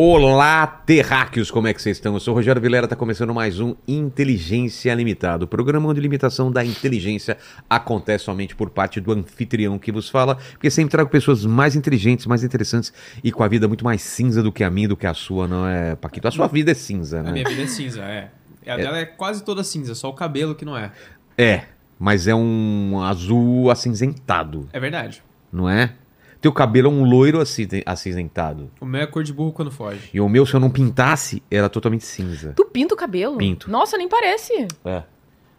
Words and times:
Olá, 0.00 0.64
terráqueos, 0.64 1.50
como 1.50 1.66
é 1.66 1.74
que 1.74 1.82
vocês 1.82 1.96
estão? 1.96 2.14
Eu 2.14 2.20
sou 2.20 2.32
o 2.32 2.36
Rogério 2.36 2.62
Vilera, 2.62 2.84
está 2.86 2.94
começando 2.94 3.34
mais 3.34 3.58
um 3.58 3.74
Inteligência 3.88 4.94
Limitada. 4.94 5.44
O 5.44 5.48
programa 5.48 5.92
de 5.92 6.00
limitação 6.00 6.52
da 6.52 6.64
inteligência 6.64 7.36
acontece 7.68 8.22
somente 8.26 8.54
por 8.54 8.70
parte 8.70 9.00
do 9.00 9.10
anfitrião 9.10 9.76
que 9.76 9.90
vos 9.90 10.08
fala, 10.08 10.36
porque 10.52 10.70
sempre 10.70 10.92
trago 10.92 11.10
pessoas 11.10 11.44
mais 11.44 11.74
inteligentes, 11.74 12.26
mais 12.26 12.44
interessantes 12.44 12.92
e 13.24 13.32
com 13.32 13.42
a 13.42 13.48
vida 13.48 13.66
muito 13.66 13.84
mais 13.84 14.00
cinza 14.00 14.40
do 14.40 14.52
que 14.52 14.62
a 14.62 14.70
minha, 14.70 14.86
do 14.86 14.96
que 14.96 15.04
a 15.04 15.12
sua, 15.12 15.48
não 15.48 15.66
é, 15.66 15.96
Paquito? 15.96 16.28
A 16.28 16.30
sua 16.30 16.46
vida 16.46 16.70
é 16.70 16.74
cinza, 16.74 17.20
né? 17.20 17.30
A 17.30 17.32
minha 17.32 17.48
vida 17.48 17.62
é 17.62 17.66
cinza, 17.66 18.02
é. 18.02 18.30
A 18.68 18.76
dela 18.76 18.98
é 18.98 19.04
quase 19.04 19.42
toda 19.42 19.64
cinza, 19.64 19.96
só 19.96 20.10
o 20.10 20.14
cabelo 20.14 20.54
que 20.54 20.64
não 20.64 20.78
é. 20.78 20.92
É, 21.36 21.64
mas 21.98 22.28
é 22.28 22.34
um 22.36 23.02
azul 23.02 23.68
acinzentado, 23.68 24.68
É 24.72 24.78
verdade. 24.78 25.24
não 25.52 25.68
é? 25.68 25.92
Teu 26.40 26.52
cabelo 26.52 26.88
é 26.88 26.90
um 26.90 27.04
loiro 27.04 27.40
acinze- 27.40 27.82
acinzentado. 27.84 28.70
O 28.80 28.86
meu 28.86 29.00
é 29.00 29.06
cor 29.06 29.24
de 29.24 29.32
burro 29.32 29.52
quando 29.52 29.70
foge. 29.72 30.08
E 30.14 30.20
o 30.20 30.28
meu, 30.28 30.46
se 30.46 30.54
eu 30.54 30.60
não 30.60 30.70
pintasse, 30.70 31.42
era 31.50 31.68
totalmente 31.68 32.04
cinza. 32.04 32.52
Tu 32.54 32.64
pinta 32.66 32.94
o 32.94 32.96
cabelo? 32.96 33.36
Pinto. 33.36 33.70
Nossa, 33.70 33.96
nem 33.98 34.08
parece. 34.08 34.68
É. 34.84 35.02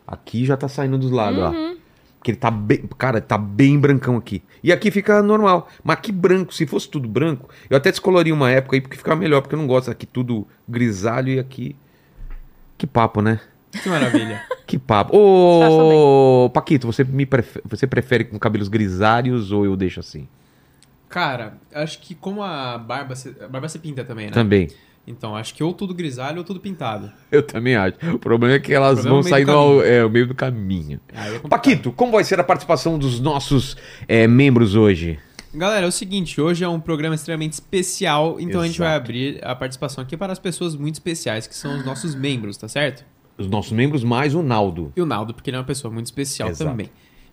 Aqui 0.07 0.45
já 0.45 0.55
tá 0.55 0.67
saindo 0.67 0.97
dos 0.97 1.11
lados, 1.11 1.39
ó. 1.39 1.52
Porque 2.17 2.31
ele 2.31 2.38
tá 2.38 2.49
bem. 2.49 2.83
Cara, 2.97 3.19
tá 3.21 3.38
bem 3.38 3.77
brancão 3.79 4.15
aqui. 4.17 4.41
E 4.63 4.71
aqui 4.71 4.89
fica 4.91 5.21
normal. 5.21 5.69
Mas 5.83 5.97
aqui 5.97 6.11
branco, 6.11 6.53
se 6.53 6.65
fosse 6.65 6.89
tudo 6.89 7.07
branco, 7.07 7.49
eu 7.69 7.77
até 7.77 7.91
descoloria 7.91 8.33
uma 8.33 8.49
época 8.49 8.75
aí 8.75 8.81
porque 8.81 8.97
ficava 8.97 9.19
melhor, 9.19 9.41
porque 9.41 9.55
eu 9.55 9.59
não 9.59 9.67
gosto 9.67 9.91
aqui 9.91 10.05
tudo 10.05 10.47
grisalho 10.67 11.30
e 11.33 11.39
aqui. 11.39 11.75
Que 12.77 12.88
papo, 12.88 13.21
né? 13.21 13.39
Que 13.71 13.88
maravilha. 13.89 14.41
Que 14.69 14.77
papo. 14.77 15.17
Ô, 15.17 16.47
Paquito, 16.52 16.85
você, 16.85 17.03
me 17.03 17.25
prefere, 17.25 17.66
você 17.67 17.88
prefere 17.88 18.23
com 18.23 18.38
cabelos 18.38 18.67
grisalhos 18.67 19.52
ou 19.52 19.66
eu 19.66 19.75
deixo 19.75 20.00
assim? 20.00 20.27
Cara, 21.09 21.57
acho 21.73 21.99
que 21.99 22.13
como 22.15 22.43
a 22.43 22.77
barba, 22.77 23.15
se- 23.15 23.35
a 23.41 23.47
barba 23.47 23.67
se 23.67 23.79
pinta 23.79 24.03
também, 24.05 24.27
né? 24.27 24.31
Também. 24.31 24.67
Então, 25.07 25.35
acho 25.35 25.55
que 25.55 25.63
ou 25.63 25.73
tudo 25.73 25.91
grisalho 25.93 26.38
ou 26.38 26.43
tudo 26.43 26.59
pintado. 26.59 27.11
Eu 27.31 27.41
também 27.41 27.75
acho. 27.75 27.95
O 28.13 28.19
problema 28.19 28.53
é 28.55 28.59
que 28.59 28.71
elas 28.71 28.99
problema 28.99 29.09
vão 29.09 29.17
é 29.17 29.21
o 29.21 29.23
meio 29.23 29.29
sair 29.33 29.45
do 29.45 29.51
no 29.51 29.57
caminho. 29.57 29.81
é, 30.05 30.09
meio 30.09 30.27
do 30.27 30.35
caminho. 30.35 30.99
É. 31.11 31.39
Paquito, 31.49 31.91
como 31.91 32.11
vai 32.11 32.23
ser 32.23 32.39
a 32.39 32.43
participação 32.43 32.99
dos 32.99 33.19
nossos 33.19 33.75
é, 34.07 34.27
membros 34.27 34.75
hoje? 34.75 35.17
Galera, 35.51 35.88
é 35.88 35.89
o 35.89 35.91
seguinte, 35.91 36.39
hoje 36.39 36.63
é 36.63 36.69
um 36.69 36.79
programa 36.79 37.16
extremamente 37.16 37.53
especial, 37.53 38.39
então 38.39 38.61
a 38.61 38.67
gente 38.67 38.77
vai 38.77 38.89
Exato. 38.89 39.03
abrir 39.03 39.39
a 39.44 39.55
participação 39.55 40.03
aqui 40.03 40.16
para 40.16 40.31
as 40.31 40.38
pessoas 40.38 40.75
muito 40.75 40.95
especiais, 40.95 41.47
que 41.47 41.55
são 41.55 41.75
os 41.75 41.83
nossos 41.83 42.13
membros, 42.13 42.55
tá 42.55 42.67
certo? 42.67 43.03
Os 43.35 43.47
nossos 43.47 43.71
membros 43.71 44.03
mais 44.03 44.35
o 44.35 44.44
Naldo. 44.44 44.94
E 44.95 45.01
o 45.01 45.07
Naldo, 45.07 45.33
porque 45.33 45.49
ele 45.49 45.57
é 45.57 45.59
uma 45.59 45.66
pessoa 45.66 45.91
muito 45.91 46.05
especial 46.05 46.49
Exato. 46.49 46.69
também. 46.69 46.91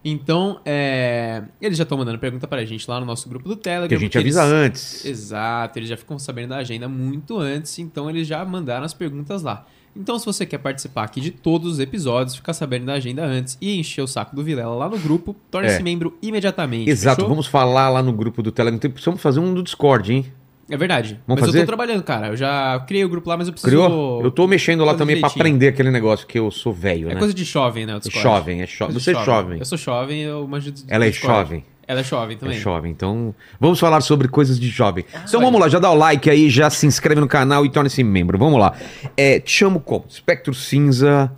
Então, 0.09 0.61
é... 0.65 1.43
eles 1.61 1.77
já 1.77 1.83
estão 1.83 1.99
mandando 1.99 2.17
pergunta 2.21 2.47
pra 2.47 2.65
gente 2.65 2.89
lá 2.89 3.01
no 3.01 3.07
nosso 3.07 3.29
grupo 3.29 3.49
do 3.49 3.57
Telegram. 3.57 3.89
Que 3.89 3.95
a 3.97 3.99
gente 3.99 4.17
avisa 4.17 4.43
eles- 4.43 4.53
antes. 4.53 5.05
Exato, 5.05 5.79
eles 5.81 5.89
já 5.89 5.97
ficam 5.97 6.17
sabendo 6.17 6.51
da 6.51 6.59
agenda 6.59 6.89
muito 6.89 7.37
antes, 7.41 7.77
então 7.81 8.09
eles 8.09 8.25
já 8.27 8.45
mandaram 8.45 8.85
as 8.85 8.95
perguntas 8.95 9.43
lá. 9.43 9.67
Então, 9.97 10.17
se 10.19 10.25
você 10.27 10.47
quer 10.47 10.59
participar 10.59 11.03
aqui 11.05 11.21
de 11.21 11.31
todos 11.33 11.73
os 11.73 11.79
episódios, 11.81 12.37
ficar 12.37 12.53
sabendo 12.53 12.85
da 12.87 12.93
agenda 12.93 13.25
antes 13.25 13.59
e 13.61 13.79
encher 13.81 14.03
o 14.03 14.07
saco 14.07 14.37
do 14.37 14.45
Vilela 14.45 14.75
lá 14.77 14.89
no 14.89 14.99
grupo, 14.99 15.35
torne-se 15.51 15.81
É. 15.81 15.83
membro 15.83 16.17
imediatamente. 16.23 16.89
Exato, 16.89 17.17
fechou? 17.17 17.29
vamos 17.29 17.47
falar 17.47 17.89
lá 17.89 18.01
no 18.03 18.13
grupo 18.13 18.43
do 18.43 18.53
Telegram. 18.53 18.79
Precisamos 18.91 19.21
fazer 19.21 19.41
um 19.41 19.53
do 19.55 19.63
Discord, 19.63 20.13
hein? 20.13 20.27
É 20.69 20.77
verdade. 20.77 21.21
Vamos 21.27 21.41
mas 21.43 21.49
fazer? 21.51 21.59
eu 21.59 21.63
tô 21.63 21.67
trabalhando, 21.69 22.03
cara. 22.03 22.29
Eu 22.29 22.37
já 22.37 22.83
criei 22.89 23.05
o 23.05 23.09
grupo 23.09 23.29
lá, 23.29 23.37
mas 23.37 23.47
eu 23.47 23.53
preciso. 23.53 23.71
Criou? 23.71 24.21
Eu 24.23 24.31
tô 24.33 24.47
mexendo 24.49 24.85
lá 24.85 24.95
também 24.95 25.17
pra 25.21 25.29
direitinho. 25.29 25.43
aprender 25.43 25.69
aquele 25.69 25.91
negócio 25.93 26.27
que 26.27 26.39
eu 26.39 26.51
sou 26.51 26.73
velho, 26.73 27.09
É 27.09 27.15
né? 27.15 27.19
coisa 27.21 27.33
de 27.33 27.45
jovem, 27.45 27.87
né? 27.87 27.95
O 27.97 28.01
Discord. 28.01 28.23
Jovem, 28.23 28.63
é 28.63 28.67
jovem. 28.67 28.95
Coisa 28.95 28.99
de 28.99 29.05
Você 29.05 29.11
é 29.13 29.25
jovem. 29.25 29.59
Eu 29.61 29.65
sou 29.65 29.79
jovem, 29.79 30.23
eu 30.23 30.47
manjo 30.49 30.73
do 30.73 30.81
Ela 30.89 31.07
é 31.07 31.13
jovem. 31.13 31.65
Ela 31.89 32.01
é 32.01 32.03
jovem 32.03 32.37
É 32.37 32.41
também. 32.41 32.59
jovem, 32.59 32.91
então 32.91 33.33
vamos 33.61 33.79
falar 33.79 34.01
sobre 34.01 34.27
coisas 34.27 34.59
de 34.59 34.69
jovem. 34.69 35.05
Então 35.09 35.39
olha. 35.39 35.47
vamos 35.47 35.61
lá, 35.61 35.69
já 35.69 35.79
dá 35.79 35.89
o 35.89 35.95
like 35.95 36.29
aí, 36.29 36.51
já 36.51 36.69
se 36.69 36.85
inscreve 36.85 37.21
no 37.21 37.29
canal 37.29 37.65
e 37.65 37.71
torne-se 37.71 38.03
membro. 38.03 38.37
Vamos 38.37 38.59
lá. 38.59 38.73
É, 39.17 39.39
te 39.39 39.53
chamo 39.53 39.79
como? 39.79 40.05
Espectro 40.09 40.53
Cinza. 40.53 41.31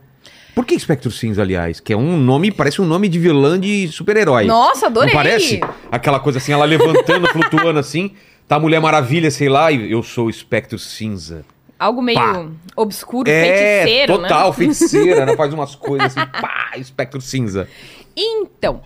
Por 0.54 0.64
que 0.64 0.74
Espectro 0.74 1.10
Cinza, 1.10 1.42
aliás? 1.42 1.80
Que 1.80 1.92
é 1.92 1.96
um 1.96 2.16
nome, 2.16 2.50
parece 2.50 2.80
um 2.80 2.86
nome 2.86 3.08
de 3.10 3.18
vilã 3.18 3.60
de 3.60 3.88
super-herói. 3.88 4.46
Nossa, 4.46 4.86
adorei. 4.86 5.12
Não 5.12 5.16
parece? 5.22 5.60
Aquela 5.92 6.18
coisa 6.18 6.38
assim, 6.38 6.50
ela 6.50 6.64
levantando, 6.64 7.28
flutuando 7.30 7.78
assim. 7.78 8.12
Tá 8.48 8.58
Mulher 8.58 8.80
Maravilha, 8.80 9.30
sei 9.30 9.50
lá, 9.50 9.70
e 9.70 9.92
eu 9.92 10.02
sou 10.02 10.26
o 10.26 10.30
Espectro 10.30 10.78
Cinza. 10.78 11.44
Algo 11.78 12.00
meio 12.00 12.18
Pá. 12.18 12.46
obscuro, 12.74 13.28
é, 13.28 13.82
feiticeiro, 13.82 14.14
total, 14.14 14.48
né? 14.48 14.56
feiticeira, 14.56 15.26
né? 15.26 15.36
Faz 15.36 15.52
umas 15.52 15.74
coisas 15.74 16.16
assim, 16.16 16.28
pá, 16.40 16.70
Espectro 16.76 17.20
Cinza. 17.20 17.68
Então, 18.16 18.80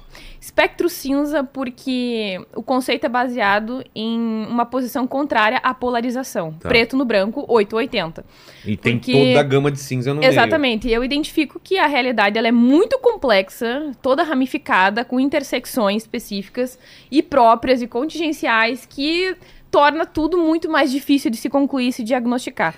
espectro 0.52 0.88
cinza 0.90 1.42
porque 1.42 2.38
o 2.54 2.62
conceito 2.62 3.06
é 3.06 3.08
baseado 3.08 3.82
em 3.94 4.18
uma 4.46 4.66
posição 4.66 5.06
contrária 5.06 5.58
à 5.62 5.72
polarização. 5.72 6.52
Tá. 6.52 6.68
Preto 6.68 6.94
no 6.94 7.06
branco, 7.06 7.44
880. 7.48 8.22
E 8.66 8.76
tem 8.76 8.98
Porque- 8.98 9.28
toda 9.28 9.40
a 9.40 9.42
gama 9.42 9.70
de 9.72 9.80
cinza 9.80 10.12
no 10.12 10.20
meio. 10.20 10.30
Exatamente. 10.30 10.90
Eu 10.90 11.02
identifico 11.02 11.58
que 11.58 11.78
a 11.78 11.86
realidade 11.86 12.36
ela 12.36 12.48
é 12.48 12.52
muito 12.52 12.98
complexa, 12.98 13.92
toda 14.02 14.22
ramificada, 14.22 15.06
com 15.06 15.18
intersecções 15.18 16.02
específicas 16.02 16.78
e 17.10 17.22
próprias 17.22 17.80
e 17.80 17.86
contingenciais 17.86 18.84
que 18.84 19.34
torna 19.70 20.04
tudo 20.04 20.36
muito 20.36 20.70
mais 20.70 20.92
difícil 20.92 21.30
de 21.30 21.38
se 21.38 21.48
concluir 21.48 21.88
e 21.88 21.92
se 21.94 22.04
diagnosticar. 22.04 22.74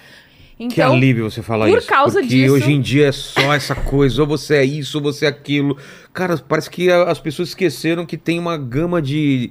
Que 0.56 0.64
Então, 0.64 0.92
alívio 0.92 1.28
você 1.28 1.42
falar 1.42 1.68
por 1.68 1.78
isso. 1.78 1.88
causa 1.88 2.20
porque 2.20 2.34
disso- 2.34 2.54
hoje 2.54 2.72
em 2.72 2.80
dia 2.80 3.08
é 3.08 3.12
só 3.12 3.52
essa 3.52 3.74
coisa, 3.74 4.22
ou 4.22 4.28
você 4.28 4.54
é 4.56 4.64
isso, 4.64 4.98
ou 4.98 5.02
você 5.04 5.26
é 5.26 5.28
aquilo. 5.28 5.76
Cara, 6.12 6.36
parece 6.38 6.70
que 6.70 6.90
as 6.90 7.18
pessoas 7.18 7.48
esqueceram 7.48 8.06
que 8.06 8.16
tem 8.16 8.38
uma 8.38 8.56
gama 8.56 9.02
de, 9.02 9.50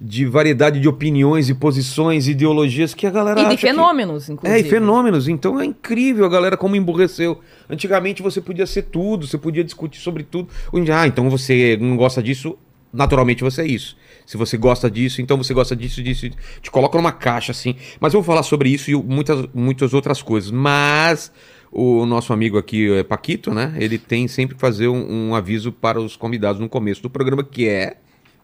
de 0.00 0.24
variedade 0.24 0.78
de 0.78 0.86
opiniões 0.88 1.48
e 1.48 1.54
posições, 1.54 2.28
ideologias 2.28 2.94
que 2.94 3.08
a 3.08 3.10
galera 3.10 3.40
e 3.40 3.42
de 3.42 3.48
acha 3.48 3.56
que- 3.56 3.66
fenômenos, 3.66 4.28
inclusive. 4.28 4.56
É, 4.56 4.60
e 4.64 4.70
fenômenos. 4.70 5.26
Então 5.26 5.58
é 5.60 5.64
incrível 5.64 6.24
a 6.24 6.28
galera 6.28 6.56
como 6.56 6.76
emburreceu. 6.76 7.40
Antigamente 7.68 8.22
você 8.22 8.40
podia 8.40 8.66
ser 8.66 8.82
tudo, 8.82 9.26
você 9.26 9.36
podia 9.38 9.64
discutir 9.64 9.98
sobre 10.00 10.22
tudo. 10.22 10.48
Hoje 10.72 10.92
ah, 10.92 11.06
então 11.08 11.28
você 11.28 11.76
não 11.80 11.96
gosta 11.96 12.22
disso, 12.22 12.56
naturalmente 12.96 13.44
você 13.44 13.62
é 13.62 13.66
isso. 13.66 13.96
Se 14.24 14.36
você 14.36 14.56
gosta 14.56 14.90
disso, 14.90 15.22
então 15.22 15.36
você 15.36 15.54
gosta 15.54 15.76
disso, 15.76 16.02
disso. 16.02 16.28
Te 16.60 16.70
coloca 16.70 16.96
numa 16.98 17.12
caixa 17.12 17.52
assim. 17.52 17.76
Mas 18.00 18.14
eu 18.14 18.20
vou 18.20 18.26
falar 18.26 18.42
sobre 18.42 18.68
isso 18.70 18.90
e 18.90 18.94
muitas, 18.94 19.46
muitas 19.54 19.94
outras 19.94 20.22
coisas. 20.22 20.50
Mas 20.50 21.30
o 21.70 22.06
nosso 22.06 22.32
amigo 22.32 22.58
aqui, 22.58 22.90
é 22.92 23.04
Paquito, 23.04 23.52
né? 23.52 23.74
Ele 23.78 23.98
tem 23.98 24.26
sempre 24.26 24.54
que 24.54 24.60
fazer 24.60 24.88
um, 24.88 25.28
um 25.28 25.34
aviso 25.34 25.70
para 25.70 26.00
os 26.00 26.16
convidados 26.16 26.60
no 26.60 26.68
começo 26.68 27.02
do 27.02 27.10
programa, 27.10 27.44
que 27.44 27.68
é 27.68 27.98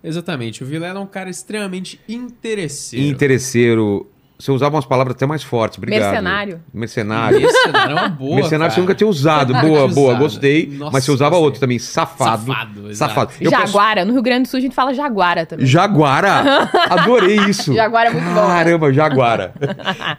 Exatamente. 0.05 0.65
O 0.65 0.67
Vilela 0.67 0.99
é 0.99 1.03
um 1.03 1.07
cara 1.07 1.31
extremamente 1.31 2.01
interesseiro. 2.09 3.07
interesseiro. 3.07 4.07
Você 4.43 4.51
usava 4.51 4.75
umas 4.75 4.85
palavras 4.85 5.15
até 5.15 5.25
mais 5.25 5.45
fortes, 5.45 5.79
obrigado. 5.79 6.03
Mercenário. 6.11 6.61
Mercenário. 6.75 7.41
Mercenário 7.41 7.93
é 7.93 7.95
uma 7.95 8.09
boa. 8.09 8.35
Mercenário 8.35 8.73
você 8.73 8.75
cara. 8.75 8.83
nunca 8.83 8.95
tinha 8.97 9.07
usado. 9.09 9.53
Boa, 9.55 9.87
boa, 9.87 10.09
usado. 10.09 10.19
gostei. 10.19 10.67
Nossa, 10.67 10.91
mas 10.93 11.05
você 11.05 11.13
usava 11.13 11.31
gostei. 11.31 11.45
outro 11.45 11.61
também, 11.61 11.79
safado. 11.79 12.47
Safado. 12.47 12.95
Safado. 12.97 13.33
Eu 13.41 13.53
posso- 13.53 13.67
Jaguara. 13.69 14.05
No 14.05 14.13
Rio 14.13 14.21
Grande 14.23 14.43
do 14.43 14.49
Sul 14.49 14.59
a 14.59 14.61
gente 14.61 14.75
fala 14.75 14.93
jaguara 14.93 15.47
também. 15.47 15.65
Jaguara! 15.65 16.69
Adorei 16.91 17.37
isso. 17.49 17.73
Jaguara 17.73 18.09
é 18.09 18.13
muito 18.13 18.25
bom, 18.25 18.35
né? 18.35 18.47
Caramba, 18.49 18.93
Jaguara. 18.93 19.55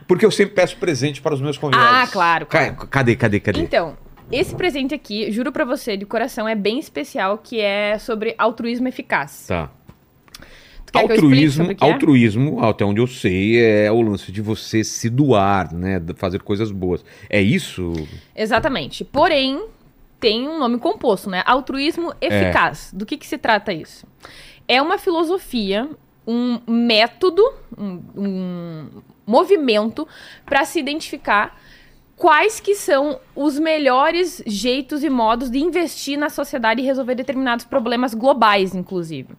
Porque 0.07 0.25
eu 0.25 0.31
sempre 0.31 0.55
peço 0.55 0.78
presente 0.78 1.22
para 1.22 1.34
os 1.34 1.41
meus 1.41 1.57
convidados. 1.57 1.90
Ah, 1.94 2.07
claro, 2.07 2.45
claro. 2.45 2.75
Cadê, 2.90 3.17
cadê, 3.17 3.41
cadê? 3.41 3.59
Então, 3.59 3.97
esse 4.31 4.55
presente 4.55 4.95
aqui, 4.95 5.29
juro 5.34 5.51
pra 5.51 5.66
você, 5.66 5.97
de 5.97 6.05
coração, 6.05 6.47
é 6.47 6.55
bem 6.55 6.79
especial, 6.79 7.40
que 7.40 7.59
é 7.59 7.97
sobre 8.00 8.35
altruísmo 8.38 8.88
eficaz. 8.88 9.47
Tá. 9.50 9.69
Altruísmo, 10.93 11.71
é? 11.71 11.75
altruísmo, 11.79 12.63
até 12.63 12.85
onde 12.85 13.01
eu 13.01 13.07
sei, 13.07 13.59
é 13.59 13.91
o 13.91 14.01
lance 14.01 14.31
de 14.31 14.41
você 14.41 14.83
se 14.83 15.09
doar, 15.09 15.73
né? 15.73 16.01
Fazer 16.15 16.41
coisas 16.43 16.71
boas. 16.71 17.03
É 17.29 17.41
isso? 17.41 17.93
Exatamente. 18.35 19.03
Porém, 19.03 19.66
tem 20.19 20.47
um 20.47 20.59
nome 20.59 20.78
composto, 20.78 21.29
né? 21.29 21.43
Altruísmo 21.45 22.13
eficaz. 22.22 22.91
Do 22.93 23.05
que, 23.05 23.17
que 23.17 23.25
se 23.25 23.37
trata 23.37 23.73
isso? 23.73 24.05
É 24.67 24.81
uma 24.81 24.97
filosofia, 24.97 25.90
um 26.28 26.59
método, 26.67 27.43
um, 27.78 27.99
um 28.16 28.87
movimento 29.25 30.07
para 30.46 30.63
se 30.63 30.79
identificar 30.79 31.57
quais 32.16 32.59
que 32.59 32.75
são 32.75 33.19
os 33.35 33.59
melhores 33.59 34.41
jeitos 34.46 35.03
e 35.03 35.09
modos 35.09 35.49
de 35.49 35.59
investir 35.59 36.17
na 36.17 36.29
sociedade 36.29 36.81
e 36.81 36.85
resolver 36.85 37.16
determinados 37.16 37.66
problemas 37.66 38.13
globais, 38.13 38.73
inclusive. 38.73 39.29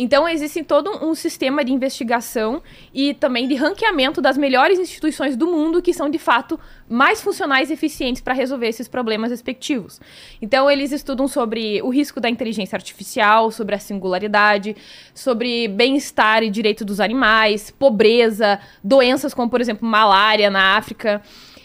Então, 0.00 0.28
existe 0.28 0.62
todo 0.62 1.04
um 1.04 1.12
sistema 1.12 1.64
de 1.64 1.72
investigação 1.72 2.62
e 2.94 3.14
também 3.14 3.48
de 3.48 3.56
ranqueamento 3.56 4.20
das 4.20 4.38
melhores 4.38 4.78
instituições 4.78 5.36
do 5.36 5.48
mundo 5.48 5.82
que 5.82 5.92
são, 5.92 6.08
de 6.08 6.20
fato, 6.20 6.56
mais 6.88 7.20
funcionais 7.20 7.68
e 7.68 7.72
eficientes 7.72 8.22
para 8.22 8.32
resolver 8.32 8.68
esses 8.68 8.86
problemas 8.86 9.32
respectivos. 9.32 10.00
Então, 10.40 10.70
eles 10.70 10.92
estudam 10.92 11.26
sobre 11.26 11.82
o 11.82 11.88
risco 11.88 12.20
da 12.20 12.30
inteligência 12.30 12.76
artificial, 12.76 13.50
sobre 13.50 13.74
a 13.74 13.78
singularidade, 13.80 14.76
sobre 15.12 15.66
bem-estar 15.66 16.44
e 16.44 16.50
direito 16.50 16.84
dos 16.84 17.00
animais, 17.00 17.72
pobreza, 17.72 18.60
doenças 18.84 19.34
como, 19.34 19.50
por 19.50 19.60
exemplo, 19.60 19.84
malária 19.88 20.48
na 20.48 20.76
África 20.76 21.20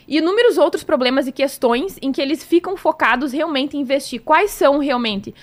e 0.08 0.18
inúmeros 0.18 0.58
outros 0.58 0.84
problemas 0.84 1.28
e 1.28 1.32
questões 1.32 1.98
em 2.02 2.12
que 2.12 2.22
eles 2.22 2.44
ficam 2.44 2.76
focados 2.76 3.32
realmente 3.32 3.78
em 3.78 3.82
investir. 3.82 4.22
Quais 4.22 4.52
são 4.52 4.80
realmente 4.80 5.34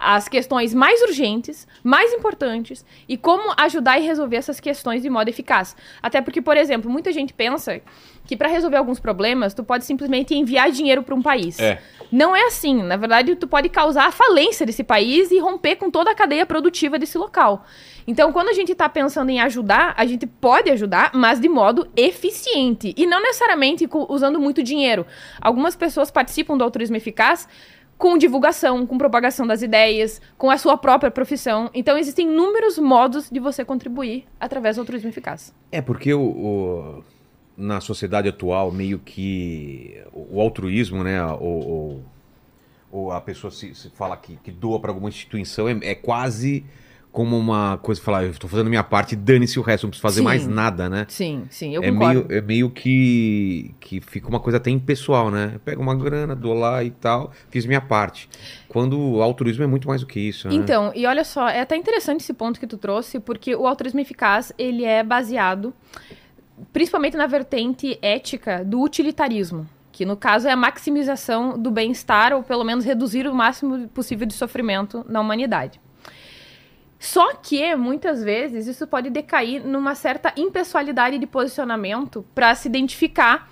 as 0.00 0.26
questões 0.28 0.72
mais 0.72 1.02
urgentes, 1.02 1.68
mais 1.84 2.10
importantes 2.14 2.86
e 3.06 3.18
como 3.18 3.52
ajudar 3.58 3.98
e 3.98 4.02
resolver 4.02 4.36
essas 4.36 4.58
questões 4.58 5.02
de 5.02 5.10
modo 5.10 5.28
eficaz. 5.28 5.76
Até 6.02 6.22
porque, 6.22 6.40
por 6.40 6.56
exemplo, 6.56 6.90
muita 6.90 7.12
gente 7.12 7.34
pensa 7.34 7.82
que 8.24 8.34
para 8.36 8.48
resolver 8.48 8.78
alguns 8.78 8.98
problemas, 8.98 9.52
tu 9.52 9.62
pode 9.62 9.84
simplesmente 9.84 10.34
enviar 10.34 10.70
dinheiro 10.70 11.02
para 11.02 11.14
um 11.14 11.20
país. 11.20 11.58
É. 11.58 11.82
Não 12.10 12.34
é 12.34 12.46
assim. 12.46 12.82
Na 12.82 12.96
verdade, 12.96 13.36
tu 13.36 13.46
pode 13.46 13.68
causar 13.68 14.06
a 14.06 14.12
falência 14.12 14.64
desse 14.64 14.82
país 14.82 15.30
e 15.30 15.38
romper 15.38 15.76
com 15.76 15.90
toda 15.90 16.10
a 16.10 16.14
cadeia 16.14 16.46
produtiva 16.46 16.98
desse 16.98 17.18
local. 17.18 17.66
Então, 18.06 18.32
quando 18.32 18.48
a 18.48 18.52
gente 18.52 18.72
está 18.72 18.88
pensando 18.88 19.30
em 19.30 19.40
ajudar, 19.40 19.94
a 19.96 20.06
gente 20.06 20.26
pode 20.26 20.70
ajudar, 20.70 21.10
mas 21.12 21.38
de 21.38 21.48
modo 21.48 21.88
eficiente. 21.94 22.94
E 22.96 23.06
não 23.06 23.22
necessariamente 23.22 23.88
usando 24.08 24.40
muito 24.40 24.62
dinheiro. 24.62 25.06
Algumas 25.40 25.76
pessoas 25.76 26.10
participam 26.10 26.56
do 26.56 26.64
altruísmo 26.64 26.96
eficaz 26.96 27.46
com 28.00 28.16
divulgação, 28.16 28.86
com 28.86 28.96
propagação 28.96 29.46
das 29.46 29.60
ideias, 29.60 30.22
com 30.38 30.50
a 30.50 30.56
sua 30.56 30.78
própria 30.78 31.10
profissão. 31.10 31.68
Então, 31.74 31.98
existem 31.98 32.32
inúmeros 32.32 32.78
modos 32.78 33.28
de 33.30 33.38
você 33.38 33.62
contribuir 33.62 34.24
através 34.40 34.76
do 34.76 34.80
altruísmo 34.80 35.10
eficaz. 35.10 35.54
É, 35.70 35.82
porque 35.82 36.14
o, 36.14 36.22
o 36.22 37.04
na 37.54 37.78
sociedade 37.78 38.26
atual, 38.26 38.72
meio 38.72 38.98
que 38.98 40.02
o 40.14 40.40
altruísmo, 40.40 41.04
né, 41.04 41.22
ou, 41.26 42.02
ou 42.90 43.12
a 43.12 43.20
pessoa 43.20 43.50
se, 43.50 43.74
se 43.74 43.90
fala 43.90 44.16
que, 44.16 44.36
que 44.36 44.50
doa 44.50 44.80
para 44.80 44.90
alguma 44.90 45.10
instituição, 45.10 45.68
é, 45.68 45.78
é 45.82 45.94
quase 45.94 46.64
como 47.12 47.36
uma 47.36 47.76
coisa, 47.78 48.00
falar, 48.00 48.24
eu 48.24 48.30
estou 48.30 48.48
fazendo 48.48 48.68
minha 48.68 48.84
parte, 48.84 49.16
dane-se 49.16 49.58
o 49.58 49.62
resto, 49.62 49.84
não 49.84 49.90
preciso 49.90 50.02
fazer 50.02 50.20
sim. 50.20 50.24
mais 50.24 50.46
nada, 50.46 50.88
né? 50.88 51.06
Sim, 51.08 51.44
sim, 51.50 51.74
eu 51.74 51.82
é 51.82 51.90
concordo. 51.90 52.26
Meio, 52.28 52.38
é 52.38 52.40
meio 52.40 52.70
que, 52.70 53.74
que 53.80 54.00
fica 54.00 54.28
uma 54.28 54.38
coisa 54.38 54.58
até 54.58 54.70
impessoal, 54.70 55.30
né? 55.30 55.52
Eu 55.54 55.60
pego 55.60 55.82
uma 55.82 55.94
grana, 55.94 56.36
dou 56.36 56.54
lá 56.54 56.84
e 56.84 56.90
tal, 56.90 57.32
fiz 57.50 57.66
minha 57.66 57.80
parte. 57.80 58.28
Quando 58.68 58.98
o 58.98 59.22
altruísmo 59.22 59.64
é 59.64 59.66
muito 59.66 59.88
mais 59.88 60.00
do 60.00 60.06
que 60.06 60.20
isso, 60.20 60.48
né? 60.48 60.54
Então, 60.54 60.92
e 60.94 61.06
olha 61.06 61.24
só, 61.24 61.48
é 61.48 61.60
até 61.60 61.76
interessante 61.76 62.20
esse 62.20 62.32
ponto 62.32 62.60
que 62.60 62.66
tu 62.66 62.76
trouxe, 62.76 63.18
porque 63.18 63.54
o 63.54 63.66
altruísmo 63.66 64.00
eficaz, 64.00 64.52
ele 64.56 64.84
é 64.84 65.02
baseado 65.02 65.74
principalmente 66.72 67.16
na 67.16 67.26
vertente 67.26 67.98
ética 68.02 68.62
do 68.64 68.82
utilitarismo 68.82 69.66
que 69.92 70.06
no 70.06 70.16
caso 70.16 70.48
é 70.48 70.52
a 70.52 70.56
maximização 70.56 71.58
do 71.58 71.70
bem-estar 71.70 72.32
ou 72.32 72.42
pelo 72.42 72.64
menos 72.64 72.86
reduzir 72.86 73.26
o 73.26 73.34
máximo 73.34 73.88
possível 73.88 74.26
de 74.26 74.32
sofrimento 74.32 75.04
na 75.06 75.20
humanidade. 75.20 75.78
Só 77.00 77.34
que, 77.34 77.74
muitas 77.74 78.22
vezes, 78.22 78.66
isso 78.66 78.86
pode 78.86 79.08
decair 79.08 79.66
numa 79.66 79.94
certa 79.94 80.34
impessoalidade 80.36 81.18
de 81.18 81.26
posicionamento 81.26 82.24
para 82.34 82.54
se 82.54 82.68
identificar 82.68 83.50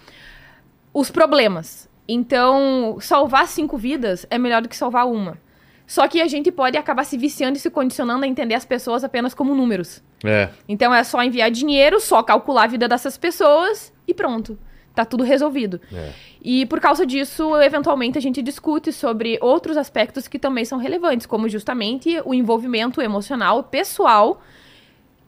os 0.92 1.10
problemas. 1.10 1.88
Então, 2.06 2.98
salvar 3.00 3.48
cinco 3.48 3.78
vidas 3.78 4.26
é 4.28 4.36
melhor 4.36 4.60
do 4.60 4.68
que 4.68 4.76
salvar 4.76 5.06
uma. 5.08 5.38
Só 5.86 6.06
que 6.06 6.20
a 6.20 6.28
gente 6.28 6.52
pode 6.52 6.76
acabar 6.76 7.04
se 7.04 7.16
viciando 7.16 7.56
e 7.56 7.60
se 7.60 7.70
condicionando 7.70 8.26
a 8.26 8.28
entender 8.28 8.54
as 8.54 8.66
pessoas 8.66 9.02
apenas 9.02 9.32
como 9.32 9.54
números. 9.54 10.04
É. 10.22 10.50
Então 10.68 10.94
é 10.94 11.02
só 11.02 11.22
enviar 11.22 11.50
dinheiro, 11.50 11.98
só 11.98 12.22
calcular 12.22 12.64
a 12.64 12.66
vida 12.66 12.86
dessas 12.86 13.16
pessoas 13.16 13.90
e 14.06 14.12
pronto 14.12 14.58
tá 14.98 15.04
tudo 15.04 15.22
resolvido. 15.22 15.80
É. 15.92 16.10
E 16.42 16.66
por 16.66 16.80
causa 16.80 17.06
disso, 17.06 17.56
eventualmente 17.60 18.18
a 18.18 18.20
gente 18.20 18.42
discute 18.42 18.92
sobre 18.92 19.38
outros 19.40 19.76
aspectos 19.76 20.26
que 20.26 20.38
também 20.38 20.64
são 20.64 20.78
relevantes, 20.78 21.26
como 21.26 21.48
justamente 21.48 22.20
o 22.24 22.34
envolvimento 22.34 23.00
emocional, 23.00 23.62
pessoal, 23.62 24.42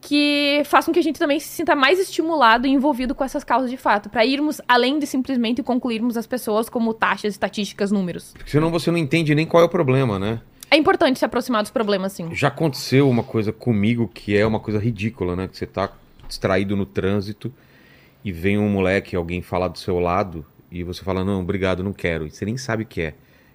que 0.01 0.61
façam 0.65 0.91
com 0.91 0.93
que 0.93 0.99
a 0.99 1.03
gente 1.03 1.19
também 1.19 1.39
se 1.39 1.47
sinta 1.47 1.75
mais 1.75 1.99
estimulado 1.99 2.67
e 2.67 2.69
envolvido 2.71 3.15
com 3.15 3.23
essas 3.23 3.43
causas 3.43 3.69
de 3.69 3.77
fato, 3.77 4.09
para 4.09 4.25
irmos 4.25 4.59
além 4.67 4.99
de 4.99 5.07
simplesmente 5.07 5.63
concluirmos 5.63 6.17
as 6.17 6.27
pessoas 6.27 6.67
como 6.67 6.93
taxas, 6.93 7.33
estatísticas, 7.33 7.91
números. 7.91 8.33
Porque 8.33 8.51
senão 8.51 8.69
você 8.71 8.91
não 8.91 8.97
entende 8.97 9.33
nem 9.33 9.45
qual 9.45 9.63
é 9.63 9.65
o 9.65 9.69
problema, 9.69 10.19
né? 10.19 10.41
É 10.69 10.75
importante 10.75 11.19
se 11.19 11.25
aproximar 11.25 11.61
dos 11.61 11.71
problemas, 11.71 12.13
sim. 12.13 12.33
Já 12.33 12.47
aconteceu 12.47 13.09
uma 13.09 13.23
coisa 13.23 13.53
comigo 13.53 14.09
que 14.13 14.35
é 14.35 14.45
uma 14.45 14.59
coisa 14.59 14.79
ridícula, 14.79 15.35
né? 15.35 15.47
Que 15.47 15.57
você 15.57 15.65
tá 15.65 15.91
distraído 16.27 16.75
no 16.75 16.85
trânsito 16.85 17.53
e 18.23 18.31
vem 18.31 18.57
um 18.57 18.69
moleque, 18.69 19.15
alguém 19.15 19.41
falar 19.41 19.67
do 19.67 19.79
seu 19.79 19.99
lado, 19.99 20.45
e 20.71 20.83
você 20.83 21.03
fala, 21.03 21.23
não, 21.23 21.41
obrigado, 21.41 21.83
não 21.83 21.93
quero. 21.93 22.25
E 22.25 22.31
você 22.31 22.45
nem 22.45 22.57
sabe 22.57 22.83
o 22.83 22.85
que 22.85 23.01
é. 23.01 23.13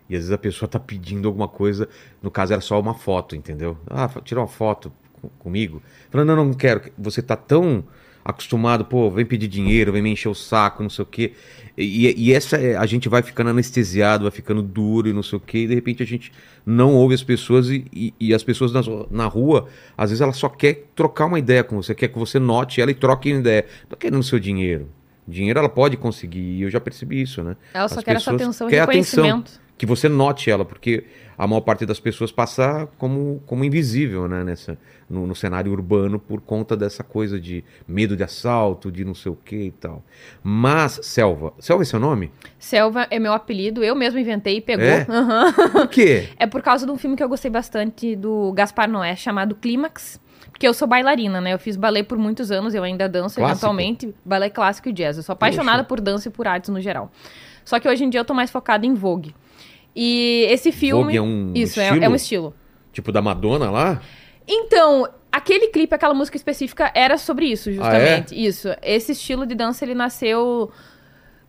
E 0.08 0.14
às 0.14 0.20
vezes 0.20 0.32
a 0.32 0.38
pessoa 0.38 0.68
tá 0.68 0.78
pedindo 0.78 1.26
alguma 1.26 1.48
coisa, 1.48 1.88
no 2.22 2.30
caso 2.30 2.52
era 2.52 2.60
só 2.60 2.78
uma 2.78 2.94
foto, 2.94 3.34
entendeu? 3.34 3.76
Ah, 3.88 4.08
tira 4.22 4.40
uma 4.40 4.46
foto 4.46 4.92
comigo. 5.38 5.82
Falando, 6.10 6.28
não, 6.28 6.36
não, 6.36 6.44
não 6.46 6.54
quero. 6.54 6.92
Você 6.98 7.22
tá 7.22 7.36
tão 7.36 7.84
acostumado, 8.26 8.84
pô, 8.84 9.08
vem 9.08 9.25
pedir 9.25 9.46
dinheiro, 9.46 9.93
vem 9.93 10.02
me 10.02 10.11
encher 10.11 10.28
o 10.28 10.34
saco, 10.34 10.82
não 10.82 10.90
sei 10.90 11.05
o 11.05 11.06
quê. 11.06 11.32
E, 11.78 12.12
e 12.17 12.32
essa 12.32 12.56
é, 12.56 12.76
a 12.76 12.84
gente 12.84 13.08
vai 13.08 13.23
ficando 13.23 13.50
anestesiado, 13.50 14.25
vai 14.25 14.32
ficando 14.32 14.62
duro 14.62 15.08
e 15.08 15.12
não 15.12 15.23
sei 15.23 15.37
o 15.37 15.40
quê, 15.40 15.58
e 15.58 15.67
de 15.69 15.75
repente 15.75 16.02
a 16.02 16.06
gente 16.06 16.32
não 16.64 16.94
ouve 16.94 17.14
as 17.14 17.23
pessoas 17.23 17.70
e, 17.70 17.84
e, 17.93 18.12
e 18.19 18.34
as 18.34 18.43
pessoas 18.43 18.73
na, 18.73 18.81
na 19.11 19.26
rua, 19.26 19.69
às 19.96 20.11
vezes 20.11 20.20
ela 20.20 20.32
só 20.32 20.49
quer 20.49 20.87
trocar 20.96 21.26
uma 21.26 21.38
ideia 21.38 21.62
com 21.62 21.76
você, 21.76 21.94
quer 21.94 22.08
que 22.08 22.19
você 22.19 22.40
note 22.40 22.81
ela 22.81 22.90
e 22.90 22.94
troque 22.94 23.31
uma 23.31 23.40
ideia. 23.40 23.64
Não 23.88 23.96
querendo 23.96 24.19
o 24.19 24.25
seu 24.25 24.40
dinheiro. 24.40 24.88
Dinheiro 25.29 25.58
ela 25.58 25.69
pode 25.69 25.96
conseguir, 25.96 26.40
e 26.40 26.62
eu 26.62 26.70
já 26.70 26.81
percebi 26.81 27.22
isso, 27.22 27.43
né? 27.43 27.56
Ela 27.72 27.88
só 27.88 27.99
As 27.99 28.05
quer 28.05 28.17
essa 28.17 28.32
atenção 28.32 28.69
e 28.69 28.75
reconhecimento. 28.75 29.50
Atenção 29.50 29.67
que 29.79 29.84
você 29.84 30.08
note 30.08 30.50
ela, 30.50 30.64
porque 30.64 31.05
a 31.36 31.46
maior 31.46 31.60
parte 31.60 31.84
das 31.84 32.00
pessoas 32.00 32.32
passa 32.32 32.88
como, 32.98 33.42
como 33.46 33.64
invisível 33.64 34.26
né, 34.28 34.42
nessa, 34.42 34.78
no, 35.08 35.26
no, 35.26 35.34
cenário 35.34 35.70
urbano 35.72 36.18
por 36.18 36.40
conta 36.40 36.76
dessa 36.76 37.04
coisa 37.04 37.38
de 37.38 37.64
medo 37.86 38.16
de 38.16 38.22
assalto, 38.22 38.90
de 38.90 39.04
não 39.04 39.14
sei 39.14 39.30
o 39.32 39.36
que 39.36 39.56
e 39.56 39.70
tal. 39.70 40.02
Mas, 40.42 41.00
Selva, 41.02 41.52
Selva 41.58 41.82
é 41.82 41.86
seu 41.86 42.00
nome? 42.00 42.30
Selva 42.58 43.06
é 43.10 43.18
meu 43.18 43.32
apelido, 43.32 43.84
eu 43.84 43.94
mesmo 43.94 44.18
inventei 44.18 44.56
e 44.56 44.60
pegou. 44.60 44.86
É? 44.86 45.06
Uhum. 45.08 45.70
Por 45.72 45.88
quê? 45.88 46.28
É 46.38 46.46
por 46.46 46.62
causa 46.62 46.86
de 46.86 46.92
um 46.92 46.96
filme 46.96 47.16
que 47.16 47.22
eu 47.22 47.28
gostei 47.28 47.50
bastante 47.50 48.14
do 48.14 48.52
Gaspar 48.52 48.88
Noé, 48.88 49.16
chamado 49.16 49.54
Clímax. 49.54 50.20
Porque 50.50 50.66
eu 50.66 50.72
sou 50.72 50.88
bailarina, 50.88 51.40
né? 51.40 51.52
Eu 51.52 51.58
fiz 51.58 51.76
balé 51.76 52.02
por 52.02 52.16
muitos 52.16 52.50
anos, 52.50 52.74
eu 52.74 52.82
ainda 52.82 53.08
danço 53.08 53.36
clássico. 53.36 53.52
eventualmente. 53.52 54.14
Balé 54.24 54.48
clássico 54.48 54.88
e 54.88 54.92
jazz. 54.92 55.16
Eu 55.16 55.22
sou 55.22 55.34
apaixonada 55.34 55.78
Poxa. 55.78 55.88
por 55.88 56.00
dança 56.00 56.28
e 56.28 56.30
por 56.30 56.48
artes 56.48 56.70
no 56.70 56.80
geral. 56.80 57.10
Só 57.64 57.78
que 57.78 57.88
hoje 57.88 58.04
em 58.04 58.10
dia 58.10 58.20
eu 58.20 58.24
tô 58.24 58.32
mais 58.32 58.50
focada 58.50 58.86
em 58.86 58.94
Vogue. 58.94 59.34
E 59.96 60.46
esse 60.50 60.70
filme. 60.70 61.04
Vogue 61.04 61.16
é 61.16 61.22
um 61.22 61.52
Isso, 61.54 61.81
estilo? 61.81 62.02
É, 62.02 62.04
é 62.04 62.08
um 62.08 62.14
estilo. 62.14 62.54
Tipo 62.93 63.10
da 63.10 63.22
Madonna 63.22 63.70
lá? 63.70 64.02
Então, 64.46 65.08
aquele 65.32 65.69
clipe, 65.69 65.94
aquela 65.94 66.12
música 66.12 66.37
específica 66.37 66.93
era 66.94 67.16
sobre 67.16 67.46
isso, 67.46 67.72
justamente. 67.72 68.34
Ah, 68.34 68.37
é? 68.37 68.40
Isso. 68.40 68.69
Esse 68.82 69.12
estilo 69.12 69.46
de 69.46 69.54
dança 69.54 69.84
ele 69.84 69.94
nasceu 69.94 70.70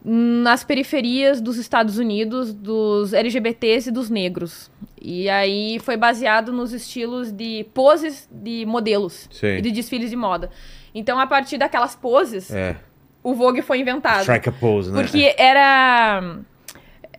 nas 0.04 0.64
periferias 0.64 1.42
dos 1.42 1.58
Estados 1.58 1.98
Unidos, 1.98 2.54
dos 2.54 3.12
LGBTs 3.12 3.90
e 3.90 3.92
dos 3.92 4.10
negros. 4.10 4.72
E 5.02 5.28
aí 5.28 5.80
foi 5.80 5.98
baseado 5.98 6.54
nos 6.54 6.72
estilos 6.72 7.32
de 7.32 7.66
poses 7.74 8.30
de 8.32 8.66
modelos 8.66 9.28
Sim. 9.30 9.58
e 9.58 9.62
de 9.62 9.72
desfiles 9.72 10.10
de 10.10 10.16
moda. 10.16 10.50
Então, 10.96 11.20
a 11.20 11.28
partir 11.28 11.58
daquelas 11.58 11.96
poses, 11.96 12.50
é. 12.50 12.78
o 13.22 13.34
Vogue 13.34 13.62
foi 13.62 13.80
inventado. 13.82 14.22
Strike 14.22 14.48
a 14.48 14.52
pose, 14.54 14.92
né? 14.92 15.02
Porque 15.02 15.36
era 15.38 16.40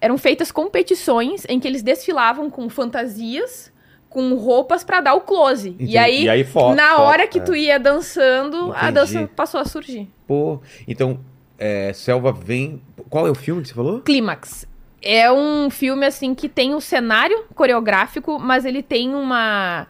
eram 0.00 0.16
feitas 0.18 0.50
competições 0.52 1.44
em 1.48 1.58
que 1.60 1.66
eles 1.68 1.82
desfilavam 1.82 2.48
com 2.50 2.68
fantasias, 2.68 3.72
com 4.08 4.34
roupas 4.34 4.82
para 4.84 5.00
dar 5.00 5.14
o 5.14 5.20
close. 5.20 5.70
Entendi. 5.70 5.92
E 5.92 5.98
aí, 5.98 6.24
E 6.24 6.28
aí, 6.28 6.44
foto, 6.44 6.74
na 6.74 6.90
foto, 6.90 7.00
hora 7.02 7.26
que 7.26 7.38
é. 7.38 7.42
tu 7.42 7.54
ia 7.54 7.78
dançando, 7.78 8.72
a 8.72 8.90
Entendi. 8.90 8.92
dança 8.92 9.30
passou 9.36 9.60
a 9.60 9.64
surgir. 9.64 10.08
Pô, 10.26 10.60
então, 10.86 11.20
é, 11.58 11.92
Selva 11.92 12.32
vem. 12.32 12.80
Qual 13.10 13.26
é 13.26 13.30
o 13.30 13.34
filme 13.34 13.62
que 13.62 13.68
você 13.68 13.74
falou? 13.74 14.00
Clímax. 14.00 14.66
É 15.00 15.30
um 15.30 15.70
filme, 15.70 16.04
assim, 16.06 16.34
que 16.34 16.48
tem 16.48 16.74
o 16.74 16.80
cenário 16.80 17.44
coreográfico, 17.54 18.38
mas 18.38 18.64
ele 18.64 18.82
tem 18.82 19.14
uma 19.14 19.86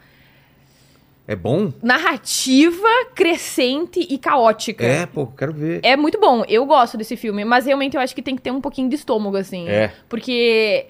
É 1.28 1.37
bom? 1.37 1.70
narrativa 1.82 2.88
crescente 3.14 4.00
e 4.00 4.16
caótica. 4.16 4.82
É, 4.82 5.04
pô, 5.04 5.26
quero 5.26 5.52
ver. 5.52 5.80
É 5.82 5.94
muito 5.94 6.18
bom, 6.18 6.42
eu 6.49 6.64
gosto 6.64 6.97
desse 6.97 7.18
filme, 7.18 7.44
mas 7.44 7.66
realmente 7.66 7.99
eu 7.99 8.00
acho 8.00 8.14
que 8.14 8.23
tem 8.23 8.35
que 8.35 8.40
ter 8.40 8.50
um 8.50 8.62
pouquinho 8.62 8.88
de 8.88 8.94
estômago, 8.94 9.37
assim. 9.37 9.68
É. 9.68 9.92
Porque 10.08 10.87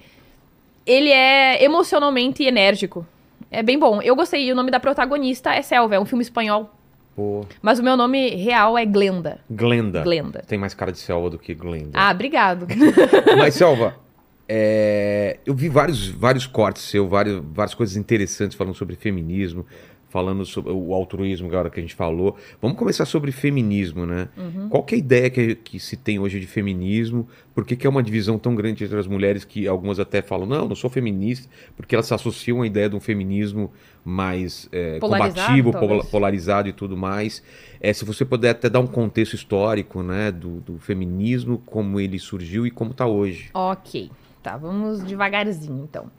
ele 0.85 1.09
é 1.09 1.61
emocionalmente 1.61 2.41
enérgico. 2.41 3.05
É 3.51 3.61
bem 3.61 3.77
bom. 3.77 4.01
Eu 4.01 4.15
gostei, 4.15 4.45
e 4.47 4.51
o 4.53 4.55
nome 4.55 4.71
da 4.71 4.79
protagonista 4.79 5.53
é 5.53 5.61
Selva, 5.61 5.95
é 5.95 5.99
um 5.99 6.05
filme 6.05 6.23
espanhol. 6.23 6.73
Pô, 7.17 7.45
Mas 7.61 7.79
o 7.79 7.83
meu 7.83 7.97
nome 7.97 8.29
real 8.29 8.77
é 8.77 8.85
Glenda. 8.85 9.39
Glenda. 9.49 10.03
Glenda. 10.03 10.41
Tem 10.47 10.57
mais 10.57 10.73
cara 10.73 10.93
de 10.93 10.99
Selva 10.99 11.29
do 11.29 11.37
que 11.37 11.53
Glenda. 11.53 11.91
Ah, 11.93 12.11
obrigado. 12.11 12.65
Mas, 13.37 13.55
Selva, 13.55 13.97
é, 14.47 15.37
eu 15.45 15.53
vi 15.53 15.67
vários, 15.67 16.07
vários 16.07 16.47
cortes 16.47 16.83
seu, 16.83 17.09
vários, 17.09 17.43
várias 17.51 17.73
coisas 17.73 17.97
interessantes 17.97 18.55
falando 18.55 18.73
sobre 18.73 18.95
feminismo, 18.95 19.65
falando 20.09 20.45
sobre 20.45 20.71
o 20.71 20.93
altruísmo, 20.93 21.47
agora 21.47 21.69
que 21.69 21.79
a 21.79 21.83
gente 21.83 21.93
falou. 21.95 22.35
Vamos 22.61 22.77
começar 22.77 23.05
sobre 23.05 23.31
feminismo, 23.31 24.05
né? 24.05 24.27
Qual 24.69 24.83
que 24.83 24.95
é 24.95 24.97
a 24.97 24.99
ideia 24.99 25.29
que, 25.29 25.55
que 25.55 25.79
se 25.79 25.95
tem 25.95 26.19
hoje 26.19 26.39
de 26.39 26.47
feminismo? 26.47 27.27
Por 27.53 27.63
que, 27.65 27.75
que 27.75 27.85
é 27.85 27.89
uma 27.89 28.01
divisão 28.01 28.37
tão 28.39 28.55
grande 28.55 28.83
entre 28.83 28.97
as 28.97 29.05
mulheres 29.07 29.43
que 29.45 29.67
algumas 29.67 29.99
até 29.99 30.21
falam, 30.21 30.45
não, 30.47 30.67
não 30.67 30.75
sou 30.75 30.89
feminista, 30.89 31.47
porque 31.75 31.93
elas 31.95 32.05
se 32.07 32.13
associam 32.13 32.61
à 32.61 32.67
ideia 32.67 32.89
de 32.89 32.95
um 32.95 32.99
feminismo 32.99 33.71
mais 34.03 34.67
é, 34.71 34.97
Polarizado, 34.99 35.35
combativo, 35.41 35.71
talvez. 35.71 35.91
pola- 35.91 36.05
polarizado 36.05 36.67
e 36.69 36.73
tudo 36.73 36.97
mais. 36.97 37.43
É, 37.79 37.93
se 37.93 38.03
você 38.05 38.25
puder 38.25 38.51
até 38.51 38.69
dar 38.69 38.79
um 38.79 38.87
contexto 38.87 39.33
histórico, 39.35 40.01
né, 40.01 40.31
do, 40.31 40.61
do 40.61 40.77
feminismo, 40.79 41.61
como 41.65 41.99
ele 41.99 42.17
surgiu 42.17 42.65
e 42.65 42.71
como 42.71 42.91
está 42.91 43.05
hoje. 43.05 43.49
ok. 43.53 44.09
Tá, 44.41 44.55
vamos 44.55 45.03
devagarzinho, 45.03 45.83
então. 45.83 46.09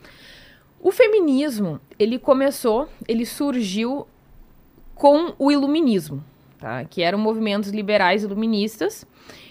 O 0.83 0.91
feminismo, 0.91 1.79
ele 1.99 2.19
começou, 2.19 2.89
ele 3.07 3.27
surgiu 3.27 4.07
com 4.95 5.35
o 5.39 5.53
iluminismo, 5.53 6.25
tá? 6.59 6.85
que 6.85 7.03
eram 7.03 7.19
movimentos 7.19 7.71
liberais 7.71 8.23
iluministas, 8.23 9.07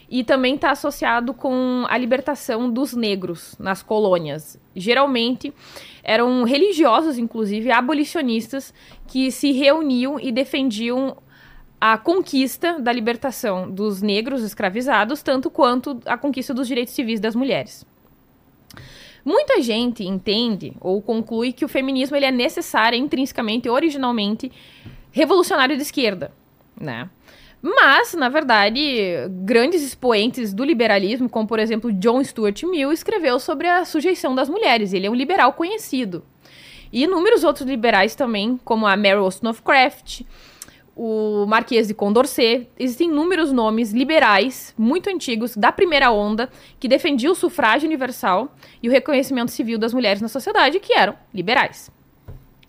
e 0.10 0.24
também 0.24 0.56
está 0.56 0.72
associado 0.72 1.34
com 1.34 1.86
a 1.88 1.96
libertação 1.96 2.68
dos 2.68 2.94
negros 2.94 3.56
nas 3.60 3.84
colônias. 3.84 4.60
Geralmente 4.76 5.54
eram 6.04 6.44
religiosos, 6.44 7.20
inclusive 7.20 7.72
abolicionistas, 7.72 8.74
que 9.08 9.32
se 9.32 9.52
reuniam 9.52 10.20
e 10.20 10.32
defendiam 10.32 11.16
a 11.80 11.98
conquista 11.98 12.80
da 12.80 12.92
libertação 12.92 13.70
dos 13.70 14.02
negros 14.02 14.44
escravizados, 14.44 15.22
tanto 15.22 15.50
quanto 15.50 16.00
a 16.06 16.18
conquista 16.18 16.54
dos 16.54 16.68
direitos 16.68 16.94
civis 16.94 17.20
das 17.20 17.36
mulheres. 17.36 17.86
Muita 19.30 19.62
gente 19.62 20.04
entende 20.04 20.74
ou 20.82 21.00
conclui 21.04 21.54
que 21.54 21.64
o 21.64 21.68
feminismo 21.68 22.18
ele 22.18 22.26
é 22.26 22.32
necessário 22.32 22.98
intrinsecamente, 22.98 23.70
originalmente, 23.70 24.52
revolucionário 25.12 25.76
de 25.76 25.84
esquerda, 25.84 26.32
né? 26.76 27.08
Mas, 27.62 28.16
na 28.16 28.28
verdade, 28.28 28.80
grandes 29.44 29.84
expoentes 29.84 30.52
do 30.52 30.64
liberalismo, 30.64 31.30
como 31.30 31.48
por 31.48 31.60
exemplo 31.60 31.94
John 31.94 32.24
Stuart 32.24 32.64
Mill, 32.64 32.92
escreveu 32.92 33.40
sobre 33.40 33.68
a 33.68 33.86
sujeição 33.86 34.34
das 34.34 34.50
mulheres. 34.50 34.94
Ele 34.94 35.06
é 35.06 35.12
um 35.12 35.16
liberal 35.16 35.54
conhecido. 35.54 36.26
E 36.92 37.04
inúmeros 37.04 37.44
outros 37.44 37.70
liberais 37.70 38.16
também, 38.16 38.60
como 38.66 38.88
a 38.88 38.98
Mary 38.98 39.20
Wollstonecraft, 39.20 40.22
o 41.02 41.46
Marquês 41.46 41.88
de 41.88 41.94
Condorcet. 41.94 42.68
Existem 42.78 43.10
inúmeros 43.10 43.54
nomes 43.54 43.94
liberais 43.94 44.74
muito 44.78 45.10
antigos 45.10 45.56
da 45.56 45.72
primeira 45.72 46.12
onda 46.12 46.50
que 46.78 46.90
defendiam 46.90 47.32
o 47.32 47.36
sufrágio 47.36 47.88
universal 47.88 48.54
e 48.84 48.90
o 48.90 48.92
reconhecimento 48.92 49.50
civil 49.50 49.80
das 49.80 49.94
mulheres 49.94 50.22
na 50.22 50.28
sociedade, 50.28 50.78
que 50.82 50.92
eram 50.92 51.16
liberais. 51.34 51.90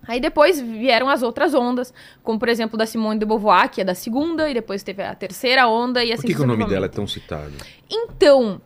Aí 0.06 0.20
depois 0.20 0.60
vieram 0.60 1.08
as 1.08 1.24
outras 1.24 1.54
ondas, 1.54 1.92
como 2.22 2.38
por 2.38 2.48
exemplo 2.48 2.78
da 2.78 2.86
Simone 2.86 3.18
de 3.18 3.26
Beauvoir, 3.26 3.68
que 3.68 3.80
é 3.80 3.84
da 3.84 3.96
segunda, 3.96 4.48
e 4.48 4.54
depois 4.54 4.84
teve 4.84 5.02
a 5.02 5.12
terceira 5.12 5.66
onda 5.66 6.04
e 6.04 6.12
assim 6.12 6.22
Por 6.22 6.28
que, 6.28 6.34
que 6.36 6.42
o 6.42 6.46
nome 6.46 6.66
dela 6.66 6.86
é 6.86 6.88
tão 6.88 7.08
citado? 7.08 7.52
Então, 7.90 8.60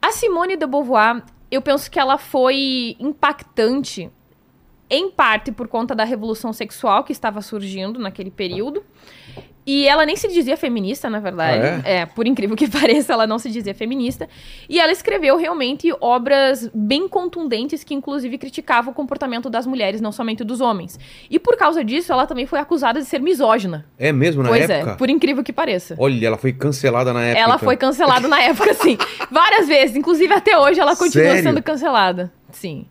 a 0.00 0.12
Simone 0.12 0.56
de 0.56 0.66
Beauvoir, 0.66 1.24
eu 1.50 1.60
penso 1.60 1.90
que 1.90 1.98
ela 1.98 2.18
foi 2.18 2.96
impactante 3.00 4.08
em 4.92 5.10
parte 5.10 5.50
por 5.50 5.66
conta 5.66 5.94
da 5.94 6.04
revolução 6.04 6.52
sexual 6.52 7.02
que 7.02 7.12
estava 7.12 7.40
surgindo 7.40 7.98
naquele 7.98 8.30
período. 8.30 8.84
E 9.64 9.86
ela 9.86 10.04
nem 10.04 10.16
se 10.16 10.28
dizia 10.28 10.56
feminista, 10.56 11.08
na 11.08 11.20
verdade. 11.20 11.82
Ah, 11.84 11.88
é? 11.88 12.04
por 12.04 12.26
incrível 12.26 12.56
que 12.56 12.66
pareça, 12.68 13.12
ela 13.12 13.26
não 13.26 13.38
se 13.38 13.48
dizia 13.48 13.72
feminista. 13.74 14.28
E 14.68 14.80
ela 14.80 14.90
escreveu 14.92 15.36
realmente 15.36 15.88
obras 16.00 16.68
bem 16.74 17.08
contundentes 17.08 17.84
que, 17.84 17.94
inclusive, 17.94 18.36
criticavam 18.38 18.92
o 18.92 18.94
comportamento 18.94 19.48
das 19.48 19.64
mulheres, 19.64 20.00
não 20.00 20.10
somente 20.10 20.42
dos 20.42 20.60
homens. 20.60 20.98
E 21.30 21.38
por 21.38 21.56
causa 21.56 21.84
disso, 21.84 22.12
ela 22.12 22.26
também 22.26 22.44
foi 22.44 22.58
acusada 22.58 23.00
de 23.00 23.06
ser 23.06 23.20
misógina. 23.20 23.86
É 23.96 24.12
mesmo, 24.12 24.42
na 24.42 24.48
pois 24.48 24.68
época? 24.68 24.90
é, 24.90 24.94
por 24.96 25.08
incrível 25.08 25.44
que 25.44 25.52
pareça. 25.52 25.94
Olha, 25.96 26.26
ela 26.26 26.36
foi 26.36 26.52
cancelada 26.52 27.12
na 27.12 27.22
época. 27.22 27.40
Ela 27.40 27.54
então. 27.54 27.64
foi 27.64 27.76
cancelada 27.76 28.26
na 28.26 28.42
época, 28.42 28.74
sim. 28.74 28.98
Várias 29.30 29.68
vezes. 29.68 29.96
Inclusive, 29.96 30.34
até 30.34 30.58
hoje, 30.58 30.80
ela 30.80 30.96
continua 30.96 31.28
Sério? 31.28 31.42
sendo 31.44 31.62
cancelada. 31.62 32.32
Sim. 32.50 32.86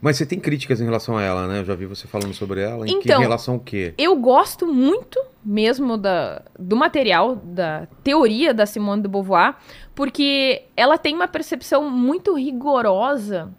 Mas 0.00 0.16
você 0.16 0.24
tem 0.24 0.40
críticas 0.40 0.80
em 0.80 0.84
relação 0.84 1.16
a 1.16 1.22
ela, 1.22 1.46
né? 1.46 1.60
Eu 1.60 1.64
já 1.64 1.74
vi 1.74 1.86
você 1.86 2.06
falando 2.06 2.32
sobre 2.32 2.60
ela. 2.62 2.86
Em 2.86 3.00
que 3.00 3.08
Então, 3.08 3.20
relação 3.20 3.54
ao 3.54 3.60
quê? 3.60 3.94
Eu 3.98 4.16
gosto 4.16 4.66
muito 4.66 5.20
mesmo 5.44 5.96
da, 5.96 6.42
do 6.58 6.76
material, 6.76 7.36
da 7.36 7.86
teoria 8.04 8.52
da 8.52 8.66
Simone 8.66 9.02
de 9.02 9.08
Beauvoir, 9.08 9.56
porque 9.94 10.62
ela 10.76 10.98
tem 10.98 11.14
uma 11.14 11.28
percepção 11.28 11.90
muito 11.90 12.34
rigorosa 12.34 13.52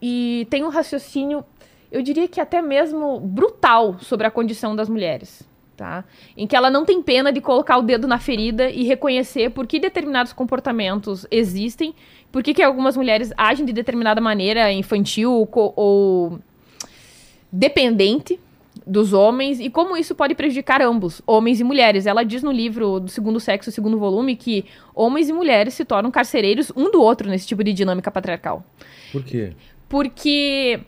e 0.00 0.46
tem 0.50 0.64
um 0.64 0.68
raciocínio, 0.68 1.44
eu 1.90 2.02
diria 2.02 2.28
que 2.28 2.40
até 2.40 2.60
mesmo 2.60 3.20
brutal 3.20 3.98
sobre 4.00 4.26
a 4.26 4.30
condição 4.30 4.74
das 4.74 4.88
mulheres. 4.88 5.50
Tá? 5.74 6.04
Em 6.36 6.46
que 6.46 6.54
ela 6.54 6.70
não 6.70 6.84
tem 6.84 7.02
pena 7.02 7.32
de 7.32 7.40
colocar 7.40 7.78
o 7.78 7.82
dedo 7.82 8.06
na 8.06 8.18
ferida 8.18 8.68
e 8.68 8.84
reconhecer 8.84 9.50
por 9.50 9.66
que 9.66 9.80
determinados 9.80 10.32
comportamentos 10.32 11.26
existem, 11.30 11.94
por 12.32 12.42
que, 12.42 12.54
que 12.54 12.62
algumas 12.62 12.96
mulheres 12.96 13.30
agem 13.36 13.64
de 13.66 13.72
determinada 13.72 14.20
maneira, 14.20 14.72
infantil 14.72 15.48
ou 15.54 16.40
dependente 17.52 18.40
dos 18.86 19.12
homens 19.12 19.60
e 19.60 19.68
como 19.68 19.96
isso 19.96 20.14
pode 20.14 20.34
prejudicar 20.34 20.80
ambos, 20.80 21.20
homens 21.26 21.60
e 21.60 21.64
mulheres. 21.64 22.06
Ela 22.06 22.24
diz 22.24 22.42
no 22.42 22.50
livro 22.50 22.98
do 22.98 23.10
Segundo 23.10 23.38
Sexo, 23.38 23.70
segundo 23.70 23.98
volume, 23.98 24.34
que 24.34 24.64
homens 24.94 25.28
e 25.28 25.32
mulheres 25.32 25.74
se 25.74 25.84
tornam 25.84 26.10
carcereiros 26.10 26.72
um 26.74 26.90
do 26.90 27.00
outro 27.00 27.28
nesse 27.28 27.46
tipo 27.46 27.62
de 27.62 27.72
dinâmica 27.72 28.10
patriarcal. 28.10 28.64
Por 29.12 29.22
quê? 29.22 29.52
Porque 29.88 30.80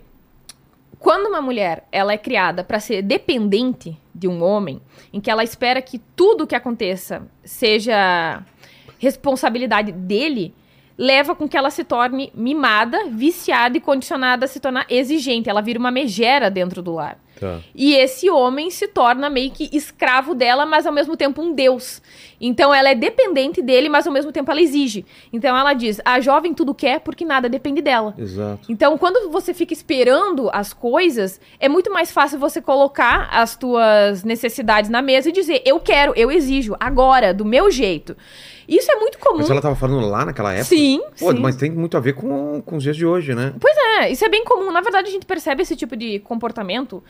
quando 0.98 1.26
uma 1.26 1.42
mulher 1.42 1.86
ela 1.92 2.14
é 2.14 2.18
criada 2.18 2.64
para 2.64 2.80
ser 2.80 3.02
dependente 3.02 3.96
de 4.14 4.26
um 4.26 4.42
homem, 4.42 4.80
em 5.12 5.20
que 5.20 5.30
ela 5.30 5.44
espera 5.44 5.82
que 5.82 5.98
tudo 6.16 6.46
que 6.46 6.54
aconteça 6.54 7.28
seja 7.44 8.42
responsabilidade 8.98 9.92
dele, 9.92 10.54
leva 10.96 11.34
com 11.34 11.48
que 11.48 11.56
ela 11.56 11.70
se 11.70 11.84
torne 11.84 12.30
mimada, 12.34 13.06
viciada 13.08 13.76
e 13.76 13.80
condicionada 13.80 14.44
a 14.44 14.48
se 14.48 14.60
tornar 14.60 14.86
exigente. 14.88 15.50
Ela 15.50 15.60
vira 15.60 15.78
uma 15.78 15.90
megera 15.90 16.50
dentro 16.50 16.82
do 16.82 16.92
lar. 16.92 17.18
Tá. 17.38 17.60
E 17.74 17.94
esse 17.94 18.30
homem 18.30 18.70
se 18.70 18.86
torna 18.86 19.28
meio 19.28 19.50
que 19.50 19.68
escravo 19.72 20.34
dela, 20.34 20.64
mas 20.64 20.86
ao 20.86 20.92
mesmo 20.92 21.16
tempo 21.16 21.42
um 21.42 21.52
deus. 21.52 22.00
Então 22.40 22.72
ela 22.72 22.90
é 22.90 22.94
dependente 22.94 23.60
dele, 23.60 23.88
mas 23.88 24.06
ao 24.06 24.12
mesmo 24.12 24.30
tempo 24.30 24.50
ela 24.50 24.60
exige. 24.60 25.04
Então 25.32 25.56
ela 25.56 25.72
diz: 25.72 26.00
a 26.04 26.20
jovem 26.20 26.54
tudo 26.54 26.72
quer 26.72 27.00
porque 27.00 27.24
nada 27.24 27.48
depende 27.48 27.82
dela. 27.82 28.14
Exato. 28.16 28.70
Então, 28.70 28.96
quando 28.96 29.30
você 29.30 29.52
fica 29.52 29.72
esperando 29.72 30.48
as 30.52 30.72
coisas, 30.72 31.40
é 31.58 31.68
muito 31.68 31.92
mais 31.92 32.12
fácil 32.12 32.38
você 32.38 32.60
colocar 32.60 33.28
as 33.32 33.56
tuas 33.56 34.22
necessidades 34.22 34.88
na 34.88 35.02
mesa 35.02 35.28
e 35.28 35.32
dizer: 35.32 35.60
eu 35.64 35.80
quero, 35.80 36.12
eu 36.14 36.30
exijo, 36.30 36.76
agora, 36.78 37.34
do 37.34 37.44
meu 37.44 37.70
jeito. 37.70 38.16
Isso 38.68 38.90
é 38.90 38.97
muito 38.97 39.18
comum. 39.18 39.38
Mas 39.38 39.50
ela 39.50 39.61
tava 39.61 39.75
falando 39.76 40.06
lá 40.09 40.25
naquela 40.25 40.52
época? 40.52 40.64
Sim, 40.66 41.00
Pô, 41.18 41.33
sim. 41.33 41.38
mas 41.40 41.56
tem 41.56 41.71
muito 41.71 41.97
a 41.97 42.00
ver 42.00 42.14
com, 42.14 42.62
com 42.64 42.76
os 42.76 42.83
dias 42.83 42.97
de 42.97 43.04
hoje, 43.06 43.35
né? 43.35 43.52
Pois 43.61 43.76
é, 44.00 44.11
isso 44.11 44.25
é 44.25 44.28
bem 44.28 44.44
comum. 44.44 44.71
Na 44.73 44.80
verdade, 44.80 45.09
a 45.09 45.11
gente 45.11 45.26
percebe 45.26 45.62
esse 45.62 45.76
tipo 45.76 45.97
de 45.97 46.18
comportamento 46.21 47.02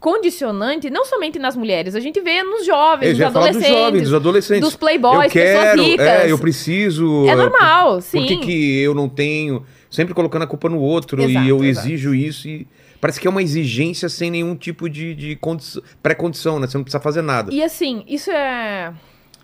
condicionante, 0.00 0.88
não 0.90 1.04
somente 1.04 1.38
nas 1.38 1.56
mulheres, 1.56 1.94
a 1.96 2.00
gente 2.00 2.20
vê 2.20 2.42
nos 2.42 2.64
jovens, 2.64 3.18
Eu 3.18 3.24
nos 3.24 3.32
falar 3.32 3.48
dos 3.48 3.56
adolescentes, 3.56 3.78
jovens, 3.84 4.02
dos 4.04 4.14
adolescentes. 4.14 4.60
dos 4.62 4.76
playboys, 4.76 5.24
eu 5.24 5.30
quero, 5.30 5.58
pessoas 5.70 5.88
ricas. 5.88 6.06
É, 6.06 6.30
eu 6.32 6.38
preciso. 6.38 7.26
É 7.28 7.34
normal, 7.34 7.94
por, 7.94 8.02
sim. 8.02 8.18
Por 8.20 8.26
que, 8.28 8.36
que 8.38 8.78
eu 8.80 8.94
não 8.94 9.08
tenho? 9.08 9.64
Sempre 9.90 10.14
colocando 10.14 10.42
a 10.42 10.46
culpa 10.46 10.68
no 10.68 10.78
outro 10.80 11.22
Exato, 11.22 11.44
e 11.44 11.48
eu 11.48 11.64
exato. 11.64 11.86
exijo 11.88 12.14
isso 12.14 12.48
e. 12.48 12.66
Parece 13.00 13.20
que 13.20 13.28
é 13.28 13.30
uma 13.30 13.42
exigência 13.42 14.08
sem 14.08 14.28
nenhum 14.28 14.56
tipo 14.56 14.88
de, 14.90 15.14
de 15.14 15.36
condi- 15.36 15.80
pré-condição, 16.02 16.58
né? 16.58 16.66
Você 16.66 16.76
não 16.76 16.82
precisa 16.82 17.00
fazer 17.00 17.22
nada. 17.22 17.52
E 17.54 17.62
assim, 17.62 18.02
isso 18.08 18.28
é 18.28 18.92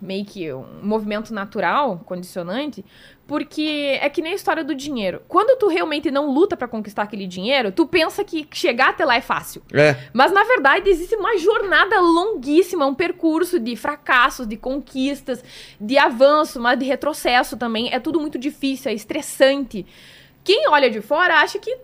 meio 0.01 0.25
que 0.25 0.51
um 0.53 0.65
movimento 0.81 1.33
natural, 1.33 2.01
condicionante, 2.05 2.83
porque 3.27 3.97
é 4.01 4.09
que 4.09 4.21
nem 4.21 4.33
a 4.33 4.35
história 4.35 4.63
do 4.63 4.75
dinheiro. 4.75 5.21
Quando 5.27 5.57
tu 5.57 5.67
realmente 5.67 6.11
não 6.11 6.31
luta 6.31 6.55
pra 6.55 6.67
conquistar 6.67 7.03
aquele 7.03 7.25
dinheiro, 7.25 7.71
tu 7.71 7.87
pensa 7.87 8.23
que 8.23 8.47
chegar 8.51 8.89
até 8.89 9.03
lá 9.03 9.15
é 9.15 9.21
fácil. 9.21 9.61
É, 9.73 9.95
Mas 10.13 10.31
na 10.31 10.43
verdade 10.43 10.89
existe 10.89 11.15
uma 11.15 11.37
jornada 11.37 11.99
longuíssima, 11.99 12.85
um 12.85 12.93
percurso 12.93 13.59
de 13.59 13.75
fracassos, 13.75 14.47
de 14.47 14.57
conquistas, 14.57 15.43
de 15.79 15.97
avanço, 15.97 16.59
mas 16.59 16.77
de 16.77 16.85
retrocesso 16.85 17.57
também. 17.57 17.91
É 17.91 17.99
tudo 17.99 18.19
muito 18.19 18.37
difícil, 18.37 18.91
é 18.91 18.93
estressante. 18.93 19.85
Quem 20.43 20.69
olha 20.69 20.89
de 20.89 21.01
fora 21.01 21.39
acha 21.39 21.57
que 21.57 21.75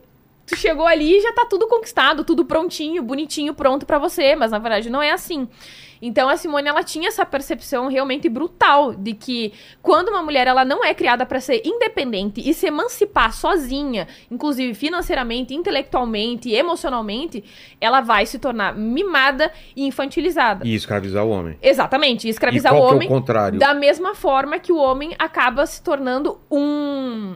tu 0.51 0.57
chegou 0.57 0.85
ali 0.85 1.17
e 1.17 1.21
já 1.21 1.31
tá 1.31 1.45
tudo 1.45 1.67
conquistado, 1.67 2.23
tudo 2.23 2.45
prontinho, 2.45 3.01
bonitinho, 3.01 3.53
pronto 3.53 3.85
pra 3.85 3.97
você, 3.97 4.35
mas 4.35 4.51
na 4.51 4.59
verdade 4.59 4.89
não 4.89 5.01
é 5.01 5.11
assim. 5.11 5.47
Então 6.01 6.27
a 6.27 6.35
Simone 6.35 6.67
ela 6.67 6.83
tinha 6.83 7.07
essa 7.07 7.23
percepção 7.25 7.87
realmente 7.87 8.27
brutal 8.27 8.93
de 8.95 9.13
que 9.13 9.53
quando 9.83 10.09
uma 10.09 10.23
mulher 10.23 10.47
ela 10.47 10.65
não 10.65 10.83
é 10.83 10.93
criada 10.95 11.25
para 11.25 11.39
ser 11.39 11.61
independente 11.63 12.41
e 12.43 12.53
se 12.53 12.65
emancipar 12.65 13.31
sozinha, 13.33 14.07
inclusive 14.29 14.73
financeiramente, 14.73 15.53
intelectualmente, 15.53 16.51
emocionalmente, 16.51 17.43
ela 17.79 18.01
vai 18.01 18.25
se 18.25 18.39
tornar 18.39 18.75
mimada 18.75 19.51
e 19.75 19.85
infantilizada. 19.85 20.67
e 20.67 20.73
escravizar 20.73 21.23
o 21.23 21.29
homem. 21.29 21.57
Exatamente, 21.61 22.27
e 22.27 22.31
escravizar 22.31 22.73
e 22.73 22.75
qual 22.75 22.89
o 22.89 22.95
homem 22.95 23.07
é 23.07 23.11
o 23.11 23.13
contrário? 23.13 23.59
da 23.59 23.73
mesma 23.73 24.15
forma 24.15 24.57
que 24.57 24.71
o 24.71 24.77
homem 24.77 25.13
acaba 25.19 25.65
se 25.67 25.83
tornando 25.83 26.39
um 26.49 27.35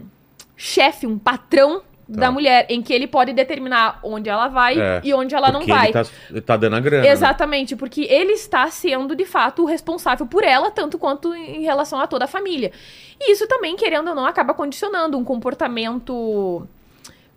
chefe, 0.57 1.05
um 1.05 1.19
patrão 1.19 1.83
da 2.07 2.31
mulher, 2.31 2.65
em 2.69 2.81
que 2.81 2.93
ele 2.93 3.07
pode 3.07 3.33
determinar 3.33 3.99
onde 4.03 4.29
ela 4.29 4.47
vai 4.47 4.79
É, 4.79 5.01
e 5.03 5.13
onde 5.13 5.33
ela 5.33 5.51
não 5.51 5.65
vai. 5.65 5.85
Ele 5.85 5.93
tá, 5.93 6.05
ele 6.29 6.41
tá 6.41 6.57
dando 6.57 6.75
a 6.75 6.79
grana. 6.79 7.03
né? 7.03 7.09
Exatamente, 7.09 7.75
porque 7.75 8.01
ele 8.03 8.33
está 8.33 8.69
sendo, 8.69 9.15
de 9.15 9.25
fato, 9.25 9.63
o 9.63 9.65
responsável 9.65 10.25
por 10.27 10.43
ela, 10.43 10.69
tanto 10.69 10.97
quanto 10.97 11.33
em 11.33 11.63
relação 11.63 11.99
a 11.99 12.07
toda 12.07 12.25
a 12.25 12.27
família. 12.27 12.71
E 13.19 13.31
isso 13.31 13.47
também, 13.47 13.75
querendo 13.75 14.09
ou 14.09 14.15
não, 14.15 14.25
acaba 14.25 14.53
condicionando 14.53 15.17
um 15.17 15.23
comportamento, 15.23 16.67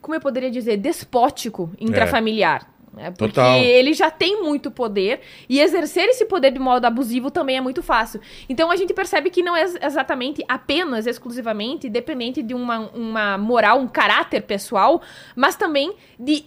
como 0.02 0.14
eu 0.14 0.20
poderia 0.20 0.50
dizer, 0.50 0.76
despótico 0.76 1.70
intrafamiliar. 1.80 2.66
Né? 2.98 3.10
Porque 3.10 3.32
Total. 3.34 3.58
ele 3.60 3.94
já 3.94 4.10
tem 4.10 4.42
muito 4.42 4.70
poder 4.70 5.20
e 5.48 5.60
exercer 5.60 6.08
esse 6.08 6.24
poder 6.26 6.50
de 6.50 6.58
modo 6.58 6.84
abusivo 6.84 7.30
também 7.30 7.56
é 7.56 7.60
muito 7.60 7.82
fácil. 7.82 8.20
Então 8.48 8.70
a 8.70 8.76
gente 8.76 8.92
percebe 8.92 9.30
que 9.30 9.42
não 9.42 9.56
é 9.56 9.62
ex- 9.62 9.78
exatamente 9.80 10.44
apenas, 10.48 11.06
exclusivamente, 11.06 11.88
dependente 11.88 12.42
de 12.42 12.52
uma, 12.54 12.80
uma 12.90 13.38
moral, 13.38 13.78
um 13.80 13.86
caráter 13.88 14.42
pessoal, 14.42 15.00
mas 15.36 15.56
também 15.56 15.94
de 16.18 16.44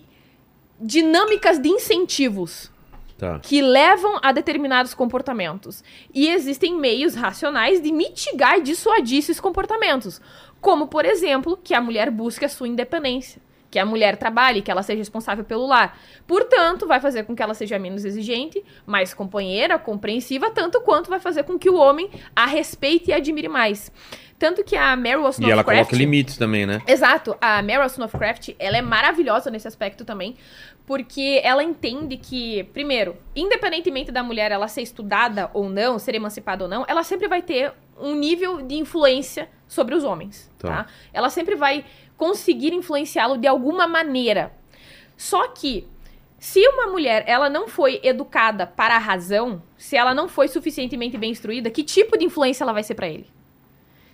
dinâmicas 0.80 1.60
de 1.60 1.70
incentivos 1.70 2.70
Tá. 3.18 3.38
que 3.40 3.62
levam 3.62 4.18
a 4.24 4.32
determinados 4.32 4.96
comportamentos. 4.96 5.84
E 6.12 6.28
existem 6.28 6.76
meios 6.76 7.14
racionais 7.14 7.80
de 7.80 7.92
mitigar 7.92 8.58
e 8.58 8.64
dissuadir 8.64 9.20
esses 9.20 9.40
comportamentos. 9.40 10.20
Como, 10.60 10.88
por 10.88 11.06
exemplo, 11.06 11.56
que 11.56 11.76
a 11.76 11.80
mulher 11.80 12.10
busque 12.10 12.44
a 12.46 12.50
sua 12.50 12.68
independência. 12.68 13.40
Que 13.72 13.80
a 13.80 13.86
mulher 13.86 14.18
trabalhe, 14.18 14.62
que 14.62 14.70
ela 14.70 14.84
seja 14.84 15.00
responsável 15.00 15.44
pelo 15.46 15.66
lar. 15.66 15.98
Portanto, 16.28 16.86
vai 16.86 17.00
fazer 17.00 17.24
com 17.24 17.34
que 17.34 17.42
ela 17.42 17.54
seja 17.54 17.80
menos 17.80 18.04
exigente, 18.06 18.64
mais 18.86 19.14
companheira, 19.14 19.80
compreensiva, 19.80 20.52
tanto 20.52 20.82
quanto 20.82 21.10
vai 21.10 21.20
fazer 21.22 21.44
com 21.44 21.58
que 21.58 21.70
o 21.70 21.76
homem 21.76 22.10
a 22.36 22.46
respeite 22.46 23.10
e 23.10 23.14
admire 23.14 23.48
mais. 23.48 23.90
Tanto 24.38 24.64
que 24.64 24.76
a 24.76 24.96
Meryl 24.96 25.20
E 25.22 25.24
ela 25.24 25.30
Snowcraft... 25.32 25.66
coloca 25.66 25.96
limites 25.96 26.36
também, 26.36 26.66
né? 26.66 26.82
Exato. 26.88 27.38
A 27.40 27.62
Meryl 27.62 27.86
Snowcraft, 27.86 28.50
ela 28.60 28.76
é 28.76 28.82
maravilhosa 28.82 29.50
nesse 29.52 29.68
aspecto 29.68 30.04
também, 30.04 30.36
porque 30.86 31.40
ela 31.44 31.64
entende 31.64 32.18
que, 32.18 32.64
primeiro, 32.74 33.16
independentemente 33.36 34.12
da 34.12 34.24
mulher 34.24 34.52
ela 34.52 34.68
ser 34.68 34.82
estudada 34.82 35.50
ou 35.54 35.70
não, 35.70 35.98
ser 36.00 36.16
emancipada 36.16 36.64
ou 36.64 36.70
não, 36.70 36.84
ela 36.88 37.04
sempre 37.04 37.28
vai 37.28 37.42
ter 37.42 37.72
um 38.00 38.16
nível 38.16 38.64
de 38.64 38.76
influência 38.76 39.48
sobre 39.68 39.94
os 39.94 40.04
homens, 40.04 40.52
Tá. 40.58 40.68
tá? 40.68 40.86
Ela 41.14 41.30
sempre 41.30 41.56
vai 41.56 41.86
conseguir 42.22 42.72
influenciá-lo 42.72 43.36
de 43.36 43.48
alguma 43.48 43.88
maneira. 43.88 44.54
Só 45.18 45.48
que 45.48 45.88
se 46.38 46.60
uma 46.68 46.86
mulher 46.86 47.24
ela 47.26 47.50
não 47.50 47.68
foi 47.68 48.00
educada 48.04 48.68
para 48.68 48.96
a 48.96 49.00
razão, 49.00 49.64
se 49.76 49.98
ela 49.98 50.14
não 50.14 50.28
foi 50.28 50.48
suficientemente 50.48 51.18
bem 51.18 51.32
instruída, 51.32 51.72
que 51.72 51.84
tipo 51.84 52.16
de 52.16 52.24
influência 52.24 52.64
ela 52.64 52.74
vai 52.74 52.84
ser 52.84 52.94
para 52.94 53.10
ele? 53.10 53.26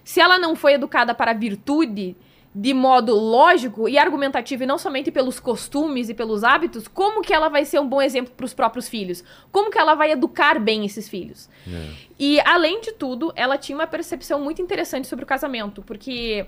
Se 0.06 0.22
ela 0.22 0.40
não 0.40 0.56
foi 0.56 0.76
educada 0.76 1.14
para 1.14 1.32
a 1.32 1.34
virtude 1.34 2.16
de 2.60 2.74
modo 2.74 3.14
lógico 3.14 3.88
e 3.88 4.00
argumentativo 4.00 4.64
e 4.64 4.66
não 4.66 4.80
somente 4.80 5.12
pelos 5.12 5.40
costumes 5.40 6.10
e 6.10 6.14
pelos 6.14 6.44
hábitos, 6.44 6.88
como 6.88 7.22
que 7.22 7.32
ela 7.32 7.50
vai 7.50 7.66
ser 7.66 7.80
um 7.80 7.88
bom 7.88 8.02
exemplo 8.02 8.34
para 8.36 8.46
os 8.46 8.54
próprios 8.54 8.90
filhos? 8.90 9.24
Como 9.52 9.70
que 9.70 9.78
ela 9.78 9.94
vai 9.94 10.12
educar 10.12 10.60
bem 10.60 10.84
esses 10.84 11.08
filhos? 11.08 11.48
É. 11.68 11.90
E 12.18 12.40
além 12.42 12.82
de 12.82 12.94
tudo, 12.94 13.32
ela 13.36 13.60
tinha 13.60 13.78
uma 13.78 13.86
percepção 13.86 14.42
muito 14.42 14.60
interessante 14.60 15.08
sobre 15.08 15.24
o 15.24 15.28
casamento, 15.28 15.84
porque 15.84 16.48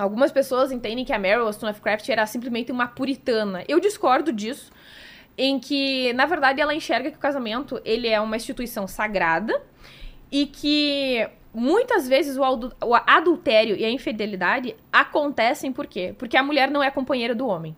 algumas 0.00 0.32
pessoas 0.32 0.72
entendem 0.72 1.04
que 1.04 1.12
a 1.12 1.18
Meryl 1.18 1.52
Stonecraft 1.52 2.08
era 2.08 2.26
simplesmente 2.26 2.72
uma 2.72 2.88
puritana. 2.88 3.64
Eu 3.68 3.78
discordo 3.78 4.32
disso, 4.32 4.72
em 5.36 5.58
que 5.58 6.12
na 6.14 6.26
verdade 6.26 6.60
ela 6.60 6.74
enxerga 6.74 7.10
que 7.10 7.16
o 7.16 7.20
casamento 7.20 7.80
ele 7.84 8.08
é 8.08 8.20
uma 8.20 8.36
instituição 8.36 8.86
sagrada 8.86 9.62
e 10.32 10.46
que 10.46 11.28
muitas 11.52 12.08
vezes 12.08 12.36
o, 12.36 12.42
o 12.42 12.94
adultério 12.94 13.76
e 13.76 13.84
a 13.84 13.90
infidelidade 13.90 14.74
acontecem 14.92 15.72
por 15.72 15.86
quê? 15.86 16.14
Porque 16.16 16.36
a 16.36 16.42
mulher 16.42 16.70
não 16.70 16.82
é 16.82 16.90
companheira 16.90 17.34
do 17.34 17.46
homem. 17.46 17.76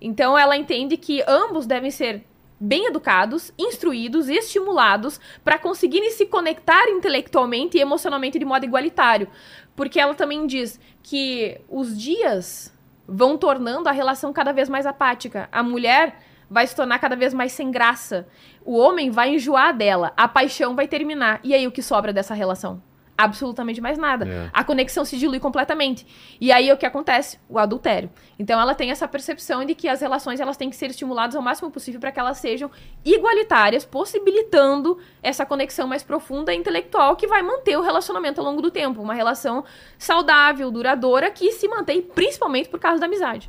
Então 0.00 0.36
ela 0.36 0.56
entende 0.56 0.96
que 0.96 1.22
ambos 1.26 1.64
devem 1.64 1.90
ser 1.90 2.24
bem 2.62 2.86
educados, 2.86 3.52
instruídos 3.58 4.28
e 4.28 4.34
estimulados 4.34 5.20
para 5.42 5.58
conseguirem 5.58 6.12
se 6.12 6.26
conectar 6.26 6.88
intelectualmente 6.88 7.76
e 7.76 7.80
emocionalmente 7.80 8.38
de 8.38 8.44
modo 8.44 8.64
igualitário. 8.64 9.26
Porque 9.74 9.98
ela 9.98 10.14
também 10.14 10.46
diz 10.46 10.78
que 11.02 11.60
os 11.68 11.98
dias 11.98 12.72
vão 13.06 13.36
tornando 13.36 13.88
a 13.88 13.92
relação 13.92 14.32
cada 14.32 14.52
vez 14.52 14.68
mais 14.68 14.86
apática. 14.86 15.48
A 15.50 15.62
mulher 15.62 16.18
vai 16.48 16.66
se 16.66 16.76
tornar 16.76 16.98
cada 16.98 17.16
vez 17.16 17.32
mais 17.32 17.52
sem 17.52 17.70
graça. 17.70 18.26
O 18.64 18.76
homem 18.76 19.10
vai 19.10 19.34
enjoar 19.34 19.76
dela. 19.76 20.12
A 20.16 20.28
paixão 20.28 20.76
vai 20.76 20.86
terminar. 20.86 21.40
E 21.42 21.54
aí 21.54 21.66
o 21.66 21.72
que 21.72 21.82
sobra 21.82 22.12
dessa 22.12 22.34
relação? 22.34 22.82
Absolutamente 23.22 23.80
mais 23.80 23.96
nada. 23.98 24.26
É. 24.26 24.50
A 24.52 24.64
conexão 24.64 25.04
se 25.04 25.16
dilui 25.16 25.38
completamente. 25.38 26.06
E 26.40 26.50
aí 26.50 26.72
o 26.72 26.76
que 26.76 26.84
acontece? 26.84 27.38
O 27.48 27.58
adultério. 27.58 28.10
Então 28.38 28.60
ela 28.60 28.74
tem 28.74 28.90
essa 28.90 29.06
percepção 29.06 29.64
de 29.64 29.74
que 29.74 29.88
as 29.88 30.00
relações 30.00 30.40
elas 30.40 30.56
têm 30.56 30.68
que 30.68 30.76
ser 30.76 30.90
estimuladas 30.90 31.36
ao 31.36 31.42
máximo 31.42 31.70
possível 31.70 32.00
para 32.00 32.10
que 32.10 32.18
elas 32.18 32.38
sejam 32.38 32.70
igualitárias, 33.04 33.84
possibilitando 33.84 34.98
essa 35.22 35.46
conexão 35.46 35.86
mais 35.86 36.02
profunda 36.02 36.52
e 36.52 36.56
intelectual 36.56 37.14
que 37.14 37.26
vai 37.26 37.42
manter 37.42 37.76
o 37.76 37.82
relacionamento 37.82 38.40
ao 38.40 38.46
longo 38.46 38.60
do 38.60 38.70
tempo. 38.70 39.00
Uma 39.00 39.14
relação 39.14 39.64
saudável, 39.98 40.70
duradoura, 40.70 41.30
que 41.30 41.52
se 41.52 41.68
mantém 41.68 42.02
principalmente 42.02 42.68
por 42.68 42.80
causa 42.80 42.98
da 42.98 43.06
amizade. 43.06 43.48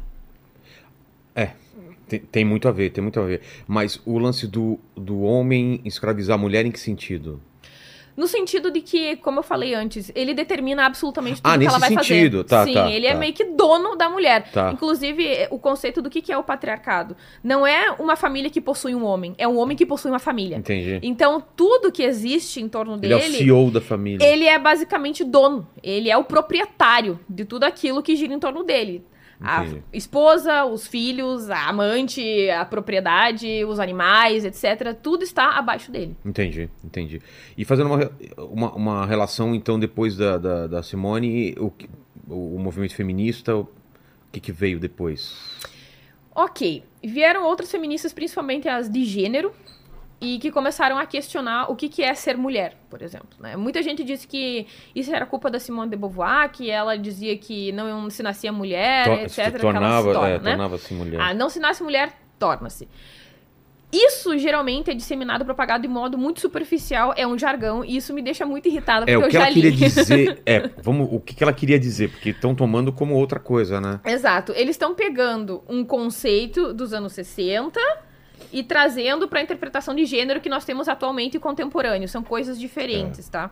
É. 1.36 1.52
Tem, 2.08 2.20
tem 2.20 2.46
muito 2.46 2.68
a 2.68 2.72
ver, 2.72 2.92
tem 2.92 3.02
muito 3.02 3.20
a 3.20 3.24
ver. 3.24 3.42
Mas 3.68 4.00
o 4.06 4.20
lance 4.20 4.46
do, 4.48 4.80
do 4.96 5.22
homem 5.22 5.82
escravizar 5.84 6.36
a 6.36 6.38
mulher 6.38 6.66
em 6.66 6.72
que 6.72 6.80
sentido? 6.80 7.42
No 8.16 8.28
sentido 8.28 8.70
de 8.70 8.80
que, 8.82 9.16
como 9.18 9.40
eu 9.40 9.44
falei 9.44 9.74
antes, 9.74 10.12
ele 10.14 10.34
determina 10.34 10.86
absolutamente 10.86 11.42
tudo 11.42 11.52
Ah, 11.52 11.58
que 11.58 11.66
ela 11.66 11.80
vai 11.80 11.90
sentido. 11.90 12.38
fazer. 12.38 12.44
Tá, 12.50 12.66
Sim, 12.66 12.74
tá, 12.74 12.92
ele 12.92 13.08
é 13.08 13.14
tá. 13.14 13.18
meio 13.20 13.34
que 13.34 13.44
dono 13.46 13.96
da 13.96 14.08
mulher. 14.10 14.52
Tá. 14.52 14.72
Inclusive, 14.72 15.48
o 15.50 15.58
conceito 15.58 16.02
do 16.02 16.10
que 16.10 16.22
que 16.22 16.32
é 16.32 16.38
o 16.38 16.44
patriarcado. 16.44 17.16
Não 17.44 17.66
é 17.66 17.92
uma 18.00 18.16
família 18.16 18.50
que 18.50 18.62
possui 18.62 18.94
um 18.94 19.04
homem, 19.04 19.34
é 19.38 19.48
um 19.48 19.58
homem 19.58 19.76
que 19.76 19.86
possui 19.86 20.12
uma 20.12 20.20
família. 20.20 20.58
Entendi. 20.58 21.00
Então, 21.02 21.44
tudo 21.56 21.92
que 21.92 22.04
existe 22.04 22.62
em 22.62 22.70
torno 22.70 23.00
Ele 23.02 23.14
é 23.14 23.16
o 23.16 23.20
dele, 23.20 23.38
CEO 23.38 23.72
da 23.72 23.82
família. 23.82 24.24
ele 24.26 24.46
é 24.46 24.60
basicamente 24.60 25.24
dono. 25.24 25.68
Ele 25.82 26.10
é 26.10 26.16
o 26.18 26.24
proprietário 26.24 27.20
de 27.28 27.46
tudo 27.46 27.64
aquilo 27.64 28.04
que 28.04 28.16
gira 28.16 28.34
em 28.34 28.40
torno 28.40 28.64
dele. 28.64 29.04
A 29.44 29.66
Entendi. 29.66 29.84
esposa, 29.92 30.64
os 30.66 30.88
filhos, 30.88 31.50
a 31.50 31.68
amante, 31.68 32.50
a 32.50 32.64
propriedade, 32.64 33.66
os 33.66 33.80
animais, 33.80 34.46
etc. 34.46 34.94
Tudo 35.02 35.24
está 35.24 35.58
abaixo 35.58 35.92
dele. 35.92 36.16
Entendi, 36.26 36.70
entendi. 36.84 37.22
E 37.58 37.66
fazendo 37.66 37.88
uma, 37.94 38.12
uma, 38.38 38.72
uma 38.74 39.06
relação, 39.06 39.54
então, 39.54 39.78
depois 39.80 40.16
da, 40.16 40.38
da, 40.38 40.68
da 40.68 40.84
Simone, 40.84 41.56
o, 41.60 41.72
o, 42.28 42.56
o 42.56 42.60
movimento 42.60 42.96
feminista, 42.96 43.56
o 43.56 43.68
que, 44.32 44.40
que 44.40 44.52
veio 44.52 44.80
depois? 44.80 45.36
Ok, 46.34 46.84
vieram 47.04 47.46
outras 47.46 47.70
feministas, 47.70 48.14
principalmente 48.14 48.68
as 48.68 48.90
de 48.90 49.04
gênero, 49.06 49.52
e 50.24 50.40
que 50.40 50.50
começaram 50.50 50.98
a 50.98 51.06
questionar 51.06 51.70
o 51.70 51.76
que, 51.76 51.90
que 51.90 52.02
é 52.02 52.14
ser 52.14 52.38
mulher, 52.38 52.76
por 52.90 53.02
exemplo. 53.02 53.28
né? 53.40 53.58
Muita 53.58 53.84
gente 53.84 54.04
disse 54.04 54.26
que 54.26 54.66
isso 54.96 55.14
era 55.14 55.26
culpa 55.26 55.52
da 55.52 55.60
Simone 55.60 55.90
de 55.92 55.98
Beauvoir, 55.98 56.50
que 56.50 56.70
ela 56.72 56.98
dizia 56.98 57.38
que 57.38 57.72
não 57.74 58.10
se 58.10 58.24
nascia 58.24 58.52
mulher, 58.52 59.06
To- 59.06 59.12
etc. 59.24 59.30
se 59.30 59.42
ela 59.42 59.52
se 59.52 59.60
tornava, 59.60 60.14
torna, 60.14 60.30
é, 60.30 60.40
né? 60.40 60.50
tornava-se 60.52 60.94
mulher. 60.94 61.20
Ah, 61.22 61.34
não 61.34 61.50
se 61.50 61.60
nasce 61.60 61.84
mulher, 61.84 62.14
torna-se. 62.40 62.88
Isso 63.92 64.36
geralmente 64.40 64.90
é 64.90 64.94
disseminado, 64.96 65.46
propagado 65.46 65.84
de 65.84 65.88
modo 65.88 66.18
muito 66.18 66.40
superficial, 66.40 67.14
é 67.16 67.28
um 67.28 67.38
jargão, 67.38 67.86
e 67.86 67.96
isso 67.98 68.12
me 68.12 68.24
deixa 68.24 68.44
muito 68.44 68.68
irritada, 68.68 69.02
porque 69.02 69.12
é, 69.12 69.18
o 69.18 69.22
eu 69.22 69.28
que 69.28 69.34
já 69.34 69.42
ela 69.42 69.50
li. 69.50 69.54
queria 69.62 69.72
dizer. 69.90 70.42
É, 70.48 70.70
vamos, 70.82 71.10
o 71.12 71.20
que, 71.20 71.36
que 71.36 71.44
ela 71.44 71.54
queria 71.54 71.78
dizer? 71.80 72.10
Porque 72.10 72.30
estão 72.30 72.56
tomando 72.56 72.92
como 72.92 73.14
outra 73.14 73.40
coisa, 73.40 73.80
né? 73.80 74.00
Exato. 74.04 74.52
Eles 74.54 74.72
estão 74.72 74.96
pegando 74.96 75.64
um 75.70 75.86
conceito 75.86 76.74
dos 76.74 76.92
anos 76.92 77.14
60 77.14 77.80
e 78.54 78.64
trazendo 78.64 79.28
para 79.28 79.40
a 79.40 79.44
interpretação 79.44 79.96
de 79.96 80.06
gênero 80.06 80.40
que 80.40 80.48
nós 80.48 80.64
temos 80.64 80.88
atualmente 80.88 81.38
e 81.38 81.40
contemporâneo. 81.40 82.08
São 82.08 82.24
coisas 82.24 82.60
diferentes, 82.60 83.28
tá? 83.28 83.52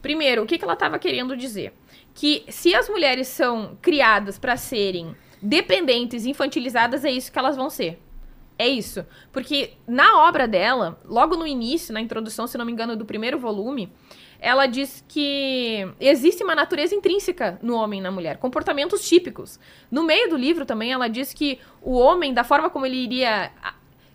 Primeiro, 0.00 0.42
o 0.42 0.46
que, 0.46 0.56
que 0.56 0.64
ela 0.64 0.72
estava 0.72 0.98
querendo 0.98 1.36
dizer? 1.36 1.74
Que 2.14 2.44
se 2.48 2.74
as 2.74 2.88
mulheres 2.88 3.28
são 3.28 3.76
criadas 3.82 4.38
para 4.38 4.56
serem 4.56 5.14
dependentes, 5.42 6.24
infantilizadas, 6.24 7.04
é 7.04 7.10
isso 7.10 7.30
que 7.30 7.38
elas 7.38 7.54
vão 7.54 7.68
ser. 7.68 8.00
É 8.58 8.66
isso. 8.66 9.06
Porque 9.30 9.72
na 9.86 10.26
obra 10.26 10.48
dela, 10.48 10.98
logo 11.04 11.36
no 11.36 11.46
início, 11.46 11.92
na 11.92 12.00
introdução, 12.00 12.46
se 12.46 12.56
não 12.56 12.64
me 12.64 12.72
engano, 12.72 12.96
do 12.96 13.04
primeiro 13.04 13.38
volume, 13.38 13.92
ela 14.40 14.66
diz 14.66 15.04
que 15.06 15.86
existe 16.00 16.42
uma 16.42 16.54
natureza 16.54 16.94
intrínseca 16.94 17.58
no 17.62 17.74
homem 17.74 18.00
e 18.00 18.02
na 18.02 18.10
mulher, 18.10 18.38
comportamentos 18.38 19.06
típicos. 19.06 19.60
No 19.90 20.02
meio 20.02 20.30
do 20.30 20.36
livro 20.36 20.64
também 20.64 20.92
ela 20.92 21.08
diz 21.08 21.34
que 21.34 21.58
o 21.82 21.92
homem, 21.92 22.32
da 22.32 22.42
forma 22.42 22.70
como 22.70 22.86
ele 22.86 22.96
iria 22.96 23.50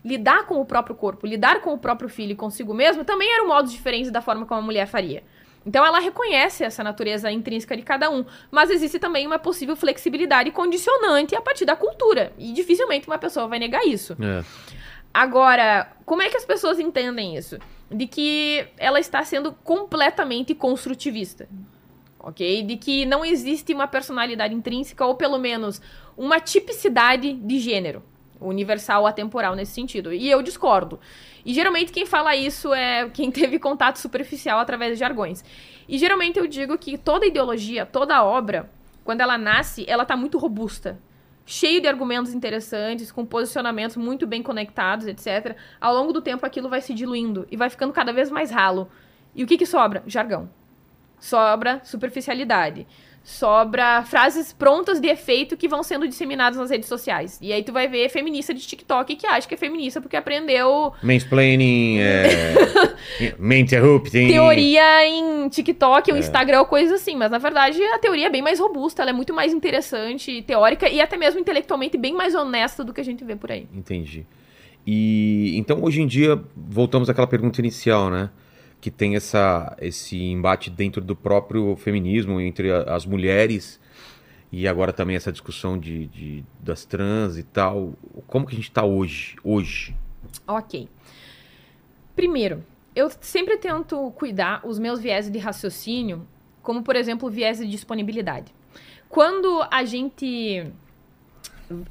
lidar 0.06 0.46
com 0.46 0.60
o 0.60 0.64
próprio 0.64 0.94
corpo, 0.94 1.26
lidar 1.26 1.60
com 1.60 1.74
o 1.74 1.78
próprio 1.78 2.08
filho 2.08 2.32
e 2.32 2.36
consigo 2.36 2.72
mesmo, 2.72 3.04
também 3.04 3.28
eram 3.34 3.48
modos 3.48 3.72
diferentes 3.72 4.10
da 4.10 4.22
forma 4.22 4.46
como 4.46 4.60
a 4.60 4.64
mulher 4.64 4.86
faria. 4.86 5.24
Então 5.66 5.84
ela 5.84 5.98
reconhece 5.98 6.62
essa 6.62 6.84
natureza 6.84 7.28
intrínseca 7.28 7.76
de 7.76 7.82
cada 7.82 8.08
um, 8.08 8.24
mas 8.52 8.70
existe 8.70 9.00
também 9.00 9.26
uma 9.26 9.38
possível 9.38 9.74
flexibilidade 9.74 10.52
condicionante 10.52 11.34
a 11.34 11.40
partir 11.40 11.64
da 11.64 11.74
cultura, 11.74 12.32
e 12.38 12.52
dificilmente 12.52 13.08
uma 13.08 13.18
pessoa 13.18 13.48
vai 13.48 13.58
negar 13.58 13.84
isso. 13.84 14.16
É. 14.22 14.44
Agora, 15.12 15.90
como 16.04 16.22
é 16.22 16.28
que 16.28 16.36
as 16.36 16.44
pessoas 16.44 16.78
entendem 16.78 17.36
isso? 17.36 17.58
De 17.90 18.06
que 18.06 18.68
ela 18.76 19.00
está 19.00 19.24
sendo 19.24 19.52
completamente 19.64 20.54
construtivista. 20.54 21.48
Ok? 22.20 22.62
De 22.62 22.76
que 22.76 23.04
não 23.06 23.24
existe 23.24 23.72
uma 23.72 23.88
personalidade 23.88 24.54
intrínseca, 24.54 25.04
ou 25.04 25.14
pelo 25.14 25.38
menos 25.38 25.80
uma 26.16 26.38
tipicidade 26.38 27.32
de 27.32 27.58
gênero. 27.58 28.02
Universal, 28.40 29.06
atemporal 29.06 29.54
nesse 29.54 29.72
sentido. 29.72 30.12
E 30.12 30.30
eu 30.30 30.42
discordo. 30.42 30.98
E 31.44 31.54
geralmente 31.54 31.92
quem 31.92 32.06
fala 32.06 32.34
isso 32.36 32.72
é 32.74 33.08
quem 33.10 33.30
teve 33.32 33.58
contato 33.58 33.96
superficial 33.96 34.58
através 34.58 34.92
de 34.92 34.98
jargões. 34.98 35.44
E 35.88 35.98
geralmente 35.98 36.38
eu 36.38 36.46
digo 36.46 36.76
que 36.76 36.98
toda 36.98 37.26
ideologia, 37.26 37.86
toda 37.86 38.22
obra, 38.24 38.70
quando 39.04 39.20
ela 39.20 39.38
nasce, 39.38 39.84
ela 39.88 40.04
tá 40.04 40.16
muito 40.16 40.38
robusta 40.38 40.98
cheio 41.46 41.80
de 41.80 41.86
argumentos 41.86 42.34
interessantes, 42.34 43.12
com 43.12 43.24
posicionamentos 43.24 43.96
muito 43.96 44.26
bem 44.26 44.42
conectados, 44.42 45.06
etc. 45.06 45.56
Ao 45.80 45.94
longo 45.94 46.12
do 46.12 46.20
tempo 46.20 46.44
aquilo 46.44 46.68
vai 46.68 46.80
se 46.80 46.92
diluindo 46.92 47.46
e 47.50 47.56
vai 47.56 47.70
ficando 47.70 47.92
cada 47.92 48.12
vez 48.12 48.28
mais 48.28 48.50
ralo. 48.50 48.90
E 49.34 49.44
o 49.44 49.46
que, 49.46 49.56
que 49.56 49.64
sobra? 49.64 50.02
Jargão. 50.06 50.50
Sobra 51.20 51.80
superficialidade. 51.84 52.86
Sobra 53.26 54.04
frases 54.04 54.52
prontas 54.52 55.00
de 55.00 55.08
efeito 55.08 55.56
que 55.56 55.66
vão 55.66 55.82
sendo 55.82 56.06
disseminadas 56.06 56.56
nas 56.56 56.70
redes 56.70 56.88
sociais. 56.88 57.40
E 57.42 57.52
aí 57.52 57.60
tu 57.64 57.72
vai 57.72 57.88
ver 57.88 58.08
feminista 58.08 58.54
de 58.54 58.64
TikTok 58.64 59.16
que 59.16 59.26
acha 59.26 59.48
que 59.48 59.54
é 59.54 59.56
feminista 59.56 60.00
porque 60.00 60.16
aprendeu 60.16 60.92
Mansplaining, 61.02 61.98
é... 61.98 62.54
interrupting. 63.58 64.28
teoria 64.28 65.04
em 65.08 65.48
TikTok 65.48 66.12
ou 66.12 66.16
Instagram 66.16 66.60
ou 66.60 66.66
coisa 66.66 66.94
assim. 66.94 67.16
Mas 67.16 67.28
na 67.28 67.38
verdade 67.38 67.82
a 67.82 67.98
teoria 67.98 68.28
é 68.28 68.30
bem 68.30 68.42
mais 68.42 68.60
robusta, 68.60 69.02
ela 69.02 69.10
é 69.10 69.14
muito 69.14 69.34
mais 69.34 69.52
interessante, 69.52 70.42
teórica 70.42 70.88
e 70.88 71.00
até 71.00 71.16
mesmo 71.16 71.40
intelectualmente 71.40 71.98
bem 71.98 72.14
mais 72.14 72.32
honesta 72.32 72.84
do 72.84 72.94
que 72.94 73.00
a 73.00 73.04
gente 73.04 73.24
vê 73.24 73.34
por 73.34 73.50
aí. 73.50 73.66
Entendi. 73.74 74.24
E 74.86 75.58
então 75.58 75.82
hoje 75.82 76.00
em 76.00 76.06
dia 76.06 76.40
voltamos 76.56 77.10
àquela 77.10 77.26
pergunta 77.26 77.60
inicial, 77.60 78.08
né? 78.08 78.30
Que 78.86 78.90
tem 78.92 79.16
essa, 79.16 79.76
esse 79.80 80.16
embate 80.16 80.70
dentro 80.70 81.00
do 81.00 81.16
próprio 81.16 81.74
feminismo 81.74 82.40
entre 82.40 82.70
a- 82.70 82.82
as 82.94 83.04
mulheres 83.04 83.80
e 84.52 84.68
agora 84.68 84.92
também 84.92 85.16
essa 85.16 85.32
discussão 85.32 85.76
de, 85.76 86.06
de- 86.06 86.44
das 86.60 86.84
trans 86.84 87.36
e 87.36 87.42
tal. 87.42 87.94
Como 88.28 88.46
que 88.46 88.52
a 88.52 88.56
gente 88.56 88.70
tá 88.70 88.84
hoje? 88.84 89.34
Hoje. 89.42 89.92
Ok. 90.46 90.88
Primeiro, 92.14 92.62
eu 92.94 93.10
sempre 93.20 93.56
tento 93.56 94.08
cuidar 94.12 94.60
os 94.64 94.78
meus 94.78 95.00
viéses 95.00 95.32
de 95.32 95.38
raciocínio, 95.40 96.24
como 96.62 96.84
por 96.84 96.94
exemplo 96.94 97.26
o 97.28 97.30
viés 97.32 97.58
de 97.58 97.66
disponibilidade. 97.66 98.54
Quando 99.08 99.66
a 99.68 99.82
gente 99.84 100.64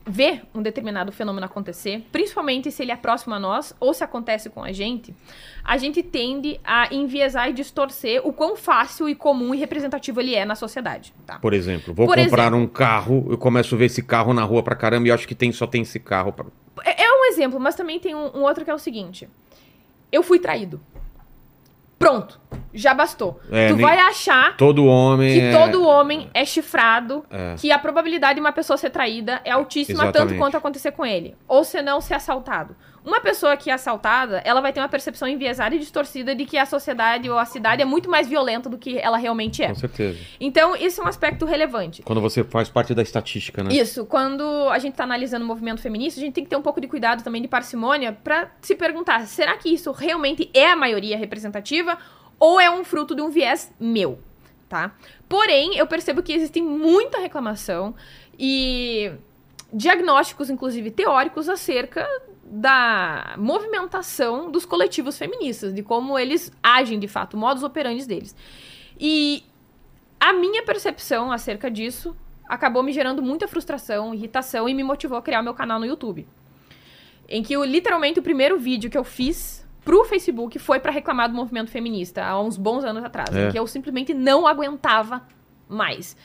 vê 0.06 0.42
um 0.54 0.62
determinado 0.62 1.12
fenômeno 1.12 1.46
acontecer, 1.46 2.04
principalmente 2.12 2.72
se 2.72 2.82
ele 2.84 2.92
é 2.92 2.96
próximo 2.96 3.36
a 3.36 3.40
nós 3.40 3.74
ou 3.80 3.94
se 3.94 4.04
acontece 4.04 4.50
com 4.50 4.64
a 4.64 4.72
gente, 4.72 5.16
a 5.64 5.78
gente 5.78 6.04
tende 6.04 6.60
a 6.64 6.94
enviesar 6.94 7.50
e 7.50 7.54
distorcer 7.54 8.22
o 8.26 8.34
quão 8.34 8.56
fácil 8.56 9.08
e 9.08 9.16
comum 9.16 9.54
e 9.54 9.58
representativo 9.58 10.20
ele 10.20 10.36
é 10.36 10.46
na 10.46 10.56
sociedade. 10.56 11.14
Tá? 11.26 11.40
Por 11.40 11.54
exemplo, 11.54 11.94
vou 11.94 12.08
Por 12.08 12.18
comprar 12.18 12.48
exemplo. 12.48 12.60
um 12.60 12.68
carro, 12.68 13.28
eu 13.30 13.38
começo 13.38 13.76
a 13.76 13.78
ver 13.78 13.86
esse 13.86 14.02
carro 14.02 14.34
na 14.34 14.44
rua 14.44 14.64
pra 14.64 14.76
caramba 14.76 15.08
e 15.08 15.12
acho 15.12 15.28
que 15.28 15.36
tem, 15.36 15.52
só 15.52 15.66
tem 15.66 15.82
esse 15.84 16.00
carro. 16.00 16.34
Pra... 16.34 16.46
É 16.84 17.06
é 17.06 17.12
um 17.12 17.26
exemplo, 17.26 17.60
mas 17.60 17.76
também 17.76 18.00
tem 18.00 18.16
um, 18.16 18.38
um 18.38 18.42
outro 18.42 18.64
que 18.66 18.72
é 18.72 18.74
o 18.74 18.80
seguinte: 18.80 19.30
eu 20.12 20.24
fui 20.24 20.40
traído. 20.40 20.82
Pronto, 21.98 22.40
já 22.74 22.94
bastou. 22.94 23.40
É, 23.52 23.70
tu 23.70 23.78
nem- 23.78 23.86
vai 23.86 23.98
achar 23.98 24.58
Todo 24.58 24.86
homem. 24.86 25.34
que 25.34 25.40
é- 25.40 25.52
todo 25.66 25.86
homem 25.88 26.30
é 26.34 26.44
chifrado, 26.44 27.24
É. 27.32 27.56
que 27.58 27.72
a 27.72 27.80
probabilidade 27.80 28.36
de 28.36 28.42
uma 28.42 28.52
pessoa 28.52 28.76
ser 28.78 28.90
traída 28.90 29.40
é 29.46 29.52
altíssima, 29.52 30.04
Exatamente. 30.04 30.30
tanto 30.30 30.38
quanto 30.40 30.58
acontecer 30.58 30.92
com 30.92 31.06
ele. 31.06 31.36
Ou 31.48 31.64
se 31.64 31.82
não, 31.82 32.02
ser 32.02 32.16
assaltado. 32.16 32.76
Uma 33.06 33.22
pessoa 33.22 33.56
que 33.56 33.70
é 33.70 33.74
assaltada, 33.74 34.42
ela 34.44 34.62
vai 34.62 34.74
ter 34.74 34.80
uma 34.80 34.90
percepção 34.90 35.28
enviesada 35.28 35.76
e 35.76 35.80
distorcida 35.80 36.34
de 36.34 36.44
que 36.44 36.58
a 36.58 36.66
sociedade 36.66 37.30
ou 37.30 37.38
a 37.38 37.46
cidade 37.46 37.82
é 37.82 37.86
muito 37.86 38.10
mais 38.10 38.28
violenta 38.28 38.68
do 38.68 38.80
que 38.80 38.98
ela 38.98 39.16
realmente 39.18 39.62
é. 39.62 39.68
Com 39.68 39.76
certeza. 39.76 40.18
Então, 40.40 40.76
isso 40.76 41.02
é 41.02 41.04
um 41.04 41.08
aspecto 41.08 41.46
relevante. 41.46 42.02
Quando 42.02 42.20
você 42.20 42.44
faz 42.44 42.68
parte 42.68 42.96
da 42.96 43.04
estatística, 43.04 43.64
né? 43.64 43.72
Isso, 43.72 44.06
quando 44.08 44.44
a 44.70 44.80
gente 44.80 44.96
tá 44.96 45.04
analisando 45.04 45.46
o 45.46 45.48
movimento 45.48 45.82
feminista, 45.82 46.20
a 46.20 46.24
gente 46.24 46.34
tem 46.34 46.44
que 46.44 46.50
ter 46.50 46.56
um 46.56 46.64
pouco 46.64 46.82
de 46.82 46.88
cuidado 46.88 47.24
também 47.24 47.44
de 47.44 47.48
parcimônia 47.48 48.12
pra 48.12 48.50
se 48.60 48.74
perguntar, 48.74 49.28
será 49.28 49.56
que 49.56 49.70
isso 49.70 49.92
realmente 49.92 50.50
é 50.52 50.72
a 50.72 50.76
maioria 50.76 51.16
representativa 51.16 52.00
ou 52.40 52.60
é 52.60 52.72
um 52.72 52.84
fruto 52.84 53.14
de 53.16 53.22
um 53.22 53.30
viés 53.30 53.72
meu, 53.80 54.20
tá? 54.68 54.96
Porém, 55.30 55.78
eu 55.78 55.86
percebo 55.86 56.24
que 56.24 56.34
existe 56.34 56.60
muita 56.60 57.20
reclamação 57.20 57.94
e 58.38 59.12
diagnósticos, 59.72 60.50
inclusive 60.50 60.90
teóricos, 60.90 61.48
acerca 61.50 62.08
da 62.58 63.36
movimentação 63.38 64.50
dos 64.50 64.66
coletivos 64.66 65.18
feministas, 65.18 65.74
de 65.74 65.84
como 65.84 66.18
eles 66.18 66.52
agem 66.64 66.98
de 66.98 67.08
fato, 67.08 67.36
modus 67.36 67.64
operandi 67.64 68.06
deles. 68.08 68.36
E 69.00 69.44
a 70.20 70.32
minha 70.32 70.64
percepção 70.64 71.32
acerca 71.32 71.70
disso 71.70 72.16
acabou 72.48 72.82
me 72.82 72.94
gerando 72.94 73.22
muita 73.22 73.48
frustração, 73.48 74.14
irritação 74.14 74.70
e 74.70 74.74
me 74.74 74.84
motivou 74.84 75.18
a 75.18 75.22
criar 75.22 75.42
meu 75.42 75.54
canal 75.54 75.80
no 75.80 75.86
YouTube. 75.86 76.28
Em 77.28 77.44
que, 77.44 77.58
o- 77.58 77.66
literalmente, 77.66 78.20
o 78.20 78.24
primeiro 78.24 78.58
vídeo 78.58 78.90
que 78.90 78.98
eu 78.98 79.04
fiz 79.04 79.66
pro 79.84 80.06
Facebook 80.06 80.58
foi 80.58 80.80
pra 80.80 80.92
reclamar 80.92 81.28
do 81.30 81.36
movimento 81.36 81.70
feminista, 81.70 82.24
há 82.24 82.40
uns 82.40 82.56
bons 82.58 82.84
anos 82.86 83.04
atrás, 83.04 83.36
É. 83.36 83.48
em 83.48 83.52
que 83.52 83.60
eu 83.60 83.68
simplesmente 83.68 84.14
não 84.14 84.48
aguentava 84.48 85.24
mais. 85.68 86.16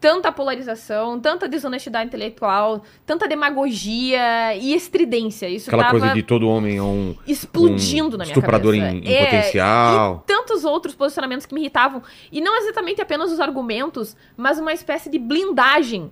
Tanta 0.00 0.32
polarização, 0.32 1.20
tanta 1.20 1.46
desonestidade 1.46 2.06
intelectual, 2.06 2.82
tanta 3.04 3.28
demagogia 3.28 4.54
e 4.56 4.72
estridência. 4.74 5.46
Isso 5.46 5.68
Aquela 5.68 5.84
tava 5.84 5.98
coisa 5.98 6.14
de 6.14 6.22
todo 6.22 6.48
homem 6.48 6.78
é 6.78 6.82
um 6.82 7.14
explodindo 7.26 8.16
um 8.16 8.18
na 8.18 8.24
minha 8.24 8.32
estuprador 8.32 8.74
cabeça. 8.74 8.94
em, 8.96 9.04
em 9.04 9.12
É, 9.14 9.24
potencial. 9.26 10.22
e 10.24 10.26
tantos 10.26 10.64
outros 10.64 10.94
posicionamentos 10.94 11.44
que 11.44 11.54
me 11.54 11.60
irritavam. 11.60 12.02
E 12.32 12.40
não 12.40 12.56
exatamente 12.56 13.02
apenas 13.02 13.30
os 13.30 13.38
argumentos, 13.38 14.16
mas 14.36 14.58
uma 14.58 14.72
espécie 14.72 15.10
de 15.10 15.18
blindagem 15.18 16.10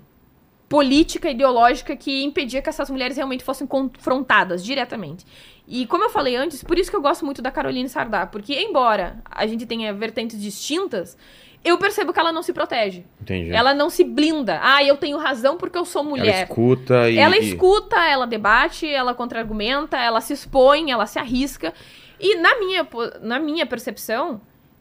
política, 0.69 1.31
ideológica 1.31 1.97
que 1.97 2.23
impedia 2.23 2.61
que 2.61 2.69
essas 2.69 2.91
mulheres 2.91 3.17
realmente 3.17 3.43
fossem 3.43 3.67
confrontadas 3.67 4.63
diretamente. 4.63 5.25
E 5.67 5.87
como 5.87 6.05
eu 6.05 6.11
falei 6.11 6.37
antes, 6.37 6.63
por 6.63 6.79
isso 6.79 6.91
que 6.91 6.97
eu 6.97 7.01
gosto 7.01 7.25
muito 7.25 7.41
da 7.41 7.51
Caroline 7.51 7.89
Sardá, 7.89 8.27
porque 8.27 8.55
embora 8.55 9.23
a 9.31 9.47
gente 9.47 9.65
tenha 9.65 9.95
vertentes 9.95 10.39
distintas, 10.39 11.17
eu 11.65 11.77
percebo 11.79 12.13
que 12.13 12.21
ela 12.21 12.33
não 12.33 12.43
se 12.43 12.53
protege. 12.53 13.05
Entendi. 13.21 13.53
Ela 13.53 13.75
não 13.75 13.91
se 13.91 14.05
blinda. 14.05 14.59
Ah, 14.63 14.83
eu 14.83 14.97
tenho 14.97 15.19
razão 15.19 15.57
porque 15.57 15.77
eu 15.77 15.85
sou 15.85 16.03
Ela 16.03 16.09
mulher. 16.11 16.43
escuta 16.45 17.11
e. 17.11 17.19
Ela 17.19 17.37
escuta, 17.37 17.97
ela 17.97 18.27
debate, 18.27 18.89
ela 18.89 19.15
contra-argumenta, 19.15 19.97
ela 19.97 20.21
se 20.21 20.33
expõe, 20.33 20.91
ela 20.91 21.07
se 21.07 21.19
arrisca. 21.19 21.73
E 22.21 22.37
na 22.37 22.59
minha, 22.59 22.87
na 23.21 23.39
minha 23.39 23.67
percepção, 23.67 24.41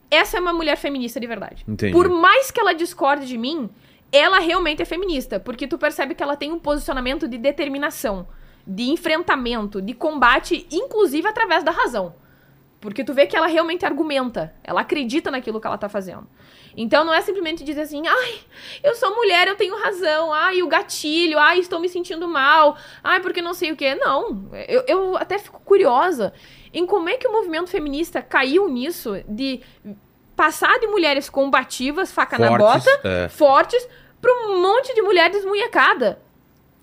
essa 0.09 0.37
é 0.37 0.39
uma 0.39 0.53
mulher 0.53 0.77
feminista 0.77 1.19
de 1.19 1.27
verdade. 1.27 1.63
Entendi. 1.67 1.91
Por 1.91 2.09
mais 2.09 2.51
que 2.51 2.59
ela 2.59 2.73
discorde 2.73 3.25
de 3.27 3.37
mim, 3.37 3.69
ela 4.11 4.39
realmente 4.39 4.81
é 4.81 4.85
feminista. 4.85 5.39
Porque 5.39 5.67
tu 5.67 5.77
percebe 5.77 6.15
que 6.15 6.23
ela 6.23 6.35
tem 6.35 6.51
um 6.51 6.59
posicionamento 6.59 7.27
de 7.27 7.37
determinação, 7.37 8.27
de 8.65 8.83
enfrentamento, 8.89 9.81
de 9.81 9.93
combate, 9.93 10.65
inclusive 10.71 11.27
através 11.27 11.63
da 11.63 11.71
razão. 11.71 12.15
Porque 12.79 13.03
tu 13.03 13.13
vê 13.13 13.25
que 13.25 13.35
ela 13.35 13.47
realmente 13.47 13.85
argumenta, 13.85 14.53
ela 14.63 14.81
acredita 14.81 15.31
naquilo 15.31 15.59
que 15.59 15.65
ela 15.65 15.77
tá 15.77 15.89
fazendo. 15.89 16.27
Então 16.75 17.03
não 17.03 17.13
é 17.13 17.21
simplesmente 17.21 17.63
dizer 17.63 17.81
assim, 17.81 18.03
ai, 18.07 18.35
eu 18.83 18.93
sou 18.93 19.15
mulher, 19.15 19.47
eu 19.47 19.55
tenho 19.55 19.75
razão, 19.75 20.31
ai, 20.31 20.61
o 20.61 20.67
gatilho, 20.67 21.39
ai, 21.39 21.59
estou 21.59 21.79
me 21.79 21.89
sentindo 21.89 22.27
mal, 22.27 22.77
ai, 23.03 23.19
porque 23.19 23.41
não 23.41 23.55
sei 23.55 23.71
o 23.71 23.75
quê. 23.75 23.95
Não, 23.95 24.47
eu, 24.67 24.83
eu 24.87 25.17
até 25.17 25.39
fico 25.39 25.59
curiosa 25.61 26.33
em 26.71 26.85
como 26.85 27.09
é 27.09 27.17
que 27.17 27.27
o 27.27 27.31
movimento 27.31 27.69
feminista 27.69 28.21
caiu 28.21 28.69
nisso 28.69 29.23
de 29.27 29.61
passar 30.35 30.79
de 30.79 30.85
mulheres 30.85 31.27
combativas, 31.29 32.11
faca 32.11 32.37
na 32.37 32.49
Fortes, 32.49 32.85
bota, 32.85 33.07
é. 33.07 33.27
fortes, 33.27 33.89
pra 34.21 34.31
um 34.31 34.61
monte 34.61 34.93
de 34.93 35.01
mulher 35.01 35.31
desmunhecada. 35.31 36.21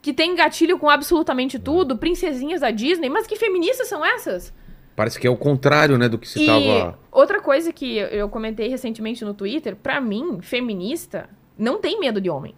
Que 0.02 0.12
tem 0.12 0.34
gatilho 0.34 0.78
com 0.78 0.90
absolutamente 0.90 1.58
tudo, 1.58 1.96
princesinhas 1.96 2.60
da 2.60 2.70
Disney, 2.70 3.08
mas 3.08 3.26
que 3.26 3.36
feministas 3.36 3.88
são 3.88 4.04
essas? 4.04 4.52
Parece 4.96 5.18
que 5.18 5.26
é 5.26 5.30
o 5.30 5.36
contrário, 5.36 5.98
né, 5.98 6.08
do 6.08 6.18
que 6.18 6.28
se 6.28 6.42
E 6.42 6.46
tava. 6.46 6.98
outra 7.10 7.40
coisa 7.40 7.72
que 7.72 7.96
eu- 7.96 8.28
comentei 8.28 8.68
recentemente 8.68 9.24
no 9.24 9.34
Twitter, 9.34 9.74
pra 9.76 10.00
mim, 10.00 10.38
feminista 10.40 11.28
não 11.58 11.80
tem 11.80 11.98
medo 11.98 12.20
de 12.20 12.30
homem. 12.30 12.54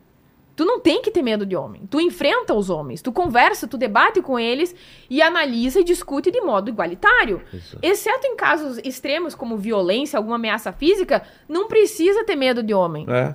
Tu 0.55 0.65
não 0.65 0.81
tem 0.81 1.03
que 1.03 1.11
ter 1.11 1.21
medo 1.23 1.45
de 1.45 1.55
homem. 1.55 1.83
Tu 1.91 2.01
enfrenta 2.01 2.55
os 2.55 2.71
homens, 2.71 3.03
tu 3.03 3.13
conversa, 3.13 3.67
tu 3.69 3.77
debate 3.77 4.23
com 4.23 4.39
eles 4.39 4.75
e 5.11 5.21
analisa 5.21 5.81
e 5.81 5.85
discute 5.85 6.31
de 6.31 6.41
modo 6.41 6.71
igualitário. 6.71 7.43
Isso. 7.53 7.79
Exceto 7.83 8.27
em 8.27 8.35
casos 8.37 8.79
extremos 8.83 9.35
como 9.35 9.59
violência, 9.59 10.17
alguma 10.17 10.37
ameaça 10.37 10.73
física, 10.73 11.23
não 11.47 11.69
precisa 11.69 12.25
ter 12.25 12.37
medo 12.37 12.63
de 12.63 12.73
homem. 12.73 13.05
É. 13.09 13.35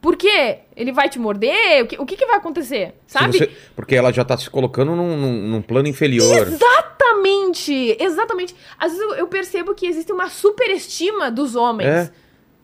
Por 0.00 0.16
quê? 0.16 0.60
Ele 0.74 0.92
vai 0.92 1.08
te 1.10 1.18
morder? 1.18 1.84
O 1.84 1.86
que, 1.86 2.00
o 2.00 2.06
que, 2.06 2.16
que 2.16 2.24
vai 2.26 2.36
acontecer? 2.36 2.94
Sabe? 3.06 3.36
você- 3.36 3.50
Porque 3.76 3.94
ela 3.94 4.10
já 4.12 4.24
tá 4.24 4.36
se 4.36 4.48
colocando 4.48 4.96
num, 4.96 5.16
num- 5.16 5.48
num 5.48 5.62
plano 5.62 5.88
inferior. 5.88 6.48
Exatamente! 6.48 7.96
Exatamente. 8.00 8.54
Às 8.78 8.92
vezes 8.92 9.06
eu, 9.06 9.14
eu 9.16 9.26
percebo 9.28 9.74
que 9.74 9.86
existe 9.86 10.12
uma 10.12 10.28
superestima 10.28 11.30
dos 11.30 11.54
homens. 11.54 11.88
É. 12.08 12.12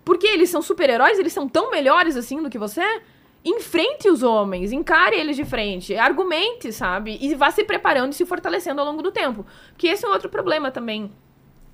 Porque 0.04 0.26
eles 0.26 0.48
são 0.50 0.62
super-heróis, 0.62 1.18
eles 1.18 1.32
são 1.32 1.48
tão 1.48 1.70
melhores 1.70 2.16
assim 2.16 2.40
do 2.42 2.48
que 2.48 2.58
você. 2.58 2.82
Enfrente 3.44 4.08
os 4.08 4.22
homens, 4.22 4.72
encare 4.72 5.16
eles 5.16 5.36
de 5.36 5.44
frente, 5.44 5.94
argumente, 5.96 6.72
sabe? 6.72 7.16
E 7.20 7.34
vá 7.34 7.50
se 7.50 7.62
preparando 7.64 8.12
e 8.12 8.14
se 8.14 8.24
fortalecendo 8.26 8.80
ao 8.80 8.86
longo 8.86 9.02
do 9.02 9.12
tempo. 9.12 9.46
Que 9.76 9.86
esse 9.88 10.04
é 10.04 10.08
um 10.08 10.12
outro 10.12 10.28
problema 10.28 10.70
também 10.70 11.12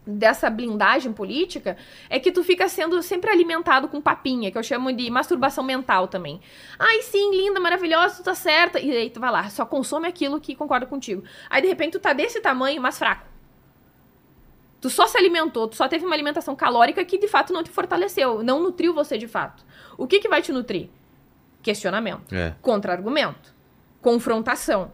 dessa 0.07 0.51
blindagem 0.51 1.13
política 1.13 1.77
é 2.11 2.19
que 2.19 2.33
tu 2.33 2.43
fica 2.43 2.69
sendo 2.69 3.01
sempre 3.03 3.31
alimentado 3.31 3.87
com 3.89 4.01
papinha, 4.01 4.51
que 4.51 4.59
eu 4.59 4.63
chamo 4.63 4.93
de 4.93 5.09
masturbação 5.11 5.63
mental 5.63 6.09
também. 6.09 6.41
Ai, 6.79 7.03
sim, 7.03 7.31
linda, 7.31 7.61
maravilhosa, 7.61 8.17
tu 8.17 8.25
tá 8.25 8.35
certa. 8.35 8.81
E 8.81 8.91
aí 8.91 9.11
tu 9.11 9.21
vai 9.21 9.31
lá, 9.31 9.49
só 9.49 9.65
consome 9.65 10.09
aquilo 10.09 10.41
que 10.41 10.55
concorda 10.57 10.87
contigo. 10.87 11.23
Aí 11.49 11.63
de 11.63 11.69
repente 11.69 11.93
tu 11.93 12.01
tá 12.01 12.13
desse 12.13 12.41
tamanho, 12.41 12.83
mas 12.83 12.99
fraco. 12.99 13.27
Tu 14.81 14.91
só 14.91 15.07
se 15.07 15.17
alimentou, 15.17 15.69
tu 15.69 15.77
só 15.77 15.87
teve 15.87 16.05
uma 16.05 16.15
alimentação 16.15 16.57
calórica 16.57 17.05
que 17.05 17.17
de 17.17 17.29
fato 17.29 17.53
não 17.53 17.63
te 17.63 17.71
fortaleceu, 17.71 18.43
não 18.43 18.61
nutriu 18.61 18.93
você 18.93 19.17
de 19.17 19.29
fato. 19.29 19.65
O 19.97 20.09
que 20.09 20.19
que 20.19 20.29
vai 20.29 20.43
te 20.43 20.51
nutrir? 20.53 20.89
Questionamento 21.63 22.35
É. 22.35 22.55
contra-argumento, 22.61 23.55
confrontação. 24.01 24.91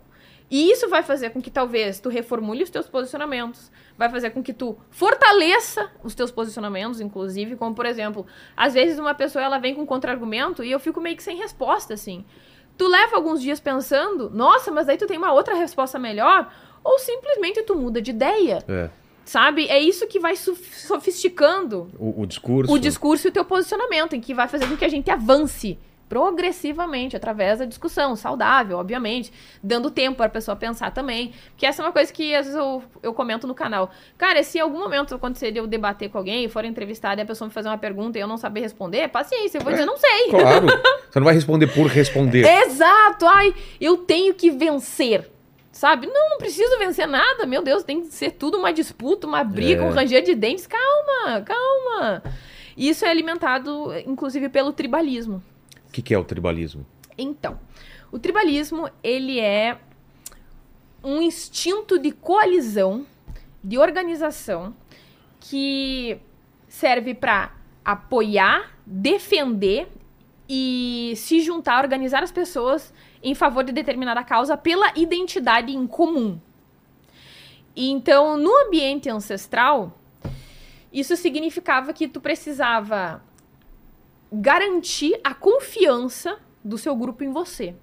E 0.50 0.70
isso 0.70 0.88
vai 0.88 1.02
fazer 1.02 1.30
com 1.30 1.40
que 1.40 1.50
talvez 1.50 2.00
tu 2.00 2.10
reformule 2.10 2.62
os 2.62 2.70
teus 2.70 2.86
posicionamentos, 2.86 3.70
vai 3.98 4.08
fazer 4.08 4.30
com 4.30 4.42
que 4.42 4.52
tu 4.54 4.78
fortaleça 4.90 5.90
os 6.04 6.14
teus 6.14 6.30
posicionamentos, 6.30 7.00
inclusive, 7.00 7.56
como 7.56 7.74
por 7.74 7.84
exemplo, 7.84 8.24
às 8.56 8.72
vezes 8.74 8.98
uma 8.98 9.12
pessoa 9.12 9.44
ela 9.44 9.58
vem 9.58 9.74
com 9.74 9.82
um 9.82 9.86
contra-argumento 9.86 10.62
e 10.62 10.70
eu 10.70 10.78
fico 10.78 11.00
meio 11.00 11.16
que 11.16 11.22
sem 11.22 11.36
resposta, 11.36 11.94
assim. 11.94 12.24
Tu 12.76 12.86
leva 12.86 13.16
alguns 13.16 13.42
dias 13.42 13.58
pensando, 13.58 14.30
nossa, 14.30 14.70
mas 14.70 14.88
aí 14.88 14.96
tu 14.96 15.06
tem 15.06 15.18
uma 15.18 15.32
outra 15.32 15.54
resposta 15.56 15.98
melhor, 15.98 16.48
ou 16.84 16.96
simplesmente 17.00 17.60
tu 17.64 17.74
muda 17.74 18.00
de 18.00 18.12
ideia. 18.12 18.62
É. 18.68 18.88
Sabe? 19.24 19.66
É 19.68 19.78
isso 19.78 20.06
que 20.06 20.18
vai 20.20 20.36
sofisticando 20.36 21.90
O, 21.98 22.22
o 22.22 22.26
discurso. 22.26 22.72
o 22.72 22.78
discurso 22.78 23.26
e 23.26 23.30
o 23.30 23.32
teu 23.32 23.44
posicionamento, 23.44 24.14
em 24.14 24.20
que 24.20 24.32
vai 24.32 24.48
fazer 24.48 24.66
com 24.66 24.76
que 24.76 24.84
a 24.84 24.88
gente 24.88 25.10
avance 25.10 25.78
progressivamente 26.08 27.16
através 27.16 27.58
da 27.58 27.64
discussão, 27.64 28.16
saudável, 28.16 28.78
obviamente, 28.78 29.32
dando 29.62 29.90
tempo 29.90 30.16
para 30.16 30.26
a 30.26 30.30
pessoa 30.30 30.56
pensar 30.56 30.90
também, 30.92 31.32
que 31.56 31.66
essa 31.66 31.82
é 31.82 31.84
uma 31.86 31.92
coisa 31.92 32.12
que 32.12 32.34
às 32.34 32.46
vezes 32.46 32.58
eu, 32.58 32.82
eu 33.02 33.12
comento 33.12 33.46
no 33.46 33.54
canal. 33.54 33.90
Cara, 34.16 34.42
se 34.42 34.58
em 34.58 34.60
algum 34.60 34.78
momento 34.78 35.14
acontecer 35.14 35.50
de 35.52 35.58
eu 35.58 35.66
debater 35.66 36.08
com 36.10 36.18
alguém, 36.18 36.48
for 36.48 36.64
entrevistada 36.64 37.20
e 37.20 37.24
a 37.24 37.26
pessoa 37.26 37.48
me 37.48 37.52
fazer 37.54 37.68
uma 37.68 37.78
pergunta 37.78 38.18
e 38.18 38.20
eu 38.20 38.26
não 38.26 38.36
saber 38.36 38.60
responder, 38.60 39.08
paciência, 39.08 39.58
eu 39.58 39.62
vou 39.62 39.72
dizer 39.72 39.84
não 39.84 39.96
sei. 39.96 40.28
Claro. 40.30 40.66
Você 41.10 41.18
não 41.18 41.24
vai 41.24 41.34
responder 41.34 41.66
por 41.68 41.86
responder. 41.86 42.46
Exato! 42.46 43.26
Ai, 43.26 43.54
eu 43.80 43.98
tenho 43.98 44.34
que 44.34 44.50
vencer. 44.50 45.30
Sabe? 45.70 46.08
Não, 46.08 46.30
não 46.30 46.38
preciso 46.38 46.76
vencer 46.78 47.06
nada. 47.06 47.46
Meu 47.46 47.62
Deus, 47.62 47.84
tem 47.84 48.00
que 48.00 48.08
ser 48.08 48.32
tudo 48.32 48.58
uma 48.58 48.72
disputa, 48.72 49.26
uma 49.28 49.44
briga, 49.44 49.82
É. 49.82 49.84
um 49.84 49.90
ranger 49.90 50.22
de 50.24 50.34
dentes. 50.34 50.66
Calma, 50.66 51.40
calma. 51.42 52.22
Isso 52.76 53.04
é 53.04 53.10
alimentado, 53.10 53.92
inclusive, 54.06 54.48
pelo 54.48 54.72
tribalismo. 54.72 55.40
Que, 55.98 56.02
que 56.02 56.14
é 56.14 56.18
o 56.18 56.22
tribalismo? 56.22 56.86
Então, 57.16 57.58
o 58.12 58.20
tribalismo, 58.20 58.88
ele 59.02 59.40
é 59.40 59.80
um 61.02 61.20
instinto 61.20 61.98
de 61.98 62.12
coalizão, 62.12 63.04
de 63.64 63.78
organização, 63.78 64.76
que 65.40 66.20
serve 66.68 67.14
para 67.14 67.52
apoiar, 67.84 68.78
defender 68.86 69.88
e 70.48 71.14
se 71.16 71.40
juntar, 71.40 71.82
organizar 71.82 72.22
as 72.22 72.30
pessoas 72.30 72.94
em 73.20 73.34
favor 73.34 73.64
de 73.64 73.72
determinada 73.72 74.22
causa 74.22 74.56
pela 74.56 74.92
identidade 74.94 75.72
em 75.72 75.84
comum. 75.84 76.40
Então, 77.74 78.36
no 78.36 78.56
ambiente 78.66 79.10
ancestral, 79.10 79.98
isso 80.92 81.16
significava 81.16 81.92
que 81.92 82.06
tu 82.06 82.20
precisava 82.20 83.20
garantir 84.32 85.18
a 85.24 85.34
confiança 85.34 86.38
do 86.64 86.76
seu 86.76 86.94
grupo 86.94 87.24
em 87.24 87.32
você. 87.32 87.74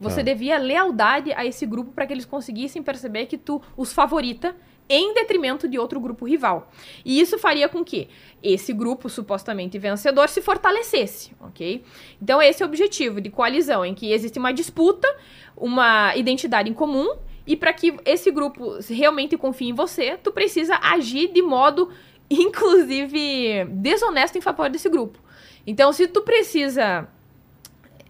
Você 0.00 0.16
Tá. 0.16 0.22
devia 0.22 0.58
lealdade 0.58 1.32
a 1.32 1.46
esse 1.46 1.64
grupo 1.64 1.92
para 1.92 2.06
que 2.06 2.12
eles 2.12 2.24
conseguissem 2.24 2.82
perceber 2.82 3.26
que 3.26 3.38
tu 3.38 3.62
os 3.76 3.92
favorita 3.92 4.54
em 4.86 5.14
detrimento 5.14 5.66
de 5.66 5.78
outro 5.78 5.98
grupo 5.98 6.26
rival. 6.26 6.70
E 7.04 7.18
isso 7.18 7.38
faria 7.38 7.68
com 7.70 7.82
que 7.82 8.08
esse 8.42 8.72
grupo 8.72 9.08
supostamente 9.08 9.78
vencedor 9.78 10.28
se 10.28 10.42
fortalecesse, 10.42 11.32
ok? 11.40 11.82
Então 12.20 12.42
esse 12.42 12.62
é 12.62 12.66
o 12.66 12.68
objetivo 12.68 13.18
de 13.20 13.30
coalizão, 13.30 13.82
em 13.84 13.94
que 13.94 14.12
existe 14.12 14.38
uma 14.38 14.52
disputa, 14.52 15.08
uma 15.56 16.14
identidade 16.16 16.68
em 16.68 16.74
comum, 16.74 17.16
e 17.46 17.56
para 17.56 17.72
que 17.72 17.94
esse 18.04 18.30
grupo 18.30 18.78
realmente 18.90 19.38
confie 19.38 19.68
em 19.68 19.72
você, 19.72 20.18
tu 20.18 20.32
precisa 20.32 20.78
agir 20.82 21.28
de 21.32 21.40
modo, 21.40 21.88
inclusive, 22.28 23.64
desonesto 23.70 24.36
em 24.36 24.40
favor 24.40 24.68
desse 24.68 24.88
grupo. 24.88 25.18
Então, 25.66 25.92
se 25.92 26.06
tu 26.06 26.22
precisa 26.22 27.08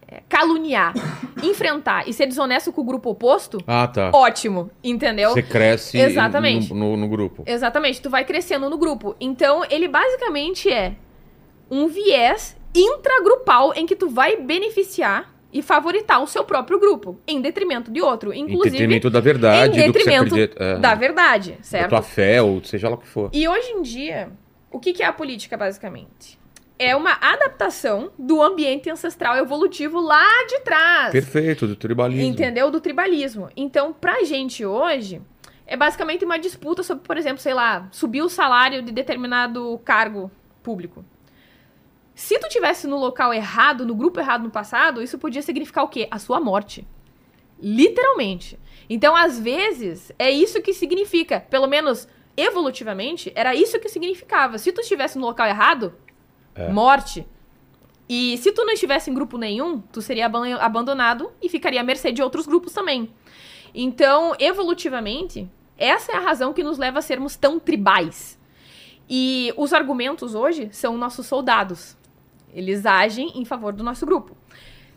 é, 0.07 0.21
caluniar, 0.29 0.93
enfrentar 1.43 2.07
e 2.07 2.13
ser 2.13 2.25
desonesto 2.27 2.71
com 2.71 2.81
o 2.81 2.83
grupo 2.83 3.09
oposto, 3.11 3.57
Ah, 3.65 3.87
tá. 3.87 4.11
ótimo, 4.13 4.69
entendeu? 4.83 5.31
Você 5.31 5.41
cresce 5.43 5.97
Exatamente. 5.97 6.73
No, 6.73 6.91
no- 6.91 6.97
no 6.97 7.07
grupo. 7.07 7.43
Exatamente, 7.45 8.01
tu 8.01 8.09
vai 8.09 8.23
crescendo 8.25 8.69
no 8.69 8.77
grupo. 8.77 9.15
Então, 9.19 9.63
ele 9.69 9.87
basicamente 9.87 10.69
é 10.71 10.95
um 11.71 11.87
viés 11.87 12.55
intragrupal 12.75 13.73
em 13.75 13.85
que 13.85 13.95
tu 13.95 14.09
vai 14.09 14.35
beneficiar 14.37 15.33
e 15.51 15.61
favoritar 15.61 16.21
o 16.21 16.27
seu 16.27 16.43
próprio 16.43 16.77
grupo, 16.77 17.17
em 17.25 17.39
detrimento 17.39 17.89
de 17.89 18.01
outro. 18.01 18.33
Em 18.33 18.41
Inclusive, 18.41 18.71
detrimento 18.71 19.09
da 19.09 19.21
verdade, 19.21 19.79
em 19.79 19.87
do 19.87 19.93
que 19.93 19.99
você 19.99 20.05
detrimento 20.09 20.35
acredita. 20.35 20.63
é, 20.63 20.77
da 20.79 20.93
verdade, 20.95 21.51
da 21.53 21.63
certo? 21.63 21.89
tua 21.89 22.01
fé, 22.01 22.41
ou 22.41 22.61
seja 22.61 22.89
lá 22.89 22.95
o 22.95 22.97
que 22.97 23.07
for. 23.07 23.29
E 23.31 23.47
hoje 23.47 23.69
em 23.71 23.81
dia, 23.81 24.29
o 24.69 24.77
que, 24.79 24.91
que 24.91 25.01
é 25.01 25.05
a 25.05 25.13
política, 25.13 25.55
basicamente? 25.55 26.37
É 26.77 26.95
uma 26.95 27.13
adaptação 27.21 28.11
do 28.19 28.41
ambiente 28.41 28.89
ancestral 28.89 29.37
evolutivo 29.37 29.99
lá 29.99 30.27
de 30.47 30.59
trás. 30.59 31.11
Perfeito, 31.11 31.65
do 31.65 31.75
tribalismo. 31.75 32.25
Entendeu? 32.25 32.69
Do 32.69 32.81
tribalismo. 32.81 33.49
Então, 33.55 33.93
pra 33.93 34.25
gente 34.25 34.65
hoje, 34.65 35.21
é 35.65 35.77
basicamente 35.77 36.25
uma 36.25 36.37
disputa 36.37 36.83
sobre, 36.83 37.03
por 37.05 37.17
exemplo, 37.17 37.39
sei 37.39 37.53
lá, 37.53 37.87
subir 37.91 38.21
o 38.21 38.29
salário 38.29 38.81
de 38.81 38.91
determinado 38.91 39.79
cargo 39.85 40.29
público. 40.61 41.05
Se 42.13 42.39
tu 42.39 42.47
tivesse 42.47 42.87
no 42.87 42.97
local 42.97 43.33
errado, 43.33 43.85
no 43.85 43.95
grupo 43.95 44.19
errado 44.19 44.43
no 44.43 44.51
passado, 44.51 45.01
isso 45.01 45.17
podia 45.17 45.41
significar 45.41 45.83
o 45.83 45.87
quê? 45.89 46.07
A 46.11 46.19
sua 46.19 46.39
morte. 46.39 46.87
Literalmente. 47.61 48.59
Então, 48.89 49.15
às 49.15 49.39
vezes, 49.39 50.11
é 50.19 50.29
isso 50.29 50.61
que 50.61 50.73
significa, 50.73 51.39
pelo 51.39 51.67
menos 51.67 52.07
evolutivamente, 52.37 53.31
era 53.35 53.55
isso 53.55 53.79
que 53.79 53.89
significava. 53.89 54.57
Se 54.57 54.71
tu 54.71 54.81
estivesse 54.81 55.17
no 55.17 55.25
local 55.25 55.47
errado, 55.47 55.93
É. 56.55 56.69
morte. 56.69 57.27
E 58.07 58.37
se 58.37 58.51
tu 58.51 58.63
não 58.63 58.73
estivesse 58.73 59.09
em 59.09 59.13
grupo 59.13 59.37
nenhum, 59.37 59.79
tu 59.81 60.01
seria 60.01 60.27
aban- 60.27 60.57
abandonado 60.57 61.31
e 61.41 61.49
ficaria 61.49 61.81
à 61.81 61.83
mercê 61.83 62.11
de 62.11 62.21
outros 62.21 62.45
grupos 62.47 62.71
também. 62.71 63.11
Então, 63.73 64.33
evolutivamente, 64.39 65.49
essa 65.77 66.11
é 66.13 66.15
a 66.15 66.19
razão 66.19 66.53
que 66.53 66.63
nos 66.63 66.77
leva 66.77 66.99
a 66.99 67.01
sermos 67.01 67.35
tão 67.35 67.59
tribais. 67.59 68.39
E 69.09 69.53
os 69.57 69.73
argumentos 69.73 70.33
hoje 70.33 70.69
são 70.71 70.97
nossos 70.97 71.25
soldados. 71.25 71.97
Eles 72.53 72.85
agem 72.85 73.31
em 73.35 73.43
favor 73.43 73.73
do 73.73 73.83
nosso 73.83 74.05
grupo. 74.05 74.35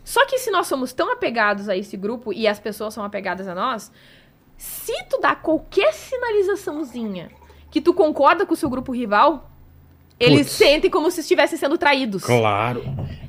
Só 0.03 0.25
que 0.25 0.37
se 0.39 0.49
nós 0.49 0.65
somos 0.67 0.93
tão 0.93 1.11
apegados 1.11 1.67
a 1.67 1.75
esse 1.75 1.97
grupo 1.97 2.31
e 2.31 2.47
as 2.47 2.59
pessoas 2.59 2.93
são 2.93 3.03
apegadas 3.03 3.47
a 3.47 3.53
nós, 3.53 3.91
se 4.57 4.93
tu 5.09 5.19
dá 5.19 5.35
qualquer 5.35 5.93
sinalizaçãozinha 5.93 7.29
que 7.69 7.81
tu 7.81 7.93
concorda 7.93 8.45
com 8.45 8.53
o 8.53 8.57
seu 8.57 8.69
grupo 8.69 8.91
rival, 8.91 9.48
eles 10.19 10.47
sentem 10.47 10.89
como 10.89 11.09
se 11.11 11.21
estivessem 11.21 11.57
sendo 11.57 11.77
traídos. 11.77 12.23
Claro. 12.23 12.81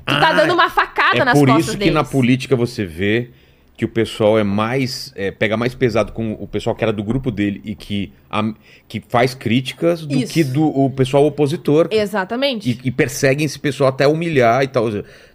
Tu 0.05 0.19
tá 0.19 0.29
Ah, 0.29 0.33
dando 0.33 0.53
uma 0.53 0.69
facada 0.69 1.17
É 1.19 1.23
nas 1.25 1.37
por 1.37 1.47
costas 1.47 1.67
isso 1.69 1.77
que 1.77 1.91
na 1.91 2.03
política 2.03 2.55
você 2.55 2.85
vê 2.85 3.29
que 3.77 3.85
o 3.85 3.89
pessoal 3.89 4.37
é 4.37 4.43
mais. 4.43 5.11
é, 5.15 5.31
pega 5.31 5.57
mais 5.57 5.73
pesado 5.73 6.11
com 6.11 6.33
o 6.33 6.47
pessoal 6.47 6.75
que 6.75 6.83
era 6.83 6.93
do 6.93 7.03
grupo 7.03 7.31
dele 7.31 7.61
e 7.65 7.73
que, 7.73 8.11
am- 8.29 8.55
que 8.87 9.01
faz 9.07 9.33
críticas 9.33 10.05
do 10.05 10.15
Isso. 10.17 10.33
que 10.33 10.43
do 10.43 10.63
o 10.67 10.89
pessoal 10.89 11.25
opositor. 11.25 11.87
Exatamente. 11.89 12.69
E, 12.69 12.79
e 12.87 12.91
perseguem 12.91 13.45
esse 13.45 13.57
pessoal 13.57 13.89
até 13.89 14.07
humilhar 14.07 14.63
e 14.63 14.67
tal. 14.67 14.85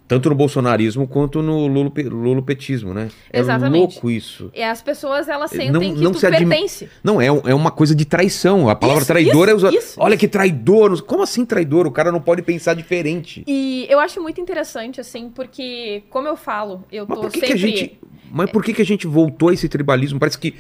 Tanto 0.09 0.29
no 0.29 0.37
bolsonarismo 0.37 1.09
quanto 1.09 1.43
no 1.43 1.67
lulope- 1.67 2.05
lulopetismo, 2.05 2.95
né? 2.95 3.09
É 3.33 3.41
Exatamente. 3.41 3.95
louco 3.95 4.09
isso. 4.09 4.51
E 4.55 4.63
as 4.63 4.81
pessoas, 4.81 5.29
elas 5.29 5.51
Não- 5.51 5.61
sentem 5.61 5.95
que 5.97 6.01
não 6.01 6.15
se 6.15 6.25
admi- 6.25 6.47
pertence. 6.49 6.89
Não, 7.03 7.21
é, 7.21 7.27
é 7.27 7.55
uma 7.55 7.73
coisa 7.73 7.93
de 7.93 8.05
traição. 8.05 8.69
A 8.69 8.77
palavra 8.77 9.01
Isso, 9.03 9.09
traidor 9.13 9.49
isso, 9.49 9.51
é 9.51 9.55
usada. 9.57 9.77
isso, 9.77 10.01
Olha 10.01 10.15
isso. 10.15 10.21
que 10.21 10.29
traidor. 10.29 11.03
Como 11.03 11.25
assim 11.25 11.45
traidor? 11.45 11.89
O 11.89 11.91
cara 11.91 12.13
não 12.13 12.21
pode 12.21 12.41
pensar 12.43 12.75
diferente. 12.75 13.43
E 13.49 13.85
eu 13.89 13.99
acho 13.99 14.23
muito 14.23 14.41
interessante, 14.41 15.01
assim, 15.01 15.29
porque, 15.29 16.05
como 16.09 16.29
eu 16.29 16.37
falo, 16.37 16.85
eu 16.93 17.05
Mas 17.09 17.19
tô 17.19 17.31
sempre... 17.31 17.57
gente. 17.57 17.99
Mas 18.31 18.49
por 18.51 18.63
que, 18.63 18.73
que 18.75 18.83
a 18.83 18.87
gente 18.87 19.09
voltou 19.09 19.49
a 19.49 19.55
esse 19.55 19.69
tribalismo? 19.69 20.21
Parece 20.21 20.39
que. 20.39 20.55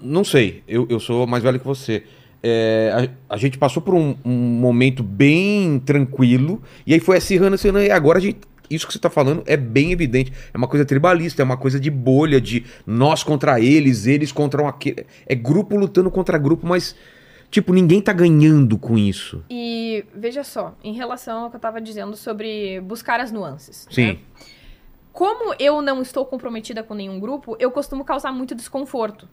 Não 0.00 0.24
sei, 0.24 0.62
eu, 0.66 0.86
eu 0.88 0.98
sou 1.00 1.26
mais 1.26 1.42
velho 1.42 1.58
que 1.58 1.66
você. 1.66 2.04
É, 2.46 3.08
a, 3.30 3.34
a 3.34 3.36
gente 3.38 3.56
passou 3.56 3.82
por 3.82 3.94
um, 3.94 4.14
um 4.22 4.36
momento 4.36 5.02
bem 5.02 5.78
tranquilo, 5.78 6.62
e 6.86 6.92
aí 6.92 7.00
foi 7.00 7.16
acirrando, 7.16 7.54
acirrando, 7.54 7.80
e 7.80 7.90
agora 7.90 8.18
a 8.18 8.20
gente. 8.20 8.40
Isso 8.68 8.86
que 8.86 8.92
você 8.92 8.98
tá 8.98 9.10
falando 9.10 9.42
é 9.46 9.56
bem 9.56 9.92
evidente. 9.92 10.32
É 10.52 10.56
uma 10.56 10.68
coisa 10.68 10.84
tribalista, 10.84 11.42
é 11.42 11.44
uma 11.44 11.56
coisa 11.56 11.80
de 11.80 11.90
bolha, 11.90 12.40
de 12.40 12.64
nós 12.86 13.22
contra 13.22 13.60
eles, 13.60 14.06
eles 14.06 14.30
contra 14.30 14.66
aquele. 14.68 15.06
É 15.26 15.34
grupo 15.34 15.74
lutando 15.76 16.10
contra 16.10 16.36
grupo, 16.36 16.66
mas. 16.66 16.94
Tipo, 17.50 17.72
ninguém 17.72 18.00
tá 18.00 18.12
ganhando 18.12 18.76
com 18.76 18.98
isso. 18.98 19.44
E 19.48 20.04
veja 20.14 20.42
só, 20.42 20.76
em 20.82 20.92
relação 20.92 21.44
ao 21.44 21.50
que 21.50 21.56
eu 21.56 21.60
tava 21.60 21.80
dizendo 21.80 22.16
sobre 22.16 22.80
buscar 22.80 23.20
as 23.20 23.30
nuances. 23.30 23.86
Sim. 23.90 24.06
né? 24.06 24.18
Como 25.12 25.54
eu 25.60 25.80
não 25.80 26.02
estou 26.02 26.26
comprometida 26.26 26.82
com 26.82 26.94
nenhum 26.94 27.20
grupo, 27.20 27.56
eu 27.60 27.70
costumo 27.70 28.04
causar 28.04 28.32
muito 28.32 28.54
desconforto. 28.54 29.28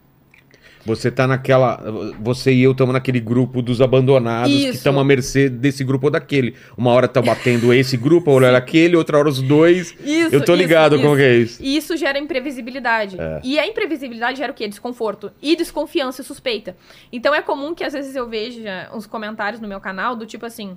Você 0.84 1.10
tá 1.10 1.26
naquela. 1.26 1.80
Você 2.20 2.52
e 2.52 2.62
eu 2.62 2.72
estamos 2.72 2.92
naquele 2.92 3.20
grupo 3.20 3.62
dos 3.62 3.80
abandonados 3.80 4.50
que 4.50 4.68
Isso. 4.68 4.78
estão 4.78 4.98
à 4.98 5.04
mercê 5.04 5.48
desse 5.48 5.84
grupo 5.84 6.06
ou 6.06 6.10
daquele. 6.10 6.56
Uma 6.76 6.90
hora 6.90 7.06
tá 7.06 7.22
batendo 7.22 7.72
esse 7.72 7.96
grupo, 7.96 8.30
outra 8.30 8.48
hora 8.48 8.58
aquele, 8.58 8.96
outra 8.96 9.18
hora 9.18 9.28
os 9.28 9.40
dois. 9.40 9.94
Isso, 10.04 10.34
eu 10.34 10.44
tô 10.44 10.54
ligado 10.54 10.96
isso. 10.96 11.04
como 11.04 11.16
que 11.16 11.22
é 11.22 11.36
isso. 11.36 11.62
E 11.62 11.76
isso 11.76 11.96
gera 11.96 12.18
imprevisibilidade. 12.18 13.16
É. 13.20 13.40
E 13.44 13.58
a 13.58 13.66
imprevisibilidade 13.66 14.38
gera 14.38 14.50
o 14.50 14.54
quê? 14.54 14.66
Desconforto. 14.66 15.30
E 15.40 15.54
desconfiança 15.54 16.22
e 16.22 16.24
suspeita. 16.24 16.76
Então 17.12 17.34
é 17.34 17.40
comum 17.40 17.74
que 17.74 17.84
às 17.84 17.92
vezes 17.92 18.16
eu 18.16 18.28
veja 18.28 18.90
uns 18.92 19.06
comentários 19.06 19.60
no 19.60 19.68
meu 19.68 19.80
canal 19.80 20.16
do 20.16 20.26
tipo 20.26 20.44
assim. 20.46 20.76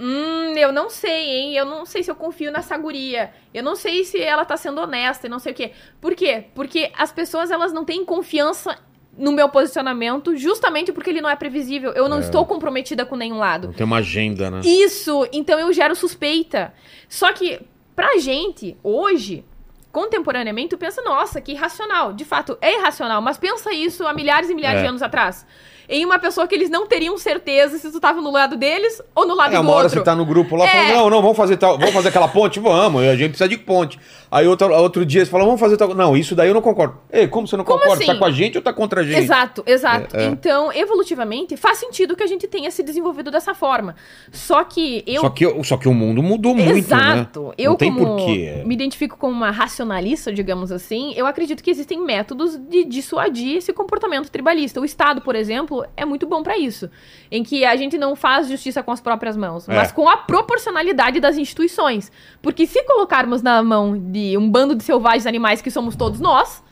Hum, 0.00 0.54
eu 0.56 0.70
não 0.70 0.88
sei, 0.88 1.28
hein? 1.28 1.54
Eu 1.54 1.64
não 1.64 1.84
sei 1.84 2.04
se 2.04 2.10
eu 2.10 2.14
confio 2.14 2.52
nessa 2.52 2.76
guria. 2.76 3.32
Eu 3.52 3.64
não 3.64 3.74
sei 3.74 4.04
se 4.04 4.20
ela 4.20 4.44
tá 4.44 4.56
sendo 4.56 4.80
honesta 4.80 5.26
e 5.26 5.30
não 5.30 5.40
sei 5.40 5.52
o 5.52 5.54
quê. 5.56 5.72
Por 6.00 6.14
quê? 6.14 6.44
Porque 6.54 6.92
as 6.96 7.10
pessoas, 7.10 7.50
elas 7.50 7.72
não 7.72 7.84
têm 7.84 8.04
confiança 8.04 8.78
no 9.18 9.32
meu 9.32 9.48
posicionamento, 9.48 10.36
justamente 10.36 10.92
porque 10.92 11.10
ele 11.10 11.20
não 11.20 11.28
é 11.28 11.34
previsível. 11.36 11.90
Eu 11.92 12.08
não 12.08 12.18
É. 12.18 12.20
estou 12.20 12.46
comprometida 12.46 13.04
com 13.04 13.16
nenhum 13.16 13.38
lado. 13.38 13.68
Não 13.68 13.74
tem 13.74 13.84
uma 13.84 13.96
agenda, 13.98 14.50
né? 14.50 14.60
Isso, 14.64 15.26
então 15.32 15.58
eu 15.58 15.72
gero 15.72 15.94
suspeita. 15.96 16.72
Só 17.08 17.32
que, 17.32 17.60
pra 17.96 18.16
gente, 18.18 18.76
hoje, 18.82 19.44
contemporaneamente, 19.90 20.70
tu 20.70 20.78
pensa, 20.78 21.02
nossa, 21.02 21.40
que 21.40 21.52
irracional. 21.52 22.12
De 22.12 22.24
fato, 22.24 22.56
é 22.60 22.78
irracional, 22.78 23.20
mas 23.20 23.38
pensa 23.38 23.72
isso 23.72 24.06
há 24.06 24.12
milhares 24.12 24.48
e 24.50 24.54
milhares 24.54 24.78
É. 24.80 24.82
de 24.82 24.88
anos 24.88 25.02
atrás. 25.02 25.46
Em 25.90 26.04
uma 26.04 26.18
pessoa 26.18 26.46
que 26.46 26.54
eles 26.54 26.68
não 26.68 26.86
teriam 26.86 27.16
certeza 27.16 27.78
se 27.78 27.90
tu 27.90 27.98
tava 27.98 28.20
no 28.20 28.30
lado 28.30 28.56
deles 28.58 29.00
ou 29.14 29.26
no 29.26 29.34
lado 29.34 29.54
É, 29.54 29.56
do 29.56 29.62
uma 29.62 29.70
hora 29.72 29.84
outro. 29.84 29.98
você 29.98 30.04
tá 30.04 30.14
no 30.14 30.26
grupo 30.26 30.54
lá 30.54 30.66
É. 30.66 30.68
falando, 30.68 30.94
não, 30.94 31.10
não, 31.10 31.22
vamos 31.22 31.36
fazer 31.36 31.56
tal, 31.56 31.78
vamos 31.78 31.94
fazer 31.94 32.08
aquela 32.10 32.28
ponte? 32.28 32.60
Vamos, 32.60 33.02
a 33.02 33.16
gente 33.16 33.30
precisa 33.30 33.48
de 33.48 33.56
ponte. 33.56 33.98
Aí 34.30 34.46
outro, 34.46 34.72
outro 34.74 35.06
dia 35.06 35.24
você 35.24 35.30
fala, 35.30 35.44
vamos 35.44 35.58
fazer 35.60 35.76
tal. 35.76 35.94
Não, 35.94 36.16
isso 36.16 36.34
daí 36.34 36.48
eu 36.48 36.54
não 36.54 36.60
concordo. 36.60 36.98
Ei, 37.10 37.26
como 37.26 37.46
você 37.46 37.56
não 37.56 37.64
Como 37.64 37.78
concorda? 37.78 38.04
Tá 38.04 38.12
assim? 38.12 38.18
com 38.18 38.24
a 38.26 38.30
gente 38.30 38.58
ou 38.58 38.62
tá 38.62 38.72
contra 38.72 39.00
a 39.00 39.04
gente? 39.04 39.18
Exato, 39.18 39.62
exato. 39.66 40.16
É, 40.16 40.24
é. 40.24 40.26
Então, 40.26 40.72
evolutivamente, 40.72 41.56
faz 41.56 41.78
sentido 41.78 42.14
que 42.14 42.22
a 42.22 42.26
gente 42.26 42.46
tenha 42.46 42.70
se 42.70 42.82
desenvolvido 42.82 43.30
dessa 43.30 43.54
forma. 43.54 43.96
Só 44.30 44.62
que 44.64 45.02
eu. 45.06 45.22
Só, 45.22 45.30
que, 45.30 45.64
só 45.64 45.76
que 45.78 45.88
o 45.88 45.94
mundo 45.94 46.22
mudou 46.22 46.54
muito, 46.54 46.76
Exato. 46.76 47.48
né? 47.48 47.54
Eu, 47.56 47.70
não 47.70 47.76
tem 47.78 47.92
como 47.92 48.16
porquê. 48.16 48.62
me 48.66 48.74
identifico 48.74 49.16
como 49.16 49.32
uma 49.34 49.50
racionalista, 49.50 50.32
digamos 50.32 50.70
assim, 50.70 51.14
eu 51.16 51.26
acredito 51.26 51.62
que 51.62 51.70
existem 51.70 51.98
métodos 52.04 52.56
de 52.56 52.84
dissuadir 52.84 53.56
esse 53.56 53.72
comportamento 53.72 54.30
tribalista. 54.30 54.80
O 54.80 54.84
Estado, 54.84 55.22
por 55.22 55.34
exemplo, 55.34 55.84
é 55.96 56.04
muito 56.04 56.26
bom 56.26 56.42
pra 56.42 56.58
isso. 56.58 56.90
Em 57.30 57.42
que 57.42 57.64
a 57.64 57.76
gente 57.76 57.96
não 57.96 58.14
faz 58.14 58.48
justiça 58.48 58.82
com 58.82 58.90
as 58.92 59.00
próprias 59.00 59.36
mãos, 59.36 59.68
É. 59.68 59.74
mas 59.74 59.90
com 59.90 60.08
a 60.08 60.16
proporcionalidade 60.18 61.18
das 61.20 61.38
instituições. 61.38 62.12
Porque 62.42 62.66
se 62.66 62.82
colocarmos 62.84 63.42
na 63.42 63.62
mão 63.62 63.96
de 63.98 64.17
um 64.36 64.50
bando 64.50 64.74
de 64.74 64.84
selvagens 64.84 65.26
animais 65.26 65.60
que 65.60 65.70
somos 65.70 65.96
todos 65.96 66.20
nós, 66.20 66.62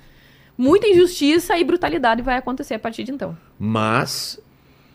muita 0.57 0.87
injustiça 0.87 1.57
e 1.59 1.65
brutalidade 1.65 2.23
vai 2.23 2.37
acontecer 2.37 2.75
a 2.75 2.79
partir 2.79 3.05
de 3.05 3.13
então. 3.13 3.37
Mas 3.59 4.41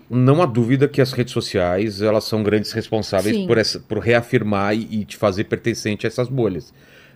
não 0.09 0.41
há 0.41 0.45
dúvida 0.45 0.87
que 0.87 1.01
as 1.01 1.13
redes 1.13 1.31
sociais 1.31 2.01
elas 2.01 2.25
são 2.25 2.43
grandes 2.43 2.71
responsáveis 2.71 3.35
Sim. 3.35 3.47
por, 3.47 3.57
essa, 3.57 3.79
por 3.79 3.99
reafirmar 3.99 4.75
e, 4.75 5.01
e 5.01 5.05
te 5.05 5.15
fazer 5.15 5.45
pertencente 5.45 6.05
a 6.05 6.09
essas 6.09 6.27
bolhas. 6.27 6.73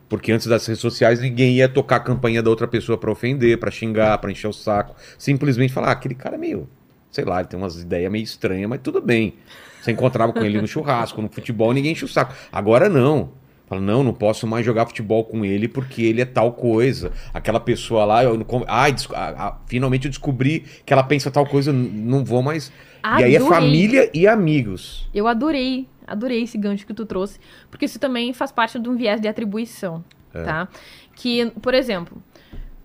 Porque 0.07 0.31
antes 0.31 0.47
das 0.47 0.65
redes 0.65 0.81
sociais 0.81 1.19
ninguém 1.19 1.55
ia 1.55 1.67
tocar 1.67 1.97
a 1.97 1.99
campanha 1.99 2.41
da 2.41 2.49
outra 2.49 2.67
pessoa 2.67 2.97
pra 2.97 3.11
ofender, 3.11 3.57
pra 3.59 3.71
xingar, 3.71 4.17
pra 4.19 4.31
encher 4.31 4.47
o 4.47 4.53
saco. 4.53 4.95
Simplesmente 5.17 5.73
falar, 5.73 5.89
ah, 5.89 5.91
aquele 5.91 6.15
cara 6.15 6.35
é 6.35 6.37
meio, 6.37 6.69
sei 7.11 7.25
lá, 7.25 7.39
ele 7.39 7.49
tem 7.49 7.59
umas 7.59 7.81
ideias 7.81 8.11
meio 8.11 8.23
estranhas, 8.23 8.69
mas 8.69 8.79
tudo 8.81 9.01
bem. 9.01 9.33
Você 9.81 9.91
encontrava 9.91 10.31
com 10.31 10.43
ele 10.43 10.61
no 10.61 10.67
churrasco, 10.67 11.21
no 11.21 11.29
futebol, 11.29 11.73
ninguém 11.73 11.91
enche 11.91 12.05
o 12.05 12.07
saco. 12.07 12.33
Agora 12.51 12.87
não. 12.89 13.31
Fala, 13.67 13.81
não, 13.81 14.03
não 14.03 14.13
posso 14.13 14.45
mais 14.45 14.63
jogar 14.65 14.85
futebol 14.85 15.23
com 15.25 15.43
ele 15.43 15.67
porque 15.67 16.03
ele 16.03 16.21
é 16.21 16.25
tal 16.25 16.53
coisa. 16.53 17.11
Aquela 17.33 17.59
pessoa 17.59 18.05
lá, 18.05 18.23
eu, 18.23 18.37
não 18.37 18.45
ai, 18.67 18.95
ah, 19.13 19.33
ah, 19.37 19.57
finalmente 19.65 20.05
eu 20.05 20.09
descobri 20.11 20.59
que 20.85 20.93
ela 20.93 21.03
pensa 21.03 21.31
tal 21.31 21.47
coisa, 21.47 21.73
não 21.73 22.23
vou 22.23 22.43
mais. 22.43 22.71
E 23.03 23.23
aí 23.23 23.33
é 23.33 23.37
Adorei. 23.37 23.57
família 23.57 24.09
e 24.13 24.27
amigos. 24.27 25.07
Eu 25.13 25.27
adorei, 25.27 25.87
adorei 26.05 26.43
esse 26.43 26.57
gancho 26.57 26.85
que 26.85 26.93
tu 26.93 27.05
trouxe, 27.05 27.39
porque 27.71 27.85
isso 27.85 27.99
também 27.99 28.33
faz 28.33 28.51
parte 28.51 28.79
de 28.79 28.87
um 28.89 28.95
viés 28.95 29.19
de 29.19 29.27
atribuição, 29.27 30.03
É. 30.33 30.43
tá? 30.43 30.67
Que, 31.15 31.51
por 31.61 31.73
exemplo, 31.73 32.21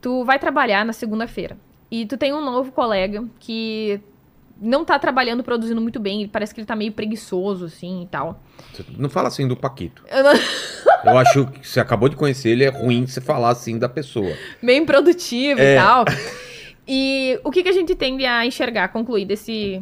tu 0.01 0.25
vai 0.25 0.39
trabalhar 0.39 0.85
na 0.85 0.93
segunda-feira 0.93 1.59
e 1.91 2.07
tu 2.07 2.17
tem 2.17 2.33
um 2.33 2.45
novo 2.45 2.71
colega 2.73 3.25
que 3.39 4.01
não 4.61 4.85
tá 4.85 4.99
trabalhando, 4.99 5.43
produzindo 5.43 5.81
muito 5.81 5.99
bem, 5.99 6.29
parece 6.29 6.55
que 6.55 6.61
ele 6.61 6.67
tá 6.67 6.77
meio 6.77 6.93
preguiçoso, 6.93 7.65
assim, 7.65 8.03
e 8.03 8.07
tal. 8.07 8.43
Você 8.73 8.85
não 8.99 9.09
fala 9.09 9.29
assim 9.29 9.49
do 9.49 9.57
Paquito. 9.57 10.05
Eu 10.11 10.23
não- 10.23 10.33
Eu 11.03 11.17
acho 11.17 11.47
que 11.47 11.67
você 11.67 11.81
acabou 11.81 12.09
de 12.11 12.17
conhecer 12.17 12.51
ele, 12.51 12.63
é 12.65 12.69
ruim 12.69 13.07
você 13.07 13.21
falar 13.23 13.49
assim 13.51 13.79
da 13.79 13.89
pessoa. 13.89 14.37
meio 14.61 14.83
improdutivo 14.83 15.61
É. 15.61 15.75
e 15.75 15.79
tal. 15.79 16.05
E 16.93 17.39
o 17.45 17.53
que, 17.53 17.63
que 17.63 17.69
a 17.69 17.73
gente 17.73 17.95
tende 17.95 18.27
a 18.27 18.45
enxergar, 18.45 18.89
concluir 18.89 19.25
desse 19.25 19.81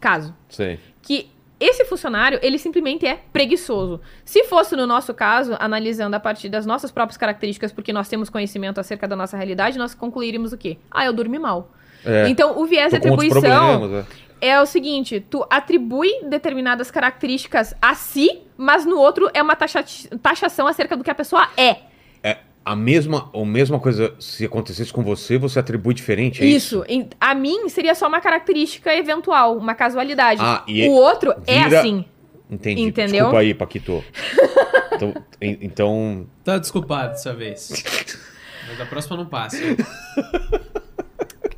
caso? 0.00 0.34
Sei. 0.48 0.80
que 1.00 1.30
esse 1.60 1.84
funcionário, 1.84 2.40
ele 2.42 2.58
simplesmente 2.58 3.06
é 3.06 3.20
preguiçoso. 3.32 4.00
Se 4.24 4.42
fosse 4.44 4.74
no 4.74 4.84
nosso 4.84 5.14
caso, 5.14 5.54
analisando 5.60 6.16
a 6.16 6.18
partir 6.20 6.48
das 6.48 6.66
nossas 6.66 6.90
próprias 6.90 7.16
características, 7.16 7.70
porque 7.72 7.92
nós 7.92 8.08
temos 8.08 8.28
conhecimento 8.28 8.80
acerca 8.80 9.06
da 9.06 9.14
nossa 9.14 9.36
realidade, 9.36 9.78
nós 9.78 9.94
concluiríamos 9.94 10.52
o 10.52 10.58
quê? 10.58 10.76
Ah, 10.90 11.04
eu 11.06 11.12
dormi 11.12 11.38
mal. 11.38 11.70
É, 12.04 12.28
Então, 12.28 12.58
o 12.58 12.66
viés 12.66 12.90
de 12.90 12.96
atribuição 12.96 14.04
é. 14.40 14.48
é 14.48 14.60
o 14.60 14.66
seguinte, 14.66 15.24
tu 15.30 15.46
atribui 15.50 16.10
determinadas 16.28 16.90
características 16.90 17.74
a 17.80 17.94
si, 17.94 18.40
mas 18.56 18.84
no 18.84 18.96
outro 18.98 19.30
é 19.34 19.42
uma 19.42 19.54
taxa- 19.56 19.84
taxação 20.22 20.66
acerca 20.66 20.96
do 20.96 21.04
que 21.04 21.10
a 21.10 21.14
pessoa 21.14 21.48
é. 21.56 21.76
É, 22.22 22.38
a 22.64 22.74
mesma, 22.76 23.30
a 23.34 23.44
mesma 23.44 23.78
coisa, 23.80 24.14
se 24.18 24.44
acontecesse 24.44 24.92
com 24.92 25.02
você, 25.02 25.38
você 25.38 25.58
atribui 25.58 25.94
diferente, 25.94 26.42
é 26.42 26.46
isso? 26.46 26.76
Isso. 26.76 26.84
Em- 26.88 27.08
A 27.20 27.34
mim 27.34 27.68
seria 27.68 27.94
só 27.94 28.06
uma 28.08 28.20
característica 28.20 28.94
eventual, 28.94 29.56
uma 29.56 29.74
casualidade. 29.74 30.40
Ah, 30.42 30.62
e 30.66 30.88
o 30.88 30.92
outro 30.92 31.34
é 31.46 31.64
vira- 31.64 31.80
assim. 31.80 32.04
Entendi. 32.50 32.82
Entendeu? 32.82 33.12
Desculpa 33.14 33.38
aí, 33.38 33.54
Paquito. 33.54 34.04
então, 34.92 35.14
en- 35.40 35.58
então, 35.62 36.26
Tá 36.44 36.58
desculpado 36.58 37.12
dessa 37.12 37.32
vez. 37.32 37.70
Mas 38.68 38.78
a 38.80 38.84
próxima 38.86 39.16
não 39.16 39.24
passa. 39.26 39.56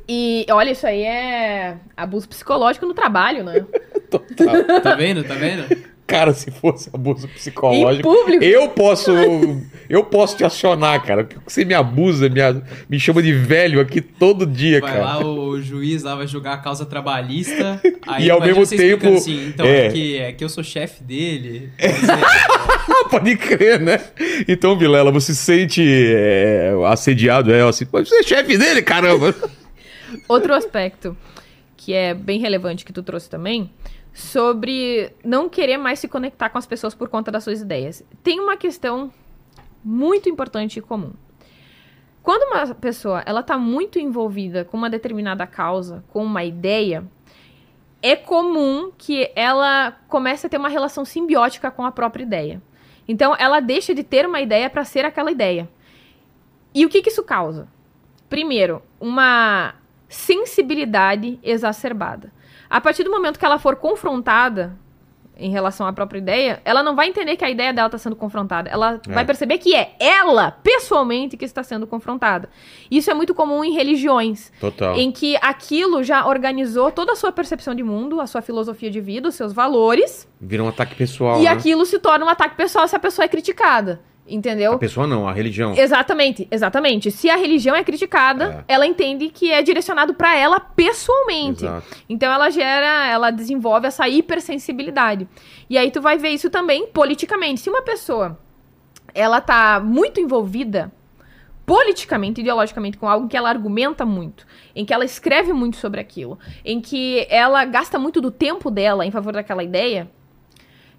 E 0.07 0.45
olha, 0.51 0.71
isso 0.71 0.85
aí 0.85 1.01
é 1.03 1.77
abuso 1.97 2.27
psicológico 2.29 2.85
no 2.85 2.93
trabalho, 2.93 3.43
né? 3.43 3.65
tá. 4.09 4.19
Tá 4.81 4.95
vendo? 4.95 5.23
Tá 5.23 5.33
vendo? 5.35 5.95
cara, 6.07 6.31
se 6.35 6.51
fosse 6.51 6.87
abuso 6.93 7.27
psicológico, 7.27 8.07
público. 8.07 8.43
eu 8.43 8.69
posso, 8.69 9.11
eu 9.89 10.03
posso 10.03 10.37
te 10.37 10.43
acionar, 10.43 11.03
cara. 11.03 11.23
Porque 11.23 11.39
você 11.47 11.65
me 11.65 11.73
abusa, 11.73 12.29
me, 12.29 12.39
a- 12.39 12.61
me 12.87 12.99
chama 12.99 13.23
de 13.23 13.33
velho 13.33 13.81
aqui 13.81 14.01
todo 14.01 14.45
dia, 14.45 14.79
Vai 14.81 14.91
cara. 14.93 15.03
lá, 15.03 15.25
o 15.25 15.59
juiz 15.59 16.03
lá 16.03 16.13
vai 16.13 16.27
julgar 16.27 16.53
a 16.53 16.57
causa 16.57 16.85
trabalhista. 16.85 17.81
Aí 18.05 18.25
E 18.27 18.29
ao 18.29 18.39
mesmo 18.39 18.67
tempo, 18.67 19.15
Assim, 19.15 19.47
então, 19.47 19.65
é. 19.65 19.87
é. 19.87 19.89
que, 19.91 20.17
é 20.17 20.31
que 20.31 20.43
eu 20.43 20.49
sou 20.49 20.63
chefe 20.63 21.03
dele. 21.03 21.71
Ah, 22.87 23.05
pode 23.09 23.35
crer, 23.37 23.79
né? 23.79 23.99
Então, 24.47 24.77
Vilela, 24.77 25.11
você 25.11 25.33
se 25.33 25.41
sente 25.43 25.83
é, 25.83 26.71
assediado, 26.85 27.51
é 27.51 27.67
assim, 27.67 27.87
"Mas 27.91 28.07
você 28.07 28.17
é 28.19 28.23
chefe 28.23 28.55
dele, 28.59 28.83
caramba. 28.83 29.33
Outro 30.27 30.53
aspecto 30.53 31.17
que 31.75 31.93
é 31.93 32.13
bem 32.13 32.39
relevante 32.39 32.85
que 32.85 32.93
tu 32.93 33.03
trouxe 33.03 33.29
também, 33.29 33.69
sobre 34.13 35.11
não 35.23 35.49
querer 35.49 35.77
mais 35.77 35.99
se 35.99 36.07
conectar 36.07 36.49
com 36.49 36.57
as 36.57 36.65
pessoas 36.65 36.95
por 36.95 37.09
conta 37.09 37.31
das 37.31 37.43
suas 37.43 37.61
ideias. 37.61 38.03
Tem 38.23 38.39
uma 38.39 38.57
questão 38.57 39.11
muito 39.83 40.29
importante 40.29 40.79
e 40.79 40.81
comum. 40.81 41.13
Quando 42.23 42.49
uma 42.49 42.73
pessoa 42.73 43.21
ela 43.25 43.43
tá 43.43 43.57
muito 43.57 43.99
envolvida 43.99 44.65
com 44.65 44.77
uma 44.77 44.89
determinada 44.89 45.45
causa, 45.45 46.03
com 46.09 46.23
uma 46.23 46.43
ideia, 46.43 47.03
é 48.01 48.15
comum 48.15 48.91
que 48.97 49.29
ela 49.35 49.91
comece 50.07 50.47
a 50.47 50.49
ter 50.49 50.57
uma 50.57 50.69
relação 50.69 51.05
simbiótica 51.05 51.69
com 51.69 51.85
a 51.85 51.91
própria 51.91 52.23
ideia. 52.23 52.61
Então, 53.07 53.35
ela 53.37 53.59
deixa 53.59 53.93
de 53.93 54.03
ter 54.03 54.25
uma 54.25 54.41
ideia 54.41 54.67
para 54.69 54.83
ser 54.83 55.05
aquela 55.05 55.29
ideia. 55.29 55.69
E 56.73 56.83
o 56.83 56.89
que, 56.89 57.03
que 57.03 57.09
isso 57.09 57.23
causa? 57.23 57.67
Primeiro, 58.27 58.81
uma 58.99 59.75
sensibilidade 60.07 61.39
exacerbada. 61.43 62.31
A 62.69 62.79
partir 62.81 63.03
do 63.03 63.11
momento 63.11 63.39
que 63.39 63.45
ela 63.45 63.59
for 63.59 63.75
confrontada 63.75 64.77
em 65.37 65.51
relação 65.51 65.85
à 65.85 65.91
própria 65.91 66.19
ideia, 66.19 66.61
ela 66.63 66.81
não 66.81 66.95
vai 66.95 67.09
entender 67.09 67.35
que 67.35 67.43
a 67.43 67.49
ideia 67.49 67.73
dela 67.73 67.87
está 67.87 67.97
sendo 67.97 68.15
confrontada. 68.15 68.69
Ela 68.69 69.01
É. 69.05 69.13
vai 69.13 69.25
perceber 69.25 69.57
que 69.57 69.75
é 69.75 69.93
ela, 69.99 70.51
pessoalmente, 70.63 71.35
que 71.35 71.43
está 71.43 71.61
sendo 71.61 71.85
confrontada. 71.85 72.49
Isso 72.89 73.11
é 73.11 73.13
muito 73.13 73.33
comum 73.35 73.61
em 73.61 73.73
religiões, 73.73 74.49
Total. 74.61 74.95
em 74.95 75.11
que 75.11 75.35
aquilo 75.41 76.03
já 76.03 76.25
organizou 76.25 76.89
toda 76.89 77.11
a 77.11 77.15
sua 77.17 77.33
percepção 77.33 77.75
de 77.75 77.83
mundo, 77.83 78.21
a 78.21 78.27
sua 78.27 78.41
filosofia 78.41 78.89
de 78.89 79.01
vida, 79.01 79.27
os 79.27 79.35
seus 79.35 79.51
valores, 79.51 80.25
Vira 80.39 80.63
um 80.63 80.69
ataque 80.69 80.95
pessoal, 80.95 81.39
e 81.41 81.43
né? 81.43 81.49
aquilo 81.49 81.85
se 81.85 81.99
torna 81.99 82.25
um 82.25 82.29
ataque 82.29 82.55
pessoal 82.55 82.87
se 82.87 82.95
a 82.95 82.99
pessoa 82.99 83.25
é 83.25 83.27
criticada. 83.27 83.99
Entendeu? 84.27 84.73
A 84.73 84.79
pessoa 84.79 85.05
não, 85.05 85.27
a 85.27 85.33
religião. 85.33 85.75
Exatamente, 85.77 86.47
exatamente. 86.49 87.11
Se 87.11 87.29
a 87.29 87.35
religião 87.35 87.75
é 87.75 87.83
criticada, 87.83 88.65
ela 88.67 88.87
entende 88.87 89.29
que 89.29 89.51
é 89.51 89.61
direcionado 89.61 90.15
pra 90.15 90.35
ela 90.35 90.59
pessoalmente. 90.59 91.63
Exato. 91.63 91.87
Então 92.09 92.33
ela 92.33 92.49
gera, 92.49 93.07
ela 93.07 93.29
desenvolve 93.29 93.85
essa 93.85 94.07
hipersensibilidade. 94.09 95.27
E 95.69 95.77
aí 95.77 95.91
tu 95.91 96.01
vai 96.01 96.17
ver 96.17 96.29
isso 96.29 96.49
também 96.49 96.87
politicamente. 96.87 97.61
Se 97.61 97.69
uma 97.69 97.83
pessoa 97.83 98.39
ela 99.13 99.39
tá 99.39 99.79
muito 99.79 100.19
envolvida 100.19 100.91
politicamente, 101.65 102.41
ideologicamente 102.41 102.97
com 102.97 103.07
algo 103.07 103.27
que 103.27 103.35
ela 103.35 103.49
argumenta 103.49 104.05
muito, 104.05 104.45
em 104.75 104.85
que 104.85 104.93
ela 104.93 105.05
escreve 105.05 105.51
muito 105.51 105.77
sobre 105.77 105.99
aquilo, 105.99 106.37
em 106.63 106.79
que 106.79 107.25
ela 107.29 107.65
gasta 107.65 107.97
muito 107.97 108.21
do 108.21 108.29
tempo 108.29 108.69
dela 108.69 109.05
em 109.05 109.11
favor 109.11 109.33
daquela 109.33 109.63
ideia, 109.63 110.09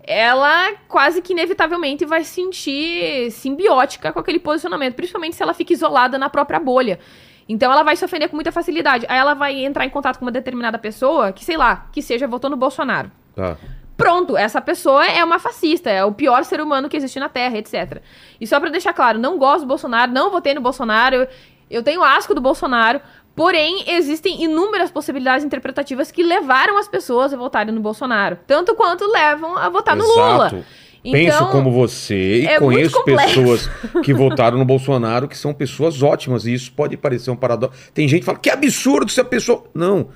ela 0.07 0.73
quase 0.87 1.21
que 1.21 1.33
inevitavelmente 1.33 2.05
vai 2.05 2.23
se 2.23 2.35
sentir 2.35 3.31
simbiótica 3.33 4.13
com 4.13 4.21
aquele 4.21 4.39
posicionamento, 4.39 4.95
principalmente 4.95 5.35
se 5.35 5.43
ela 5.43 5.53
fica 5.53 5.73
isolada 5.73 6.17
na 6.17 6.31
própria 6.31 6.61
bolha. 6.61 7.01
Então 7.49 7.71
ela 7.71 7.83
vai 7.83 7.97
se 7.97 8.05
ofender 8.05 8.29
com 8.29 8.37
muita 8.37 8.53
facilidade. 8.53 9.05
Aí 9.09 9.19
ela 9.19 9.35
vai 9.35 9.65
entrar 9.65 9.85
em 9.85 9.91
contato 9.91 10.19
com 10.19 10.25
uma 10.25 10.31
determinada 10.31 10.79
pessoa 10.79 11.33
que, 11.33 11.45
sei 11.45 11.57
lá, 11.57 11.89
que 11.93 12.01
seja 12.01 12.27
votou 12.27 12.49
no 12.49 12.57
Bolsonaro. 12.57 13.11
Tá. 13.35 13.59
pronto, 13.99 14.35
essa 14.35 14.63
pessoa 14.63 15.07
é 15.07 15.23
uma 15.23 15.39
fascista, 15.39 15.91
é 15.91 16.03
o 16.03 16.13
pior 16.13 16.43
ser 16.45 16.59
humano 16.59 16.89
que 16.89 16.97
existe 16.97 17.21
na 17.21 17.29
Terra, 17.29 17.59
etc. 17.59 18.01
E 18.41 18.47
só 18.47 18.59
pra 18.59 18.71
deixar 18.71 18.95
claro, 18.95 19.19
não 19.19 19.37
gosto 19.37 19.61
do 19.61 19.67
Bolsonaro, 19.67 20.11
não 20.11 20.31
votei 20.31 20.55
no 20.55 20.61
Bolsonaro, 20.63 21.29
eu 21.71 21.83
tenho 21.83 22.03
asco 22.03 22.35
do 22.35 22.41
Bolsonaro, 22.41 23.01
porém 23.37 23.85
existem 23.87 24.43
inúmeras 24.43 24.91
possibilidades 24.91 25.45
interpretativas 25.45 26.11
que 26.11 26.23
levaram 26.23 26.79
as 26.79 26.89
pessoas 26.89 27.33
a 27.33 27.37
votarem 27.37 27.73
no 27.73 27.81
Bolsonaro, 27.81 28.39
tanto 28.47 28.75
quanto 28.75 29.07
levam 29.07 29.57
a 29.57 29.69
votar 29.69 29.95
no 29.95 30.05
Lula. 30.05 30.47
Exato. 30.47 30.65
Penso 31.13 31.37
Então, 31.37 31.51
como 31.53 31.71
você 31.71 32.41
e 32.41 32.47
é 32.47 32.59
conheço 32.59 33.05
pessoas 33.05 33.71
que 34.03 34.13
votaram 34.13 34.59
no 34.59 34.65
Bolsonaro 34.65 35.29
que 35.29 35.39
são 35.39 35.55
pessoas 35.55 36.03
ótimas 36.03 36.47
e 36.47 36.53
isso 36.55 36.73
pode 36.73 36.97
parecer 36.97 37.31
um 37.31 37.37
paradoxo. 37.37 37.79
Tem 37.95 38.09
gente 38.09 38.21
que 38.21 38.27
fala 38.27 38.39
que 38.39 38.51
absurdo 38.51 39.09
se 39.13 39.21
a 39.21 39.25
pessoa. 39.25 39.63
Não. 39.73 40.09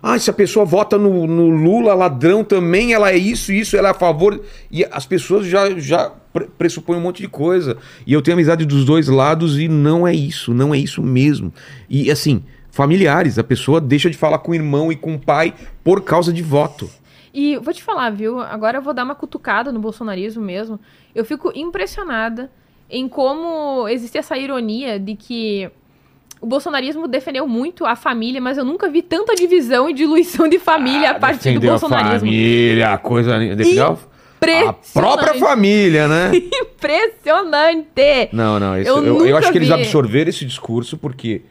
Ah, 0.00 0.16
se 0.20 0.30
a 0.30 0.32
pessoa 0.32 0.64
vota 0.64 0.96
no, 0.96 1.26
no 1.26 1.48
Lula, 1.48 1.94
ladrão 1.94 2.44
também, 2.44 2.92
ela 2.92 3.10
é 3.10 3.16
isso, 3.16 3.50
isso, 3.50 3.76
ela 3.76 3.88
é 3.88 3.90
a 3.90 3.94
favor. 3.94 4.40
E 4.70 4.84
as 4.88 5.04
pessoas 5.04 5.46
já, 5.46 5.68
já 5.80 6.12
pre- 6.32 6.46
pressupõem 6.56 6.98
um 6.98 7.02
monte 7.02 7.22
de 7.22 7.28
coisa. 7.28 7.76
E 8.06 8.12
eu 8.12 8.22
tenho 8.22 8.36
amizade 8.36 8.64
dos 8.64 8.84
dois 8.84 9.08
lados 9.08 9.58
e 9.58 9.66
não 9.66 10.06
é 10.06 10.14
isso, 10.14 10.54
não 10.54 10.72
é 10.72 10.78
isso 10.78 11.02
mesmo. 11.02 11.52
E 11.90 12.08
assim, 12.08 12.44
familiares, 12.76 13.38
a 13.38 13.44
pessoa 13.44 13.80
deixa 13.80 14.08
de 14.10 14.16
falar 14.16 14.38
com 14.38 14.52
o 14.52 14.54
irmão 14.54 14.92
e 14.92 14.96
com 14.96 15.14
o 15.14 15.18
pai 15.18 15.54
por 15.82 16.02
causa 16.02 16.32
de 16.32 16.42
voto. 16.42 16.88
E 17.34 17.56
vou 17.56 17.72
te 17.74 17.82
falar, 17.82 18.10
viu? 18.10 18.40
Agora 18.40 18.78
eu 18.78 18.82
vou 18.82 18.94
dar 18.94 19.04
uma 19.04 19.14
cutucada 19.14 19.72
no 19.72 19.80
bolsonarismo 19.80 20.42
mesmo. 20.42 20.78
Eu 21.14 21.24
fico 21.24 21.50
impressionada 21.54 22.50
em 22.88 23.08
como 23.08 23.88
existe 23.88 24.16
essa 24.16 24.36
ironia 24.38 24.98
de 25.00 25.16
que 25.16 25.68
o 26.40 26.46
bolsonarismo 26.46 27.08
defendeu 27.08 27.46
muito 27.48 27.84
a 27.84 27.96
família, 27.96 28.40
mas 28.40 28.56
eu 28.58 28.64
nunca 28.64 28.88
vi 28.88 29.02
tanta 29.02 29.34
divisão 29.34 29.88
e 29.90 29.92
diluição 29.92 30.46
de 30.48 30.58
família 30.58 31.10
a 31.10 31.14
partir 31.14 31.52
do 31.54 31.58
Ah, 31.58 31.60
Defendeu 31.60 31.70
a 31.70 31.78
bolsonarismo. 31.78 32.18
família, 32.28 32.92
a 32.92 32.98
coisa. 32.98 33.38
Defendeu 33.38 33.98
a 34.68 34.72
própria 34.94 35.34
família, 35.34 36.06
né? 36.06 36.30
Impressionante! 36.62 38.28
Não, 38.32 38.60
não. 38.60 38.78
Isso, 38.78 38.90
Eu 38.90 39.04
eu, 39.04 39.26
eu, 39.26 39.36
acho 39.36 39.50
que 39.50 39.58
eles 39.58 39.68
vi. 39.68 39.74
absorveram 39.74 40.28
esse 40.30 40.44
discurso 40.44 40.96
porque 40.96 41.42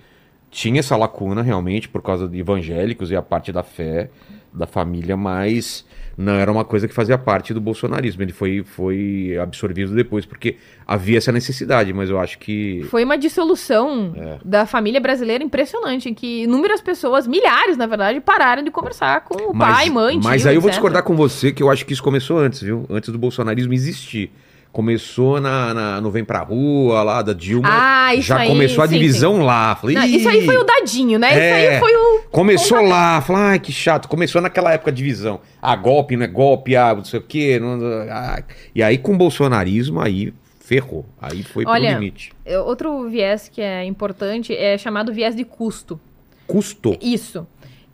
tinha 0.56 0.80
essa 0.80 0.96
lacuna 0.96 1.42
realmente 1.42 1.90
por 1.90 2.02
causa 2.02 2.30
de 2.30 2.40
evangélicos 2.40 3.12
e 3.12 3.16
a 3.16 3.22
parte 3.22 3.52
da 3.52 3.62
fé 3.62 4.10
da 4.54 4.66
família, 4.66 5.18
mas 5.18 5.86
não 6.18 6.32
era 6.32 6.50
uma 6.50 6.64
coisa 6.64 6.88
que 6.88 6.94
fazia 6.94 7.18
parte 7.18 7.54
do 7.54 7.60
bolsonarismo. 7.60 8.22
Ele 8.24 8.32
foi, 8.32 8.64
foi 8.64 9.38
absorvido 9.38 9.94
depois 9.94 10.26
porque 10.26 10.56
havia 10.88 11.18
essa 11.18 11.30
necessidade, 11.30 11.92
mas 11.92 12.10
eu 12.10 12.18
acho 12.18 12.40
que. 12.40 12.86
Foi 12.90 13.04
uma 13.04 13.18
dissolução 13.18 14.14
É. 14.16 14.38
da 14.46 14.66
família 14.66 15.02
brasileira 15.02 15.44
impressionante, 15.44 16.08
em 16.08 16.14
que 16.14 16.44
inúmeras 16.44 16.80
pessoas, 16.80 17.28
milhares 17.28 17.76
na 17.76 17.86
verdade, 17.86 18.22
pararam 18.22 18.64
de 18.64 18.72
conversar 18.72 19.26
com 19.26 19.50
o 19.52 19.58
pai, 19.58 19.90
mãe, 19.90 20.22
Mas 20.24 20.44
tio, 20.44 20.52
aí 20.52 20.56
eu 20.56 20.62
vou 20.62 20.70
discordar 20.70 21.04
com 21.04 21.18
você 21.18 21.52
que 21.52 21.62
eu 21.62 21.70
acho 21.70 21.86
que 21.86 21.92
isso 21.92 22.02
começou 22.02 22.40
antes, 22.40 22.62
viu? 22.62 22.86
Antes 22.90 23.10
do 23.10 23.20
bolsonarismo 23.20 23.74
existir. 23.74 24.32
Começou 24.76 25.40
na, 25.40 25.74
na- 25.74 26.02
no 26.02 26.12
Vem 26.12 26.26
Pra 26.26 26.40
Rua, 26.40 27.02
lá 27.02 27.22
da 27.22 27.32
Dilma. 27.32 27.66
Ah, 27.72 28.14
isso 28.14 28.28
já 28.28 28.40
aí, 28.40 28.50
começou 28.50 28.84
a 28.84 28.88
sim, 28.90 28.96
divisão 28.96 29.42
lá. 29.42 29.74
Falei, 29.74 29.96
Não, 29.96 30.04
isso 30.06 30.28
aí 30.28 30.44
foi 30.44 30.58
o 30.58 30.66
dadinho, 30.66 31.18
né? 31.18 31.30
É. 31.34 31.34
Isso 31.38 31.72
aí 31.72 31.80
foi 31.80 31.96
o. 31.96 32.24
Começou 32.30 32.82
lá, 32.82 33.22
falar, 33.22 33.52
ai, 33.52 33.60
que 33.60 33.72
chato. 33.72 34.10
Começou 34.10 34.42
naquela 34.42 34.74
época 34.74 34.92
de 34.92 34.98
divisão. 34.98 35.40
Ah, 35.62 35.78
golpe, 35.78 36.18
não 36.18 36.26
é 36.26 36.28
golpe, 36.28 36.76
ah, 36.76 36.94
não 36.94 37.06
sei 37.06 37.22
o 37.22 37.24
quê. 37.24 37.58
Não, 37.58 37.80
ah. 38.12 38.44
E 38.76 38.84
aí 38.84 38.98
com 38.98 39.14
o 39.14 39.18
bolsonarismo, 39.18 40.02
aí 40.02 40.34
ferrou. 40.60 41.06
Aí 41.22 41.42
foi 41.42 41.64
Olha, 41.66 41.92
pro 41.92 42.00
limite. 42.00 42.34
É, 42.44 42.60
Outro 42.60 43.08
viés 43.08 43.48
que 43.48 43.62
é 43.62 43.86
importante 43.86 44.54
é 44.54 44.78
chamado 44.78 45.14
viés 45.14 45.34
de 45.38 45.46
custo. 45.46 45.98
Custou. 46.46 46.98
Isso. 47.02 47.48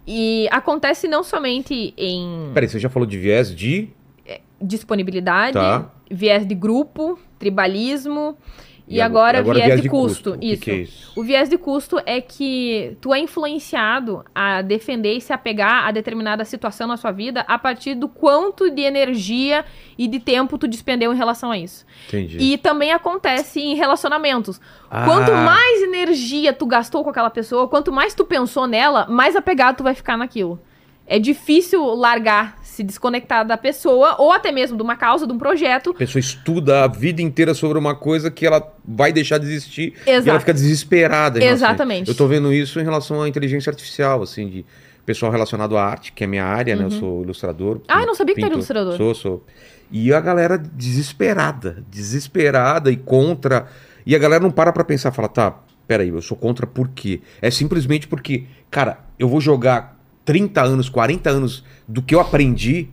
E 0.07 0.47
acontece 0.49 1.07
não 1.07 1.21
somente 1.21 1.93
em 1.95 2.49
Peraí, 2.55 2.67
você 2.67 2.79
já 2.79 2.89
falou 2.89 3.07
de 3.07 3.19
viés 3.19 3.53
de... 3.55 3.89
disponibilidade, 4.59 5.53
Tá. 5.53 5.91
Viés 6.11 6.45
de 6.45 6.53
grupo, 6.55 7.17
tribalismo 7.39 8.37
e, 8.87 8.95
E 8.97 9.01
agora, 9.01 9.39
agora 9.39 9.55
viés, 9.59 9.67
viés 9.67 9.81
de 9.81 9.89
custo. 9.89 10.31
custo. 10.31 10.31
O 10.31 10.39
que 10.39 10.45
Isso. 10.53 10.61
que 10.61 10.71
é 10.71 10.75
isso? 10.75 11.11
O 11.19 11.23
viés 11.23 11.47
de 11.49 11.57
custo 11.57 11.97
é 12.05 12.19
que 12.19 12.97
tu 12.99 13.13
é 13.13 13.19
influenciado 13.19 14.23
a 14.35 14.61
defender 14.61 15.13
e 15.15 15.21
se 15.21 15.31
apegar 15.31 15.87
a 15.87 15.91
determinada 15.91 16.43
situação 16.43 16.87
na 16.87 16.97
sua 16.97 17.11
vida 17.11 17.45
a 17.47 17.57
partir 17.57 17.95
do 17.95 18.09
quanto 18.09 18.69
de 18.69 18.81
energia 18.81 19.63
e 19.97 20.07
de 20.07 20.19
tempo 20.19 20.57
tu 20.57 20.67
despendeu 20.67 21.13
em 21.13 21.17
relação 21.17 21.51
a 21.51 21.57
isso. 21.57 21.85
Entendi. 22.07 22.37
E 22.39 22.57
também 22.57 22.91
acontece 22.91 23.61
em 23.61 23.75
relacionamentos. 23.75 24.59
Ah. 24.89 25.05
Quanto 25.05 25.31
mais 25.31 25.81
energia 25.83 26.51
tu 26.51 26.65
gastou 26.65 27.03
com 27.03 27.09
aquela 27.09 27.29
pessoa, 27.29 27.67
quanto 27.67 27.91
mais 27.91 28.13
tu 28.13 28.25
pensou 28.25 28.67
nela, 28.67 29.05
mais 29.07 29.35
apegado 29.35 29.77
tu 29.77 29.83
vai 29.83 29.93
ficar 29.93 30.17
naquilo. 30.17 30.59
É 31.07 31.19
difícil 31.19 31.83
largar, 31.95 32.57
se 32.71 32.83
desconectar 32.83 33.45
da 33.45 33.57
pessoa, 33.57 34.15
ou 34.17 34.31
até 34.31 34.49
mesmo 34.49 34.77
de 34.77 34.83
uma 34.83 34.95
causa, 34.95 35.27
de 35.27 35.33
um 35.33 35.37
projeto. 35.37 35.89
A 35.89 35.93
pessoa 35.93 36.21
estuda 36.21 36.85
a 36.85 36.87
vida 36.87 37.21
inteira 37.21 37.53
sobre 37.53 37.77
uma 37.77 37.93
coisa 37.93 38.31
que 38.31 38.45
ela 38.45 38.73
vai 38.85 39.11
deixar 39.11 39.37
de 39.39 39.45
existir 39.45 39.93
e 40.07 40.09
Exato. 40.09 40.29
ela 40.29 40.39
fica 40.39 40.53
desesperada. 40.53 41.43
Exatamente. 41.43 42.07
Eu 42.07 42.15
tô 42.15 42.27
vendo 42.27 42.53
isso 42.53 42.79
em 42.79 42.83
relação 42.83 43.21
à 43.21 43.27
inteligência 43.27 43.69
artificial, 43.69 44.23
assim, 44.23 44.47
de 44.47 44.65
pessoal 45.05 45.33
relacionado 45.33 45.77
à 45.77 45.83
arte, 45.83 46.13
que 46.13 46.23
é 46.23 46.27
minha 46.27 46.45
área, 46.45 46.73
né? 46.73 46.85
Eu 46.85 46.91
sou 46.91 47.23
ilustrador. 47.23 47.75
Uhum. 47.75 47.83
Ah, 47.89 48.01
eu 48.01 48.07
não 48.07 48.15
sabia 48.15 48.35
que 48.35 48.39
tu 48.39 48.45
era 48.45 48.53
ilustrador. 48.53 48.95
Sou, 48.95 49.13
sou. 49.13 49.45
E 49.91 50.13
a 50.13 50.21
galera 50.21 50.57
desesperada, 50.57 51.83
desesperada 51.89 52.89
e 52.89 52.95
contra. 52.95 53.67
E 54.05 54.15
a 54.15 54.19
galera 54.19 54.41
não 54.41 54.51
para 54.51 54.71
pra 54.71 54.85
pensar, 54.85 55.11
fala, 55.11 55.27
tá, 55.27 55.59
peraí, 55.85 56.07
eu 56.07 56.21
sou 56.21 56.37
contra 56.37 56.65
por 56.65 56.87
quê? 56.87 57.19
É 57.41 57.51
simplesmente 57.51 58.07
porque, 58.07 58.45
cara, 58.69 58.99
eu 59.19 59.27
vou 59.27 59.41
jogar 59.41 60.00
30 60.31 60.61
anos, 60.61 60.87
40 60.87 61.29
anos 61.29 61.61
do 61.85 62.01
que 62.01 62.15
eu 62.15 62.21
aprendi 62.21 62.87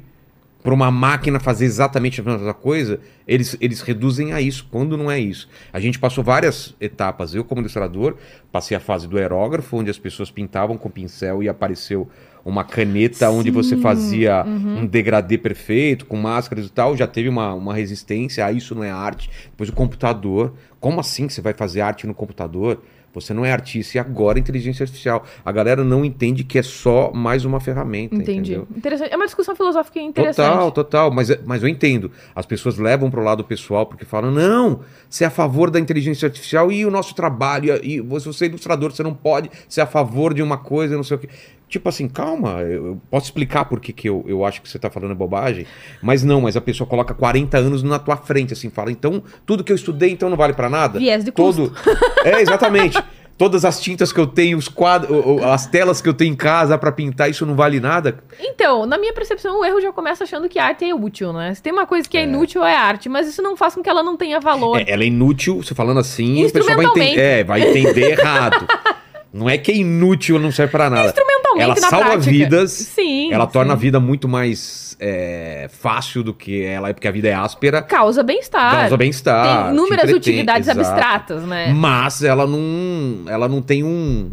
para 0.61 0.74
uma 0.74 0.91
máquina 0.91 1.39
fazer 1.39 1.66
exatamente 1.66 2.20
a 2.20 2.24
mesma 2.24 2.53
coisa, 2.53 2.99
eles, 3.28 3.57
eles 3.61 3.80
reduzem 3.80 4.32
a 4.32 4.41
isso, 4.41 4.66
quando 4.72 4.97
não 4.97 5.09
é 5.09 5.20
isso. 5.20 5.49
A 5.72 5.78
gente 5.78 6.01
passou 6.01 6.24
várias 6.24 6.74
etapas. 6.80 7.36
Eu, 7.36 7.45
como 7.45 7.61
ilustrador, 7.61 8.16
passei 8.51 8.76
a 8.76 8.80
fase 8.80 9.07
do 9.07 9.16
aerógrafo, 9.16 9.76
onde 9.76 9.89
as 9.89 10.01
pessoas 10.01 10.32
pintavam 10.32 10.76
com 10.76 10.91
pincel 10.91 11.45
e 11.45 11.49
apareceu 11.49 12.11
uma 12.45 12.64
caneta 12.64 13.30
onde 13.30 13.53
você 13.53 13.76
fazia 13.76 14.45
um 14.45 14.84
degradê 14.84 15.39
perfeito, 15.39 16.07
com 16.07 16.16
máscaras 16.16 16.66
e 16.66 16.70
tal. 16.70 16.97
Já 16.97 17.07
teve 17.07 17.28
uma, 17.28 17.55
uma 17.55 17.72
resistência, 17.72 18.45
ah, 18.45 18.51
isso 18.51 18.74
não 18.74 18.82
é 18.82 18.91
arte. 18.91 19.30
Depois 19.51 19.70
o 19.70 19.72
computador. 19.72 20.55
Como 20.80 20.99
assim 20.99 21.28
que 21.28 21.32
você 21.32 21.41
vai 21.41 21.55
fazer 21.55 21.82
arte 21.82 22.05
no 22.05 22.14
computador? 22.14 22.82
Você 23.15 23.33
não 23.35 23.45
é 23.45 23.53
artista 23.53 23.97
e 23.97 24.01
agora 24.01 24.39
é 24.39 24.41
inteligência 24.41 24.83
artificial. 24.83 25.25
A 25.45 25.51
galera 25.51 25.83
não 25.83 26.05
entende 26.05 26.45
que 26.45 26.59
é 26.59 26.63
só 26.63 27.11
mais 27.13 27.45
uma 27.45 27.61
ferramenta. 27.61 28.15
Entendi. 28.15 28.53
entendeu? 28.53 28.69
Interessante. 28.77 29.13
É 29.13 29.17
uma 29.17 29.25
discussão 29.25 29.57
filosófica 29.57 30.01
interessante. 30.01 30.47
Total, 30.47 30.73
total. 30.73 31.11
Mas, 31.11 31.29
mas 31.45 31.63
eu 31.63 31.69
entendo. 31.69 32.11
As 32.35 32.47
pessoas 32.47 32.79
levam 32.79 33.11
pro 33.11 33.23
lado 33.23 33.43
pessoal 33.45 33.87
porque 33.87 34.05
falam: 34.05 34.31
não, 34.31 34.81
você 35.09 35.25
é 35.25 35.27
a 35.27 35.31
favor 35.31 35.71
da 35.71 35.81
inteligência 35.81 36.27
artificial 36.27 36.71
e 36.71 36.85
o 36.85 36.91
nosso 36.91 37.15
trabalho. 37.15 37.79
E 37.83 38.01
você, 38.01 38.27
você 38.27 38.45
é 38.45 38.49
ilustrador, 38.49 38.93
você 38.93 39.03
não 39.03 39.15
pode 39.15 39.51
ser 39.69 39.81
a 39.81 39.87
favor 39.87 40.35
de 40.35 40.43
uma 40.43 40.59
coisa, 40.59 40.97
não 40.97 41.05
sei 41.05 41.17
o 41.17 41.21
quê. 41.21 41.29
Tipo 41.69 41.89
assim, 41.91 42.09
calma, 42.09 42.62
eu 42.62 42.99
posso 43.11 43.27
explicar 43.27 43.66
por 43.66 43.79
que, 43.79 43.93
que 43.93 44.09
eu, 44.09 44.25
eu 44.27 44.45
acho 44.45 44.62
que 44.62 44.69
você 44.69 44.79
tá 44.79 44.89
falando 44.89 45.12
é 45.12 45.14
bobagem, 45.14 45.66
mas 46.01 46.25
não, 46.25 46.41
mas 46.41 46.57
a 46.57 46.61
pessoa 46.62 46.89
coloca 46.89 47.12
40 47.12 47.59
anos 47.59 47.83
na 47.83 47.99
tua 47.99 48.16
frente, 48.16 48.55
assim, 48.55 48.71
fala, 48.71 48.91
então, 48.91 49.23
tudo 49.45 49.62
que 49.62 49.71
eu 49.71 49.77
estudei, 49.77 50.11
então 50.11 50.31
não 50.31 50.37
vale 50.37 50.55
pra 50.55 50.71
nada? 50.71 50.99
Viés 50.99 51.25
de 51.25 51.31
Todo... 51.31 51.73
É, 52.25 52.41
exatamente. 52.41 52.99
Todas 53.37 53.64
as 53.64 53.81
tintas 53.81 54.12
que 54.12 54.19
eu 54.19 54.27
tenho, 54.27 54.59
os 54.59 54.66
quadros, 54.66 55.11
as 55.45 55.64
telas 55.64 56.03
que 56.03 56.09
eu 56.09 56.12
tenho 56.14 56.33
em 56.33 56.37
casa 56.37 56.77
pra 56.77 56.91
pintar, 56.91 57.31
isso 57.31 57.47
não 57.47 57.55
vale 57.55 57.79
nada? 57.79 58.19
Então, 58.41 58.85
na 58.85 58.99
minha 58.99 59.12
percepção, 59.12 59.61
o 59.61 59.64
erro 59.64 59.81
já 59.81 59.93
começa 59.93 60.25
achando 60.25 60.49
que 60.49 60.59
arte 60.59 60.85
é 60.85 60.93
útil, 60.93 61.33
né? 61.33 61.55
Se 61.55 61.62
tem 61.62 61.73
uma 61.73 61.87
coisa 61.87 62.09
que 62.09 62.19
é, 62.19 62.25
inútil, 62.25 62.64
é 62.64 62.75
arte. 62.75 63.09
Mas 63.09 63.29
isso 63.29 63.41
não 63.41 63.57
faz 63.57 63.77
com 63.77 63.83
que 63.83 63.89
ela 63.89 64.03
não 64.03 64.16
tenha 64.16 64.41
valor. 64.41 64.81
É, 64.81 64.91
ela 64.91 65.05
é 65.05 65.07
inútil, 65.07 65.62
você 65.62 65.73
falando 65.73 66.01
assim, 66.01 66.45
o 66.45 66.53
pessoal 66.53 66.77
vai 66.77 66.87
entender, 66.87 67.21
é, 67.21 67.45
vai 67.45 67.62
entender 67.62 68.11
errado. 68.11 68.66
Não 69.39 69.49
é 69.49 69.57
que 69.57 69.70
é 69.70 69.76
inútil, 69.76 70.39
não 70.39 70.51
serve 70.51 70.72
pra 70.72 70.91
nada. 70.91 71.07
Instrumentalmente, 71.07 71.62
ela 71.62 71.76
salva 71.76 72.11
prática. 72.11 72.30
vidas. 72.30 72.72
Sim, 72.72 73.32
Ela 73.32 73.47
torna 73.47 73.74
a 73.74 73.76
sim. 73.76 73.82
vida 73.82 74.01
muito 74.01 74.26
mais 74.26 74.97
é, 74.99 75.68
fácil 75.70 76.24
do 76.24 76.34
que 76.34 76.62
ela 76.62 76.89
é, 76.89 76.93
porque 76.93 77.07
a 77.07 77.11
vida 77.12 77.28
é 77.28 77.34
áspera. 77.34 77.80
Causa 77.80 78.22
bem-estar. 78.24 78.80
Causa 78.80 78.97
bem-estar. 78.97 79.45
Tem 79.45 79.64
te 79.66 79.72
inúmeras 79.74 80.12
utilidades 80.12 80.68
exato. 80.68 80.80
abstratas, 80.80 81.43
né? 81.45 81.72
Mas 81.72 82.22
ela 82.22 82.47
não, 82.47 83.22
ela 83.28 83.49
não 83.49 83.62
tem 83.62 83.84
um, 83.84 84.32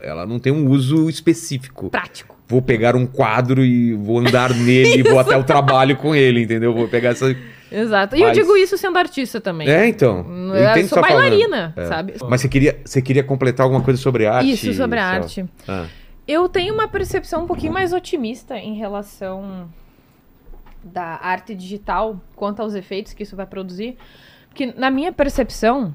ela 0.00 0.26
não 0.26 0.38
tem 0.38 0.52
um 0.52 0.68
uso 0.68 1.08
específico. 1.08 1.88
Prático. 1.88 2.34
Vou 2.48 2.60
pegar 2.60 2.94
um 2.94 3.06
quadro 3.06 3.64
e 3.64 3.94
vou 3.94 4.18
andar 4.18 4.52
nele 4.52 4.98
e 4.98 5.02
vou 5.02 5.18
até 5.20 5.36
o 5.36 5.44
trabalho 5.44 5.96
com 5.96 6.14
ele, 6.14 6.42
entendeu? 6.42 6.74
Vou 6.74 6.88
pegar 6.88 7.10
essa. 7.10 7.34
Exato. 7.80 8.16
E 8.16 8.20
eu 8.22 8.28
Mas- 8.28 8.36
digo 8.36 8.56
isso 8.56 8.76
sendo 8.78 8.96
artista 8.98 9.40
também. 9.40 9.68
É, 9.68 9.86
então. 9.88 10.18
Eu, 10.28 10.54
Eu 10.54 10.70
o 10.70 10.74
que 10.74 10.84
sou 10.84 11.00
falando. 11.02 11.18
bailarina, 11.20 11.72
É. 11.76 11.86
sabe? 11.86 12.14
Mas 12.28 12.40
você 12.40 12.48
queria, 12.48 12.80
você 12.84 13.02
queria 13.02 13.24
completar 13.24 13.64
alguma 13.64 13.82
coisa 13.82 14.00
sobre 14.00 14.26
arte? 14.26 14.50
Isso, 14.52 14.72
sobre 14.74 14.98
a 14.98 15.06
arte. 15.06 15.44
Ah. 15.66 15.86
Eu 16.26 16.48
tenho 16.48 16.72
uma 16.72 16.88
percepção 16.88 17.44
um 17.44 17.46
pouquinho 17.46 17.72
mais 17.72 17.92
otimista 17.92 18.56
em 18.56 18.74
relação 18.74 19.68
da 20.82 21.18
arte 21.22 21.54
digital 21.54 22.20
quanto 22.36 22.60
aos 22.62 22.74
efeitos 22.74 23.12
que 23.12 23.22
isso 23.22 23.34
vai 23.36 23.46
produzir. 23.46 23.96
Porque, 24.48 24.72
na 24.76 24.90
minha 24.90 25.12
percepção, 25.12 25.94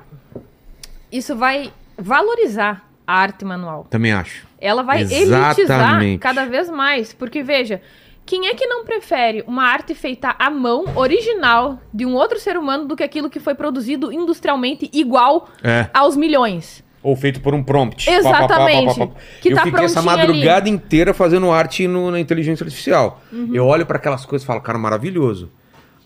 isso 1.12 1.36
vai 1.36 1.72
valorizar 1.98 2.88
a 3.08 3.14
arte 3.22 3.46
manual. 3.46 3.86
Também 3.90 4.12
acho. 4.12 4.48
Ela 4.60 4.84
vai 4.84 5.02
Exatamente. 5.02 5.62
elitizar 5.62 6.20
cada 6.20 6.46
vez 6.46 6.70
mais. 6.70 7.14
Porque, 7.14 7.42
veja, 7.42 7.82
Quem 8.30 8.46
é 8.46 8.54
que 8.54 8.68
não 8.68 8.86
prefere 8.86 9.44
uma 9.48 9.64
arte 9.64 9.96
feita 9.96 10.36
à 10.38 10.52
mão, 10.52 10.86
original, 10.96 11.80
de 11.92 12.06
um 12.06 12.14
outro 12.14 12.40
ser 12.40 12.58
humano, 12.58 12.86
do 12.88 12.96
que 12.96 13.02
aquilo 13.02 13.28
que 13.28 13.40
foi 13.40 13.56
produzido 13.56 14.14
industrialmente 14.14 14.88
igual 14.94 15.50
É. 15.64 15.88
aos 15.92 16.16
milhões? 16.16 16.84
Ou 17.02 17.16
feito 17.16 17.42
por 17.42 17.56
um 17.56 17.64
prompt. 17.64 18.08
Exatamente. 18.08 19.00
Pá, 19.00 19.08
pá, 19.08 19.14
pá. 19.16 19.20
Que 19.42 19.50
eu 19.52 19.56
tá 19.56 19.64
fiquei 19.64 19.84
essa 19.86 20.04
madrugada 20.04 20.70
inteira 20.70 21.12
fazendo 21.12 21.50
arte 21.52 21.88
no- 21.88 22.12
na 22.12 22.20
inteligência 22.20 22.64
artificial. 22.64 23.20
Uhum. 23.34 23.50
Eu 23.52 23.66
olho 23.66 23.84
para 23.88 23.98
aquelas 23.98 24.24
coisas 24.28 24.44
e 24.44 24.46
falo, 24.46 24.62
cara, 24.62 24.78
maravilhoso. 24.78 25.50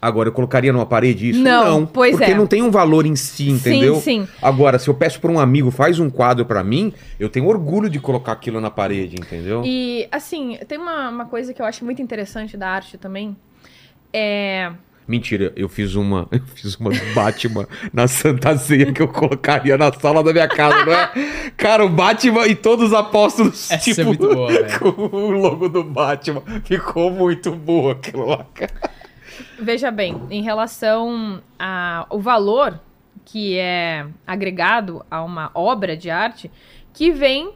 Agora, 0.04 0.28
eu 0.28 0.34
colocaria 0.34 0.74
numa 0.74 0.86
parede 0.86 1.30
isso? 1.30 1.39
Não, 1.39 1.86
pois 1.86 2.12
porque 2.12 2.32
é. 2.32 2.36
não 2.36 2.45
tem 2.45 2.62
um 2.62 2.70
valor 2.70 3.06
em 3.06 3.16
si, 3.16 3.49
entendeu? 3.49 3.95
sim. 4.01 4.28
Agora, 4.41 4.78
se 4.78 4.89
eu 4.89 4.93
peço 4.93 5.18
para 5.22 5.32
um 5.32 5.39
amigo, 5.39 5.72
faz 5.72 5.97
um 5.97 6.10
quadro 6.10 6.45
para 6.45 6.62
mim, 6.62 6.91
eu 7.18 7.30
tenho 7.30 7.47
orgulho 7.47 7.89
de 7.89 8.01
colocar 8.01 8.34
aquilo 8.34 8.60
na 8.60 8.70
parede, 8.70 9.16
entendeu? 9.16 9.62
E, 9.66 10.06
assim, 10.12 10.58
tem 10.68 10.78
uma, 10.78 11.10
uma 11.10 11.26
coisa 11.26 11.54
que 11.54 11.62
eu 11.62 11.66
acho 11.66 11.86
muito 11.86 12.01
interessante 12.01 12.58
da 12.58 12.68
arte 12.68 12.97
também. 12.97 13.34
É. 14.12 14.74
Mentira, 15.08 15.54
eu 15.56 15.70
fiz 15.70 15.95
uma, 15.95 16.28
eu 16.32 16.41
fiz 16.54 16.76
uma 16.76 16.91
Batman 17.16 17.66
na 17.93 18.06
Santa 18.06 18.58
Ceia 18.58 18.91
que 18.91 19.01
eu 19.01 19.08
colocaria 19.08 19.78
na 19.78 19.89
sala 19.93 20.22
da 20.22 20.34
minha 20.34 20.49
casa, 20.49 20.86
não 20.86 20.93
é? 20.93 21.12
Cara, 21.56 21.86
o 21.86 21.89
Batman 21.89 22.45
e 22.47 22.56
todos 22.56 22.88
os 22.88 22.93
apóstolos, 22.93 23.72
Essa 23.72 23.86
tipo, 23.86 24.01
é 24.01 24.04
muito 24.04 24.28
boa, 24.28 24.51
com 24.80 25.18
o 25.18 25.32
logo 25.32 25.70
do 25.70 25.82
Batman. 25.82 26.43
Ficou 26.66 27.10
muito 27.10 27.51
boa 27.51 27.93
aquilo 27.93 28.26
lá, 28.26 28.45
cara. 28.54 28.93
Veja 29.59 29.91
bem, 29.91 30.21
em 30.29 30.41
relação 30.41 31.41
ao 31.57 32.19
valor 32.19 32.79
que 33.25 33.57
é 33.57 34.05
agregado 34.27 35.05
a 35.09 35.23
uma 35.23 35.49
obra 35.53 35.95
de 35.95 36.09
arte, 36.09 36.51
que 36.93 37.11
vem 37.11 37.53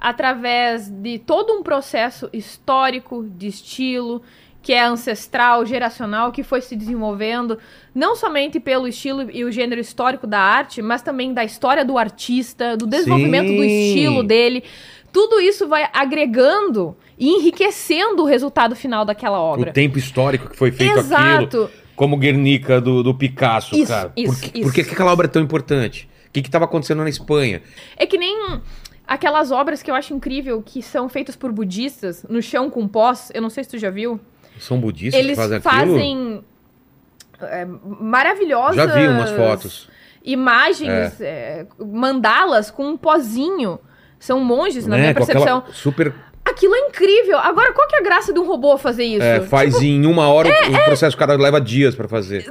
através 0.00 0.88
de 0.88 1.18
todo 1.18 1.52
um 1.52 1.62
processo 1.62 2.28
histórico, 2.32 3.28
de 3.36 3.48
estilo, 3.48 4.22
que 4.62 4.72
é 4.72 4.82
ancestral, 4.82 5.64
geracional, 5.64 6.32
que 6.32 6.42
foi 6.42 6.60
se 6.60 6.76
desenvolvendo, 6.76 7.58
não 7.94 8.14
somente 8.14 8.60
pelo 8.60 8.86
estilo 8.86 9.30
e 9.30 9.44
o 9.44 9.50
gênero 9.50 9.80
histórico 9.80 10.26
da 10.26 10.38
arte, 10.38 10.82
mas 10.82 11.02
também 11.02 11.32
da 11.32 11.44
história 11.44 11.84
do 11.84 11.96
artista, 11.96 12.76
do 12.76 12.86
desenvolvimento 12.86 13.48
do 13.48 13.62
Sim. 13.62 13.88
estilo 13.88 14.22
dele. 14.22 14.64
Tudo 15.12 15.40
isso 15.40 15.66
vai 15.68 15.88
agregando 15.92 16.96
e 17.18 17.28
enriquecendo 17.28 18.22
o 18.22 18.26
resultado 18.26 18.74
final 18.76 19.04
daquela 19.04 19.40
obra. 19.40 19.70
O 19.70 19.72
tempo 19.72 19.98
histórico 19.98 20.48
que 20.48 20.56
foi 20.56 20.70
feito 20.70 20.98
Exato. 20.98 21.64
aquilo. 21.64 21.70
Como 21.96 22.16
Guernica 22.16 22.80
do, 22.80 23.02
do 23.02 23.14
Picasso, 23.14 23.74
Isso, 23.76 23.88
cara. 23.92 24.10
isso, 24.16 24.32
por, 24.32 24.40
que, 24.40 24.58
isso. 24.58 24.66
por 24.68 24.74
que 24.74 24.84
que 24.84 24.92
aquela 24.94 25.12
obra 25.12 25.26
é 25.26 25.28
tão 25.28 25.42
importante? 25.42 26.08
O 26.28 26.32
que 26.32 26.40
estava 26.40 26.64
acontecendo 26.64 27.02
na 27.02 27.10
Espanha? 27.10 27.60
É 27.96 28.06
que 28.06 28.16
nem 28.16 28.60
aquelas 29.06 29.50
obras 29.50 29.82
que 29.82 29.90
eu 29.90 29.94
acho 29.94 30.14
incrível 30.14 30.62
que 30.64 30.82
são 30.82 31.08
feitas 31.08 31.34
por 31.36 31.50
budistas 31.52 32.24
no 32.28 32.40
chão 32.40 32.70
com 32.70 32.86
pós. 32.88 33.30
Eu 33.34 33.42
não 33.42 33.50
sei 33.50 33.64
se 33.64 33.70
tu 33.70 33.78
já 33.78 33.90
viu. 33.90 34.18
São 34.58 34.78
budistas 34.80 35.20
Eles 35.20 35.36
que 35.36 35.42
fazem 35.44 35.60
fazem, 35.60 36.44
é, 37.42 37.66
maravilhosas 38.00 38.76
Já 38.76 38.86
vi 38.86 39.08
umas 39.08 39.30
fotos. 39.30 39.90
imagens, 40.24 41.20
é, 41.20 41.66
mandalas 41.78 42.70
com 42.70 42.86
um 42.88 42.96
pozinho. 42.96 43.78
São 44.20 44.38
monges, 44.38 44.86
na 44.86 44.94
né? 44.96 45.02
minha 45.02 45.14
percepção. 45.14 45.64
super. 45.72 46.14
Aquilo 46.44 46.74
é 46.74 46.78
incrível. 46.88 47.38
Agora, 47.38 47.72
qual 47.72 47.88
que 47.88 47.96
é 47.96 47.98
a 47.98 48.02
graça 48.02 48.32
de 48.32 48.38
um 48.38 48.46
robô 48.46 48.76
fazer 48.78 49.04
isso? 49.04 49.22
É, 49.22 49.40
faz 49.40 49.80
em 49.82 50.06
uma 50.06 50.28
hora 50.28 50.48
o- 50.48 50.74
o 50.76 50.84
processo, 50.84 51.16
o 51.16 51.18
cara 51.18 51.34
leva 51.36 51.60
dias 51.60 51.94
pra 51.94 52.06
fazer. 52.06 52.44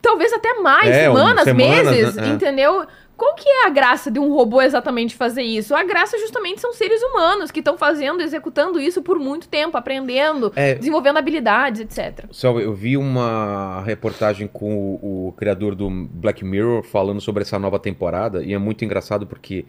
Talvez 0.00 0.32
até 0.32 0.54
mais, 0.54 0.88
É, 0.88 1.10
um- 1.10 1.14
semanas, 1.16 1.44
semanas, 1.44 1.90
meses, 1.96 2.14
né? 2.14 2.28
É. 2.28 2.30
entendeu? 2.30 2.86
Qual 3.16 3.34
que 3.34 3.48
é 3.48 3.66
a 3.66 3.70
graça 3.70 4.12
de 4.12 4.20
um 4.20 4.32
robô 4.32 4.62
exatamente 4.62 5.16
fazer 5.16 5.42
isso? 5.42 5.74
A 5.74 5.82
graça 5.82 6.16
justamente 6.18 6.60
são 6.60 6.72
seres 6.72 7.02
humanos 7.02 7.50
que 7.50 7.58
estão 7.58 7.76
fazendo, 7.76 8.20
executando 8.22 8.78
isso 8.78 9.02
por 9.02 9.18
muito 9.18 9.48
tempo, 9.48 9.76
aprendendo, 9.76 10.52
É. 10.54 10.74
desenvolvendo 10.74 11.16
habilidades, 11.16 11.80
etc. 11.80 12.26
Só, 12.30 12.56
eu 12.60 12.72
vi 12.74 12.96
uma 12.96 13.82
reportagem 13.84 14.46
com 14.46 14.72
o, 15.02 15.28
o 15.28 15.32
criador 15.32 15.74
do 15.74 15.90
Black 15.90 16.44
Mirror 16.44 16.84
falando 16.84 17.20
sobre 17.20 17.42
essa 17.42 17.58
nova 17.58 17.78
temporada 17.80 18.40
e 18.44 18.54
é 18.54 18.58
muito 18.58 18.84
engraçado 18.84 19.26
porque, 19.26 19.64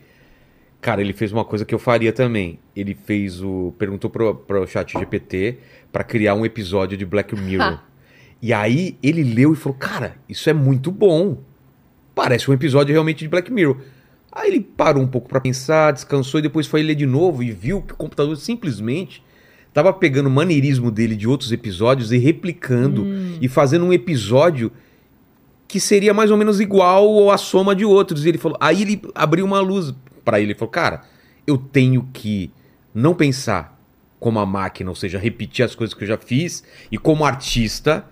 cara, 0.82 1.02
ele 1.02 1.14
fez 1.14 1.32
uma 1.32 1.46
coisa 1.46 1.66
que 1.66 1.74
eu 1.74 1.80
faria 1.80 2.12
também. 2.12 2.60
Ele 2.76 2.96
fez 2.96 3.42
o. 3.42 3.74
perguntou 3.78 4.10
pro, 4.10 4.36
pro 4.36 4.68
chat 4.68 4.98
GPT 4.98 5.58
pra 5.92 6.04
criar 6.04 6.36
um 6.36 6.46
episódio 6.46 6.98
de 6.98 7.06
Black 7.06 7.36
Mirror. 7.36 7.80
e 8.42 8.54
aí 8.54 8.98
ele 9.02 9.24
leu 9.24 9.54
e 9.54 9.56
falou: 9.56 9.78
Cara, 9.78 10.16
isso 10.28 10.50
é 10.50 10.54
muito 10.54 10.92
bom. 10.92 11.42
Parece 12.16 12.50
um 12.50 12.54
episódio 12.54 12.94
realmente 12.94 13.20
de 13.20 13.28
Black 13.28 13.52
Mirror. 13.52 13.78
Aí 14.32 14.50
ele 14.50 14.62
parou 14.62 15.02
um 15.02 15.08
pouco 15.08 15.28
pra 15.28 15.42
pensar, 15.42 15.92
descansou 15.92 16.40
e 16.40 16.44
depois 16.44 16.68
foi 16.68 16.84
ler 16.84 16.96
de 16.96 17.06
novo 17.06 17.42
e 17.42 17.52
viu 17.52 17.82
que 17.82 17.94
o 17.94 17.96
computador 17.96 18.36
simplesmente 18.38 19.24
tava 19.74 19.92
pegando 19.92 20.28
o 20.28 20.32
maneirismo 20.32 20.92
dele 20.92 21.16
de 21.16 21.28
outros 21.28 21.52
episódios 21.52 22.12
e 22.12 22.18
replicando 22.18 23.08
e 23.42 23.48
fazendo 23.48 23.86
um 23.86 23.94
episódio 23.94 24.72
que 25.68 25.80
seria 25.80 26.14
mais 26.14 26.32
ou 26.32 26.38
menos 26.38 26.60
igual 26.60 27.08
ou 27.08 27.32
a 27.32 27.38
soma 27.38 27.76
de 27.76 27.86
outros. 27.86 28.26
E 28.26 28.30
ele 28.30 28.38
falou, 28.38 28.58
aí 28.60 28.82
ele 28.82 29.02
abriu 29.16 29.46
uma 29.46 29.60
luz 29.62 29.94
pra 30.30 30.40
ele, 30.40 30.52
ele 30.52 30.58
falou: 30.60 30.72
"Cara, 30.72 31.02
eu 31.48 31.58
tenho 31.58 32.08
que 32.14 32.52
não 32.94 33.16
pensar 33.16 33.80
como 34.20 34.40
a 34.40 34.46
máquina, 34.46 34.90
ou 34.90 34.96
seja, 34.96 35.18
repetir 35.18 35.64
as 35.64 35.74
coisas 35.74 35.94
que 35.94 36.04
eu 36.04 36.08
já 36.08 36.18
fiz 36.18 36.64
e 36.92 36.98
como 36.98 37.26
artista 37.26 38.06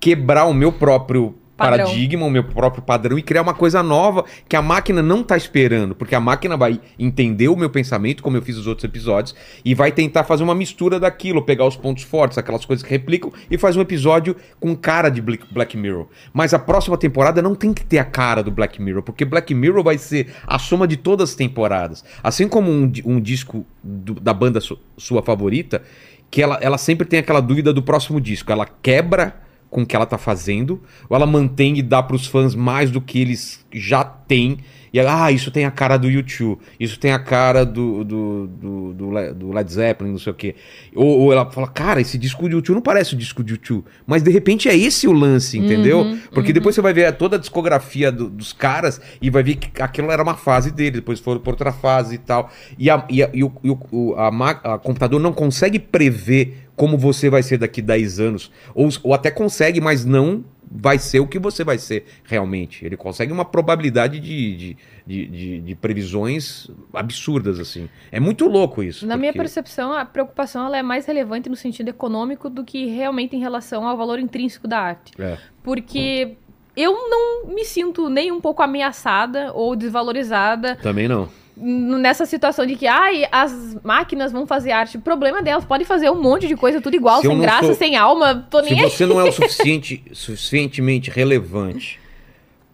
quebrar 0.00 0.44
o 0.44 0.54
meu 0.54 0.72
próprio 0.72 1.34
Padrão. 1.58 1.86
paradigma, 1.86 2.24
o 2.24 2.30
meu 2.30 2.44
próprio 2.44 2.82
padrão 2.82 3.18
e 3.18 3.22
criar 3.22 3.42
uma 3.42 3.52
coisa 3.52 3.82
nova 3.82 4.24
que 4.48 4.54
a 4.54 4.62
máquina 4.62 5.02
não 5.02 5.22
tá 5.24 5.36
esperando, 5.36 5.94
porque 5.94 6.14
a 6.14 6.20
máquina 6.20 6.56
vai 6.56 6.80
entender 6.98 7.48
o 7.48 7.56
meu 7.56 7.68
pensamento, 7.68 8.22
como 8.22 8.36
eu 8.36 8.42
fiz 8.42 8.56
os 8.56 8.66
outros 8.68 8.84
episódios, 8.84 9.34
e 9.64 9.74
vai 9.74 9.90
tentar 9.90 10.22
fazer 10.24 10.44
uma 10.44 10.54
mistura 10.54 11.00
daquilo, 11.00 11.42
pegar 11.42 11.66
os 11.66 11.76
pontos 11.76 12.04
fortes, 12.04 12.38
aquelas 12.38 12.64
coisas 12.64 12.84
que 12.84 12.90
replicam, 12.90 13.32
e 13.50 13.58
faz 13.58 13.76
um 13.76 13.80
episódio 13.80 14.36
com 14.60 14.76
cara 14.76 15.08
de 15.08 15.20
Black 15.20 15.76
Mirror. 15.76 16.06
Mas 16.32 16.54
a 16.54 16.58
próxima 16.58 16.96
temporada 16.96 17.42
não 17.42 17.54
tem 17.54 17.74
que 17.74 17.84
ter 17.84 17.98
a 17.98 18.04
cara 18.04 18.42
do 18.42 18.50
Black 18.52 18.80
Mirror, 18.80 19.02
porque 19.02 19.24
Black 19.24 19.52
Mirror 19.52 19.82
vai 19.82 19.98
ser 19.98 20.28
a 20.46 20.58
soma 20.58 20.86
de 20.86 20.96
todas 20.96 21.30
as 21.30 21.34
temporadas. 21.36 22.04
Assim 22.22 22.46
como 22.48 22.70
um, 22.70 22.90
um 23.04 23.20
disco 23.20 23.66
do- 23.82 24.14
da 24.20 24.32
banda 24.32 24.60
su- 24.60 24.78
sua 24.96 25.22
favorita, 25.22 25.82
que 26.30 26.40
ela, 26.42 26.58
ela 26.60 26.78
sempre 26.78 27.06
tem 27.06 27.18
aquela 27.18 27.40
dúvida 27.40 27.72
do 27.72 27.82
próximo 27.82 28.20
disco. 28.20 28.52
Ela 28.52 28.66
quebra 28.80 29.34
com 29.70 29.82
o 29.82 29.86
que 29.86 29.94
ela 29.94 30.06
tá 30.06 30.16
fazendo, 30.18 30.80
ou 31.08 31.16
ela 31.16 31.26
mantém 31.26 31.78
e 31.78 31.82
dá 31.82 32.02
pros 32.02 32.26
fãs 32.26 32.54
mais 32.54 32.90
do 32.90 33.00
que 33.00 33.20
eles 33.20 33.64
já 33.72 34.02
têm. 34.04 34.58
E 34.90 34.98
ela, 34.98 35.26
ah, 35.26 35.30
isso 35.30 35.50
tem 35.50 35.66
a 35.66 35.70
cara 35.70 35.98
do 35.98 36.08
YouTube, 36.08 36.58
isso 36.80 36.98
tem 36.98 37.12
a 37.12 37.18
cara 37.18 37.66
do, 37.66 38.02
do, 38.02 38.46
do, 38.46 38.94
do 38.94 39.10
Le- 39.10 39.34
do 39.34 39.52
Led 39.52 39.70
Zeppelin, 39.70 40.12
não 40.12 40.18
sei 40.18 40.32
o 40.32 40.34
quê. 40.34 40.54
Ou, 40.96 41.06
ou 41.06 41.30
ela 41.32 41.44
fala, 41.50 41.66
cara, 41.68 42.00
esse 42.00 42.16
disco 42.16 42.48
de 42.48 42.54
YouTube 42.54 42.76
não 42.76 42.80
parece 42.82 43.12
o 43.12 43.16
disco 43.18 43.44
de 43.44 43.52
YouTube. 43.52 43.84
Mas 44.06 44.22
de 44.22 44.30
repente 44.30 44.66
é 44.66 44.74
esse 44.74 45.06
o 45.06 45.12
lance, 45.12 45.58
entendeu? 45.58 46.04
Porque 46.32 46.54
depois 46.54 46.74
você 46.74 46.80
vai 46.80 46.94
ver 46.94 47.12
toda 47.18 47.36
a 47.36 47.38
discografia 47.38 48.10
do- 48.10 48.30
dos 48.30 48.54
caras 48.54 48.98
e 49.20 49.28
vai 49.28 49.42
ver 49.42 49.56
que 49.56 49.82
aquilo 49.82 50.10
era 50.10 50.22
uma 50.22 50.34
fase 50.34 50.70
dele, 50.70 50.92
depois 50.92 51.20
foram 51.20 51.38
por 51.42 51.50
outra 51.50 51.70
fase 51.70 52.14
e 52.14 52.18
tal. 52.18 52.50
E, 52.78 52.88
a, 52.88 53.04
e, 53.10 53.22
a, 53.22 53.28
e 53.34 53.44
o, 53.44 53.52
e 53.62 53.70
o- 53.70 54.14
a, 54.16 54.30
ma- 54.30 54.58
a 54.64 54.78
computador 54.78 55.20
não 55.20 55.34
consegue 55.34 55.78
prever 55.78 56.67
como 56.78 56.96
você 56.96 57.28
vai 57.28 57.42
ser 57.42 57.58
daqui 57.58 57.82
10 57.82 58.20
anos. 58.20 58.50
Ou, 58.74 58.88
ou 59.02 59.12
até 59.12 59.30
consegue, 59.30 59.80
mas 59.80 60.04
não 60.04 60.42
vai 60.70 60.98
ser 60.98 61.18
o 61.20 61.26
que 61.26 61.38
você 61.38 61.64
vai 61.64 61.78
ser 61.78 62.04
realmente. 62.24 62.84
Ele 62.84 62.96
consegue 62.96 63.32
uma 63.32 63.44
probabilidade 63.44 64.20
de, 64.20 64.56
de, 64.56 64.76
de, 65.06 65.26
de- 65.26 65.60
de 65.60 65.74
previsões 65.74 66.68
absurdas, 66.92 67.58
assim. 67.58 67.88
É 68.12 68.20
muito 68.20 68.46
louco 68.46 68.82
isso. 68.82 69.06
Na 69.06 69.16
minha 69.16 69.32
porque- 69.32 69.38
percepção, 69.40 69.92
a 69.92 70.04
preocupação 70.04 70.66
ela 70.66 70.76
é 70.78 70.82
mais 70.82 71.06
relevante 71.06 71.48
no 71.48 71.56
sentido 71.56 71.88
econômico 71.88 72.50
do 72.50 72.64
que 72.64 72.86
realmente 72.86 73.34
em 73.34 73.40
relação 73.40 73.86
ao 73.88 73.96
valor 73.96 74.18
intrínseco 74.18 74.68
da 74.68 74.78
arte. 74.78 75.12
É. 75.18 75.38
Porque 75.62 76.36
eu 76.76 76.92
não 76.92 77.46
me 77.54 77.64
sinto 77.64 78.08
nem 78.10 78.30
um 78.30 78.40
pouco 78.40 78.62
ameaçada 78.62 79.52
ou 79.54 79.74
desvalorizada 79.74 80.76
Também 80.76 81.08
não. 81.08 81.28
Nessa 81.60 82.24
situação 82.26 82.64
de 82.66 82.76
que 82.76 82.86
ai, 82.86 83.24
as 83.32 83.76
máquinas 83.82 84.30
vão 84.32 84.46
fazer 84.46 84.70
arte. 84.72 84.96
O 84.96 85.00
problema 85.00 85.42
delas, 85.42 85.64
podem 85.64 85.86
fazer 85.86 86.10
um 86.10 86.20
monte 86.20 86.46
de 86.46 86.56
coisa 86.56 86.80
tudo 86.80 86.94
igual, 86.94 87.20
Se 87.20 87.26
sem 87.28 87.38
graça, 87.40 87.66
sou- 87.66 87.74
sem 87.74 87.96
alma, 87.96 88.46
tô 88.50 88.62
Se 88.62 88.70
nem 88.70 88.84
aí. 88.84 88.90
você 88.90 89.04
não 89.06 89.20
é 89.20 89.24
o 89.24 89.32
suficiente, 89.32 90.02
suficientemente 90.12 91.10
relevante 91.10 91.98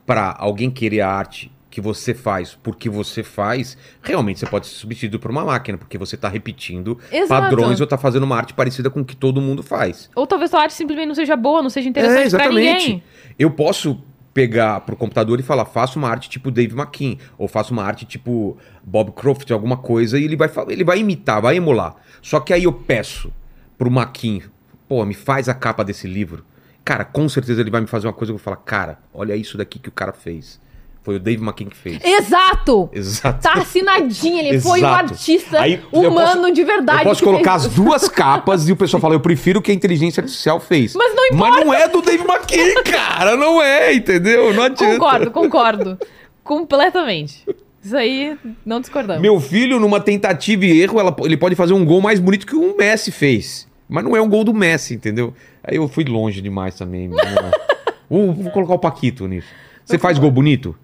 para 0.06 0.34
alguém 0.38 0.70
querer 0.70 1.00
a 1.00 1.08
arte 1.10 1.50
que 1.70 1.80
você 1.80 2.14
faz 2.14 2.56
porque 2.62 2.88
você 2.88 3.24
faz, 3.24 3.76
realmente 4.00 4.38
você 4.38 4.46
pode 4.46 4.66
ser 4.68 4.74
substituído 4.76 5.18
por 5.18 5.30
uma 5.30 5.44
máquina, 5.44 5.76
porque 5.76 5.98
você 5.98 6.16
tá 6.16 6.28
repetindo 6.28 6.96
Exato. 7.10 7.28
padrões 7.42 7.80
ou 7.80 7.86
tá 7.86 7.98
fazendo 7.98 8.22
uma 8.22 8.36
arte 8.36 8.54
parecida 8.54 8.88
com 8.90 9.00
o 9.00 9.04
que 9.04 9.16
todo 9.16 9.40
mundo 9.40 9.60
faz. 9.60 10.08
Ou 10.14 10.24
talvez 10.24 10.50
sua 10.52 10.60
arte 10.60 10.74
simplesmente 10.74 11.08
não 11.08 11.14
seja 11.16 11.34
boa, 11.34 11.60
não 11.62 11.70
seja 11.70 11.88
interessante 11.88 12.30
pra 12.30 12.48
ninguém. 12.48 13.02
Eu 13.36 13.50
posso 13.50 14.00
pegar 14.34 14.80
pro 14.80 14.96
computador 14.96 15.38
e 15.38 15.44
falar, 15.44 15.64
faça 15.64 15.96
uma 15.96 16.08
arte 16.08 16.28
tipo 16.28 16.50
Dave 16.50 16.74
McKean, 16.74 17.16
ou 17.38 17.46
faça 17.46 17.72
uma 17.72 17.84
arte 17.84 18.04
tipo 18.04 18.58
Bob 18.82 19.12
Croft, 19.12 19.48
alguma 19.52 19.76
coisa, 19.76 20.18
e 20.18 20.24
ele 20.24 20.36
vai, 20.36 20.50
ele 20.68 20.84
vai 20.84 20.98
imitar, 20.98 21.40
vai 21.40 21.56
emular. 21.56 21.94
Só 22.20 22.40
que 22.40 22.52
aí 22.52 22.64
eu 22.64 22.72
peço 22.72 23.32
pro 23.78 23.88
McKean, 23.88 24.40
pô, 24.88 25.04
me 25.06 25.14
faz 25.14 25.48
a 25.48 25.54
capa 25.54 25.84
desse 25.84 26.08
livro. 26.08 26.44
Cara, 26.84 27.04
com 27.04 27.28
certeza 27.28 27.60
ele 27.60 27.70
vai 27.70 27.80
me 27.80 27.86
fazer 27.86 28.08
uma 28.08 28.12
coisa 28.12 28.32
que 28.32 28.34
eu 28.34 28.38
vou 28.38 28.44
falar, 28.44 28.56
cara, 28.56 28.98
olha 29.14 29.36
isso 29.36 29.56
daqui 29.56 29.78
que 29.78 29.88
o 29.88 29.92
cara 29.92 30.12
fez. 30.12 30.60
Foi 31.04 31.16
o 31.16 31.20
Dave 31.20 31.42
McKean 31.42 31.68
que 31.68 31.76
fez. 31.76 31.98
Exato! 32.02 32.88
Exato. 32.90 33.42
Tá 33.42 33.52
assinadinho, 33.60 34.38
ele 34.38 34.58
foi 34.58 34.72
um 34.72 34.76
Exato. 34.78 34.94
artista 35.12 35.60
Aí, 35.60 35.80
humano 35.92 36.40
posso- 36.42 36.52
de 36.54 36.64
verdade. 36.64 36.98
Eu 37.00 37.04
posso 37.04 37.22
colocar 37.22 37.54
as 37.54 37.68
duas 37.68 38.08
capas 38.08 38.66
e 38.68 38.72
o 38.72 38.76
pessoal 38.76 39.00
fala, 39.02 39.14
eu 39.14 39.20
prefiro 39.20 39.58
o 39.58 39.62
que 39.62 39.70
a 39.70 39.74
inteligência 39.74 40.22
artificial 40.22 40.58
fez. 40.58 40.94
Mas 40.94 41.14
não 41.14 41.38
Mas 41.38 41.56
não 41.64 41.74
é 41.74 41.86
do 41.88 42.00
Dave 42.00 42.24
McKean, 42.24 42.82
cara. 42.84 43.36
Não 43.36 43.60
é, 43.62 43.92
entendeu? 43.94 44.54
Não 44.54 44.62
adianta. 44.62 44.94
Concordo, 44.98 45.30
concordo. 45.30 45.98
Completamente. 46.42 47.44
Isso 47.82 47.96
aí, 47.96 48.34
não 48.64 48.80
discordamos. 48.80 49.20
Meu 49.20 49.38
filho, 49.38 49.78
numa 49.78 50.00
tentativa 50.00 50.64
e 50.64 50.80
erro, 50.80 50.98
ela- 50.98 51.14
ele 51.20 51.36
pode 51.36 51.54
fazer 51.54 51.74
um 51.74 51.84
gol 51.84 52.00
mais 52.00 52.18
bonito 52.18 52.46
que 52.46 52.56
o 52.56 52.74
Messi 52.76 53.10
fez. 53.10 53.68
Mas 53.86 54.02
não 54.04 54.16
é 54.16 54.22
um 54.22 54.28
gol 54.28 54.42
do 54.44 54.54
Messi, 54.54 54.94
entendeu? 54.94 55.34
Aí 55.62 55.76
eu 55.76 55.86
fui 55.86 56.04
longe 56.04 56.40
demais 56.40 56.74
também. 56.76 57.10
Vou, 58.08 58.32
vou 58.32 58.50
colocar 58.52 58.74
o 58.74 58.78
Paquito 58.78 59.26
nisso. 59.26 59.48
Você 59.84 59.98
faz 59.98 60.18
gol 60.18 60.30
bonito? 60.30 60.76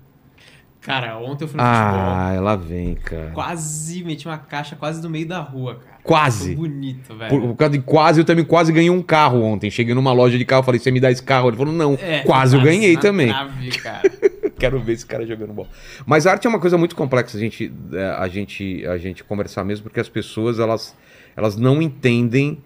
Cara, 0.81 1.19
ontem 1.19 1.45
eu 1.45 1.49
fui 1.49 1.61
no 1.61 1.63
futebol. 1.67 2.01
Ah, 2.15 2.33
ela 2.35 2.57
vem, 2.57 2.95
cara. 2.95 3.31
Quase 3.35 4.03
meti 4.03 4.27
uma 4.27 4.39
caixa 4.39 4.75
quase 4.77 5.03
no 5.03 5.11
meio 5.11 5.27
da 5.29 5.39
rua, 5.41 5.75
cara. 5.75 5.99
Quase. 6.03 6.57
Foi 6.57 6.69
bonito, 6.69 7.15
velho. 7.15 7.29
Por, 7.29 7.41
por 7.49 7.55
causa 7.57 7.73
de 7.73 7.83
quase, 7.83 8.21
eu 8.21 8.25
também 8.25 8.45
quase 8.45 8.73
ganhei 8.73 8.89
um 8.89 9.03
carro 9.03 9.43
ontem. 9.43 9.71
Cheguei 9.71 9.95
numa 9.95 10.13
loja 10.13 10.39
de 10.39 10.45
carro, 10.45 10.63
falei, 10.63 10.81
você 10.81 10.91
me 10.91 10.99
dá 10.99 11.11
esse 11.11 11.23
carro? 11.23 11.49
Ele 11.49 11.57
falou, 11.59 11.73
não, 11.73 11.99
É, 12.01 12.21
quase 12.21 12.57
eu 12.57 12.63
ganhei 12.63 12.97
também. 12.97 13.29
trave, 13.29 13.71
cara. 13.79 14.11
Quero 14.59 14.81
ver 14.81 14.93
esse 14.95 15.05
cara 15.07 15.27
jogando 15.27 15.53
bola. 15.53 15.69
Mas 16.07 16.27
a 16.27 16.33
arte 16.33 16.47
é 16.47 16.51
uma 16.51 16.59
coisa 16.59 16.77
muito 16.79 16.97
complexa 16.97 17.37
a 17.37 17.41
gente, 17.41 17.73
é, 17.93 18.05
a 18.19 18.29
gente, 18.29 18.87
a 18.87 18.97
gente 18.97 19.23
conversar 19.25 19.65
mesmo, 19.65 19.85
porque 19.85 20.01
as 20.01 20.09
pessoas 20.09 20.59
elas, 20.59 20.97
elas 21.37 21.57
não 21.57 21.81
entendem 21.83 22.59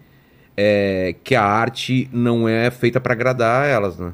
é, 0.57 1.15
que 1.23 1.35
a 1.35 1.43
arte 1.43 2.09
não 2.13 2.47
é 2.47 2.71
feita 2.71 2.99
para 2.99 3.13
agradar 3.13 3.65
elas, 3.67 3.97
né? 3.99 4.13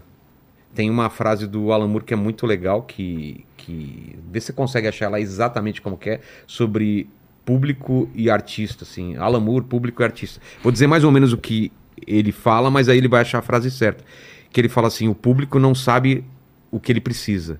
Tem 0.73 0.89
uma 0.89 1.09
frase 1.09 1.47
do 1.47 1.71
Alan 1.71 1.87
Moore 1.87 2.05
que 2.05 2.13
é 2.13 2.17
muito 2.17 2.47
legal, 2.47 2.81
que, 2.83 3.43
que 3.65 4.17
vê 4.31 4.39
se 4.39 4.47
você 4.47 4.53
consegue 4.53 4.87
achar 4.87 5.05
ela 5.05 5.19
exatamente 5.19 5.81
como 5.81 5.97
é, 6.05 6.19
sobre 6.47 7.07
público 7.45 8.09
e 8.13 8.29
artista, 8.29 8.83
assim. 8.83 9.15
Alan 9.17 9.39
Moore, 9.39 9.65
público 9.65 10.01
e 10.01 10.05
artista. 10.05 10.39
Vou 10.61 10.71
dizer 10.71 10.87
mais 10.87 11.03
ou 11.03 11.11
menos 11.11 11.33
o 11.33 11.37
que 11.37 11.71
ele 12.07 12.31
fala, 12.31 12.69
mas 12.71 12.87
aí 12.89 12.97
ele 12.97 13.07
vai 13.07 13.21
achar 13.21 13.39
a 13.39 13.41
frase 13.41 13.69
certa. 13.71 14.03
Que 14.51 14.59
ele 14.61 14.69
fala 14.69 14.87
assim, 14.87 15.07
o 15.07 15.15
público 15.15 15.57
não 15.59 15.73
sabe 15.75 16.23
o 16.69 16.79
que 16.79 16.91
ele 16.91 17.01
precisa. 17.01 17.59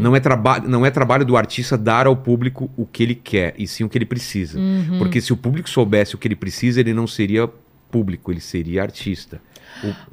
Não, 0.00 0.14
é 0.14 0.20
traba 0.20 0.60
não 0.60 0.86
é 0.86 0.90
trabalho 0.90 1.24
do 1.24 1.36
artista 1.36 1.76
dar 1.76 2.06
ao 2.06 2.16
público 2.16 2.70
o 2.76 2.86
que 2.86 3.02
ele 3.02 3.14
quer, 3.16 3.52
e 3.58 3.66
sim 3.66 3.82
o 3.84 3.88
que 3.88 3.98
ele 3.98 4.06
precisa. 4.06 4.58
Porque 4.98 5.20
se 5.20 5.32
o 5.32 5.36
público 5.36 5.68
soubesse 5.68 6.14
o 6.14 6.18
que 6.18 6.28
ele 6.28 6.36
precisa, 6.36 6.78
ele 6.80 6.94
não 6.94 7.06
seria 7.06 7.48
público, 7.90 8.30
ele 8.30 8.40
seria 8.40 8.82
artista. 8.82 9.40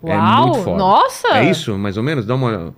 O- 0.02 0.10
é 0.10 0.18
muito 0.42 0.60
foda. 0.64 0.78
nossa! 0.78 1.28
É 1.38 1.50
isso, 1.50 1.78
mais 1.78 1.98
ou 1.98 2.04
menos? 2.04 2.26
Dá 2.26 2.34
uma. 2.36 2.74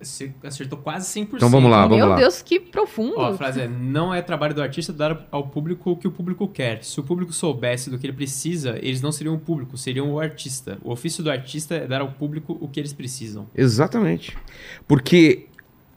Você 0.00 0.32
acertou 0.42 0.78
quase 0.78 1.06
100%. 1.20 1.28
Então 1.34 1.50
vamos 1.50 1.70
lá, 1.70 1.82
vamos 1.82 1.98
Meu 1.98 2.08
lá. 2.08 2.16
Deus, 2.16 2.40
que 2.40 2.58
profundo. 2.58 3.14
Ó, 3.18 3.32
a 3.32 3.36
frase 3.36 3.60
é: 3.60 3.68
não 3.68 4.14
é 4.14 4.22
trabalho 4.22 4.54
do 4.54 4.62
artista 4.62 4.92
dar 4.92 5.26
ao 5.30 5.46
público 5.48 5.90
o 5.90 5.96
que 5.96 6.08
o 6.08 6.10
público 6.10 6.48
quer. 6.48 6.82
Se 6.82 6.98
o 6.98 7.02
público 7.02 7.32
soubesse 7.32 7.90
do 7.90 7.98
que 7.98 8.06
ele 8.06 8.14
precisa, 8.14 8.78
eles 8.82 9.02
não 9.02 9.12
seriam 9.12 9.34
o 9.34 9.38
público, 9.38 9.76
seriam 9.76 10.10
o 10.12 10.18
artista. 10.18 10.78
O 10.82 10.90
ofício 10.90 11.22
do 11.22 11.30
artista 11.30 11.74
é 11.74 11.86
dar 11.86 12.00
ao 12.00 12.12
público 12.12 12.56
o 12.60 12.66
que 12.66 12.80
eles 12.80 12.92
precisam. 12.94 13.46
Exatamente. 13.54 14.36
Porque 14.88 15.46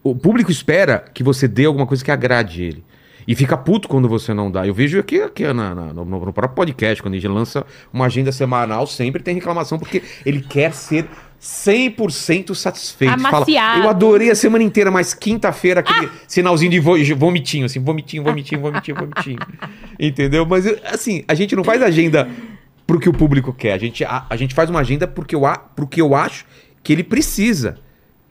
o 0.03 0.13
público 0.15 0.51
espera 0.51 0.99
que 1.13 1.23
você 1.23 1.47
dê 1.47 1.65
alguma 1.65 1.87
coisa 1.87 2.03
que 2.03 2.11
agrade 2.11 2.61
ele. 2.63 2.83
E 3.25 3.33
fica 3.35 3.55
puto 3.55 3.87
quando 3.87 4.09
você 4.09 4.33
não 4.33 4.51
dá. 4.51 4.67
Eu 4.67 4.73
vejo 4.73 4.99
aqui, 4.99 5.21
aqui 5.21 5.45
na- 5.53 5.73
na- 5.73 5.93
no, 5.93 6.03
no 6.03 6.33
próprio 6.33 6.49
podcast, 6.49 7.01
quando 7.01 7.13
a 7.13 7.17
gente 7.17 7.29
lança 7.29 7.65
uma 7.93 8.07
agenda 8.07 8.33
semanal, 8.33 8.85
sempre 8.85 9.23
tem 9.23 9.33
reclamação, 9.35 9.79
porque 9.79 10.03
ele 10.25 10.41
quer 10.41 10.73
ser 10.73 11.07
100% 11.43 12.55
satisfeito. 12.55 13.11
Fala, 13.75 13.83
eu 13.83 13.89
adorei 13.89 14.31
a 14.31 14.35
semana 14.35 14.63
inteira, 14.63 14.89
mas 14.89 15.13
quinta-feira 15.13 15.81
aquele 15.81 16.09
sinalzinho 16.27 16.71
de 16.71 16.79
vo- 16.79 16.95
vomitinho, 17.17 17.65
assim, 17.65 17.79
vomitinho, 17.81 18.23
vomitinho, 18.23 18.61
vomitinho, 18.61 18.97
vomitinho. 18.97 19.39
Entendeu? 19.99 20.45
Mas, 20.45 20.65
assim, 20.85 21.23
a 21.27 21.33
gente 21.33 21.53
não 21.55 21.63
faz 21.63 21.81
agenda 21.81 22.29
pro 22.87 22.99
que 22.99 23.09
o 23.09 23.13
público 23.13 23.51
quer. 23.53 23.73
A 23.73 23.77
gente, 23.77 24.05
a, 24.05 24.25
a 24.29 24.35
gente 24.37 24.55
faz 24.55 24.69
uma 24.69 24.79
agenda 24.79 25.05
porque 25.05 25.35
eu, 25.35 25.45
a- 25.45 25.57
pro 25.57 25.85
que 25.85 26.01
eu 26.01 26.15
acho 26.15 26.45
que 26.81 26.93
ele 26.93 27.03
precisa. 27.03 27.77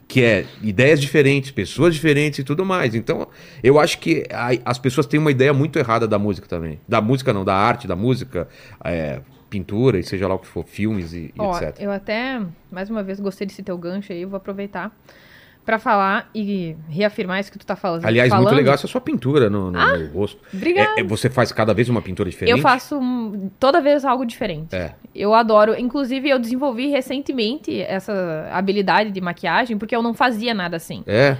Que 0.05 0.21
é 0.21 0.45
ideias 0.61 0.99
diferentes, 1.01 1.49
pessoas 1.49 1.95
diferentes 1.95 2.37
e 2.39 2.43
tudo 2.43 2.63
mais. 2.65 2.93
Então, 2.93 3.27
eu 3.63 3.79
acho 3.79 3.97
que 3.99 4.23
a- 4.31 4.49
as 4.65 4.77
pessoas 4.77 5.05
têm 5.07 5.19
uma 5.19 5.31
ideia 5.31 5.53
muito 5.53 5.79
errada 5.79 6.07
da 6.07 6.19
música 6.19 6.47
também. 6.47 6.79
Da 6.87 6.99
música 7.01 7.31
não, 7.33 7.43
da 7.45 7.55
arte, 7.55 7.87
da 7.87 7.95
música, 7.95 8.47
é, 8.83 9.21
pintura 9.53 9.99
e 9.99 10.03
seja 10.03 10.27
lá 10.27 10.33
o 10.35 10.39
que 10.39 10.47
for, 10.47 10.65
filmes 10.65 11.13
e, 11.13 11.31
e 11.35 11.39
Ó, 11.39 11.55
etc. 11.57 11.75
eu 11.79 11.91
até, 11.91 12.41
mais 12.71 12.89
uma 12.89 13.03
vez, 13.03 13.19
gostei 13.19 13.45
desse 13.45 13.61
teu 13.61 13.77
gancho 13.77 14.11
aí, 14.11 14.21
eu 14.23 14.29
vou 14.29 14.37
aproveitar 14.37 14.91
pra 15.65 15.79
falar 15.79 16.29
e 16.35 16.75
reafirmar 16.89 17.39
isso 17.39 17.49
que 17.51 17.57
tu 17.59 17.65
tá 17.65 17.75
falando. 17.75 18.03
Aliás, 18.05 18.29
falando. 18.29 18.45
muito 18.47 18.55
legal 18.57 18.73
essa 18.73 18.87
sua 18.87 18.99
pintura 18.99 19.49
no, 19.49 19.71
no- 19.71 19.97
no 19.97 20.07
rosto. 20.11 20.41
Obrigada. 20.53 20.95
É- 20.97 21.01
é- 21.01 21.03
você 21.03 21.29
faz 21.29 21.51
cada 21.53 21.73
vez 21.73 21.87
uma 21.87 22.01
pintura 22.01 22.29
diferente? 22.29 22.51
Eu 22.57 22.61
faço 22.61 22.97
um- 22.99 23.49
toda 23.59 23.79
vez 23.79 24.03
algo 24.03 24.25
diferente. 24.25 24.75
É. 24.75 24.93
Eu 25.15 25.33
adoro. 25.33 25.73
Inclusive, 25.79 26.27
eu 26.29 26.37
desenvolvi 26.39 26.87
recentemente 26.87 27.79
essa 27.79 28.49
habilidade 28.51 29.11
de 29.11 29.21
maquiagem, 29.21 29.77
porque 29.77 29.95
eu 29.95 30.01
não 30.01 30.13
fazia 30.13 30.53
nada 30.53 30.75
assim. 30.75 31.01
É. 31.07 31.37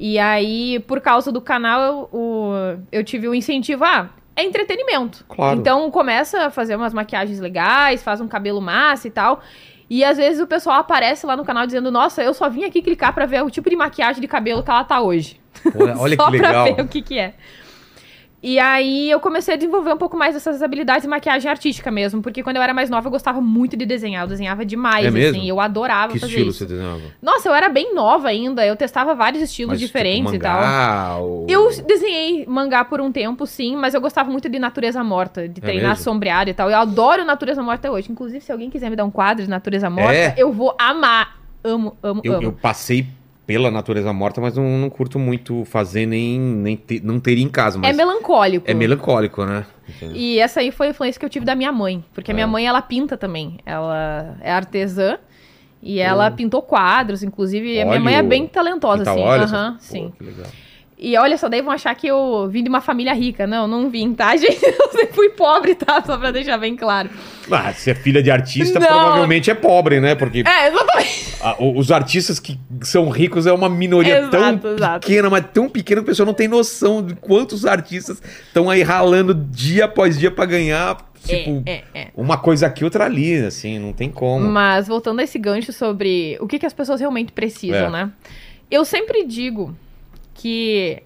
E 0.00 0.18
aí, 0.18 0.80
por 0.88 1.00
causa 1.00 1.30
do 1.30 1.40
canal, 1.40 1.80
eu, 1.82 2.08
o- 2.12 2.78
eu 2.90 3.04
tive 3.04 3.28
o 3.28 3.34
incentivo, 3.34 3.84
ah, 3.84 4.10
é 4.40 4.44
entretenimento. 4.44 5.24
Claro. 5.28 5.58
Então 5.58 5.90
começa 5.90 6.46
a 6.46 6.50
fazer 6.50 6.76
umas 6.76 6.92
maquiagens 6.92 7.38
legais, 7.40 8.02
faz 8.02 8.20
um 8.20 8.28
cabelo 8.28 8.60
massa 8.60 9.06
e 9.08 9.10
tal. 9.10 9.40
E 9.88 10.04
às 10.04 10.18
vezes 10.18 10.40
o 10.40 10.46
pessoal 10.46 10.78
aparece 10.78 11.26
lá 11.26 11.36
no 11.36 11.44
canal 11.44 11.66
dizendo, 11.66 11.90
nossa, 11.90 12.22
eu 12.22 12.32
só 12.32 12.48
vim 12.48 12.64
aqui 12.64 12.80
clicar 12.80 13.12
pra 13.12 13.26
ver 13.26 13.42
o 13.42 13.50
tipo 13.50 13.68
de 13.68 13.74
maquiagem 13.74 14.20
de 14.20 14.28
cabelo 14.28 14.62
que 14.62 14.70
ela 14.70 14.84
tá 14.84 15.00
hoje. 15.00 15.40
Pô, 15.72 15.84
olha 15.98 16.14
só 16.16 16.26
que 16.26 16.36
legal. 16.36 16.64
pra 16.66 16.74
ver 16.74 16.82
o 16.82 16.88
que 16.88 17.02
que 17.02 17.18
é. 17.18 17.34
E 18.42 18.58
aí 18.58 19.10
eu 19.10 19.20
comecei 19.20 19.52
a 19.52 19.56
desenvolver 19.56 19.92
um 19.92 19.98
pouco 19.98 20.16
mais 20.16 20.32
dessas 20.32 20.62
habilidades 20.62 21.02
de 21.02 21.08
maquiagem 21.08 21.50
artística 21.50 21.90
mesmo, 21.90 22.22
porque 22.22 22.42
quando 22.42 22.56
eu 22.56 22.62
era 22.62 22.72
mais 22.72 22.88
nova 22.88 23.06
eu 23.06 23.10
gostava 23.10 23.38
muito 23.38 23.76
de 23.76 23.84
desenhar, 23.84 24.24
eu 24.24 24.28
desenhava 24.28 24.64
demais, 24.64 25.04
É 25.04 25.10
mesmo? 25.10 25.36
assim, 25.38 25.48
eu 25.48 25.60
adorava 25.60 26.14
Que 26.14 26.18
fazer 26.18 26.32
estilo 26.32 26.48
isso. 26.50 26.58
você 26.60 26.64
desenhava? 26.66 27.02
Nossa, 27.20 27.48
eu 27.50 27.54
era 27.54 27.68
bem 27.68 27.94
nova 27.94 28.28
ainda, 28.28 28.64
eu 28.66 28.74
testava 28.76 29.14
vários 29.14 29.42
estilos 29.42 29.72
Mas, 29.72 29.80
diferentes 29.80 30.32
tipo, 30.32 30.36
e 30.36 30.38
tal. 30.38 30.58
mangá, 30.58 31.16
ou- 31.18 31.46
Eu 31.50 31.68
desenhei 31.84 32.46
mangá 32.46 32.82
por 32.82 32.98
um 33.02 33.12
tempo, 33.12 33.46
sim, 33.46 33.76
mas 33.76 33.92
eu 33.92 34.00
gostava 34.00 34.30
muito 34.30 34.48
de 34.48 34.58
natureza 34.58 35.04
morta, 35.04 35.46
de 35.46 35.60
É 35.60 35.62
treinar 35.62 35.90
mesmo? 35.90 36.04
sombreado 36.04 36.48
e 36.48 36.54
tal. 36.54 36.70
Eu 36.70 36.78
adoro 36.78 37.24
natureza 37.26 37.62
morta 37.62 37.90
hoje. 37.90 38.10
Inclusive, 38.10 38.40
se 38.42 38.50
alguém 38.50 38.70
quiser 38.70 38.88
me 38.88 38.96
dar 38.96 39.04
um 39.04 39.10
quadro 39.10 39.44
de 39.44 39.50
natureza 39.50 39.90
morta, 39.90 40.14
É? 40.14 40.34
eu 40.38 40.50
vou 40.50 40.74
amar. 40.78 41.38
Amo, 41.62 41.94
amo, 42.02 42.22
Eu, 42.24 42.32
amo. 42.36 42.42
eu 42.44 42.52
passei 42.52 43.06
pela 43.50 43.68
natureza 43.68 44.12
morta, 44.12 44.40
mas 44.40 44.56
não, 44.56 44.78
não 44.78 44.88
curto 44.88 45.18
muito 45.18 45.64
fazer 45.64 46.06
nem, 46.06 46.38
nem 46.38 46.76
ter- 46.76 47.02
não 47.02 47.18
teria 47.18 47.42
em 47.42 47.48
casa. 47.48 47.78
É 47.78 47.80
Mas 47.80 47.96
melancólico. 47.96 48.70
é 48.70 48.72
melancólico, 48.72 49.44
né? 49.44 49.66
E 50.14 50.38
essa 50.38 50.60
aí 50.60 50.70
foi 50.70 50.86
a 50.86 50.90
influência 50.90 51.18
que 51.18 51.24
eu 51.24 51.28
tive 51.28 51.44
da 51.44 51.56
minha 51.56 51.72
mãe. 51.72 52.04
Porque 52.14 52.30
a 52.30 52.34
minha 52.34 52.44
É. 52.44 52.46
mãe, 52.46 52.64
ela 52.64 52.80
pinta 52.80 53.16
também. 53.16 53.58
Ela 53.66 54.36
é 54.40 54.52
artesã. 54.52 55.18
E 55.82 55.98
ela 55.98 56.30
pintou 56.30 56.62
quadros, 56.62 57.24
inclusive. 57.24 57.80
A 57.80 57.86
minha 57.86 57.98
mãe 57.98 58.14
é 58.14 58.18
Óleo? 58.18 58.28
bem 58.28 58.46
talentosa, 58.46 59.02
assim. 59.10 59.20
óleo, 59.20 59.42
Aham, 59.42 59.74
essas- 59.78 59.82
sim. 59.90 60.10
Pô, 60.10 60.24
que 60.24 60.30
legal. 60.30 60.46
E 61.02 61.16
olha 61.16 61.38
só, 61.38 61.48
daí 61.48 61.62
vão 61.62 61.72
achar 61.72 61.94
que 61.94 62.06
eu 62.06 62.46
vim 62.50 62.62
de 62.62 62.68
uma 62.68 62.82
família 62.82 63.14
rica. 63.14 63.46
Não, 63.46 63.66
não 63.66 63.88
vim, 63.88 64.12
tá, 64.12 64.36
gente? 64.36 64.62
Eu 64.62 64.90
sempre 64.92 65.14
fui 65.14 65.30
pobre, 65.30 65.74
tá? 65.74 66.02
Só 66.04 66.18
pra 66.18 66.30
deixar 66.30 66.58
bem 66.58 66.76
claro. 66.76 67.08
Ah, 67.50 67.72
se 67.72 67.90
é 67.90 67.94
filha 67.94 68.22
de 68.22 68.30
artista, 68.30 68.78
Não. 68.78 68.86
provavelmente 68.86 69.50
é 69.50 69.54
pobre, 69.54 69.98
né? 69.98 70.14
Porque 70.14 70.44
É, 70.46 70.68
exatamente. 70.68 71.34
o- 71.58 71.78
os 71.78 71.90
artistas 71.90 72.38
que 72.38 72.58
são 72.82 73.08
ricos 73.08 73.46
é 73.46 73.52
uma 73.52 73.68
minoria 73.68 74.18
Exato, 74.18 74.58
tão 74.58 74.74
exato. 74.74 75.06
pequena, 75.06 75.30
mas 75.30 75.44
tão 75.54 75.68
pequena 75.70 76.02
que 76.02 76.06
a 76.08 76.10
pessoa 76.10 76.26
não 76.26 76.34
tem 76.34 76.46
noção 76.48 77.02
de 77.02 77.14
quantos 77.14 77.64
artistas 77.64 78.20
estão 78.46 78.68
aí 78.68 78.82
ralando 78.82 79.32
dia 79.34 79.86
após 79.86 80.18
dia 80.18 80.30
pra 80.30 80.44
ganhar, 80.44 80.98
tipo, 81.24 81.62
É, 81.64 81.72
é, 81.72 81.82
é. 81.94 82.08
uma 82.14 82.36
coisa 82.36 82.66
aqui, 82.66 82.84
outra 82.84 83.06
ali, 83.06 83.36
assim, 83.36 83.78
não 83.78 83.94
tem 83.94 84.10
como. 84.10 84.44
Mas 84.46 84.86
voltando 84.86 85.20
a 85.20 85.24
esse 85.24 85.38
gancho 85.38 85.72
sobre 85.72 86.36
o 86.40 86.46
que, 86.46 86.58
que 86.58 86.66
as 86.66 86.74
pessoas 86.74 87.00
realmente 87.00 87.32
precisam, 87.32 87.86
É. 87.86 87.90
né? 87.90 88.10
Eu 88.70 88.84
sempre 88.84 89.24
digo 89.24 89.74
que 90.40 91.02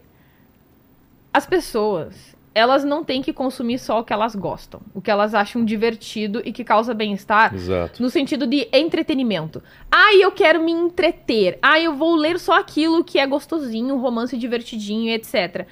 as 1.32 1.45
pessoas, 1.45 2.37
elas 2.55 2.85
não 2.85 3.03
têm 3.03 3.20
que 3.20 3.32
consumir 3.32 3.80
só 3.80 3.99
o 3.99 4.05
que 4.05 4.12
elas 4.12 4.37
gostam, 4.37 4.80
o 4.95 5.01
que 5.01 5.11
elas 5.11 5.35
acham 5.35 5.64
divertido 5.64 6.41
e 6.45 6.53
que 6.53 6.62
causa 6.62 6.95
bem-estar. 6.95 7.53
No 7.99 8.09
sentido 8.09 8.47
de 8.47 8.68
entretenimento. 8.72 9.61
Ah, 9.91 10.14
eu 10.14 10.30
quero 10.30 10.62
me 10.62 10.70
entreter. 10.70 11.59
Ah, 11.61 11.80
eu 11.80 11.97
vou 11.97 12.14
ler 12.14 12.39
só 12.39 12.61
aquilo 12.61 13.03
que 13.03 13.18
é 13.18 13.26
gostosinho, 13.26 13.97
romance 13.97 14.37
divertidinho, 14.39 15.11
etc. 15.12 15.66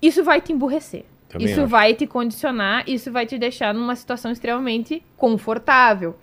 Isso 0.00 0.24
vai 0.24 0.40
te 0.40 0.54
emburrecer. 0.54 1.04
Também 1.28 1.48
isso 1.48 1.60
acho. 1.60 1.68
vai 1.68 1.92
te 1.92 2.06
condicionar, 2.06 2.84
isso 2.86 3.12
vai 3.12 3.26
te 3.26 3.36
deixar 3.36 3.74
numa 3.74 3.94
situação 3.94 4.32
extremamente 4.32 5.02
confortável. 5.18 6.16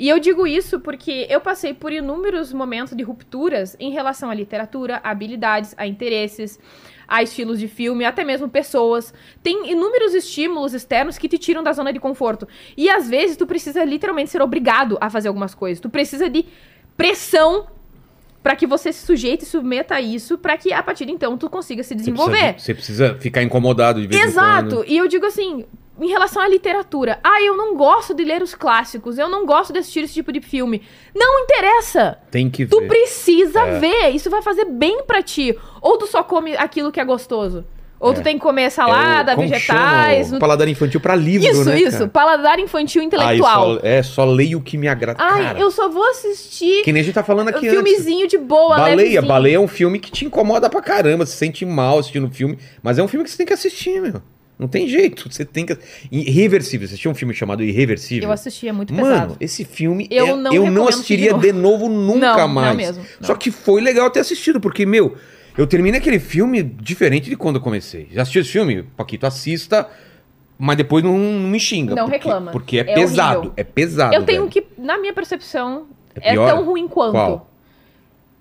E 0.00 0.08
eu 0.08 0.18
digo 0.18 0.46
isso 0.46 0.80
porque 0.80 1.26
eu 1.28 1.42
passei 1.42 1.74
por 1.74 1.92
inúmeros 1.92 2.54
momentos 2.54 2.96
de 2.96 3.02
rupturas 3.02 3.76
em 3.78 3.90
relação 3.90 4.30
à 4.30 4.34
literatura, 4.34 4.98
a 5.04 5.10
habilidades, 5.10 5.74
a 5.76 5.86
interesses, 5.86 6.58
a 7.06 7.22
estilos 7.22 7.60
de 7.60 7.68
filme, 7.68 8.06
até 8.06 8.24
mesmo 8.24 8.48
pessoas. 8.48 9.12
Tem 9.42 9.70
inúmeros 9.70 10.14
estímulos 10.14 10.72
externos 10.72 11.18
que 11.18 11.28
te 11.28 11.36
tiram 11.36 11.62
da 11.62 11.74
zona 11.74 11.92
de 11.92 12.00
conforto. 12.00 12.48
E 12.78 12.88
às 12.88 13.10
vezes 13.10 13.36
tu 13.36 13.46
precisa 13.46 13.84
literalmente 13.84 14.30
ser 14.30 14.40
obrigado 14.40 14.96
a 15.02 15.10
fazer 15.10 15.28
algumas 15.28 15.54
coisas. 15.54 15.78
Tu 15.78 15.90
precisa 15.90 16.30
de 16.30 16.46
pressão 16.96 17.66
Pra 18.42 18.56
que 18.56 18.66
você 18.66 18.90
se 18.90 19.04
sujeite 19.04 19.42
e 19.42 19.46
submeta 19.46 19.96
a 19.96 20.00
isso, 20.00 20.38
pra 20.38 20.56
que 20.56 20.72
a 20.72 20.82
partir 20.82 21.04
de 21.04 21.12
então 21.12 21.36
tu 21.36 21.50
consiga 21.50 21.82
se 21.82 21.90
Você 21.90 21.94
desenvolver. 21.94 22.54
precisa, 22.54 22.64
você 22.64 22.74
precisa 22.74 23.14
ficar 23.20 23.42
incomodado 23.42 24.00
de 24.00 24.06
vez 24.06 24.18
em 24.18 24.24
Exato. 24.24 24.76
quando. 24.76 24.84
E 24.88 24.96
eu 24.96 25.06
digo 25.06 25.26
assim, 25.26 25.66
em 26.00 26.08
relação 26.08 26.42
à 26.42 26.48
literatura, 26.48 27.18
ah, 27.22 27.42
eu 27.42 27.56
não 27.56 27.76
gosto 27.76 28.14
de 28.14 28.24
ler 28.24 28.42
os 28.42 28.54
clássicos, 28.54 29.18
eu 29.18 29.28
não 29.28 29.44
gosto 29.44 29.72
de 29.72 29.80
assistir 29.80 30.00
esse 30.04 30.14
tipo 30.14 30.32
de 30.32 30.40
filme. 30.40 30.82
Não 31.14 31.40
interessa. 31.40 32.18
Tem 32.30 32.48
que 32.48 32.66
Tu 32.66 32.80
ver. 32.80 32.88
precisa 32.88 33.60
É. 33.60 33.78
ver, 33.78 34.08
isso 34.10 34.30
vai 34.30 34.42
fazer 34.42 34.64
bem 34.64 35.02
pra 35.04 35.22
ti. 35.22 35.56
Ou 35.82 35.98
tu 35.98 36.06
só 36.06 36.22
come 36.22 36.56
aquilo 36.56 36.90
que 36.90 37.00
é 37.00 37.04
gostoso. 37.04 37.64
Ou 37.98 38.14
tu 38.14 38.20
É. 38.20 38.22
tem 38.22 38.36
que 38.38 38.40
comer 38.42 38.62
É 38.62 38.66
o- 38.68 38.70
salada, 38.70 39.36
vegetais. 39.36 39.66
chama? 40.28 40.30
nu- 40.30 40.36
O 40.38 40.40
paladar 40.40 40.66
infantil 40.68 41.00
pra 41.00 41.14
livro, 41.14 41.46
Isso, 41.46 41.64
né, 41.66 41.78
isso. 41.82 41.98
cara? 41.98 42.08
Paladar 42.08 42.58
infantil 42.58 43.02
Ah, 43.02 43.04
intelectual. 43.04 43.72
isso, 43.72 43.80
é, 43.84 44.02
só 44.02 44.24
leio 44.24 44.56
o 44.58 44.62
que 44.62 44.78
me 44.78 44.88
agrada. 44.88 45.22
Ai, 45.22 45.42
Cara, 45.44 45.58
eu 45.60 45.70
só 45.70 45.86
vou 45.86 46.02
assistir 46.08 46.82
Que 46.82 46.92
nem 46.94 47.02
a 47.02 47.04
gente 47.04 47.12
tá 47.14 47.22
falando 47.22 47.48
aqui 47.48 47.68
um 47.68 47.70
filmezinho 47.70 48.26
de 48.26 48.38
boa, 48.38 48.72
antes. 48.76 48.78
Baleia, 48.84 48.96
levezinho. 48.96 49.26
Baleia 49.26 49.56
é 49.56 49.60
um 49.60 49.68
filme 49.68 49.98
que 49.98 50.10
te 50.10 50.24
incomoda 50.24 50.70
pra 50.70 50.80
caramba, 50.80 51.26
você 51.26 51.32
se 51.32 51.38
sente 51.38 51.66
mal 51.66 51.98
assistindo 51.98 52.26
o 52.26 52.30
filme, 52.30 52.58
mas 52.82 52.98
é 52.98 53.02
um 53.02 53.08
filme 53.08 53.22
que 53.22 53.30
você 53.30 53.36
tem 53.36 53.46
que 53.46 53.52
assistir, 53.52 54.00
meu. 54.00 54.22
Não 54.60 54.68
tem 54.68 54.86
jeito, 54.86 55.32
você 55.32 55.42
tem 55.44 55.64
que... 55.64 55.76
Irreversível, 56.12 56.86
você 56.86 56.92
assistiu 56.92 57.10
um 57.10 57.14
filme 57.14 57.32
chamado 57.32 57.62
Irreversível? 57.64 58.28
Eu 58.28 58.32
assisti, 58.32 58.68
é 58.68 58.72
muito 58.72 58.92
Mano, 58.92 59.06
pesado. 59.08 59.36
esse 59.40 59.64
filme 59.64 60.06
Eu 60.10 60.26
é- 60.26 60.36
não 60.36 60.52
eu 60.52 60.70
não 60.70 60.82
assistir 60.86 61.14
assistiria 61.14 61.34
de 61.34 61.40
de 61.40 61.52
novo, 61.52 61.88
nunca 61.88 62.26
Não, 62.26 62.36
não 62.36 62.48
mais. 62.48 62.76
mesmo, 62.76 63.02
não. 63.18 63.26
Só 63.26 63.34
que 63.34 63.50
foi 63.50 63.80
legal 63.80 64.10
ter 64.10 64.20
assistido, 64.20 64.60
porque, 64.60 64.84
meu, 64.84 65.16
eu 65.56 65.66
terminei 65.66 65.98
aquele 65.98 66.18
filme 66.20 66.62
diferente 66.62 67.30
de 67.30 67.36
quando 67.36 67.56
eu 67.56 67.62
comecei. 67.62 68.06
Já 68.12 68.20
assistiu 68.22 68.42
esse 68.42 68.50
filme? 68.50 68.82
Paquito, 68.96 69.26
assista, 69.26 69.88
mas 70.58 70.76
depois 70.76 71.02
não, 71.02 71.16
não 71.16 71.48
me 71.48 71.58
xinga. 71.58 71.94
Não 71.94 72.04
porque, 72.04 72.18
reclama. 72.18 72.52
Porque 72.52 72.76
é, 72.78 72.80
É 72.82 72.94
pesado, 72.94 73.38
horrível. 73.38 73.54
é 73.56 73.64
pesado. 73.64 74.14
Eu 74.14 74.24
tenho 74.24 74.46
velho. 74.46 74.52
que, 74.52 74.64
na 74.76 74.98
minha 74.98 75.14
percepção, 75.14 75.86
É 76.14 76.32
é, 76.32 76.36
tão 76.36 76.64
ruim 76.66 76.86
quanto. 76.86 77.12
Qual? 77.12 77.50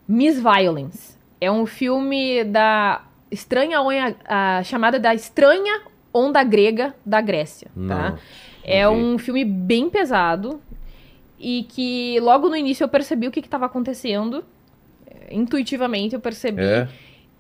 Miss 0.07 0.35
Violence. 0.41 1.17
É 1.39 1.49
um 1.49 1.65
filme 1.65 2.43
da 2.43 3.03
estranha 3.31 3.79
onda, 3.81 4.15
a 4.27 4.61
chamada 4.63 4.99
da 4.99 5.13
estranha 5.15 5.81
onda 6.13 6.43
grega 6.43 6.95
da 7.05 7.21
Grécia, 7.21 7.67
tá? 7.87 8.11
Não, 8.11 8.19
É 8.63 8.83
não 8.85 8.95
vi. 8.95 9.01
um 9.03 9.17
filme 9.17 9.45
bem 9.45 9.89
pesado 9.89 10.61
e 11.39 11.63
que 11.69 12.19
logo 12.21 12.49
no 12.49 12.55
início 12.55 12.83
eu 12.83 12.89
percebi 12.89 13.27
o 13.27 13.31
que 13.31 13.39
estava 13.39 13.65
acontecendo. 13.65 14.43
É, 15.07 15.33
Intuitivamente 15.35 16.15
eu 16.15 16.19
percebi. 16.19 16.61
É? 16.61 16.87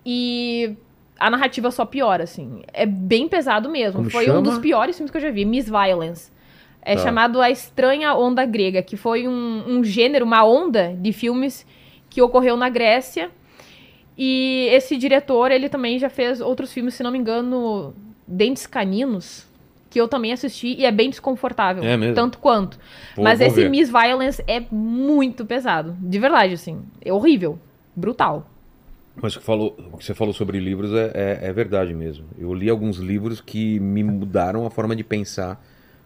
E 0.05 0.75
a 1.19 1.29
narrativa 1.29 1.69
só 1.71 1.85
piora, 1.85 2.23
assim. 2.23 2.61
É 2.71 2.85
bem 2.85 3.27
pesado 3.27 3.69
mesmo. 3.69 3.97
Como 3.99 4.09
foi 4.09 4.25
chama? 4.25 4.39
um 4.39 4.43
dos 4.43 4.57
piores 4.57 4.95
filmes 4.95 5.11
que 5.11 5.17
eu 5.17 5.21
já 5.21 5.31
vi, 5.31 5.43
Miss 5.45 5.65
Violence. 5.69 6.31
É 6.81 6.95
Tá. 6.95 7.03
chamado 7.03 7.41
A 7.41 7.49
Estranha 7.51 8.13
Onda 8.15 8.45
Grega, 8.45 8.81
que 8.81 8.95
foi 8.95 9.27
um, 9.27 9.63
um 9.67 9.83
gênero, 9.83 10.23
uma 10.25 10.45
onda 10.45 10.95
de 10.97 11.11
filmes 11.11 11.65
que 12.09 12.21
ocorreu 12.21 12.55
na 12.55 12.69
Grécia. 12.69 13.29
E 14.17 14.67
esse 14.71 14.95
diretor, 14.97 15.51
ele 15.51 15.67
também 15.69 15.99
já 15.99 16.09
fez 16.09 16.39
outros 16.41 16.71
filmes, 16.71 16.93
se 16.93 17.03
não 17.03 17.11
me 17.11 17.17
engano, 17.17 17.93
Dentes 18.31 18.67
Caninos, 18.67 19.47
que 19.89 19.99
eu 19.99 20.07
também 20.07 20.31
assisti 20.31 20.75
e 20.77 20.85
é 20.85 20.91
bem 20.91 21.09
desconfortável. 21.09 21.83
É 21.83 21.97
mesmo? 21.97 22.13
Tanto 22.13 22.37
quanto. 22.37 22.77
Vou- 23.15 23.23
Mas 23.25 23.39
vou 23.39 23.47
esse 23.47 23.55
ver. 23.63 23.69
Miss 23.69 23.89
Violence 23.89 24.43
é 24.45 24.61
muito 24.71 25.43
pesado. 25.45 25.97
De 25.99 26.19
verdade, 26.19 26.53
assim. 26.53 26.79
É 27.03 27.11
horrível. 27.11 27.57
Brutal. 27.95 28.47
Mas 29.21 29.35
o 29.35 29.39
que, 29.39 29.45
falou, 29.45 29.75
o 29.91 29.97
que 29.97 30.05
você 30.05 30.13
falou 30.13 30.33
sobre 30.33 30.59
livros 30.59 30.93
é, 30.93 31.11
é, 31.13 31.39
é 31.49 31.51
verdade 31.53 31.93
mesmo. 31.93 32.25
Eu 32.37 32.53
li 32.53 32.69
alguns 32.69 32.97
livros 32.97 33.41
que 33.41 33.79
me 33.79 34.03
mudaram 34.03 34.65
a 34.65 34.69
forma 34.69 34.95
de 34.95 35.03
pensar, 35.03 35.61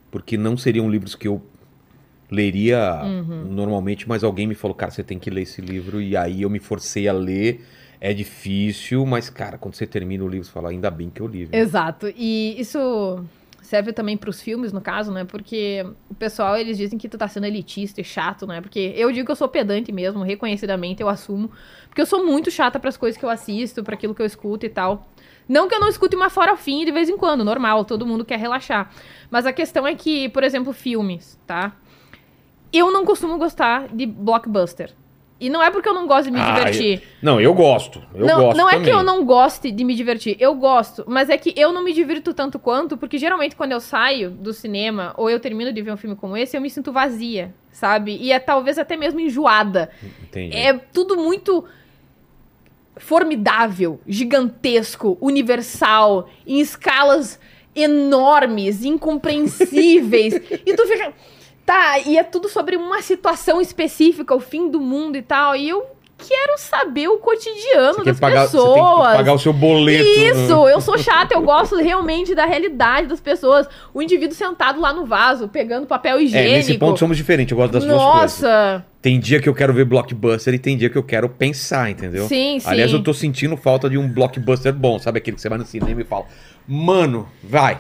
porque 0.10 0.38
não 0.38 0.56
seriam 0.58 0.90
livros 0.90 1.14
que 1.14 1.28
eu 1.28 1.42
leria 2.32 3.02
Uhum. 3.04 3.46
normalmente, 3.52 4.08
mas 4.08 4.24
alguém 4.24 4.48
me 4.48 4.56
falou, 4.56 4.74
cara, 4.74 4.92
você 4.92 5.04
tem 5.04 5.20
que 5.20 5.30
ler 5.30 5.42
esse 5.44 5.62
livro, 5.62 6.02
e 6.02 6.18
aí 6.18 6.42
eu 6.42 6.50
me 6.50 6.60
forcei 6.60 7.08
a 7.08 7.14
ler. 7.14 7.64
É 8.06 8.14
difícil, 8.14 9.06
mas, 9.06 9.30
cara, 9.30 9.58
quando 9.58 9.76
você 9.76 9.88
termina 9.88 10.26
o 10.26 10.28
livro, 10.28 10.46
você 10.46 10.52
fala, 10.52 10.72
ainda 10.72 10.92
bem 10.92 11.10
que 11.10 11.22
eu 11.22 11.26
li. 11.26 11.46
viu?" 11.46 11.58
Exato. 11.58 12.12
E 12.18 12.60
isso 12.60 13.24
serve 13.62 13.94
também 13.94 14.18
pros 14.18 14.42
filmes, 14.42 14.74
no 14.74 14.82
caso, 14.82 15.10
né? 15.10 15.24
Porque 15.24 15.86
o 16.10 16.14
pessoal, 16.14 16.58
eles 16.58 16.78
dizem 16.78 17.00
que 17.00 17.08
tu 17.08 17.18
tá 17.18 17.30
sendo 17.30 17.46
elitista 17.46 18.02
e 18.02 18.04
chato, 18.04 18.46
né? 18.46 18.60
Porque 18.60 18.94
eu 18.98 19.10
digo 19.10 19.26
que 19.26 19.32
eu 19.32 19.38
sou 19.38 19.48
pedante 19.48 19.90
mesmo, 19.94 20.22
reconhecidamente, 20.22 21.02
eu 21.02 21.08
assumo. 21.08 21.50
Porque 21.88 22.02
eu 22.02 22.06
sou 22.06 22.26
muito 22.26 22.52
chata 22.52 22.78
pras 22.78 22.98
coisas 22.98 23.18
que 23.18 23.24
eu 23.24 23.30
assisto, 23.30 23.86
pra 23.86 23.94
aquilo 23.94 24.14
que 24.14 24.22
eu 24.22 24.26
escuto 24.26 24.66
e 24.66 24.70
tal. 24.70 25.08
Não 25.48 25.70
que 25.70 25.76
eu 25.76 25.80
não 25.80 25.88
escute 25.88 26.14
uma 26.14 26.30
farofinha 26.30 26.86
de 26.86 26.92
vez 26.92 27.08
em 27.08 27.16
quando, 27.18 27.46
normal, 27.46 27.86
todo 27.86 28.06
mundo 28.06 28.26
quer 28.26 28.38
relaxar. 28.38 28.92
Mas 29.32 29.46
a 29.46 29.54
questão 29.54 29.88
é 29.88 29.96
que, 29.96 30.28
por 30.28 30.44
exemplo, 30.44 30.74
filmes, 30.74 31.40
tá? 31.48 31.74
Eu 32.74 32.92
não 32.92 33.06
costumo 33.06 33.38
gostar 33.38 33.88
de 33.88 34.06
blockbuster. 34.06 34.94
E 35.40 35.50
não 35.50 35.62
é 35.62 35.70
porque 35.72 35.90
eu 35.90 35.94
não 35.94 36.08
gosto 36.08 36.26
de 36.26 36.32
me 36.32 36.40
Ah, 36.40 36.54
divertir. 36.54 37.04
Não, 37.22 37.42
eu 37.42 37.54
gosto. 37.54 38.02
Eu 38.16 38.26
não, 38.26 38.42
gosto 38.42 38.58
não 38.58 38.70
é 38.70 38.74
também. 38.74 38.86
que 38.88 38.96
eu 38.96 39.04
não 39.04 39.26
goste 39.26 39.72
de 39.72 39.84
me 39.84 39.94
divertir, 39.94 40.38
eu 40.40 40.56
gosto, 40.56 41.04
mas 41.08 41.30
é 41.30 41.38
que 41.38 41.54
eu 41.58 41.74
não 41.74 41.84
me 41.84 41.92
divirto 41.92 42.34
tanto 42.34 42.58
quanto, 42.58 42.96
porque 42.96 43.18
geralmente 43.18 43.56
quando 43.56 43.74
eu 43.74 43.80
saio 43.82 44.30
do 44.32 44.54
cinema 44.54 45.14
ou 45.18 45.30
eu 45.30 45.40
termino 45.40 45.74
de 45.74 45.82
ver 45.82 45.92
um 45.92 45.98
filme 45.98 46.16
como 46.16 46.38
esse, 46.38 46.56
eu 46.56 46.62
me 46.62 46.70
sinto 46.70 46.94
vazia, 46.94 47.54
sabe? 47.72 48.16
E 48.22 48.32
é 48.32 48.40
talvez 48.40 48.78
até 48.78 48.96
mesmo 48.96 49.20
enjoada. 49.20 49.90
Entendi. 50.24 50.56
É 50.56 50.72
tudo 50.74 51.18
muito 51.18 51.66
formidável, 52.96 54.00
gigantesco, 54.08 55.18
universal, 55.20 56.30
em 56.46 56.60
escalas 56.60 57.40
enormes, 57.76 58.86
incompreensíveis. 58.86 60.36
e 60.66 60.76
tu 60.76 60.88
fica. 60.88 61.14
Tá, 61.66 62.00
e 62.00 62.18
é 62.18 62.24
tudo 62.24 62.50
sobre 62.50 62.76
uma 62.76 63.02
situação 63.02 63.62
específica, 63.62 64.36
o 64.36 64.40
fim 64.40 64.70
do 64.70 64.82
mundo 64.82 65.18
e 65.18 65.22
tal. 65.22 65.56
E 65.56 65.70
eu 65.70 65.86
quero 66.18 66.58
saber 66.58 67.08
o 67.10 67.18
cotidiano 67.18 67.96
Você 68.00 68.04
das 68.06 68.20
pagar, 68.20 68.48
você 68.48 68.58
tem 68.58 68.66
pessoas. 68.66 69.10
que 69.12 69.18
pagar 69.18 69.34
o 69.34 69.40
seu 69.40 69.52
boleto. 69.54 70.04
né? 70.04 70.10
Isso, 70.30 70.68
eu 70.70 70.80
sou 70.82 70.98
chata, 70.98 71.34
eu 71.34 71.42
gosto 71.42 71.76
realmente 71.78 72.34
da 72.36 72.46
realidade 72.46 73.08
das 73.08 73.20
pessoas. 73.20 73.68
O 73.94 74.02
indivíduo 74.02 74.36
sentado 74.36 74.80
lá 74.80 74.94
no 74.94 75.06
vaso, 75.06 75.48
pegando 75.50 75.86
papel 75.88 76.18
É, 76.18 76.24
higiênico. 76.24 76.52
nesse 76.56 76.78
ponto 76.78 77.00
somos 77.00 77.18
diferentes, 77.18 77.52
eu 77.52 77.58
gosto 77.58 77.74
das 77.74 77.84
duas 77.84 78.02
coisas. 78.02 78.42
Nossa, 78.42 78.86
Tem 79.02 79.20
dia 79.20 79.42
que 79.42 79.50
eu 79.50 79.54
quero 79.56 79.74
ver 79.74 79.84
blockbuster 79.86 80.54
e 80.54 80.60
tem 80.60 80.78
dia 80.78 80.90
que 80.90 80.98
eu 80.98 81.04
quero 81.04 81.28
pensar, 81.28 81.90
entendeu? 81.90 82.26
sim, 82.28 82.58
sim. 82.60 82.70
Aliás, 82.70 82.92
eu 82.94 83.04
tô 83.04 83.14
sentindo 83.14 83.58
falta 83.58 83.90
de 83.90 83.98
um 83.98 84.08
blockbuster 84.08 84.72
bom, 84.74 85.00
sabe 85.00 85.18
aquele 85.18 85.36
que 85.36 85.42
você 85.42 85.50
vai 85.50 85.58
no 85.58 85.66
cinema 85.66 86.00
e 86.02 86.06
fala, 86.06 86.26
mano, 86.66 87.28
vai, 87.44 87.80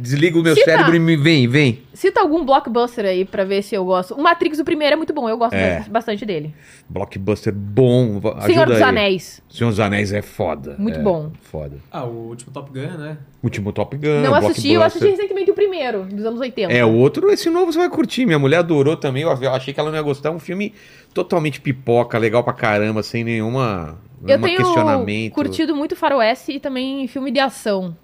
desliga 0.00 0.38
o 0.38 0.42
meu 0.42 0.54
Cita. 0.54 0.70
cérebro 0.70 0.96
e 0.96 0.98
me 0.98 1.16
vem, 1.16 1.46
vem. 1.46 1.82
Cita 1.92 2.20
algum 2.20 2.44
blockbuster 2.44 3.04
aí 3.04 3.24
pra 3.24 3.44
ver 3.44 3.62
se 3.62 3.74
eu 3.74 3.84
gosto. 3.84 4.14
O 4.14 4.22
Matrix, 4.22 4.58
o 4.58 4.64
primeiro, 4.64 4.94
é 4.94 4.96
muito 4.96 5.12
bom, 5.12 5.28
eu 5.28 5.36
gosto 5.36 5.54
É. 5.54 5.84
bastante- 5.90 6.24
dele. 6.24 6.54
Blockbuster 6.88 7.52
bom, 7.54 8.16
ajuda 8.18 8.42
Senhor 8.46 8.66
dos 8.66 8.76
aí. 8.76 8.82
Anéis. 8.82 9.42
Senhor 9.48 9.70
dos 9.70 9.80
Anéis 9.80 10.12
é 10.12 10.22
foda. 10.22 10.74
Muito 10.78 10.98
é, 10.98 11.02
bom. 11.02 11.30
Foda. 11.42 11.76
Ah, 11.90 12.04
o 12.04 12.28
último 12.28 12.52
Top 12.52 12.70
Gun, 12.70 12.96
né? 12.98 13.18
Último 13.42 13.72
Top 13.72 13.96
Gun, 13.96 14.20
Não 14.22 14.34
assisti, 14.34 14.72
eu 14.72 14.82
assisti 14.82 15.08
recentemente 15.08 15.50
o 15.50 15.54
primeiro, 15.54 16.04
dos 16.04 16.24
anos 16.24 16.40
80. 16.40 16.72
É, 16.72 16.84
o 16.84 16.92
outro, 16.94 17.30
esse 17.30 17.48
novo 17.50 17.72
você 17.72 17.78
vai 17.78 17.88
curtir. 17.90 18.26
Minha 18.26 18.38
mulher 18.38 18.58
adorou 18.58 18.96
também. 18.96 19.22
Eu 19.22 19.30
achei 19.52 19.72
que 19.72 19.80
ela 19.80 19.90
não 19.90 19.96
ia 19.96 20.02
gostar. 20.02 20.30
É 20.30 20.32
um 20.32 20.38
filme 20.38 20.74
totalmente 21.14 21.60
pipoca, 21.60 22.18
legal 22.18 22.42
pra 22.44 22.52
caramba, 22.52 23.02
sem 23.02 23.24
nenhuma, 23.24 23.98
Eu 24.26 24.40
tenho 24.40 24.56
questionamento. 24.56 25.32
curtido 25.32 25.74
muito 25.74 25.96
faroeste 25.96 26.52
e 26.52 26.60
também 26.60 27.06
filme 27.08 27.30
de 27.30 27.40
ação. 27.40 27.96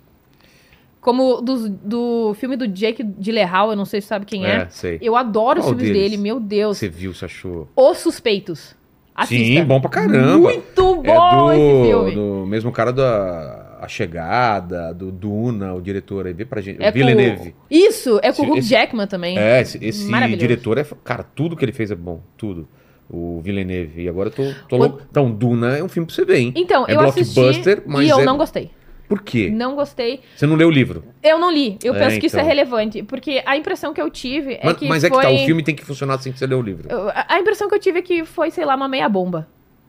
Como 1.07 1.41
dos- 1.41 1.69
do 1.69 2.35
filme 2.35 2.57
do 2.57 2.67
Jake 2.67 3.05
Gyllenhaal, 3.21 3.71
eu 3.71 3.77
não 3.77 3.85
sei 3.85 4.01
se 4.01 4.09
sabe 4.09 4.27
quem 4.27 4.45
é. 4.45 4.57
É, 4.63 4.67
sei. 4.71 4.99
Eu 5.01 5.15
adoro 5.15 5.61
Qual 5.61 5.71
os 5.73 5.79
filmes 5.79 5.85
deles? 5.95 6.11
dele, 6.11 6.21
meu 6.21 6.41
Deus. 6.41 6.79
Você 6.79 6.89
viu, 6.89 7.15
você 7.15 7.27
achou? 7.27 7.69
Os 7.77 7.99
Suspeitos. 7.99 8.75
Assista. 9.15 9.45
Sim, 9.61 9.65
bom 9.65 9.81
pra 9.81 9.89
caramba. 9.89 10.37
Muito 10.37 10.97
bom 10.97 11.53
é 11.53 11.57
esse 11.57 11.65
do, 11.79 11.85
filme. 11.87 12.15
do 12.17 12.47
mesmo 12.49 12.73
cara 12.73 12.93
da 12.93 13.79
A 13.81 13.87
Chegada, 13.87 14.93
do 14.93 15.13
Duna, 15.13 15.75
o 15.75 15.81
diretor 15.81 16.27
aí. 16.27 16.33
Vê 16.33 16.45
pra 16.45 16.61
gente. 16.61 16.83
É 16.83 16.91
o 16.91 16.93
Villeneuve. 16.93 17.53
Com... 17.53 17.57
Isso, 17.71 18.19
é 18.21 18.33
com 18.33 18.43
o 18.43 18.45
Esse- 18.45 18.51
Hugh 18.51 18.59
esse- 18.59 18.69
Jackman 18.69 19.07
também. 19.07 19.39
É, 19.39 19.61
esse, 19.61 19.79
esse 19.81 20.09
diretor 20.37 20.77
é. 20.77 20.85
Cara, 21.05 21.23
tudo 21.23 21.57
que 21.57 21.65
ele 21.65 21.71
fez 21.73 21.93
é 21.93 21.95
bom. 21.95 22.21
Tudo. 22.37 22.67
O 23.09 23.41
Villeneuve. 23.43 24.03
E 24.03 24.09
agora 24.09 24.29
eu 24.29 24.33
tô, 24.33 24.43
tô 24.69 24.75
O- 24.75 24.79
louco. 24.81 25.03
Então, 25.09 25.31
Duna 25.31 25.77
é 25.79 25.85
um 25.85 25.89
filme 25.89 26.05
pra 26.09 26.15
você 26.17 26.25
ver, 26.25 26.39
hein? 26.39 26.53
Então, 26.57 26.85
É 26.89 26.95
eu 26.95 27.01
assisti 27.01 27.33
blockbuster, 27.33 27.83
mas 27.87 28.05
e 28.05 28.11
eu 28.11 28.19
é- 28.19 28.25
não 28.25 28.37
gostei. 28.37 28.73
Por 29.09 29.23
quê? 29.23 29.51
Não 29.51 29.75
gostei. 29.75 30.21
Você 30.37 30.47
não 30.47 30.57
leu 30.57 30.69
o 30.69 30.71
livro. 30.71 31.05
Eu 31.23 31.39
não 31.39 31.51
li. 31.51 31.79
Eu 31.83 31.95
É, 31.95 31.99
penso 31.99 32.21
que 32.21 32.27
isso 32.27 32.37
é 32.37 32.41
então. 32.41 32.49
relevante. 32.49 33.03
Porque 33.03 33.43
a 33.47 33.57
impressão 33.57 33.93
que 33.95 34.01
eu 34.01 34.11
tive 34.11 34.55
é 34.55 34.61
mas 34.65 34.77
que 34.77 34.89
mas 34.89 35.05
é 35.05 35.09
foi... 35.09 35.19
que 35.19 35.27
tá, 35.29 35.33
o 35.33 35.47
filme 35.47 35.63
tem 35.63 35.75
que 35.75 35.85
funcionar 35.85 36.19
sem 36.19 36.33
que 36.33 36.39
você 36.39 36.47
ler 36.47 36.57
o 36.57 36.63
livro. 36.63 36.89
A 37.29 37.39
impressão 37.39 37.69
que 37.69 37.75
eu 37.75 37.79
tive 37.79 38.01
é 38.01 38.03
que 38.03 38.25
foi, 38.25 38.51
sei 38.51 38.65
lá, 38.65 38.75
uma 38.75 38.89
meia 38.89 39.09
bomba. 39.09 39.47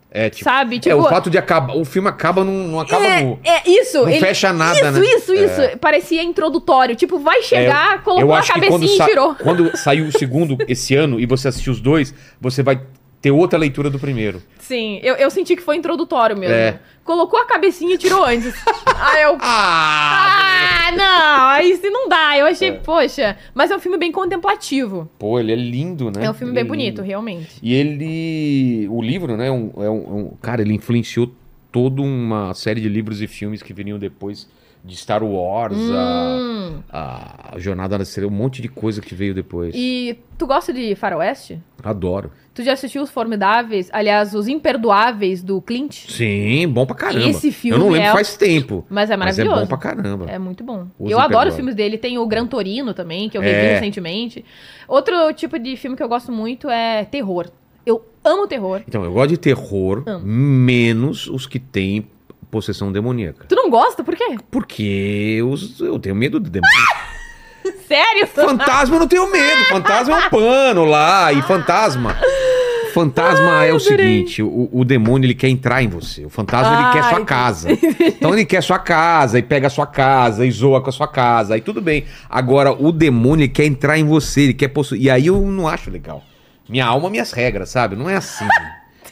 É, 0.09 0.29
tipo. 0.29 0.45
sabe? 0.45 0.77
é, 0.77 0.79
Tipo, 0.79 0.95
o 0.99 1.03
fato 1.09 1.29
de 1.29 1.37
acabar. 1.37 1.75
O 1.75 1.83
filme 1.83 2.07
acaba, 2.07 2.41
não, 2.43 2.53
não 2.53 2.79
acaba 2.79 3.05
é, 3.05 3.23
no. 3.23 3.39
é 3.43 3.69
isso. 3.69 3.97
Não 4.03 4.09
ele- 4.09 4.19
fecha 4.21 4.53
nada, 4.53 4.73
isso, 4.79 4.91
né? 4.91 5.05
Isso, 5.05 5.33
isso, 5.33 5.77
Parecia 5.79 6.23
introdutório. 6.23 6.95
Tipo, 6.95 7.19
vai 7.19 7.41
chegar, 7.41 8.01
colocou 8.03 8.29
Eu 8.29 8.33
a 8.33 8.41
cabecinha 8.41 9.03
e 9.05 9.09
tirou. 9.09 9.35
quando 9.35 9.75
saiu 9.77 10.05
o 10.05 10.11
segundo 10.17 10.57
esse 10.67 10.95
ano 10.95 11.19
e 11.19 11.25
você 11.25 11.49
assistiu 11.49 11.73
os 11.73 11.81
dois, 11.81 12.13
você 12.39 12.63
vai 12.63 12.79
ter 13.21 13.31
outra 13.31 13.57
leitura 13.57 13.89
do 13.89 13.99
primeiro. 13.99 14.41
Sim, 14.59 14.99
eu, 15.03 15.15
eu 15.15 15.29
senti 15.29 15.55
que 15.55 15.61
foi 15.61 15.75
introdutório 15.75 16.37
mesmo. 16.37 16.53
É. 16.55 16.79
Colocou 17.03 17.39
a 17.39 17.45
cabecinha 17.45 17.95
e 17.95 17.97
tirou 17.97 18.23
antes. 18.23 18.53
Aí 18.99 19.23
eu. 19.23 19.37
Ah! 19.39 20.87
Ah, 20.87 20.91
não, 20.91 21.47
aí 21.49 21.75
se 21.75 21.89
não 21.89 22.07
dá. 22.07 22.37
Eu 22.37 22.45
achei, 22.45 22.71
poxa. 22.73 23.37
Mas 23.53 23.69
é 23.71 23.75
um 23.75 23.79
filme 23.79 23.97
bem 23.97 24.09
contemplativo. 24.11 25.09
Pô, 25.19 25.37
ele 25.39 25.51
é 25.51 25.55
lindo, 25.55 26.09
né? 26.09 26.23
É 26.25 26.29
um 26.29 26.33
filme 26.33 26.51
Ele 26.51 26.61
bem 26.61 26.65
é 26.65 26.67
bonito, 26.67 27.01
realmente. 27.01 27.57
E 27.61 27.73
ele. 27.73 28.87
O 28.89 29.01
livro, 29.01 29.35
né? 29.35 29.47
é 29.47 29.51
um- 29.51 29.71
é 29.77 29.89
um, 29.89 30.03
é 30.03 30.13
um- 30.13 30.33
cara, 30.41 30.61
ele 30.61 30.73
influenciou 30.73 31.29
toda 31.71 32.01
uma 32.01 32.53
série 32.53 32.79
de 32.79 32.87
livros 32.87 33.21
e 33.21 33.27
filmes 33.27 33.61
que 33.61 33.73
viriam 33.73 33.99
depois 33.99 34.47
de 34.87 34.95
Star 34.95 35.23
Wars, 35.23 35.75
Hum. 35.77 36.79
a, 36.89 37.55
a 37.55 37.59
Jornada 37.59 37.97
na 37.97 38.03
Estrela, 38.03 38.31
um 38.31 38.33
monte 38.35 38.61
de 38.61 38.67
coisa 38.69 39.01
que 39.01 39.13
veio 39.13 39.33
depois. 39.33 39.73
E 39.75 40.17
tu 40.37 40.47
gosta 40.47 40.71
de 40.73 40.95
faroeste? 40.95 41.61
Adoro. 41.83 42.31
Tu 42.53 42.63
já 42.63 42.73
assistiu 42.73 43.03
Os 43.03 43.09
Formidáveis? 43.11 43.89
Aliás, 43.93 44.33
Os 44.33 44.47
Imperdoáveis 44.47 45.43
do 45.43 45.61
Clint? 45.61 46.09
Sim, 46.09 46.67
bom 46.69 46.85
pra 46.85 46.95
caramba. 46.95 47.27
Esse 47.29 47.51
filme 47.51 47.77
Eu 47.77 47.83
não 47.85 47.91
lembro 47.91 48.07
é- 48.09 48.11
faz 48.13 48.35
tempo. 48.35 48.85
Mas 48.89 49.09
é 49.11 49.17
Mas 49.17 49.37
é 49.37 49.43
maravilhoso. 49.43 49.61
bom 49.61 49.67
pra 49.67 49.77
caramba. 49.77 50.25
É 50.27 50.39
muito 50.39 50.63
bom. 50.63 50.87
Os 50.97 51.11
eu 51.11 51.19
adoro 51.19 51.49
os 51.49 51.55
filmes 51.55 51.75
dele. 51.75 51.97
Tem 51.97 52.17
o 52.17 52.25
Gran 52.25 52.47
Torino 52.47 52.93
também, 52.93 53.29
que 53.29 53.37
eu 53.37 53.43
É. 53.43 53.45
revi 53.45 53.73
recentemente. 53.75 54.43
Outro 54.87 55.13
tipo 55.33 55.59
de 55.59 55.75
filme 55.75 55.95
que 55.95 56.01
eu 56.01 56.09
gosto 56.09 56.31
muito 56.31 56.69
é 56.69 57.05
terror. 57.05 57.47
Eu 57.85 58.03
amo 58.23 58.47
terror. 58.47 58.81
Então, 58.87 59.03
eu 59.03 59.13
gosto 59.13 59.29
de 59.29 59.37
terror, 59.37 60.03
Amo. 60.05 60.25
menos 60.25 61.27
os 61.27 61.45
que 61.45 61.59
têm 61.59 62.07
possessão 62.51 62.91
demoníaca. 62.91 63.45
Tu 63.47 63.55
não 63.55 63.69
gosta? 63.69 64.03
Por 64.03 64.15
quê? 64.15 64.37
Porque 64.49 65.41
os- 65.47 65.79
eu 65.79 65.99
tenho 65.99 66.15
medo 66.15 66.39
de 66.39 66.49
demônio. 66.49 66.75
Sério? 67.87 68.27
Fantasma 68.27 68.95
eu 68.95 68.99
não 68.99 69.07
tenho 69.07 69.31
medo. 69.31 69.65
Fantasma 69.65 70.15
é 70.21 70.25
um 70.25 70.29
pano 70.29 70.85
lá. 70.85 71.31
E 71.33 71.41
fantasma. 71.41 72.15
Fantasma 72.93 73.65
é 73.65 73.73
o 73.73 73.79
seguinte: 73.79 74.41
o, 74.41 74.69
o 74.71 74.83
demônio 74.85 75.27
ele 75.27 75.33
quer 75.35 75.49
entrar 75.49 75.83
em 75.83 75.87
você. 75.87 76.25
O 76.25 76.29
fantasma 76.29 76.73
ele 76.73 76.83
Ah, 76.85 76.91
quer 76.91 77.03
sua 77.03 77.11
entendi. 77.13 77.25
casa. 77.25 77.69
Então 77.71 78.33
ele 78.33 78.45
quer 78.45 78.61
sua 78.63 78.79
casa 78.79 79.37
e 79.39 79.43
pega 79.43 79.67
a 79.67 79.69
sua 79.69 79.85
casa 79.85 80.45
e 80.45 80.51
zoa 80.51 80.81
com 80.81 80.89
a 80.89 80.93
sua 80.93 81.07
casa. 81.07 81.53
Aí 81.55 81.61
tudo 81.61 81.81
bem. 81.81 82.05
Agora 82.29 82.71
o 82.71 82.91
demônio 82.91 83.43
ele 83.43 83.49
quer 83.51 83.65
entrar 83.65 83.97
em 83.97 84.03
você, 84.05 84.41
ele 84.41 84.53
quer 84.53 84.69
possuir. 84.69 85.01
E 85.03 85.09
aí 85.09 85.27
eu 85.27 85.39
não 85.41 85.67
acho 85.67 85.91
legal. 85.91 86.23
Minha 86.67 86.85
alma, 86.85 87.09
minhas 87.09 87.31
regras, 87.31 87.69
sabe? 87.69 87.95
Não 87.95 88.09
é 88.09 88.15
assim. 88.15 88.47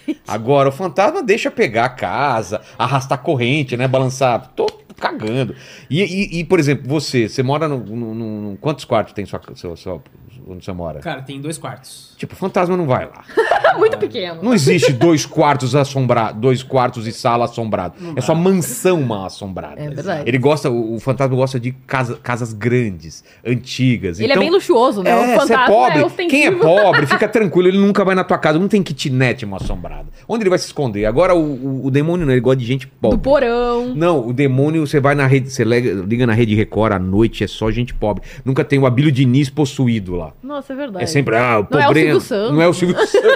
Agora, 0.28 0.70
o 0.70 0.72
fantasma 0.72 1.22
deixa 1.24 1.50
pegar 1.52 1.86
a 1.86 1.90
casa, 1.90 2.62
arrastar 2.78 3.18
corrente, 3.22 3.76
né? 3.78 3.88
Balançar. 3.88 4.52
Tô 4.56 4.66
cagando. 4.98 5.56
E, 5.90 6.02
e- 6.02 6.40
e, 6.40 6.44
por 6.44 6.60
exemplo, 6.60 6.88
você, 6.88 7.28
você 7.28 7.44
mora 7.44 7.68
no, 7.68 7.80
no- 7.80 8.14
no- 8.16 8.58
Quantos 8.58 8.86
quartos 8.86 9.14
tem 9.14 9.26
sua, 9.26 9.42
seu, 9.56 9.76
seu- 9.76 10.02
onde 10.48 10.64
você 10.64 10.72
mora? 10.72 11.00
Cara, 11.00 11.22
tem 11.22 11.40
dois 11.42 11.58
quartos. 11.58 12.14
Tipo, 12.18 12.34
o 12.34 12.38
fantasma 12.38 12.78
não 12.78 12.86
vai 12.86 13.06
lá. 13.06 13.24
muito 13.78 13.98
pequeno. 13.98 14.42
Não 14.42 14.54
existe 14.54 14.94
dois 14.94 15.26
quartos 15.26 15.76
assombrados, 15.76 16.40
dois 16.40 16.64
quartos 16.64 17.06
e 17.08 17.12
sala 17.12 17.46
assombrado. 17.46 17.96
É 18.16 18.22
só 18.22 18.34
mansão 18.34 19.02
mal 19.02 19.26
assombrada. 19.26 19.80
É 19.82 19.90
verdade. 19.90 20.24
Ele 20.30 20.38
gosta, 20.38 20.70
o, 20.70 20.96
o 20.96 21.00
fantasma 21.00 21.36
gosta 21.36 21.60
de 21.60 21.72
casa- 21.72 22.18
casas 22.24 22.54
grandes, 22.54 23.24
antigas. 23.46 24.20
Ele 24.20 24.32
então, 24.32 24.42
é 24.42 24.46
bem 24.46 24.52
luxuoso, 24.54 25.04
né? 25.04 25.10
é, 25.12 25.16
o 25.16 25.20
você 25.20 25.32
é 25.54 25.58
fantasma 25.58 25.66
pobre. 25.68 26.24
é. 26.24 26.28
Quem 26.28 26.46
é 26.46 26.52
pobre, 26.56 27.06
fica 27.06 27.28
tranquilo, 27.28 27.68
ele 27.68 27.78
nunca 27.78 28.04
vai 28.06 28.16
na 28.16 28.24
tua 28.24 28.38
casa. 28.38 28.58
Não 28.60 28.68
tem 28.68 28.82
kitnet 28.84 29.46
mal 29.46 29.60
assombrada. 29.62 30.06
Onde 30.28 30.44
ele 30.44 30.50
vai 30.50 30.60
se 30.60 30.66
esconder? 30.68 31.06
Agora, 31.06 31.36
o, 31.36 31.40
o- 31.42 31.86
o 31.88 31.92
demônio 31.92 32.26
não, 32.26 32.34
ele 32.34 32.42
gosta 32.42 32.58
de 32.58 32.66
gente 32.66 32.88
pobre. 32.88 33.18
Do 33.18 33.22
porão. 33.24 33.94
Não, 33.96 34.28
o 34.28 34.34
demônio, 34.34 34.86
você 34.88 35.00
vai 35.00 35.16
na 35.16 35.26
rede, 35.28 35.50
você 35.50 35.64
liga, 35.64 35.94
liga 36.08 36.26
na 36.28 36.34
rede 36.34 36.56
Record 36.56 36.94
à 36.94 37.00
noite, 37.00 37.44
é 37.44 37.48
só 37.48 37.70
gente 37.72 37.94
pobre. 37.94 38.24
Nunca 38.44 38.64
tem 38.64 38.80
o 38.80 38.86
Abílio 38.86 39.12
Diniz 39.12 39.50
possuído 39.50 40.16
lá. 40.16 40.32
Nossa, 40.42 40.74
é 40.74 40.76
verdade. 40.76 41.04
É 41.04 41.08
sempre, 41.08 41.36
ah, 41.36 41.60
o 41.60 41.68
Não 41.70 41.80
é 41.80 41.84
o 41.84 41.88
pobreza. 41.88 42.06
Silvio 42.06 42.22
Santos. 42.22 42.52
Não 42.56 42.62
é 42.62 42.68
o 42.68 42.74
Silvio 42.74 42.96
Santos. 43.08 43.32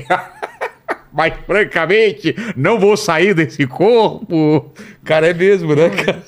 mas, 1.12 1.34
francamente, 1.46 2.34
não 2.56 2.78
vou 2.78 2.96
sair 2.96 3.34
desse 3.34 3.66
corpo. 3.66 4.72
Cara, 5.04 5.28
é 5.28 5.34
mesmo, 5.34 5.74
né, 5.74 5.90
cara? 5.90 6.22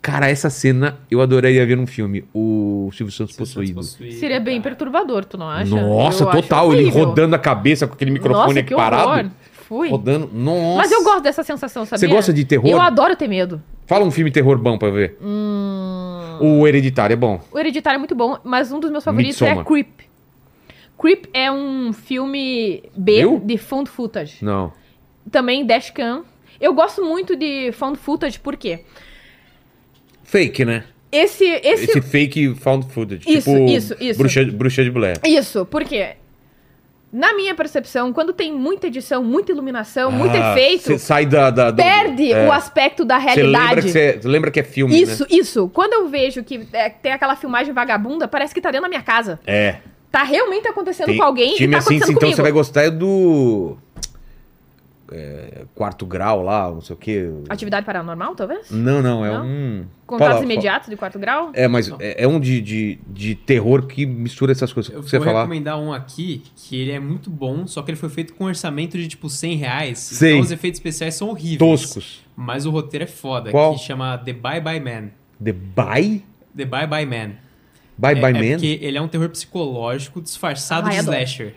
Cara, 0.00 0.28
essa 0.28 0.50
cena 0.50 0.98
eu 1.08 1.20
adoraria 1.20 1.64
ver 1.64 1.76
num 1.76 1.86
filme. 1.86 2.24
O 2.34 2.90
Silvio 2.92 3.12
Santos 3.14 3.36
possuído. 3.36 3.82
Seria 3.82 4.40
bem 4.40 4.60
perturbador, 4.60 5.24
tu 5.24 5.38
não 5.38 5.48
acha? 5.48 5.74
Nossa, 5.74 6.24
Eu 6.24 6.30
total. 6.30 6.72
Ele 6.74 6.90
rodando 6.90 7.36
a 7.36 7.38
cabeça 7.38 7.86
com 7.86 7.94
aquele 7.94 8.10
microfone 8.10 8.46
Nossa, 8.46 8.58
aqui 8.60 8.68
que 8.68 8.74
parado. 8.74 9.08
horror. 9.10 9.30
Fui. 9.68 9.88
Rodando. 9.88 10.28
Nossa. 10.32 10.76
Mas 10.76 10.90
eu 10.92 11.04
gosto 11.04 11.22
dessa 11.22 11.44
sensação, 11.44 11.84
sabia? 11.86 11.98
Você 12.00 12.12
gosta 12.12 12.32
de 12.32 12.44
terror? 12.44 12.68
Eu 12.68 12.80
adoro 12.80 13.14
ter 13.14 13.28
medo. 13.28 13.62
Fala 13.86 14.04
um 14.04 14.10
filme 14.10 14.30
terror 14.30 14.58
bom 14.58 14.78
pra 14.78 14.88
eu 14.88 14.94
ver. 14.94 15.16
Hum... 15.20 16.38
O 16.40 16.66
Hereditário 16.66 17.14
é 17.14 17.16
bom. 17.16 17.40
O 17.52 17.58
Hereditário 17.58 17.96
é 17.96 17.98
muito 17.98 18.14
bom, 18.14 18.38
mas 18.42 18.72
um 18.72 18.80
dos 18.80 18.90
meus 18.90 19.04
favoritos 19.04 19.40
é 19.42 19.44
Midsommar. 19.44 19.64
Creep. 19.64 20.00
Creep 20.98 21.26
é 21.32 21.50
um 21.50 21.92
filme 21.92 22.82
B 22.96 23.16
Viu? 23.18 23.40
de 23.40 23.56
found 23.58 23.88
footage. 23.88 24.44
Não. 24.44 24.72
Também 25.30 25.64
dashcam. 25.64 26.24
Eu 26.60 26.74
gosto 26.74 27.04
muito 27.04 27.36
de 27.36 27.70
found 27.72 27.98
footage, 27.98 28.38
por 28.38 28.56
quê? 28.56 28.84
Fake, 30.24 30.64
né? 30.64 30.84
Esse, 31.10 31.44
esse, 31.44 31.84
Esse 31.84 32.00
fake 32.00 32.54
found 32.54 32.86
footage. 32.86 33.22
Isso, 33.28 33.50
tipo 33.52 33.68
isso, 33.68 33.96
isso. 34.00 34.18
Bruxa, 34.18 34.44
bruxa 34.46 34.82
de 34.82 34.90
Blair. 34.90 35.18
Isso, 35.24 35.66
porque 35.66 36.16
na 37.12 37.34
minha 37.34 37.54
percepção, 37.54 38.10
quando 38.12 38.32
tem 38.32 38.50
muita 38.52 38.86
edição, 38.86 39.22
muita 39.22 39.52
iluminação, 39.52 40.10
muito 40.10 40.34
Ah, 40.34 40.52
efeito, 40.52 40.84
Você 40.84 40.98
sai 40.98 41.26
da. 41.26 41.50
da 41.50 41.70
do- 41.70 41.76
perde 41.82 42.32
é. 42.32 42.46
o 42.48 42.52
aspecto 42.52 43.04
da 43.04 43.18
lembra 43.18 43.32
realidade. 43.34 43.82
você, 43.90 44.18
você 44.20 44.28
lembra 44.28 44.50
que 44.50 44.58
é 44.60 44.62
filme, 44.62 44.98
Isso, 45.00 45.26
isso. 45.28 45.68
Quando 45.74 45.92
eu 45.92 46.08
vejo 46.08 46.42
que 46.42 46.66
é, 46.72 46.88
tem 46.88 47.12
aquela 47.12 47.36
filmagem 47.36 47.74
vagabunda, 47.74 48.26
parece 48.26 48.54
que 48.54 48.60
tá 48.62 48.70
dentro 48.70 48.84
da 48.84 48.88
minha 48.88 49.02
casa. 49.02 49.38
né? 49.46 49.52
É. 49.54 49.78
Tá 50.10 50.22
realmente 50.24 50.68
acontecendo 50.68 51.06
Tem 51.06 51.16
com 51.16 51.22
alguém 51.24 51.54
Time 51.54 51.68
e 51.68 51.70
tá 51.72 51.78
assim, 51.78 51.96
então 51.96 52.14
comigo. 52.14 52.36
você 52.36 52.42
vai 52.42 52.52
gostar 52.52 52.82
é 52.84 52.90
do. 52.90 53.76
É, 55.12 55.64
quarto 55.74 56.06
grau 56.06 56.42
lá, 56.42 56.70
não 56.70 56.80
sei 56.80 56.94
o 56.94 56.98
quê. 56.98 57.30
Atividade 57.48 57.84
paranormal, 57.84 58.34
talvez? 58.34 58.70
Não, 58.70 59.02
não, 59.02 59.24
é 59.24 59.30
Não? 59.30 59.46
um. 59.46 59.84
Contatos 60.06 60.34
Fala, 60.34 60.44
imediatos 60.44 60.88
de 60.90 60.96
quarto 60.96 61.18
grau? 61.18 61.50
É, 61.54 61.66
mas 61.68 61.88
é, 61.98 62.24
é 62.24 62.28
um 62.28 62.38
de, 62.38 62.60
de, 62.60 62.98
de 63.06 63.34
terror 63.34 63.86
que 63.86 64.04
mistura 64.04 64.52
essas 64.52 64.72
coisas. 64.72 64.92
Eu 64.92 65.02
que 65.02 65.08
você 65.08 65.18
vou 65.18 65.26
falar. 65.26 65.42
recomendar 65.42 65.78
um 65.78 65.92
aqui, 65.92 66.42
que 66.56 66.76
ele 66.80 66.92
é 66.92 67.00
muito 67.00 67.30
bom, 67.30 67.66
só 67.66 67.82
que 67.82 67.90
ele 67.90 67.98
foi 67.98 68.08
feito 68.08 68.34
com 68.34 68.44
um 68.44 68.46
orçamento 68.48 68.98
de 68.98 69.08
tipo 69.08 69.28
100 69.30 69.56
reais. 69.56 69.98
Sei. 69.98 70.32
Então 70.32 70.42
os 70.42 70.50
efeitos 70.50 70.78
especiais 70.78 71.14
são 71.14 71.28
horríveis. 71.28 71.58
Toscos. 71.58 72.22
Mas 72.36 72.66
o 72.66 72.70
roteiro 72.70 73.04
é 73.04 73.06
foda, 73.06 73.50
Qual? 73.50 73.74
que 73.74 73.80
chama 73.80 74.18
The 74.18 74.32
Bye 74.32 74.60
Bye 74.60 74.80
Man. 74.80 75.08
The 75.42 75.52
Bye? 75.52 76.24
The 76.56 76.64
Bye 76.64 76.86
Bye 76.86 77.06
Man. 77.06 77.32
Bye 77.96 78.18
é, 78.18 78.20
Bye 78.20 78.36
é 78.36 78.50
Man? 78.50 78.56
porque 78.58 78.78
ele 78.82 78.98
é 78.98 79.00
um 79.00 79.08
terror 79.08 79.28
psicológico 79.28 80.20
disfarçado 80.20 80.88
Ai, 80.88 80.94
de 80.94 80.98
adoro. 81.00 81.16
slasher. 81.16 81.54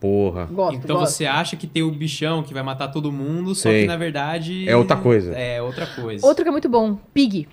Porra. 0.00 0.46
Gosto, 0.46 0.76
então 0.76 0.96
gosto. 0.96 1.12
você 1.12 1.26
acha 1.26 1.56
que 1.56 1.66
tem 1.66 1.82
o 1.82 1.90
bichão 1.90 2.42
que 2.42 2.54
vai 2.54 2.62
matar 2.62 2.88
todo 2.88 3.10
mundo, 3.10 3.54
só 3.54 3.68
Sei. 3.68 3.82
que 3.82 3.86
na 3.88 3.96
verdade. 3.96 4.68
É 4.68 4.76
outra 4.76 4.96
coisa. 4.96 5.32
É 5.32 5.60
outra 5.60 5.86
coisa. 5.86 6.24
Outro 6.24 6.44
que 6.44 6.48
é 6.48 6.52
muito 6.52 6.68
bom, 6.68 6.96
Pig, 7.12 7.48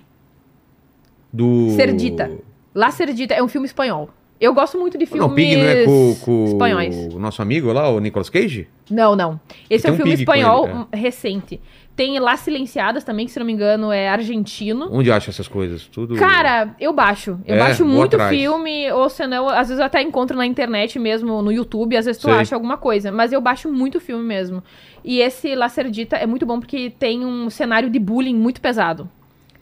Do. 1.32 1.70
Cerdita. 1.74 2.30
La 2.74 2.90
Cerdita 2.90 3.34
é 3.34 3.42
um 3.42 3.48
filme 3.48 3.66
espanhol. 3.66 4.10
Eu 4.38 4.52
gosto 4.52 4.78
muito 4.78 4.98
de 4.98 5.06
filmes 5.06 5.26
Não, 5.26 5.34
Pig 5.34 5.56
não 5.56 5.64
é 5.64 5.84
com, 5.84 6.16
com 6.20 6.44
espanhóis. 6.44 6.94
o 7.14 7.18
nosso 7.18 7.40
amigo 7.40 7.72
lá, 7.72 7.88
o 7.88 7.98
Nicolas 7.98 8.28
Cage? 8.28 8.68
Não, 8.90 9.16
não. 9.16 9.40
Esse 9.68 9.84
Tem 9.84 9.88
é 9.88 9.92
um 9.92 9.94
um 9.94 9.96
filme 9.96 10.12
espanhol 10.12 10.66
ele, 10.68 10.86
é. 10.92 10.96
recente. 10.96 11.60
Tem 11.96 12.18
Las 12.18 12.40
Silenciadas 12.40 13.02
também, 13.04 13.24
que 13.24 13.32
se 13.32 13.38
não 13.38 13.46
me 13.46 13.54
engano 13.54 13.90
é 13.90 14.06
argentino. 14.06 14.86
Onde 14.92 15.10
acha 15.10 15.30
essas 15.30 15.48
coisas? 15.48 15.86
Tudo. 15.86 16.14
Cara, 16.16 16.74
eu 16.78 16.92
baixo. 16.92 17.40
Eu 17.46 17.54
É? 17.54 17.58
baixo 17.58 17.86
muito 17.86 18.16
atrás. 18.16 18.36
filme, 18.36 18.92
ou 18.92 19.08
senão, 19.08 19.48
às 19.48 19.68
vezes 19.68 19.78
eu 19.80 19.86
até 19.86 20.02
encontro 20.02 20.36
na 20.36 20.44
internet 20.44 20.98
mesmo, 20.98 21.40
no 21.40 21.50
YouTube, 21.50 21.96
às 21.96 22.04
vezes 22.04 22.20
tu 22.20 22.28
Sei. 22.28 22.34
acha 22.38 22.54
alguma 22.54 22.76
coisa. 22.76 23.10
Mas 23.10 23.32
eu 23.32 23.40
baixo 23.40 23.72
muito 23.72 23.98
filme 23.98 24.22
mesmo. 24.22 24.62
E 25.02 25.20
esse 25.20 25.54
La 25.54 25.70
Cerdita 25.70 26.16
é 26.16 26.26
muito 26.26 26.44
bom 26.44 26.60
porque 26.60 26.90
tem 26.90 27.24
um 27.24 27.48
cenário 27.48 27.88
de 27.88 27.98
bullying 27.98 28.34
muito 28.36 28.60
pesado. 28.60 29.08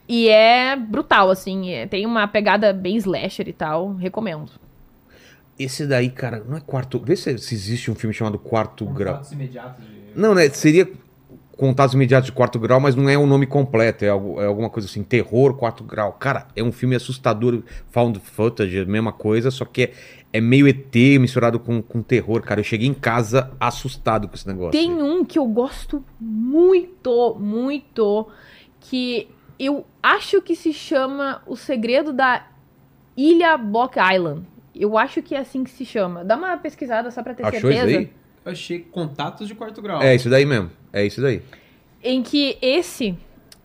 E 0.07 0.27
é 0.27 0.75
brutal, 0.75 1.29
assim. 1.31 1.71
é- 1.71 1.87
tem 1.87 2.05
uma 2.05 2.27
pegada 2.27 2.73
bem 2.73 2.97
slasher 2.97 3.47
e 3.47 3.53
tal. 3.53 3.93
Recomendo. 3.95 4.51
Esse 5.57 5.87
daí, 5.87 6.09
cara, 6.09 6.43
não 6.45 6.57
é 6.57 6.59
quarto. 6.59 6.99
Vê 6.99 7.15
se, 7.15 7.37
se 7.37 7.55
existe 7.55 7.89
um 7.89 7.95
filme 7.95 8.13
chamado 8.13 8.37
Quarto 8.37 8.85
Grau. 8.85 9.21
Imediatos 9.31 9.81
de- 9.85 10.19
Não, 10.19 10.35
né? 10.35 10.49
Seria 10.49 10.85
Contatos 11.57 11.93
Imediatos 11.95 12.25
de 12.27 12.31
Quarto 12.33 12.59
Grau, 12.59 12.79
mas 12.79 12.95
não 12.95 13.07
é 13.09 13.17
o 13.17 13.25
nome 13.25 13.45
completo. 13.45 14.03
É, 14.03 14.09
algo- 14.09 14.41
é 14.41 14.45
alguma 14.45 14.69
coisa 14.69 14.87
assim. 14.89 15.03
Terror 15.03 15.53
Quarto 15.55 15.83
Grau. 15.83 16.11
Cara, 16.13 16.47
é 16.55 16.61
um 16.61 16.71
filme 16.71 16.95
assustador. 16.95 17.63
Found 17.91 18.19
footage, 18.19 18.79
a 18.79 18.85
mesma 18.85 19.13
coisa, 19.13 19.49
só 19.49 19.63
que 19.63 19.83
é, 19.83 19.91
é 20.33 20.41
meio 20.41 20.67
ET 20.67 20.93
misturado 21.19 21.59
com, 21.59 21.81
com 21.81 22.01
terror, 22.01 22.41
cara. 22.41 22.59
Eu 22.59 22.63
cheguei 22.65 22.87
em 22.87 22.93
casa 22.93 23.51
assustado 23.59 24.27
com 24.27 24.35
esse 24.35 24.45
negócio. 24.47 24.71
Tem 24.71 24.91
um 24.91 25.23
que 25.23 25.39
eu 25.39 25.45
gosto 25.45 26.03
muito, 26.19 27.35
muito, 27.39 28.27
que 28.81 29.29
eu 29.57 29.85
acho 30.03 30.41
que 30.41 30.55
se 30.55 30.73
chama 30.73 31.41
O 31.47 31.55
Segredo 31.55 32.11
da 32.11 32.47
Ilha 33.15 33.57
Block 33.57 33.97
Island. 33.97 34.45
Eu 34.75 34.97
acho 34.97 35.21
que 35.21 35.33
é 35.33 35.39
assim 35.39 35.63
que 35.63 35.69
se 35.71 35.85
chama. 35.85 36.23
Dá 36.25 36.35
uma 36.35 36.57
pesquisada 36.57 37.09
só 37.09 37.23
pra 37.23 37.33
ter 37.33 37.45
Achou 37.45 37.69
isso 37.71 37.79
certeza. 37.79 37.99
aí? 37.99 38.09
Eu 38.45 38.51
achei 38.51 38.79
contatos 38.79 39.47
de 39.47 39.55
quarto 39.55 39.81
grau. 39.81 40.01
É 40.01 40.13
isso 40.13 40.29
daí 40.29 40.45
mesmo. 40.45 40.69
É 40.93 41.03
isso 41.03 41.19
daí. 41.19 41.41
Em 42.03 42.21
que 42.21 42.57
esse 42.61 43.17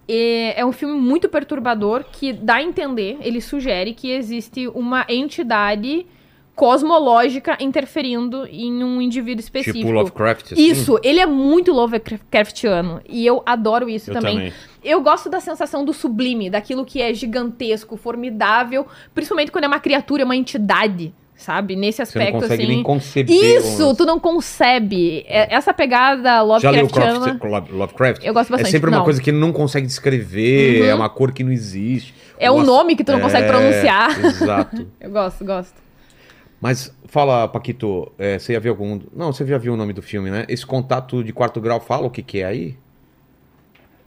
é, 0.09 0.59
é 0.61 0.65
um 0.65 0.73
filme 0.73 0.99
muito 0.99 1.29
perturbador 1.29 2.05
que 2.11 2.33
dá 2.33 2.55
a 2.57 2.63
entender, 2.63 3.19
ele 3.21 3.41
sugere 3.41 3.93
que 3.93 4.11
existe 4.11 4.67
uma 4.69 5.05
entidade 5.09 6.07
cosmológica 6.55 7.57
interferindo 7.61 8.47
em 8.47 8.83
um 8.85 9.01
indivíduo 9.01 9.41
específico. 9.41 9.79
Tipo 9.79 9.93
Lovecraft. 9.93 10.53
assim? 10.53 10.63
Isso, 10.63 10.99
ele 11.03 11.21
é 11.21 11.27
muito 11.27 11.73
Lovecraftiano. 11.73 13.01
E 13.09 13.25
eu 13.25 13.43
adoro 13.47 13.89
isso 13.89 14.11
Eu 14.11 14.15
também. 14.15 14.35
também. 14.35 14.53
Eu 14.83 15.01
gosto 15.01 15.31
da 15.31 15.41
sensação 15.41 15.85
do 15.85 15.93
sublime, 15.93 16.51
daquilo 16.51 16.85
que 16.85 17.01
é 17.01 17.15
gigantesco, 17.15 17.97
formidável, 17.97 18.87
principalmente 19.15 19.53
quando 19.53 19.65
é 19.65 19.69
uma 19.69 19.81
criatura, 19.81 20.25
uma 20.25 20.37
entidade, 20.37 21.15
sabe? 21.41 21.75
Nesse 21.77 21.97
Você 21.97 22.03
aspecto 22.03 22.33
não 22.35 22.41
consegue 22.41 22.63
assim. 22.63 22.73
nem 22.73 22.83
conceber. 22.83 23.35
Isso, 23.57 23.89
o- 23.91 23.95
tu 23.95 24.05
não 24.05 24.21
concebe. 24.21 25.25
É- 25.27 25.55
Essa 25.55 25.73
pegada 25.75 26.43
Lovecraftiana. 26.43 27.19
Lovecraft, 27.19 27.45
Love- 27.53 27.73
Lovecraft? 27.73 28.25
Eu 28.25 28.35
gosto 28.35 28.49
É 28.51 28.53
bastante. 28.53 28.71
sempre 28.71 28.91
uma 28.91 28.99
não. 28.99 29.05
coisa 29.05 29.21
que 29.21 29.33
não 29.33 29.53
consegue 29.53 29.87
descrever, 29.87 30.83
Uhum. 30.83 30.89
é 30.89 30.95
uma 30.95 31.09
cor 31.09 31.33
que 31.33 31.43
não 31.45 31.53
existe. 31.53 32.15
É 32.39 32.51
um 32.51 32.55
Gosto- 32.57 32.67
nome 32.67 32.97
que 32.97 33.05
tu 33.05 33.13
não 33.13 33.21
consegue 33.21 33.45
É, 33.45 33.49
pronunciar. 33.49 34.25
Exato. 34.25 34.87
Eu 35.01 35.11
gosto, 35.11 35.45
gosto. 35.45 35.75
Mas 36.61 36.95
fala, 37.07 37.49
Paquito, 37.49 38.13
é, 38.19 38.39
você 38.39 38.53
já 38.53 38.59
viu 38.61 38.73
algum. 38.73 39.01
Não, 39.15 39.33
você 39.33 39.47
já 39.47 39.57
viu 39.59 39.73
o 39.73 39.77
nome 39.77 39.93
do 39.95 40.03
filme, 40.03 40.31
né? 40.31 40.45
Esse 40.49 40.65
contato 40.67 41.25
de 41.25 41.33
quarto 41.33 41.61
grau 41.61 41.81
fala 41.81 42.07
o 42.07 42.11
que, 42.11 42.23
que 42.23 42.41
é 42.41 42.45
aí? 42.45 42.77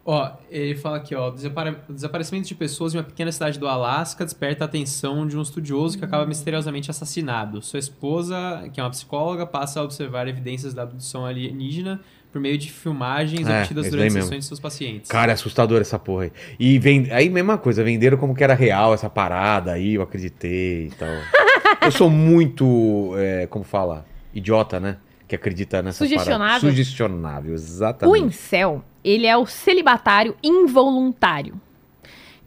Ó, 0.06 0.32
ele 0.50 0.76
fala 0.76 0.98
aqui, 0.98 1.16
ó, 1.16 1.30
o 1.30 1.94
desaparecimento 1.94 2.46
de 2.46 2.56
pessoas 2.56 2.94
em 2.94 2.98
uma 2.98 3.04
pequena 3.04 3.32
cidade 3.32 3.58
do 3.58 3.68
Alasca 3.68 4.26
desperta 4.26 4.64
a 4.64 4.68
atenção 4.68 5.26
de 5.26 5.38
um 5.38 5.42
estudioso 5.42 5.98
que 5.98 6.04
acaba 6.04 6.26
misteriosamente 6.26 6.92
assassinado. 6.92 7.62
Sua 7.62 7.80
esposa, 7.80 8.70
que 8.74 8.82
é 8.82 8.84
uma 8.84 8.90
psicóloga, 8.90 9.46
passa 9.46 9.80
a 9.80 9.84
observar 9.84 10.28
evidências 10.28 10.74
da 10.74 10.84
abdução 10.84 11.26
alienígena 11.26 12.02
por 12.34 12.42
meio 12.42 12.58
de 12.58 12.70
filmagens 12.70 13.48
É, 13.48 13.62
obtidas 13.62 13.90
durante 13.90 14.06
mesmo. 14.12 14.24
sessões 14.24 14.40
de 14.44 14.48
seus 14.48 14.60
pacientes. 14.60 15.10
Cara, 15.10 15.32
é 15.32 15.36
assustador 15.36 15.80
essa 15.80 15.98
porra 15.98 16.24
aí. 16.24 16.32
E 16.60 16.78
vem... 16.80 17.08
aí, 17.10 17.30
mesma 17.30 17.58
coisa, 17.58 17.82
venderam 17.82 18.18
como 18.18 18.36
que 18.36 18.44
era 18.44 18.56
real 18.56 18.94
essa 18.94 19.10
parada 19.10 19.72
aí, 19.72 19.94
eu 19.94 20.02
acreditei 20.02 20.88
e 20.88 20.92
tal. 20.98 21.08
eu 21.82 21.92
sou 21.92 22.10
muito, 22.10 23.14
é, 23.18 23.48
como 23.48 23.64
fala, 23.64 24.06
idiota, 24.34 24.80
né? 24.82 24.98
Que 25.28 25.36
acredita 25.36 25.82
nessa 25.82 26.00
Sugestionável. 26.04 26.70
Sugestionável, 26.70 27.52
O 27.52 27.56
exatamente. 27.56 28.26
incel, 28.26 28.84
ele 29.04 29.26
é 29.26 29.36
o 29.36 29.46
celibatário 29.46 30.36
involuntário. 30.42 31.60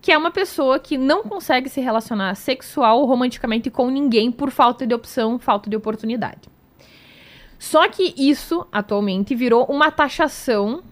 Que 0.01 0.13
é 0.13 0.19
uma 0.19 0.31
pessoa 0.31 0.79
que 0.79 0.97
não 0.97 1.23
consegue 1.23 1.69
se 1.69 1.81
relacionar 1.81 2.35
sexual 2.35 3.01
ou 3.01 3.07
romanticamente 3.07 3.71
com 3.71 3.91
ninguém 3.91 4.31
por 4.31 4.51
falta 4.51 4.87
de 4.87 4.95
opção, 4.95 5.39
falta 5.39 5.69
de 5.69 5.77
oportunidade. 5.77 6.49
Só 7.59 7.89
que 7.89 8.15
isso, 8.17 8.67
atualmente, 8.71 9.35
virou 9.35 9.65
uma 9.65 9.91
taxação 9.91 10.83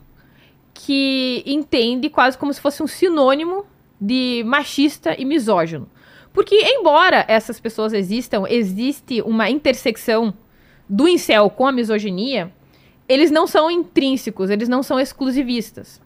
que 0.72 1.42
entende 1.46 2.10
quase 2.10 2.36
como 2.36 2.52
se 2.52 2.60
fosse 2.60 2.82
um 2.82 2.86
sinônimo 2.86 3.64
de 4.00 4.42
machista 4.44 5.14
e 5.18 5.24
misógino. 5.24 5.88
Porque, 6.32 6.56
embora 6.56 7.24
essas 7.28 7.60
pessoas 7.60 7.92
existam, 7.92 8.44
existe 8.48 9.22
uma 9.22 9.48
intersecção 9.48 10.34
do 10.88 11.06
incel 11.06 11.48
com 11.48 11.66
a 11.66 11.72
misoginia, 11.72 12.52
eles 13.08 13.30
não 13.30 13.46
são 13.46 13.70
intrínsecos, 13.70 14.50
eles 14.50 14.68
não 14.68 14.82
são 14.82 14.98
exclusivistas. 14.98 16.00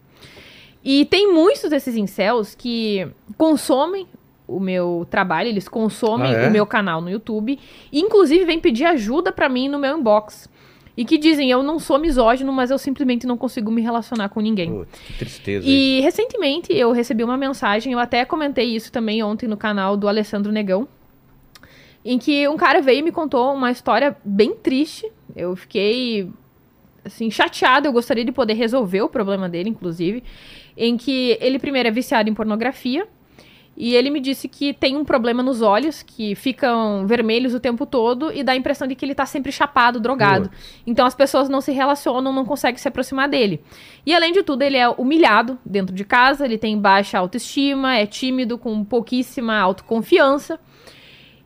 E 0.83 1.05
tem 1.05 1.31
muitos 1.33 1.69
desses 1.69 1.95
incels 1.95 2.55
que 2.55 3.07
consomem 3.37 4.07
o 4.47 4.59
meu 4.59 5.05
trabalho, 5.09 5.49
eles 5.49 5.67
consomem 5.67 6.33
Ah, 6.33 6.39
é? 6.43 6.47
o 6.47 6.51
meu 6.51 6.65
canal 6.65 7.01
no 7.01 7.09
YouTube, 7.09 7.59
e 7.91 7.99
inclusive 7.99 8.45
vêm 8.45 8.59
pedir 8.59 8.85
ajuda 8.85 9.31
pra 9.31 9.47
mim 9.49 9.67
no 9.69 9.77
meu 9.77 9.97
inbox. 9.97 10.49
E 10.97 11.05
que 11.05 11.17
dizem, 11.17 11.49
eu 11.49 11.63
não 11.63 11.79
sou 11.79 11.97
misógino, 11.97 12.51
mas 12.51 12.71
eu 12.71 12.77
simplesmente 12.77 13.25
não 13.25 13.37
consigo 13.37 13.71
me 13.71 13.81
relacionar 13.81 14.27
com 14.29 14.41
ninguém. 14.41 14.69
Putz, 14.73 14.99
que 14.99 15.13
tristeza 15.13 15.65
isso. 15.65 15.69
E 15.73 16.01
recentemente 16.01 16.73
eu 16.73 16.91
recebi 16.91 17.23
uma 17.23 17.37
mensagem, 17.37 17.93
eu 17.93 17.99
até 17.99 18.25
comentei 18.25 18.65
isso 18.75 18.91
também 18.91 19.23
ontem 19.23 19.47
no 19.47 19.55
canal 19.55 19.95
do 19.95 20.07
Alessandro 20.09 20.51
Negão, 20.51 20.87
em 22.03 22.17
que 22.17 22.47
um 22.49 22.57
cara 22.57 22.81
veio 22.81 22.99
e 22.99 23.01
me 23.03 23.11
contou 23.11 23.53
uma 23.53 23.71
história 23.71 24.17
bem 24.25 24.55
triste. 24.55 25.09
Eu 25.35 25.55
fiquei 25.55 26.29
assim 27.03 27.29
chateada, 27.29 27.87
eu 27.87 27.93
gostaria 27.93 28.25
de 28.25 28.31
poder 28.31 28.53
resolver 28.53 29.01
o 29.01 29.09
problema 29.09 29.47
dele, 29.47 29.69
inclusive, 29.69 30.23
em 30.75 30.97
que 30.97 31.37
ele 31.39 31.59
primeiro 31.59 31.89
é 31.89 31.91
viciado 31.91 32.29
em 32.29 32.33
pornografia. 32.33 33.07
E 33.81 33.95
ele 33.95 34.09
me 34.09 34.19
disse 34.19 34.49
que 34.49 34.73
tem 34.73 34.97
um 34.97 35.05
problema 35.05 35.41
nos 35.41 35.61
olhos, 35.61 36.03
que 36.03 36.35
ficam 36.35 37.07
vermelhos 37.07 37.53
o 37.53 37.61
tempo 37.61 37.85
todo 37.85 38.29
e 38.29 38.43
dá 38.43 38.51
a 38.51 38.55
impressão 38.57 38.85
de 38.85 38.93
que 38.93 39.05
ele 39.05 39.15
tá 39.15 39.25
sempre 39.25 39.53
chapado, 39.53 40.01
drogado. 40.01 40.51
Então 40.85 41.05
as 41.05 41.15
pessoas 41.15 41.47
não 41.47 41.61
se 41.61 41.71
relacionam, 41.71 42.33
não 42.33 42.43
conseguem 42.43 42.77
se 42.77 42.89
aproximar 42.89 43.29
dele. 43.29 43.63
E 44.05 44.13
além 44.13 44.33
de 44.33 44.43
tudo, 44.43 44.63
ele 44.63 44.75
é 44.75 44.89
humilhado 44.89 45.57
dentro 45.65 45.95
de 45.95 46.03
casa, 46.03 46.43
ele 46.43 46.57
tem 46.57 46.77
baixa 46.77 47.19
autoestima, 47.19 47.95
é 47.95 48.05
tímido, 48.05 48.57
com 48.57 48.83
pouquíssima 48.83 49.57
autoconfiança. 49.57 50.59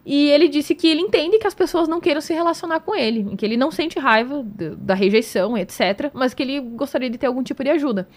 E 0.06 0.30
ele 0.30 0.49
disse 0.49 0.76
que 0.76 0.88
ele 0.88 1.01
entende 1.01 1.39
que 1.39 1.47
as 1.47 1.54
pessoas 1.54 1.88
não 1.88 2.01
queiram 2.01 2.20
se 2.20 2.34
relacionar 2.34 2.82
com 2.82 2.93
ele, 2.93 3.36
que 3.38 3.45
ele 3.45 3.56
não 3.56 3.72
sente 3.72 3.97
raiva 3.97 4.45
da 4.78 4.93
rejeição, 4.93 5.58
etc., 5.58 6.12
mas 6.14 6.34
que 6.34 6.43
ele 6.43 6.60
gostaria 6.60 7.10
de 7.10 7.18
ter 7.18 7.28
algum 7.28 7.41
tipo 7.41 7.64
de 7.64 7.70
ajuda. 7.70 8.08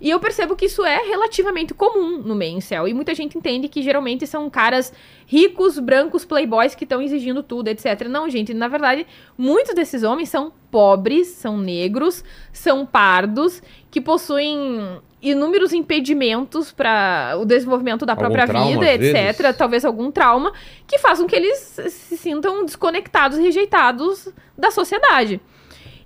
E 0.00 0.10
eu 0.10 0.18
percebo 0.18 0.56
que 0.56 0.66
isso 0.66 0.84
é 0.84 0.98
relativamente 0.98 1.72
comum 1.72 2.18
no 2.18 2.34
meio 2.34 2.56
incel. 2.56 2.88
E 2.88 2.92
muita 2.92 3.14
gente 3.14 3.38
entende 3.38 3.68
que 3.68 3.80
geralmente 3.80 4.26
são 4.26 4.50
caras 4.50 4.92
ricos, 5.26 5.78
brancos, 5.78 6.24
playboys 6.24 6.74
que 6.74 6.84
estão 6.84 7.00
exigindo 7.00 7.42
tudo, 7.42 7.68
etc. 7.68 8.08
Não, 8.08 8.28
gente, 8.28 8.52
na 8.52 8.68
verdade, 8.68 9.06
muitos 9.38 9.74
desses 9.74 10.02
homens 10.02 10.28
são 10.28 10.52
pobres, 10.70 11.28
são 11.28 11.56
negros, 11.56 12.24
são 12.52 12.84
pardos, 12.84 13.62
que 13.90 14.00
possuem 14.00 15.00
inúmeros 15.30 15.72
impedimentos 15.72 16.70
para 16.70 17.36
o 17.38 17.44
desenvolvimento 17.44 18.04
da 18.04 18.12
Algum 18.12 18.24
própria 18.24 18.46
trauma, 18.46 18.70
vida, 18.70 18.86
às 18.86 19.00
etc. 19.00 19.12
vezes? 19.12 19.56
Talvez 19.56 19.84
algum 19.84 20.10
trauma, 20.10 20.52
que 20.86 20.98
façam 20.98 21.26
que 21.26 21.34
eles 21.34 21.58
se 21.58 22.16
sintam 22.16 22.64
desconectados, 22.64 23.38
rejeitados 23.38 24.28
da 24.56 24.70
sociedade. 24.70 25.40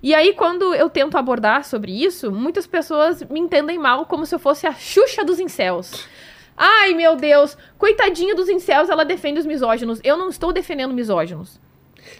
E 0.01 0.15
aí, 0.15 0.33
quando 0.33 0.73
eu 0.73 0.89
tento 0.89 1.17
abordar 1.17 1.65
sobre 1.65 1.91
isso, 1.91 2.31
muitas 2.31 2.65
pessoas 2.65 3.21
me 3.23 3.39
entendem 3.39 3.77
mal 3.77 4.05
como 4.05 4.25
se 4.25 4.33
eu 4.33 4.39
fosse 4.39 4.65
a 4.65 4.73
Xuxa 4.73 5.25
dos 5.25 5.39
incels. 5.39 6.07
Ai, 6.55 6.93
meu 6.93 7.15
Deus, 7.15 7.57
coitadinha 7.77 8.33
dos 8.35 8.49
incels, 8.49 8.89
ela 8.89 9.03
defende 9.03 9.39
os 9.39 9.45
misóginos. 9.45 9.99
Eu 10.03 10.17
não 10.17 10.29
estou 10.29 10.53
defendendo 10.53 10.93
misóginos. 10.93 11.59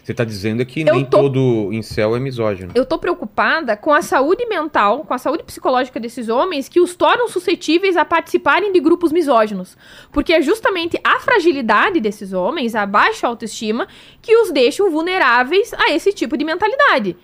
Você 0.02 0.14
tá 0.14 0.24
dizendo 0.24 0.64
que 0.64 0.80
Eu 0.80 0.94
nem 0.94 1.04
tô- 1.04 1.18
todo 1.20 1.72
incel 1.72 2.16
é 2.16 2.20
misógino. 2.20 2.72
Eu 2.74 2.84
tô 2.86 2.98
preocupada 2.98 3.76
com 3.76 3.92
a 3.92 4.02
saúde 4.02 4.46
mental, 4.46 5.04
com 5.04 5.14
a 5.14 5.18
saúde 5.18 5.42
psicológica 5.44 6.00
desses 6.00 6.28
homens 6.28 6.68
que 6.68 6.80
os 6.80 6.94
tornam 6.94 7.28
suscetíveis 7.28 7.96
a 7.96 8.04
participarem 8.04 8.72
de 8.72 8.80
grupos 8.80 9.12
misóginos. 9.12 9.76
Porque 10.12 10.32
é 10.32 10.42
justamente 10.42 10.98
a 11.04 11.20
fragilidade 11.20 12.00
desses 12.00 12.32
homens, 12.32 12.74
a 12.74 12.86
baixa 12.86 13.26
autoestima, 13.26 13.86
que 14.22 14.36
os 14.36 14.50
deixam 14.50 14.90
vulneráveis 14.90 15.72
a 15.74 15.92
esse 15.92 16.12
tipo 16.12 16.36
de 16.36 16.44
mentalidade. 16.44 17.16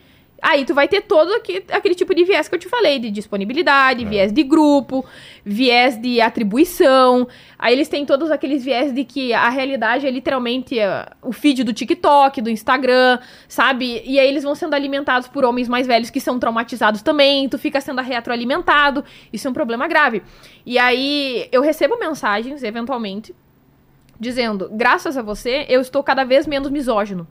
Aí 0.42 0.64
tu 0.66 0.74
vai 0.74 0.86
ter 0.86 1.00
todo 1.02 1.32
aque- 1.32 1.64
aquele 1.72 1.94
tipo 1.94 2.14
de 2.14 2.22
viés 2.24 2.46
que 2.46 2.54
eu 2.54 2.58
te 2.58 2.68
falei, 2.68 2.98
de 2.98 3.10
disponibilidade, 3.10 4.04
viés 4.04 4.30
de 4.32 4.42
grupo, 4.42 5.04
viés 5.44 5.98
de 6.00 6.20
atribuição. 6.20 7.26
Aí 7.58 7.72
eles 7.72 7.88
têm 7.88 8.04
todos 8.04 8.30
aqueles 8.30 8.62
viés 8.64 8.92
de 8.92 9.02
que 9.04 9.32
a 9.32 9.48
realidade 9.48 10.06
é 10.06 10.10
literalmente 10.10 10.78
eh, 10.78 11.06
o 11.22 11.32
feed 11.32 11.64
do 11.64 11.72
TikTok, 11.72 12.42
do 12.42 12.50
Instagram, 12.50 13.18
sabe? 13.48 14.02
E 14.04 14.20
aí 14.20 14.28
eles 14.28 14.44
vão 14.44 14.54
sendo 14.54 14.74
alimentados 14.74 15.26
por 15.26 15.42
homens 15.44 15.68
mais 15.68 15.86
velhos 15.86 16.10
que 16.10 16.20
são 16.20 16.38
traumatizados 16.38 17.00
também, 17.02 17.48
tu 17.48 17.58
fica 17.58 17.80
sendo 17.80 18.02
retroalimentado. 18.02 19.02
Isso 19.32 19.48
é 19.48 19.50
um 19.50 19.54
problema 19.54 19.88
grave. 19.88 20.22
E 20.66 20.78
aí 20.78 21.48
eu 21.50 21.62
recebo 21.62 21.98
mensagens, 21.98 22.62
eventualmente, 22.62 23.34
dizendo: 24.20 24.68
graças 24.72 25.16
a 25.16 25.22
você, 25.22 25.64
eu 25.68 25.80
estou 25.80 26.02
cada 26.02 26.24
vez 26.24 26.46
menos 26.46 26.70
misógino. 26.70 27.26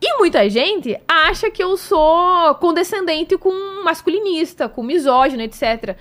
E 0.00 0.18
muita 0.18 0.48
gente 0.48 0.98
acha 1.08 1.50
que 1.50 1.62
eu 1.62 1.76
sou 1.76 2.54
condescendente 2.56 3.36
com 3.38 3.82
masculinista, 3.82 4.68
com 4.68 4.82
misógino, 4.82 5.42
etc. 5.42 5.96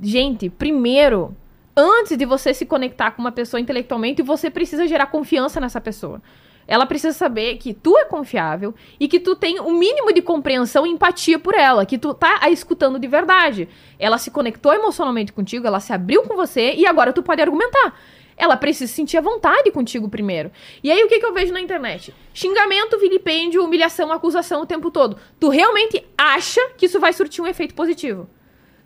Gente, 0.00 0.50
primeiro, 0.50 1.34
antes 1.76 2.16
de 2.16 2.26
você 2.26 2.52
se 2.52 2.66
conectar 2.66 3.12
com 3.12 3.22
uma 3.22 3.32
pessoa 3.32 3.60
intelectualmente, 3.60 4.22
você 4.22 4.50
precisa 4.50 4.86
gerar 4.86 5.06
confiança 5.06 5.60
nessa 5.60 5.80
pessoa. 5.80 6.20
Ela 6.66 6.86
precisa 6.86 7.12
saber 7.12 7.56
que 7.56 7.74
tu 7.74 7.98
é 7.98 8.04
confiável 8.04 8.74
e 9.00 9.08
que 9.08 9.18
tu 9.18 9.34
tem 9.34 9.58
o 9.58 9.64
um 9.64 9.78
mínimo 9.78 10.12
de 10.12 10.22
compreensão 10.22 10.86
e 10.86 10.90
empatia 10.90 11.38
por 11.38 11.54
ela, 11.54 11.84
que 11.84 11.98
tu 11.98 12.14
tá 12.14 12.38
a 12.40 12.50
escutando 12.50 12.98
de 12.98 13.08
verdade. 13.08 13.68
Ela 13.98 14.18
se 14.18 14.30
conectou 14.30 14.72
emocionalmente 14.72 15.32
contigo, 15.32 15.66
ela 15.66 15.80
se 15.80 15.92
abriu 15.92 16.22
com 16.22 16.36
você 16.36 16.74
e 16.74 16.86
agora 16.86 17.12
tu 17.12 17.22
pode 17.22 17.42
argumentar. 17.42 17.94
Ela 18.36 18.56
precisa 18.56 18.86
se 18.86 18.94
sentir 18.94 19.18
à 19.18 19.20
vontade 19.20 19.70
contigo 19.70 20.08
primeiro. 20.08 20.50
E 20.82 20.90
aí 20.90 21.02
o 21.04 21.08
que, 21.08 21.18
que 21.18 21.26
eu 21.26 21.32
vejo 21.32 21.52
na 21.52 21.60
internet? 21.60 22.14
Xingamento, 22.32 22.98
vilipêndio, 22.98 23.64
humilhação, 23.64 24.10
acusação 24.12 24.62
o 24.62 24.66
tempo 24.66 24.90
todo. 24.90 25.16
Tu 25.38 25.48
realmente 25.48 26.04
acha 26.16 26.60
que 26.76 26.86
isso 26.86 26.98
vai 27.00 27.12
surtir 27.12 27.42
um 27.42 27.46
efeito 27.46 27.74
positivo? 27.74 28.28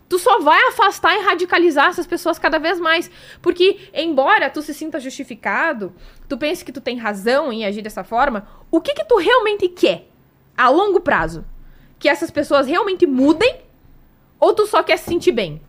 Tu 0.08 0.18
só 0.18 0.38
vai 0.40 0.60
afastar 0.68 1.16
e 1.16 1.22
radicalizar 1.22 1.88
essas 1.88 2.06
pessoas 2.06 2.38
cada 2.38 2.58
vez 2.58 2.78
mais. 2.78 3.10
Porque, 3.42 3.90
embora 3.92 4.50
tu 4.50 4.62
se 4.62 4.72
sinta 4.72 5.00
justificado, 5.00 5.92
tu 6.28 6.38
pense 6.38 6.64
que 6.64 6.72
tu 6.72 6.80
tem 6.80 6.96
razão 6.96 7.52
em 7.52 7.64
agir 7.64 7.82
dessa 7.82 8.04
forma, 8.04 8.46
o 8.70 8.80
que 8.80 8.94
que 8.94 9.04
tu 9.04 9.16
realmente 9.16 9.68
quer 9.68 10.08
a 10.56 10.68
longo 10.68 11.00
prazo? 11.00 11.44
Que 11.98 12.08
essas 12.08 12.30
pessoas 12.30 12.66
realmente 12.66 13.06
mudem? 13.06 13.62
Ou 14.38 14.54
tu 14.54 14.66
só 14.66 14.82
quer 14.82 14.96
se 14.96 15.06
sentir 15.06 15.32
bem? 15.32 15.60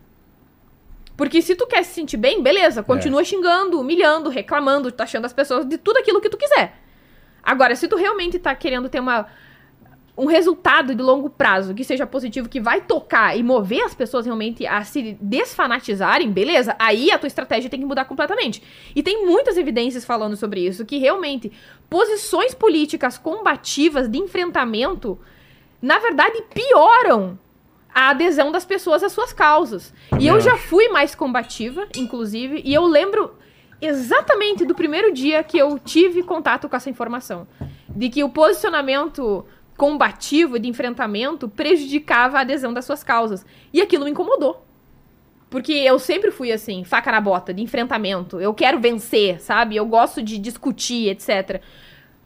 Porque 1.18 1.42
se 1.42 1.56
tu 1.56 1.66
quer 1.66 1.82
se 1.82 1.94
sentir 1.94 2.16
bem, 2.16 2.40
beleza, 2.40 2.80
continua 2.80 3.22
é. 3.22 3.24
xingando, 3.24 3.80
humilhando, 3.80 4.30
reclamando, 4.30 4.92
taxando 4.92 5.24
as 5.24 5.32
pessoas 5.32 5.66
de 5.66 5.76
tudo 5.76 5.96
aquilo 5.96 6.20
que 6.20 6.30
tu 6.30 6.36
quiser. 6.36 6.78
Agora, 7.42 7.74
se 7.74 7.88
tu 7.88 7.96
realmente 7.96 8.38
tá 8.38 8.54
querendo 8.54 8.88
ter 8.88 9.00
uma 9.00 9.26
um 10.16 10.26
resultado 10.26 10.94
de 10.94 11.02
longo 11.02 11.28
prazo 11.28 11.74
que 11.74 11.82
seja 11.82 12.06
positivo, 12.06 12.48
que 12.48 12.60
vai 12.60 12.80
tocar 12.80 13.36
e 13.36 13.42
mover 13.42 13.82
as 13.82 13.94
pessoas 13.94 14.26
realmente 14.26 14.64
a 14.64 14.84
se 14.84 15.16
desfanatizarem, 15.20 16.30
beleza? 16.30 16.74
Aí 16.78 17.10
a 17.10 17.18
tua 17.18 17.28
estratégia 17.28 17.70
tem 17.70 17.80
que 17.80 17.86
mudar 17.86 18.04
completamente. 18.04 18.62
E 18.94 19.02
tem 19.02 19.26
muitas 19.26 19.56
evidências 19.56 20.04
falando 20.04 20.36
sobre 20.36 20.60
isso, 20.64 20.84
que 20.86 20.98
realmente 20.98 21.50
posições 21.90 22.54
políticas 22.54 23.18
combativas 23.18 24.08
de 24.08 24.18
enfrentamento, 24.18 25.18
na 25.82 25.98
verdade, 25.98 26.42
pioram 26.54 27.38
a 27.98 28.10
adesão 28.10 28.52
das 28.52 28.64
pessoas 28.64 29.02
às 29.02 29.10
suas 29.10 29.32
causas. 29.32 29.92
E 30.20 30.28
eu 30.28 30.40
já 30.40 30.56
fui 30.56 30.88
mais 30.88 31.16
combativa, 31.16 31.88
inclusive, 31.96 32.62
e 32.64 32.72
eu 32.72 32.84
lembro 32.84 33.34
exatamente 33.80 34.64
do 34.64 34.72
primeiro 34.72 35.12
dia 35.12 35.42
que 35.42 35.58
eu 35.58 35.80
tive 35.80 36.22
contato 36.22 36.68
com 36.68 36.76
essa 36.76 36.88
informação. 36.88 37.48
De 37.88 38.08
que 38.08 38.22
o 38.22 38.28
posicionamento 38.28 39.44
combativo, 39.76 40.60
de 40.60 40.68
enfrentamento, 40.68 41.48
prejudicava 41.48 42.38
a 42.38 42.42
adesão 42.42 42.72
das 42.72 42.84
suas 42.84 43.02
causas. 43.02 43.44
E 43.72 43.82
aquilo 43.82 44.04
me 44.04 44.12
incomodou. 44.12 44.64
Porque 45.50 45.72
eu 45.72 45.98
sempre 45.98 46.30
fui 46.30 46.52
assim, 46.52 46.84
faca 46.84 47.10
na 47.10 47.20
bota, 47.20 47.52
de 47.52 47.64
enfrentamento. 47.64 48.40
Eu 48.40 48.54
quero 48.54 48.78
vencer, 48.78 49.40
sabe? 49.40 49.74
Eu 49.74 49.86
gosto 49.86 50.22
de 50.22 50.38
discutir, 50.38 51.08
etc. 51.08 51.60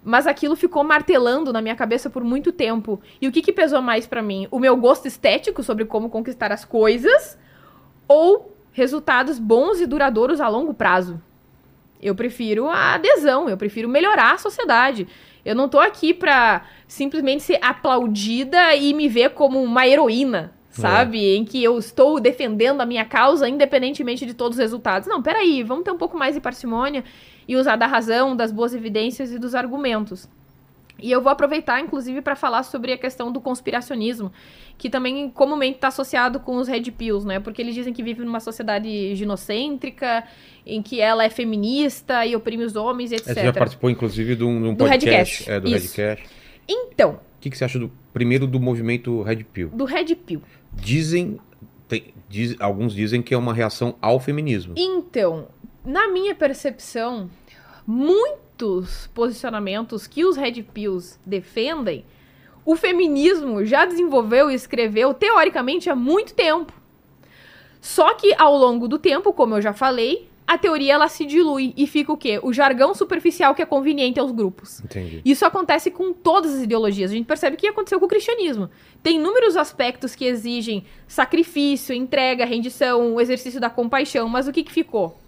Mas 0.04 0.26
aquilo 0.26 0.56
ficou 0.56 0.82
martelando 0.82 1.52
na 1.52 1.62
minha 1.62 1.76
cabeça 1.76 2.10
por 2.10 2.24
muito 2.24 2.50
tempo. 2.50 3.00
E 3.20 3.28
o 3.28 3.32
que, 3.32 3.42
que 3.42 3.52
pesou 3.52 3.80
mais 3.80 4.06
pra 4.06 4.22
mim? 4.22 4.48
O 4.50 4.58
meu 4.58 4.76
gosto 4.76 5.06
estético 5.06 5.62
sobre 5.62 5.84
como 5.84 6.10
conquistar 6.10 6.50
as 6.50 6.64
coisas 6.64 7.38
ou 8.08 8.56
resultados 8.72 9.38
bons 9.38 9.80
e 9.80 9.86
duradouros 9.86 10.40
a 10.40 10.48
longo 10.48 10.74
prazo? 10.74 11.20
Eu 12.02 12.16
prefiro 12.16 12.68
a 12.68 12.94
adesão, 12.94 13.48
eu 13.48 13.56
prefiro 13.56 13.88
melhorar 13.88 14.32
a 14.34 14.38
sociedade. 14.38 15.06
Eu 15.44 15.54
não 15.54 15.68
tô 15.68 15.78
aqui 15.78 16.12
pra 16.12 16.66
simplesmente 16.88 17.44
ser 17.44 17.58
aplaudida 17.62 18.74
e 18.74 18.92
me 18.92 19.08
ver 19.08 19.30
como 19.30 19.62
uma 19.62 19.86
heroína, 19.86 20.52
sabe? 20.80 21.36
Em 21.36 21.44
que 21.44 21.62
eu 21.62 21.78
estou 21.78 22.18
defendendo 22.18 22.80
a 22.80 22.86
minha 22.86 23.04
causa 23.04 23.48
independentemente 23.48 24.26
de 24.26 24.34
todos 24.34 24.56
os 24.58 24.62
resultados. 24.62 25.06
Não, 25.08 25.22
peraí, 25.22 25.62
vamos 25.62 25.84
ter 25.84 25.90
um 25.90 25.98
pouco 25.98 26.16
mais 26.18 26.34
de 26.34 26.40
parcimônia 26.40 27.04
e 27.46 27.56
usar 27.56 27.76
da 27.76 27.86
razão, 27.86 28.34
das 28.34 28.50
boas 28.50 28.74
evidências 28.74 29.32
e 29.32 29.38
dos 29.38 29.54
argumentos. 29.54 30.28
E 30.98 31.10
eu 31.10 31.20
vou 31.20 31.32
aproveitar, 31.32 31.80
inclusive, 31.80 32.20
para 32.20 32.36
falar 32.36 32.62
sobre 32.62 32.92
a 32.92 32.98
questão 32.98 33.32
do 33.32 33.40
conspiracionismo, 33.40 34.30
que 34.78 34.88
também 34.88 35.28
comumente 35.30 35.74
está 35.76 35.88
associado 35.88 36.38
com 36.38 36.56
os 36.56 36.68
red 36.68 36.82
pills, 36.92 37.26
né? 37.26 37.40
Porque 37.40 37.60
eles 37.60 37.74
dizem 37.74 37.92
que 37.92 38.04
vivem 38.04 38.24
numa 38.24 38.38
sociedade 38.38 39.14
ginocêntrica, 39.16 40.22
em 40.64 40.80
que 40.80 41.00
ela 41.00 41.24
é 41.24 41.30
feminista 41.30 42.24
e 42.24 42.36
oprime 42.36 42.62
os 42.62 42.76
homens, 42.76 43.10
etc. 43.10 43.28
É, 43.28 43.34
Você 43.34 43.44
já 43.46 43.52
participou, 43.52 43.90
inclusive, 43.90 44.36
de 44.36 44.44
um, 44.44 44.62
de 44.62 44.68
um 44.68 44.74
Do 44.74 44.84
podcast. 44.86 45.44
Redcast, 45.44 45.50
É, 45.50 45.60
do 45.60 45.68
isso. 45.68 45.96
Redcast. 46.00 46.30
Então, 46.68 47.10
O 47.14 47.40
que, 47.40 47.50
que 47.50 47.58
você 47.58 47.64
acha 47.64 47.78
do 47.80 47.90
primeiro 48.12 48.46
do 48.46 48.60
movimento 48.60 49.22
Red 49.22 49.42
Pill? 49.52 49.70
do 49.70 49.84
red 49.84 50.14
pill. 50.14 50.40
Dizem, 50.74 51.38
tem- 51.88 52.14
diz- 52.28 52.56
alguns 52.60 52.94
dizem 52.94 53.22
que 53.22 53.34
é 53.34 53.38
uma 53.38 53.52
reação 53.54 53.94
ao 54.00 54.18
feminismo. 54.18 54.74
Então, 54.76 55.48
na 55.84 56.08
minha 56.08 56.34
percepção, 56.34 57.30
muitos 57.86 59.08
posicionamentos 59.14 60.06
que 60.06 60.24
os 60.24 60.36
red 60.36 60.62
pills 60.62 61.18
defendem, 61.26 62.04
o 62.64 62.76
feminismo 62.76 63.64
já 63.64 63.84
desenvolveu 63.84 64.50
e 64.50 64.54
escreveu 64.54 65.12
teoricamente 65.12 65.90
há 65.90 65.94
muito 65.96 66.34
tempo. 66.34 66.72
Só 67.80 68.14
que 68.14 68.32
ao 68.38 68.56
longo 68.56 68.86
do 68.86 68.98
tempo, 68.98 69.32
como 69.32 69.56
eu 69.56 69.60
já 69.62 69.72
falei, 69.72 70.28
a 70.46 70.58
teoria 70.58 70.94
ela 70.94 71.08
se 71.08 71.24
dilui 71.24 71.72
e 71.76 71.86
fica 71.86 72.12
o 72.12 72.16
quê? 72.16 72.40
O 72.42 72.52
jargão 72.52 72.94
superficial 72.94 73.54
que 73.54 73.62
é 73.62 73.66
conveniente 73.66 74.18
aos 74.18 74.32
grupos. 74.32 74.80
Entendi. 74.80 75.22
Isso 75.24 75.46
acontece 75.46 75.90
com 75.90 76.12
todas 76.12 76.54
as 76.54 76.62
ideologias. 76.62 77.10
A 77.10 77.14
gente 77.14 77.26
percebe 77.26 77.56
que 77.56 77.66
aconteceu 77.66 77.98
com 77.98 78.06
o 78.06 78.08
cristianismo. 78.08 78.68
Tem 79.02 79.16
inúmeros 79.16 79.56
aspectos 79.56 80.14
que 80.14 80.24
exigem 80.24 80.84
sacrifício, 81.06 81.94
entrega, 81.94 82.44
rendição, 82.44 83.14
o 83.14 83.20
exercício 83.20 83.60
da 83.60 83.70
compaixão, 83.70 84.28
mas 84.28 84.48
o 84.48 84.52
que, 84.52 84.62
que 84.62 84.72
ficou? 84.72 85.18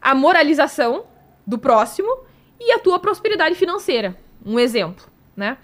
A 0.00 0.14
moralização 0.14 1.04
do 1.46 1.58
próximo 1.58 2.24
e 2.60 2.72
a 2.72 2.78
tua 2.78 2.98
prosperidade 2.98 3.54
financeira. 3.54 4.16
Um 4.44 4.58
exemplo, 4.58 5.04
né? 5.36 5.56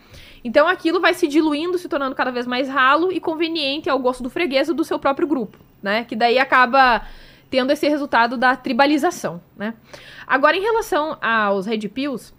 Então 0.42 0.66
aquilo 0.66 1.00
vai 1.00 1.12
se 1.12 1.26
diluindo, 1.26 1.78
se 1.78 1.88
tornando 1.88 2.14
cada 2.14 2.30
vez 2.30 2.46
mais 2.46 2.68
ralo 2.68 3.12
e 3.12 3.20
conveniente 3.20 3.90
ao 3.90 3.98
gosto 3.98 4.22
do 4.22 4.30
freguês 4.30 4.68
do 4.68 4.84
seu 4.84 4.98
próprio 4.98 5.26
grupo, 5.28 5.58
né? 5.82 6.04
Que 6.04 6.16
daí 6.16 6.38
acaba 6.38 7.06
tendo 7.56 7.72
esse 7.72 7.88
resultado 7.88 8.36
da 8.36 8.54
tribalização, 8.54 9.40
né? 9.56 9.72
Agora, 10.26 10.54
em 10.54 10.60
relação 10.60 11.16
aos 11.22 11.64
Red 11.64 11.88
Pills, 11.88 12.34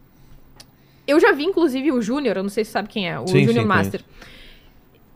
eu 1.07 1.19
já 1.19 1.31
vi, 1.31 1.43
inclusive, 1.43 1.91
o 1.91 1.99
Júnior, 1.99 2.37
eu 2.37 2.43
não 2.43 2.49
sei 2.51 2.63
se 2.63 2.69
você 2.69 2.73
sabe 2.73 2.87
quem 2.87 3.09
é, 3.09 3.19
o 3.19 3.25
Júnior 3.25 3.65
Master. 3.65 4.03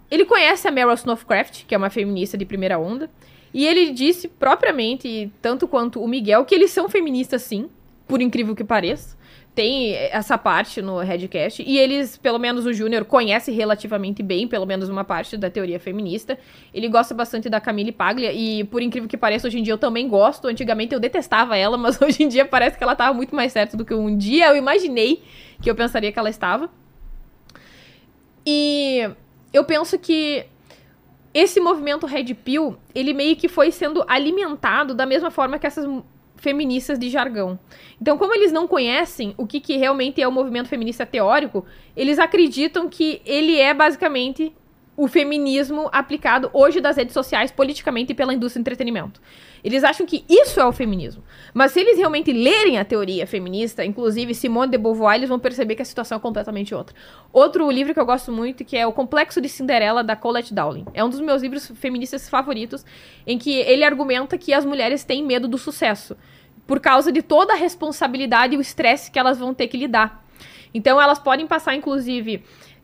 Ele 0.09 0.25
conhece 0.25 0.67
a 0.67 0.71
Meryl 0.71 0.95
Snowcraft, 0.95 1.65
que 1.67 1.75
é 1.75 1.77
uma 1.77 1.91
feminista 1.91 2.35
de 2.35 2.45
primeira 2.45 2.79
onda, 2.79 3.11
e 3.53 3.63
ele 3.63 3.91
disse 3.91 4.27
propriamente, 4.27 5.31
tanto 5.39 5.67
quanto 5.67 6.01
o 6.01 6.07
Miguel, 6.07 6.45
que 6.45 6.55
eles 6.55 6.71
são 6.71 6.89
feministas 6.89 7.43
sim, 7.43 7.69
por 8.07 8.19
incrível 8.19 8.55
que 8.55 8.63
pareça. 8.63 9.15
Tem 9.53 9.93
essa 9.93 10.37
parte 10.37 10.81
no 10.81 10.99
Redcast, 10.99 11.61
e 11.61 11.77
eles, 11.77 12.15
pelo 12.15 12.39
menos 12.39 12.65
o 12.65 12.71
Júnior, 12.71 13.03
conhece 13.03 13.51
relativamente 13.51 14.23
bem, 14.23 14.47
pelo 14.47 14.65
menos 14.65 14.87
uma 14.87 15.03
parte 15.03 15.35
da 15.35 15.49
teoria 15.49 15.77
feminista. 15.77 16.39
Ele 16.73 16.87
gosta 16.87 17.13
bastante 17.13 17.49
da 17.49 17.59
Camille 17.59 17.91
Paglia, 17.91 18.31
e 18.31 18.63
por 18.63 18.81
incrível 18.81 19.09
que 19.09 19.17
pareça, 19.17 19.47
hoje 19.47 19.59
em 19.59 19.63
dia 19.63 19.73
eu 19.73 19.77
também 19.77 20.07
gosto. 20.07 20.47
Antigamente 20.47 20.93
eu 20.93 21.01
detestava 21.01 21.57
ela, 21.57 21.75
mas 21.77 22.01
hoje 22.01 22.23
em 22.23 22.29
dia 22.29 22.45
parece 22.45 22.77
que 22.77 22.83
ela 22.83 22.93
estava 22.93 23.13
muito 23.13 23.35
mais 23.35 23.51
certa 23.51 23.75
do 23.75 23.83
que 23.83 23.93
um 23.93 24.15
dia 24.15 24.47
eu 24.47 24.55
imaginei 24.55 25.21
que 25.61 25.69
eu 25.69 25.75
pensaria 25.75 26.11
que 26.11 26.19
ela 26.19 26.29
estava. 26.29 26.69
E 28.45 29.09
eu 29.53 29.65
penso 29.65 29.99
que 29.99 30.45
esse 31.33 31.59
movimento 31.59 32.05
Red 32.05 32.33
Pill, 32.33 32.77
ele 32.93 33.13
meio 33.13 33.35
que 33.35 33.47
foi 33.47 33.71
sendo 33.71 34.03
alimentado 34.07 34.93
da 34.93 35.05
mesma 35.05 35.31
forma 35.31 35.57
que 35.59 35.67
essas 35.67 35.85
feministas 36.41 36.97
de 36.99 37.09
jargão. 37.09 37.57
Então, 38.01 38.17
como 38.17 38.33
eles 38.33 38.51
não 38.51 38.67
conhecem 38.67 39.33
o 39.37 39.45
que, 39.45 39.59
que 39.59 39.77
realmente 39.77 40.21
é 40.21 40.27
o 40.27 40.31
movimento 40.31 40.67
feminista 40.67 41.05
teórico, 41.05 41.65
eles 41.95 42.19
acreditam 42.19 42.89
que 42.89 43.21
ele 43.25 43.57
é 43.59 43.73
basicamente 43.73 44.51
o 45.01 45.07
feminismo 45.07 45.89
aplicado 45.91 46.51
hoje 46.53 46.79
das 46.79 46.95
redes 46.95 47.15
sociais 47.15 47.49
politicamente 47.49 48.11
e 48.11 48.15
pela 48.15 48.35
indústria 48.35 48.59
do 48.59 48.61
entretenimento. 48.61 49.19
Eles 49.63 49.83
acham 49.83 50.05
que 50.05 50.23
isso 50.29 50.59
é 50.59 50.65
o 50.65 50.71
feminismo. 50.71 51.23
Mas 51.55 51.71
se 51.71 51.79
eles 51.79 51.97
realmente 51.97 52.31
lerem 52.31 52.77
a 52.77 52.85
teoria 52.85 53.25
feminista, 53.25 53.83
inclusive 53.83 54.35
Simone 54.35 54.69
de 54.69 54.77
Beauvoir, 54.77 55.15
eles 55.15 55.27
vão 55.27 55.39
perceber 55.39 55.73
que 55.73 55.81
a 55.81 55.85
situação 55.85 56.19
é 56.19 56.21
completamente 56.21 56.75
outra. 56.75 56.95
Outro 57.33 57.67
livro 57.71 57.95
que 57.95 57.99
eu 57.99 58.05
gosto 58.05 58.31
muito, 58.31 58.63
que 58.63 58.77
é 58.77 58.85
O 58.85 58.93
Complexo 58.93 59.41
de 59.41 59.49
Cinderela, 59.49 60.03
da 60.03 60.15
Colette 60.15 60.53
Dowling. 60.53 60.85
É 60.93 61.03
um 61.03 61.09
dos 61.09 61.19
meus 61.19 61.41
livros 61.41 61.71
feministas 61.73 62.29
favoritos, 62.29 62.85
em 63.25 63.39
que 63.39 63.55
ele 63.55 63.83
argumenta 63.83 64.37
que 64.37 64.53
as 64.53 64.63
mulheres 64.63 65.03
têm 65.03 65.23
medo 65.23 65.47
do 65.47 65.57
sucesso, 65.57 66.15
por 66.67 66.79
causa 66.79 67.11
de 67.11 67.23
toda 67.23 67.53
a 67.53 67.57
responsabilidade 67.57 68.53
e 68.53 68.57
o 68.57 68.61
estresse 68.61 69.09
que 69.09 69.17
elas 69.17 69.39
vão 69.39 69.51
ter 69.51 69.67
que 69.67 69.77
lidar. 69.77 70.23
Então 70.71 71.01
elas 71.01 71.17
podem 71.17 71.47
passar, 71.47 71.73
inclusive, 71.73 72.43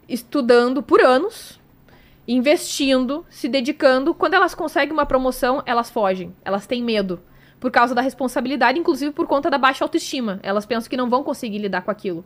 estudando 0.09 0.81
por 0.81 0.99
anos, 0.99 1.59
investindo, 2.27 3.25
se 3.29 3.47
dedicando. 3.47 4.13
Quando 4.13 4.33
elas 4.33 4.53
conseguem 4.53 4.93
uma 4.93 5.05
promoção, 5.05 5.63
elas 5.65 5.89
fogem. 5.89 6.35
Elas 6.43 6.67
têm 6.67 6.83
medo. 6.83 7.21
Por 7.59 7.71
causa 7.71 7.95
da 7.95 8.01
responsabilidade, 8.01 8.77
inclusive 8.77 9.11
por 9.11 9.25
conta 9.25 9.49
da 9.49 9.57
baixa 9.57 9.83
autoestima. 9.83 10.39
Elas 10.43 10.65
pensam 10.65 10.89
que 10.89 10.97
não 10.97 11.09
vão 11.09 11.23
conseguir 11.23 11.57
lidar 11.57 11.81
com 11.81 11.89
aquilo. 11.89 12.23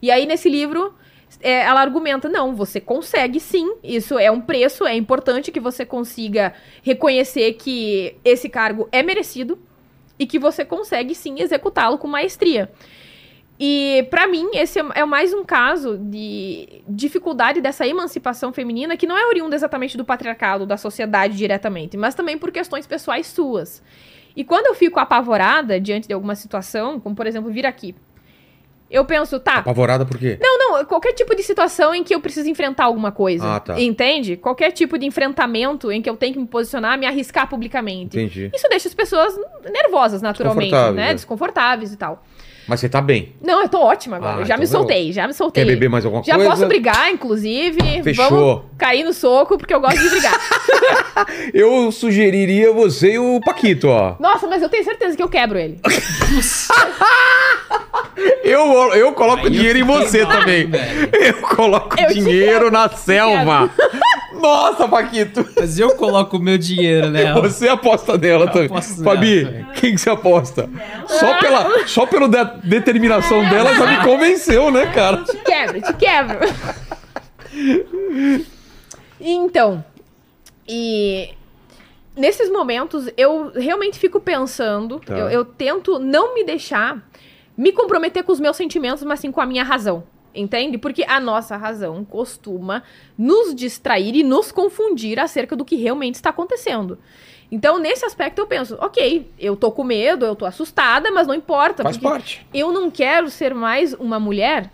E 0.00 0.10
aí, 0.10 0.26
nesse 0.26 0.48
livro, 0.48 0.94
é, 1.40 1.60
ela 1.60 1.80
argumenta: 1.80 2.28
não, 2.28 2.54
você 2.54 2.80
consegue 2.80 3.38
sim. 3.38 3.76
Isso 3.82 4.18
é 4.18 4.30
um 4.30 4.40
preço, 4.40 4.84
é 4.84 4.96
importante 4.96 5.52
que 5.52 5.60
você 5.60 5.86
consiga 5.86 6.52
reconhecer 6.82 7.52
que 7.54 8.16
esse 8.24 8.48
cargo 8.48 8.88
é 8.90 9.02
merecido 9.02 9.58
e 10.18 10.26
que 10.26 10.38
você 10.38 10.64
consegue 10.64 11.14
sim 11.14 11.40
executá-lo 11.40 11.98
com 11.98 12.08
maestria. 12.08 12.70
E 13.64 14.08
pra 14.10 14.26
mim 14.26 14.48
esse 14.54 14.80
é 14.80 14.82
é 14.96 15.04
mais 15.04 15.32
um 15.32 15.44
caso 15.44 15.96
de 15.96 16.82
dificuldade 16.88 17.60
dessa 17.60 17.86
emancipação 17.86 18.52
feminina 18.52 18.96
que 18.96 19.06
não 19.06 19.16
é 19.16 19.24
oriunda 19.24 19.54
exatamente 19.54 19.96
do 19.96 20.04
patriarcado, 20.04 20.66
da 20.66 20.76
sociedade 20.76 21.36
diretamente, 21.36 21.96
mas 21.96 22.12
também 22.12 22.36
por 22.36 22.50
questões 22.50 22.88
pessoais 22.88 23.28
suas. 23.28 23.80
E 24.34 24.42
quando 24.42 24.66
eu 24.66 24.74
fico 24.74 24.98
apavorada 24.98 25.78
diante 25.78 26.08
de 26.08 26.14
alguma 26.14 26.34
situação, 26.34 26.98
como 26.98 27.14
por 27.14 27.24
exemplo 27.24 27.52
vir 27.52 27.64
aqui, 27.64 27.94
eu 28.90 29.04
penso, 29.04 29.38
tá, 29.38 29.58
Apavorada 29.58 30.04
por 30.04 30.18
quê? 30.18 30.36
não, 30.40 30.58
não, 30.58 30.84
qualquer 30.84 31.12
tipo 31.12 31.34
de 31.36 31.44
situação 31.44 31.94
em 31.94 32.02
que 32.02 32.12
eu 32.12 32.20
preciso 32.20 32.48
enfrentar 32.50 32.84
alguma 32.84 33.12
coisa. 33.12 33.56
Ah, 33.56 33.60
tá. 33.60 33.80
Entende? 33.80 34.36
Qualquer 34.36 34.72
tipo 34.72 34.98
de 34.98 35.06
enfrentamento 35.06 35.92
em 35.92 36.02
que 36.02 36.10
eu 36.10 36.16
tenho 36.16 36.34
que 36.34 36.40
me 36.40 36.46
posicionar, 36.48 36.98
me 36.98 37.06
arriscar 37.06 37.48
publicamente. 37.48 38.18
Entendi. 38.18 38.50
Isso 38.52 38.68
deixa 38.68 38.88
as 38.88 38.94
pessoas 38.94 39.38
nervosas, 39.70 40.20
naturalmente, 40.20 40.70
Desconfortáveis, 40.72 40.96
né? 40.96 41.10
é. 41.10 41.14
Desconfortáveis 41.14 41.92
e 41.92 41.96
tal. 41.96 42.22
Mas 42.72 42.80
você 42.80 42.88
tá 42.88 43.02
bem. 43.02 43.34
Não, 43.42 43.60
eu 43.60 43.68
tô 43.68 43.78
ótima 43.82 44.16
agora. 44.16 44.36
Ah, 44.38 44.40
eu 44.40 44.46
já 44.46 44.54
então 44.54 44.58
me 44.60 44.66
soltei, 44.66 45.12
já 45.12 45.26
me 45.28 45.34
soltei. 45.34 45.62
Quer 45.62 45.70
beber 45.72 45.90
mais 45.90 46.06
alguma 46.06 46.24
já 46.24 46.36
coisa? 46.36 46.48
posso 46.48 46.66
brigar, 46.66 47.10
inclusive. 47.12 48.02
Fechou. 48.02 48.30
Vamos 48.30 48.62
cair 48.78 49.04
no 49.04 49.12
soco, 49.12 49.58
porque 49.58 49.74
eu 49.74 49.80
gosto 49.80 50.00
de 50.00 50.08
brigar. 50.08 50.32
Eu 51.52 51.92
sugeriria 51.92 52.72
você 52.72 53.12
e 53.12 53.18
o 53.18 53.38
Paquito, 53.44 53.88
ó. 53.88 54.16
Nossa, 54.18 54.46
mas 54.46 54.62
eu 54.62 54.68
tenho 54.70 54.82
certeza 54.84 55.14
que 55.14 55.22
eu 55.22 55.28
quebro 55.28 55.58
ele. 55.58 55.78
Eu, 58.42 58.92
eu 58.94 59.12
coloco 59.12 59.40
Aí 59.40 59.46
eu 59.46 59.50
dinheiro 59.50 59.78
em 59.78 59.86
fiquei 59.86 60.00
você 60.06 60.22
mal, 60.24 60.38
também. 60.38 60.66
velho. 60.66 61.08
Eu 61.12 61.34
coloco 61.42 61.98
Eu 62.00 62.08
dinheiro 62.12 62.70
na 62.70 62.88
selva. 62.88 63.70
Nossa, 64.40 64.88
Paquito. 64.88 65.46
Mas 65.56 65.78
eu 65.78 65.94
coloco 65.96 66.36
o 66.36 66.40
meu 66.40 66.56
dinheiro 66.58 67.10
nela. 67.10 67.40
Você 67.42 67.68
aposta 67.68 68.16
nela 68.18 68.46
também. 68.48 68.66
aposto 68.66 69.02
Fabi, 69.04 69.44
nela, 69.44 69.50
velho. 69.50 69.66
quem 69.74 69.92
que 69.94 69.98
você 70.00 70.10
aposta? 70.10 70.68
Só 71.06 71.38
pela, 71.38 71.86
só 71.86 72.06
pela 72.06 72.28
de- 72.28 72.60
determinação 72.68 73.48
dela 73.48 73.74
já 73.74 73.86
me 73.86 74.04
convenceu, 74.04 74.70
né, 74.70 74.86
cara? 74.92 75.18
Te 75.24 75.36
quebro, 75.38 75.80
te 75.82 75.92
quebro. 75.94 76.38
Então, 79.20 79.84
e 80.68 81.30
nesses 82.16 82.50
momentos 82.50 83.08
eu 83.16 83.52
realmente 83.54 83.98
fico 83.98 84.20
pensando, 84.20 84.98
Tá. 85.00 85.16
eu, 85.16 85.28
eu 85.28 85.44
tento 85.44 85.98
não 85.98 86.34
me 86.34 86.44
deixar 86.44 86.98
me 87.56 87.70
comprometer 87.72 88.22
com 88.24 88.32
os 88.32 88.40
meus 88.40 88.56
sentimentos, 88.56 89.04
mas 89.04 89.20
sim 89.20 89.30
com 89.30 89.40
a 89.40 89.46
minha 89.46 89.62
razão. 89.62 90.02
Entende? 90.34 90.78
Porque 90.78 91.04
a 91.06 91.20
nossa 91.20 91.56
razão 91.56 92.04
costuma 92.04 92.82
nos 93.18 93.54
distrair 93.54 94.14
e 94.14 94.22
nos 94.22 94.50
confundir 94.50 95.20
acerca 95.20 95.54
do 95.54 95.64
que 95.64 95.76
realmente 95.76 96.14
está 96.14 96.30
acontecendo. 96.30 96.98
Então, 97.50 97.78
nesse 97.78 98.02
aspecto, 98.06 98.38
eu 98.38 98.46
penso, 98.46 98.78
ok, 98.80 99.30
eu 99.38 99.54
tô 99.54 99.70
com 99.70 99.84
medo, 99.84 100.24
eu 100.24 100.34
tô 100.34 100.46
assustada, 100.46 101.10
mas 101.10 101.26
não 101.26 101.34
importa. 101.34 101.82
Faz 101.82 101.98
parte. 101.98 102.46
eu 102.54 102.72
não 102.72 102.90
quero 102.90 103.28
ser 103.28 103.54
mais 103.54 103.92
uma 103.92 104.18
mulher 104.18 104.72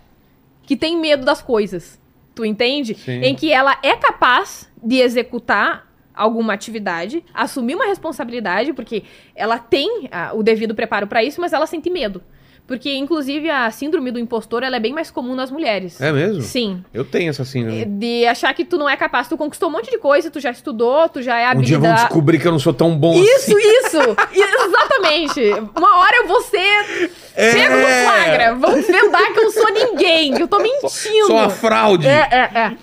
que 0.63 0.77
tem 0.77 0.97
medo 0.97 1.25
das 1.25 1.41
coisas. 1.41 1.99
Tu 2.33 2.45
entende? 2.45 2.95
Sim. 2.95 3.21
Em 3.21 3.35
que 3.35 3.51
ela 3.51 3.77
é 3.83 3.97
capaz 3.97 4.71
de 4.81 5.01
executar 5.01 5.89
alguma 6.15 6.53
atividade, 6.53 7.23
assumir 7.33 7.75
uma 7.75 7.85
responsabilidade, 7.85 8.71
porque 8.71 9.03
ela 9.35 9.57
tem 9.57 10.07
ah, 10.11 10.31
o 10.33 10.41
devido 10.41 10.73
preparo 10.73 11.05
para 11.05 11.21
isso, 11.21 11.41
mas 11.41 11.51
ela 11.51 11.65
sente 11.65 11.89
medo. 11.89 12.23
Porque, 12.69 12.93
inclusive, 12.95 13.49
a 13.49 13.71
síndrome 13.71 14.11
do 14.11 14.19
impostor 14.19 14.61
ela 14.61 14.75
é 14.75 14.79
bem 14.79 14.93
mais 14.93 15.09
comum 15.09 15.33
nas 15.33 15.49
mulheres. 15.49 15.99
É 15.99 16.11
mesmo? 16.11 16.43
Sim. 16.43 16.83
Eu 16.93 17.03
tenho 17.03 17.31
essa 17.31 17.43
síndrome. 17.43 17.83
De 17.83 18.27
achar 18.27 18.53
que 18.53 18.63
tu 18.63 18.77
não 18.77 18.87
é 18.87 18.95
capaz, 18.95 19.27
tu 19.27 19.35
conquistou 19.35 19.69
um 19.69 19.71
monte 19.71 19.89
de 19.89 19.97
coisa, 19.97 20.29
tu 20.29 20.39
já 20.39 20.51
estudou, 20.51 21.09
tu 21.09 21.19
já 21.23 21.35
é 21.39 21.49
Um 21.57 21.61
dia 21.61 21.79
vão 21.79 21.87
habilidade. 21.89 22.01
descobrir 22.09 22.37
que 22.39 22.47
eu 22.47 22.51
não 22.51 22.59
sou 22.59 22.71
tão 22.71 22.95
bom 22.95 23.15
Isso, 23.15 23.57
assim. 23.57 23.57
isso! 23.57 23.97
Exatamente! 24.31 25.41
Uma 25.75 25.97
hora 25.99 26.17
eu 26.17 26.27
vou 26.27 26.41
ser 26.41 27.09
É. 27.35 27.53
pego 27.53 27.75
no 27.75 27.87
flagra. 27.87 28.53
Vão 28.55 28.73
desvendar 28.75 29.33
que 29.33 29.39
eu 29.39 29.49
sou 29.51 29.73
ninguém, 29.73 30.33
que 30.35 30.43
eu 30.43 30.47
tô 30.47 30.59
mentindo. 30.59 31.25
Sou 31.25 31.37
uma 31.37 31.49
fraude. 31.49 32.05
É, 32.05 32.27
é, 32.31 32.59
é. 32.59 32.77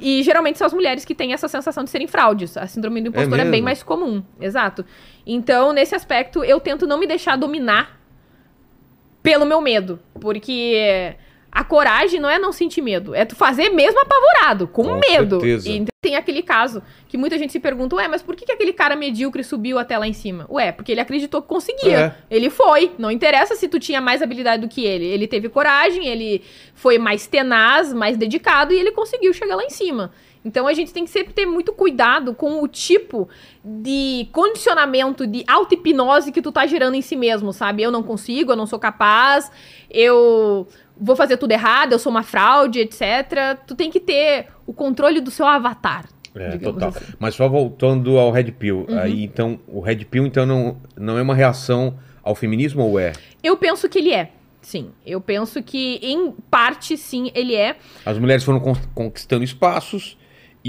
E 0.00 0.22
geralmente 0.22 0.56
são 0.56 0.66
as 0.66 0.72
mulheres 0.72 1.04
que 1.04 1.14
têm 1.14 1.34
essa 1.34 1.46
sensação 1.46 1.84
de 1.84 1.90
serem 1.90 2.06
fraudes. 2.06 2.56
A 2.56 2.66
síndrome 2.66 3.02
do 3.02 3.08
impostor 3.08 3.34
é, 3.34 3.36
mesmo? 3.38 3.50
bem 3.50 3.60
mais 3.60 3.82
comum. 3.82 4.22
Exato. 4.40 4.82
Então, 5.26 5.74
nesse 5.74 5.94
aspecto, 5.94 6.42
eu 6.42 6.58
tento 6.58 6.86
não 6.86 6.98
me 6.98 7.06
deixar 7.06 7.36
dominar 7.36 7.95
pelo 9.26 9.44
meu 9.44 9.60
medo. 9.60 9.98
Porque 10.20 11.14
a 11.50 11.64
coragem 11.64 12.20
não 12.20 12.30
é 12.30 12.38
não 12.38 12.52
sentir 12.52 12.80
medo. 12.80 13.12
É 13.14 13.24
tu 13.24 13.34
fazer 13.34 13.70
mesmo 13.70 13.98
apavorado, 14.00 14.68
com, 14.68 14.84
Com 14.84 15.00
medo. 15.00 15.40
certeza. 15.40 15.68
E 15.68 15.84
tem 16.00 16.14
aquele 16.14 16.42
caso 16.42 16.80
que 17.08 17.18
muita 17.18 17.36
gente 17.36 17.50
se 17.50 17.58
pergunta, 17.58 17.96
ué, 17.96 18.06
mas 18.06 18.22
por 18.22 18.36
que, 18.36 18.44
que 18.44 18.52
aquele 18.52 18.72
cara 18.72 18.94
medíocre 18.94 19.42
subiu 19.42 19.78
até 19.78 19.98
lá 19.98 20.06
em 20.06 20.12
cima? 20.12 20.46
Ué, 20.48 20.70
porque 20.70 20.92
ele 20.92 21.00
acreditou 21.00 21.42
que 21.42 21.48
conseguia. 21.48 21.98
É. 21.98 22.14
Ele 22.30 22.50
foi. 22.50 22.92
Não 22.98 23.10
interessa 23.10 23.56
se 23.56 23.66
tu 23.66 23.80
tinha 23.80 24.00
mais 24.00 24.22
habilidade 24.22 24.62
do 24.62 24.68
que 24.68 24.84
ele. 24.84 25.06
Ele 25.06 25.26
teve 25.26 25.48
coragem, 25.48 26.06
ele 26.06 26.42
foi 26.74 26.98
mais 26.98 27.26
tenaz, 27.26 27.92
mais 27.92 28.16
dedicado 28.16 28.72
e 28.72 28.78
ele 28.78 28.92
conseguiu 28.92 29.32
chegar 29.32 29.56
lá 29.56 29.64
em 29.64 29.70
cima. 29.70 30.12
Então 30.46 30.68
a 30.68 30.72
gente 30.72 30.92
tem 30.92 31.04
que 31.04 31.10
sempre 31.10 31.32
ter 31.34 31.44
muito 31.44 31.72
cuidado 31.72 32.32
com 32.32 32.62
o 32.62 32.68
tipo 32.68 33.28
de 33.64 34.28
condicionamento, 34.30 35.26
de 35.26 35.42
auto-hipnose 35.44 36.30
que 36.30 36.40
tu 36.40 36.52
tá 36.52 36.64
gerando 36.68 36.94
em 36.94 37.02
si 37.02 37.16
mesmo, 37.16 37.52
sabe? 37.52 37.82
Eu 37.82 37.90
não 37.90 38.00
consigo, 38.04 38.52
eu 38.52 38.56
não 38.56 38.64
sou 38.64 38.78
capaz, 38.78 39.50
eu 39.90 40.68
vou 40.96 41.16
fazer 41.16 41.36
tudo 41.36 41.50
errado, 41.50 41.92
eu 41.92 41.98
sou 41.98 42.10
uma 42.12 42.22
fraude, 42.22 42.78
etc. 42.78 43.58
Tu 43.66 43.74
tem 43.74 43.90
que 43.90 43.98
ter 43.98 44.46
o 44.64 44.72
controle 44.72 45.20
do 45.20 45.32
seu 45.32 45.46
avatar. 45.46 46.08
É, 46.32 46.56
total. 46.58 46.90
assim. 46.90 47.04
Mas 47.18 47.34
só 47.34 47.48
voltando 47.48 48.16
ao 48.16 48.30
Red 48.30 48.52
Pill. 48.52 48.86
Aí, 49.00 49.24
então, 49.24 49.58
o 49.66 49.80
Red 49.80 50.04
Pill, 50.04 50.26
então, 50.26 50.46
não, 50.46 50.76
não 50.96 51.18
é 51.18 51.22
uma 51.22 51.34
reação 51.34 51.98
ao 52.22 52.36
feminismo 52.36 52.84
ou 52.84 53.00
é? 53.00 53.14
Eu 53.42 53.56
penso 53.56 53.88
que 53.88 53.98
ele 53.98 54.12
é. 54.12 54.30
Sim, 54.60 54.90
eu 55.04 55.20
penso 55.20 55.62
que 55.62 55.98
em 56.02 56.32
parte 56.50 56.96
sim 56.96 57.30
ele 57.34 57.54
é. 57.54 57.76
As 58.04 58.18
mulheres 58.18 58.44
foram 58.44 58.60
con- 58.60 58.76
conquistando 58.94 59.44
espaços 59.44 60.16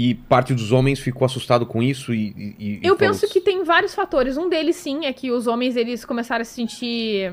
e 0.00 0.14
parte 0.14 0.54
dos 0.54 0.70
homens 0.70 1.00
ficou 1.00 1.26
assustado 1.26 1.66
com 1.66 1.82
isso 1.82 2.14
e... 2.14 2.54
e- 2.58 2.78
e 2.82 2.86
Eu 2.86 2.94
penso 2.94 3.26
que 3.28 3.40
tem 3.40 3.64
vários 3.64 3.94
fatores. 3.96 4.36
Um 4.36 4.48
deles, 4.48 4.76
sim, 4.76 5.06
é 5.06 5.12
que 5.12 5.32
os 5.32 5.48
homens 5.48 5.74
eles 5.74 6.04
começaram 6.04 6.42
a 6.42 6.44
se 6.44 6.54
sentir. 6.54 7.32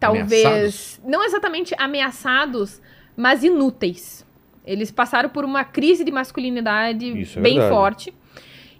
Talvez. 0.00 0.44
Ameaçados? 0.44 1.00
Não 1.04 1.24
exatamente 1.24 1.74
ameaçados, 1.78 2.80
mas 3.16 3.44
inúteis. 3.44 4.26
Eles 4.64 4.90
passaram 4.90 5.28
por 5.28 5.44
uma 5.44 5.62
crise 5.64 6.02
de 6.04 6.10
masculinidade 6.10 7.06
Isso 7.20 7.38
é 7.38 7.42
bem 7.42 7.60
forte. 7.68 8.12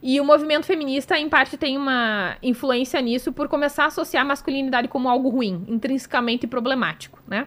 E 0.03 0.21
o 0.21 0.25
movimento 0.25 0.67
feminista, 0.67 1.17
em 1.17 1.29
parte, 1.29 1.57
tem 1.57 1.77
uma 1.77 2.37
influência 2.43 3.01
nisso 3.01 3.33
por 3.33 3.47
começar 3.47 3.85
a 3.85 3.87
associar 3.87 4.25
a 4.25 4.27
masculinidade 4.27 4.89
como 4.89 5.09
algo 5.09 5.29
ruim, 5.29 5.65
intrinsecamente 5.69 6.49
problemático, 6.49 7.21
né? 7.29 7.47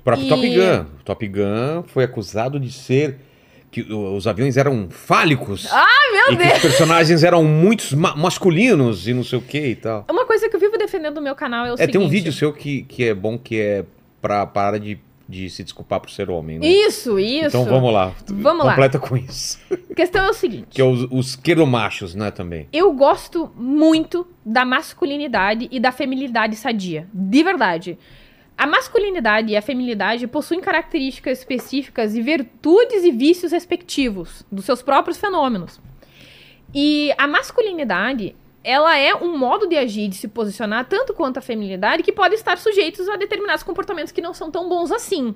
O 0.00 0.02
próprio 0.04 0.26
E- 0.26 0.28
Top 0.28 0.48
Gun. 0.48 0.80
O 1.00 1.04
Top 1.04 1.28
Gun 1.28 1.82
foi 1.86 2.04
acusado 2.04 2.60
de 2.60 2.70
ser... 2.70 3.31
Que 3.72 3.80
os 3.90 4.26
aviões 4.28 4.56
eram 4.58 4.88
fálicos. 4.90 5.66
Ah, 5.72 5.86
meu 6.12 6.34
e 6.34 6.36
Deus! 6.36 6.52
os 6.56 6.60
personagens 6.60 7.24
eram 7.24 7.42
muito 7.42 7.96
ma- 7.96 8.14
masculinos 8.14 9.08
e 9.08 9.14
não 9.14 9.24
sei 9.24 9.38
o 9.38 9.42
que 9.42 9.58
e 9.58 9.74
tal. 9.74 10.04
Uma 10.10 10.26
coisa 10.26 10.48
que 10.48 10.54
eu 10.54 10.60
vivo 10.60 10.76
defendendo 10.78 11.14
no 11.16 11.22
meu 11.22 11.34
canal 11.34 11.64
é 11.66 11.70
o 11.70 11.74
É, 11.74 11.76
seguinte... 11.78 11.92
tem 11.92 12.00
um 12.00 12.08
vídeo 12.08 12.30
seu 12.32 12.52
que, 12.52 12.82
que 12.82 13.04
é 13.04 13.14
bom, 13.14 13.38
que 13.38 13.58
é 13.58 13.84
pra 14.20 14.46
parar 14.46 14.76
de, 14.78 14.98
de 15.26 15.48
se 15.48 15.64
desculpar 15.64 16.00
por 16.00 16.10
ser 16.10 16.28
homem, 16.30 16.58
né? 16.58 16.66
Isso, 16.66 17.18
isso. 17.18 17.46
Então 17.46 17.64
vamos 17.64 17.90
lá. 17.92 18.12
Vamos 18.28 18.64
lá. 18.66 18.72
Completa 18.72 18.98
com 18.98 19.16
isso. 19.16 19.58
A 19.90 19.94
questão 19.94 20.26
é 20.26 20.28
o 20.28 20.34
seguinte. 20.34 20.66
Que 20.70 20.80
é 20.82 20.84
os, 20.84 21.08
os 21.10 21.34
queromachos, 21.34 22.14
né, 22.14 22.30
também. 22.30 22.68
Eu 22.74 22.92
gosto 22.92 23.50
muito 23.56 24.26
da 24.44 24.66
masculinidade 24.66 25.66
e 25.70 25.80
da 25.80 25.90
feminilidade 25.90 26.56
sadia. 26.56 27.08
De 27.12 27.42
verdade. 27.42 27.98
A 28.56 28.66
masculinidade 28.66 29.52
e 29.52 29.56
a 29.56 29.62
feminilidade 29.62 30.26
possuem 30.26 30.60
características 30.60 31.38
específicas 31.38 32.14
e 32.14 32.22
virtudes 32.22 33.02
e 33.02 33.10
vícios 33.10 33.52
respectivos 33.52 34.44
dos 34.52 34.64
seus 34.64 34.82
próprios 34.82 35.18
fenômenos. 35.18 35.80
E 36.74 37.12
a 37.18 37.26
masculinidade, 37.26 38.36
ela 38.62 38.96
é 38.96 39.14
um 39.14 39.36
modo 39.36 39.66
de 39.66 39.76
agir, 39.76 40.08
de 40.08 40.16
se 40.16 40.28
posicionar, 40.28 40.86
tanto 40.86 41.12
quanto 41.12 41.38
a 41.38 41.42
feminilidade, 41.42 42.02
que 42.02 42.12
pode 42.12 42.34
estar 42.34 42.56
sujeitos 42.56 43.08
a 43.08 43.16
determinados 43.16 43.62
comportamentos 43.62 44.12
que 44.12 44.20
não 44.20 44.32
são 44.32 44.50
tão 44.50 44.68
bons 44.68 44.92
assim. 44.92 45.34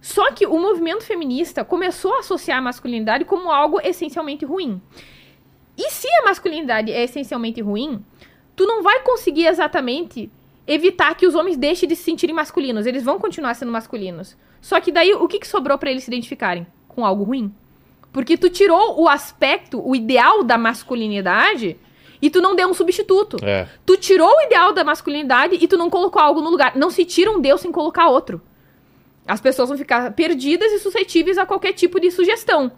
Só 0.00 0.30
que 0.32 0.46
o 0.46 0.58
movimento 0.58 1.04
feminista 1.04 1.64
começou 1.64 2.14
a 2.14 2.20
associar 2.20 2.58
a 2.58 2.62
masculinidade 2.62 3.24
como 3.24 3.50
algo 3.50 3.80
essencialmente 3.82 4.44
ruim. 4.44 4.80
E 5.76 5.90
se 5.90 6.08
a 6.20 6.24
masculinidade 6.24 6.92
é 6.92 7.02
essencialmente 7.02 7.60
ruim, 7.60 8.04
tu 8.54 8.66
não 8.66 8.82
vai 8.82 9.02
conseguir 9.02 9.46
exatamente 9.46 10.30
evitar 10.68 11.14
que 11.16 11.26
os 11.26 11.34
homens 11.34 11.56
deixem 11.56 11.88
de 11.88 11.96
se 11.96 12.02
sentirem 12.02 12.36
masculinos. 12.36 12.84
Eles 12.84 13.02
vão 13.02 13.18
continuar 13.18 13.54
sendo 13.54 13.72
masculinos. 13.72 14.36
Só 14.60 14.78
que 14.78 14.92
daí, 14.92 15.14
o 15.14 15.26
que, 15.26 15.38
que 15.38 15.48
sobrou 15.48 15.78
pra 15.78 15.90
eles 15.90 16.04
se 16.04 16.10
identificarem? 16.10 16.66
Com 16.86 17.04
algo 17.04 17.24
ruim. 17.24 17.52
Porque 18.12 18.36
tu 18.36 18.50
tirou 18.50 19.00
o 19.00 19.08
aspecto, 19.08 19.82
o 19.82 19.96
ideal 19.96 20.44
da 20.44 20.58
masculinidade 20.58 21.78
e 22.20 22.28
tu 22.28 22.42
não 22.42 22.54
deu 22.54 22.68
um 22.68 22.74
substituto. 22.74 23.38
É. 23.42 23.66
Tu 23.86 23.96
tirou 23.96 24.28
o 24.28 24.42
ideal 24.42 24.72
da 24.72 24.84
masculinidade 24.84 25.56
e 25.60 25.66
tu 25.66 25.78
não 25.78 25.88
colocou 25.88 26.20
algo 26.20 26.40
no 26.40 26.50
lugar. 26.50 26.76
Não 26.76 26.90
se 26.90 27.04
tira 27.04 27.30
um 27.30 27.40
Deus 27.40 27.60
sem 27.60 27.72
colocar 27.72 28.08
outro. 28.08 28.40
As 29.26 29.40
pessoas 29.40 29.68
vão 29.68 29.78
ficar 29.78 30.12
perdidas 30.12 30.72
e 30.72 30.78
suscetíveis 30.78 31.38
a 31.38 31.46
qualquer 31.46 31.72
tipo 31.72 32.00
de 32.00 32.10
sugestão. 32.10 32.72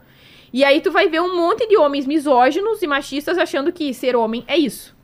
E 0.53 0.65
aí 0.65 0.81
tu 0.81 0.91
vai 0.91 1.09
ver 1.09 1.21
um 1.21 1.37
monte 1.37 1.67
de 1.67 1.77
homens 1.77 2.07
misóginos 2.07 2.83
e 2.83 2.87
machistas 2.87 3.39
achando 3.39 3.73
que 3.73 3.95
ser 3.95 4.17
homem 4.17 4.45
é 4.47 4.59
isso. 4.59 4.97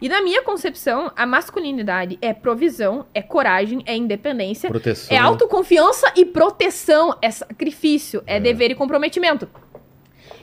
E 0.00 0.08
na 0.08 0.22
minha 0.22 0.42
concepção, 0.42 1.10
a 1.16 1.24
masculinidade 1.24 2.18
é 2.20 2.32
provisão, 2.32 3.06
é 3.14 3.22
coragem, 3.22 3.82
é 3.86 3.96
independência, 3.96 4.68
Proteção. 4.68 5.16
é 5.16 5.18
autoconfiança 5.20 6.12
e 6.16 6.24
proteção, 6.24 7.16
é 7.22 7.30
sacrifício, 7.30 8.22
é, 8.26 8.38
dever 8.40 8.70
e 8.70 8.74
comprometimento. 8.74 9.48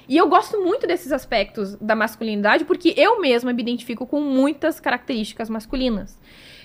E 0.08 0.18
eu 0.18 0.28
gosto 0.28 0.60
muito 0.62 0.88
desses 0.88 1.12
aspectos 1.12 1.76
da 1.76 1.96
masculinidade 1.96 2.66
porque 2.66 2.94
eu 2.98 3.22
mesma 3.22 3.54
me 3.54 3.62
identifico 3.62 4.06
com 4.06 4.20
muitas 4.20 4.80
características 4.80 5.50
masculinas. 5.50 6.18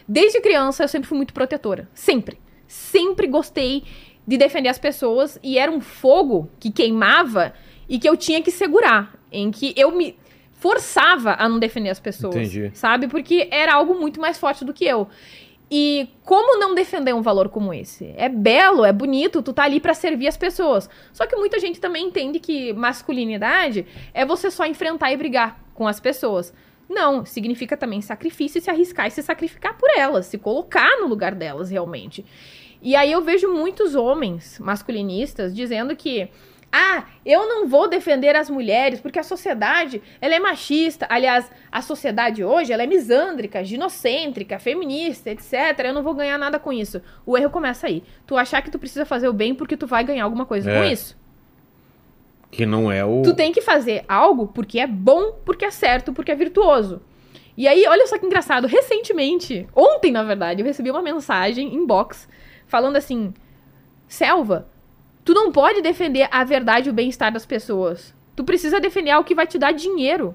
Desde 0.09 0.41
criança 0.41 0.85
eu 0.85 0.89
sempre 0.89 1.09
fui 1.09 1.17
muito 1.17 1.35
protetora, 1.35 1.89
sempre. 1.95 2.39
Sempre 2.67 3.27
gostei 3.27 3.85
de 4.27 4.37
defender 4.37 4.69
as 4.69 4.79
pessoas 4.79 5.39
e 5.43 5.59
era 5.59 5.71
um 5.71 5.81
fogo 5.81 6.51
que 6.59 6.71
queimava 6.71 7.53
e 7.89 7.99
que 7.99 8.09
eu 8.09 8.17
tinha 8.17 8.43
que 8.43 8.51
segurar, 8.51 9.15
em 9.31 9.51
que 9.51 9.73
eu 9.77 9.93
me 9.93 10.17
forçava 10.67 11.37
a 11.39 11.49
não 11.49 11.61
defender 11.61 11.91
as 11.91 12.01
pessoas, 12.01 12.35
Entendi. 12.35 12.73
sabe? 12.75 13.07
Porque 13.07 13.47
era 13.53 13.75
algo 13.75 13.95
muito 13.95 14.21
mais 14.21 14.37
forte 14.37 14.65
do 14.65 14.75
que 14.75 14.85
eu. 14.85 15.07
E 15.71 16.09
como 16.25 16.59
não 16.59 16.75
defender 16.75 17.15
um 17.15 17.23
valor 17.23 17.49
como 17.49 17.73
esse? 17.73 18.13
É 18.17 18.29
belo, 18.29 18.85
é 18.85 18.93
bonito, 18.93 19.43
tu 19.43 19.53
tá 19.53 19.63
ali 19.63 19.79
pra 19.79 19.95
servir 19.95 20.27
as 20.27 20.37
pessoas. 20.37 20.91
Só 21.13 21.25
que 21.25 21.37
muita 21.37 21.61
gente 21.61 21.81
também 21.81 22.07
entende 22.07 22.41
que 22.41 22.73
masculinidade 22.73 23.87
é 24.13 24.25
você 24.25 24.51
só 24.51 24.67
enfrentar 24.67 25.13
e 25.13 25.17
brigar 25.17 25.61
com 25.73 25.87
as 25.87 26.01
pessoas. 26.01 26.53
Não, 26.89 27.25
significa 27.25 27.77
também 27.77 28.01
sacrifício 28.01 28.59
e 28.59 28.61
se 28.61 28.71
arriscar 28.71 29.07
e 29.07 29.11
se 29.13 29.23
sacrificar 29.23 29.77
por 29.79 29.89
elas, 29.97 30.27
se 30.27 30.37
colocar 30.37 30.99
no 31.01 31.07
lugar 31.07 31.33
delas 31.33 31.71
realmente. 31.71 32.25
E 32.83 32.97
aí 32.97 33.13
eu 33.13 33.23
vejo 33.23 33.53
muitos 33.53 33.95
homens 33.95 34.59
masculinistas 34.59 35.55
dizendo 35.55 35.95
que 35.95 36.29
ah, 36.78 37.05
eu 37.24 37.48
não 37.48 37.66
vou 37.66 37.89
defender 37.89 38.36
as 38.36 38.51
mulheres 38.51 39.01
porque 39.01 39.19
a 39.19 39.23
sociedade 39.23 40.03
ela 40.20 40.35
é 40.35 40.39
machista. 40.39 41.07
Aliás, 41.09 41.51
a 41.73 41.81
sociedade 41.81 42.44
hoje 42.44 42.73
ela 42.73 42.82
é 42.82 42.86
misândrica, 42.86 43.65
ginocêntrica, 43.65 44.59
feminista, 44.59 45.31
etc. 45.31 45.53
Eu 45.85 45.94
não 45.94 46.03
vou 46.03 46.12
ganhar 46.15 46.36
nada 46.36 46.59
com 46.59 46.73
isso. 46.73 47.01
O 47.24 47.39
erro 47.39 47.48
começa 47.51 47.86
aí. 47.86 48.03
Tu 48.27 48.36
achar 48.36 48.61
que 48.61 48.70
tu 48.70 48.78
precisa 48.78 49.07
fazer 49.07 49.28
o 49.28 49.32
bem 49.32 49.55
porque 49.55 49.77
tu 49.77 49.86
vai 49.86 50.05
ganhar 50.05 50.24
alguma 50.24 50.44
coisa 50.44 50.70
É. 50.70 50.78
com 50.78 50.85
isso. 50.85 51.16
Que 52.51 52.66
não 52.66 52.93
é 52.93 53.05
o. 53.05 53.23
Tu 53.23 53.35
tem 53.35 53.53
que 53.53 53.61
fazer 53.62 54.05
algo 54.07 54.47
porque 54.48 54.78
é 54.78 54.86
bom, 54.86 55.32
porque 55.44 55.65
é 55.65 55.70
certo, 55.70 56.12
porque 56.12 56.31
é 56.31 56.35
virtuoso. 56.35 57.01
E 57.57 57.66
aí, 57.66 57.86
olha 57.89 58.07
só 58.07 58.19
que 58.19 58.27
engraçado. 58.27 58.66
Recentemente, 58.66 59.66
ontem, 59.74 60.12
na 60.12 60.23
verdade, 60.23 60.61
eu 60.61 60.66
recebi 60.66 60.90
uma 60.90 61.03
mensagem 61.03 61.74
inbox 61.74 62.28
falando 62.66 62.97
assim: 62.97 63.32
Selva, 64.07 64.69
tu 65.27 65.35
não 65.35 65.51
pode 65.51 65.82
defender 65.82 66.28
a 66.31 66.44
verdade 66.44 66.89
e 66.89 66.90
o 66.90 66.94
bem-estar 66.94 67.32
das 67.32 67.44
pessoas. 67.44 68.15
Tu 68.36 68.44
precisa 68.44 68.78
defender 68.78 69.11
algo 69.11 69.27
que 69.27 69.35
vai 69.35 69.47
te 69.47 69.59
dar 69.59 69.73
dinheiro. 69.73 70.35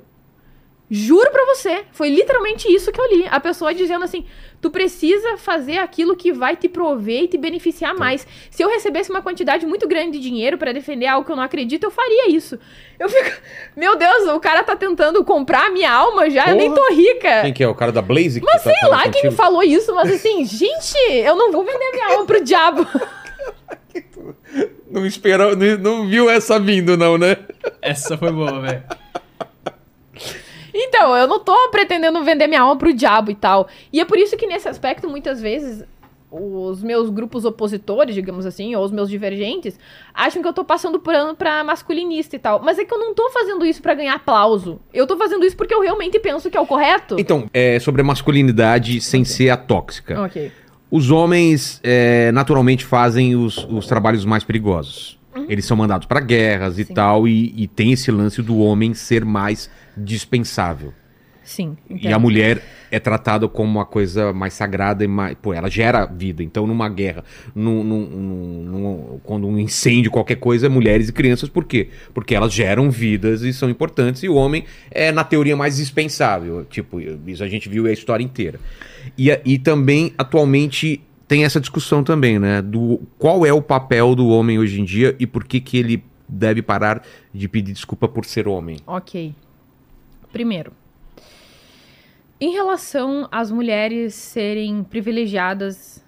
Juro 0.94 1.32
pra 1.32 1.46
você, 1.46 1.86
foi 1.94 2.10
literalmente 2.10 2.68
isso 2.68 2.92
que 2.92 3.00
eu 3.00 3.08
li. 3.08 3.26
A 3.32 3.40
pessoa 3.40 3.74
dizendo 3.74 4.04
assim: 4.04 4.26
tu 4.60 4.70
precisa 4.70 5.38
fazer 5.38 5.78
aquilo 5.78 6.18
que 6.18 6.34
vai 6.34 6.58
te 6.58 6.68
prover 6.68 7.24
e 7.24 7.28
te 7.30 7.38
beneficiar 7.38 7.96
mais. 7.96 8.28
Se 8.50 8.62
eu 8.62 8.68
recebesse 8.68 9.10
uma 9.10 9.22
quantidade 9.22 9.66
muito 9.66 9.88
grande 9.88 10.18
de 10.18 10.20
dinheiro 10.20 10.58
pra 10.58 10.74
defender 10.74 11.06
algo 11.08 11.26
que 11.26 11.32
eu 11.32 11.38
não 11.38 11.44
acredito, 11.44 11.86
eu 11.86 11.92
faria 11.92 12.30
isso. 12.30 12.60
Eu 13.00 13.08
fico, 13.08 13.32
meu 13.78 13.96
Deus, 13.96 14.28
o 14.28 14.40
cara 14.42 14.62
tá 14.66 14.76
tentando 14.76 15.24
comprar 15.24 15.68
a 15.68 15.70
minha 15.70 15.90
alma 15.90 16.30
já, 16.30 16.50
eu 16.50 16.58
nem 16.58 16.70
Porra. 16.74 16.90
tô 16.90 16.94
rica. 16.94 17.42
Quem 17.44 17.54
que 17.54 17.64
é? 17.64 17.68
O 17.70 17.76
cara 17.76 17.94
da 17.94 18.02
Blaze? 18.02 18.42
que 18.42 18.46
Mas 18.46 18.62
tá 18.62 18.74
sei 18.74 18.90
lá 18.90 19.04
quem 19.04 19.08
me 19.12 19.14
contigo? 19.30 19.36
falou 19.36 19.64
isso, 19.64 19.96
mas 19.96 20.12
assim, 20.12 20.44
gente, 20.44 20.98
eu 21.10 21.38
não 21.38 21.54
vou 21.54 21.64
vender 21.64 21.92
minha 21.94 22.08
alma 22.10 22.26
pro 22.26 22.44
diabo. 22.44 22.86
Não 24.90 25.06
esperou, 25.06 25.56
não, 25.56 25.78
não 25.78 26.08
viu 26.08 26.30
essa 26.30 26.60
vindo, 26.60 26.98
não, 26.98 27.18
né? 27.18 27.38
Essa 27.82 28.18
foi 28.18 28.32
boa, 28.32 28.60
velho. 28.60 28.84
Então, 30.74 31.16
eu 31.16 31.28
não 31.28 31.40
tô 31.40 31.70
pretendendo 31.70 32.24
vender 32.24 32.48
minha 32.48 32.62
alma 32.62 32.78
pro 32.78 32.94
diabo 32.94 33.32
e 33.32 33.36
tal. 33.36 33.68
E 33.92 34.00
é 34.00 34.06
por 34.06 34.18
isso 34.18 34.38
que 34.38 34.48
nesse 34.48 34.68
aspecto, 34.68 35.10
muitas 35.10 35.42
vezes, 35.42 35.86
os 36.32 36.82
meus 36.82 37.10
grupos 37.10 37.44
opositores, 37.44 38.16
digamos 38.16 38.46
assim, 38.46 38.74
ou 38.74 38.84
os 38.84 38.92
meus 38.92 39.10
divergentes, 39.10 39.78
acham 40.14 40.42
que 40.42 40.48
eu 40.48 40.54
tô 40.54 40.64
passando 40.64 41.00
pano 41.00 41.36
pra 41.36 41.64
masculinista 41.64 42.36
e 42.36 42.40
tal. 42.40 42.62
Mas 42.64 42.80
é 42.80 42.86
que 42.86 42.94
eu 42.94 43.00
não 43.00 43.14
tô 43.14 43.30
fazendo 43.32 43.66
isso 43.66 43.82
pra 43.82 43.94
ganhar 43.94 44.16
aplauso. 44.16 44.80
Eu 44.94 45.06
tô 45.06 45.18
fazendo 45.18 45.46
isso 45.46 45.58
porque 45.58 45.74
eu 45.74 45.82
realmente 45.82 46.18
penso 46.20 46.50
que 46.50 46.58
é 46.58 46.62
o 46.62 46.66
correto. 46.66 47.18
Então, 47.20 47.50
é 47.54 47.80
sobre 47.80 48.02
a 48.02 48.06
masculinidade 48.06 49.02
sem 49.02 49.26
ser 49.26 49.50
a 49.50 49.58
tóxica. 49.58 50.22
Ok. 50.24 50.52
Os 50.92 51.10
homens 51.10 51.80
é, 51.84 52.32
naturalmente 52.34 52.84
fazem 52.86 53.36
os, 53.36 53.58
os 53.70 53.88
trabalhos 53.88 54.26
mais 54.26 54.44
perigosos. 54.44 55.18
Eles 55.48 55.64
são 55.64 55.78
mandados 55.78 56.06
para 56.06 56.20
guerras 56.20 56.78
e 56.78 56.84
Sim. 56.84 56.94
tal, 56.94 57.26
e, 57.26 57.54
e 57.56 57.66
tem 57.66 57.94
esse 57.94 58.12
lance 58.12 58.42
do 58.42 58.58
homem 58.60 58.94
ser 58.94 59.24
mais 59.24 59.70
dispensável. 59.96 60.94
Sim. 61.44 61.76
E 61.90 62.08
a 62.14 62.20
mulher 62.20 62.62
é 62.92 63.00
tratada 63.00 63.48
como 63.48 63.70
uma 63.72 63.86
coisa 63.86 64.32
mais 64.32 64.54
sagrada 64.54 65.04
e 65.04 65.08
mais. 65.08 65.36
Pô, 65.42 65.54
ela 65.54 65.70
gera 65.70 66.06
vida. 66.06 66.44
Então, 66.44 66.68
numa 66.68 66.88
guerra, 66.88 67.24
num, 67.56 67.84
num- 67.84 68.06
num- 68.10 68.64
num- 68.64 69.20
quando 69.24 69.48
um 69.48 69.58
incêndio, 69.58 70.12
qualquer 70.12 70.36
coisa, 70.36 70.70
mulheres 70.70 71.10
e 71.10 71.14
crianças, 71.14 71.50
por 71.50 71.66
quê? 71.66 71.90
Porque 72.14 72.36
elas 72.36 72.54
geram 72.54 72.92
vidas 72.92 73.42
e 73.42 73.52
são 73.52 73.70
importantes, 73.70 74.24
e 74.24 74.30
o 74.30 74.36
homem 74.36 74.66
é, 74.92 75.12
na 75.12 75.24
teoria, 75.24 75.56
mais 75.58 75.78
dispensável. 75.78 76.66
Tipo, 76.70 77.00
isso 77.28 77.44
a 77.44 77.48
gente 77.48 77.68
viu 77.68 77.86
a 77.86 77.92
história 77.92 78.24
inteira. 78.24 78.60
E, 79.18 79.30
e 79.46 79.58
também, 79.60 80.14
atualmente, 80.18 81.02
tem 81.28 81.44
essa 81.46 81.60
discussão 81.60 82.04
também, 82.04 82.38
né? 82.40 82.62
Do 82.62 83.02
qual 83.18 83.46
é 83.46 83.54
o 83.54 83.62
papel 83.62 84.16
do 84.16 84.28
homem 84.30 84.60
hoje 84.60 84.80
em 84.82 84.84
dia 84.84 85.16
e 85.20 85.26
por 85.28 85.44
que, 85.46 85.60
que 85.60 85.78
ele 85.78 86.04
deve 86.28 86.62
parar 86.62 87.04
de 87.34 87.48
pedir 87.48 87.74
desculpa 87.74 88.08
por 88.08 88.24
ser 88.26 88.48
homem. 88.48 88.78
Ok. 88.88 89.34
Primeiro, 90.32 90.72
em 92.40 92.54
relação 92.54 93.28
às 93.32 93.52
mulheres 93.52 94.14
serem 94.16 94.84
privilegiadas, 94.84 96.04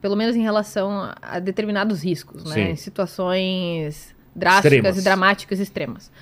pelo 0.00 0.16
menos 0.16 0.34
em 0.36 0.42
relação 0.42 1.10
a- 1.20 1.38
determinados 1.40 2.02
riscos, 2.02 2.44
né? 2.44 2.54
Sim. 2.54 2.60
Em 2.70 2.76
situações 2.76 4.14
drásticas 4.34 4.72
Extremas. 4.72 4.98
e 4.98 5.04
dramáticas 5.04 5.60
extremas. 5.60 6.12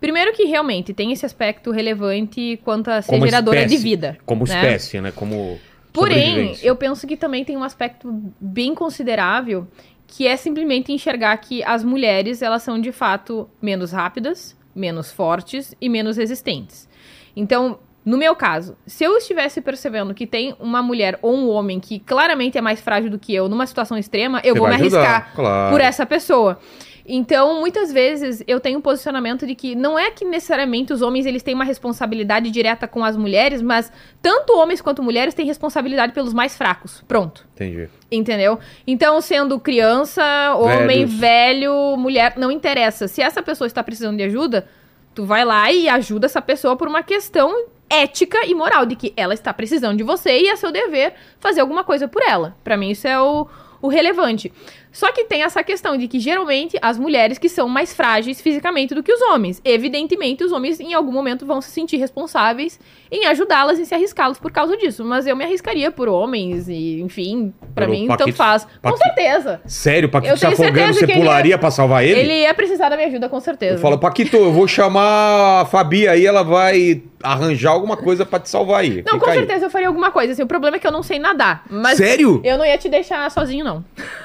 Primeiro 0.00 0.32
que 0.32 0.44
realmente 0.44 0.92
tem 0.92 1.12
esse 1.12 1.24
aspecto 1.24 1.70
relevante 1.70 2.58
quanto 2.64 2.90
a 2.90 3.00
ser 3.00 3.12
Como 3.12 3.24
geradora 3.24 3.58
espécie. 3.58 3.76
de 3.76 3.82
vida. 3.82 4.18
Como 4.26 4.44
né? 4.44 4.54
espécie, 4.54 5.00
né? 5.00 5.12
Como. 5.12 5.58
Porém, 5.92 6.56
eu 6.62 6.74
penso 6.74 7.06
que 7.06 7.16
também 7.16 7.44
tem 7.44 7.56
um 7.56 7.64
aspecto 7.64 8.08
bem 8.40 8.74
considerável, 8.74 9.66
que 10.06 10.26
é 10.26 10.36
simplesmente 10.36 10.92
enxergar 10.92 11.36
que 11.38 11.62
as 11.64 11.84
mulheres, 11.84 12.42
elas 12.42 12.62
são 12.62 12.80
de 12.80 12.92
fato 12.92 13.48
menos 13.60 13.92
rápidas, 13.92 14.56
menos 14.74 15.12
fortes 15.12 15.74
e 15.80 15.88
menos 15.88 16.16
resistentes. 16.16 16.88
Então, 17.36 17.78
no 18.04 18.18
meu 18.18 18.34
caso, 18.34 18.76
se 18.86 19.04
eu 19.04 19.16
estivesse 19.16 19.60
percebendo 19.60 20.12
que 20.12 20.26
tem 20.26 20.56
uma 20.58 20.82
mulher 20.82 21.18
ou 21.22 21.36
um 21.36 21.48
homem 21.48 21.78
que 21.78 22.00
claramente 22.00 22.58
é 22.58 22.60
mais 22.60 22.80
frágil 22.80 23.10
do 23.10 23.18
que 23.18 23.34
eu 23.34 23.48
numa 23.48 23.66
situação 23.66 23.96
extrema, 23.96 24.40
eu 24.42 24.54
Você 24.54 24.58
vou 24.58 24.68
me 24.68 24.74
ajudar, 24.74 24.98
arriscar 24.98 25.34
claro. 25.34 25.72
por 25.72 25.80
essa 25.80 26.04
pessoa. 26.04 26.58
Então, 27.06 27.60
muitas 27.60 27.92
vezes 27.92 28.42
eu 28.46 28.60
tenho 28.60 28.78
um 28.78 28.82
posicionamento 28.82 29.46
de 29.46 29.54
que 29.54 29.74
não 29.74 29.98
é 29.98 30.10
que 30.10 30.24
necessariamente 30.24 30.92
os 30.92 31.02
homens 31.02 31.26
eles 31.26 31.42
têm 31.42 31.54
uma 31.54 31.64
responsabilidade 31.64 32.50
direta 32.50 32.86
com 32.86 33.04
as 33.04 33.16
mulheres, 33.16 33.60
mas 33.60 33.92
tanto 34.20 34.56
homens 34.56 34.80
quanto 34.80 35.02
mulheres 35.02 35.34
têm 35.34 35.46
responsabilidade 35.46 36.12
pelos 36.12 36.32
mais 36.32 36.56
fracos. 36.56 37.02
Pronto. 37.08 37.46
Entendi. 37.54 37.88
Entendeu? 38.10 38.58
Então, 38.86 39.20
sendo 39.20 39.58
criança, 39.58 40.22
homem, 40.56 41.06
Velhos. 41.06 41.12
velho, 41.14 41.96
mulher, 41.96 42.34
não 42.36 42.50
interessa. 42.50 43.08
Se 43.08 43.20
essa 43.20 43.42
pessoa 43.42 43.66
está 43.66 43.82
precisando 43.82 44.16
de 44.16 44.22
ajuda, 44.24 44.66
tu 45.14 45.24
vai 45.24 45.44
lá 45.44 45.70
e 45.72 45.88
ajuda 45.88 46.26
essa 46.26 46.40
pessoa 46.40 46.76
por 46.76 46.88
uma 46.88 47.02
questão 47.02 47.66
ética 47.88 48.46
e 48.46 48.54
moral 48.54 48.86
de 48.86 48.96
que 48.96 49.12
ela 49.16 49.34
está 49.34 49.52
precisando 49.52 49.98
de 49.98 50.02
você 50.02 50.40
e 50.40 50.48
é 50.48 50.56
seu 50.56 50.72
dever 50.72 51.12
fazer 51.38 51.60
alguma 51.60 51.84
coisa 51.84 52.08
por 52.08 52.22
ela. 52.22 52.56
Pra 52.64 52.76
mim 52.76 52.90
isso 52.90 53.06
é 53.06 53.20
o, 53.20 53.46
o 53.82 53.88
relevante. 53.88 54.50
Só 54.92 55.10
que 55.10 55.24
tem 55.24 55.42
essa 55.42 55.64
questão 55.64 55.96
de 55.96 56.06
que 56.06 56.20
geralmente 56.20 56.76
as 56.82 56.98
mulheres 56.98 57.38
que 57.38 57.48
são 57.48 57.66
mais 57.68 57.94
frágeis 57.94 58.40
fisicamente 58.40 58.94
do 58.94 59.02
que 59.02 59.12
os 59.12 59.20
homens. 59.22 59.60
Evidentemente, 59.64 60.44
os 60.44 60.52
homens 60.52 60.78
em 60.78 60.92
algum 60.92 61.10
momento 61.10 61.46
vão 61.46 61.60
se 61.62 61.70
sentir 61.70 61.96
responsáveis 61.96 62.78
em 63.10 63.24
ajudá-las 63.26 63.78
e 63.78 63.86
se 63.86 63.94
arriscá-los 63.94 64.38
por 64.38 64.52
causa 64.52 64.76
disso. 64.76 65.02
Mas 65.04 65.26
eu 65.26 65.34
me 65.34 65.44
arriscaria 65.44 65.90
por 65.90 66.08
homens 66.08 66.68
e, 66.68 67.00
enfim, 67.00 67.52
pra 67.74 67.86
Pelo 67.86 67.98
mim, 67.98 68.06
Paquito- 68.06 68.26
tanto 68.26 68.36
faz. 68.36 68.66
Com 68.82 68.96
certeza. 68.96 69.60
Sério, 69.64 70.08
Paquito 70.10 70.32
Eu 70.32 70.36
se 70.36 70.42
tenho 70.46 70.52
afogando, 70.52 70.94
você 70.94 71.06
pularia 71.06 71.50
ia- 71.52 71.58
pra 71.58 71.70
salvar 71.70 72.04
ele? 72.04 72.20
Ele 72.20 72.40
ia 72.42 72.52
precisar 72.52 72.88
da 72.90 72.96
minha 72.96 73.08
ajuda, 73.08 73.28
com 73.28 73.40
certeza. 73.40 73.74
Eu 73.76 73.78
falo, 73.78 73.98
Paquito, 73.98 74.36
eu 74.36 74.52
vou 74.52 74.68
chamar 74.68 75.62
a 75.62 75.64
Fabi 75.64 76.06
aí, 76.06 76.26
ela 76.26 76.42
vai 76.42 77.02
arranjar 77.22 77.70
alguma 77.70 77.96
coisa 77.96 78.26
pra 78.26 78.38
te 78.40 78.48
salvar 78.50 78.80
aí. 78.80 78.96
Não, 79.06 79.14
Fica 79.14 79.18
com 79.20 79.30
aí. 79.30 79.38
certeza 79.38 79.66
eu 79.66 79.70
faria 79.70 79.88
alguma 79.88 80.10
coisa. 80.10 80.32
Assim, 80.32 80.42
o 80.42 80.46
problema 80.46 80.76
é 80.76 80.80
que 80.80 80.86
eu 80.86 80.92
não 80.92 81.02
sei 81.02 81.18
nadar. 81.18 81.64
Mas 81.70 81.96
Sério? 81.96 82.40
eu 82.44 82.58
não 82.58 82.64
ia 82.66 82.76
te 82.76 82.88
deixar 82.88 83.30
sozinho, 83.30 83.64
não. 83.64 83.84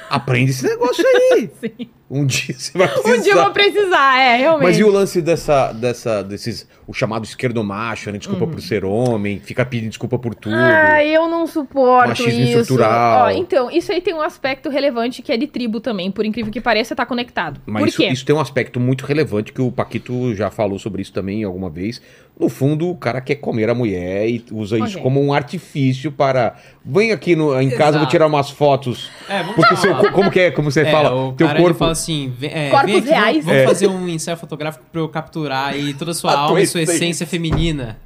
Aprende 0.10 0.52
esse 0.58 0.68
negócio 0.68 1.06
aí. 1.08 1.50
Sim. 1.62 1.90
Um 2.10 2.26
dia 2.26 2.56
você 2.58 2.78
vai 2.78 2.88
precisar. 2.88 3.10
Um 3.18 3.22
dia 3.22 3.34
eu 3.34 3.44
vou 3.44 3.52
precisar, 3.52 4.18
é, 4.20 4.38
realmente. 4.38 4.64
Mas 4.68 4.80
e 4.80 4.84
o 4.84 4.90
lance 4.90 5.22
dessa, 5.22 5.74
dessa, 5.74 6.24
desses, 6.24 6.66
o 6.88 6.94
chamado 6.94 7.26
esquerdomacho, 7.26 8.10
né? 8.12 8.18
Desculpa 8.18 8.48
por 8.48 8.62
ser 8.62 8.86
homem, 8.86 9.40
fica 9.40 9.66
pedindo 9.66 9.90
desculpa 9.90 10.18
por 10.18 10.34
tudo. 10.34 10.56
Uhum. 10.56 10.62
Ai, 10.62 11.10
eu 11.10 11.28
não 11.28 11.46
suporto 11.46 12.10
Machismo 12.10 12.30
isso. 12.44 12.60
estrutural. 12.62 13.26
Ó, 13.26 13.30
então, 13.32 13.70
isso 13.70 13.92
aí 13.92 14.00
tem 14.00 14.14
um 14.14 14.22
aspecto 14.22 14.70
relevante 14.70 15.22
que 15.22 15.32
é 15.34 15.38
de 15.38 15.48
tribo 15.48 15.82
também. 15.82 16.10
Por 16.10 16.26
incrível 16.26 16.52
que 16.52 16.62
pareça, 16.62 16.96
tá 16.96 17.06
conectado. 17.06 17.60
Mas 17.66 17.82
por 17.82 17.88
isso, 17.90 17.98
quê? 17.98 18.08
isso 18.08 18.26
tem 18.26 18.36
um 18.36 18.40
aspecto 18.40 18.80
muito 18.80 19.06
relevante 19.06 19.52
que 19.52 19.62
o 19.62 19.70
Paquito 19.72 20.34
já 20.34 20.50
falou 20.50 20.80
sobre 20.80 21.02
isso 21.02 21.12
também 21.12 21.44
alguma 21.44 21.70
vez. 21.70 22.02
No 22.40 22.50
fundo, 22.50 22.88
o 22.90 22.96
cara 22.96 23.20
quer 23.20 23.36
comer 23.36 23.68
a 23.68 23.74
mulher 23.74 24.30
e 24.30 24.46
usa 24.52 24.78
isso 24.78 24.92
Ok. 24.92 25.02
como 25.02 25.20
um 25.22 25.34
artifício 25.34 26.12
para. 26.12 26.56
Vem 26.86 27.12
aqui 27.12 27.36
no, 27.36 27.60
em 27.60 27.70
casa, 27.72 27.82
Exato. 27.84 27.98
vou 27.98 28.08
tirar 28.08 28.28
umas 28.28 28.52
fotos. 28.52 29.10
É, 29.28 29.40
vamos 29.40 29.56
Porque 29.56 29.76
seu, 29.76 29.96
como 30.12 30.30
que 30.30 30.40
é? 30.40 30.52
Como 30.52 30.70
você 30.72 30.82
É, 30.82 30.92
fala? 30.92 31.14
o 31.16 31.34
teu 31.34 31.48
cara, 31.48 31.58
ele 31.60 31.68
corpo. 31.68 31.80
Assim, 32.00 32.34
vem, 32.38 32.52
é, 32.54 32.70
Corpos 32.70 32.90
vem 32.92 33.00
aqui, 33.00 33.10
reais. 33.10 33.34
vamos, 33.38 33.46
vamos 33.46 33.62
É. 33.62 33.66
fazer 33.68 33.88
um 33.88 34.08
ensaio 34.08 34.38
fotográfico 34.38 34.86
pra 34.92 35.02
eu 35.02 35.10
capturar 35.10 35.70
aí 35.74 35.94
toda 35.94 36.12
a 36.12 36.14
sua 36.14 36.32
A 36.34 36.40
alma 36.40 36.62
e 36.62 36.68
sua 36.68 36.82
essência. 36.82 37.26
feminina. 37.28 38.00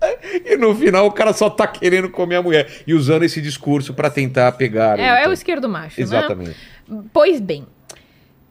E 0.46 0.56
no 0.58 0.74
final 0.76 1.06
o 1.08 1.12
cara 1.12 1.34
só 1.34 1.50
tá 1.50 1.68
querendo 1.68 2.10
comer 2.10 2.38
a 2.38 2.42
mulher. 2.42 2.84
E 2.88 2.94
usando 2.94 3.24
esse 3.24 3.42
discurso 3.42 3.94
para 3.94 4.10
tentar 4.10 4.52
pegar. 4.54 5.00
É, 5.00 5.04
é 5.06 5.14
o 5.16 5.20
então. 5.22 5.34
esquerdo 5.34 5.68
macho, 5.70 6.00
né? 6.00 6.04
Exatamente. 6.04 6.56
Pois 7.14 7.40
bem, 7.40 7.66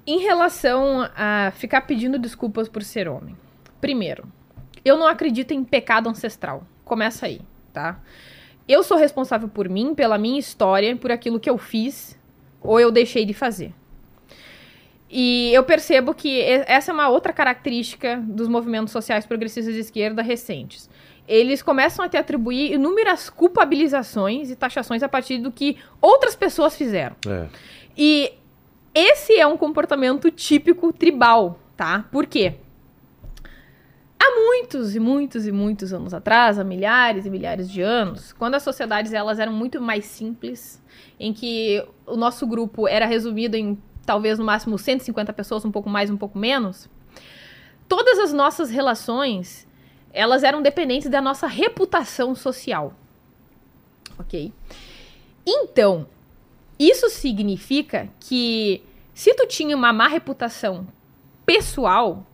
em 0.06 0.18
relação 0.20 1.08
a 1.16 1.52
ficar 1.56 1.82
pedindo 1.82 2.18
desculpas 2.18 2.68
por 2.68 2.82
ser 2.82 3.08
homem. 3.08 3.36
Primeiro, 3.80 4.24
eu 4.84 4.96
não 4.96 5.06
acredito 5.06 5.52
em 5.52 5.62
pecado 5.64 6.08
ancestral. 6.08 6.64
Começa 6.84 7.26
aí, 7.26 7.40
tá? 7.72 8.00
Eu 8.68 8.82
sou 8.82 8.96
responsável 8.96 9.48
por 9.48 9.68
mim, 9.68 9.94
pela 9.94 10.16
minha 10.18 10.38
história, 10.38 10.94
por 10.96 11.10
aquilo 11.10 11.40
que 11.40 11.50
eu 11.50 11.58
fiz 11.58 12.18
ou 12.60 12.78
eu 12.78 12.90
deixei 12.90 13.24
de 13.24 13.32
fazer. 13.34 13.72
E 15.10 15.52
eu 15.52 15.64
percebo 15.64 16.14
que 16.14 16.40
essa 16.40 16.92
é 16.92 16.94
uma 16.94 17.08
outra 17.08 17.32
característica 17.32 18.22
dos 18.24 18.46
movimentos 18.46 18.92
sociais 18.92 19.26
progressistas 19.26 19.74
de 19.74 19.80
esquerda 19.80 20.22
recentes. 20.22 20.88
eles 21.26 21.62
começam 21.62 22.04
a 22.04 22.08
te 22.08 22.16
atribuir 22.16 22.72
inúmeras 22.72 23.30
culpabilizações 23.30 24.50
e 24.50 24.56
taxações 24.56 25.00
a 25.02 25.08
partir 25.08 25.38
do 25.38 25.52
que 25.52 25.76
outras 26.00 26.34
pessoas 26.34 26.76
fizeram. 26.76 27.14
É. 27.28 27.46
E 27.96 28.32
esse 28.92 29.38
é 29.38 29.46
um 29.46 29.56
comportamento 29.56 30.28
típico 30.30 30.92
tribal, 30.92 31.60
tá? 31.76 32.04
Por 32.10 32.26
quê? 32.26 32.54
Há 34.18 34.34
muitos 34.34 34.96
e 34.96 35.00
muitos 35.00 35.46
e 35.46 35.52
muitos 35.52 35.92
anos 35.92 36.12
atrás, 36.12 36.58
há 36.58 36.64
milhares 36.64 37.24
e 37.24 37.30
milhares 37.30 37.70
de 37.70 37.80
anos, 37.80 38.32
quando 38.32 38.56
as 38.56 38.62
sociedades 38.62 39.12
elas 39.12 39.38
eram 39.38 39.52
muito 39.52 39.80
mais 39.80 40.04
simples, 40.06 40.82
em 41.18 41.32
que 41.32 41.84
o 42.06 42.16
nosso 42.16 42.46
grupo 42.46 42.88
era 42.88 43.06
resumido 43.06 43.56
em 43.56 43.78
talvez 44.04 44.38
no 44.38 44.44
máximo 44.44 44.78
150 44.78 45.32
pessoas, 45.32 45.64
um 45.64 45.70
pouco 45.70 45.88
mais, 45.88 46.10
um 46.10 46.16
pouco 46.16 46.38
menos, 46.38 46.88
todas 47.88 48.18
as 48.18 48.32
nossas 48.32 48.70
relações, 48.70 49.66
elas 50.12 50.42
eram 50.42 50.62
dependentes 50.62 51.08
da 51.08 51.20
nossa 51.20 51.46
reputação 51.46 52.34
social. 52.34 52.94
OK? 54.18 54.52
Então, 55.46 56.06
isso 56.78 57.08
significa 57.10 58.08
que 58.18 58.82
se 59.12 59.34
tu 59.34 59.46
tinha 59.46 59.76
uma 59.76 59.92
má 59.92 60.08
reputação 60.08 60.86
pessoal, 61.44 62.26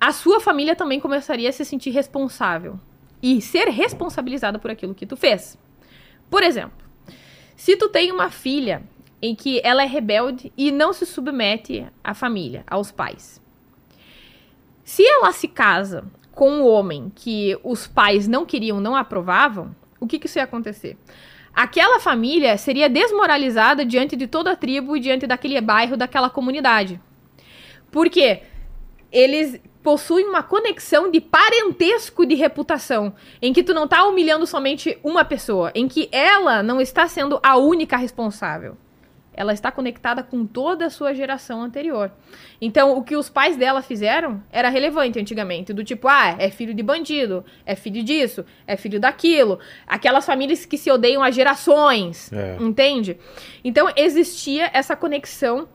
a 0.00 0.12
sua 0.12 0.40
família 0.40 0.76
também 0.76 1.00
começaria 1.00 1.48
a 1.48 1.52
se 1.52 1.64
sentir 1.64 1.90
responsável 1.90 2.78
e 3.22 3.40
ser 3.40 3.68
responsabilizada 3.68 4.58
por 4.58 4.70
aquilo 4.70 4.94
que 4.94 5.06
tu 5.06 5.16
fez. 5.16 5.58
Por 6.30 6.42
exemplo, 6.42 6.86
se 7.56 7.76
tu 7.76 7.88
tem 7.88 8.12
uma 8.12 8.30
filha 8.30 8.82
em 9.20 9.34
que 9.34 9.60
ela 9.64 9.82
é 9.82 9.86
rebelde 9.86 10.52
e 10.56 10.70
não 10.70 10.92
se 10.92 11.04
submete 11.04 11.86
à 12.02 12.14
família, 12.14 12.64
aos 12.66 12.90
pais. 12.90 13.42
Se 14.84 15.06
ela 15.06 15.32
se 15.32 15.48
casa 15.48 16.04
com 16.32 16.50
um 16.50 16.66
homem 16.66 17.12
que 17.14 17.58
os 17.64 17.86
pais 17.86 18.28
não 18.28 18.46
queriam, 18.46 18.80
não 18.80 18.94
aprovavam, 18.94 19.74
o 20.00 20.06
que, 20.06 20.18
que 20.18 20.26
isso 20.26 20.38
ia 20.38 20.44
acontecer? 20.44 20.96
Aquela 21.52 21.98
família 21.98 22.56
seria 22.56 22.88
desmoralizada 22.88 23.84
diante 23.84 24.14
de 24.14 24.28
toda 24.28 24.52
a 24.52 24.56
tribo 24.56 24.96
e 24.96 25.00
diante 25.00 25.26
daquele 25.26 25.60
bairro, 25.60 25.96
daquela 25.96 26.30
comunidade. 26.30 27.00
Porque 27.90 28.42
eles 29.10 29.60
possuem 29.82 30.26
uma 30.26 30.42
conexão 30.42 31.10
de 31.10 31.20
parentesco 31.20 32.24
de 32.24 32.34
reputação, 32.34 33.14
em 33.40 33.52
que 33.52 33.62
tu 33.62 33.74
não 33.74 33.88
tá 33.88 34.04
humilhando 34.04 34.46
somente 34.46 34.98
uma 35.02 35.24
pessoa, 35.24 35.72
em 35.74 35.88
que 35.88 36.08
ela 36.12 36.62
não 36.62 36.80
está 36.80 37.08
sendo 37.08 37.40
a 37.42 37.56
única 37.56 37.96
responsável. 37.96 38.76
Ela 39.40 39.52
está 39.52 39.70
conectada 39.70 40.20
com 40.20 40.44
toda 40.44 40.86
a 40.86 40.90
sua 40.90 41.14
geração 41.14 41.62
anterior. 41.62 42.10
Então, 42.60 42.98
o 42.98 43.04
que 43.04 43.14
os 43.14 43.28
pais 43.30 43.56
dela 43.56 43.80
fizeram 43.82 44.42
era 44.50 44.68
relevante 44.68 45.16
antigamente, 45.20 45.72
do 45.72 45.84
tipo, 45.84 46.08
ah, 46.08 46.34
é 46.40 46.50
filho 46.50 46.74
de 46.74 46.82
bandido, 46.82 47.44
é 47.64 47.76
filho 47.76 48.02
disso, 48.02 48.44
é 48.66 48.76
filho 48.76 48.98
daquilo. 48.98 49.60
Aquelas 49.86 50.26
famílias 50.26 50.66
que 50.66 50.76
se 50.76 50.90
odeiam 50.90 51.22
há 51.22 51.30
gerações, 51.30 52.32
É. 52.32 52.56
entende? 52.58 53.16
Então, 53.62 53.86
existia 53.94 54.68
essa 54.74 54.96
conexão 54.96 55.68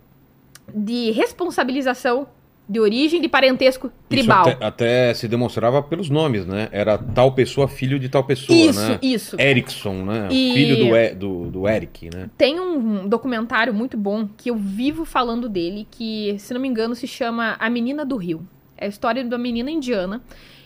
de 0.76 1.11
responsabilização 1.11 2.27
de 2.68 2.80
origem 2.80 3.19
de 3.22 3.27
parentesco 3.27 3.91
tribal. 4.07 4.41
Isso 4.48 4.52
até, 4.57 4.65
até 4.65 5.14
se 5.14 5.27
demonstrava 5.27 5.84
pelos 5.84 6.10
nomes, 6.10 6.45
né? 6.45 6.69
Era 6.72 6.98
tal 6.98 7.34
pessoa 7.34 7.68
filho 7.68 7.99
de 7.99 8.07
tal 8.07 8.23
pessoa, 8.23 8.57
Isso, 8.57 8.80
né? 8.80 8.99
isso. 9.02 9.40
Erickson, 9.40 9.94
né? 10.06 10.30
E- 10.31 10.53
Filho 10.53 10.77
do, 10.77 11.19
do, 11.45 11.52
do 11.52 11.68
Eric, 11.68 12.10
né? 12.15 12.30
Tem 12.38 12.60
um 12.60 13.07
documentário 13.07 13.73
muito 13.73 13.98
bom 13.98 14.27
que 14.38 14.49
eu 14.49 14.56
vivo 14.56 15.03
falando 15.03 15.49
dele, 15.49 15.85
que, 15.91 16.35
se 16.40 16.53
não 16.53 16.61
me 16.61 16.68
engano, 16.68 16.95
se 16.95 17.06
chama 17.06 17.56
A 17.60 17.69
Menina 17.69 18.06
do 18.06 18.15
Rio. 18.15 18.48
É 18.77 18.85
a 18.85 18.90
história 18.90 19.23
de 19.23 19.30
uma 19.30 19.38
menina 19.38 19.69
indiana 19.69 20.22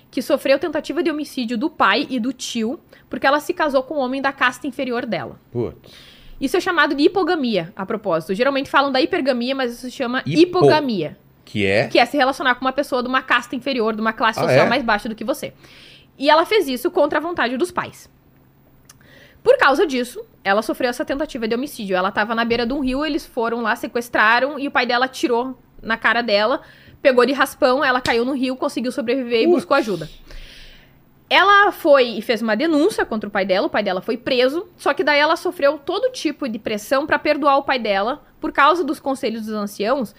que 0.10 0.22
sofreu 0.22 0.58
tentativa 0.58 1.04
de 1.04 1.12
homicídio 1.12 1.58
do 1.58 1.70
pai 1.70 2.08
e 2.10 2.20
do 2.20 2.32
tio, 2.32 2.80
porque 3.10 3.28
ela 3.28 3.40
se 3.40 3.54
casou 3.54 3.84
com 3.84 3.96
um 3.96 4.00
homem 4.00 4.22
da 4.22 4.32
casta 4.32 4.66
inferior 4.68 5.06
dela. 5.06 5.40
Putz. 5.52 5.92
Isso 6.40 6.56
é 6.56 6.60
chamado 6.62 6.94
de 6.96 7.04
hipogamia, 7.04 7.74
a 7.76 7.86
propósito. 7.86 8.34
Geralmente 8.36 8.70
falam 8.70 8.92
da 8.92 9.02
hipergamia, 9.02 9.54
mas 9.56 9.74
isso 9.74 9.82
se 9.82 9.92
chama 9.92 10.22
Hipo- 10.26 10.40
hipogamia. 10.60 11.18
Que 11.50 11.66
é. 11.66 11.88
Que 11.88 11.98
é 11.98 12.06
se 12.06 12.18
relacionar 12.18 12.56
com 12.56 12.62
uma 12.66 12.74
pessoa 12.74 13.02
de 13.02 13.08
uma 13.08 13.22
casta 13.22 13.56
inferior, 13.56 13.96
de 13.96 14.02
uma 14.02 14.12
classe 14.12 14.38
Ah, 14.38 14.44
social 14.44 14.66
é? 14.66 14.70
mais 14.70 14.84
baixa 14.84 15.08
do 15.08 15.16
que 15.16 15.24
você. 15.24 15.54
E 16.18 16.30
ela 16.30 16.46
fez 16.46 16.68
isso 16.68 16.92
contra 16.92 17.20
a 17.20 17.22
vontade 17.22 17.56
dos 17.56 17.72
pais. 17.72 18.10
Por 19.42 19.58
causa 19.58 19.88
disso, 19.88 20.22
ela 20.44 20.62
sofreu 20.62 20.90
essa 20.90 21.06
tentativa 21.06 21.48
de 21.48 21.56
homicídio. 21.56 21.96
Ela 21.96 22.10
estava 22.10 22.36
na 22.36 22.44
beira 22.44 22.66
de 22.66 22.74
um 22.74 22.82
rio, 22.82 23.06
eles 23.06 23.26
foram 23.26 23.62
lá, 23.62 23.78
sequestraram 23.78 24.60
e 24.60 24.68
o 24.68 24.72
pai 24.72 24.86
dela 24.86 25.06
atirou 25.06 25.58
na 25.82 25.96
cara 25.96 26.22
dela, 26.22 26.62
pegou 27.02 27.26
de 27.26 27.32
raspão, 27.32 27.82
ela 27.82 28.02
caiu 28.02 28.26
no 28.26 28.34
rio, 28.34 28.58
conseguiu 28.58 28.92
sobreviver 28.92 29.44
e 29.44 29.48
buscou 29.48 29.78
ajuda. 29.78 30.10
Ela 31.30 31.72
foi 31.72 32.10
e 32.18 32.22
fez 32.22 32.42
uma 32.42 32.56
denúncia 32.58 33.06
contra 33.06 33.28
o 33.30 33.32
pai 33.32 33.46
dela, 33.46 33.68
o 33.68 33.70
pai 33.70 33.84
dela 33.84 34.02
foi 34.02 34.18
preso, 34.18 34.68
só 34.78 34.94
que 34.94 35.04
daí 35.04 35.20
ela 35.20 35.36
sofreu 35.38 35.78
todo 35.78 36.12
tipo 36.12 36.48
de 36.50 36.58
pressão 36.60 37.06
para 37.06 37.20
perdoar 37.20 37.58
o 37.58 37.64
pai 37.64 37.80
dela 37.80 38.24
por 38.42 38.52
causa 38.52 38.84
dos 38.84 39.00
conselhos 39.00 39.46
dos 39.46 39.54
anciãos, 39.54 40.16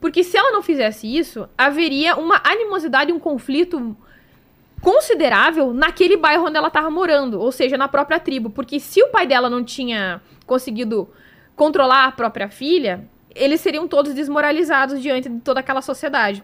porque 0.00 0.24
se 0.24 0.36
ela 0.36 0.50
não 0.50 0.62
fizesse 0.62 1.06
isso, 1.06 1.48
haveria 1.56 2.16
uma 2.16 2.40
animosidade, 2.44 3.12
um 3.12 3.18
conflito 3.18 3.96
considerável 4.80 5.74
naquele 5.74 6.16
bairro 6.16 6.46
onde 6.46 6.56
ela 6.56 6.68
estava 6.68 6.90
morando, 6.90 7.38
ou 7.38 7.52
seja, 7.52 7.76
na 7.76 7.86
própria 7.86 8.18
tribo, 8.18 8.48
porque 8.48 8.80
se 8.80 9.02
o 9.02 9.08
pai 9.08 9.26
dela 9.26 9.50
não 9.50 9.62
tinha 9.62 10.22
conseguido 10.46 11.08
controlar 11.54 12.06
a 12.06 12.12
própria 12.12 12.48
filha, 12.48 13.06
eles 13.34 13.60
seriam 13.60 13.86
todos 13.86 14.14
desmoralizados 14.14 15.02
diante 15.02 15.28
de 15.28 15.40
toda 15.40 15.60
aquela 15.60 15.82
sociedade. 15.82 16.42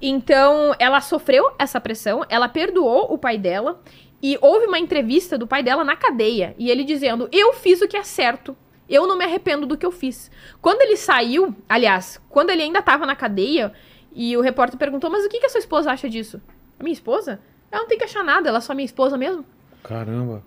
Então, 0.00 0.74
ela 0.78 1.00
sofreu 1.00 1.52
essa 1.58 1.80
pressão, 1.80 2.24
ela 2.28 2.48
perdoou 2.48 3.12
o 3.12 3.18
pai 3.18 3.36
dela 3.36 3.80
e 4.22 4.38
houve 4.40 4.66
uma 4.66 4.78
entrevista 4.78 5.36
do 5.36 5.46
pai 5.46 5.62
dela 5.62 5.84
na 5.84 5.96
cadeia 5.96 6.54
e 6.58 6.70
ele 6.70 6.84
dizendo: 6.84 7.28
"Eu 7.30 7.52
fiz 7.52 7.80
o 7.82 7.88
que 7.88 7.96
é 7.96 8.02
certo. 8.02 8.56
Eu 8.88 9.06
não 9.06 9.16
me 9.16 9.24
arrependo 9.24 9.66
do 9.66 9.76
que 9.76 9.86
eu 9.86 9.92
fiz". 9.92 10.30
Quando 10.60 10.82
ele 10.82 10.96
saiu, 10.96 11.54
aliás, 11.68 12.20
quando 12.28 12.50
ele 12.50 12.62
ainda 12.62 12.78
estava 12.78 13.04
na 13.06 13.16
cadeia 13.16 13.72
e 14.14 14.36
o 14.36 14.40
repórter 14.40 14.78
perguntou: 14.78 15.10
"Mas 15.10 15.24
o 15.24 15.28
que 15.28 15.40
que 15.40 15.46
a 15.46 15.50
sua 15.50 15.60
esposa 15.60 15.90
acha 15.90 16.08
disso?" 16.08 16.40
"A 16.78 16.82
minha 16.82 16.94
esposa? 16.94 17.40
Ela 17.70 17.82
não 17.82 17.88
tem 17.88 17.98
que 17.98 18.04
achar 18.04 18.24
nada, 18.24 18.48
ela 18.48 18.58
é 18.58 18.60
só 18.60 18.74
minha 18.74 18.86
esposa 18.86 19.16
mesmo". 19.16 19.44
Caramba. 19.82 20.42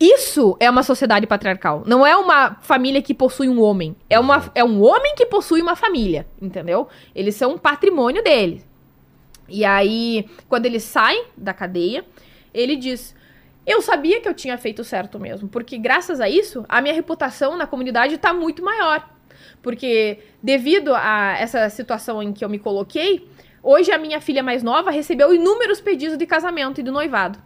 Isso 0.00 0.56
é 0.58 0.70
uma 0.70 0.82
sociedade 0.82 1.26
patriarcal. 1.26 1.82
Não 1.86 2.06
é 2.06 2.16
uma 2.16 2.54
família 2.62 3.02
que 3.02 3.12
possui 3.12 3.50
um 3.50 3.60
homem. 3.60 3.94
É, 4.08 4.18
uma, 4.18 4.50
é 4.54 4.64
um 4.64 4.82
homem 4.82 5.14
que 5.14 5.26
possui 5.26 5.60
uma 5.60 5.76
família, 5.76 6.26
entendeu? 6.40 6.88
Eles 7.14 7.34
são 7.34 7.52
um 7.52 7.58
patrimônio 7.58 8.24
dele. 8.24 8.64
E 9.46 9.62
aí, 9.62 10.26
quando 10.48 10.64
ele 10.64 10.80
sai 10.80 11.22
da 11.36 11.52
cadeia, 11.52 12.02
ele 12.54 12.76
diz: 12.76 13.14
Eu 13.70 13.80
sabia 13.80 14.20
que 14.20 14.28
eu 14.28 14.34
tinha 14.34 14.58
feito 14.58 14.82
certo 14.82 15.16
mesmo, 15.20 15.48
porque 15.48 15.78
graças 15.78 16.20
a 16.20 16.28
isso, 16.28 16.64
a 16.68 16.80
minha 16.80 16.92
reputação 16.92 17.56
na 17.56 17.68
comunidade 17.68 18.16
está 18.16 18.34
muito 18.34 18.64
maior. 18.64 19.08
Porque 19.62 20.18
devido 20.42 20.92
a 20.92 21.36
essa 21.38 21.70
situação 21.70 22.20
em 22.20 22.32
que 22.32 22.44
eu 22.44 22.48
me 22.48 22.58
coloquei, 22.58 23.28
hoje 23.62 23.92
a 23.92 23.96
minha 23.96 24.20
filha 24.20 24.42
mais 24.42 24.64
nova 24.64 24.90
recebeu 24.90 25.32
inúmeros 25.32 25.80
pedidos 25.80 26.18
de 26.18 26.26
casamento 26.26 26.80
e 26.80 26.82
de 26.82 26.90
noivado. 26.90 27.38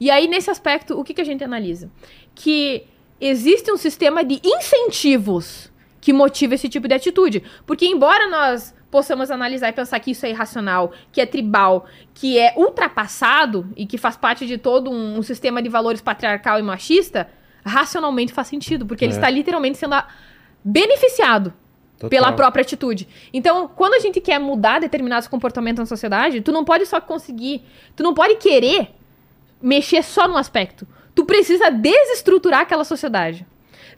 E 0.00 0.10
aí, 0.10 0.26
nesse 0.26 0.50
aspecto, 0.50 0.98
o 0.98 1.04
que, 1.04 1.12
que 1.12 1.20
a 1.20 1.24
gente 1.24 1.44
analisa? 1.44 1.90
Que 2.34 2.86
existe 3.20 3.70
um 3.70 3.76
sistema 3.76 4.24
de 4.24 4.40
incentivos 4.42 5.70
que 6.00 6.14
motiva 6.14 6.54
esse 6.54 6.70
tipo 6.70 6.88
de 6.88 6.94
atitude. 6.94 7.42
Porque, 7.66 7.84
embora 7.84 8.26
nós 8.30 8.74
possamos 8.94 9.28
analisar 9.28 9.70
e 9.70 9.72
pensar 9.72 9.98
que 9.98 10.12
isso 10.12 10.24
é 10.24 10.30
irracional, 10.30 10.92
que 11.10 11.20
é 11.20 11.26
tribal, 11.26 11.84
que 12.14 12.38
é 12.38 12.54
ultrapassado 12.56 13.68
e 13.76 13.86
que 13.86 13.98
faz 13.98 14.16
parte 14.16 14.46
de 14.46 14.56
todo 14.56 14.88
um, 14.88 15.18
um 15.18 15.22
sistema 15.22 15.60
de 15.60 15.68
valores 15.68 16.00
patriarcal 16.00 16.60
e 16.60 16.62
machista, 16.62 17.28
racionalmente 17.64 18.32
faz 18.32 18.46
sentido, 18.46 18.86
porque 18.86 19.04
ele 19.04 19.12
É. 19.12 19.16
está 19.16 19.28
literalmente 19.28 19.78
sendo 19.78 19.96
beneficiado 20.62 21.52
Total. 21.98 22.08
pela 22.08 22.32
própria 22.32 22.62
atitude. 22.62 23.08
Então, 23.32 23.66
quando 23.66 23.94
a 23.94 23.98
gente 23.98 24.20
quer 24.20 24.38
mudar 24.38 24.78
determinados 24.78 25.26
comportamentos 25.26 25.80
na 25.80 25.86
sociedade, 25.86 26.40
tu 26.40 26.52
não 26.52 26.64
pode 26.64 26.86
só 26.86 27.00
conseguir, 27.00 27.64
tu 27.96 28.04
não 28.04 28.14
pode 28.14 28.36
querer 28.36 28.94
mexer 29.60 30.04
só 30.04 30.28
num 30.28 30.36
aspecto. 30.36 30.86
Tu 31.16 31.24
precisa 31.24 31.68
desestruturar 31.68 32.60
aquela 32.60 32.84
sociedade. 32.84 33.44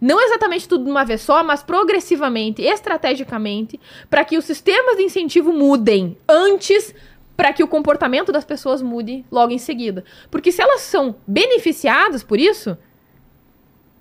Não 0.00 0.20
exatamente 0.20 0.68
tudo 0.68 0.84
de 0.84 0.90
uma 0.90 1.04
vez 1.04 1.20
só, 1.22 1.42
mas 1.42 1.62
progressivamente, 1.62 2.62
estrategicamente, 2.62 3.80
para 4.10 4.24
que 4.24 4.36
os 4.36 4.44
sistemas 4.44 4.96
de 4.96 5.02
incentivo 5.02 5.52
mudem 5.52 6.16
antes 6.28 6.94
para 7.36 7.52
que 7.52 7.62
o 7.62 7.68
comportamento 7.68 8.32
das 8.32 8.44
pessoas 8.44 8.80
mude 8.80 9.24
logo 9.30 9.52
em 9.52 9.58
seguida. 9.58 10.04
Porque 10.30 10.50
se 10.50 10.62
elas 10.62 10.80
são 10.80 11.16
beneficiadas 11.26 12.22
por 12.22 12.38
isso, 12.40 12.76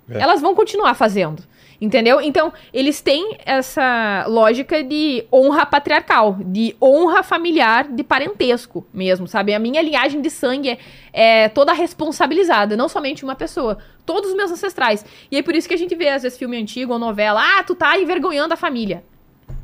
É. 0.08 0.20
elas 0.20 0.40
vão 0.40 0.54
continuar 0.54 0.94
fazendo. 0.94 1.42
Entendeu? 1.80 2.20
Então, 2.20 2.52
eles 2.72 3.00
têm 3.00 3.36
essa 3.44 4.24
lógica 4.28 4.82
de 4.82 5.24
honra 5.32 5.66
patriarcal, 5.66 6.38
de 6.40 6.74
honra 6.80 7.22
familiar, 7.22 7.88
de 7.88 8.02
parentesco 8.02 8.86
mesmo, 8.92 9.28
sabe? 9.28 9.52
A 9.52 9.58
minha 9.58 9.82
linhagem 9.82 10.20
de 10.20 10.30
sangue 10.30 10.70
é, 10.70 11.44
é 11.44 11.48
toda 11.48 11.72
responsabilizada, 11.72 12.76
não 12.76 12.88
somente 12.88 13.24
uma 13.24 13.34
pessoa, 13.34 13.78
todos 14.06 14.30
os 14.30 14.36
meus 14.36 14.50
ancestrais. 14.50 15.04
E 15.30 15.36
é 15.36 15.42
por 15.42 15.54
isso 15.54 15.68
que 15.68 15.74
a 15.74 15.78
gente 15.78 15.94
vê, 15.94 16.08
às 16.08 16.22
vezes, 16.22 16.38
filme 16.38 16.56
antigo 16.56 16.92
ou 16.92 16.98
novela, 16.98 17.42
ah, 17.42 17.62
tu 17.62 17.74
tá 17.74 17.98
envergonhando 17.98 18.54
a 18.54 18.56
família. 18.56 19.04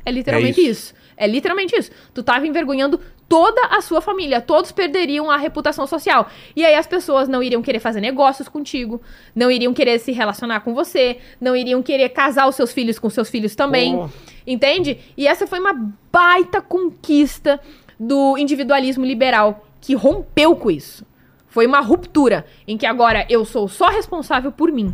É 0.05 0.11
literalmente 0.11 0.59
É 0.59 0.63
isso. 0.63 0.93
É 1.15 1.27
literalmente 1.27 1.75
isso. 1.75 1.91
Tu 2.13 2.23
tava 2.23 2.45
envergonhando 2.45 2.99
toda 3.27 3.61
a 3.67 3.81
sua 3.81 4.01
família. 4.01 4.41
Todos 4.41 4.71
perderiam 4.71 5.29
a 5.29 5.37
reputação 5.37 5.87
social. 5.87 6.29
E 6.55 6.65
aí 6.65 6.75
as 6.75 6.87
pessoas 6.87 7.27
não 7.27 7.41
iriam 7.41 7.61
querer 7.61 7.79
fazer 7.79 8.01
negócios 8.01 8.47
contigo, 8.47 9.01
não 9.35 9.49
iriam 9.49 9.73
querer 9.73 9.99
se 9.99 10.11
relacionar 10.11 10.61
com 10.61 10.73
você, 10.73 11.17
não 11.39 11.55
iriam 11.55 11.81
querer 11.81 12.09
casar 12.09 12.47
os 12.47 12.55
seus 12.55 12.71
filhos 12.71 12.99
com 12.99 13.09
seus 13.09 13.29
filhos 13.29 13.55
também. 13.55 13.95
Pô. 13.95 14.09
Entende? 14.45 14.99
E 15.17 15.27
essa 15.27 15.47
foi 15.47 15.59
uma 15.59 15.73
baita 16.11 16.61
conquista 16.61 17.59
do 17.99 18.37
individualismo 18.37 19.05
liberal 19.05 19.65
que 19.79 19.95
rompeu 19.95 20.55
com 20.55 20.71
isso. 20.71 21.05
Foi 21.47 21.65
uma 21.67 21.79
ruptura 21.79 22.45
em 22.67 22.77
que 22.77 22.85
agora 22.85 23.25
eu 23.29 23.45
sou 23.45 23.67
só 23.67 23.89
responsável 23.89 24.51
por 24.51 24.71
mim. 24.71 24.93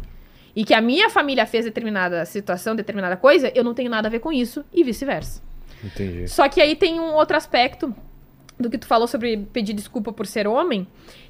E 0.55 0.65
que 0.65 0.73
a 0.73 0.81
minha 0.81 1.09
família 1.09 1.45
fez 1.45 1.63
determinada 1.65 2.25
situação, 2.25 2.75
determinada 2.75 3.15
coisa, 3.15 3.51
eu 3.55 3.63
não 3.63 3.73
tenho 3.73 3.89
nada 3.89 4.07
a 4.07 4.11
ver 4.11 4.19
com 4.19 4.31
isso 4.31 4.65
e 4.73 4.83
vice-versa. 4.83 5.41
Entendi. 5.83 6.27
Só 6.27 6.49
que 6.49 6.59
aí 6.59 6.75
tem 6.75 6.99
um 6.99 7.13
outro 7.13 7.37
aspecto 7.37 7.95
do 8.59 8.69
que 8.69 8.77
tu 8.77 8.85
falou 8.85 9.07
sobre 9.07 9.37
pedir 9.37 9.73
desculpa 9.73 10.11
por 10.11 10.27
ser 10.27 10.47
homem, 10.47 10.85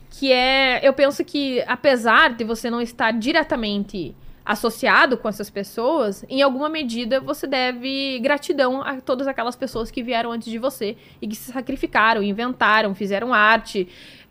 que 0.10 0.31
é, 0.31 0.80
eu 0.81 0.93
penso 0.93 1.23
que 1.23 1.61
apesar 1.68 2.34
de 2.34 2.43
você 2.43 2.69
não 2.69 2.81
estar 2.81 3.11
diretamente 3.11 4.15
associado 4.43 5.15
com 5.15 5.30
essas 5.30 5.47
pessoas, 5.47 6.26
em 6.27 6.41
alguma 6.41 6.68
medida 6.68 7.19
você 7.19 7.45
deve 7.45 8.18
gratidão 8.19 8.81
a 8.81 8.99
todas 8.99 9.27
aquelas 9.27 9.56
pessoas 9.56 9.91
que 9.91 10.01
vieram 10.01 10.31
antes 10.31 10.49
de 10.49 10.57
você 10.57 10.97
e 11.22 11.27
que 11.27 11.35
se 11.35 11.51
sacrificaram, 11.51 12.23
inventaram, 12.23 12.95
fizeram 12.95 13.31
arte, 13.31 13.88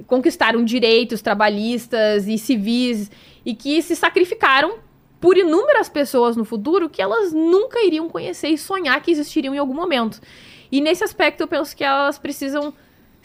conquistaram 0.09 0.65
direitos 0.65 1.23
trabalhistas 1.23 2.27
e 2.27 2.37
civis 2.37 3.13
e 3.47 3.55
que 3.55 3.81
se 3.81 3.95
sacrificaram 3.95 4.79
por 5.21 5.37
inúmeras 5.37 5.89
pessoas 5.89 6.37
no 6.37 6.45
futuro 6.45 6.89
que 6.91 7.01
elas 7.01 7.33
nunca 7.33 7.81
iriam 7.81 8.09
conhecer 8.09 8.49
e 8.49 8.59
sonhar 8.59 9.01
que 9.01 9.13
existiriam 9.13 9.55
em 9.55 9.59
algum 9.59 9.75
momento. 9.75 10.21
E 10.71 10.81
nesse 10.81 11.05
aspecto 11.05 11.43
eu 11.43 11.49
penso 11.49 11.77
que 11.77 11.85
elas 11.85 12.19
precisam 12.19 12.75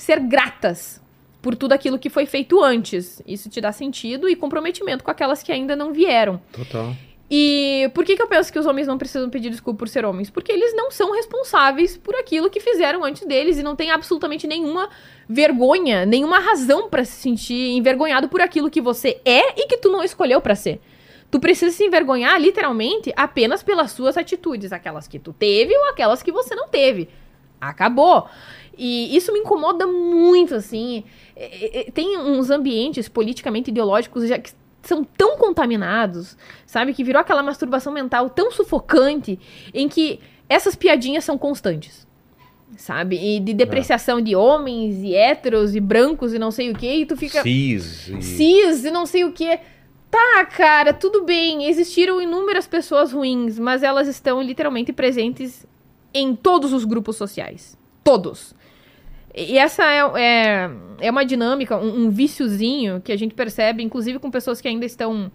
ser 0.04 0.20
gratas 0.20 1.02
por 1.42 1.56
tudo 1.56 1.74
aquilo 1.74 2.00
que 2.00 2.10
foi 2.10 2.26
feito 2.26 2.64
antes. 2.64 3.22
Isso 3.26 3.50
te 3.50 3.60
dá 3.60 3.72
sentido 3.72 4.30
e 4.30 4.36
comprometimento 4.36 5.04
com 5.04 5.12
aquelas 5.12 5.42
que 5.44 5.52
ainda 5.52 5.76
não 5.76 5.92
vieram. 5.92 6.42
Total. 6.52 6.96
E 7.30 7.90
por 7.96 8.06
que, 8.06 8.16
que 8.16 8.22
eu 8.22 8.28
penso 8.28 8.52
que 8.54 8.60
os 8.60 8.66
homens 8.66 8.86
não 8.86 8.98
precisam 8.98 9.30
pedir 9.30 9.50
desculpa 9.50 9.80
por 9.80 9.90
ser 9.90 10.06
homens? 10.06 10.30
Porque 10.30 10.52
eles 10.52 10.74
não 10.76 10.92
são 10.92 11.12
responsáveis 11.14 11.98
por 11.98 12.16
aquilo 12.16 12.50
que 12.50 12.60
fizeram 12.60 13.04
antes 13.04 13.26
deles 13.26 13.58
e 13.58 13.64
não 13.64 13.76
tem 13.76 13.90
absolutamente 13.92 14.46
nenhuma 14.46 14.90
vergonha, 15.28 16.06
nenhuma 16.06 16.40
razão 16.40 16.90
pra 16.90 17.04
se 17.04 17.14
sentir 17.14 17.72
envergonhado 17.72 18.30
por 18.30 18.40
aquilo 18.40 18.70
que 18.70 18.80
você 18.80 19.20
é 19.26 19.60
e 19.60 19.68
que 19.68 19.78
tu 19.78 19.92
não 19.92 20.04
escolheu 20.04 20.40
pra 20.42 20.56
ser. 20.56 20.80
Tu 21.32 21.40
precisa 21.40 21.76
se 21.76 21.84
envergonhar, 21.84 22.40
literalmente, 22.40 23.12
apenas 23.16 23.64
pelas 23.64 23.92
suas 23.92 24.16
atitudes, 24.16 24.72
aquelas 24.72 25.08
que 25.08 25.18
tu 25.18 25.34
teve 25.34 25.76
ou 25.76 25.90
aquelas 25.90 26.22
que 26.22 26.32
você 26.32 26.54
não 26.54 26.68
teve. 26.68 27.10
Acabou. 27.60 28.28
E 28.78 29.16
isso 29.16 29.32
me 29.32 29.40
incomoda 29.40 29.86
muito, 29.86 30.56
assim. 30.56 31.04
É, 31.36 31.82
é, 31.88 31.92
Tem 31.92 32.18
uns 32.18 32.50
ambientes 32.50 33.08
politicamente 33.08 33.70
ideológicos 33.70 34.28
já 34.28 34.38
que 34.40 34.52
são 34.82 35.04
tão 35.04 35.38
contaminados, 35.38 36.38
sabe? 36.66 36.94
Que 36.94 37.04
virou 37.04 37.22
aquela 37.22 37.42
masturbação 37.44 37.94
mental 37.94 38.30
tão 38.30 38.52
sufocante 38.52 39.40
em 39.74 39.88
que 39.88 40.20
essas 40.50 40.76
piadinhas 40.76 41.24
são 41.24 41.38
constantes. 41.38 42.06
Sabe? 42.76 43.18
E 43.18 43.40
de 43.40 43.54
depreciação 43.54 44.20
de 44.20 44.36
homens 44.36 44.98
e 45.04 45.14
héteros 45.16 45.76
e 45.76 45.80
brancos 45.80 46.34
e 46.34 46.40
não 46.40 46.50
sei 46.50 46.72
o 46.72 46.76
que, 46.76 46.92
e 46.92 47.06
tu 47.06 47.16
fica 47.16 47.44
Cis. 47.44 48.08
e- 48.08 48.22
cis 48.22 48.84
e 48.84 48.90
não 48.90 49.06
sei 49.06 49.24
o 49.24 49.32
que. 49.32 49.60
Tá, 50.10 50.46
cara, 50.46 50.92
tudo 50.92 51.24
bem. 51.24 51.66
Existiram 51.66 52.20
inúmeras 52.22 52.68
pessoas 52.68 53.12
ruins, 53.12 53.60
mas 53.60 53.84
elas 53.84 54.08
estão 54.08 54.42
literalmente 54.42 54.92
presentes 54.92 55.68
em 56.14 56.36
todos 56.36 56.74
os 56.74 56.84
grupos 56.84 57.16
sociais. 57.16 57.78
Todos. 58.04 58.56
E 59.36 59.58
essa 59.58 59.84
é, 59.84 60.22
é, 60.22 60.70
é 61.02 61.12
uma 61.12 61.26
dinâmica, 61.26 61.76
um, 61.76 62.06
um 62.06 62.10
viciozinho 62.10 63.02
que 63.02 63.12
a 63.12 63.18
gente 63.18 63.34
percebe, 63.34 63.82
inclusive 63.82 64.20
com 64.20 64.30
pessoas 64.30 64.62
que 64.62 64.68
ainda 64.68 64.86
estão 64.86 65.32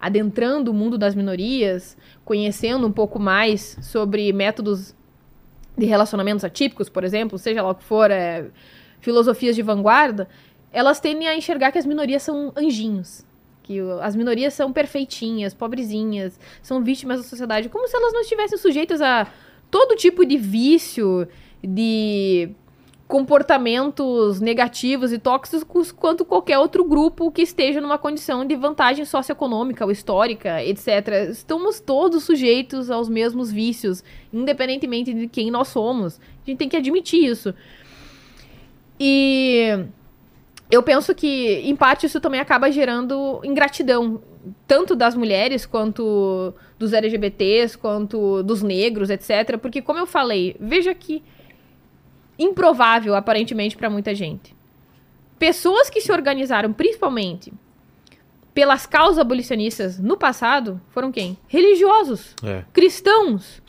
adentrando 0.00 0.70
o 0.70 0.74
mundo 0.74 0.96
das 0.96 1.14
minorias, 1.14 1.96
conhecendo 2.24 2.86
um 2.86 2.92
pouco 2.92 3.20
mais 3.20 3.78
sobre 3.82 4.32
métodos 4.32 4.96
de 5.76 5.86
relacionamentos 5.86 6.44
atípicos, 6.44 6.88
por 6.88 7.04
exemplo, 7.04 7.38
seja 7.38 7.62
lá 7.62 7.70
o 7.70 7.74
que 7.74 7.84
for, 7.84 8.10
é, 8.10 8.46
filosofias 9.00 9.54
de 9.54 9.62
vanguarda, 9.62 10.28
elas 10.72 10.98
tendem 10.98 11.28
a 11.28 11.36
enxergar 11.36 11.70
que 11.70 11.78
as 11.78 11.86
minorias 11.86 12.22
são 12.22 12.52
anjinhos. 12.56 13.24
Que 13.62 13.78
as 14.00 14.16
minorias 14.16 14.54
são 14.54 14.72
perfeitinhas, 14.72 15.54
pobrezinhas, 15.54 16.38
são 16.62 16.82
vítimas 16.82 17.18
da 17.18 17.24
sociedade, 17.24 17.68
como 17.68 17.86
se 17.86 17.96
elas 17.96 18.12
não 18.12 18.22
estivessem 18.22 18.58
sujeitas 18.58 19.00
a 19.00 19.28
todo 19.70 19.94
tipo 19.94 20.24
de 20.24 20.36
vício, 20.36 21.28
de 21.62 22.50
comportamentos 23.12 24.40
negativos 24.40 25.12
e 25.12 25.18
tóxicos 25.18 25.92
quanto 25.92 26.24
qualquer 26.24 26.58
outro 26.58 26.82
grupo 26.82 27.30
que 27.30 27.42
esteja 27.42 27.78
numa 27.78 27.98
condição 27.98 28.42
de 28.42 28.56
vantagem 28.56 29.04
socioeconômica 29.04 29.84
ou 29.84 29.90
histórica, 29.90 30.64
etc. 30.64 31.28
Estamos 31.30 31.78
todos 31.78 32.24
sujeitos 32.24 32.90
aos 32.90 33.10
mesmos 33.10 33.52
vícios, 33.52 34.02
independentemente 34.32 35.12
de 35.12 35.28
quem 35.28 35.50
nós 35.50 35.68
somos. 35.68 36.18
A 36.18 36.48
gente 36.48 36.56
tem 36.56 36.70
que 36.70 36.76
admitir 36.78 37.22
isso. 37.22 37.54
E 38.98 39.84
eu 40.70 40.82
penso 40.82 41.14
que, 41.14 41.60
em 41.68 41.76
parte, 41.76 42.06
isso 42.06 42.18
também 42.18 42.40
acaba 42.40 42.72
gerando 42.72 43.42
ingratidão, 43.44 44.22
tanto 44.66 44.96
das 44.96 45.14
mulheres, 45.14 45.66
quanto 45.66 46.54
dos 46.78 46.94
LGBTs, 46.94 47.76
quanto 47.76 48.42
dos 48.42 48.62
negros, 48.62 49.10
etc. 49.10 49.58
Porque, 49.60 49.82
como 49.82 49.98
eu 49.98 50.06
falei, 50.06 50.56
veja 50.58 50.94
que 50.94 51.22
improvável, 52.42 53.14
aparentemente, 53.14 53.76
para 53.76 53.88
muita 53.90 54.14
gente. 54.14 54.54
Pessoas 55.38 55.90
que 55.90 56.00
se 56.00 56.12
organizaram, 56.12 56.72
principalmente, 56.72 57.52
pelas 58.54 58.86
causas 58.86 59.18
abolicionistas 59.18 59.98
no 59.98 60.16
passado, 60.16 60.80
foram 60.90 61.10
quem? 61.10 61.36
Religiosos 61.48 62.34
É. 62.44 62.64
cristãos 62.72 63.62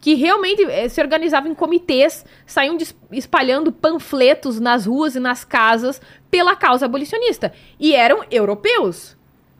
que 0.00 0.14
realmente 0.14 0.62
eh, 0.64 0.88
se 0.88 1.00
organizavam 1.00 1.50
em 1.50 1.54
comitês, 1.54 2.26
saíam 2.46 2.76
espalhando 3.10 3.72
panfletos 3.72 4.60
nas 4.60 4.84
ruas 4.84 5.14
e 5.14 5.20
nas 5.20 5.44
casas 5.44 6.00
pela 6.30 6.54
causa 6.54 6.84
abolicionista. 6.84 7.52
E 7.80 7.94
eram 7.94 8.22
europeus 8.30 9.16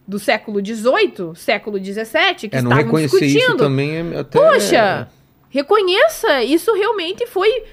do 0.06 0.18
século 0.18 0.60
XVIII, 0.62 1.34
século 1.34 1.78
XVII, 1.78 2.48
que 2.50 2.56
É, 2.56 2.58
estavam 2.58 2.76
reconhecer 2.76 3.24
isso 3.24 3.26
discutindo. 3.38 3.56
também 3.56 3.96
é 3.96 4.18
até. 4.18 4.38
Poxa, 4.38 5.08
reconheça, 5.48 6.42
isso 6.42 6.74
realmente 6.74 7.26
foi 7.26 7.64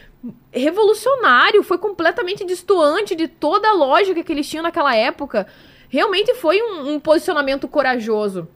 revolucionário, 0.51 1.63
foi 1.63 1.77
completamente 1.77 2.45
distoante 2.45 3.15
de 3.15 3.27
toda 3.27 3.69
a 3.69 3.73
lógica 3.73 4.23
que 4.23 4.31
eles 4.31 4.47
tinham 4.47 4.63
naquela 4.63 4.95
época. 4.95 5.47
Realmente 5.89 6.33
foi 6.35 6.61
um, 6.61 6.93
um 6.93 6.99
posicionamento 6.99 7.67
corajoso. 7.67 8.47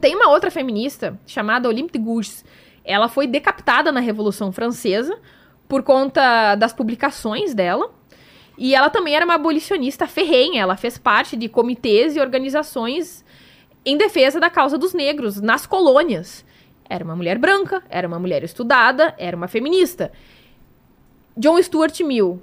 Tem 0.00 0.14
uma 0.14 0.30
outra 0.30 0.50
feminista 0.50 1.18
chamada 1.26 1.68
Olympe 1.68 1.92
de 1.92 1.98
Gouges. 1.98 2.44
Ela 2.84 3.08
foi 3.08 3.26
decapitada 3.26 3.92
na 3.92 4.00
Revolução 4.00 4.52
Francesa 4.52 5.18
por 5.68 5.82
conta 5.82 6.54
das 6.54 6.72
publicações 6.72 7.54
dela. 7.54 7.92
E 8.56 8.74
ela 8.74 8.90
também 8.90 9.14
era 9.14 9.24
uma 9.24 9.34
abolicionista 9.34 10.06
ferrenha. 10.06 10.62
Ela 10.62 10.76
fez 10.76 10.98
parte 10.98 11.36
de 11.36 11.48
comitês 11.48 12.16
e 12.16 12.20
organizações 12.20 13.24
em 13.84 13.96
defesa 13.96 14.40
da 14.40 14.50
causa 14.50 14.76
dos 14.76 14.92
negros 14.92 15.40
nas 15.40 15.64
colônias. 15.66 16.44
Era 16.88 17.04
uma 17.04 17.14
mulher 17.14 17.38
branca, 17.38 17.82
era 17.88 18.08
uma 18.08 18.18
mulher 18.18 18.42
estudada, 18.42 19.14
era 19.18 19.36
uma 19.36 19.46
feminista. 19.46 20.10
John 21.38 21.62
Stuart 21.62 22.00
Mill, 22.00 22.42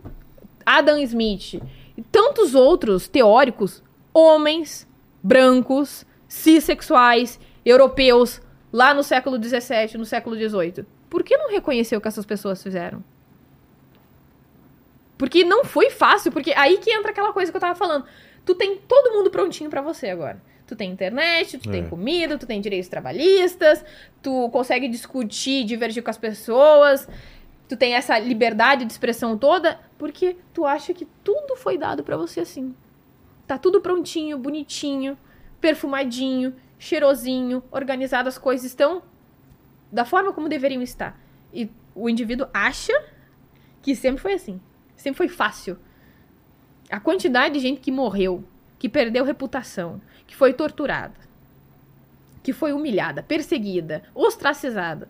Adam 0.66 0.98
Smith 1.00 1.56
e 1.98 2.02
tantos 2.12 2.56
outros 2.56 3.08
teóricos, 3.08 3.84
homens, 4.14 4.88
brancos, 5.22 6.06
cissexuais, 6.28 7.40
europeus, 7.66 8.42
lá 8.72 8.94
no 8.94 9.04
século 9.04 9.42
XVII, 9.42 9.98
no 9.98 10.06
século 10.06 10.36
XVIII. 10.36 10.86
Por 11.10 11.24
que 11.24 11.38
não 11.38 11.50
reconheceu 11.52 12.00
o 12.00 12.02
que 12.02 12.08
essas 12.08 12.26
pessoas 12.26 12.62
fizeram? 12.64 13.04
Porque 15.18 15.44
não 15.44 15.64
foi 15.64 15.90
fácil, 15.90 16.32
porque 16.32 16.54
aí 16.56 16.78
que 16.78 16.92
entra 16.92 17.12
aquela 17.12 17.32
coisa 17.32 17.52
que 17.52 17.56
eu 17.56 17.62
tava 17.62 17.76
falando. 17.76 18.06
Tu 18.46 18.54
tem 18.54 18.78
todo 18.78 19.14
mundo 19.14 19.30
prontinho 19.32 19.70
pra 19.70 19.82
você 19.82 20.10
agora. 20.10 20.42
Tu 20.68 20.76
tem 20.76 20.92
internet, 20.92 21.58
tu 21.58 21.70
É. 21.70 21.72
tem 21.72 21.88
comida, 21.88 22.38
tu 22.38 22.46
tem 22.46 22.60
direitos 22.60 22.90
trabalhistas, 22.90 23.84
tu 24.22 24.50
consegue 24.50 24.88
discutir, 24.88 25.64
divergir 25.64 26.04
com 26.04 26.10
as 26.10 26.18
pessoas, 26.18 27.08
tu 27.68 27.76
tem 27.76 27.94
essa 27.94 28.18
liberdade 28.20 28.86
de 28.86 28.92
expressão 28.92 29.38
toda, 29.38 29.80
porque 29.98 30.38
tu 30.54 30.66
acha 30.66 30.94
que 30.94 31.06
tudo 31.24 31.56
foi 31.56 31.78
dado 31.78 32.04
pra 32.04 32.18
você 32.18 32.42
assim. 32.42 32.76
Tá 33.48 33.58
tudo 33.58 33.82
prontinho, 33.82 34.38
bonitinho, 34.38 35.18
perfumadinho, 35.60 36.56
cheirosinho, 36.78 37.64
organizado, 37.72 38.30
as 38.30 38.38
coisas 38.38 38.66
estão 38.66 39.02
da 39.92 40.06
forma 40.06 40.34
como 40.34 40.50
deveriam 40.50 40.82
estar. 40.82 41.20
E 41.54 41.70
o 41.94 42.10
indivíduo 42.10 42.48
acha 42.54 42.94
que 43.82 43.96
sempre 43.96 44.22
foi 44.22 44.34
assim. 44.34 44.60
Sempre 44.96 45.18
foi 45.18 45.28
fácil. 45.30 45.78
A 46.90 47.00
quantidade 47.00 47.56
de 47.56 47.60
gente 47.60 47.82
que 47.82 47.92
morreu, 47.92 48.44
que 48.78 48.90
perdeu 48.90 49.24
reputação, 49.24 50.02
que 50.28 50.36
foi 50.36 50.54
torturada, 50.54 51.16
que 52.44 52.54
foi 52.54 52.74
humilhada, 52.74 53.24
perseguida, 53.24 54.04
ostracizada, 54.14 55.10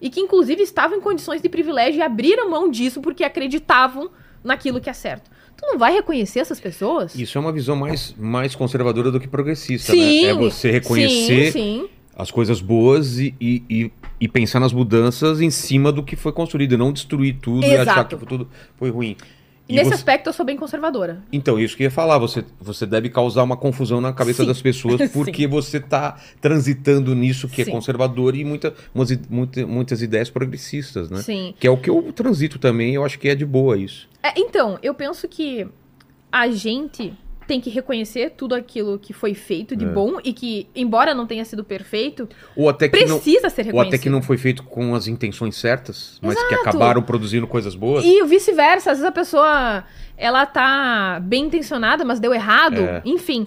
e 0.00 0.10
que 0.10 0.20
inclusive 0.20 0.62
estavam 0.62 0.98
em 0.98 1.00
condições 1.00 1.42
de 1.42 1.48
privilégio 1.48 1.98
e 1.98 2.02
abriram 2.02 2.50
mão 2.50 2.70
disso 2.70 3.00
porque 3.00 3.24
acreditavam 3.24 4.10
naquilo 4.42 4.80
que 4.80 4.88
é 4.88 4.92
certo. 4.92 5.30
Tu 5.56 5.66
não 5.66 5.76
vai 5.76 5.92
reconhecer 5.92 6.38
essas 6.38 6.60
pessoas? 6.60 7.14
Isso 7.16 7.36
é 7.36 7.40
uma 7.40 7.52
visão 7.52 7.74
mais, 7.74 8.14
mais 8.16 8.54
conservadora 8.54 9.10
do 9.10 9.18
que 9.18 9.26
progressista, 9.26 9.92
Sim, 9.92 10.22
né? 10.22 10.28
É 10.30 10.34
você 10.34 10.70
reconhecer 10.70 11.46
Sim, 11.46 11.52
sim. 11.52 11.88
as 12.16 12.30
coisas 12.30 12.60
boas 12.60 13.18
e, 13.18 13.34
e, 13.40 13.62
e, 13.68 13.92
e 14.20 14.28
pensar 14.28 14.60
nas 14.60 14.72
mudanças 14.72 15.40
em 15.40 15.50
cima 15.50 15.90
do 15.90 16.04
que 16.04 16.14
foi 16.14 16.30
construído, 16.30 16.74
e 16.74 16.76
não 16.76 16.92
destruir 16.92 17.38
tudo 17.42 17.66
e 17.66 17.72
achar 17.72 17.82
Exato. 17.82 18.16
que 18.16 18.26
tudo 18.26 18.48
foi 18.76 18.90
ruim. 18.90 19.16
E 19.68 19.74
Nesse 19.74 19.90
você- 19.90 19.94
aspecto, 19.96 20.28
eu 20.28 20.32
sou 20.32 20.46
bem 20.46 20.56
conservadora. 20.56 21.22
Então, 21.30 21.58
isso 21.58 21.76
que 21.76 21.82
eu 21.82 21.86
ia 21.86 21.90
falar, 21.90 22.16
você, 22.18 22.42
você 22.58 22.86
deve 22.86 23.10
causar 23.10 23.42
uma 23.42 23.56
confusão 23.56 24.00
na 24.00 24.12
cabeça 24.14 24.42
Sim. 24.42 24.48
das 24.48 24.62
pessoas 24.62 24.98
porque 25.12 25.46
você 25.46 25.78
tá 25.78 26.18
transitando 26.40 27.14
nisso 27.14 27.46
que 27.48 27.62
Sim. 27.64 27.70
é 27.70 27.74
conservador 27.74 28.34
e 28.34 28.44
muita, 28.44 28.72
muita- 29.28 29.66
muitas 29.66 30.00
ideias 30.00 30.30
progressistas, 30.30 31.10
né? 31.10 31.20
Sim. 31.20 31.54
Que 31.60 31.66
é 31.66 31.70
o 31.70 31.76
que 31.76 31.90
eu 31.90 32.10
transito 32.14 32.58
também, 32.58 32.94
eu 32.94 33.04
acho 33.04 33.18
que 33.18 33.28
é 33.28 33.34
de 33.34 33.44
boa 33.44 33.76
isso. 33.76 34.08
É, 34.22 34.32
então, 34.40 34.78
eu 34.82 34.94
penso 34.94 35.28
que 35.28 35.66
a 36.32 36.48
gente 36.48 37.12
tem 37.48 37.60
que 37.60 37.70
reconhecer 37.70 38.34
tudo 38.36 38.54
aquilo 38.54 38.98
que 38.98 39.12
foi 39.12 39.34
feito 39.34 39.74
de 39.74 39.84
É. 39.84 39.88
bom 39.88 40.18
e 40.22 40.32
que, 40.32 40.68
embora 40.76 41.14
não 41.14 41.26
tenha 41.26 41.44
sido 41.44 41.64
perfeito, 41.64 42.28
Ou 42.54 42.68
até 42.68 42.88
que 42.88 43.04
não, 43.06 43.18
precisa 43.18 43.48
ser 43.48 43.62
ou 43.62 43.66
reconhecido. 43.66 43.94
até 43.94 44.02
que 44.02 44.10
não 44.10 44.22
foi 44.22 44.36
feito 44.38 44.62
com 44.62 44.94
as 44.94 45.08
intenções 45.08 45.56
certas, 45.56 46.18
mas 46.22 46.34
que 46.36 46.54
Exato. 46.54 46.68
acabaram 46.68 47.02
produzindo 47.02 47.46
coisas 47.48 47.74
boas. 47.74 48.04
E 48.04 48.22
vice-versa, 48.24 48.92
às 48.92 48.98
vezes 48.98 49.04
a 49.08 49.12
pessoa 49.12 49.82
ela 50.16 50.44
tá 50.46 51.18
bem 51.22 51.46
intencionada, 51.46 52.04
mas 52.04 52.20
deu 52.20 52.34
errado, 52.34 52.80
É. 52.82 53.02
enfim. 53.04 53.46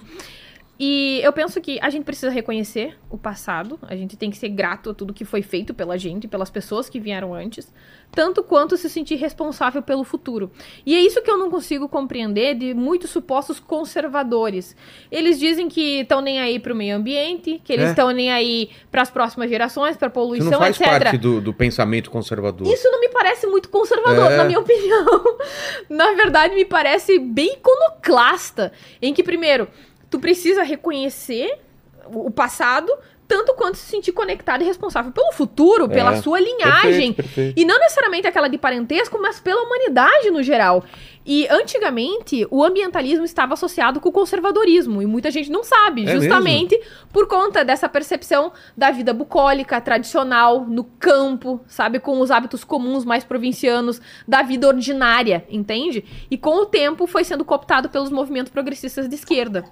E 0.78 1.20
eu 1.22 1.32
penso 1.32 1.60
que 1.60 1.78
a 1.80 1.90
gente 1.90 2.02
precisa 2.04 2.30
reconhecer 2.30 2.98
o 3.08 3.16
passado, 3.16 3.78
a 3.82 3.94
gente 3.94 4.16
tem 4.16 4.30
que 4.30 4.36
ser 4.38 4.48
grato 4.48 4.90
a 4.90 4.94
tudo 4.94 5.12
que 5.12 5.24
foi 5.24 5.40
feito 5.42 5.72
pela 5.72 5.96
gente, 5.98 6.26
pelas 6.26 6.50
pessoas 6.50 6.88
que 6.88 6.98
vieram 6.98 7.34
antes, 7.34 7.72
tanto 8.10 8.42
quanto 8.42 8.76
se 8.76 8.88
sentir 8.90 9.14
responsável 9.16 9.80
pelo 9.82 10.02
futuro. 10.02 10.50
E 10.84 10.94
é 10.96 11.00
isso 11.00 11.22
que 11.22 11.30
eu 11.30 11.38
não 11.38 11.50
consigo 11.50 11.88
compreender 11.88 12.54
de 12.56 12.74
muitos 12.74 13.10
supostos 13.10 13.60
conservadores. 13.60 14.74
Eles 15.10 15.38
dizem 15.38 15.68
que 15.68 16.00
estão 16.00 16.20
nem 16.20 16.40
aí 16.40 16.58
pro 16.58 16.74
meio 16.74 16.96
ambiente, 16.96 17.60
que 17.62 17.72
eles 17.72 17.86
É. 17.86 17.90
estão 17.90 18.10
nem 18.10 18.32
aí 18.32 18.70
para 18.90 19.02
as 19.02 19.10
próximas 19.10 19.48
gerações, 19.50 19.96
para 19.96 20.08
Isso 20.08 20.14
poluição, 20.14 20.50
não 20.52 20.58
faz 20.58 20.80
etc. 20.80 20.88
parte 20.90 21.18
do, 21.18 21.40
do 21.40 21.52
pensamento 21.54 22.10
conservador. 22.10 22.66
Isso 22.66 22.90
não 22.90 22.98
me 23.00 23.08
parece 23.10 23.46
muito 23.46 23.68
conservador, 23.68 24.32
É. 24.32 24.36
na 24.38 24.44
minha 24.44 24.58
opinião. 24.58 25.06
na 25.88 26.12
verdade, 26.14 26.54
me 26.54 26.64
parece 26.64 27.18
bem 27.18 27.52
iconoclasta. 27.54 28.72
Em 29.00 29.12
que, 29.14 29.22
primeiro, 29.22 29.68
tu 30.12 30.20
precisa 30.20 30.62
reconhecer 30.62 31.58
o 32.06 32.30
passado, 32.30 32.92
tanto 33.26 33.54
quanto 33.54 33.78
se 33.78 33.86
sentir 33.86 34.12
conectado 34.12 34.60
e 34.60 34.64
responsável 34.66 35.10
pelo 35.10 35.32
futuro, 35.32 35.88
pela 35.88 36.12
É. 36.14 36.16
sua 36.20 36.38
linhagem. 36.38 37.14
Perfeito, 37.14 37.16
perfeito. 37.16 37.58
E 37.58 37.64
não 37.64 37.78
necessariamente 37.78 38.26
aquela 38.26 38.46
de 38.48 38.58
parentesco, 38.58 39.18
mas 39.22 39.40
pela 39.40 39.62
humanidade 39.62 40.30
no 40.30 40.42
geral. 40.42 40.84
E 41.24 41.46
antigamente, 41.48 42.46
o 42.50 42.62
ambientalismo 42.62 43.24
estava 43.24 43.54
associado 43.54 44.00
com 44.00 44.08
o 44.08 44.12
conservadorismo. 44.12 45.00
E 45.00 45.06
muita 45.06 45.30
gente 45.30 45.50
não 45.50 45.62
sabe, 45.64 46.04
É 46.04 46.12
justamente 46.12 46.78
por 47.10 47.26
conta 47.26 47.64
dessa 47.64 47.88
percepção 47.88 48.52
da 48.76 48.90
vida 48.90 49.14
bucólica, 49.14 49.80
tradicional, 49.80 50.66
no 50.66 50.84
campo, 50.84 51.60
sabe? 51.66 52.00
Com 52.00 52.20
os 52.20 52.30
hábitos 52.30 52.64
comuns 52.64 53.04
mais 53.04 53.24
provincianos, 53.24 53.98
da 54.28 54.42
vida 54.42 54.66
ordinária, 54.66 55.46
entende? 55.48 56.04
E 56.30 56.36
com 56.36 56.56
o 56.62 56.66
tempo 56.66 57.06
foi 57.06 57.24
sendo 57.24 57.44
cooptado 57.46 57.88
pelos 57.88 58.10
movimentos 58.10 58.52
progressistas 58.52 59.08
de 59.08 59.14
esquerda. 59.14 59.64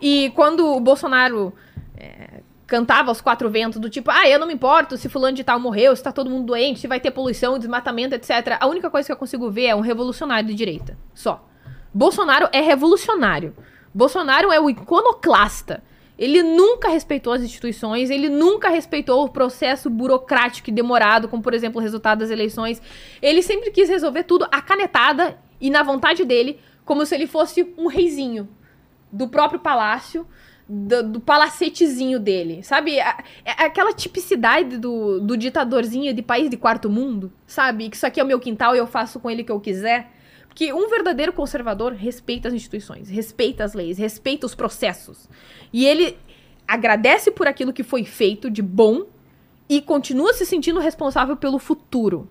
E 0.00 0.30
quando 0.30 0.66
o 0.66 0.80
Bolsonaro 0.80 1.52
é, 1.96 2.40
cantava 2.66 3.10
aos 3.10 3.20
quatro 3.20 3.50
ventos, 3.50 3.80
do 3.80 3.90
tipo, 3.90 4.10
ah, 4.10 4.28
eu 4.28 4.38
não 4.38 4.46
me 4.46 4.54
importo 4.54 4.96
se 4.96 5.08
fulano 5.08 5.36
de 5.36 5.44
tal 5.44 5.58
morreu, 5.58 5.94
se 5.94 6.02
tá 6.02 6.12
todo 6.12 6.30
mundo 6.30 6.46
doente, 6.46 6.80
se 6.80 6.86
vai 6.86 7.00
ter 7.00 7.10
poluição, 7.10 7.58
desmatamento, 7.58 8.14
etc. 8.14 8.56
A 8.60 8.66
única 8.66 8.88
coisa 8.88 9.06
que 9.06 9.12
eu 9.12 9.16
consigo 9.16 9.50
ver 9.50 9.66
é 9.66 9.74
um 9.74 9.80
revolucionário 9.80 10.48
de 10.48 10.54
direita. 10.54 10.96
Só. 11.12 11.46
Bolsonaro 11.92 12.48
é 12.52 12.60
revolucionário. 12.60 13.54
Bolsonaro 13.92 14.52
é 14.52 14.60
o 14.60 14.70
iconoclasta. 14.70 15.82
Ele 16.16 16.42
nunca 16.42 16.88
respeitou 16.88 17.32
as 17.32 17.42
instituições, 17.42 18.10
ele 18.10 18.28
nunca 18.28 18.68
respeitou 18.68 19.24
o 19.24 19.28
processo 19.28 19.88
burocrático 19.88 20.68
e 20.68 20.72
demorado, 20.72 21.28
como, 21.28 21.42
por 21.42 21.54
exemplo, 21.54 21.80
o 21.80 21.82
resultado 21.82 22.20
das 22.20 22.30
eleições. 22.30 22.80
Ele 23.20 23.42
sempre 23.42 23.70
quis 23.70 23.88
resolver 23.88 24.24
tudo 24.24 24.46
a 24.52 24.60
canetada 24.60 25.38
e 25.60 25.70
na 25.70 25.82
vontade 25.82 26.24
dele, 26.24 26.60
como 26.84 27.04
se 27.04 27.14
ele 27.14 27.26
fosse 27.26 27.74
um 27.76 27.86
reizinho 27.86 28.48
do 29.12 29.28
próprio 29.28 29.60
palácio, 29.60 30.26
do, 30.68 31.02
do 31.02 31.20
palacetezinho 31.20 32.20
dele, 32.20 32.62
sabe? 32.62 32.98
É 32.98 33.64
aquela 33.64 33.92
tipicidade 33.92 34.78
do, 34.78 35.20
do 35.20 35.36
ditadorzinho 35.36 36.14
de 36.14 36.22
país 36.22 36.48
de 36.48 36.56
quarto 36.56 36.88
mundo, 36.88 37.32
sabe? 37.46 37.88
Que 37.88 37.96
isso 37.96 38.06
aqui 38.06 38.20
é 38.20 38.24
o 38.24 38.26
meu 38.26 38.38
quintal 38.38 38.74
e 38.74 38.78
eu 38.78 38.86
faço 38.86 39.18
com 39.18 39.28
ele 39.28 39.42
o 39.42 39.44
que 39.44 39.52
eu 39.52 39.60
quiser. 39.60 40.12
Porque 40.46 40.72
um 40.72 40.88
verdadeiro 40.88 41.32
conservador 41.32 41.92
respeita 41.92 42.48
as 42.48 42.54
instituições, 42.54 43.08
respeita 43.08 43.64
as 43.64 43.74
leis, 43.74 43.98
respeita 43.98 44.46
os 44.46 44.54
processos. 44.54 45.28
E 45.72 45.86
ele 45.86 46.16
agradece 46.66 47.30
por 47.32 47.48
aquilo 47.48 47.72
que 47.72 47.82
foi 47.82 48.04
feito 48.04 48.48
de 48.48 48.62
bom 48.62 49.06
e 49.68 49.80
continua 49.80 50.32
se 50.32 50.46
sentindo 50.46 50.78
responsável 50.78 51.36
pelo 51.36 51.58
futuro. 51.58 52.28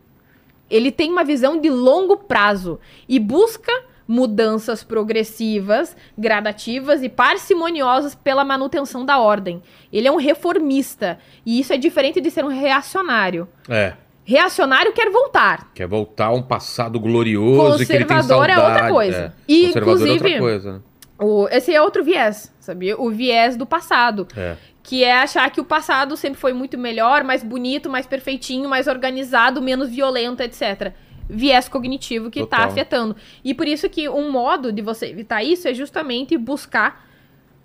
Ele 0.70 0.92
tem 0.92 1.12
uma 1.12 1.24
visão 1.24 1.60
de 1.60 1.70
longo 1.70 2.16
prazo 2.18 2.80
e 3.08 3.20
busca 3.20 3.72
mudanças 4.10 4.84
progressivas, 4.84 5.96
gradativas 6.18 7.04
e 7.04 7.08
parcimoniosas 7.10 8.16
pela 8.16 8.44
manutenção 8.44 9.06
da 9.06 9.20
ordem. 9.20 9.62
Ele 9.94 10.08
é 10.08 10.12
um 10.12 10.16
reformista 10.18 11.20
e 11.46 11.60
isso 11.60 11.72
é 11.72 11.78
diferente 11.78 12.20
de 12.20 12.32
ser 12.32 12.44
um 12.44 12.48
reacionário. 12.48 13.48
É. 13.70 13.94
Reacionário 14.26 14.94
quer 14.94 15.12
voltar. 15.12 15.70
Quer 15.76 15.88
voltar 15.88 16.26
a 16.26 16.34
um 16.34 16.42
passado 16.42 17.00
glorioso 17.00 17.84
e 17.84 17.86
que 17.86 17.94
ele 17.94 18.06
tem 18.06 18.18
Conservador 18.18 18.50
é 18.50 18.58
outra 18.60 18.90
coisa. 18.90 19.18
É. 19.18 19.32
E, 19.48 19.68
Conservador 19.68 19.90
é 19.90 19.92
outra 19.92 20.08
inclusive, 20.16 20.40
coisa. 20.40 20.74
né? 20.74 20.80
O- 21.22 21.48
esse 21.52 21.74
é 21.76 21.82
outro 21.82 22.04
viés, 22.04 22.52
sabia? 22.60 23.00
O 23.00 23.12
viés 23.12 23.56
do 23.56 23.66
passado. 23.66 24.28
É. 24.36 24.56
Que 24.82 25.04
é 25.04 25.20
achar 25.22 25.48
que 25.52 25.62
o 25.62 25.66
passado 25.66 26.18
sempre 26.18 26.40
foi 26.40 26.52
muito 26.54 26.76
melhor, 26.78 27.24
mais 27.24 27.44
bonito, 27.44 27.90
mais 27.92 28.08
perfeitinho, 28.08 28.68
mais 28.68 28.88
organizado, 28.88 29.62
menos 29.62 29.90
violento, 29.90 30.42
etc. 30.42 30.94
Viés 31.30 31.70
cognitivo 31.70 32.30
que 32.32 32.40
tá 32.42 32.58
Total. 32.58 32.68
afetando. 32.72 33.16
E 33.44 33.54
por 33.54 33.68
isso 33.68 33.88
que 33.90 34.10
um 34.10 34.32
modo 34.32 34.72
de 34.72 34.82
você 34.82 35.06
evitar 35.08 35.44
isso 35.44 35.68
é 35.68 35.74
justamente 35.74 36.36
buscar 36.38 37.08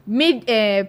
me- 0.07 0.43
é, 0.47 0.89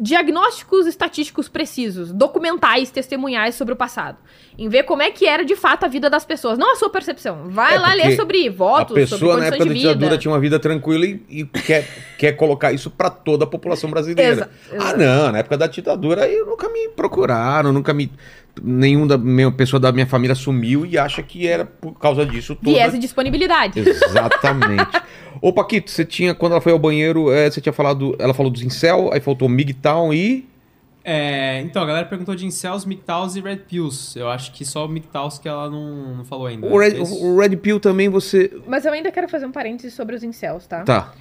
diagnósticos 0.00 0.86
estatísticos 0.86 1.48
precisos, 1.48 2.10
documentais, 2.12 2.90
testemunhais 2.90 3.54
sobre 3.54 3.74
o 3.74 3.76
passado. 3.76 4.16
Em 4.58 4.68
ver 4.68 4.82
como 4.82 5.00
é 5.00 5.10
que 5.10 5.26
era 5.26 5.44
de 5.44 5.54
fato 5.54 5.84
a 5.84 5.88
vida 5.88 6.10
das 6.10 6.24
pessoas, 6.24 6.58
não 6.58 6.72
a 6.72 6.76
sua 6.76 6.90
percepção. 6.90 7.44
Vai 7.48 7.76
É, 7.76 7.78
lá 7.78 7.94
ler 7.94 8.16
sobre 8.16 8.48
A 8.48 8.50
votos, 8.50 8.88
sobre 8.88 9.02
pessoa 9.02 9.36
na 9.36 9.44
condições 9.44 9.54
época 9.60 9.66
da 9.68 9.74
ditadura 9.74 10.18
tinha 10.18 10.32
uma 10.32 10.40
vida 10.40 10.58
tranquila 10.58 11.06
e, 11.06 11.22
e 11.28 11.44
quer, 11.44 11.86
quer 12.18 12.32
colocar 12.32 12.72
isso 12.72 12.90
pra 12.90 13.10
toda 13.10 13.44
a 13.44 13.46
população 13.46 13.90
brasileira. 13.90 14.50
Exa- 14.72 14.82
Ah, 14.88 14.96
não, 14.96 15.30
na 15.32 15.38
época 15.38 15.56
da 15.56 15.66
ditadura 15.68 16.26
eu 16.28 16.46
nunca 16.46 16.68
me 16.68 16.88
procuraram, 16.88 17.72
nunca 17.72 17.94
me. 17.94 18.10
Nenhum 18.60 19.06
da 19.06 19.16
minha 19.16 19.50
pessoa 19.50 19.80
da 19.80 19.90
minha 19.92 20.06
família 20.06 20.34
sumiu 20.34 20.84
e 20.84 20.98
acha 20.98 21.22
que 21.22 21.46
era 21.46 21.64
por 21.64 21.98
causa 21.98 22.26
disso 22.26 22.54
toda. 22.54 22.70
Viés 22.70 22.92
de 22.92 22.98
disponibilidade. 22.98 23.80
Exatamente. 23.80 25.00
Ô, 25.40 25.52
Paquito, 25.52 25.90
você 25.90 26.04
tinha, 26.04 26.34
quando 26.34 26.52
ela 26.52 26.60
foi 26.60 26.72
ao 26.72 26.78
banheiro, 26.78 27.32
é, 27.32 27.50
você 27.50 27.60
tinha 27.60 27.72
falado. 27.72 28.14
Ela 28.18 28.34
falou 28.34 28.52
dos 28.52 28.62
incel, 28.62 29.10
aí 29.12 29.20
faltou 29.20 29.48
MGTOW 29.48 30.12
e. 30.12 30.48
É, 31.04 31.60
então, 31.62 31.82
a 31.82 31.86
galera 31.86 32.06
perguntou 32.06 32.34
de 32.34 32.46
incels, 32.46 32.84
MGTOWs 32.84 33.34
e 33.36 33.40
Red 33.40 33.56
Pills. 33.68 34.16
Eu 34.16 34.28
acho 34.28 34.52
que 34.52 34.64
só 34.64 34.86
o 34.86 34.88
MGTOWs 34.88 35.38
que 35.38 35.48
ela 35.48 35.68
não, 35.68 36.16
não 36.18 36.24
falou 36.24 36.46
ainda. 36.46 36.66
O 36.66 36.78
Red, 36.78 37.00
o 37.00 37.38
Red 37.38 37.56
Pill 37.56 37.80
também 37.80 38.08
você. 38.08 38.52
Mas 38.66 38.84
eu 38.84 38.92
ainda 38.92 39.10
quero 39.10 39.28
fazer 39.28 39.46
um 39.46 39.52
parênteses 39.52 39.94
sobre 39.94 40.14
os 40.14 40.22
incels, 40.22 40.66
tá? 40.66 40.84
Tá, 40.84 41.12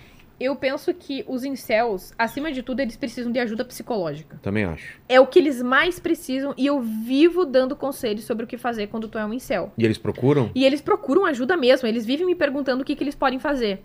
Eu 0.42 0.56
penso 0.56 0.92
que 0.92 1.24
os 1.28 1.44
incels, 1.44 2.16
acima 2.18 2.52
de 2.52 2.64
tudo, 2.64 2.80
eles 2.80 2.98
precisam 2.98 3.32
de 3.32 3.38
ajuda 3.38 3.64
psicológica. 3.64 4.40
também 4.42 4.64
acho. 4.64 5.00
É 5.08 5.20
o 5.20 5.28
que 5.28 5.38
eles 5.38 5.62
mais 5.62 6.00
precisam 6.00 6.52
e 6.58 6.66
eu 6.66 6.82
vivo 6.82 7.46
dando 7.46 7.76
conselhos 7.76 8.24
sobre 8.24 8.46
o 8.46 8.48
que 8.48 8.58
fazer 8.58 8.88
quando 8.88 9.08
tu 9.08 9.20
é 9.20 9.26
um 9.26 9.32
incel. 9.32 9.72
E 9.78 9.86
eles 9.86 10.00
procuram? 10.00 10.50
E 10.56 10.66
eles 10.66 10.82
procuram 10.82 11.28
ajuda 11.28 11.56
mesmo, 11.56 11.88
eles 11.88 12.08
vivem 12.08 12.26
me 12.26 12.34
perguntando 12.34 12.82
o 12.82 12.86
que, 12.86 12.96
que 12.96 13.04
eles 13.04 13.14
podem 13.14 13.38
fazer. 13.38 13.84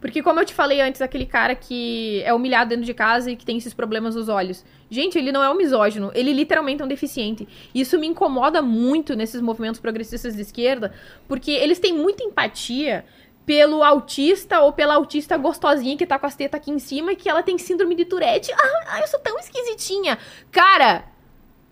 Porque, 0.00 0.22
como 0.22 0.40
eu 0.40 0.44
te 0.44 0.54
falei 0.54 0.80
antes, 0.80 1.02
aquele 1.02 1.26
cara 1.26 1.54
que 1.54 2.22
é 2.24 2.32
humilhado 2.32 2.70
dentro 2.70 2.84
de 2.84 2.94
casa 2.94 3.30
e 3.30 3.36
que 3.36 3.44
tem 3.44 3.58
esses 3.58 3.74
problemas 3.74 4.14
nos 4.14 4.28
olhos. 4.28 4.64
Gente, 4.90 5.18
ele 5.18 5.32
não 5.32 5.42
é 5.42 5.50
um 5.50 5.56
misógino, 5.56 6.10
ele 6.14 6.32
literalmente 6.32 6.82
é 6.82 6.84
um 6.84 6.88
deficiente. 6.88 7.48
Isso 7.74 7.98
me 7.98 8.06
incomoda 8.06 8.62
muito 8.62 9.16
nesses 9.16 9.40
movimentos 9.40 9.80
progressistas 9.80 10.36
de 10.36 10.42
esquerda, 10.42 10.92
porque 11.26 11.50
eles 11.50 11.78
têm 11.78 11.92
muita 11.92 12.22
empatia 12.22 13.04
pelo 13.48 13.82
autista 13.82 14.60
ou 14.60 14.74
pela 14.74 14.96
autista 14.96 15.34
gostosinha 15.38 15.96
que 15.96 16.04
tá 16.04 16.18
com 16.18 16.26
as 16.26 16.36
tetas 16.36 16.60
aqui 16.60 16.70
em 16.70 16.78
cima 16.78 17.12
e 17.12 17.16
que 17.16 17.30
ela 17.30 17.42
tem 17.42 17.56
síndrome 17.56 17.94
de 17.94 18.04
Tourette. 18.04 18.52
Ah, 18.52 18.84
ah, 18.88 19.00
eu 19.00 19.06
sou 19.06 19.18
tão 19.20 19.38
esquisitinha. 19.38 20.18
Cara, 20.52 21.06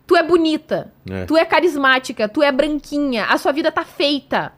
tu 0.06 0.16
é 0.16 0.22
bonita. 0.22 0.90
É. 1.06 1.26
Tu 1.26 1.36
é 1.36 1.44
carismática, 1.44 2.30
tu 2.30 2.42
é 2.42 2.50
branquinha, 2.50 3.26
a 3.26 3.36
sua 3.36 3.52
vida 3.52 3.70
tá 3.70 3.84
feita. 3.84 4.54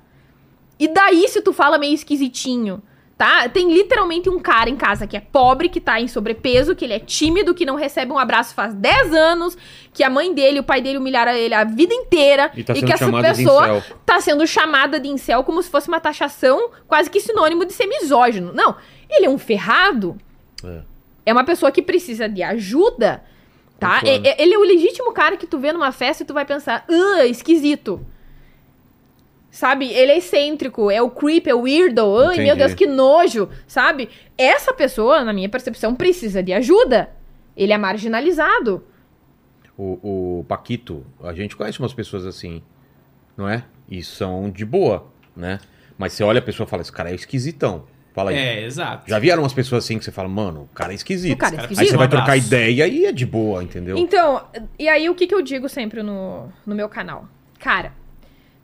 E 0.78 0.86
daí 0.86 1.26
se 1.26 1.42
tu 1.42 1.52
fala 1.52 1.76
meio 1.76 1.92
esquisitinho? 1.92 2.80
Tá? 3.18 3.48
Tem 3.48 3.72
literalmente 3.74 4.30
um 4.30 4.38
cara 4.38 4.70
em 4.70 4.76
casa 4.76 5.04
que 5.04 5.16
é 5.16 5.20
pobre, 5.20 5.68
que 5.68 5.80
tá 5.80 6.00
em 6.00 6.06
sobrepeso, 6.06 6.76
que 6.76 6.84
ele 6.84 6.94
é 6.94 7.00
tímido, 7.00 7.52
que 7.52 7.66
não 7.66 7.74
recebe 7.74 8.12
um 8.12 8.18
abraço 8.18 8.54
faz 8.54 8.72
10 8.72 9.12
anos, 9.12 9.58
que 9.92 10.04
a 10.04 10.08
mãe 10.08 10.32
dele 10.32 10.58
e 10.58 10.60
o 10.60 10.62
pai 10.62 10.80
dele 10.80 10.98
humilharam 10.98 11.32
ele 11.32 11.52
a 11.52 11.64
vida 11.64 11.92
inteira, 11.92 12.48
E 12.54 12.62
tá 12.62 12.74
e 12.74 12.80
que 12.80 12.92
essa 12.92 13.10
pessoa 13.34 13.84
tá 14.06 14.20
sendo 14.20 14.46
chamada 14.46 15.00
de 15.00 15.08
incel 15.08 15.42
como 15.42 15.60
se 15.60 15.68
fosse 15.68 15.88
uma 15.88 15.98
taxação 15.98 16.70
quase 16.86 17.10
que 17.10 17.18
sinônimo 17.20 17.64
de 17.64 17.72
ser 17.72 17.86
misógino. 17.86 18.52
Não, 18.54 18.76
ele 19.10 19.26
é 19.26 19.30
um 19.30 19.36
ferrado, 19.38 20.16
É. 20.64 20.82
é 21.26 21.32
uma 21.32 21.42
pessoa 21.42 21.72
que 21.72 21.82
precisa 21.82 22.28
de 22.28 22.44
ajuda, 22.44 23.24
tá? 23.80 24.00
É- 24.04 24.28
é- 24.28 24.42
ele 24.42 24.54
é 24.54 24.58
o 24.58 24.62
legítimo 24.62 25.10
cara 25.12 25.36
que 25.36 25.46
tu 25.46 25.58
vê 25.58 25.72
numa 25.72 25.90
festa 25.90 26.22
e 26.22 26.26
tu 26.26 26.32
vai 26.34 26.44
pensar, 26.44 26.84
ah, 26.88 27.26
esquisito. 27.26 28.00
Sabe? 29.58 29.92
Ele 29.92 30.12
é 30.12 30.18
excêntrico, 30.18 30.88
é 30.88 31.02
o 31.02 31.10
creep, 31.10 31.48
é 31.48 31.52
o 31.52 31.62
weirdo. 31.62 32.02
Ai, 32.18 32.36
meu 32.36 32.44
Entendi. 32.44 32.58
Deus, 32.58 32.74
que 32.74 32.86
nojo, 32.86 33.48
sabe? 33.66 34.08
Essa 34.38 34.72
pessoa, 34.72 35.24
na 35.24 35.32
minha 35.32 35.48
percepção, 35.48 35.96
precisa 35.96 36.40
de 36.40 36.52
ajuda. 36.52 37.10
Ele 37.56 37.72
é 37.72 37.76
marginalizado. 37.76 38.84
O, 39.76 40.38
o 40.40 40.44
Paquito, 40.44 41.04
a 41.20 41.32
gente 41.32 41.56
conhece 41.56 41.80
umas 41.80 41.92
pessoas 41.92 42.24
assim, 42.24 42.62
não 43.36 43.48
é? 43.48 43.64
E 43.90 44.00
são 44.00 44.48
de 44.48 44.64
boa, 44.64 45.08
né? 45.34 45.58
Mas 45.98 46.12
você 46.12 46.22
olha 46.22 46.38
a 46.38 46.42
pessoa 46.42 46.64
e 46.64 46.70
fala, 46.70 46.82
esse 46.82 46.92
cara 46.92 47.10
é 47.10 47.16
esquisitão. 47.16 47.82
Fala 48.14 48.30
aí. 48.30 48.36
É, 48.36 48.64
exato. 48.64 49.10
Já 49.10 49.18
vieram 49.18 49.42
umas 49.42 49.52
pessoas 49.52 49.82
assim 49.82 49.98
que 49.98 50.04
você 50.04 50.12
fala, 50.12 50.28
mano, 50.28 50.68
o 50.70 50.72
cara 50.72 50.92
é 50.92 50.94
esquisito. 50.94 51.34
O 51.34 51.36
cara 51.36 51.54
é 51.54 51.56
Cara, 51.56 51.66
Aí 51.66 51.72
esquisito. 51.72 51.90
você 51.90 51.96
vai 51.96 52.08
trocar 52.08 52.36
ideia 52.36 52.86
e 52.86 53.06
é 53.06 53.10
de 53.10 53.26
boa, 53.26 53.60
entendeu? 53.60 53.98
Então, 53.98 54.40
e 54.78 54.88
aí 54.88 55.10
o 55.10 55.16
que, 55.16 55.26
que 55.26 55.34
eu 55.34 55.42
digo 55.42 55.68
sempre 55.68 56.00
no, 56.00 56.48
no 56.64 56.76
meu 56.76 56.88
canal? 56.88 57.26
Cara, 57.58 57.92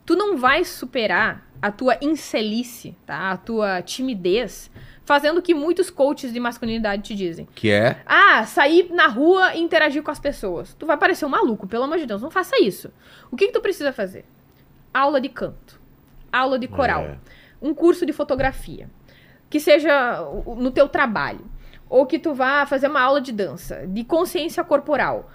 tu 0.05 0.15
não 0.15 0.37
vai 0.37 0.63
superar 0.63 1.45
a 1.61 1.71
tua 1.71 1.97
incelice, 2.01 2.95
tá? 3.05 3.31
A 3.31 3.37
tua 3.37 3.81
timidez, 3.81 4.69
fazendo 5.03 5.39
o 5.39 5.41
que 5.41 5.53
muitos 5.55 5.89
coaches 5.89 6.31
de 6.31 6.39
masculinidade 6.39 7.01
te 7.01 7.15
dizem. 7.15 7.47
Que 7.55 7.71
é. 7.71 8.01
Ah, 8.05 8.45
sair 8.45 8.89
na 8.91 9.07
rua 9.07 9.55
e 9.55 9.61
interagir 9.61 10.03
com 10.03 10.11
as 10.11 10.19
pessoas. 10.19 10.73
Tu 10.75 10.85
vai 10.85 10.97
parecer 10.97 11.25
um 11.25 11.29
maluco, 11.29 11.65
pelo 11.67 11.85
amor 11.85 11.97
de 11.97 12.05
Deus, 12.05 12.21
não 12.21 12.29
faça 12.29 12.61
isso. 12.61 12.91
O 13.31 13.35
que, 13.35 13.47
que 13.47 13.53
tu 13.53 13.61
precisa 13.61 13.91
fazer? 13.91 14.25
Aula 14.93 15.19
de 15.19 15.29
canto, 15.29 15.79
aula 16.31 16.57
de 16.59 16.67
coral, 16.67 17.01
É. 17.03 17.17
um 17.61 17.73
curso 17.73 18.05
de 18.05 18.13
fotografia, 18.13 18.89
que 19.49 19.59
seja 19.59 20.21
no 20.57 20.69
teu 20.71 20.87
trabalho, 20.87 21.45
ou 21.89 22.05
que 22.05 22.19
tu 22.19 22.33
vá 22.33 22.65
fazer 22.65 22.87
uma 22.87 23.01
aula 23.01 23.21
de 23.21 23.31
dança, 23.31 23.85
de 23.87 24.03
consciência 24.03 24.63
corporal, 24.63 25.29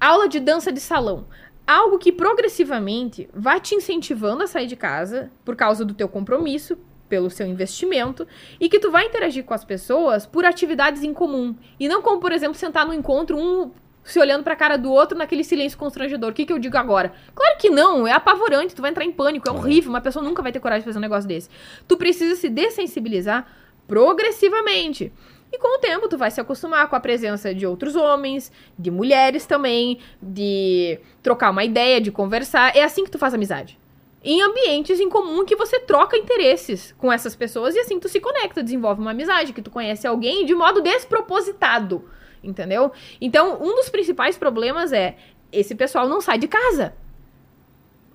aula 0.00 0.28
de 0.28 0.38
dança 0.40 0.70
de 0.72 0.80
salão. 0.80 1.26
Algo 1.66 1.98
que 1.98 2.10
progressivamente 2.10 3.28
vai 3.32 3.60
te 3.60 3.74
incentivando 3.74 4.42
a 4.42 4.46
sair 4.46 4.66
de 4.66 4.76
casa 4.76 5.30
por 5.44 5.54
causa 5.54 5.84
do 5.84 5.94
teu 5.94 6.08
compromisso, 6.08 6.76
pelo 7.08 7.30
seu 7.30 7.46
investimento, 7.46 8.26
e 8.58 8.68
que 8.68 8.78
tu 8.78 8.90
vai 8.90 9.06
interagir 9.06 9.44
com 9.44 9.54
as 9.54 9.64
pessoas 9.64 10.26
por 10.26 10.44
atividades 10.44 11.02
em 11.02 11.12
comum. 11.12 11.54
E 11.78 11.88
não 11.88 12.02
como, 12.02 12.20
por 12.20 12.32
exemplo, 12.32 12.54
sentar 12.54 12.86
no 12.86 12.94
encontro, 12.94 13.36
um 13.36 13.70
se 14.04 14.18
olhando 14.18 14.42
pra 14.42 14.56
cara 14.56 14.76
do 14.76 14.90
outro 14.90 15.16
naquele 15.16 15.44
silêncio 15.44 15.78
constrangedor. 15.78 16.30
O 16.30 16.32
que, 16.32 16.44
que 16.44 16.52
eu 16.52 16.58
digo 16.58 16.76
agora? 16.76 17.12
Claro 17.34 17.58
que 17.58 17.70
não, 17.70 18.06
é 18.06 18.12
apavorante, 18.12 18.74
tu 18.74 18.82
vai 18.82 18.90
entrar 18.90 19.04
em 19.04 19.12
pânico, 19.12 19.48
é 19.48 19.52
horrível, 19.52 19.90
uma 19.90 20.00
pessoa 20.00 20.24
nunca 20.24 20.42
vai 20.42 20.50
ter 20.50 20.60
coragem 20.60 20.80
de 20.80 20.86
fazer 20.86 20.98
um 20.98 21.02
negócio 21.02 21.28
desse. 21.28 21.48
Tu 21.86 21.96
precisa 21.96 22.34
se 22.34 22.48
dessensibilizar 22.48 23.46
progressivamente. 23.86 25.12
E 25.52 25.58
com 25.58 25.76
o 25.76 25.78
tempo 25.78 26.08
tu 26.08 26.16
vai 26.16 26.30
se 26.30 26.40
acostumar 26.40 26.88
com 26.88 26.96
a 26.96 27.00
presença 27.00 27.54
de 27.54 27.66
outros 27.66 27.94
homens, 27.94 28.50
de 28.78 28.90
mulheres 28.90 29.44
também, 29.44 29.98
de 30.20 30.98
trocar 31.22 31.50
uma 31.50 31.62
ideia, 31.62 32.00
de 32.00 32.10
conversar. 32.10 32.74
É 32.74 32.82
assim 32.82 33.04
que 33.04 33.10
tu 33.10 33.18
faz 33.18 33.34
amizade. 33.34 33.78
Em 34.24 34.40
ambientes 34.40 34.98
em 34.98 35.10
comum 35.10 35.44
que 35.44 35.54
você 35.54 35.78
troca 35.80 36.16
interesses 36.16 36.94
com 36.96 37.12
essas 37.12 37.36
pessoas 37.36 37.74
e 37.74 37.80
assim 37.80 38.00
tu 38.00 38.08
se 38.08 38.18
conecta, 38.18 38.62
desenvolve 38.62 39.00
uma 39.00 39.10
amizade, 39.10 39.52
que 39.52 39.60
tu 39.60 39.70
conhece 39.70 40.06
alguém 40.06 40.46
de 40.46 40.54
modo 40.54 40.80
despropositado, 40.80 42.08
entendeu? 42.42 42.90
Então, 43.20 43.58
um 43.60 43.74
dos 43.74 43.90
principais 43.90 44.38
problemas 44.38 44.92
é 44.92 45.16
esse 45.50 45.74
pessoal 45.74 46.08
não 46.08 46.20
sai 46.20 46.38
de 46.38 46.48
casa. 46.48 46.94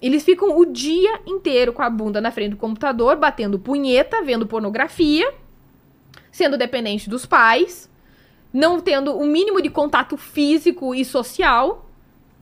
Eles 0.01 0.23
ficam 0.23 0.57
o 0.57 0.65
dia 0.65 1.19
inteiro 1.25 1.73
com 1.73 1.81
a 1.81 1.89
bunda 1.89 2.19
na 2.21 2.31
frente 2.31 2.51
do 2.51 2.57
computador, 2.57 3.15
batendo 3.17 3.59
punheta, 3.59 4.23
vendo 4.23 4.47
pornografia, 4.47 5.31
sendo 6.37 6.55
dependente 6.55 7.09
dos 7.09 7.25
pais, 7.25 7.89
não 8.53 8.79
tendo 8.79 9.17
o 9.17 9.25
mínimo 9.25 9.59
de 9.59 9.69
contato 9.71 10.15
físico 10.15 10.93
e 10.93 11.03
social. 11.03 11.89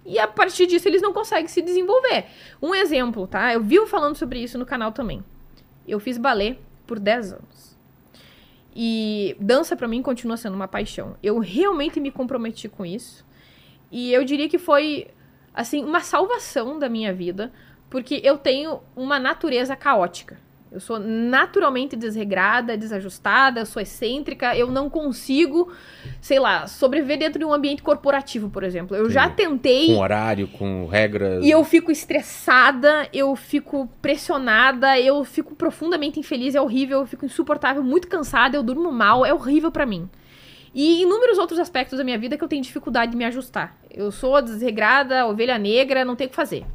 E 0.06 0.20
a 0.20 0.28
partir 0.28 0.68
disso 0.68 0.88
eles 0.90 1.02
não 1.02 1.14
conseguem 1.14 1.48
se 1.48 1.62
desenvolver. 1.62 2.26
Um 2.62 2.76
exemplo, 2.76 3.26
tá? 3.26 3.54
Eu 3.54 3.64
vivo 3.64 3.88
falando 3.88 4.18
sobre 4.18 4.40
isso 4.40 4.58
no 4.58 4.66
canal 4.66 4.92
também. 4.92 5.24
Eu 5.88 5.98
fiz 5.98 6.18
balé 6.18 6.58
por 6.86 7.00
10 7.00 7.34
anos. 7.34 7.78
E 8.76 9.38
dança 9.40 9.78
pra 9.78 9.88
mim 9.88 10.02
continua 10.02 10.36
sendo 10.36 10.56
uma 10.56 10.68
paixão. 10.68 11.16
Eu 11.24 11.40
realmente 11.40 11.98
me 12.02 12.12
comprometi 12.12 12.68
com 12.68 12.86
isso. 12.86 13.26
E 13.90 14.12
eu 14.12 14.26
diria 14.26 14.50
que 14.50 14.58
foi 14.58 15.08
assim 15.54 15.86
uma 15.86 16.02
salvação 16.02 16.78
da 16.78 16.90
minha 16.90 17.14
vida, 17.14 17.54
porque 17.90 18.20
eu 18.26 18.38
tenho 18.38 18.82
uma 18.94 19.18
natureza 19.18 19.74
caótica. 19.74 20.38
Eu 20.76 20.82
sou 20.82 21.00
naturalmente 21.00 21.96
desregrada, 21.96 22.76
desajustada, 22.76 23.64
sou 23.64 23.82
excêntrica, 23.82 24.58
eu 24.58 24.70
não 24.70 24.90
consigo, 24.90 25.72
sei 26.20 26.38
lá, 26.38 26.68
sobreviver 26.68 27.18
dentro 27.18 27.40
de 27.40 27.46
um 27.46 27.54
ambiente 27.54 27.82
corporativo, 27.82 28.50
por 28.50 28.62
exemplo. 28.62 28.94
Eu 28.94 29.10
já 29.10 29.26
Entendi. 29.26 29.38
tentei 29.52 29.88
Com 29.88 30.02
horário, 30.02 30.50
com 30.50 30.86
regras. 30.86 31.46
e 31.46 31.50
eu 31.50 31.64
fico 31.64 31.92
estressada, 31.94 33.08
eu 33.14 33.34
fico 33.38 33.88
pressionada, 34.02 35.00
eu 35.00 35.24
fico 35.24 35.56
profundamente 35.56 36.20
infeliz, 36.20 36.56
é 36.56 36.62
horrível, 36.62 37.00
eu 37.00 37.06
fico 37.06 37.26
insuportável, 37.26 37.82
muito 37.82 38.10
cansada, 38.10 38.58
eu 38.58 38.62
durmo 38.62 38.92
mal, 38.92 39.26
é 39.26 39.34
horrível 39.34 39.72
pra 39.72 39.86
mim. 39.86 40.10
E 40.74 41.04
inúmeros 41.04 41.38
outros 41.38 41.58
aspectos 41.58 41.98
da 41.98 42.04
minha 42.04 42.20
vida 42.20 42.38
que 42.38 42.44
eu 42.44 42.50
tenho 42.50 42.62
dificuldade 42.62 43.14
de 43.14 43.18
me 43.18 43.24
ajustar. 43.24 43.78
Eu 43.90 44.12
sou 44.12 44.42
desregrada, 44.42 45.26
ovelha 45.26 45.58
negra, 45.58 46.04
não 46.04 46.18
tenho 46.18 46.28
o 46.28 46.32
que 46.32 46.36
fazer. 46.36 46.66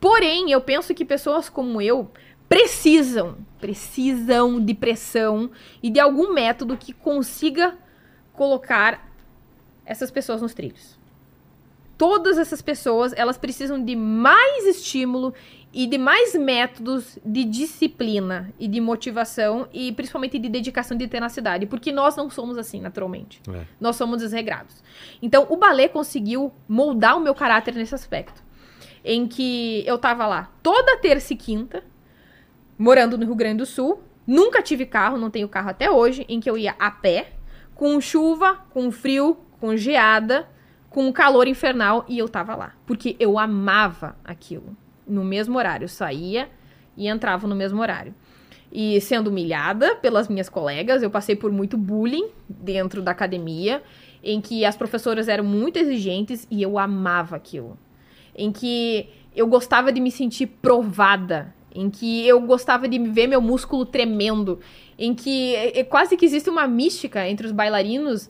Porém, 0.00 0.50
eu 0.50 0.60
penso 0.62 0.94
que 0.94 1.04
pessoas 1.04 1.50
como 1.50 1.80
eu 1.82 2.10
precisam, 2.50 3.38
precisam 3.58 4.60
de 4.60 4.74
pressão 4.74 5.50
e 5.82 5.88
de 5.88 5.98
algum 5.98 6.34
método 6.34 6.76
que 6.76 6.92
consiga 6.92 7.78
colocar 8.34 9.08
essas 9.86 10.10
pessoas 10.10 10.42
nos 10.42 10.52
trilhos 10.52 11.00
todas 12.00 12.38
essas 12.38 12.62
pessoas, 12.62 13.12
elas 13.14 13.36
precisam 13.36 13.84
de 13.84 13.94
mais 13.94 14.64
estímulo 14.64 15.34
e 15.70 15.86
de 15.86 15.98
mais 15.98 16.34
métodos 16.34 17.18
de 17.22 17.44
disciplina 17.44 18.50
e 18.58 18.66
de 18.66 18.80
motivação 18.80 19.68
e 19.70 19.92
principalmente 19.92 20.38
de 20.38 20.48
dedicação 20.48 20.94
e 20.96 21.00
de 21.00 21.08
tenacidade, 21.08 21.66
porque 21.66 21.92
nós 21.92 22.16
não 22.16 22.30
somos 22.30 22.56
assim 22.56 22.80
naturalmente. 22.80 23.42
É. 23.52 23.66
Nós 23.78 23.96
somos 23.96 24.22
desregrados. 24.22 24.82
Então, 25.20 25.46
o 25.50 25.58
balé 25.58 25.88
conseguiu 25.88 26.50
moldar 26.66 27.18
o 27.18 27.20
meu 27.20 27.34
caráter 27.34 27.74
nesse 27.74 27.94
aspecto, 27.94 28.42
em 29.04 29.28
que 29.28 29.84
eu 29.86 29.98
tava 29.98 30.26
lá 30.26 30.50
toda 30.62 30.96
terça 30.96 31.34
e 31.34 31.36
quinta, 31.36 31.84
morando 32.80 33.18
no 33.18 33.26
Rio 33.26 33.34
Grande 33.34 33.58
do 33.58 33.66
Sul, 33.66 34.02
nunca 34.26 34.62
tive 34.62 34.86
carro, 34.86 35.18
não 35.18 35.28
tenho 35.28 35.46
carro 35.46 35.68
até 35.68 35.90
hoje, 35.90 36.24
em 36.26 36.40
que 36.40 36.48
eu 36.48 36.56
ia 36.56 36.74
a 36.78 36.90
pé, 36.90 37.32
com 37.74 38.00
chuva, 38.00 38.54
com 38.70 38.90
frio, 38.90 39.36
com 39.60 39.76
geada, 39.76 40.48
com 40.88 41.12
calor 41.12 41.46
infernal 41.46 42.06
e 42.08 42.18
eu 42.18 42.26
tava 42.26 42.56
lá. 42.56 42.72
Porque 42.86 43.16
eu 43.20 43.38
amava 43.38 44.16
aquilo. 44.24 44.74
No 45.06 45.22
mesmo 45.22 45.58
horário. 45.58 45.84
Eu 45.84 45.88
saía 45.88 46.48
e 46.96 47.06
entrava 47.06 47.46
no 47.46 47.54
mesmo 47.54 47.82
horário. 47.82 48.14
E 48.72 48.98
sendo 49.02 49.28
humilhada 49.28 49.96
pelas 49.96 50.26
minhas 50.28 50.48
colegas, 50.48 51.02
eu 51.02 51.10
passei 51.10 51.36
por 51.36 51.52
muito 51.52 51.76
bullying 51.76 52.30
dentro 52.48 53.02
da 53.02 53.10
academia, 53.10 53.82
em 54.24 54.40
que 54.40 54.64
as 54.64 54.74
professoras 54.74 55.28
eram 55.28 55.44
muito 55.44 55.78
exigentes 55.78 56.46
e 56.50 56.62
eu 56.62 56.78
amava 56.78 57.36
aquilo. 57.36 57.78
Em 58.34 58.50
que 58.50 59.10
eu 59.36 59.46
gostava 59.46 59.92
de 59.92 60.00
me 60.00 60.10
sentir 60.10 60.46
provada, 60.46 61.54
em 61.74 61.88
que 61.88 62.26
eu 62.26 62.40
gostava 62.40 62.88
de 62.88 62.98
ver 62.98 63.26
meu 63.26 63.40
músculo 63.40 63.84
tremendo, 63.84 64.58
em 64.98 65.14
que 65.14 65.54
é, 65.54 65.80
é 65.80 65.84
quase 65.84 66.16
que 66.16 66.24
existe 66.24 66.50
uma 66.50 66.66
mística 66.66 67.28
entre 67.28 67.46
os 67.46 67.52
bailarinos 67.52 68.28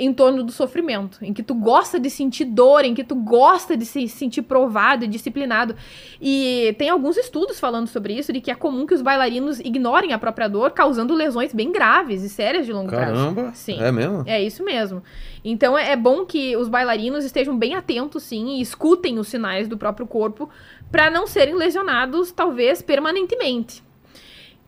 em 0.00 0.14
torno 0.14 0.42
do 0.42 0.50
sofrimento, 0.50 1.18
em 1.22 1.30
que 1.30 1.42
tu 1.42 1.54
gosta 1.54 2.00
de 2.00 2.08
sentir 2.08 2.46
dor, 2.46 2.86
em 2.86 2.94
que 2.94 3.04
tu 3.04 3.14
gosta 3.14 3.76
de 3.76 3.84
se 3.84 4.08
sentir 4.08 4.40
provado 4.40 5.04
e 5.04 5.08
disciplinado. 5.08 5.76
E 6.18 6.74
tem 6.78 6.88
alguns 6.88 7.18
estudos 7.18 7.60
falando 7.60 7.86
sobre 7.86 8.14
isso, 8.14 8.32
de 8.32 8.40
que 8.40 8.50
é 8.50 8.54
comum 8.54 8.86
que 8.86 8.94
os 8.94 9.02
bailarinos 9.02 9.60
ignorem 9.60 10.14
a 10.14 10.18
própria 10.18 10.48
dor, 10.48 10.70
causando 10.70 11.12
lesões 11.12 11.52
bem 11.52 11.70
graves 11.70 12.22
e 12.22 12.30
sérias 12.30 12.64
de 12.64 12.72
longo 12.72 12.88
prazo. 12.88 13.12
Caramba. 13.12 13.52
Sim. 13.52 13.78
É 13.78 13.92
mesmo? 13.92 14.24
É 14.26 14.42
isso 14.42 14.64
mesmo. 14.64 15.02
Então 15.44 15.76
é 15.76 15.90
é 15.90 15.96
bom 15.96 16.24
que 16.24 16.56
os 16.56 16.68
bailarinos 16.68 17.24
estejam 17.24 17.58
bem 17.58 17.74
atentos, 17.74 18.22
sim, 18.22 18.58
e 18.58 18.60
escutem 18.60 19.18
os 19.18 19.26
sinais 19.26 19.66
do 19.66 19.76
próprio 19.76 20.06
corpo 20.06 20.48
para 20.90 21.10
não 21.10 21.26
serem 21.26 21.54
lesionados, 21.54 22.32
talvez 22.32 22.82
permanentemente. 22.82 23.82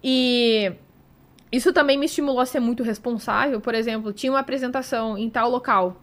E 0.02 0.72
isso 1.50 1.72
também 1.72 1.98
me 1.98 2.06
estimulou 2.06 2.40
a 2.40 2.46
ser 2.46 2.60
muito 2.60 2.82
responsável. 2.82 3.60
Por 3.60 3.74
exemplo, 3.74 4.12
tinha 4.12 4.32
uma 4.32 4.40
apresentação 4.40 5.18
em 5.18 5.28
tal 5.28 5.50
local. 5.50 6.00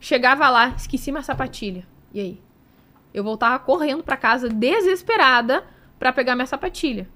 Chegava 0.00 0.48
lá, 0.48 0.68
esqueci 0.76 1.12
minha 1.12 1.22
sapatilha. 1.22 1.86
E 2.12 2.20
aí? 2.20 2.40
Eu 3.12 3.22
voltava 3.22 3.58
correndo 3.58 4.02
para 4.02 4.16
casa 4.16 4.48
desesperada 4.48 5.64
para 5.98 6.12
pegar 6.12 6.34
minha 6.34 6.46
sapatilha. 6.46 7.08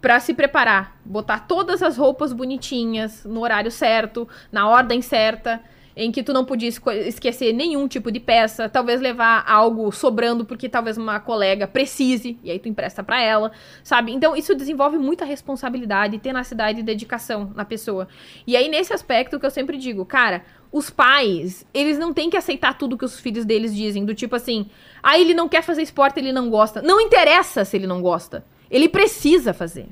Pra 0.00 0.20
se 0.20 0.32
preparar, 0.32 0.98
botar 1.04 1.40
todas 1.40 1.82
as 1.82 1.96
roupas 1.96 2.32
bonitinhas, 2.32 3.24
no 3.24 3.40
horário 3.40 3.70
certo, 3.70 4.28
na 4.50 4.68
ordem 4.68 5.02
certa, 5.02 5.62
em 5.98 6.12
que 6.12 6.22
tu 6.22 6.32
não 6.32 6.44
podia 6.44 6.68
esquecer 6.68 7.52
nenhum 7.52 7.88
tipo 7.88 8.12
de 8.12 8.20
peça, 8.20 8.68
talvez 8.68 9.00
levar 9.00 9.44
algo 9.44 9.90
sobrando 9.90 10.44
porque 10.44 10.68
talvez 10.68 10.96
uma 10.96 11.18
colega 11.18 11.66
precise, 11.66 12.38
e 12.44 12.52
aí 12.52 12.58
tu 12.60 12.68
empresta 12.68 13.02
pra 13.02 13.20
ela, 13.20 13.50
sabe? 13.82 14.12
Então 14.12 14.36
isso 14.36 14.54
desenvolve 14.54 14.96
muita 14.96 15.24
responsabilidade, 15.24 16.16
tenacidade 16.20 16.78
e 16.78 16.82
dedicação 16.84 17.52
na 17.52 17.64
pessoa. 17.64 18.06
E 18.46 18.56
aí 18.56 18.68
nesse 18.68 18.92
aspecto 18.92 19.40
que 19.40 19.44
eu 19.44 19.50
sempre 19.50 19.76
digo, 19.76 20.06
cara, 20.06 20.44
os 20.70 20.88
pais, 20.88 21.66
eles 21.74 21.98
não 21.98 22.12
têm 22.12 22.30
que 22.30 22.36
aceitar 22.36 22.78
tudo 22.78 22.96
que 22.96 23.04
os 23.04 23.18
filhos 23.18 23.44
deles 23.44 23.74
dizem, 23.74 24.04
do 24.04 24.14
tipo 24.14 24.36
assim, 24.36 24.68
ah, 25.02 25.18
ele 25.18 25.34
não 25.34 25.48
quer 25.48 25.62
fazer 25.62 25.82
esporte, 25.82 26.20
ele 26.20 26.32
não 26.32 26.48
gosta. 26.48 26.80
Não 26.80 27.00
interessa 27.00 27.64
se 27.64 27.76
ele 27.76 27.88
não 27.88 28.00
gosta. 28.00 28.44
Ele 28.70 28.88
precisa 28.88 29.52
fazer. 29.52 29.88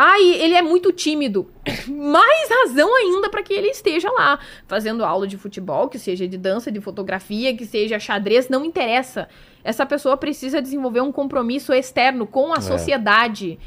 Ai, 0.00 0.22
ele 0.22 0.54
é 0.54 0.62
muito 0.62 0.92
tímido. 0.92 1.50
Mais 1.88 2.48
razão 2.48 2.94
ainda 2.94 3.28
para 3.28 3.42
que 3.42 3.52
ele 3.52 3.66
esteja 3.66 4.08
lá, 4.12 4.38
fazendo 4.68 5.04
aula 5.04 5.26
de 5.26 5.36
futebol, 5.36 5.88
que 5.88 5.98
seja 5.98 6.28
de 6.28 6.38
dança, 6.38 6.70
de 6.70 6.80
fotografia, 6.80 7.56
que 7.56 7.66
seja 7.66 7.98
xadrez, 7.98 8.48
não 8.48 8.64
interessa. 8.64 9.28
Essa 9.64 9.84
pessoa 9.84 10.16
precisa 10.16 10.62
desenvolver 10.62 11.00
um 11.00 11.10
compromisso 11.10 11.72
externo 11.72 12.28
com 12.28 12.54
a 12.54 12.58
É. 12.58 12.60
sociedade 12.60 13.58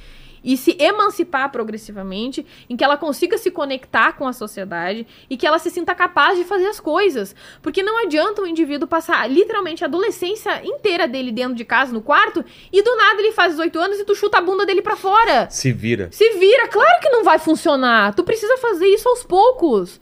e 0.43 0.57
se 0.57 0.75
emancipar 0.79 1.51
progressivamente, 1.51 2.45
em 2.69 2.75
que 2.75 2.83
ela 2.83 2.97
consiga 2.97 3.37
se 3.37 3.51
conectar 3.51 4.13
com 4.13 4.27
a 4.27 4.33
sociedade 4.33 5.05
e 5.29 5.37
que 5.37 5.45
ela 5.45 5.59
se 5.59 5.69
sinta 5.69 5.93
capaz 5.93 6.37
de 6.37 6.43
fazer 6.43 6.67
as 6.67 6.79
coisas. 6.79 7.35
Porque 7.61 7.83
não 7.83 8.03
adianta 8.03 8.41
o 8.41 8.47
indivíduo 8.47 8.87
passar 8.87 9.29
literalmente 9.29 9.83
a 9.83 9.87
adolescência 9.87 10.65
inteira 10.65 11.07
dele 11.07 11.31
dentro 11.31 11.55
de 11.55 11.65
casa, 11.65 11.93
no 11.93 12.01
quarto, 12.01 12.43
e 12.71 12.81
do 12.81 12.95
nada 12.95 13.21
ele 13.21 13.31
faz 13.31 13.53
18 13.53 13.79
anos 13.79 13.99
e 13.99 14.05
tu 14.05 14.15
chuta 14.15 14.37
a 14.37 14.41
bunda 14.41 14.65
dele 14.65 14.81
pra 14.81 14.95
fora. 14.95 15.49
Se 15.49 15.71
vira. 15.71 16.09
Se 16.11 16.31
vira, 16.37 16.67
claro 16.67 16.99
que 17.01 17.09
não 17.09 17.23
vai 17.23 17.39
funcionar. 17.39 18.13
Tu 18.13 18.23
precisa 18.23 18.57
fazer 18.57 18.87
isso 18.87 19.07
aos 19.07 19.23
poucos. 19.23 19.99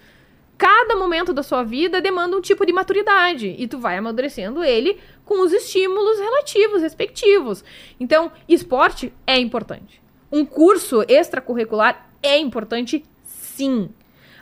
Cada 0.57 0.93
momento 0.97 1.31
da 1.31 1.41
sua 1.41 1.63
vida 1.63 2.01
demanda 2.01 2.35
um 2.35 2.41
tipo 2.41 2.65
de 2.65 2.73
maturidade 2.73 3.55
e 3.57 3.65
tu 3.65 3.79
vai 3.79 3.97
amadurecendo 3.97 4.61
ele 4.61 4.97
com 5.23 5.41
os 5.41 5.53
estímulos 5.53 6.19
relativos, 6.19 6.81
respectivos. 6.81 7.63
Então, 7.97 8.29
esporte 8.45 9.13
é 9.25 9.37
importante. 9.37 10.01
Um 10.31 10.45
curso 10.45 11.03
extracurricular 11.07 12.09
é 12.21 12.37
importante, 12.37 13.03
sim. 13.23 13.89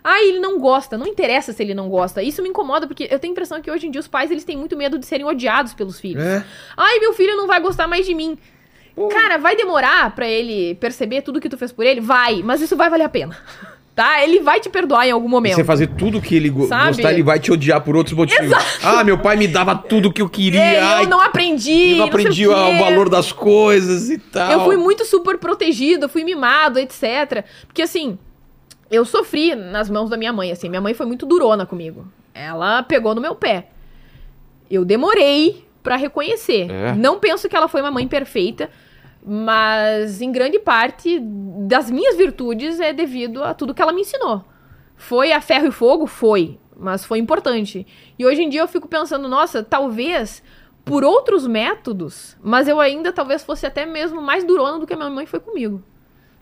Ah, 0.04 0.22
ele 0.24 0.40
não 0.40 0.60
gosta, 0.60 0.98
não 0.98 1.06
interessa 1.06 1.52
se 1.52 1.62
ele 1.62 1.74
não 1.74 1.90
gosta. 1.90 2.24
Isso 2.24 2.42
me 2.42 2.50
incomoda 2.50 2.88
porque 2.88 3.08
eu 3.12 3.20
tenho 3.20 3.32
a 3.32 3.34
impressão 3.34 3.62
que 3.62 3.70
hoje 3.70 3.88
em 3.88 3.92
dia 3.92 4.00
os 4.00 4.08
pais 4.08 4.32
eles 4.32 4.44
têm 4.44 4.56
muito 4.58 4.78
medo 4.78 4.98
de 4.98 5.06
serem 5.06 5.26
odiados 5.26 5.74
pelos 5.74 6.00
filhos. 6.00 6.24
É. 6.24 6.46
Ai, 6.78 7.00
meu 7.00 7.14
filho 7.14 7.36
não 7.36 7.48
vai 7.48 7.60
gostar 7.60 7.88
mais 7.88 8.06
de 8.06 8.16
mim. 8.16 8.38
Cara, 9.12 9.38
vai 9.38 9.56
demorar 9.56 10.16
pra 10.16 10.28
ele 10.28 10.76
perceber 10.76 11.22
tudo 11.22 11.40
que 11.40 11.50
tu 11.50 11.58
fez 11.58 11.72
por 11.72 11.86
ele? 11.86 12.02
Vai, 12.02 12.42
mas 12.42 12.62
isso 12.62 12.76
vai 12.76 12.90
valer 12.90 13.04
a 13.04 13.10
pena. 13.10 13.38
Tá? 13.98 14.24
Ele 14.24 14.42
vai 14.42 14.60
te 14.60 14.70
perdoar 14.70 15.08
em 15.08 15.12
algum 15.12 15.26
E 15.28 15.32
momento. 15.32 15.56
você 15.56 15.64
fazer 15.64 15.88
tudo 15.88 16.22
que 16.22 16.36
ele 16.36 16.50
go- 16.52 16.68
Sabe? 16.68 16.90
gostar, 16.98 17.12
ele 17.14 17.24
vai 17.24 17.40
te 17.40 17.52
odiar 17.52 17.82
por 17.82 17.96
outros 17.96 18.16
motivos. 18.16 18.54
Ah, 18.84 19.04
meu 19.04 19.18
pai 19.18 19.36
me 19.36 19.48
dava 19.48 19.76
tudo 19.76 20.14
que 20.14 20.22
eu 20.22 20.30
queria. 20.30 20.62
É, 20.62 20.80
ai, 20.80 21.06
eu 21.06 21.10
não 21.10 21.20
aprendi. 21.20 21.94
eu 21.94 21.98
não 21.98 22.06
aprendi 22.06 22.48
o 22.48 22.52
o, 22.52 22.56
quê. 22.74 22.78
valor 22.78 23.10
das 23.10 23.32
coisas 23.32 24.12
e 24.12 24.20
tal. 24.20 24.52
Eu 24.52 24.66
fui 24.66 24.78
muito 24.78 25.04
super 25.04 25.40
protegido, 25.40 26.08
fui 26.08 26.24
mimado, 26.24 26.78
etc. 26.78 27.44
Porque 27.66 27.82
assim, 27.82 28.20
eu 28.92 29.04
sofri 29.04 29.56
nas 29.56 29.90
mãos 29.90 30.12
da 30.12 30.16
minha 30.16 30.32
mãe, 30.32 30.52
assim. 30.52 30.70
Minha 30.70 30.82
mãe 30.82 30.94
foi 30.94 31.08
muito 31.08 31.26
durona 31.26 31.66
comigo. 31.66 32.08
Ela 32.36 32.84
pegou 32.84 33.16
no 33.16 33.20
meu 33.22 33.34
pé. 33.34 33.66
Eu 34.70 34.86
demorei 34.86 35.66
pra 35.82 35.96
reconhecer. 35.96 36.70
É. 36.70 36.94
Não 36.94 37.18
penso 37.20 37.50
que 37.50 37.56
ela 37.56 37.68
foi 37.68 37.82
uma 37.82 37.90
mãe 37.90 38.08
perfeita, 38.08 38.70
mas 39.26 40.22
em 40.22 40.32
grande 40.32 40.60
parte 40.60 41.20
das 41.20 41.92
minhas 41.92 42.16
virtudes 42.16 42.80
é 42.80 42.94
devido 42.94 43.44
a 43.44 43.54
tudo 43.54 43.74
que 43.74 43.82
ela 43.82 43.94
me 43.94 44.02
ensinou. 44.02 44.44
Foi 44.96 45.32
a 45.32 45.42
ferro 45.42 45.68
e 45.68 45.72
fogo? 45.72 46.08
Foi, 46.08 46.58
mas 46.76 47.06
foi 47.06 47.20
importante. 47.20 47.86
E 48.18 48.26
hoje 48.26 48.44
em 48.44 48.50
dia 48.50 48.62
eu 48.62 48.68
fico 48.68 48.88
pensando, 48.88 49.28
nossa, 49.28 49.64
talvez 49.64 50.42
por 50.84 51.04
outros 51.04 51.46
métodos, 51.46 52.38
mas 52.42 52.68
eu 52.68 52.80
ainda 52.80 53.12
talvez 53.12 53.44
fosse 53.44 53.66
até 53.66 53.86
mesmo 53.86 54.22
mais 54.22 54.46
durona 54.46 54.80
do 54.80 54.88
que 54.88 54.94
a 54.94 54.98
minha 54.98 55.10
mãe 55.10 55.26
foi 55.26 55.40
comigo. 55.40 55.84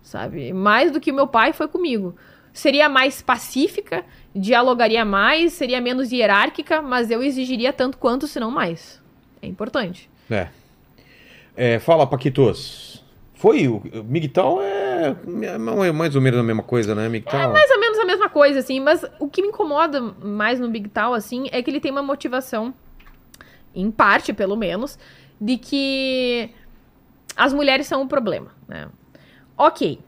Sabe? 0.03 0.53
Mais 0.53 0.91
do 0.91 0.99
que 0.99 1.11
meu 1.11 1.27
pai 1.27 1.51
foi 1.51 1.67
comigo. 1.67 2.15
Seria 2.53 2.87
mais 2.87 3.21
pacífica, 3.21 4.05
dialogaria 4.33 5.03
mais, 5.03 5.53
seria 5.53 5.81
menos 5.81 6.11
hierárquica, 6.11 6.81
mas 6.81 7.09
eu 7.09 7.23
exigiria 7.23 7.73
tanto 7.73 7.97
quanto, 7.97 8.27
se 8.27 8.39
não 8.39 8.51
mais. 8.51 9.01
É 9.41 9.47
importante. 9.47 10.09
É. 10.29 10.47
É, 11.55 11.79
fala, 11.79 12.05
Paquitos. 12.05 13.03
Foi 13.33 13.67
o 13.67 13.77
o 13.77 14.03
Migtal 14.03 14.61
é, 14.61 15.15
é 15.43 15.57
mais 15.57 16.15
ou 16.15 16.21
menos 16.21 16.39
a 16.39 16.43
mesma 16.43 16.63
coisa, 16.63 16.95
né? 16.95 17.07
Migtal. 17.09 17.39
É 17.39 17.47
mais 17.47 17.69
ou 17.69 17.79
menos 17.79 17.99
a 17.99 18.05
mesma 18.05 18.29
coisa, 18.29 18.59
assim, 18.59 18.79
mas 18.79 19.05
o 19.19 19.27
que 19.27 19.41
me 19.41 19.49
incomoda 19.49 20.01
mais 20.01 20.59
no 20.59 20.69
Big 20.69 20.89
Tal, 20.89 21.13
assim, 21.13 21.47
é 21.51 21.61
que 21.61 21.69
ele 21.69 21.79
tem 21.79 21.91
uma 21.91 22.01
motivação, 22.01 22.73
em 23.73 23.91
parte, 23.91 24.33
pelo 24.33 24.55
menos, 24.55 24.97
de 25.39 25.57
que 25.57 26.49
as 27.35 27.53
mulheres 27.53 27.87
são 27.87 28.01
um 28.03 28.07
problema, 28.07 28.51
né? 28.67 28.87
Ok. 29.57 29.99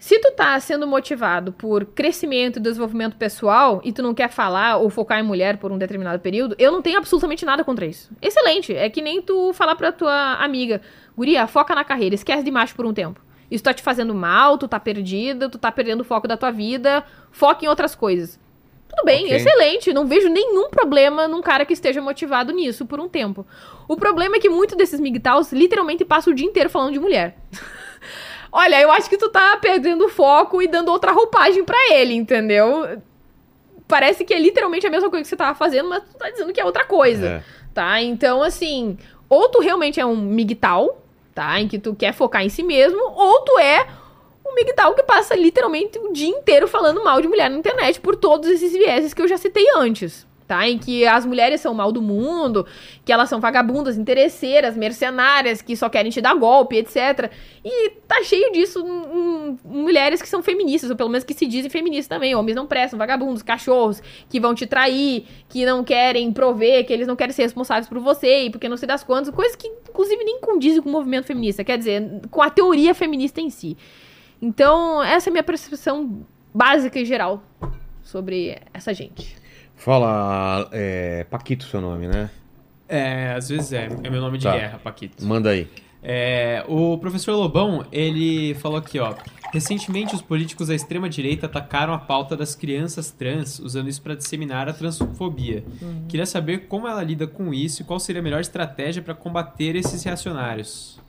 Se 0.00 0.18
tu 0.18 0.32
tá 0.32 0.58
sendo 0.58 0.86
motivado 0.86 1.52
por 1.52 1.84
crescimento 1.84 2.56
e 2.58 2.62
desenvolvimento 2.62 3.16
pessoal 3.16 3.82
e 3.84 3.92
tu 3.92 4.02
não 4.02 4.14
quer 4.14 4.30
falar 4.30 4.78
ou 4.78 4.88
focar 4.88 5.20
em 5.20 5.22
mulher 5.22 5.58
por 5.58 5.70
um 5.70 5.76
determinado 5.76 6.18
período, 6.20 6.56
eu 6.58 6.72
não 6.72 6.80
tenho 6.80 6.96
absolutamente 6.96 7.44
nada 7.44 7.62
contra 7.62 7.84
isso. 7.84 8.10
Excelente. 8.22 8.74
É 8.74 8.88
que 8.88 9.02
nem 9.02 9.20
tu 9.20 9.52
falar 9.52 9.76
pra 9.76 9.92
tua 9.92 10.36
amiga, 10.36 10.80
guria, 11.14 11.46
foca 11.46 11.74
na 11.74 11.84
carreira, 11.84 12.14
esquece 12.14 12.42
de 12.42 12.50
macho 12.50 12.74
por 12.74 12.86
um 12.86 12.94
tempo. 12.94 13.20
Isso 13.50 13.62
tá 13.62 13.74
te 13.74 13.82
fazendo 13.82 14.14
mal, 14.14 14.56
tu 14.56 14.66
tá 14.66 14.80
perdida, 14.80 15.50
tu 15.50 15.58
tá 15.58 15.70
perdendo 15.70 16.00
o 16.00 16.04
foco 16.04 16.26
da 16.26 16.36
tua 16.38 16.50
vida, 16.50 17.04
foca 17.30 17.66
em 17.66 17.68
outras 17.68 17.94
coisas. 17.94 18.40
Tudo 18.88 19.04
bem, 19.04 19.26
Ok. 19.26 19.36
excelente. 19.36 19.92
Não 19.92 20.06
vejo 20.06 20.30
nenhum 20.30 20.70
problema 20.70 21.28
num 21.28 21.42
cara 21.42 21.66
que 21.66 21.74
esteja 21.74 22.00
motivado 22.00 22.54
nisso 22.54 22.86
por 22.86 22.98
um 23.00 23.08
tempo. 23.08 23.46
O 23.86 23.96
problema 23.98 24.36
é 24.36 24.40
que 24.40 24.48
muitos 24.48 24.78
desses 24.78 24.98
migtaus 24.98 25.52
literalmente 25.52 26.06
passam 26.06 26.32
o 26.32 26.36
dia 26.36 26.46
inteiro 26.46 26.70
falando 26.70 26.94
de 26.94 26.98
mulher. 26.98 27.36
Olha, 28.52 28.80
eu 28.80 28.90
acho 28.90 29.08
que 29.08 29.16
tu 29.16 29.28
tá 29.28 29.56
perdendo 29.58 30.06
o 30.06 30.08
foco 30.08 30.60
e 30.60 30.66
dando 30.66 30.90
outra 30.90 31.12
roupagem 31.12 31.64
pra 31.64 31.78
ele, 31.92 32.14
entendeu? 32.14 33.00
Parece 33.86 34.24
que 34.24 34.34
é 34.34 34.38
literalmente 34.38 34.86
a 34.86 34.90
mesma 34.90 35.08
coisa 35.10 35.22
que 35.22 35.28
você 35.28 35.36
tava 35.36 35.54
fazendo, 35.56 35.88
mas 35.88 36.02
tu 36.04 36.16
tá 36.16 36.30
dizendo 36.30 36.52
que 36.52 36.60
é 36.60 36.64
outra 36.64 36.84
coisa, 36.84 37.26
É. 37.26 37.42
tá? 37.74 38.00
Então, 38.02 38.42
assim, 38.42 38.98
ou 39.28 39.48
tu 39.48 39.60
realmente 39.60 40.00
é 40.00 40.06
um 40.06 40.16
migtal, 40.16 41.02
tá? 41.34 41.60
Em 41.60 41.68
que 41.68 41.78
tu 41.78 41.94
quer 41.94 42.12
focar 42.12 42.42
em 42.44 42.48
si 42.48 42.62
mesmo, 42.62 43.00
ou 43.00 43.40
tu 43.42 43.58
é 43.58 43.86
um 44.46 44.54
migtal 44.54 44.94
que 44.94 45.02
passa 45.02 45.34
literalmente 45.36 45.98
o 45.98 46.12
dia 46.12 46.28
inteiro 46.28 46.66
falando 46.66 47.02
mal 47.04 47.20
de 47.20 47.28
mulher 47.28 47.48
na 47.48 47.56
internet 47.56 48.00
por 48.00 48.16
todos 48.16 48.48
esses 48.50 48.72
vieses 48.72 49.14
que 49.14 49.22
eu 49.22 49.28
já 49.28 49.36
citei 49.38 49.64
antes. 49.76 50.26
Tá? 50.50 50.68
Em 50.68 50.78
que 50.78 51.06
as 51.06 51.24
mulheres 51.24 51.60
são 51.60 51.70
o 51.70 51.74
mal 51.76 51.92
do 51.92 52.02
mundo, 52.02 52.66
que 53.04 53.12
elas 53.12 53.28
são 53.28 53.38
vagabundas, 53.38 53.96
interesseiras, 53.96 54.76
mercenárias, 54.76 55.62
que 55.62 55.76
só 55.76 55.88
querem 55.88 56.10
te 56.10 56.20
dar 56.20 56.34
golpe, 56.34 56.74
etc. 56.74 57.30
E 57.64 57.90
tá 58.08 58.20
cheio 58.24 58.50
disso 58.50 58.80
em, 58.84 59.56
mulheres 59.64 60.20
que 60.20 60.28
são 60.28 60.42
feministas, 60.42 60.90
ou 60.90 60.96
pelo 60.96 61.08
menos 61.08 61.22
que 61.22 61.34
se 61.34 61.46
dizem 61.46 61.70
feministas 61.70 62.08
também. 62.08 62.34
Homens 62.34 62.56
não 62.56 62.66
prestam, 62.66 62.98
vagabundos, 62.98 63.44
cachorros, 63.44 64.02
que 64.28 64.40
vão 64.40 64.52
te 64.52 64.66
trair, 64.66 65.24
que 65.48 65.64
não 65.64 65.84
querem 65.84 66.32
prover, 66.32 66.84
que 66.84 66.92
eles 66.92 67.06
não 67.06 67.14
querem 67.14 67.32
ser 67.32 67.42
responsáveis 67.42 67.88
por 67.88 68.00
você, 68.00 68.46
e 68.46 68.50
porque 68.50 68.68
não 68.68 68.76
sei 68.76 68.88
das 68.88 69.04
quantas, 69.04 69.32
coisas 69.32 69.54
que 69.54 69.68
inclusive 69.68 70.24
nem 70.24 70.40
condizem 70.40 70.82
com 70.82 70.88
o 70.88 70.92
movimento 70.92 71.26
feminista, 71.26 71.62
quer 71.62 71.78
dizer, 71.78 72.22
com 72.28 72.42
a 72.42 72.50
teoria 72.50 72.92
feminista 72.92 73.40
em 73.40 73.50
si. 73.50 73.76
Então, 74.42 75.00
essa 75.00 75.28
é 75.28 75.30
a 75.30 75.32
minha 75.32 75.44
percepção 75.44 76.26
básica 76.52 76.98
e 76.98 77.04
geral 77.04 77.40
sobre 78.02 78.58
essa 78.74 78.92
gente. 78.92 79.39
Fala, 79.80 80.68
é, 80.72 81.24
Paquito 81.24 81.64
seu 81.64 81.80
nome, 81.80 82.06
né? 82.06 82.30
É, 82.86 83.32
às 83.32 83.48
vezes 83.48 83.72
é. 83.72 83.88
É 84.02 84.10
meu 84.10 84.20
nome 84.20 84.36
de 84.36 84.44
Tá. 84.44 84.52
guerra, 84.56 84.78
Paquito. 84.78 85.24
Manda 85.24 85.50
aí. 85.50 85.66
É, 86.02 86.62
o 86.68 86.98
professor 86.98 87.32
Lobão, 87.32 87.86
ele 87.90 88.54
falou 88.54 88.78
aqui, 88.78 88.98
ó. 88.98 89.14
Recentemente, 89.52 90.14
os 90.14 90.20
políticos 90.22 90.68
da 90.68 90.74
extrema-direita 90.74 91.46
atacaram 91.46 91.92
a 91.94 91.98
pauta 91.98 92.36
das 92.36 92.54
crianças 92.54 93.10
trans, 93.10 93.58
usando 93.58 93.88
isso 93.88 94.00
para 94.02 94.14
disseminar 94.14 94.68
a 94.68 94.72
transfobia. 94.72 95.64
Queria 96.08 96.26
saber 96.26 96.66
como 96.68 96.86
ela 96.86 97.02
lida 97.02 97.26
com 97.26 97.52
isso 97.52 97.82
e 97.82 97.84
qual 97.84 97.98
seria 97.98 98.20
a 98.20 98.22
melhor 98.22 98.40
estratégia 98.40 99.02
para 99.02 99.14
combater 99.14 99.76
esses 99.76 100.02
reacionários. 100.04 101.00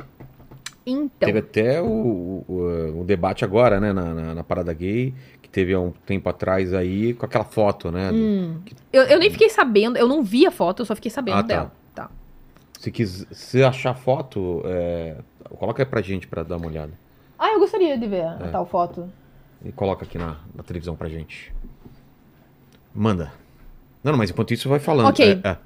Então, 0.85 1.09
Teve 1.27 1.39
até 1.39 1.81
o, 1.81 2.43
o, 2.47 3.01
o 3.01 3.03
debate 3.03 3.45
agora, 3.45 3.79
né, 3.79 3.93
na, 3.93 4.13
na, 4.13 4.35
na 4.35 4.43
Parada 4.43 4.73
Gay, 4.73 5.13
que 5.41 5.47
teve 5.49 5.73
há 5.73 5.79
um 5.79 5.91
tempo 5.91 6.27
atrás 6.27 6.73
aí, 6.73 7.13
com 7.13 7.25
aquela 7.25 7.43
foto, 7.43 7.91
né? 7.91 8.09
do- 8.11 8.15
Hum. 8.17 8.61
eu, 8.91 9.03
eu 9.03 9.19
nem 9.19 9.29
fiquei 9.29 9.49
sabendo, 9.49 9.97
eu 9.97 10.07
não 10.07 10.23
vi 10.23 10.45
a 10.47 10.51
foto, 10.51 10.81
eu 10.81 10.85
só 10.85 10.95
fiquei 10.95 11.11
sabendo 11.11 11.37
Ah, 11.37 11.43
tá. 11.43 11.47
dela. 11.47 11.71
Tá. 11.93 12.09
Se 12.79 12.89
quis, 12.91 13.27
se 13.31 13.63
achar 13.63 13.93
foto, 13.93 14.63
é, 14.65 15.17
coloca 15.59 15.83
aí 15.83 15.85
pra 15.85 16.01
gente 16.01 16.27
pra 16.27 16.41
dar 16.41 16.57
uma 16.57 16.65
olhada. 16.67 16.93
Ah, 17.37 17.51
eu 17.53 17.59
gostaria 17.59 17.95
de 17.97 18.07
ver 18.07 18.23
a 18.23 18.39
É. 18.41 18.47
tal 18.49 18.65
foto. 18.65 19.07
E 19.63 19.71
coloca 19.71 20.03
aqui 20.03 20.17
na, 20.17 20.37
na 20.55 20.63
televisão 20.63 20.95
pra 20.95 21.07
gente. 21.07 21.53
Manda. 22.93 23.31
Não, 24.03 24.11
não, 24.13 24.17
mas 24.17 24.31
enquanto 24.31 24.51
isso 24.53 24.67
vai 24.67 24.79
falando. 24.79 25.09
Ok. 25.09 25.39
É, 25.43 25.47
é. 25.49 25.57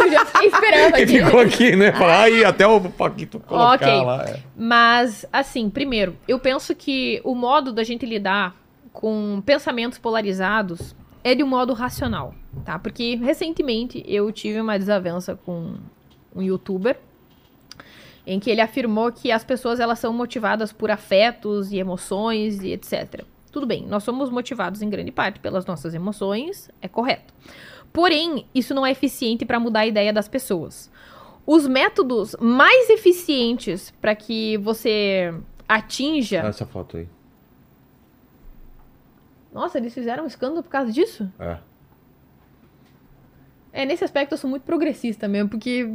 Eu 0.00 0.10
já 0.10 0.26
fiquei 0.26 0.48
esperando 0.48 0.94
aqui. 0.94 1.06
ficou 1.06 1.40
aqui, 1.40 1.76
né? 1.76 1.92
Falar, 1.92 2.22
aí 2.22 2.44
até 2.44 2.66
o 2.66 2.80
Paquito 2.80 3.38
colocar 3.40 3.74
Ok. 3.74 4.04
lá. 4.04 4.24
é. 4.24 4.40
Mas, 4.56 5.24
assim, 5.32 5.70
primeiro, 5.70 6.16
eu 6.26 6.38
penso 6.38 6.74
que 6.74 7.20
o 7.22 7.34
modo 7.34 7.72
da 7.72 7.84
gente 7.84 8.04
lidar 8.04 8.56
com 8.92 9.40
pensamentos 9.46 9.98
polarizados 9.98 10.94
é 11.24 11.34
de 11.34 11.42
um 11.44 11.46
modo 11.46 11.72
racional, 11.72 12.34
tá? 12.64 12.78
Porque 12.78 13.14
recentemente 13.16 14.02
eu 14.06 14.30
tive 14.32 14.60
uma 14.60 14.76
desavença 14.78 15.36
com 15.46 15.74
um 16.34 16.42
youtuber 16.42 16.98
em 18.26 18.38
que 18.40 18.50
ele 18.50 18.60
afirmou 18.60 19.10
que 19.12 19.30
as 19.30 19.44
pessoas 19.44 19.80
elas 19.80 19.98
são 19.98 20.12
motivadas 20.12 20.72
por 20.72 20.90
afetos 20.90 21.72
e 21.72 21.78
emoções 21.78 22.62
e 22.62 22.72
etc. 22.72 23.24
Tudo 23.52 23.66
bem, 23.66 23.86
nós 23.86 24.02
somos 24.02 24.30
motivados 24.30 24.80
em 24.82 24.88
grande 24.88 25.12
parte 25.12 25.38
pelas 25.38 25.64
nossas 25.66 25.92
emoções, 25.94 26.70
é 26.80 26.88
correto. 26.88 27.32
Porém, 27.92 28.46
isso 28.54 28.74
não 28.74 28.84
é 28.86 28.90
eficiente 28.90 29.44
para 29.44 29.60
mudar 29.60 29.80
a 29.80 29.86
ideia 29.86 30.10
das 30.12 30.26
pessoas. 30.26 30.90
Os 31.46 31.66
métodos 31.68 32.34
mais 32.40 32.88
eficientes 32.88 33.90
para 34.00 34.14
que 34.14 34.56
você 34.58 35.34
atinja. 35.68 36.38
Essa 36.38 36.64
foto 36.64 36.96
aí. 36.96 37.08
Nossa, 39.52 39.76
eles 39.76 39.92
fizeram 39.92 40.24
um 40.24 40.26
escândalo 40.26 40.62
por 40.62 40.70
causa 40.70 40.90
disso? 40.90 41.30
É. 41.38 41.58
É, 43.70 43.84
nesse 43.84 44.02
aspecto 44.04 44.32
eu 44.32 44.38
sou 44.38 44.48
muito 44.48 44.62
progressista 44.62 45.28
mesmo, 45.28 45.50
porque. 45.50 45.86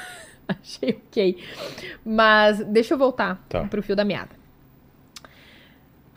Achei 0.48 0.90
ok. 1.08 1.38
Mas 2.04 2.64
deixa 2.64 2.94
eu 2.94 2.98
voltar 2.98 3.44
Tá. 3.48 3.64
pro 3.64 3.82
fio 3.82 3.94
da 3.94 4.04
meada. 4.04 4.30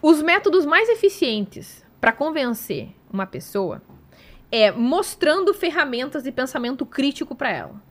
Os 0.07 0.21
métodos 0.21 0.67
mais 0.67 0.87
eficientes 0.87 1.83
para 1.99 2.11
convencer 2.11 2.89
uma 3.11 3.25
pessoa 3.25 3.81
é 4.51 4.71
mostrando 4.71 5.51
ferramentas 5.51 6.21
de 6.21 6.31
pensamento 6.31 6.85
crítico 6.85 7.33
para 7.33 7.49
ela. 7.49 7.81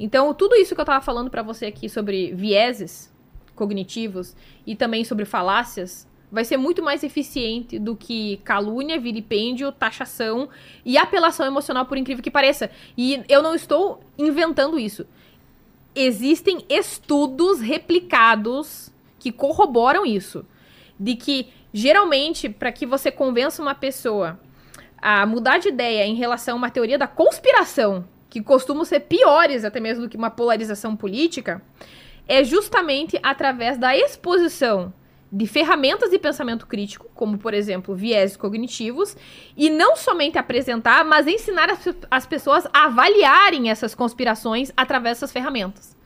Então, 0.00 0.34
tudo 0.34 0.56
isso 0.56 0.74
que 0.74 0.80
eu 0.80 0.84
tava 0.84 1.00
falando 1.00 1.30
para 1.30 1.44
você 1.44 1.66
aqui 1.66 1.88
sobre 1.88 2.34
vieses 2.34 3.14
cognitivos 3.54 4.34
e 4.66 4.74
também 4.74 5.04
sobre 5.04 5.24
falácias 5.24 6.08
vai 6.28 6.44
ser 6.44 6.56
muito 6.56 6.82
mais 6.82 7.04
eficiente 7.04 7.78
do 7.78 7.94
que 7.94 8.38
calúnia, 8.38 8.98
vilipêndio, 8.98 9.70
taxação 9.70 10.48
e 10.84 10.98
apelação 10.98 11.46
emocional, 11.46 11.86
por 11.86 11.96
incrível 11.96 12.24
que 12.24 12.32
pareça. 12.32 12.68
E 12.96 13.22
eu 13.28 13.44
não 13.44 13.54
estou 13.54 14.00
inventando 14.18 14.76
isso. 14.76 15.06
Existem 15.94 16.64
estudos 16.68 17.60
replicados 17.60 18.92
que 19.20 19.30
corroboram 19.30 20.04
isso. 20.04 20.44
De 20.98 21.14
que, 21.14 21.48
geralmente, 21.72 22.48
para 22.48 22.72
que 22.72 22.86
você 22.86 23.10
convença 23.10 23.62
uma 23.62 23.74
pessoa 23.74 24.38
a 25.00 25.24
mudar 25.24 25.58
de 25.58 25.68
ideia 25.68 26.04
em 26.04 26.14
relação 26.14 26.54
a 26.54 26.58
uma 26.58 26.70
teoria 26.70 26.98
da 26.98 27.06
conspiração, 27.06 28.04
que 28.28 28.42
costumam 28.42 28.84
ser 28.84 29.00
piores 29.00 29.64
até 29.64 29.80
mesmo 29.80 30.04
do 30.04 30.08
que 30.08 30.16
uma 30.16 30.30
polarização 30.30 30.96
política, 30.96 31.62
é 32.26 32.44
justamente 32.44 33.18
através 33.22 33.78
da 33.78 33.96
exposição 33.96 34.92
de 35.30 35.46
ferramentas 35.46 36.10
de 36.10 36.18
pensamento 36.18 36.66
crítico, 36.66 37.06
como 37.14 37.38
por 37.38 37.52
exemplo 37.52 37.94
viés 37.94 38.36
cognitivos, 38.36 39.16
e 39.56 39.68
não 39.68 39.94
somente 39.94 40.38
apresentar, 40.38 41.04
mas 41.04 41.26
ensinar 41.26 41.70
as, 41.70 41.88
as 42.10 42.26
pessoas 42.26 42.66
a 42.72 42.86
avaliarem 42.86 43.70
essas 43.70 43.94
conspirações 43.94 44.72
através 44.76 45.18
dessas 45.18 45.32
ferramentas. 45.32 45.97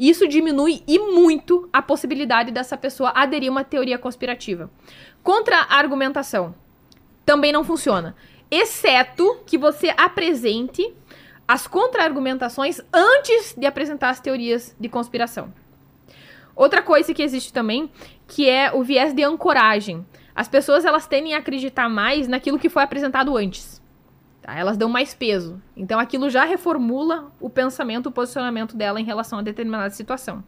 Isso 0.00 0.26
diminui 0.26 0.82
e 0.88 0.98
muito 0.98 1.68
a 1.70 1.82
possibilidade 1.82 2.50
dessa 2.50 2.74
pessoa 2.74 3.12
aderir 3.14 3.50
a 3.50 3.52
uma 3.52 3.64
teoria 3.64 3.98
conspirativa. 3.98 4.70
Contra-argumentação 5.22 6.54
também 7.26 7.52
não 7.52 7.62
funciona, 7.62 8.16
exceto 8.50 9.40
que 9.44 9.58
você 9.58 9.92
apresente 9.94 10.90
as 11.46 11.66
contra-argumentações 11.66 12.80
antes 12.90 13.54
de 13.54 13.66
apresentar 13.66 14.08
as 14.08 14.20
teorias 14.20 14.74
de 14.80 14.88
conspiração. 14.88 15.52
Outra 16.56 16.80
coisa 16.80 17.12
que 17.12 17.22
existe 17.22 17.52
também, 17.52 17.92
que 18.26 18.48
é 18.48 18.72
o 18.72 18.82
viés 18.82 19.12
de 19.12 19.22
ancoragem. 19.22 20.06
As 20.34 20.48
pessoas 20.48 20.86
elas 20.86 21.06
tendem 21.06 21.34
a 21.34 21.38
acreditar 21.38 21.90
mais 21.90 22.26
naquilo 22.26 22.58
que 22.58 22.70
foi 22.70 22.82
apresentado 22.82 23.36
antes. 23.36 23.79
Tá? 24.42 24.56
Elas 24.56 24.76
dão 24.76 24.88
mais 24.88 25.14
peso. 25.14 25.60
Então 25.76 25.98
aquilo 25.98 26.30
já 26.30 26.44
reformula 26.44 27.30
o 27.40 27.48
pensamento, 27.48 28.06
o 28.06 28.12
posicionamento 28.12 28.76
dela 28.76 29.00
em 29.00 29.04
relação 29.04 29.38
a 29.38 29.42
determinada 29.42 29.90
situação. 29.90 30.42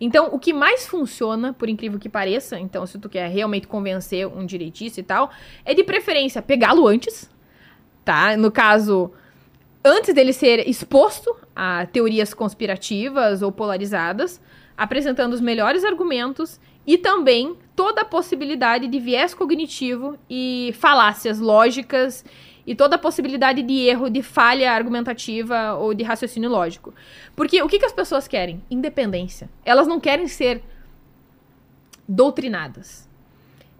Então, 0.00 0.28
o 0.32 0.38
que 0.38 0.52
mais 0.52 0.86
funciona, 0.86 1.52
por 1.52 1.68
incrível 1.68 1.98
que 1.98 2.08
pareça, 2.08 2.58
então 2.58 2.86
se 2.86 2.98
tu 2.98 3.08
quer 3.08 3.28
realmente 3.28 3.66
convencer 3.66 4.26
um 4.26 4.44
direitista 4.44 5.00
e 5.00 5.02
tal, 5.02 5.30
é 5.64 5.72
de 5.72 5.82
preferência 5.82 6.42
pegá-lo 6.42 6.86
antes, 6.86 7.30
tá? 8.04 8.36
No 8.36 8.50
caso, 8.50 9.10
antes 9.82 10.12
dele 10.14 10.32
ser 10.32 10.68
exposto 10.68 11.34
a 11.54 11.86
teorias 11.86 12.34
conspirativas 12.34 13.40
ou 13.40 13.50
polarizadas, 13.50 14.40
apresentando 14.76 15.32
os 15.32 15.40
melhores 15.40 15.82
argumentos 15.82 16.60
e 16.86 16.98
também 16.98 17.56
toda 17.74 18.02
a 18.02 18.04
possibilidade 18.04 18.86
de 18.86 19.00
viés 19.00 19.32
cognitivo 19.32 20.18
e 20.28 20.74
falácias 20.78 21.40
lógicas 21.40 22.24
e 22.66 22.74
toda 22.74 22.96
a 22.96 22.98
possibilidade 22.98 23.62
de 23.62 23.74
erro, 23.86 24.10
de 24.10 24.22
falha 24.22 24.72
argumentativa 24.72 25.74
ou 25.74 25.94
de 25.94 26.02
raciocínio 26.02 26.50
lógico. 26.50 26.92
Porque 27.34 27.62
o 27.62 27.68
que, 27.68 27.78
que 27.78 27.86
as 27.86 27.92
pessoas 27.92 28.26
querem? 28.26 28.62
Independência. 28.70 29.48
Elas 29.64 29.86
não 29.86 30.00
querem 30.00 30.26
ser 30.26 30.62
doutrinadas. 32.08 33.08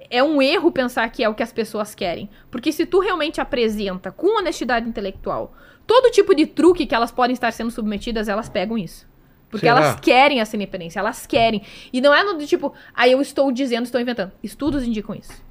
É 0.09 0.23
um 0.23 0.41
erro 0.41 0.71
pensar 0.71 1.11
que 1.11 1.25
é 1.25 1.29
o 1.29 1.35
que 1.35 1.43
as 1.43 1.53
pessoas 1.53 1.95
querem. 1.95 2.31
Porque 2.51 2.71
se 2.71 2.87
tu 2.87 3.01
realmente 3.01 3.41
apresenta 3.41 4.13
com 4.13 4.39
honestidade 4.39 4.89
intelectual 4.89 5.53
todo 5.87 6.11
tipo 6.11 6.35
de 6.35 6.47
truque 6.47 6.87
que 6.87 6.95
elas 6.95 7.13
podem 7.13 7.35
estar 7.35 7.53
sendo 7.53 7.71
submetidas, 7.71 8.29
elas 8.29 8.49
pegam 8.49 8.77
isso. 8.77 9.07
Porque 9.49 9.67
Será? 9.67 9.79
elas 9.79 10.01
querem 10.01 10.41
essa 10.41 10.57
independência, 10.57 10.99
elas 10.99 11.27
querem. 11.27 11.63
E 11.93 12.01
não 12.01 12.13
é 12.13 12.25
no 12.25 12.35
do 12.35 12.47
tipo, 12.47 12.75
aí 12.93 13.13
eu 13.13 13.21
estou 13.21 13.51
dizendo, 13.53 13.85
estou 13.85 14.01
inventando. 14.01 14.33
Estudos 14.43 14.83
indicam 14.85 15.15
isso. 15.15 15.46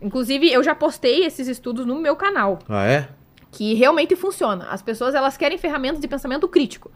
Inclusive, 0.00 0.50
eu 0.50 0.62
já 0.62 0.74
postei 0.74 1.24
esses 1.24 1.46
estudos 1.48 1.84
no 1.86 2.00
meu 2.00 2.16
canal, 2.16 2.58
Ah, 2.68 2.86
é? 2.86 3.08
que 3.52 3.74
realmente 3.74 4.14
funciona. 4.16 4.66
As 4.70 4.80
pessoas, 4.82 5.14
elas 5.14 5.36
querem 5.36 5.58
ferramentas 5.58 6.00
de 6.00 6.08
pensamento 6.08 6.48
crítico. 6.48 6.90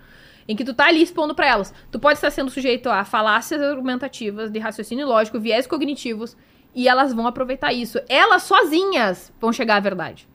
Em 0.46 0.54
que 0.54 0.64
tu 0.64 0.74
tá 0.74 0.86
ali 0.88 1.02
expondo 1.02 1.34
pra 1.34 1.46
elas. 1.46 1.72
Tu 1.90 1.98
pode 1.98 2.18
estar 2.18 2.30
sendo 2.30 2.50
sujeito 2.50 2.88
a 2.90 3.04
falácias 3.04 3.60
argumentativas, 3.62 4.50
de 4.50 4.58
raciocínio 4.58 5.06
lógico, 5.06 5.40
viés 5.40 5.66
cognitivos, 5.66 6.36
e 6.74 6.86
elas 6.88 7.12
vão 7.14 7.26
aproveitar 7.26 7.72
isso. 7.72 7.98
Elas 8.08 8.42
sozinhas 8.42 9.32
vão 9.40 9.52
chegar 9.52 9.76
à 9.76 9.80
verdade. 9.80 10.28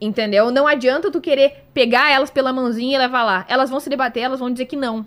Entendeu? 0.00 0.50
Não 0.52 0.66
adianta 0.68 1.10
tu 1.10 1.20
querer 1.20 1.64
pegar 1.74 2.10
elas 2.10 2.30
pela 2.30 2.52
mãozinha 2.52 2.94
e 2.96 2.98
levar 2.98 3.24
lá. 3.24 3.44
Elas 3.48 3.68
vão 3.68 3.80
se 3.80 3.90
debater, 3.90 4.22
elas 4.22 4.38
vão 4.38 4.50
dizer 4.52 4.66
que 4.66 4.76
não. 4.76 5.04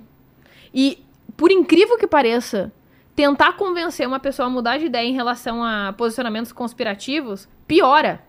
E, 0.73 1.03
por 1.37 1.49
incrível 1.49 1.97
que 1.97 2.05
pareça, 2.07 2.71
tentar 3.15 3.53
convencer 3.53 4.07
uma 4.07 4.19
pessoa 4.19 4.47
a 4.47 4.49
mudar 4.49 4.77
de 4.77 4.85
ideia 4.85 5.07
em 5.07 5.13
relação 5.13 5.63
a 5.63 5.93
posicionamentos 5.93 6.51
conspirativos 6.51 7.47
piora 7.67 8.23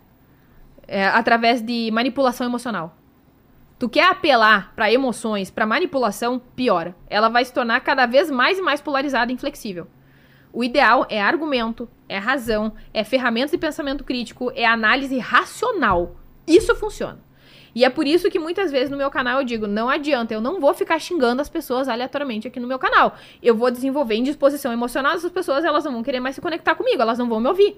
é, 0.86 1.06
através 1.06 1.62
de 1.62 1.90
manipulação 1.92 2.46
emocional. 2.46 2.96
Tu 3.78 3.88
quer 3.88 4.04
apelar 4.04 4.72
para 4.76 4.92
emoções, 4.92 5.50
para 5.50 5.66
manipulação, 5.66 6.40
piora. 6.54 6.94
Ela 7.08 7.28
vai 7.28 7.44
se 7.44 7.52
tornar 7.52 7.80
cada 7.80 8.06
vez 8.06 8.30
mais 8.30 8.58
e 8.58 8.62
mais 8.62 8.80
polarizada 8.80 9.32
e 9.32 9.34
inflexível. 9.34 9.88
O 10.52 10.62
ideal 10.62 11.06
é 11.08 11.20
argumento, 11.20 11.88
é 12.08 12.18
razão, 12.18 12.74
é 12.92 13.02
ferramentas 13.02 13.50
de 13.50 13.58
pensamento 13.58 14.04
crítico, 14.04 14.52
é 14.54 14.64
análise 14.64 15.18
racional. 15.18 16.16
Isso 16.46 16.74
funciona. 16.76 17.18
E 17.74 17.84
é 17.84 17.90
por 17.90 18.06
isso 18.06 18.30
que 18.30 18.38
muitas 18.38 18.70
vezes 18.70 18.90
no 18.90 18.96
meu 18.96 19.10
canal 19.10 19.40
eu 19.40 19.44
digo, 19.44 19.66
não 19.66 19.88
adianta, 19.88 20.34
eu 20.34 20.40
não 20.40 20.60
vou 20.60 20.74
ficar 20.74 20.98
xingando 20.98 21.40
as 21.40 21.48
pessoas 21.48 21.88
aleatoriamente 21.88 22.46
aqui 22.46 22.60
no 22.60 22.66
meu 22.66 22.78
canal. 22.78 23.16
Eu 23.42 23.56
vou 23.56 23.70
desenvolver 23.70 24.14
indisposição 24.14 24.72
emocional, 24.72 25.14
essas 25.14 25.30
pessoas 25.30 25.64
elas 25.64 25.84
não 25.84 25.92
vão 25.92 26.02
querer 26.02 26.20
mais 26.20 26.34
se 26.34 26.40
conectar 26.40 26.74
comigo, 26.74 27.00
elas 27.00 27.18
não 27.18 27.28
vão 27.28 27.40
me 27.40 27.48
ouvir. 27.48 27.76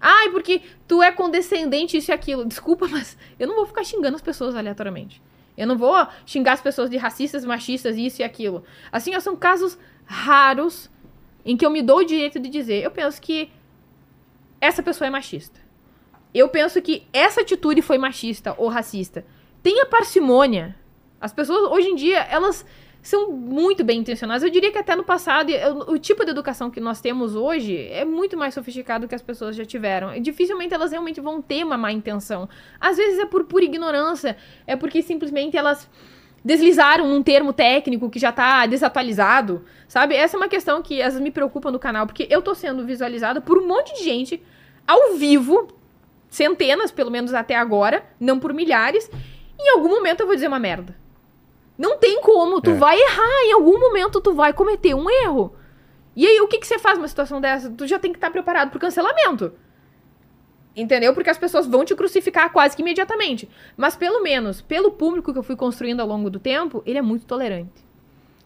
Ai, 0.00 0.28
porque 0.28 0.60
tu 0.86 1.02
é 1.02 1.10
condescendente, 1.10 1.96
isso 1.96 2.10
e 2.10 2.12
aquilo. 2.12 2.44
Desculpa, 2.44 2.86
mas 2.92 3.16
eu 3.38 3.48
não 3.48 3.56
vou 3.56 3.66
ficar 3.66 3.84
xingando 3.84 4.16
as 4.16 4.22
pessoas 4.22 4.54
aleatoriamente. 4.54 5.22
Eu 5.56 5.66
não 5.66 5.78
vou 5.78 5.94
xingar 6.26 6.52
as 6.52 6.60
pessoas 6.60 6.90
de 6.90 6.96
racistas, 6.96 7.44
machistas, 7.44 7.96
isso 7.96 8.20
e 8.20 8.24
aquilo. 8.24 8.64
Assim, 8.92 9.14
ó, 9.14 9.20
são 9.20 9.36
casos 9.36 9.78
raros 10.04 10.90
em 11.44 11.56
que 11.56 11.64
eu 11.64 11.70
me 11.70 11.80
dou 11.80 11.98
o 11.98 12.04
direito 12.04 12.38
de 12.38 12.48
dizer, 12.48 12.82
eu 12.82 12.90
penso 12.90 13.20
que 13.20 13.50
essa 14.60 14.82
pessoa 14.82 15.06
é 15.06 15.10
machista. 15.10 15.63
Eu 16.34 16.48
penso 16.48 16.82
que 16.82 17.06
essa 17.12 17.42
atitude 17.42 17.80
foi 17.80 17.96
machista 17.96 18.54
ou 18.58 18.68
racista. 18.68 19.24
Tenha 19.62 19.86
parcimônia. 19.86 20.74
As 21.20 21.32
pessoas, 21.32 21.70
hoje 21.70 21.88
em 21.88 21.94
dia, 21.94 22.18
elas 22.28 22.66
são 23.00 23.30
muito 23.30 23.84
bem 23.84 24.00
intencionadas. 24.00 24.42
Eu 24.42 24.50
diria 24.50 24.72
que 24.72 24.78
até 24.78 24.96
no 24.96 25.04
passado, 25.04 25.50
eu- 25.50 25.92
o 25.92 25.98
tipo 25.98 26.24
de 26.24 26.30
educação 26.30 26.70
que 26.70 26.80
nós 26.80 27.00
temos 27.00 27.36
hoje 27.36 27.86
é 27.88 28.04
muito 28.04 28.36
mais 28.36 28.54
sofisticado 28.54 29.06
que 29.06 29.14
as 29.14 29.22
pessoas 29.22 29.54
já 29.54 29.64
tiveram. 29.64 30.14
E 30.14 30.20
dificilmente 30.20 30.74
elas 30.74 30.90
realmente 30.90 31.20
vão 31.20 31.40
ter 31.40 31.64
uma 31.64 31.76
má 31.76 31.92
intenção. 31.92 32.48
Às 32.80 32.96
vezes 32.96 33.18
é 33.18 33.26
por 33.26 33.44
pura 33.44 33.64
ignorância, 33.64 34.36
é 34.66 34.74
porque 34.74 35.02
simplesmente 35.02 35.56
elas 35.56 35.88
deslizaram 36.42 37.06
num 37.06 37.22
termo 37.22 37.52
técnico 37.52 38.10
que 38.10 38.18
já 38.18 38.32
tá 38.32 38.66
desatualizado, 38.66 39.64
sabe? 39.86 40.14
Essa 40.14 40.36
é 40.36 40.38
uma 40.38 40.48
questão 40.48 40.82
que 40.82 41.00
às 41.00 41.08
vezes 41.14 41.20
me 41.20 41.30
preocupa 41.30 41.70
no 41.70 41.78
canal, 41.78 42.06
porque 42.06 42.26
eu 42.28 42.42
tô 42.42 42.54
sendo 42.54 42.84
visualizada 42.84 43.40
por 43.40 43.58
um 43.58 43.66
monte 43.66 43.94
de 43.94 44.04
gente 44.04 44.42
ao 44.86 45.14
vivo 45.14 45.68
centenas, 46.34 46.90
pelo 46.90 47.10
menos 47.10 47.32
até 47.32 47.54
agora, 47.54 48.04
não 48.18 48.38
por 48.38 48.52
milhares. 48.52 49.10
Em 49.58 49.70
algum 49.70 49.88
momento 49.88 50.20
eu 50.20 50.26
vou 50.26 50.34
dizer 50.34 50.48
uma 50.48 50.58
merda. 50.58 50.96
Não 51.78 51.98
tem 51.98 52.20
como, 52.20 52.60
tu 52.60 52.70
É. 52.70 52.74
vai 52.74 52.96
errar, 53.00 53.44
em 53.46 53.52
algum 53.52 53.78
momento 53.78 54.20
tu 54.20 54.32
vai 54.34 54.52
cometer 54.52 54.94
um 54.94 55.08
erro. 55.08 55.54
E 56.16 56.26
aí, 56.26 56.40
o 56.40 56.46
que, 56.46 56.58
que 56.58 56.66
você 56.66 56.78
faz 56.78 56.96
numa 56.96 57.08
situação 57.08 57.40
dessa? 57.40 57.68
Tu 57.70 57.86
já 57.88 57.98
tem 57.98 58.12
que 58.12 58.18
estar 58.18 58.30
preparado 58.30 58.70
pro 58.70 58.78
cancelamento. 58.78 59.52
Entendeu? 60.76 61.12
Porque 61.14 61.30
as 61.30 61.38
pessoas 61.38 61.66
vão 61.66 61.84
te 61.84 61.94
crucificar 61.94 62.52
quase 62.52 62.74
que 62.76 62.82
imediatamente. 62.82 63.48
Mas 63.76 63.96
pelo 63.96 64.22
menos, 64.22 64.60
pelo 64.60 64.90
público 64.92 65.32
que 65.32 65.38
eu 65.38 65.42
fui 65.42 65.56
construindo 65.56 66.00
ao 66.00 66.06
longo 66.06 66.28
do 66.30 66.38
tempo, 66.40 66.82
ele 66.86 66.98
é 66.98 67.02
muito 67.02 67.26
tolerante. 67.26 67.84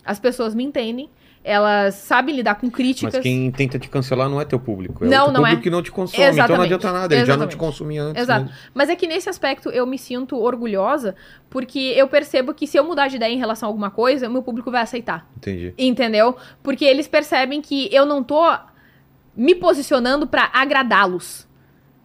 As 0.05 0.19
pessoas 0.19 0.55
me 0.55 0.65
entendem, 0.65 1.11
elas 1.49 1.95
sabem 1.95 2.37
lidar 2.37 2.57
com 2.57 2.71
críticas. 2.71 3.15
Mas 3.15 3.23
quem 3.23 3.51
tenta 3.51 3.79
te 3.79 3.89
cancelar 3.89 4.29
não 4.29 4.39
é 4.39 4.45
teu 4.45 4.61
público. 4.61 5.03
É 5.05 5.09
Não, 5.09 5.29
não 5.29 5.41
público 5.41 5.61
é. 5.61 5.63
que 5.63 5.71
não 5.71 5.83
te 5.83 5.91
consome. 5.91 6.19
Então 6.23 6.27
não 6.27 6.45
Exatamente. 6.45 6.75
adianta 6.75 6.93
nada. 6.93 7.15
Ele 7.15 7.25
já 7.25 7.37
não 7.37 7.47
te 7.47 7.53
Exatamente. 7.53 7.57
consumia 7.57 8.03
antes. 8.03 8.23
Exato. 8.23 8.45
mesmo. 8.45 8.59
Mas 8.75 8.91
é 8.91 8.97
que 8.97 9.07
nesse 9.07 9.31
aspecto 9.31 9.71
eu 9.71 9.87
me 9.87 9.97
sinto 9.97 10.37
orgulhosa, 10.37 11.17
porque 11.49 11.79
eu 11.97 12.07
percebo 12.07 12.53
que 12.53 12.67
se 12.67 12.77
eu 12.77 12.85
mudar 12.85 13.09
de 13.09 13.17
ideia 13.17 13.33
em 13.33 13.39
relação 13.39 13.67
a 13.67 13.71
alguma 13.71 13.91
coisa, 13.91 14.29
o 14.29 14.31
meu 14.31 14.43
público 14.43 14.71
vai 14.71 14.83
aceitar. 14.83 15.27
Entendi. 15.39 15.73
Entendeu? 15.79 16.37
Porque 16.63 16.85
eles 16.85 17.09
percebem 17.09 17.63
que 17.63 17.89
eu 17.91 18.05
não 18.05 18.23
tô 18.23 18.43
me 19.35 19.55
posicionando 19.55 20.27
pra 20.27 20.51
agradá-los. 20.53 21.49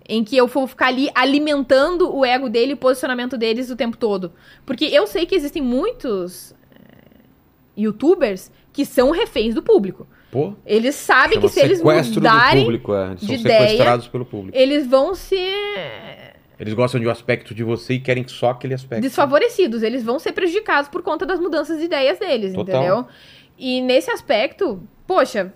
Em 0.08 0.24
que 0.24 0.38
eu 0.38 0.48
vou 0.48 0.68
ficar 0.68 0.88
ali 0.88 1.10
alimentando 1.16 2.14
o 2.16 2.26
ego 2.26 2.50
dele 2.50 2.72
e 2.72 2.74
o 2.76 2.78
posicionamento 2.78 3.38
deles 3.38 3.70
o 3.70 3.76
tempo 3.76 3.98
todo. 3.98 4.32
Porque 4.66 4.86
eu 4.86 5.06
sei 5.08 5.26
que 5.26 5.34
existem 5.36 5.62
muitos 5.62 6.54
eh, 6.72 7.22
youtubers 7.78 8.52
que 8.74 8.86
são 8.86 9.12
reféns 9.12 9.54
do 9.54 9.62
público. 9.62 10.08
Pô, 10.32 10.54
Eles 10.66 10.96
sabem 10.96 11.40
que 11.40 11.48
se 11.48 11.60
eles 11.60 11.80
mudarem, 11.82 12.62
do 12.62 12.66
público, 12.66 12.94
é. 12.96 13.10
Eles 13.10 13.20
de 13.20 13.26
são 13.28 13.36
ideia, 13.36 13.60
sequestrados 13.70 14.08
pelo 14.08 14.26
público. 14.26 14.58
eles 14.58 14.88
vão 14.88 15.14
ser 15.14 16.34
Eles 16.60 16.74
gostam 16.74 17.00
de 17.00 17.08
um 17.08 17.12
aspecto 17.12 17.54
de 17.54 17.64
você 17.64 17.94
e 17.94 18.00
querem 18.00 18.28
só 18.28 18.50
aquele 18.50 18.74
aspecto. 18.74 19.02
desfavorecidos. 19.04 19.84
Eles 19.84 20.04
vão 20.04 20.18
ser 20.18 20.32
prejudicados 20.32 20.90
por 20.90 21.04
conta 21.04 21.24
das 21.24 21.40
mudanças 21.40 21.78
de 21.78 21.86
ideias 21.86 22.18
deles, 22.18 22.54
Total. 22.54 22.76
entendeu? 22.82 23.06
E 23.60 23.80
nesse 23.82 24.10
aspecto, 24.10 24.82
poxa, 25.06 25.54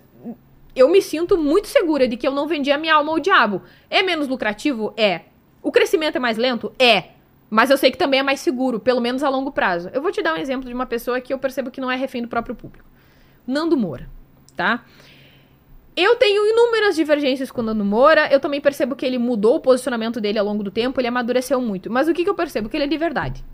eu 0.76 0.88
me 0.88 1.02
sinto 1.02 1.36
muito 1.36 1.66
segura 1.66 2.06
de 2.06 2.16
que 2.16 2.26
eu 2.26 2.30
não 2.32 2.46
vendi 2.46 2.70
a 2.70 2.78
minha 2.78 2.94
alma 2.94 3.10
ao 3.10 3.18
diabo. 3.18 3.62
É 3.90 4.00
menos 4.00 4.28
lucrativo? 4.28 4.94
É. 4.96 5.22
O 5.60 5.72
crescimento 5.72 6.14
é 6.16 6.20
mais 6.20 6.36
lento? 6.38 6.72
É. 6.78 7.04
Mas 7.50 7.70
eu 7.70 7.76
sei 7.76 7.90
que 7.90 7.98
também 7.98 8.20
é 8.20 8.22
mais 8.22 8.38
seguro, 8.38 8.78
pelo 8.78 9.00
menos 9.00 9.24
a 9.24 9.28
longo 9.28 9.50
prazo. 9.50 9.90
Eu 9.92 10.00
vou 10.02 10.12
te 10.12 10.22
dar 10.22 10.34
um 10.34 10.36
exemplo 10.36 10.68
de 10.68 10.74
uma 10.74 10.86
pessoa 10.86 11.20
que 11.20 11.32
eu 11.32 11.38
percebo 11.38 11.68
que 11.70 11.80
não 11.80 11.90
é 11.90 11.96
refém 11.96 12.22
do 12.22 12.28
próprio 12.28 12.54
público. 12.54 12.84
Nando 13.48 13.76
Moura, 13.76 14.08
tá? 14.54 14.84
Eu 15.96 16.14
tenho 16.14 16.46
inúmeras 16.46 16.94
divergências 16.94 17.50
com 17.50 17.60
o 17.60 17.64
Nando 17.64 17.84
Moura. 17.84 18.28
Eu 18.30 18.38
também 18.38 18.60
percebo 18.60 18.94
que 18.94 19.04
ele 19.04 19.18
mudou 19.18 19.56
o 19.56 19.60
posicionamento 19.60 20.20
dele 20.20 20.38
ao 20.38 20.44
longo 20.44 20.62
do 20.62 20.70
tempo. 20.70 21.00
Ele 21.00 21.08
amadureceu 21.08 21.60
muito. 21.60 21.90
Mas 21.90 22.06
o 22.06 22.14
que, 22.14 22.22
que 22.22 22.30
eu 22.30 22.36
percebo? 22.36 22.68
Que 22.68 22.76
ele 22.76 22.84
é 22.84 22.86
de 22.86 22.96
verdade. 22.96 23.44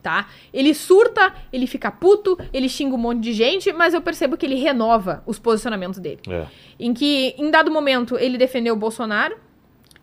Tá? 0.00 0.28
Ele 0.54 0.72
surta, 0.72 1.34
ele 1.52 1.66
fica 1.66 1.90
puto, 1.90 2.38
ele 2.52 2.68
xinga 2.68 2.94
um 2.94 2.98
monte 2.98 3.20
de 3.20 3.32
gente, 3.32 3.72
mas 3.72 3.94
eu 3.94 4.00
percebo 4.00 4.36
que 4.36 4.46
ele 4.46 4.54
renova 4.54 5.24
os 5.26 5.40
posicionamentos 5.40 5.98
dele. 5.98 6.20
É. 6.28 6.46
Em 6.78 6.94
que, 6.94 7.34
em 7.36 7.50
dado 7.50 7.68
momento, 7.68 8.16
ele 8.16 8.38
defendeu 8.38 8.74
o 8.74 8.76
Bolsonaro. 8.76 9.36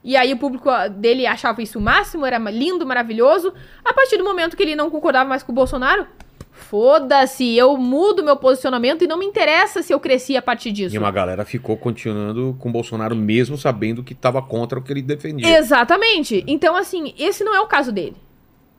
E 0.03 0.17
aí 0.17 0.33
o 0.33 0.37
público 0.37 0.69
ah, 0.69 0.89
dele 0.89 1.25
achava 1.25 1.61
isso 1.61 1.79
o 1.79 1.81
máximo, 1.81 2.25
era 2.25 2.37
lindo, 2.37 2.85
maravilhoso. 2.85 3.53
A 3.85 3.93
partir 3.93 4.17
do 4.17 4.25
momento 4.25 4.57
que 4.57 4.63
ele 4.63 4.75
não 4.75 4.89
concordava 4.89 5.29
mais 5.29 5.43
com 5.43 5.53
o 5.53 5.55
Bolsonaro, 5.55 6.05
foda-se, 6.53 7.57
eu 7.57 7.75
mudo 7.75 8.23
meu 8.23 8.37
posicionamento 8.37 9.03
e 9.03 9.07
não 9.07 9.17
me 9.17 9.25
interessa 9.25 9.81
se 9.81 9.91
eu 9.91 9.99
cresci 9.99 10.37
a 10.37 10.41
partir 10.41 10.71
disso. 10.71 10.95
E 10.95 10.97
uma 10.97 11.11
galera 11.11 11.43
ficou 11.43 11.75
continuando 11.75 12.55
com 12.59 12.69
o 12.69 12.71
Bolsonaro 12.71 13.15
mesmo 13.15 13.57
sabendo 13.57 14.03
que 14.03 14.13
estava 14.13 14.41
contra 14.41 14.77
o 14.77 14.81
que 14.81 14.93
ele 14.93 15.01
defendia. 15.01 15.57
Exatamente. 15.57 16.43
Então, 16.47 16.75
assim, 16.75 17.13
esse 17.17 17.43
não 17.43 17.55
é 17.55 17.59
o 17.59 17.67
caso 17.67 17.91
dele. 17.91 18.15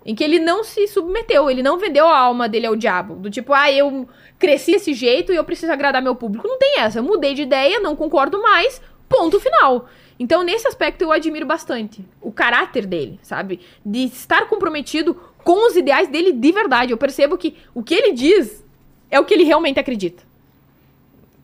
Em 0.06 0.14
que 0.14 0.22
ele 0.22 0.38
não 0.38 0.62
se 0.62 0.86
submeteu, 0.86 1.50
ele 1.50 1.62
não 1.62 1.78
vendeu 1.78 2.06
a 2.06 2.18
alma 2.18 2.48
dele 2.48 2.66
ao 2.66 2.76
diabo. 2.76 3.16
Do 3.16 3.30
tipo, 3.30 3.52
ah, 3.52 3.72
eu 3.72 4.06
cresci 4.38 4.72
desse 4.72 4.92
jeito 4.92 5.32
e 5.32 5.36
eu 5.36 5.44
preciso 5.44 5.72
agradar 5.72 6.02
meu 6.02 6.14
público. 6.14 6.46
Não 6.46 6.58
tem 6.58 6.78
essa. 6.78 6.98
Eu 6.98 7.02
mudei 7.02 7.34
de 7.34 7.42
ideia, 7.42 7.80
não 7.80 7.96
concordo 7.96 8.40
mais, 8.40 8.80
ponto 9.08 9.40
final. 9.40 9.88
Então, 10.18 10.44
nesse 10.44 10.68
aspecto, 10.68 11.02
eu 11.02 11.10
admiro 11.10 11.46
bastante 11.46 12.04
o 12.20 12.30
caráter 12.30 12.86
dele, 12.86 13.18
sabe? 13.22 13.60
De 13.84 14.04
estar 14.04 14.46
comprometido 14.46 15.18
com 15.44 15.68
os 15.68 15.76
ideais 15.76 16.08
dele 16.08 16.32
de 16.32 16.52
verdade. 16.52 16.92
Eu 16.92 16.96
percebo 16.96 17.38
que 17.38 17.56
o 17.74 17.82
que 17.82 17.94
ele 17.94 18.12
diz 18.12 18.64
é 19.10 19.20
o 19.20 19.24
que 19.24 19.34
ele 19.34 19.44
realmente 19.44 19.78
acredita. 19.78 20.22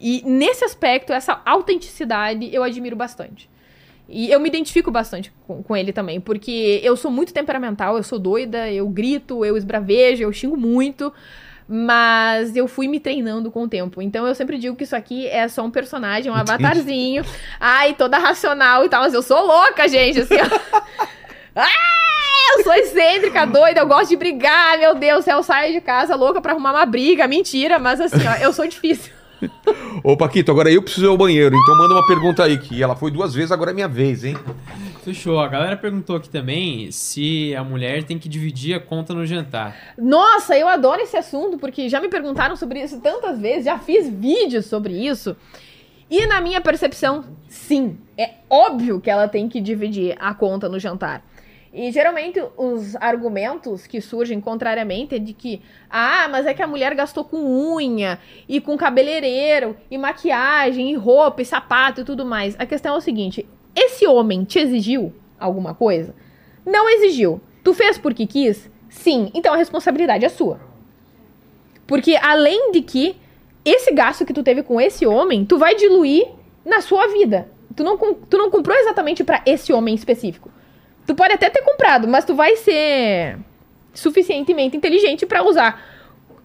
E 0.01 0.23
nesse 0.25 0.65
aspecto, 0.65 1.13
essa 1.13 1.41
autenticidade, 1.45 2.49
eu 2.53 2.63
admiro 2.63 2.97
bastante. 2.97 3.49
E 4.09 4.31
eu 4.31 4.41
me 4.41 4.49
identifico 4.49 4.91
bastante 4.91 5.33
com, 5.47 5.63
com 5.63 5.77
ele 5.77 5.93
também, 5.93 6.21
porque 6.21 6.81
eu 6.83 6.97
sou 6.97 7.11
muito 7.11 7.33
temperamental, 7.33 7.97
eu 7.97 8.03
sou 8.03 8.19
doida, 8.19 8.69
eu 8.73 8.89
grito, 8.89 9.45
eu 9.45 9.57
esbravejo, 9.57 10.25
eu 10.25 10.33
xingo 10.33 10.57
muito, 10.57 11.13
mas 11.69 12.57
eu 12.57 12.67
fui 12.67 12.89
me 12.89 12.99
treinando 12.99 13.53
com 13.53 13.63
o 13.63 13.69
tempo. 13.69 14.03
Então 14.03 14.27
eu 14.27 14.35
sempre 14.35 14.59
digo 14.59 14.75
que 14.75 14.83
isso 14.83 14.97
aqui 14.97 15.29
é 15.29 15.47
só 15.47 15.63
um 15.63 15.71
personagem, 15.71 16.33
um 16.33 16.35
avatarzinho, 16.35 17.23
ai, 17.61 17.95
toda 17.95 18.19
racional 18.19 18.85
e 18.85 18.89
tal, 18.89 19.03
mas 19.03 19.15
eu 19.15 19.23
sou 19.23 19.47
louca, 19.47 19.87
gente, 19.87 20.21
assim, 20.21 20.37
ó. 20.37 21.07
Ah, 21.53 22.10
eu 22.57 22.65
sou 22.65 22.73
excêntrica, 22.75 23.47
doida, 23.47 23.81
eu 23.81 23.87
gosto 23.87 24.09
de 24.09 24.17
brigar, 24.17 24.79
meu 24.79 24.95
Deus, 24.95 25.27
eu 25.27 25.43
saio 25.43 25.73
de 25.73 25.81
casa 25.81 26.15
louca 26.15 26.41
pra 26.41 26.53
arrumar 26.53 26.73
uma 26.73 26.87
briga, 26.87 27.27
mentira, 27.27 27.79
mas 27.79 28.01
assim, 28.01 28.27
ó, 28.27 28.35
eu 28.43 28.53
sou 28.53 28.67
difícil. 28.67 29.13
Ô, 30.05 30.17
Paquito, 30.17 30.51
agora 30.51 30.71
eu 30.71 30.83
preciso 30.83 31.07
ir 31.07 31.09
ao 31.09 31.17
banheiro, 31.17 31.57
então 31.57 31.77
manda 31.77 31.95
uma 31.95 32.07
pergunta 32.07 32.45
aí, 32.45 32.59
que 32.59 32.83
ela 32.83 32.95
foi 32.95 33.11
duas 33.11 33.35
vezes, 33.35 33.51
agora 33.51 33.71
é 33.71 33.75
minha 33.75 33.89
vez, 33.89 34.25
hein? 34.25 34.37
Fechou. 35.03 35.41
A 35.41 35.49
galera 35.49 35.77
perguntou 35.77 36.17
aqui 36.17 36.29
também 36.29 36.91
se 36.93 37.55
a 37.57 37.65
mulher 37.65 38.05
tem 38.05 38.19
que 38.19 38.29
dividir 38.29 38.75
a 38.75 38.81
conta 38.81 39.15
no 39.15 39.25
jantar. 39.25 39.95
Nossa, 39.97 40.57
eu 40.59 40.69
adoro 40.69 41.01
esse 41.01 41.17
assunto, 41.17 41.57
porque 41.57 41.89
já 41.89 42.01
me 42.01 42.09
perguntaram 42.09 42.55
sobre 42.55 42.83
isso 42.83 43.01
tantas 43.01 43.41
vezes, 43.41 43.65
já 43.65 43.79
fiz 43.79 44.09
vídeos 44.09 44.67
sobre 44.67 44.93
isso. 44.95 45.35
E 46.11 46.27
na 46.27 46.41
minha 46.41 46.61
percepção, 46.61 47.25
sim, 47.49 47.97
é 48.19 48.35
óbvio 48.51 49.01
que 49.01 49.09
ela 49.09 49.29
tem 49.29 49.49
que 49.49 49.61
dividir 49.61 50.17
a 50.19 50.35
conta 50.35 50.69
no 50.69 50.79
jantar. 50.79 51.23
E 51.73 51.93
geralmente 51.93 52.43
os 52.57 52.97
argumentos 52.97 53.87
que 53.87 54.01
surgem 54.01 54.41
contrariamente 54.41 55.15
é 55.15 55.19
de 55.21 55.33
que, 55.33 55.63
ah, 55.89 56.27
mas 56.29 56.45
é 56.45 56.53
que 56.53 56.63
a 56.63 56.67
mulher 56.67 56.95
gastou 56.97 57.25
com 57.25 57.39
unha, 57.75 58.19
e 58.49 58.61
com 58.61 58.77
cabeleireiro, 58.77 59.77
e 59.89 59.97
maquiagem, 59.97 60.91
e 60.91 60.97
roupa, 60.97 61.43
e 61.43 61.45
sapato 61.45 62.01
e 62.01 62.05
tudo 62.05 62.27
mais. 62.27 62.57
A 62.59 62.67
questão 62.67 62.95
é 62.95 62.99
o 62.99 63.01
seguinte: 63.01 63.49
esse 63.75 64.05
homem 64.05 64.43
te 64.43 64.59
exigiu 64.59 65.13
alguma 65.39 65.73
coisa? 65.73 66.13
Não 66.67 66.89
exigiu. 66.89 67.41
Tu 67.63 67.73
fez 67.73 67.97
porque 67.97 68.27
quis? 68.27 68.69
Sim. 68.89 69.31
Então 69.33 69.55
a 69.55 69.57
responsabilidade 69.57 70.25
é 70.25 70.29
sua. 70.29 70.61
Porque 71.87 72.17
além 72.17 72.73
de 72.73 72.83
que 72.83 73.17
esse 73.65 73.93
gasto 73.93 74.25
que 74.25 74.33
tu 74.33 74.43
teve 74.43 74.63
com 74.65 74.81
esse 74.81 75.07
homem, 75.07 75.45
tu 75.45 75.57
vai 75.57 75.77
diluir 75.77 76.27
na 76.65 76.81
sua 76.81 77.07
vida. 77.09 77.49
Tu 77.77 77.85
não, 77.85 77.97
tu 77.97 78.37
não 78.37 78.51
comprou 78.51 78.77
exatamente 78.77 79.23
pra 79.23 79.43
esse 79.47 79.73
homem 79.73 79.95
específico. 79.95 80.51
Tu 81.11 81.15
pode 81.16 81.32
até 81.32 81.51
ter 81.51 81.62
comprado, 81.62 82.07
mas 82.07 82.24
tu 82.24 82.37
vai 82.37 82.55
ser 82.55 83.37
suficientemente 83.93 84.77
inteligente 84.77 85.27
pra 85.27 85.43
usar 85.43 85.85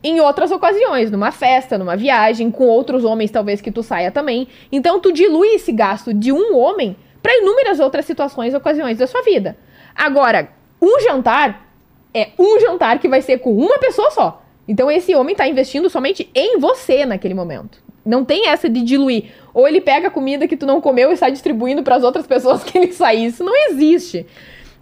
em 0.03 0.19
outras 0.19 0.49
ocasiões, 0.49 1.11
numa 1.11 1.31
festa, 1.31 1.77
numa 1.77 1.95
viagem, 1.95 2.49
com 2.49 2.65
outros 2.65 3.05
homens 3.05 3.29
talvez 3.29 3.61
que 3.61 3.69
tu 3.69 3.83
saia 3.83 4.09
também. 4.09 4.47
Então 4.71 4.99
tu 4.99 5.11
dilui 5.11 5.49
esse 5.49 5.71
gasto 5.71 6.11
de 6.11 6.31
um 6.31 6.57
homem 6.57 6.97
pra 7.21 7.37
inúmeras 7.37 7.79
outras 7.79 8.05
situações 8.05 8.55
e 8.55 8.57
ocasiões 8.57 8.97
da 8.97 9.05
sua 9.05 9.21
vida. 9.21 9.55
Agora, 9.93 10.49
um 10.81 10.99
jantar 10.99 11.69
é 12.11 12.29
um 12.39 12.59
jantar 12.59 12.97
que 12.97 13.07
vai 13.07 13.21
ser 13.21 13.37
com 13.37 13.55
uma 13.55 13.77
pessoa 13.77 14.09
só. 14.09 14.41
Então 14.67 14.89
esse 14.89 15.13
homem 15.13 15.35
tá 15.35 15.47
investindo 15.47 15.91
somente 15.91 16.27
em 16.33 16.57
você 16.57 17.05
naquele 17.05 17.35
momento. 17.35 17.85
Não 18.03 18.25
tem 18.25 18.47
essa 18.47 18.67
de 18.67 18.81
diluir. 18.81 19.25
Ou 19.53 19.67
ele 19.67 19.79
pega 19.79 20.07
a 20.07 20.11
comida 20.11 20.47
que 20.47 20.57
tu 20.57 20.65
não 20.65 20.81
comeu 20.81 21.11
e 21.11 21.17
sai 21.17 21.31
distribuindo 21.31 21.83
para 21.83 21.97
as 21.97 22.03
outras 22.03 22.25
pessoas 22.25 22.61
que 22.65 22.75
ele 22.75 22.93
sair. 22.93 23.25
Isso 23.25 23.43
não 23.43 23.55
existe. 23.69 24.25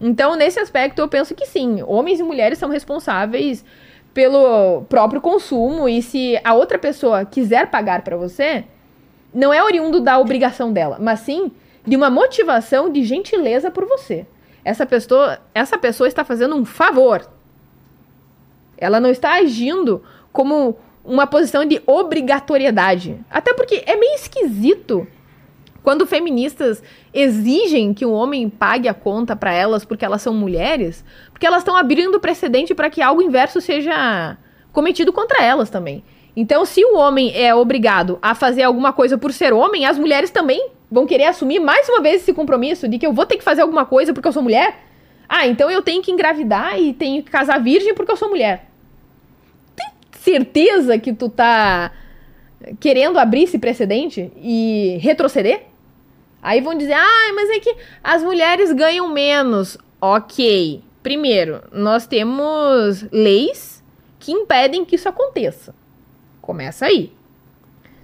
Então, 0.05 0.35
nesse 0.35 0.59
aspecto, 0.59 0.99
eu 0.99 1.07
penso 1.07 1.33
que 1.33 1.45
sim. 1.45 1.81
Homens 1.87 2.19
e 2.19 2.23
mulheres 2.23 2.59
são 2.59 2.67
responsáveis 2.67 3.63
pelo 4.13 4.81
próprio 4.89 5.21
consumo. 5.21 5.87
E 5.87 6.01
se 6.01 6.37
a 6.43 6.53
outra 6.53 6.77
pessoa 6.77 7.23
quiser 7.23 7.71
pagar 7.71 8.01
para 8.01 8.17
você, 8.17 8.65
não 9.33 9.53
é 9.53 9.63
oriundo 9.63 10.01
da 10.01 10.19
obrigação 10.19 10.73
dela, 10.73 10.97
mas 10.99 11.21
sim 11.21 11.53
de 11.87 11.95
uma 11.95 12.09
motivação 12.09 12.91
de 12.91 13.01
gentileza 13.03 13.71
por 13.71 13.85
você. 13.85 14.27
Essa 14.65 14.85
pessoa, 14.85 15.39
essa 15.55 15.77
pessoa 15.77 16.07
está 16.07 16.25
fazendo 16.25 16.55
um 16.55 16.65
favor. 16.65 17.25
Ela 18.77 18.99
não 18.99 19.09
está 19.09 19.35
agindo 19.35 20.03
como 20.33 20.77
uma 21.03 21.25
posição 21.27 21.63
de 21.63 21.81
obrigatoriedade. 21.85 23.17
Até 23.29 23.53
porque 23.53 23.83
é 23.85 23.95
meio 23.95 24.15
esquisito 24.15 25.07
quando 25.81 26.05
feministas 26.05 26.81
exigem 27.13 27.93
que 27.93 28.05
o 28.05 28.11
homem 28.11 28.49
pague 28.49 28.87
a 28.87 28.93
conta 28.93 29.35
para 29.35 29.53
elas 29.53 29.85
porque 29.85 30.03
elas 30.03 30.21
são 30.21 30.33
mulheres, 30.33 31.05
porque 31.31 31.45
elas 31.45 31.59
estão 31.59 31.77
abrindo 31.77 32.19
precedente 32.19 32.73
para 32.73 32.89
que 32.89 33.01
algo 33.01 33.21
inverso 33.21 33.61
seja 33.61 34.37
cometido 34.71 35.13
contra 35.13 35.43
elas 35.43 35.69
também. 35.69 36.03
Então, 36.35 36.65
se 36.65 36.83
o 36.83 36.95
homem 36.97 37.31
é 37.35 37.53
obrigado 37.53 38.17
a 38.19 38.33
fazer 38.33 38.63
alguma 38.63 38.91
coisa 38.91 39.17
por 39.17 39.31
ser 39.31 39.53
homem, 39.53 39.85
as 39.85 39.99
mulheres 39.99 40.31
também 40.31 40.71
vão 40.89 41.05
querer 41.05 41.25
assumir 41.25 41.59
mais 41.59 41.87
uma 41.87 42.01
vez 42.01 42.21
esse 42.21 42.33
compromisso 42.33 42.87
de 42.87 42.97
que 42.97 43.05
eu 43.05 43.13
vou 43.13 43.25
ter 43.25 43.37
que 43.37 43.43
fazer 43.43 43.61
alguma 43.61 43.85
coisa 43.85 44.13
porque 44.13 44.27
eu 44.27 44.33
sou 44.33 44.41
mulher. 44.41 44.79
Ah, 45.29 45.47
então 45.47 45.69
eu 45.69 45.81
tenho 45.81 46.01
que 46.01 46.11
engravidar 46.11 46.79
e 46.79 46.93
tenho 46.93 47.21
que 47.21 47.29
casar 47.29 47.61
virgem 47.61 47.93
porque 47.93 48.11
eu 48.11 48.17
sou 48.17 48.29
mulher. 48.29 48.67
Tem 49.75 49.87
certeza 50.19 50.97
que 50.97 51.13
tu 51.13 51.29
tá 51.29 51.91
querendo 52.79 53.19
abrir 53.19 53.43
esse 53.43 53.59
precedente 53.59 54.31
e 54.37 54.97
retroceder? 55.01 55.72
Aí 56.43 56.59
vão 56.59 56.75
dizer, 56.75 56.93
ah, 56.93 57.31
mas 57.33 57.49
é 57.49 57.59
que 57.59 57.73
as 58.03 58.21
mulheres 58.21 58.73
ganham 58.73 59.07
menos. 59.07 59.77
Ok. 60.01 60.83
Primeiro, 61.01 61.61
nós 61.71 62.05
temos 62.05 63.05
leis 63.11 63.81
que 64.19 64.33
impedem 64.33 64.83
que 64.83 64.95
isso 64.95 65.07
aconteça. 65.07 65.73
Começa 66.41 66.85
aí. 66.85 67.13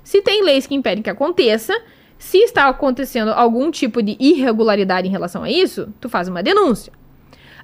Se 0.02 0.22
tem 0.22 0.42
leis 0.42 0.66
que 0.66 0.74
impedem 0.74 1.04
que 1.04 1.10
aconteça, 1.10 1.74
se 2.18 2.38
está 2.38 2.70
acontecendo 2.70 3.32
algum 3.32 3.70
tipo 3.70 4.02
de 4.02 4.16
irregularidade 4.20 5.08
em 5.08 5.12
relação 5.12 5.44
a 5.44 5.52
isso, 5.52 5.94
tu 6.00 6.08
faz 6.08 6.30
uma 6.30 6.42
denúncia. 6.42 6.94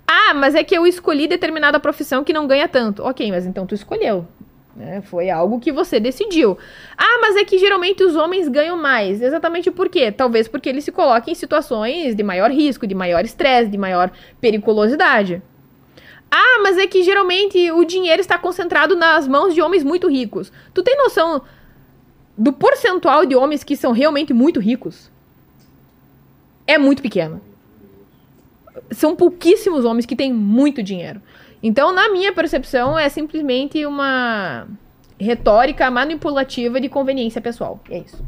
Ah, 0.06 0.34
mas 0.34 0.56
é 0.56 0.64
que 0.64 0.77
eu 0.77 0.85
escolhi 0.85 1.26
determinada 1.26 1.80
profissão 1.80 2.23
que 2.23 2.34
não 2.34 2.47
ganha 2.47 2.68
tanto. 2.68 3.02
Ok, 3.03 3.31
mas 3.31 3.45
então 3.45 3.65
tu 3.65 3.73
escolheu. 3.73 4.27
Né? 4.76 5.02
Foi 5.02 5.30
algo 5.30 5.60
que 5.60 5.72
você 5.72 5.99
decidiu. 5.99 6.57
Ah, 6.97 7.19
mas 7.22 7.38
é 7.38 7.45
que 7.45 7.57
geralmente 7.57 8.03
os 8.03 8.15
homens 8.15 8.49
ganham 8.49 8.76
mais. 8.76 9.22
Exatamente 9.22 9.72
por 9.72 9.88
quê? 9.88 10.11
Talvez 10.11 10.47
porque 10.47 10.68
eles 10.68 10.84
se 10.84 10.91
colocam 10.91 11.31
em 11.31 11.35
situações 11.35 12.14
de 12.14 12.23
maior 12.23 12.52
risco, 12.52 12.85
de 12.85 12.93
maior 12.93 13.23
estresse, 13.23 13.72
de 13.72 13.77
maior 13.77 14.11
periculosidade. 14.41 15.41
Ah, 16.30 16.60
mas 16.61 16.77
é 16.77 16.85
que 16.85 17.03
geralmente 17.03 17.72
o 17.72 17.85
dinheiro 17.85 18.19
está 18.19 18.38
concentrado 18.38 18.95
nas 18.95 19.27
mãos 19.27 19.53
de 19.53 19.61
homens 19.61 19.84
muito 19.84 20.10
ricos. 20.10 20.52
Tu 20.73 20.84
tem 20.84 20.97
noção 20.97 21.41
do 22.38 22.52
percentual 22.52 23.26
de 23.26 23.35
homens 23.35 23.64
que 23.64 23.77
são 23.77 23.93
realmente 23.93 24.34
muito 24.34 24.60
ricos? 24.60 25.10
É 26.68 26.77
muito 26.77 27.02
pequeno. 27.02 27.39
São 28.91 29.15
pouquíssimos 29.15 29.85
homens 29.85 30.06
que 30.06 30.15
têm 30.15 30.34
muito 30.34 30.84
dinheiro. 30.84 31.22
Então, 31.67 31.91
na 31.91 32.09
minha 32.09 32.31
percepção, 32.31 32.97
é 32.97 33.09
simplesmente 33.09 33.83
uma 33.87 34.67
retórica 35.19 35.89
manipulativa 35.89 36.79
de 36.79 36.87
conveniência 36.87 37.41
pessoal. 37.41 37.83
É 37.89 37.97
isso. 37.97 38.23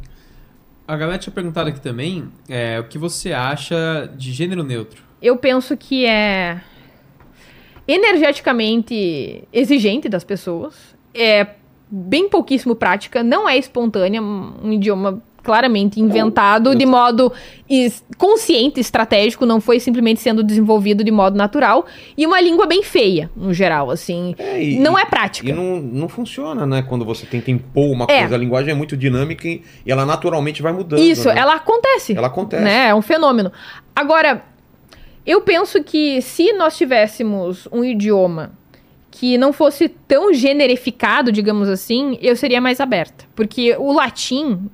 A 0.88 0.98
galera 0.98 1.20
tinha 1.20 1.32
perguntado 1.32 1.70
aqui 1.70 1.80
também 1.80 2.30
é, 2.50 2.80
o 2.80 2.86
que 2.86 2.98
você 2.98 3.34
acha 3.34 4.12
de 4.18 4.34
gênero 4.34 4.64
neutro. 4.64 5.04
Eu 5.22 5.38
penso 5.38 5.78
que 5.78 6.04
é 6.04 6.60
energeticamente 7.88 9.48
exigente 9.54 10.10
das 10.10 10.24
pessoas. 10.24 10.96
É 11.14 11.46
bem 11.92 12.28
pouquíssimo 12.28 12.74
prática, 12.76 13.22
não 13.22 13.48
é 13.48 13.56
espontânea, 13.56 14.20
um 14.20 14.74
idioma 14.74 15.22
claramente 15.48 16.02
inventado 16.02 16.76
de 16.76 16.86
modo 16.86 17.32
consciente, 18.18 18.82
estratégico, 18.82 19.46
não 19.46 19.62
foi 19.62 19.80
simplesmente 19.80 20.20
sendo 20.20 20.44
desenvolvido 20.44 21.06
de 21.06 21.12
modo 21.12 21.38
natural, 21.38 21.86
e 22.18 22.26
uma 22.26 22.42
língua 22.42 22.66
bem 22.66 22.84
feia, 22.84 23.32
no 23.34 23.54
geral, 23.54 23.90
assim. 23.90 24.36
É, 24.38 24.62
e, 24.62 24.78
não 24.78 25.00
é 25.00 25.06
prática. 25.06 25.50
E 25.50 25.54
não, 25.54 25.80
não 25.80 26.10
funciona, 26.10 26.66
né? 26.66 26.82
Quando 26.82 27.06
você 27.06 27.26
tenta 27.26 27.50
impor 27.50 27.90
uma 27.92 28.06
é. 28.10 28.20
coisa, 28.20 28.36
a 28.36 28.38
linguagem 28.38 28.72
é 28.72 28.76
muito 28.76 28.98
dinâmica 28.98 29.48
e, 29.48 29.62
e 29.86 29.92
ela 29.92 30.06
naturalmente 30.06 30.62
vai 30.62 30.74
mudando. 30.74 31.00
Isso, 31.00 31.30
né? 31.30 31.36
ela 31.38 31.56
acontece. 31.56 32.14
Ela 32.14 32.28
acontece. 32.28 32.64
Né? 32.64 32.90
É 32.90 32.96
um 32.96 33.02
fenômeno. 33.02 33.52
Agora, 33.96 34.44
eu 35.26 35.42
penso 35.42 35.82
que 35.82 36.22
se 36.22 36.52
nós 36.54 36.78
tivéssemos 36.78 37.70
um 37.72 37.86
idioma 37.86 38.52
que 39.20 39.36
não 39.38 39.52
fosse 39.52 39.90
tão 39.90 40.32
generificado, 40.32 41.32
digamos 41.32 41.68
assim, 41.68 42.20
eu 42.22 42.36
seria 42.36 42.62
mais 42.62 42.80
aberta. 42.80 43.26
Porque 43.36 43.76
o 43.80 43.92
latim 43.92 44.70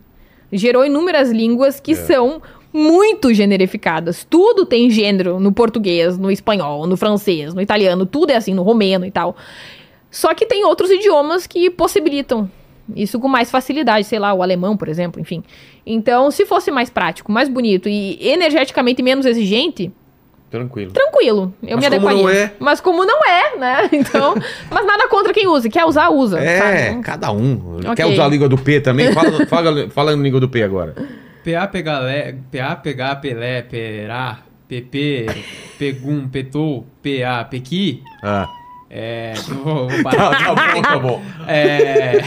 gerou 0.54 0.86
inúmeras 0.86 1.32
línguas 1.32 1.80
que 1.80 1.92
é. 1.92 1.96
são 1.96 2.42
muito 2.72 3.34
generificadas. 3.34 4.26
Tudo 4.28 4.66
tem 4.66 4.90
gênero 4.90 5.40
no 5.40 5.52
português, 5.52 6.18
no 6.18 6.32
espanhol, 6.32 6.88
no 6.88 6.98
francês, 6.98 7.54
no 7.54 7.62
italiano, 7.62 8.06
tudo 8.06 8.32
é 8.32 8.36
assim, 8.36 8.54
no 8.54 8.64
romeno 8.64 9.06
e 9.06 9.12
tal. 9.12 9.36
Só 10.10 10.34
que 10.34 10.46
tem 10.46 10.66
outros 10.66 10.90
idiomas 10.90 11.46
que 11.46 11.70
possibilitam 11.70 12.50
isso 12.96 13.20
com 13.20 13.28
mais 13.28 13.50
facilidade, 13.50 14.06
sei 14.06 14.20
lá, 14.20 14.34
o 14.34 14.44
alemão, 14.44 14.76
por 14.76 14.90
exemplo, 14.90 15.22
enfim. 15.22 15.44
Então, 15.86 16.30
se 16.32 16.46
fosse 16.46 16.70
mais 16.70 16.90
prático, 16.90 17.32
mais 17.32 17.48
bonito 17.48 17.88
e 17.88 18.18
energeticamente 18.22 19.02
menos 19.02 19.26
exigente, 19.26 19.92
Tranquilo. 20.54 20.92
Tranquilo. 20.92 21.52
Eu 21.64 21.78
mas 21.78 21.80
me 21.80 21.86
adequaria. 21.88 22.18
Como 22.20 22.30
não 22.30 22.30
é... 22.30 22.52
Mas 22.60 22.80
como 22.80 23.06
não 23.06 23.26
é, 23.26 23.58
né? 23.58 23.90
Então. 23.92 24.36
mas 24.70 24.86
nada 24.86 25.08
contra 25.08 25.34
quem 25.34 25.48
usa. 25.48 25.68
Quer 25.68 25.84
usar, 25.84 26.10
usa. 26.10 26.40
É, 26.40 26.90
sabe? 26.90 27.02
cada 27.02 27.32
um. 27.32 27.80
Okay. 27.80 27.96
Quer 27.96 28.06
usar 28.06 28.26
a 28.26 28.28
língua 28.28 28.48
do 28.48 28.56
P 28.56 28.80
também? 28.80 29.12
Fala, 29.12 29.46
fala, 29.50 29.90
fala 29.90 30.12
língua 30.12 30.40
do 30.40 30.48
P 30.48 30.62
agora. 30.62 30.94
PA 31.44 31.66
pegalé, 31.66 32.36
PA 32.52 32.76
pegar, 32.76 33.16
pelé, 33.16 33.64
perá, 33.64 34.42
PP, 34.68 35.26
pegum, 35.80 36.28
petou, 36.28 36.86
PA, 37.02 37.46
pequi. 37.46 38.04
Ah. 38.24 38.48
É. 38.92 39.34
Vou, 39.48 39.90
vou 39.90 40.04
parar. 40.04 40.30
tá, 40.30 40.54
tá 40.56 40.74
bom, 40.76 40.82
tá 40.84 41.00
bom. 41.00 41.22
É. 41.48 42.20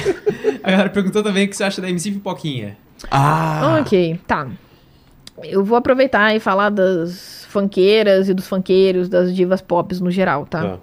A 0.65 0.71
galera 0.73 0.91
perguntou 0.91 1.23
também 1.23 1.47
o 1.47 1.49
que 1.49 1.57
você 1.57 1.63
acha 1.63 1.81
da 1.81 1.89
MC 1.89 2.11
Pipoquinha. 2.11 2.77
Ah! 3.09 3.79
Ok, 3.81 4.19
tá. 4.27 4.49
Eu 5.45 5.65
vou 5.65 5.77
aproveitar 5.77 6.35
e 6.35 6.41
falar 6.41 6.71
das 6.71 7.47
funkeiras 7.49 8.29
e 8.29 8.35
dos 8.35 8.47
funkeiros, 8.47 9.09
das 9.09 9.35
divas 9.35 9.61
pop 9.61 9.95
no 10.01 10.11
geral, 10.11 10.47
tá? 10.47 10.63
tá. 10.63 10.79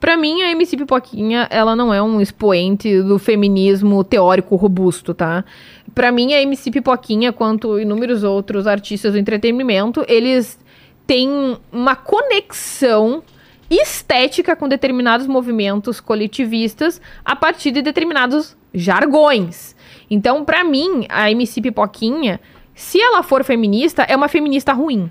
Pra 0.00 0.16
mim, 0.16 0.42
a 0.42 0.52
MC 0.52 0.76
Pipoquinha, 0.76 1.48
ela 1.50 1.74
não 1.74 1.92
é 1.92 2.00
um 2.00 2.20
expoente 2.20 3.02
do 3.02 3.18
feminismo 3.18 4.04
teórico 4.04 4.54
robusto, 4.54 5.12
tá? 5.12 5.44
Pra 5.92 6.12
mim, 6.12 6.32
a 6.34 6.40
MC 6.40 6.70
Pipoquinha, 6.70 7.32
quanto 7.32 7.80
inúmeros 7.80 8.22
outros 8.22 8.66
artistas 8.66 9.12
do 9.12 9.18
entretenimento, 9.18 10.04
eles 10.06 10.58
têm 11.04 11.56
uma 11.72 11.96
conexão 11.96 13.22
estética 13.68 14.54
com 14.54 14.68
determinados 14.68 15.26
movimentos 15.26 16.00
coletivistas 16.00 17.00
a 17.24 17.34
partir 17.34 17.72
de 17.72 17.82
determinados 17.82 18.56
jargões. 18.72 19.74
Então, 20.08 20.44
para 20.44 20.62
mim, 20.62 21.06
a 21.08 21.30
MC 21.30 21.60
Pipoquinha, 21.60 22.40
se 22.78 23.00
ela 23.00 23.22
for 23.22 23.44
feminista, 23.44 24.02
é 24.02 24.14
uma 24.14 24.28
feminista 24.28 24.72
ruim 24.72 25.10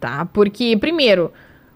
tá? 0.00 0.26
Porque, 0.32 0.76
primeiro, 0.78 1.30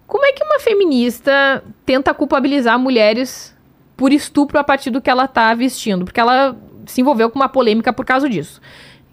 como 0.06 0.24
é 0.24 0.32
que 0.32 0.42
uma 0.42 0.58
feminista 0.58 1.62
tenta 1.84 2.12
culpabilizar 2.14 2.78
mulheres 2.78 3.54
por 3.96 4.12
estupro 4.12 4.58
a 4.58 4.64
partir 4.64 4.90
do 4.90 5.00
que 5.00 5.10
ela 5.10 5.28
tá 5.28 5.54
vestindo? 5.54 6.04
Porque 6.04 6.18
ela 6.18 6.56
se 6.86 7.02
envolveu 7.02 7.30
com 7.30 7.38
uma 7.38 7.48
polêmica 7.48 7.92
por 7.92 8.04
causa 8.04 8.28
disso. 8.28 8.60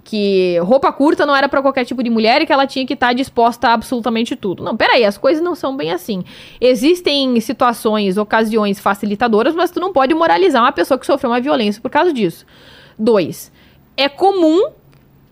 Que 0.04 0.58
roupa 0.60 0.92
curta 0.92 1.28
não 1.28 1.36
era 1.36 1.48
para 1.48 1.62
qualquer 1.62 1.86
tipo 1.86 2.02
de 2.02 2.10
mulher 2.10 2.42
e 2.42 2.46
que 2.46 2.52
ela 2.52 2.66
tinha 2.66 2.86
que 2.88 2.94
estar 2.94 3.08
tá 3.08 3.14
disposta 3.14 3.68
a 3.68 3.74
absolutamente 3.74 4.36
tudo. 4.36 4.64
Não, 4.64 4.76
peraí, 4.76 5.06
as 5.06 5.18
coisas 5.18 5.44
não 5.44 5.54
são 5.54 5.78
bem 5.78 5.92
assim. 5.92 6.24
Existem 6.60 7.40
situações, 7.40 8.18
ocasiões 8.18 8.80
facilitadoras, 8.80 9.54
mas 9.54 9.70
tu 9.70 9.80
não 9.80 9.94
pode 9.94 10.14
moralizar 10.16 10.64
uma 10.64 10.72
pessoa 10.72 10.98
que 10.98 11.06
sofreu 11.06 11.30
uma 11.30 11.40
violência 11.40 11.82
por 11.82 11.92
causa 11.92 12.12
disso. 12.12 12.46
Dois, 12.98 13.52
é 13.96 14.10
comum 14.10 14.72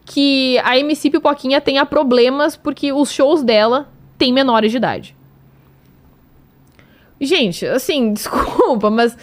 que 0.09 0.57
a 0.63 0.75
MC 0.75 1.11
Pipoquinha 1.11 1.61
tenha 1.61 1.85
problemas 1.85 2.57
porque 2.57 2.91
os 2.91 3.11
shows 3.11 3.43
dela 3.43 3.87
têm 4.17 4.33
menores 4.33 4.71
de 4.71 4.77
idade. 4.77 5.15
Gente, 7.21 7.63
assim, 7.67 8.11
desculpa, 8.13 8.89
mas 8.89 9.15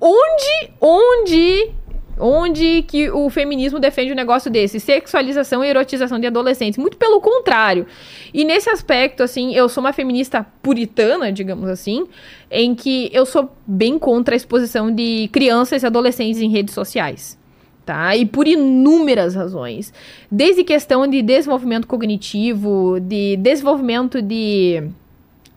onde, 0.00 0.70
onde, 0.80 1.70
onde 2.18 2.82
que 2.82 3.08
o 3.12 3.30
feminismo 3.30 3.78
defende 3.78 4.10
um 4.10 4.16
negócio 4.16 4.50
desse? 4.50 4.80
Sexualização 4.80 5.62
e 5.62 5.68
erotização 5.68 6.18
de 6.18 6.26
adolescentes. 6.26 6.78
Muito 6.78 6.96
pelo 6.96 7.20
contrário. 7.20 7.86
E 8.32 8.44
nesse 8.44 8.68
aspecto, 8.68 9.22
assim, 9.22 9.54
eu 9.54 9.68
sou 9.68 9.84
uma 9.84 9.92
feminista 9.92 10.44
puritana, 10.60 11.30
digamos 11.30 11.68
assim, 11.68 12.08
em 12.50 12.74
que 12.74 13.08
eu 13.12 13.24
sou 13.24 13.54
bem 13.64 14.00
contra 14.00 14.34
a 14.34 14.36
exposição 14.36 14.92
de 14.92 15.28
crianças 15.32 15.84
e 15.84 15.86
adolescentes 15.86 16.40
em 16.40 16.50
redes 16.50 16.74
sociais 16.74 17.38
tá? 17.84 18.16
E 18.16 18.26
por 18.26 18.48
inúmeras 18.48 19.34
razões. 19.34 19.92
Desde 20.30 20.64
questão 20.64 21.06
de 21.06 21.22
desenvolvimento 21.22 21.86
cognitivo, 21.86 22.98
de 23.00 23.36
desenvolvimento 23.36 24.20
de 24.22 24.82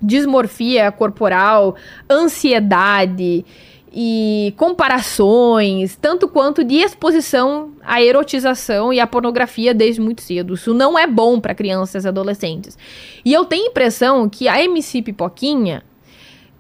dismorfia 0.02 0.92
corporal, 0.92 1.76
ansiedade 2.10 3.44
e 3.92 4.54
comparações, 4.58 5.96
tanto 5.96 6.28
quanto 6.28 6.64
de 6.64 6.76
exposição 6.76 7.72
à 7.84 8.02
erotização 8.02 8.94
e 8.94 9.00
à 9.00 9.08
pornografia 9.08 9.74
desde 9.74 10.00
muito 10.00 10.22
cedo. 10.22 10.54
Isso 10.54 10.74
não 10.74 11.00
é 11.00 11.08
bom 11.08 11.40
para 11.40 11.56
crianças 11.56 12.06
e 12.06 12.08
adolescentes. 12.08 12.78
E 13.26 13.34
eu 13.34 13.46
tenho 13.46 13.66
a 13.66 13.70
impressão 13.70 14.30
que 14.30 14.48
a 14.48 14.62
MC 14.64 15.02
Pipoquinha 15.02 15.84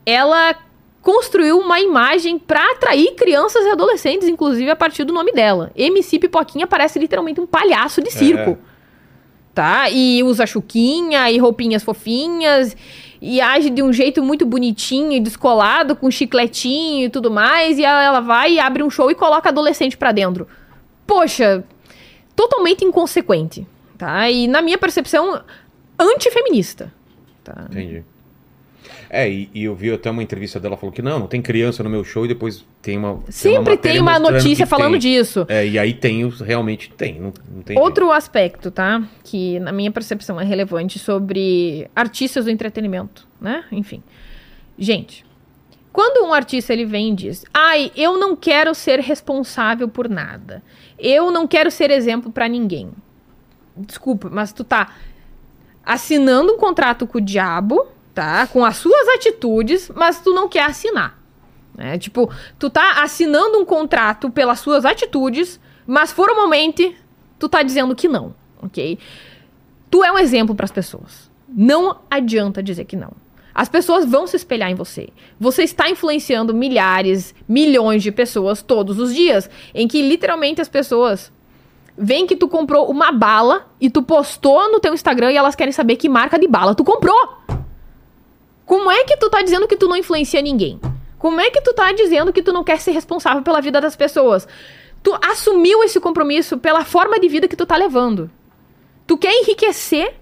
ela 0.05 0.55
construiu 1.07 1.57
uma 1.57 1.79
imagem 1.79 2.37
para 2.37 2.73
atrair 2.73 3.15
crianças 3.15 3.63
e 3.63 3.69
adolescentes, 3.69 4.27
inclusive 4.27 4.69
a 4.69 4.75
partir 4.75 5.05
do 5.05 5.13
nome 5.13 5.31
dela. 5.31 5.71
MC 5.73 6.19
Pipoquinha 6.19 6.67
parece 6.67 6.99
literalmente 6.99 7.39
um 7.39 7.47
palhaço 7.47 8.03
de 8.03 8.11
circo. 8.11 8.51
É. 8.51 8.57
Tá? 9.53 9.89
E 9.89 10.21
usa 10.21 10.45
chuquinha 10.45 11.31
e 11.31 11.37
roupinhas 11.37 11.81
fofinhas 11.81 12.75
e 13.21 13.39
age 13.39 13.69
de 13.69 13.81
um 13.81 13.93
jeito 13.93 14.21
muito 14.21 14.45
bonitinho 14.45 15.13
e 15.13 15.21
descolado, 15.21 15.95
com 15.95 16.11
chicletinho 16.11 17.05
e 17.05 17.09
tudo 17.09 17.31
mais, 17.31 17.79
e 17.79 17.85
ela 17.85 18.19
vai 18.19 18.55
e 18.55 18.59
abre 18.59 18.83
um 18.83 18.89
show 18.89 19.09
e 19.09 19.15
coloca 19.15 19.47
adolescente 19.47 19.95
pra 19.95 20.11
dentro. 20.11 20.45
Poxa, 21.07 21.63
totalmente 22.35 22.83
inconsequente, 22.83 23.65
tá? 23.97 24.29
E 24.29 24.45
na 24.45 24.61
minha 24.61 24.77
percepção, 24.77 25.41
antifeminista. 25.97 26.93
Tá? 27.45 27.65
Entendi. 27.71 28.03
É, 29.09 29.29
e, 29.29 29.49
e 29.53 29.63
eu 29.63 29.75
vi 29.75 29.91
até 29.91 30.09
uma 30.09 30.21
entrevista 30.21 30.59
dela 30.59 30.75
falou 30.75 30.91
que 30.91 31.01
não, 31.01 31.19
não 31.19 31.27
tem 31.27 31.41
criança 31.41 31.83
no 31.83 31.89
meu 31.89 32.03
show 32.03 32.25
e 32.25 32.27
depois 32.27 32.65
tem 32.81 32.97
uma. 32.97 33.21
Sempre 33.29 33.73
uma 33.73 33.77
tem 33.77 33.99
uma 33.99 34.19
notícia 34.19 34.65
falando 34.67 34.91
tem. 34.91 34.99
disso. 34.99 35.45
É, 35.47 35.65
e 35.65 35.79
aí 35.79 35.93
tem, 35.93 36.27
realmente 36.29 36.89
tem. 36.91 37.19
Não, 37.19 37.33
não 37.53 37.61
tem 37.61 37.77
Outro 37.79 38.11
aspecto, 38.11 38.69
tá? 38.69 39.03
Que 39.23 39.59
na 39.59 39.71
minha 39.71 39.91
percepção 39.91 40.39
é 40.39 40.43
relevante 40.43 40.99
sobre 40.99 41.89
artistas 41.95 42.45
do 42.45 42.51
entretenimento, 42.51 43.27
né? 43.39 43.63
Enfim. 43.71 44.03
Gente, 44.77 45.25
quando 45.91 46.27
um 46.27 46.33
artista 46.33 46.73
ele 46.73 46.85
vem 46.85 47.11
e 47.11 47.15
diz: 47.15 47.45
"Ai, 47.53 47.91
eu 47.95 48.17
não 48.17 48.35
quero 48.35 48.75
ser 48.75 48.99
responsável 48.99 49.87
por 49.87 50.09
nada. 50.09 50.61
Eu 50.99 51.31
não 51.31 51.47
quero 51.47 51.71
ser 51.71 51.91
exemplo 51.91 52.31
pra 52.31 52.47
ninguém." 52.47 52.91
Desculpa, 53.75 54.29
mas 54.31 54.51
tu 54.51 54.63
tá 54.63 54.95
assinando 55.85 56.53
um 56.53 56.57
contrato 56.57 57.07
com 57.07 57.17
o 57.17 57.21
diabo, 57.21 57.87
tá? 58.17 58.47
Com 58.47 58.65
as 58.65 58.77
suas 58.77 59.07
atitudes, 59.09 59.91
mas 59.93 60.19
tu 60.19 60.33
não 60.33 60.49
quer 60.49 60.63
assinar. 60.63 61.21
Né? 61.75 61.99
Tipo, 61.99 62.31
tu 62.57 62.67
tá 62.67 63.03
assinando 63.03 63.59
um 63.59 63.63
contrato 63.63 64.31
pelas 64.31 64.59
suas 64.59 64.85
atitudes, 64.85 65.59
mas 65.85 66.11
formalmente 66.11 66.97
tu 67.37 67.47
tá 67.47 67.61
dizendo 67.61 67.95
que 67.95 68.07
não, 68.07 68.33
ok? 68.59 68.97
Tu 69.91 70.03
é 70.03 70.11
um 70.11 70.17
exemplo 70.17 70.55
pras 70.55 70.71
pessoas. 70.71 71.29
Não 71.47 71.99
adianta 72.09 72.63
dizer 72.63 72.85
que 72.85 72.95
não. 72.95 73.11
As 73.53 73.69
pessoas 73.69 74.03
vão 74.03 74.25
se 74.25 74.35
espelhar 74.35 74.71
em 74.71 74.75
você. 74.75 75.09
Você 75.39 75.61
está 75.61 75.87
influenciando 75.87 76.55
milhares, 76.55 77.35
milhões 77.47 78.01
de 78.01 78.11
pessoas 78.11 78.63
todos 78.63 78.97
os 78.97 79.13
dias, 79.13 79.47
em 79.75 79.87
que 79.87 80.01
literalmente 80.01 80.59
as 80.59 80.67
pessoas 80.67 81.31
veem 81.95 82.25
que 82.25 82.35
tu 82.35 82.47
comprou 82.47 82.89
uma 82.89 83.11
bala 83.11 83.67
e 83.79 83.91
tu 83.91 84.01
postou 84.01 84.71
no 84.71 84.79
teu 84.79 84.95
Instagram 84.95 85.31
e 85.31 85.37
elas 85.37 85.55
querem 85.55 85.71
saber 85.71 85.97
que 85.97 86.09
marca 86.09 86.39
de 86.39 86.47
bala 86.47 86.73
tu 86.73 86.83
comprou. 86.83 87.37
Como 88.67 88.91
é 88.91 89.05
que 89.05 89.15
tu 89.15 89.29
tá 89.29 89.41
dizendo 89.41 89.65
que 89.65 89.77
tu 89.77 89.87
não 89.87 89.95
influencia 89.95 90.41
ninguém? 90.41 90.77
Como 91.17 91.39
é 91.39 91.49
que 91.49 91.61
tu 91.61 91.73
tá 91.73 91.89
dizendo 91.93 92.33
que 92.33 92.43
tu 92.43 92.51
não 92.51 92.65
quer 92.65 92.81
ser 92.81 92.91
responsável 92.91 93.41
pela 93.41 93.61
vida 93.61 93.79
das 93.79 93.95
pessoas? 93.95 94.45
Tu 95.01 95.17
assumiu 95.23 95.81
esse 95.85 96.01
compromisso 96.01 96.57
pela 96.57 96.83
forma 96.83 97.17
de 97.17 97.29
vida 97.29 97.47
que 97.47 97.55
tu 97.55 97.65
tá 97.65 97.77
levando. 97.77 98.29
Tu 99.07 99.17
quer 99.17 99.31
enriquecer 99.31 100.15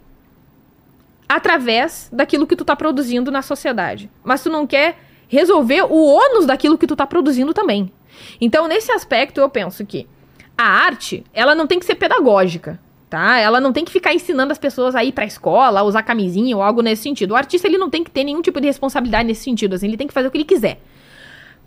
através 1.27 2.07
daquilo 2.13 2.45
que 2.45 2.55
tu 2.55 2.63
tá 2.63 2.75
produzindo 2.75 3.31
na 3.31 3.41
sociedade. 3.41 4.11
Mas 4.23 4.43
tu 4.43 4.49
não 4.51 4.67
quer 4.67 4.99
resolver 5.27 5.81
o 5.81 6.05
ônus 6.05 6.45
daquilo 6.45 6.77
que 6.77 6.85
tu 6.85 6.95
tá 6.95 7.07
produzindo 7.07 7.51
também. 7.51 7.91
Então, 8.39 8.67
nesse 8.67 8.91
aspecto, 8.91 9.41
eu 9.41 9.49
penso 9.49 9.83
que 9.87 10.07
a 10.55 10.65
arte, 10.65 11.25
ela 11.33 11.55
não 11.55 11.65
tem 11.65 11.79
que 11.79 11.85
ser 11.85 11.95
pedagógica, 11.95 12.79
tá? 13.15 13.39
Ela 13.39 13.61
não 13.61 13.71
tem 13.71 13.85
que 13.85 13.93
ficar 13.93 14.13
ensinando 14.13 14.51
as 14.51 14.57
pessoas 14.57 14.93
a 14.93 15.01
ir 15.01 15.13
pra 15.13 15.23
escola, 15.23 15.81
usar 15.83 16.03
camisinha 16.03 16.53
ou 16.53 16.61
algo 16.61 16.81
nesse 16.81 17.03
sentido. 17.03 17.31
O 17.31 17.35
artista, 17.37 17.65
ele 17.65 17.77
não 17.77 17.89
tem 17.89 18.03
que 18.03 18.11
ter 18.11 18.25
nenhum 18.25 18.41
tipo 18.41 18.59
de 18.59 18.67
responsabilidade 18.67 19.25
nesse 19.25 19.41
sentido, 19.41 19.73
assim, 19.73 19.87
ele 19.87 19.95
tem 19.95 20.05
que 20.05 20.13
fazer 20.13 20.27
o 20.27 20.31
que 20.31 20.37
ele 20.37 20.43
quiser. 20.43 20.81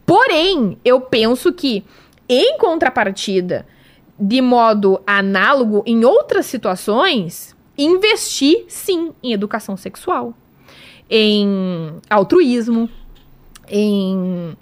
Porém, 0.05 0.77
eu 0.85 1.01
penso 1.01 1.51
que, 1.51 1.83
em 2.29 2.59
contrapartida, 2.59 3.67
de 4.21 4.43
modo 4.43 5.01
análogo 5.07 5.83
em 5.87 6.05
outras 6.05 6.45
situações, 6.45 7.57
investir 7.79 8.67
sim 8.69 9.13
em 9.23 9.33
educação 9.33 9.75
sexual, 9.75 10.35
em 11.09 11.95
altruísmo, 12.11 12.91
em 13.71 14.55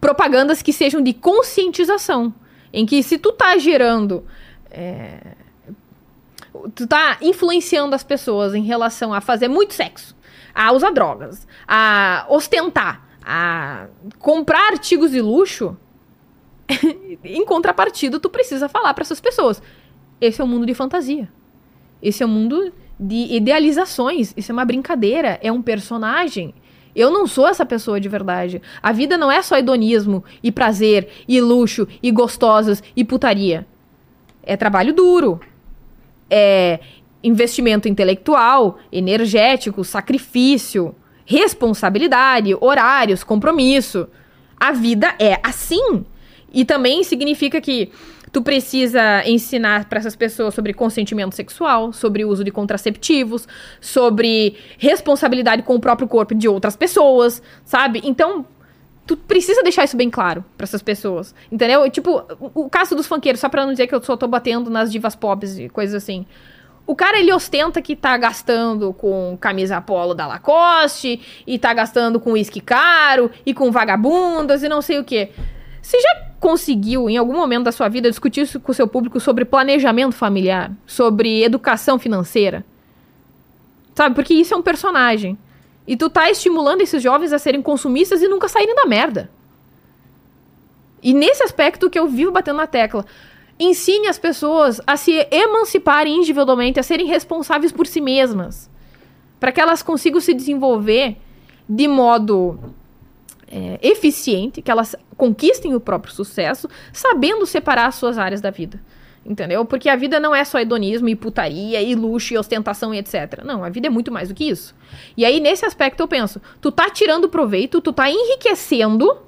propagandas 0.00 0.60
que 0.60 0.72
sejam 0.72 1.00
de 1.00 1.12
conscientização, 1.12 2.34
em 2.72 2.84
que 2.84 3.00
se 3.00 3.16
tu 3.16 3.30
tá 3.30 3.56
gerando 3.58 4.24
é, 4.72 5.45
tu 6.74 6.86
tá 6.86 7.18
influenciando 7.20 7.94
as 7.94 8.02
pessoas 8.02 8.54
em 8.54 8.62
relação 8.62 9.12
a 9.12 9.20
fazer 9.20 9.48
muito 9.48 9.74
sexo, 9.74 10.16
a 10.54 10.72
usar 10.72 10.90
drogas, 10.90 11.46
a 11.66 12.26
ostentar, 12.28 13.06
a 13.24 13.86
comprar 14.18 14.72
artigos 14.72 15.10
de 15.10 15.20
luxo, 15.20 15.76
em 17.24 17.44
contrapartida, 17.44 18.18
tu 18.18 18.28
precisa 18.28 18.68
falar 18.68 18.92
para 18.94 19.02
essas 19.02 19.20
pessoas. 19.20 19.62
Esse 20.20 20.40
é 20.40 20.44
um 20.44 20.48
mundo 20.48 20.66
de 20.66 20.74
fantasia. 20.74 21.28
Esse 22.02 22.22
é 22.22 22.26
um 22.26 22.30
mundo 22.30 22.72
de 22.98 23.34
idealizações. 23.34 24.32
Isso 24.36 24.50
é 24.50 24.54
uma 24.54 24.64
brincadeira, 24.64 25.38
é 25.42 25.52
um 25.52 25.62
personagem. 25.62 26.54
Eu 26.94 27.10
não 27.10 27.26
sou 27.26 27.46
essa 27.46 27.66
pessoa 27.66 28.00
de 28.00 28.08
verdade. 28.08 28.62
A 28.82 28.90
vida 28.90 29.18
não 29.18 29.30
é 29.30 29.42
só 29.42 29.56
hedonismo 29.56 30.24
e 30.42 30.50
prazer 30.50 31.08
e 31.28 31.40
luxo 31.40 31.86
e 32.02 32.10
gostosos 32.10 32.82
e 32.96 33.04
putaria. 33.04 33.66
É 34.42 34.56
trabalho 34.56 34.94
duro. 34.94 35.40
É 36.30 36.80
investimento 37.22 37.88
intelectual, 37.88 38.78
energético, 38.92 39.82
sacrifício, 39.82 40.94
responsabilidade, 41.24 42.56
horários, 42.60 43.24
compromisso. 43.24 44.08
A 44.58 44.72
vida 44.72 45.14
é 45.18 45.38
assim. 45.42 46.04
E 46.52 46.64
também 46.64 47.02
significa 47.02 47.60
que 47.60 47.90
tu 48.32 48.42
precisa 48.42 49.26
ensinar 49.26 49.88
para 49.88 49.98
essas 49.98 50.14
pessoas 50.14 50.54
sobre 50.54 50.72
consentimento 50.72 51.34
sexual, 51.34 51.92
sobre 51.92 52.24
uso 52.24 52.44
de 52.44 52.50
contraceptivos, 52.50 53.48
sobre 53.80 54.56
responsabilidade 54.78 55.62
com 55.62 55.74
o 55.74 55.80
próprio 55.80 56.06
corpo 56.06 56.34
de 56.34 56.46
outras 56.46 56.76
pessoas, 56.76 57.42
sabe? 57.64 58.00
Então, 58.04 58.46
tu 59.06 59.16
precisa 59.16 59.62
deixar 59.62 59.84
isso 59.84 59.96
bem 59.96 60.10
claro 60.10 60.44
para 60.56 60.64
essas 60.64 60.82
pessoas, 60.82 61.34
entendeu? 61.50 61.88
Tipo, 61.90 62.24
o 62.54 62.68
caso 62.68 62.94
dos 62.94 63.06
funkeiros, 63.06 63.40
só 63.40 63.48
pra 63.48 63.64
não 63.64 63.72
dizer 63.72 63.86
que 63.86 63.94
eu 63.94 64.02
só 64.02 64.16
tô 64.16 64.26
batendo 64.26 64.68
nas 64.68 64.90
divas 64.90 65.14
pop 65.14 65.46
e 65.46 65.68
coisas 65.68 66.02
assim. 66.02 66.26
O 66.86 66.94
cara, 66.94 67.18
ele 67.18 67.32
ostenta 67.32 67.82
que 67.82 67.96
tá 67.96 68.16
gastando 68.16 68.92
com 68.92 69.36
camisa 69.40 69.80
polo 69.80 70.14
da 70.14 70.26
Lacoste, 70.26 71.20
e 71.46 71.58
tá 71.58 71.74
gastando 71.74 72.20
com 72.20 72.32
uísque 72.32 72.60
caro, 72.60 73.30
e 73.44 73.52
com 73.52 73.72
vagabundas, 73.72 74.62
e 74.62 74.68
não 74.68 74.80
sei 74.80 74.98
o 74.98 75.04
quê. 75.04 75.30
Você 75.82 76.00
já 76.00 76.26
conseguiu, 76.38 77.08
em 77.08 77.16
algum 77.16 77.34
momento 77.34 77.64
da 77.64 77.72
sua 77.72 77.88
vida, 77.88 78.08
discutir 78.08 78.42
isso 78.42 78.60
com 78.60 78.70
o 78.70 78.74
seu 78.74 78.86
público 78.86 79.18
sobre 79.18 79.44
planejamento 79.44 80.14
familiar? 80.14 80.72
Sobre 80.86 81.42
educação 81.42 81.98
financeira? 81.98 82.64
Sabe? 83.94 84.14
Porque 84.14 84.34
isso 84.34 84.54
é 84.54 84.56
um 84.56 84.62
personagem. 84.62 85.38
E 85.86 85.96
tu 85.96 86.10
tá 86.10 86.30
estimulando 86.30 86.80
esses 86.80 87.02
jovens 87.02 87.32
a 87.32 87.38
serem 87.38 87.62
consumistas 87.62 88.20
e 88.22 88.28
nunca 88.28 88.48
saírem 88.48 88.74
da 88.74 88.86
merda. 88.86 89.30
E 91.02 91.14
nesse 91.14 91.42
aspecto 91.42 91.88
que 91.88 91.98
eu 91.98 92.08
vivo 92.08 92.32
batendo 92.32 92.56
na 92.56 92.66
tecla. 92.66 93.04
Ensine 93.58 94.06
as 94.08 94.18
pessoas 94.18 94.82
a 94.86 94.98
se 94.98 95.26
emanciparem 95.30 96.18
individualmente, 96.18 96.78
a 96.78 96.82
serem 96.82 97.06
responsáveis 97.06 97.72
por 97.72 97.86
si 97.86 98.00
mesmas. 98.00 98.68
Para 99.40 99.50
que 99.50 99.60
elas 99.60 99.82
consigam 99.82 100.20
se 100.20 100.34
desenvolver 100.34 101.16
de 101.68 101.88
modo 101.88 102.58
é, 103.48 103.78
eficiente, 103.82 104.60
que 104.60 104.70
elas 104.70 104.94
conquistem 105.16 105.74
o 105.74 105.80
próprio 105.80 106.12
sucesso, 106.12 106.68
sabendo 106.92 107.46
separar 107.46 107.86
as 107.86 107.94
suas 107.94 108.18
áreas 108.18 108.40
da 108.40 108.50
vida. 108.50 108.80
Entendeu? 109.28 109.64
Porque 109.64 109.88
a 109.88 109.96
vida 109.96 110.20
não 110.20 110.32
é 110.32 110.44
só 110.44 110.60
hedonismo 110.60 111.08
e 111.08 111.16
putaria 111.16 111.82
e 111.82 111.96
luxo 111.96 112.32
e 112.32 112.38
ostentação 112.38 112.94
e 112.94 112.98
etc. 112.98 113.42
Não, 113.44 113.64
a 113.64 113.68
vida 113.68 113.88
é 113.88 113.90
muito 113.90 114.12
mais 114.12 114.28
do 114.28 114.34
que 114.34 114.48
isso. 114.48 114.72
E 115.16 115.24
aí, 115.24 115.40
nesse 115.40 115.66
aspecto, 115.66 116.00
eu 116.00 116.06
penso, 116.06 116.40
tu 116.60 116.70
tá 116.70 116.88
tirando 116.88 117.28
proveito, 117.28 117.80
tu 117.80 117.92
tá 117.92 118.08
enriquecendo 118.08 119.18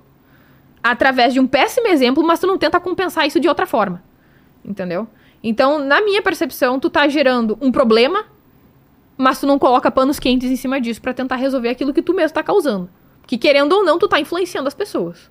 através 0.81 1.35
de 1.35 1.41
um 1.41 1.49
péssimo 1.49 1.89
exemplo, 1.89 2.23
mas 2.23 2.39
tu 2.39 2.47
não 2.47 2.57
tenta 2.57 2.79
compensar 2.79 3.27
isso 3.27 3.41
de 3.41 3.49
outra 3.49 3.67
forma. 3.67 4.01
Entendeu? 4.65 5.09
Então, 5.43 5.81
na 5.81 6.01
minha 6.01 6.23
percepção, 6.23 6.79
tu 6.79 6.89
tá 6.89 7.09
gerando 7.09 7.59
um 7.61 7.73
problema, 7.73 8.25
mas 9.17 9.41
tu 9.41 9.49
não 9.49 9.59
coloca 9.59 9.91
panos 9.91 10.21
quentes 10.21 10.49
em 10.49 10.57
cima 10.57 10.81
disso 10.81 11.03
pra 11.03 11.13
tentar 11.13 11.37
resolver 11.37 11.71
aquilo 11.71 11.93
que 11.93 12.03
tu 12.03 12.15
mesmo 12.15 12.35
tá 12.35 12.43
causando. 12.43 12.89
Que 13.27 13.37
querendo 13.37 13.73
ou 13.73 13.85
não, 13.85 13.99
tu 13.99 14.07
tá 14.07 14.21
influenciando 14.21 14.69
as 14.69 14.75
pessoas. 14.75 15.29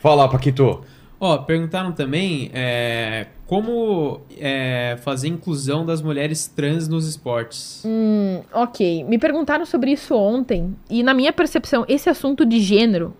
Fala, 0.00 0.28
Paquito. 0.28 0.84
Ó, 1.24 1.38
perguntaram 1.38 1.92
também 1.92 2.50
é, 2.52 3.28
como 3.46 4.22
é, 4.40 4.98
fazer 5.04 5.28
inclusão 5.28 5.86
das 5.86 6.02
mulheres 6.02 6.48
trans 6.48 6.88
nos 6.88 7.06
esportes. 7.06 7.80
Hum, 7.86 8.40
ok. 8.52 9.04
Me 9.04 9.20
perguntaram 9.20 9.64
sobre 9.64 9.92
isso 9.92 10.16
ontem. 10.16 10.76
E 10.90 11.00
na 11.00 11.14
minha 11.14 11.32
percepção, 11.32 11.84
esse 11.88 12.10
assunto 12.10 12.44
de 12.44 12.58
gênero, 12.58 13.14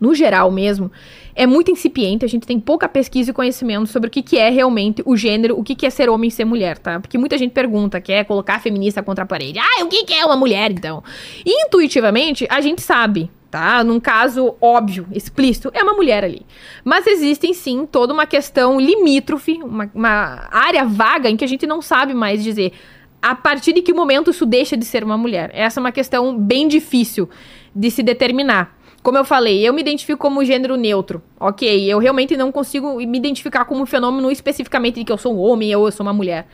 no 0.00 0.14
geral 0.14 0.48
mesmo, 0.52 0.92
é 1.34 1.44
muito 1.44 1.72
incipiente. 1.72 2.24
A 2.24 2.28
gente 2.28 2.46
tem 2.46 2.60
pouca 2.60 2.88
pesquisa 2.88 3.32
e 3.32 3.34
conhecimento 3.34 3.88
sobre 3.88 4.06
o 4.06 4.10
que, 4.12 4.22
que 4.22 4.38
é 4.38 4.48
realmente 4.48 5.02
o 5.04 5.16
gênero, 5.16 5.58
o 5.58 5.64
que, 5.64 5.74
que 5.74 5.86
é 5.86 5.90
ser 5.90 6.08
homem 6.08 6.28
e 6.28 6.30
ser 6.30 6.44
mulher, 6.44 6.78
tá? 6.78 7.00
Porque 7.00 7.18
muita 7.18 7.36
gente 7.36 7.50
pergunta, 7.50 8.00
quer 8.00 8.24
colocar 8.26 8.54
a 8.54 8.60
feminista 8.60 9.02
contra 9.02 9.24
a 9.24 9.26
parede. 9.26 9.58
Ah, 9.58 9.82
o 9.82 9.88
que, 9.88 10.04
que 10.04 10.14
é 10.14 10.24
uma 10.24 10.36
mulher, 10.36 10.70
então? 10.70 11.02
E, 11.44 11.66
intuitivamente, 11.66 12.46
a 12.48 12.60
gente 12.60 12.80
sabe, 12.80 13.28
tá? 13.50 13.82
Num 13.82 13.98
caso 13.98 14.54
óbvio, 14.60 15.06
explícito, 15.12 15.70
é 15.72 15.82
uma 15.82 15.94
mulher 15.94 16.24
ali. 16.24 16.44
Mas 16.84 17.06
existem 17.06 17.52
sim 17.54 17.86
toda 17.86 18.12
uma 18.12 18.26
questão 18.26 18.80
limítrofe, 18.80 19.60
uma, 19.62 19.90
uma 19.94 20.48
área 20.50 20.84
vaga 20.84 21.28
em 21.30 21.36
que 21.36 21.44
a 21.44 21.48
gente 21.48 21.66
não 21.66 21.80
sabe 21.80 22.14
mais 22.14 22.42
dizer 22.42 22.72
a 23.20 23.34
partir 23.34 23.72
de 23.72 23.82
que 23.82 23.92
momento 23.92 24.30
isso 24.30 24.46
deixa 24.46 24.76
de 24.76 24.84
ser 24.84 25.02
uma 25.02 25.18
mulher. 25.18 25.50
Essa 25.52 25.80
é 25.80 25.82
uma 25.82 25.92
questão 25.92 26.36
bem 26.38 26.68
difícil 26.68 27.28
de 27.74 27.90
se 27.90 28.02
determinar. 28.02 28.76
Como 29.02 29.16
eu 29.16 29.24
falei, 29.24 29.66
eu 29.66 29.72
me 29.72 29.80
identifico 29.80 30.18
como 30.20 30.44
gênero 30.44 30.76
neutro, 30.76 31.22
ok? 31.38 31.84
Eu 31.90 31.98
realmente 31.98 32.36
não 32.36 32.50
consigo 32.50 32.96
me 32.96 33.18
identificar 33.18 33.64
como 33.64 33.82
um 33.82 33.86
fenômeno 33.86 34.30
especificamente 34.30 34.96
de 34.96 35.04
que 35.04 35.12
eu 35.12 35.18
sou 35.18 35.34
um 35.34 35.38
homem 35.38 35.74
ou 35.74 35.86
eu 35.86 35.92
sou 35.92 36.04
uma 36.04 36.12
mulher. 36.12 36.46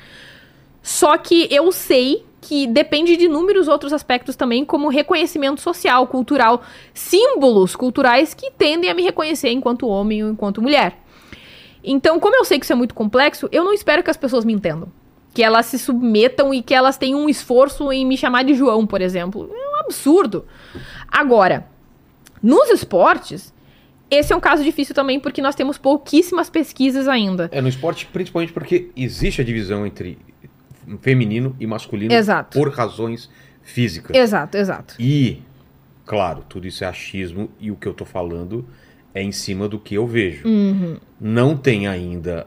Só 0.85 1.17
que 1.17 1.49
eu 1.51 1.73
sei 1.73 2.27
que 2.43 2.67
depende 2.67 3.17
de 3.17 3.25
inúmeros 3.25 3.69
outros 3.69 3.91
aspectos 3.91 4.37
também, 4.37 4.67
como 4.67 4.91
reconhecimento 4.91 5.63
social, 5.63 6.07
cultural, 6.07 6.63
símbolos 6.93 7.75
culturais 7.75 8.35
que 8.35 8.51
tendem 8.51 8.91
a 8.91 8.95
me 8.95 9.03
reconhecer 9.03 9.49
enquanto 9.49 9.89
homem 9.89 10.23
ou 10.23 10.31
enquanto 10.31 10.61
mulher. 10.61 10.99
Então, 11.83 12.21
como 12.21 12.37
eu 12.37 12.45
sei 12.45 12.59
que 12.59 12.67
isso 12.67 12.73
é 12.75 12.77
muito 12.77 12.95
complexo, 12.95 13.49
eu 13.51 13.65
não 13.65 13.73
espero 13.73 14.03
que 14.03 14.11
as 14.11 14.17
pessoas 14.19 14.45
me 14.45 14.53
entendam. 14.53 14.93
Que 15.33 15.43
elas 15.43 15.65
se 15.65 15.79
submetam 15.79 16.53
e 16.53 16.61
que 16.61 16.75
elas 16.75 16.99
tenham 16.99 17.19
um 17.19 17.31
esforço 17.31 17.91
em 17.91 18.05
me 18.05 18.19
chamar 18.19 18.45
de 18.45 18.53
João, 18.53 18.87
por 18.87 19.01
exemplo. 19.01 19.51
É 19.51 19.77
um 19.77 19.81
absurdo. 19.81 20.45
Agora, 21.09 21.67
nos 22.43 22.69
esportes, 22.69 23.55
esse 24.11 24.35
é 24.35 24.37
um 24.37 24.41
caso 24.41 24.63
difícil 24.63 24.95
também 24.95 25.19
porque 25.19 25.41
nós 25.41 25.55
temos 25.55 25.79
pouquíssimas 25.79 26.51
pesquisas 26.51 27.09
ainda. 27.09 27.49
É, 27.51 27.63
no 27.63 27.69
esporte, 27.69 28.05
principalmente 28.05 28.53
porque 28.53 28.91
existe 28.95 29.41
a 29.41 29.45
divisão 29.45 29.87
entre 29.87 30.19
feminino 31.01 31.55
e 31.61 31.67
masculino 31.67 32.13
Exato. 32.13 32.59
por 32.59 32.71
razões 32.71 33.31
físicas. 33.63 34.17
Exato, 34.17 34.57
exato. 34.57 34.95
E, 34.99 35.43
claro, 36.05 36.45
tudo 36.49 36.67
isso 36.67 36.85
é 36.85 36.87
achismo 36.87 37.49
e 37.61 37.71
o 37.71 37.77
que 37.77 37.87
eu 37.87 37.95
tô 37.95 38.05
falando 38.05 38.67
é 39.15 39.23
em 39.23 39.33
cima 39.33 39.69
do 39.69 39.79
que 39.79 39.95
eu 39.95 40.07
vejo. 40.07 40.47
Uhum. 40.47 40.97
Não 41.21 41.57
tem 41.57 41.87
ainda. 41.87 42.47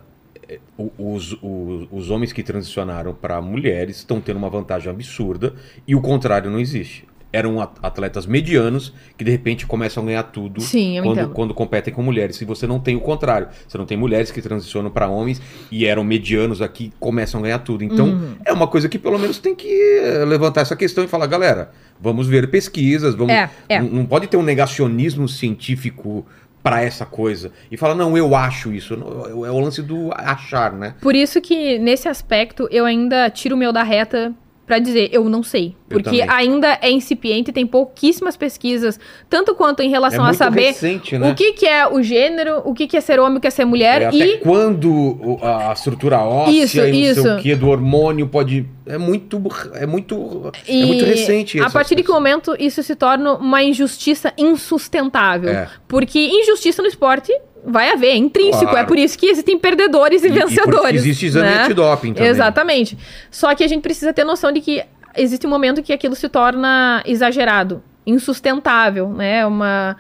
eh, 0.50 0.60
Os, 0.78 1.34
os, 1.42 1.88
os 1.92 2.10
homens 2.10 2.32
que 2.34 2.44
transicionaram 2.44 3.14
para 3.14 3.42
mulheres 3.42 3.98
estão 3.98 4.20
tendo 4.22 4.38
uma 4.38 4.50
vantagem 4.50 4.92
absurda 4.92 5.56
e 5.88 5.96
o 5.96 6.02
contrário 6.02 6.52
não 6.52 6.60
existe. 6.60 7.06
Eram 7.38 7.62
at- 7.62 7.78
atletas 7.84 8.26
medianos 8.26 8.94
que 9.18 9.24
de 9.24 9.32
repente 9.32 9.66
começam 9.68 10.04
a 10.04 10.06
ganhar 10.06 10.24
tudo 10.24 10.62
Sim, 10.62 11.00
quando, 11.04 11.30
quando 11.30 11.54
competem 11.54 11.94
com 11.94 12.02
mulheres. 12.02 12.42
E 12.42 12.46
você 12.46 12.66
não 12.66 12.80
tem 12.80 12.96
o 12.96 13.00
contrário. 13.02 13.48
Você 13.68 13.78
não 13.78 13.86
tem 13.86 13.98
mulheres 13.98 14.32
que 14.32 14.42
transicionam 14.42 14.90
para 14.90 15.08
homens 15.08 15.42
e 15.72 15.86
eram 15.86 16.04
medianos 16.04 16.62
aqui 16.62 16.92
começam 17.00 17.40
a 17.40 17.44
ganhar 17.44 17.60
tudo. 17.60 17.84
Então 17.84 18.08
Uhum. 18.08 18.36
é 18.46 18.52
uma 18.54 18.68
coisa 18.68 18.90
que 18.90 18.98
pelo 18.98 19.20
menos 19.20 19.38
tem 19.40 19.54
que 19.54 19.68
eh, 20.02 20.26
levantar 20.26 20.62
essa 20.62 20.76
questão 20.76 21.04
e 21.04 21.08
falar, 21.08 21.28
galera, 21.28 21.72
vamos 22.00 22.28
ver 22.28 22.50
pesquisas, 22.50 23.14
vamos. 23.16 23.34
É, 23.34 23.50
é. 23.70 23.80
Não, 23.82 23.88
não 23.90 24.06
pode 24.06 24.28
ter 24.28 24.38
um 24.38 24.44
negacionismo 24.44 25.28
científico 25.28 26.26
para 26.64 26.82
essa 26.82 27.06
coisa 27.06 27.52
e 27.72 27.78
falar, 27.78 27.96
não, 27.96 28.18
eu 28.18 28.36
acho 28.36 28.74
isso. 28.74 28.98
Não, 28.98 29.46
É 29.46 29.52
o 29.52 29.60
lance 29.60 29.82
do 29.82 30.10
achar, 30.14 30.74
né? 30.74 30.96
Por 31.02 31.16
isso 31.16 31.40
que, 31.40 31.78
nesse 31.80 32.10
aspecto, 32.10 32.68
eu 32.72 32.84
ainda 32.86 33.30
tiro 33.30 33.56
o 33.56 33.58
meu 33.58 33.72
da 33.72 33.84
reta 33.84 34.34
pra 34.68 34.78
dizer, 34.80 35.10
eu 35.14 35.28
não 35.30 35.42
sei. 35.42 35.76
Porque 35.90 36.22
ainda 36.28 36.78
é 36.82 36.92
incipiente, 36.92 37.54
tem 37.54 37.66
pouquíssimas 37.66 38.36
pesquisas, 38.36 39.00
tanto 39.30 39.56
quanto 39.56 39.82
em 39.82 39.90
relação 39.90 40.28
é 40.28 40.32
a 40.32 40.34
saber 40.34 40.66
recente, 40.68 41.18
né? 41.18 41.32
o 41.32 41.34
que, 41.36 41.54
que 41.54 41.66
é 41.66 41.88
o 41.88 42.04
gênero, 42.04 42.62
o 42.66 42.74
que, 42.74 42.86
que 42.86 42.98
é 42.98 43.02
ser 43.02 43.18
homem, 43.22 43.38
o 43.38 43.42
que 43.42 43.48
é 43.48 43.50
ser 43.50 43.64
mulher 43.64 44.02
É, 44.02 44.10
e. 44.14 44.38
quando 44.40 45.40
a 45.42 45.72
estrutura 45.72 46.20
óssea 46.20 46.52
Isso, 46.64 46.80
e 46.82 47.06
isso. 47.10 47.34
o 47.36 47.40
que 47.42 47.56
do 47.56 47.70
hormônio 47.70 48.28
pode. 48.28 48.68
É 48.86 48.98
muito. 48.98 49.42
É 49.74 49.86
muito. 49.86 50.52
É 50.68 50.74
E 50.74 50.86
muito 50.86 51.06
recente 51.06 51.60
a 51.62 51.64
essa- 51.66 51.74
partir 51.74 51.96
de 51.96 52.04
que 52.04 52.12
momento 52.12 52.54
isso 52.60 52.84
se 52.84 52.94
torna 52.96 53.36
uma 53.36 53.64
injustiça 53.64 54.34
insustentável. 54.38 55.50
É. 55.52 55.70
Porque 55.88 56.20
injustiça 56.20 56.82
no 56.82 56.88
esporte 56.90 57.32
vai 57.70 57.92
haver, 57.92 58.08
é 58.12 58.16
intrínseco. 58.16 58.64
Claro. 58.66 58.78
É 58.80 58.84
por 58.86 58.98
isso 58.98 59.18
que 59.18 59.26
existem 59.28 59.60
perdedores 59.60 60.24
e, 60.24 60.28
E- 60.28 60.30
e 60.30 60.34
vencedores. 60.34 61.02
existe 61.02 61.26
exame 61.26 61.50
né? 61.50 61.64
antidoping 61.64 62.14
também. 62.14 62.30
Exatamente. 62.30 62.98
Só 63.30 63.54
que 63.54 63.64
a 63.64 63.68
gente 63.68 63.82
precisa 63.82 64.14
ter 64.14 64.24
noção 64.24 64.52
de 64.52 64.62
que 64.62 64.84
existe 65.16 65.46
um 65.46 65.50
momento 65.50 65.84
que 65.84 65.92
aquilo 65.92 66.16
se 66.16 66.30
torna 66.30 67.04
exagerado, 67.06 67.84
insustentável, 68.06 69.10
né? 69.10 69.46
Uma, 69.46 69.98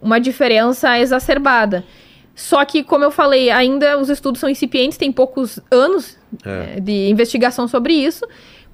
uma 0.00 0.20
diferença 0.20 0.98
exacerbada. 0.98 1.84
Só 2.34 2.64
que, 2.64 2.84
como 2.84 3.02
eu 3.02 3.10
falei, 3.10 3.50
ainda 3.50 3.98
os 3.98 4.08
estudos 4.08 4.38
são 4.40 4.48
incipientes, 4.48 4.96
tem 4.96 5.10
poucos 5.10 5.58
anos 5.70 6.16
É. 6.46 6.74
eh, 6.76 6.80
de 6.80 7.08
investigação 7.08 7.66
sobre 7.66 7.94
isso. 7.94 8.24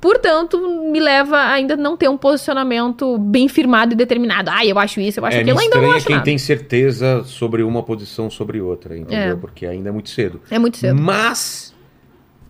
Portanto, 0.05 0.59
me 0.93 1.01
leva 1.01 1.39
a 1.39 1.53
ainda 1.53 1.75
não 1.79 1.97
ter 1.97 2.11
um 2.11 2.17
posicionamento 2.19 3.17
bem 3.17 3.49
firmado 3.49 3.95
e 3.95 3.97
determinado. 3.97 4.51
Ah, 4.51 4.63
eu 4.63 4.79
acho 4.79 5.01
isso, 5.01 5.19
eu 5.19 5.25
acho 5.25 5.39
É, 5.39 5.41
aquilo, 5.41 5.59
ainda 5.59 5.77
não 5.77 5.81
estranha 5.85 5.97
acho 5.97 6.07
quem 6.07 6.17
nada. 6.17 6.25
tem 6.27 6.37
certeza 6.37 7.25
sobre 7.25 7.63
uma 7.63 7.83
posição 7.83 8.29
sobre 8.29 8.61
outra, 8.61 8.99
entendeu? 8.99 9.33
É. 9.33 9.37
Porque 9.37 9.65
ainda 9.65 9.89
é 9.89 9.93
muito 9.93 10.11
cedo. 10.11 10.43
É 10.51 10.59
muito 10.59 10.77
cedo. 10.77 11.01
Mas 11.01 11.75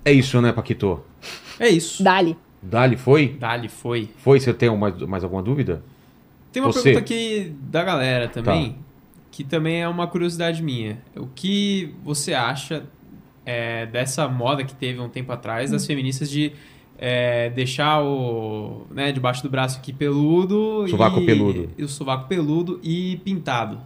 é 0.05 0.12
isso, 0.12 0.40
né, 0.40 0.51
Paquito? 0.52 1.01
É 1.60 1.68
isso. 1.68 2.02
Dali. 2.02 2.36
Dali 2.60 2.97
foi? 2.97 3.28
Dali 3.39 3.68
foi. 3.68 4.09
Foi? 4.16 4.40
Você 4.40 4.52
tem 4.52 4.76
mais, 4.76 4.97
mais 5.02 5.22
alguma 5.22 5.40
dúvida? 5.40 5.81
Tem 6.51 6.60
uma 6.60 6.72
Você. 6.72 6.82
pergunta 6.82 7.05
aqui 7.05 7.55
da 7.70 7.85
galera 7.85 8.26
também, 8.26 8.70
Tá. 8.72 8.78
que 9.31 9.44
também 9.44 9.81
é 9.81 9.86
uma 9.89 10.09
curiosidade 10.09 10.60
minha. 10.60 10.98
O 11.16 11.28
que 11.32 11.94
você 12.02 12.35
acha 12.35 12.82
é, 13.47 13.86
dessa 13.86 14.26
moda 14.26 14.64
que 14.64 14.74
teve 14.74 14.98
um 14.98 15.09
tempo 15.09 15.31
atrás 15.31 15.70
das 15.70 15.86
feministas 15.86 16.28
de 16.28 16.51
é, 16.99 17.51
deixar 17.51 18.03
o. 18.03 18.87
né, 18.91 19.12
debaixo 19.12 19.43
do 19.43 19.49
braço 19.51 19.79
aqui 19.79 19.93
peludo. 19.93 20.87
Sovaco 20.89 21.21
e, 21.21 21.27
peludo. 21.27 21.71
E 21.77 21.85
o 21.85 21.89
sovaco 21.89 22.29
peludo 22.29 22.79
e 22.83 23.16
pintado. 23.25 23.79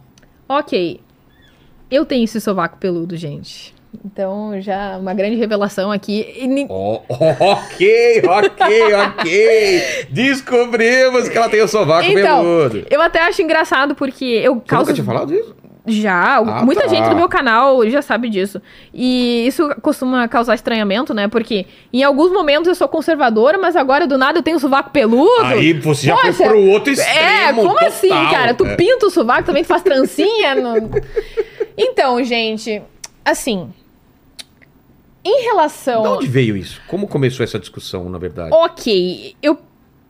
Ok. 0.47 0.99
Eu 1.89 2.05
tenho 2.05 2.23
esse 2.23 2.39
sovaco 2.39 2.77
peludo, 2.77 3.17
gente. 3.17 3.73
Então, 4.05 4.61
já 4.61 4.97
uma 4.99 5.15
grande 5.15 5.35
revelação 5.35 5.91
aqui. 5.91 6.23
E 6.37 6.45
ni- 6.47 6.67
Oh, 6.69 7.01
ok, 7.09 8.21
ok, 8.27 8.93
ok. 8.93 10.07
Descobrimos 10.11 11.27
que 11.27 11.35
ela 11.37 11.49
tem 11.49 11.61
o 11.61 11.67
sovaco 11.67 12.07
Então, 12.07 12.43
peludo. 12.43 12.85
Eu 12.89 13.01
até 13.01 13.21
acho 13.21 13.41
engraçado 13.41 13.95
porque 13.95 14.25
eu 14.25 14.55
Você 14.55 14.61
causo. 14.67 14.83
nunca 14.85 14.93
tinha 14.93 15.05
falado 15.05 15.33
isso? 15.33 15.55
Já, 15.89 16.37
Ah, 16.37 16.63
muita 16.63 16.81
tá. 16.83 16.87
gente 16.87 17.09
do 17.09 17.15
meu 17.15 17.27
canal 17.27 17.87
já 17.89 18.01
sabe 18.01 18.29
disso. 18.29 18.61
E 18.93 19.45
isso 19.47 19.69
costuma 19.81 20.27
causar 20.27 20.55
estranhamento, 20.55 21.13
né? 21.13 21.27
Porque 21.27 21.65
em 21.91 22.03
alguns 22.03 22.31
momentos 22.31 22.67
eu 22.67 22.75
sou 22.75 22.87
conservadora, 22.87 23.57
mas 23.57 23.75
agora 23.75 24.05
do 24.07 24.17
nada 24.17 24.39
eu 24.39 24.43
tenho 24.43 24.59
sovaco 24.59 24.89
peludo. 24.91 25.29
Aí 25.43 25.73
você 25.73 26.07
já 26.07 26.15
Poxa, 26.15 26.33
foi 26.33 26.47
pro 26.47 26.61
outro 26.65 26.93
extremo. 26.93 27.19
É, 27.19 27.53
como 27.53 27.69
total. 27.73 27.87
assim, 27.87 28.09
cara? 28.09 28.53
Tu 28.53 28.65
É. 28.65 28.75
pinta 28.75 29.07
o 29.07 29.09
sovaco, 29.09 29.43
também 29.45 29.63
tu 29.63 29.67
faz 29.67 29.81
trancinha? 29.81 30.55
no- 30.55 30.89
Então, 31.77 32.23
gente, 32.23 32.81
assim. 33.25 33.69
Em 35.23 35.43
relação. 35.43 36.01
De 36.03 36.07
onde 36.09 36.27
veio 36.27 36.55
isso? 36.55 36.81
Como 36.87 37.07
começou 37.07 37.43
essa 37.43 37.59
discussão, 37.59 38.09
na 38.09 38.17
verdade? 38.17 38.49
Ok, 38.53 39.35
eu 39.41 39.57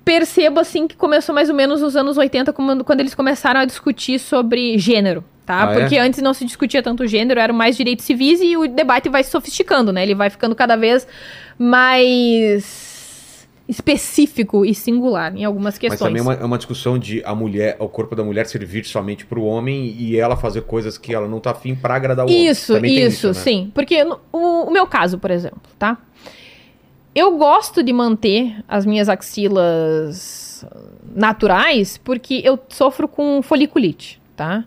percebo 0.05 0.59
assim 0.59 0.87
que 0.87 0.95
começou 0.95 1.33
mais 1.35 1.49
ou 1.49 1.55
menos 1.55 1.81
nos 1.81 1.95
anos 1.95 2.17
80, 2.17 2.53
quando, 2.53 2.83
quando 2.83 2.99
eles 2.99 3.13
começaram 3.15 3.59
a 3.59 3.65
discutir 3.65 4.17
sobre 4.19 4.77
gênero, 4.77 5.23
tá? 5.49 5.67
Ah, 5.67 5.73
é? 5.73 5.79
Porque 5.79 5.97
antes 5.97 6.21
não 6.21 6.31
se 6.31 6.45
discutia 6.45 6.83
tanto 6.83 7.07
gênero, 7.07 7.39
eram 7.39 7.55
mais 7.55 7.75
direitos 7.75 8.05
civis 8.05 8.39
e 8.39 8.55
o 8.55 8.67
debate 8.67 9.09
vai 9.09 9.23
se 9.23 9.31
sofisticando, 9.31 9.91
né? 9.91 10.03
Ele 10.03 10.13
vai 10.13 10.29
ficando 10.29 10.53
cada 10.55 10.75
vez 10.75 11.07
mais 11.67 13.47
específico 13.67 14.63
e 14.65 14.73
singular 14.75 15.35
em 15.35 15.43
algumas 15.45 15.73
Mas 15.75 15.79
questões. 15.79 15.99
também 15.99 16.19
é 16.19 16.23
uma, 16.23 16.33
é 16.33 16.43
uma 16.45 16.57
discussão 16.57 16.97
de 16.99 17.23
a 17.25 17.33
mulher, 17.33 17.75
o 17.79 17.87
corpo 17.87 18.15
da 18.15 18.23
mulher 18.23 18.45
servir 18.45 18.85
somente 18.85 19.25
pro 19.25 19.43
homem 19.43 19.95
e 19.97 20.17
ela 20.17 20.35
fazer 20.37 20.61
coisas 20.63 20.97
que 20.99 21.13
ela 21.13 21.27
não 21.27 21.39
tá 21.39 21.51
afim 21.51 21.73
pra 21.75 21.95
agradar 21.95 22.25
o 22.25 22.29
homem. 22.29 22.47
Isso, 22.47 22.73
Também 22.73 22.95
tem 22.95 23.05
isso, 23.07 23.27
né? 23.29 23.33
sim. 23.33 23.71
Porque 23.73 24.03
no- 24.03 24.19
o, 24.31 24.67
o 24.67 24.71
meu 24.71 24.85
caso, 24.85 25.17
por 25.17 25.31
exemplo, 25.31 25.61
tá? 25.79 25.97
Eu 27.15 27.37
gosto 27.37 27.81
de 27.83 27.91
manter 27.91 28.55
as 28.67 28.85
minhas 28.85 29.09
axilas 29.09 30.63
naturais 31.15 31.97
porque 31.97 32.41
eu 32.43 32.57
sofro 32.69 33.07
com 33.07 33.41
foliculite, 33.41 34.19
tá? 34.35 34.63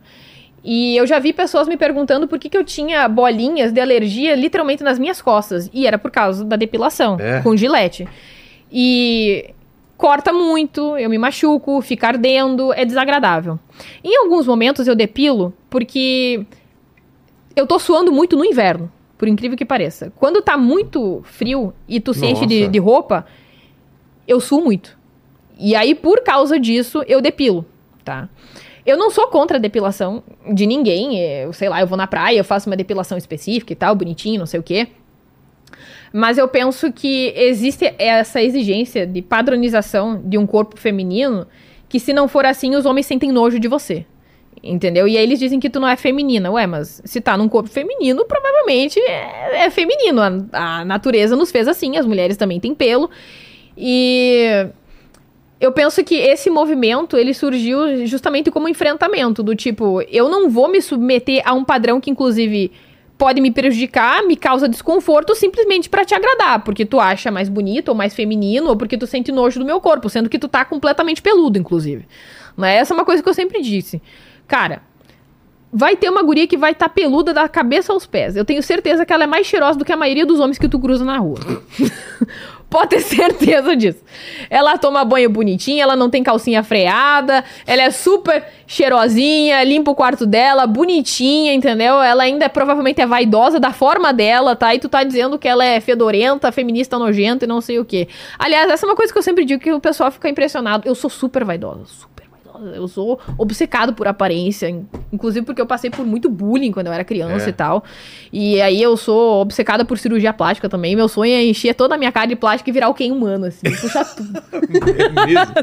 E 0.65 0.97
eu 0.97 1.07
já 1.07 1.19
vi 1.19 1.33
pessoas 1.33 1.67
me 1.67 1.77
perguntando 1.77 2.29
por 2.29 2.39
que, 2.39 2.49
que 2.49 2.57
eu 2.57 2.63
tinha 2.65 3.09
bolinhas 3.09 3.73
de 3.73 3.81
alergia 3.81 4.35
literalmente 4.37 4.83
nas 4.85 4.99
minhas 4.99 5.21
costas. 5.21 5.69
E 5.73 5.87
era 5.87 5.99
por 5.99 6.11
causa 6.11 6.45
da 6.45 6.55
depilação, 6.57 7.17
É? 7.19 7.41
com 7.41 7.57
gilete. 7.57 8.07
E 8.71 9.51
corta 9.97 10.33
muito, 10.33 10.97
eu 10.97 11.11
me 11.11 11.19
machuco, 11.19 11.81
fica 11.81 12.09
ardendo, 12.09 12.73
é 12.73 12.85
desagradável. 12.85 13.59
Em 14.05 14.17
alguns 14.17 14.47
momentos 14.47 14.87
eu 14.87 14.95
depilo 14.95 15.53
porque 15.69 16.45
eu 17.57 17.67
tô 17.67 17.79
suando 17.79 18.11
muito 18.13 18.37
no 18.37 18.45
inverno, 18.45 18.91
por 19.19 19.29
incrível 19.29 19.57
que 19.57 19.65
pareça. 19.65 20.13
Quando 20.17 20.41
tá 20.43 20.57
muito 20.57 21.23
frio 21.25 21.73
e 21.89 22.01
tu 22.01 22.15
se 22.15 22.25
enche 22.27 22.47
de, 22.47 22.69
de 22.69 22.79
roupa, 22.79 23.27
eu 24.27 24.41
suo 24.41 24.63
muito. 24.63 24.97
E 25.59 25.75
aí, 25.77 25.95
por 25.95 26.23
causa 26.23 26.59
disso, 26.59 27.05
eu 27.07 27.21
depilo, 27.21 27.65
tá? 28.05 28.29
Eu 28.85 28.97
não 28.97 29.11
sou 29.11 29.29
contra 29.29 29.59
a 29.59 29.61
depilação 29.61 30.23
de 30.53 30.67
ninguém. 30.67 31.19
Eu 31.19 31.53
sei 31.53 31.69
lá, 31.69 31.81
eu 31.81 31.87
vou 31.87 31.97
na 31.97 32.07
praia, 32.07 32.39
eu 32.39 32.45
faço 32.45 32.69
uma 32.69 32.77
depilação 32.77 33.17
específica 33.17 33.73
e 33.73 33.77
tal, 33.77 33.95
bonitinho, 33.95 34.39
não 34.39 34.47
sei 34.47 34.59
o 34.59 34.63
quê. 34.63 34.89
Mas 36.13 36.37
eu 36.37 36.47
penso 36.47 36.93
que 36.93 37.33
existe 37.35 37.95
essa 37.99 38.43
exigência 38.43 39.07
de 39.07 39.23
padronização 39.23 40.21
de 40.23 40.37
um 40.37 40.47
corpo 40.47 40.77
feminino 40.77 41.47
que 41.89 41.99
se 41.99 42.13
não 42.13 42.27
for 42.27 42.45
assim, 42.45 42.75
os 42.75 42.85
homens 42.85 43.07
sentem 43.07 43.31
nojo 43.31 43.59
de 43.59 43.69
você. 43.69 44.05
Entendeu? 44.63 45.09
E 45.09 45.17
aí 45.17 45.25
eles 45.25 45.39
dizem 45.39 45.59
que 45.59 45.69
tu 45.69 45.81
não 45.81 45.89
é 45.89 45.97
feminina. 45.97 46.51
Ué, 46.51 46.67
mas 46.67 47.03
se 47.05 47.21
tá 47.21 47.37
num 47.37 47.49
corpo 47.49 47.69
feminino, 47.69 48.25
provavelmente 48.25 49.01
é, 49.01 49.65
é 49.65 49.71
feminino. 49.71 50.21
A, 50.21 50.79
a 50.81 50.85
natureza 50.85 51.35
nos 51.35 51.51
fez 51.51 51.67
assim, 51.67 51.97
as 51.97 52.07
mulheres 52.07 52.37
também 52.37 52.61
têm 52.61 52.75
pelo. 52.75 53.11
E 53.77 54.67
eu 55.63 55.71
penso 55.71 56.03
que 56.03 56.17
esse 56.17 56.51
movimento, 56.51 57.17
ele 57.17 57.33
surgiu 57.33 58.05
justamente 58.05 58.51
como 58.51 58.69
enfrentamento, 58.69 59.45
do 59.45 59.55
tipo, 59.55 60.03
eu 60.11 60.29
não 60.29 60.51
vou 60.51 60.69
me 60.69 60.83
submeter 60.83 61.41
a 61.45 61.55
um 61.55 61.63
padrão 61.63 62.01
que, 62.01 62.11
inclusive, 62.11 62.73
pode 63.17 63.41
me 63.41 63.49
prejudicar, 63.49 64.27
me 64.27 64.35
causa 64.35 64.69
desconforto 64.69 65.37
simplesmente 65.37 65.89
pra 65.89 66.05
te 66.05 66.17
agradar, 66.17 66.65
porque 66.65 66.85
tu 66.85 66.99
acha 66.99 67.31
mais 67.31 67.49
bonito 67.49 67.91
ou 67.91 67.95
mais 67.95 68.13
feminino, 68.13 68.71
ou 68.71 68.77
porque 68.77 68.99
tu 68.99 69.07
sente 69.07 69.31
nojo 69.31 69.61
do 69.61 69.65
meu 69.65 69.81
corpo, 69.81 70.11
sendo 70.11 70.29
que 70.29 70.37
tu 70.37 70.49
tá 70.49 70.65
completamente 70.65 71.23
peludo, 71.23 71.57
inclusive. 71.57 72.09
Né? 72.57 72.79
Essa 72.79 72.93
é 72.93 72.97
uma 72.97 73.05
coisa 73.05 73.23
que 73.23 73.29
eu 73.29 73.35
sempre 73.35 73.63
disse. 73.63 74.03
Cara, 74.49 74.83
vai 75.73 75.95
ter 75.95 76.11
uma 76.11 76.25
guria 76.25 76.49
que 76.49 76.57
vai 76.57 76.73
estar 76.73 76.89
tá 76.89 76.93
peluda 76.93 77.33
da 77.33 77.49
cabeça 77.49 77.93
aos 77.93 78.05
pés. 78.05 78.35
Eu 78.35 78.45
tenho 78.45 78.65
certeza 78.65 79.07
que 79.07 79.13
ela 79.13 79.23
é 79.23 79.29
mais 79.29 79.47
cheirosa 79.47 79.79
do 79.79 79.85
que 79.85 79.93
a 79.93 79.97
maioria 79.97 80.27
dos 80.27 80.41
homens 80.41 80.59
que 80.59 80.69
tu 80.69 80.81
cruza 80.81 81.05
na 81.05 81.19
rua. 81.19 81.39
Pode 82.73 82.89
ter 82.89 83.01
certeza 83.05 83.77
disso. 83.77 84.03
Ela 84.49 84.79
toma 84.79 85.05
banho 85.05 85.29
bonitinha, 85.29 85.83
ela 85.83 85.95
não 85.95 86.09
tem 86.09 86.23
calcinha 86.23 86.63
freada, 86.63 87.45
ela 87.67 87.83
é 87.83 87.91
super 87.91 88.43
cheirosinha, 88.67 89.63
limpa 89.63 89.91
o 89.91 89.95
quarto 89.95 90.25
dela, 90.25 90.67
bonitinha, 90.67 91.53
entendeu? 91.53 92.01
Ela 92.01 92.23
ainda 92.23 92.49
provavelmente 92.49 93.03
é 93.03 93.07
vaidosa 93.07 93.61
da 93.61 93.73
forma 93.73 94.11
dela, 94.11 94.57
tá? 94.57 94.75
E 94.75 94.79
tu 94.79 94.89
tá 94.89 95.05
dizendo 95.05 95.39
que 95.39 95.47
ela 95.47 95.63
é 95.63 95.81
fedorenta, 95.81 96.51
feminista 96.51 96.99
nojenta 96.99 97.45
e 97.45 97.49
não 97.49 97.61
sei 97.61 97.79
o 97.79 97.85
quê. 97.85 98.09
Aliás, 98.39 98.71
essa 98.71 98.87
é 98.87 98.89
uma 98.89 98.97
coisa 98.97 99.13
que 99.13 99.19
eu 99.19 99.23
sempre 99.23 99.45
digo 99.45 99.63
que 99.63 99.73
o 99.73 99.81
pessoal 99.81 100.11
fica 100.11 100.29
impressionado. 100.31 100.89
Eu 100.89 100.95
sou 100.95 101.11
super 101.11 101.45
vaidosa, 101.45 101.85
super 101.85 102.12
eu 102.75 102.87
sou 102.89 103.19
obcecado 103.37 103.93
por 103.93 104.07
aparência, 104.07 104.69
inclusive 105.13 105.45
porque 105.45 105.61
eu 105.61 105.67
passei 105.67 105.91
por 105.91 106.05
muito 106.05 106.29
bullying 106.29 106.73
quando 106.73 106.87
eu 106.87 106.93
era 106.93 107.05
criança 107.05 107.47
é. 107.47 107.49
e 107.49 107.53
tal. 107.53 107.85
E 108.33 108.61
aí 108.61 108.81
eu 108.81 108.97
sou 108.97 109.41
obcecada 109.43 109.85
por 109.85 109.99
cirurgia 109.99 110.33
plástica 110.33 110.69
também. 110.69 110.95
Meu 110.97 111.09
sonho 111.09 111.33
é 111.33 111.45
encher 111.45 111.75
toda 111.75 111.95
a 111.95 111.99
minha 111.99 112.13
cara 112.13 112.27
de 112.27 112.37
plástica 112.37 112.71
e 112.71 112.73
virar 112.73 112.89
o 112.89 112.95
Ken 112.95 113.11
humano, 113.11 113.47
assim, 113.47 113.71
puxar 113.81 114.05
tudo. 114.15 114.43
é 114.99 115.27
mesmo? 115.27 115.55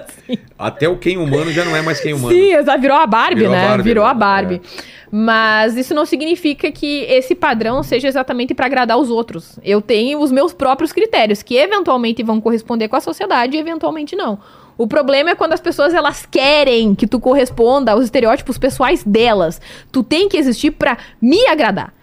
Até 0.57 0.87
o 0.87 0.97
Ken 0.97 1.17
humano 1.17 1.51
já 1.51 1.65
não 1.65 1.75
é 1.75 1.81
mais 1.81 1.99
Ken 1.99 2.13
humano. 2.13 2.35
Sim, 2.35 2.51
virou 2.79 2.97
a 2.97 3.07
Barbie, 3.07 3.35
virou 3.35 3.51
né? 3.51 3.63
A 3.63 3.67
Barbie, 3.69 3.83
virou 3.83 4.05
a? 4.05 4.13
Barbie. 4.13 4.61
É. 4.63 4.99
Mas 5.11 5.75
isso 5.75 5.93
não 5.93 6.05
significa 6.05 6.71
que 6.71 7.01
esse 7.03 7.33
padrão 7.33 7.81
seja 7.81 8.07
exatamente 8.07 8.53
para 8.53 8.67
agradar 8.67 8.97
os 8.97 9.09
outros. 9.09 9.59
Eu 9.63 9.81
tenho 9.81 10.19
os 10.19 10.31
meus 10.31 10.53
próprios 10.53 10.91
critérios, 10.91 11.41
que 11.41 11.55
eventualmente 11.55 12.21
vão 12.21 12.39
corresponder 12.39 12.87
com 12.87 12.95
a 12.95 13.01
sociedade 13.01 13.57
e 13.57 13.59
eventualmente 13.59 14.15
não. 14.15 14.39
O 14.79 14.87
problema 14.87 15.31
é 15.31 15.35
quando 15.35 15.51
as 15.51 15.59
pessoas 15.59 15.93
elas 15.93 16.25
querem 16.25 16.95
que 16.95 17.05
tu 17.05 17.19
corresponda 17.19 17.91
aos 17.91 18.05
estereótipos 18.05 18.57
pessoais 18.57 19.03
delas. 19.03 19.59
Tu 19.91 20.01
tem 20.01 20.29
que 20.29 20.37
existir 20.37 20.71
para 20.71 20.97
me 21.21 21.45
agradar. 21.47 21.93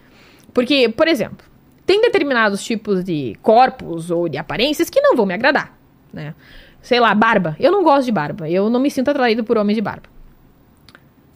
Porque, 0.52 0.86
por 0.90 1.08
exemplo, 1.08 1.38
tem 1.86 2.02
determinados 2.02 2.62
tipos 2.62 3.02
de 3.02 3.34
corpos 3.40 4.10
ou 4.10 4.28
de 4.28 4.36
aparências 4.36 4.90
que 4.90 5.00
não 5.00 5.16
vão 5.16 5.24
me 5.24 5.32
agradar, 5.32 5.74
né? 6.12 6.34
Sei 6.82 7.00
lá, 7.00 7.14
barba. 7.14 7.56
Eu 7.58 7.72
não 7.72 7.82
gosto 7.82 8.04
de 8.04 8.12
barba. 8.12 8.46
Eu 8.46 8.68
não 8.68 8.78
me 8.78 8.90
sinto 8.90 9.10
atraído 9.10 9.42
por 9.42 9.56
homens 9.56 9.76
de 9.76 9.80
barba. 9.80 10.10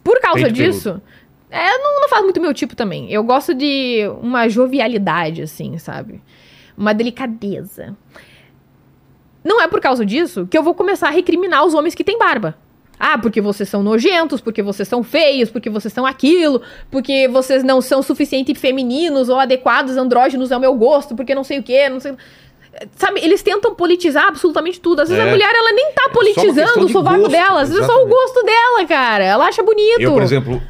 Por 0.03 0.21
causa 0.21 0.47
disso, 0.47 1.01
é, 1.49 1.75
não, 1.79 2.01
não 2.01 2.07
faz 2.07 2.21
muito 2.23 2.39
meu 2.39 2.53
tipo 2.53 2.75
também. 2.75 3.11
Eu 3.11 3.23
gosto 3.23 3.55
de 3.55 4.07
uma 4.21 4.47
jovialidade, 4.47 5.41
assim, 5.41 5.75
sabe? 5.79 6.21
Uma 6.77 6.93
delicadeza. 6.93 7.97
Não 9.43 9.61
é 9.61 9.67
por 9.67 9.79
causa 9.79 10.05
disso 10.05 10.47
que 10.49 10.57
eu 10.57 10.63
vou 10.63 10.73
começar 10.73 11.07
a 11.07 11.11
recriminar 11.11 11.65
os 11.65 11.73
homens 11.73 11.95
que 11.95 12.03
têm 12.03 12.17
barba. 12.17 12.55
Ah, 13.03 13.17
porque 13.17 13.41
vocês 13.41 13.67
são 13.67 13.81
nojentos, 13.81 14.39
porque 14.41 14.61
vocês 14.61 14.87
são 14.87 15.01
feios, 15.01 15.49
porque 15.49 15.71
vocês 15.71 15.91
são 15.91 16.05
aquilo, 16.05 16.61
porque 16.91 17.27
vocês 17.27 17.63
não 17.63 17.81
são 17.81 18.03
suficiente 18.03 18.53
femininos 18.53 19.27
ou 19.27 19.39
adequados, 19.39 19.97
andrógenos 19.97 20.51
ao 20.51 20.59
meu 20.59 20.75
gosto, 20.75 21.15
porque 21.15 21.33
não 21.33 21.43
sei 21.43 21.57
o 21.57 21.63
quê, 21.63 21.89
não 21.89 21.99
sei. 21.99 22.13
Sabe, 22.95 23.19
eles 23.21 23.41
tentam 23.41 23.73
politizar 23.73 24.27
absolutamente 24.27 24.79
tudo. 24.79 25.01
Às 25.01 25.09
vezes 25.09 25.23
é. 25.23 25.27
a 25.27 25.31
mulher, 25.31 25.51
ela 25.51 25.73
nem 25.73 25.91
tá 25.93 26.09
politizando 26.13 26.79
é 26.79 26.83
o 26.83 26.89
sovaco 26.89 27.27
dela, 27.27 27.61
às 27.61 27.69
vezes 27.69 27.83
é 27.83 27.87
só 27.87 28.03
o 28.03 28.07
gosto 28.07 28.43
dela, 28.43 28.85
cara. 28.87 29.23
Ela 29.23 29.47
acha 29.47 29.63
bonito. 29.63 29.99
Eu, 29.99 30.13
por 30.13 30.21
exemplo, 30.21 30.61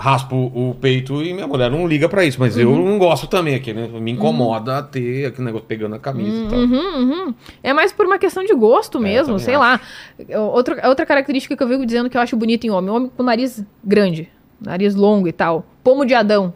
raspo 0.00 0.34
o 0.34 0.74
peito 0.80 1.22
e 1.22 1.34
minha 1.34 1.46
mulher 1.46 1.70
não 1.70 1.86
liga 1.86 2.08
para 2.08 2.24
isso, 2.24 2.40
mas 2.40 2.56
uhum. 2.56 2.62
eu 2.62 2.76
não 2.76 2.98
gosto 2.98 3.26
também 3.26 3.54
aqui, 3.54 3.74
né? 3.74 3.86
Me 3.86 4.12
incomoda 4.12 4.78
uhum. 4.78 4.84
ter 4.84 5.26
aquele 5.26 5.44
negócio 5.44 5.66
pegando 5.66 5.94
a 5.94 5.98
camisa 5.98 6.36
uhum, 6.36 6.46
e 6.46 6.48
tal. 6.48 6.58
Uhum, 6.58 7.10
uhum. 7.26 7.34
É 7.62 7.74
mais 7.74 7.92
por 7.92 8.06
uma 8.06 8.18
questão 8.18 8.42
de 8.42 8.54
gosto 8.54 8.96
é, 8.96 9.00
mesmo, 9.02 9.38
sei 9.38 9.54
acho. 9.54 9.62
lá. 9.62 10.40
Outra, 10.40 10.88
outra 10.88 11.04
característica 11.04 11.54
que 11.54 11.62
eu 11.62 11.68
vivo 11.68 11.84
dizendo 11.84 12.08
que 12.08 12.16
eu 12.16 12.20
acho 12.20 12.34
bonito 12.34 12.66
em 12.66 12.70
homem, 12.70 12.90
homem 12.90 13.10
com 13.14 13.22
nariz 13.22 13.62
grande, 13.84 14.28
nariz 14.58 14.94
longo 14.94 15.28
e 15.28 15.32
tal. 15.32 15.66
Pomo 15.84 16.06
de 16.06 16.14
Adão 16.14 16.54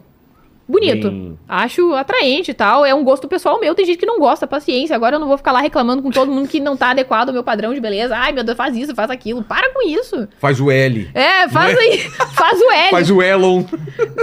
bonito. 0.67 1.09
Bem... 1.09 1.39
Acho 1.47 1.93
atraente 1.93 2.51
e 2.51 2.53
tal. 2.53 2.85
É 2.85 2.93
um 2.93 3.03
gosto 3.03 3.27
pessoal 3.27 3.59
meu. 3.59 3.75
Tem 3.75 3.85
gente 3.85 3.97
que 3.97 4.05
não 4.05 4.19
gosta, 4.19 4.47
paciência. 4.47 4.95
Agora 4.95 5.15
eu 5.15 5.19
não 5.19 5.27
vou 5.27 5.37
ficar 5.37 5.51
lá 5.51 5.59
reclamando 5.59 6.01
com 6.01 6.11
todo 6.11 6.31
mundo 6.31 6.47
que 6.47 6.59
não 6.59 6.75
tá 6.75 6.89
adequado 6.89 7.29
ao 7.29 7.33
meu 7.33 7.43
padrão 7.43 7.73
de 7.73 7.79
beleza. 7.79 8.15
Ai, 8.15 8.31
meu 8.31 8.43
Deus, 8.43 8.57
faz 8.57 8.75
isso, 8.75 8.95
faz 8.95 9.09
aquilo. 9.09 9.43
Para 9.43 9.71
com 9.73 9.87
isso. 9.87 10.27
Faz 10.39 10.59
o 10.59 10.71
L. 10.71 11.09
É, 11.13 11.47
faz 11.49 11.77
é? 11.77 11.79
aí. 11.79 11.99
faz 12.33 12.59
o 12.59 12.71
L. 12.71 12.89
faz 12.89 13.11
o 13.11 13.21
Elon. 13.21 13.63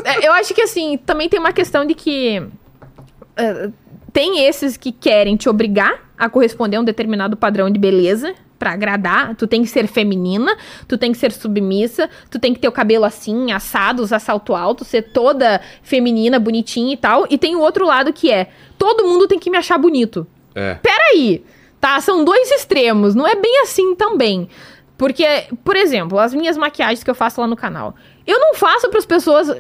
É, 0.05 0.27
eu 0.27 0.33
acho 0.33 0.53
que 0.55 0.63
assim, 0.63 0.99
também 0.99 1.29
tem 1.29 1.39
uma 1.39 1.53
questão 1.53 1.85
de 1.85 1.95
que. 1.95 2.41
Uh, 2.41 3.73
tem 4.13 4.45
esses 4.47 4.77
que 4.77 4.93
querem 4.93 5.37
te 5.37 5.49
obrigar 5.49 6.13
a 6.19 6.29
corresponder 6.29 6.77
a 6.77 6.81
um 6.81 6.85
determinado 6.85 7.37
padrão 7.37 7.71
de 7.71 7.81
beleza 7.81 8.35
para 8.63 8.75
agradar, 8.75 9.35
tu 9.35 9.45
tem 9.45 9.61
que 9.63 9.69
ser 9.69 9.89
feminina, 9.89 10.57
tu 10.87 10.97
tem 10.97 11.11
que 11.11 11.19
ser 11.19 11.33
submissa, 11.33 12.09
tu 12.31 12.39
tem 12.39 12.55
que 12.55 12.61
ter 12.61 12.69
o 12.69 12.73
cabelo 12.73 13.05
assim, 13.05 13.51
assado, 13.51 14.05
usar 14.05 14.21
salto 14.21 14.55
alto, 14.55 14.85
ser 14.85 15.11
toda 15.11 15.61
feminina, 15.83 16.39
bonitinha 16.39 16.95
e 16.95 16.97
tal. 16.97 17.27
E 17.29 17.37
tem 17.37 17.57
o 17.57 17.59
outro 17.59 17.85
lado 17.85 18.13
que 18.13 18.31
é, 18.31 18.51
todo 18.79 19.05
mundo 19.05 19.27
tem 19.27 19.37
que 19.37 19.51
me 19.51 19.59
achar 19.59 19.77
bonito. 19.79 20.25
É. 20.55 20.75
Peraí, 20.75 21.45
tá? 21.81 22.01
São 22.01 22.25
dois 22.25 22.53
extremos, 22.53 23.17
não 23.17 23.27
é 23.27 23.35
bem 23.35 23.63
assim 23.63 23.97
também. 23.97 24.49
Porque, 24.97 25.27
por 25.65 25.75
exemplo, 25.75 26.21
as 26.21 26.33
minhas 26.33 26.57
maquiagens 26.57 27.03
que 27.03 27.11
eu 27.11 27.17
faço 27.17 27.41
lá 27.41 27.49
no 27.49 27.57
canal, 27.57 27.97
eu 28.25 28.39
não 28.39 28.55
faço 28.55 28.89
para 28.91 29.01
as 29.01 29.07
pessoas 29.07 29.53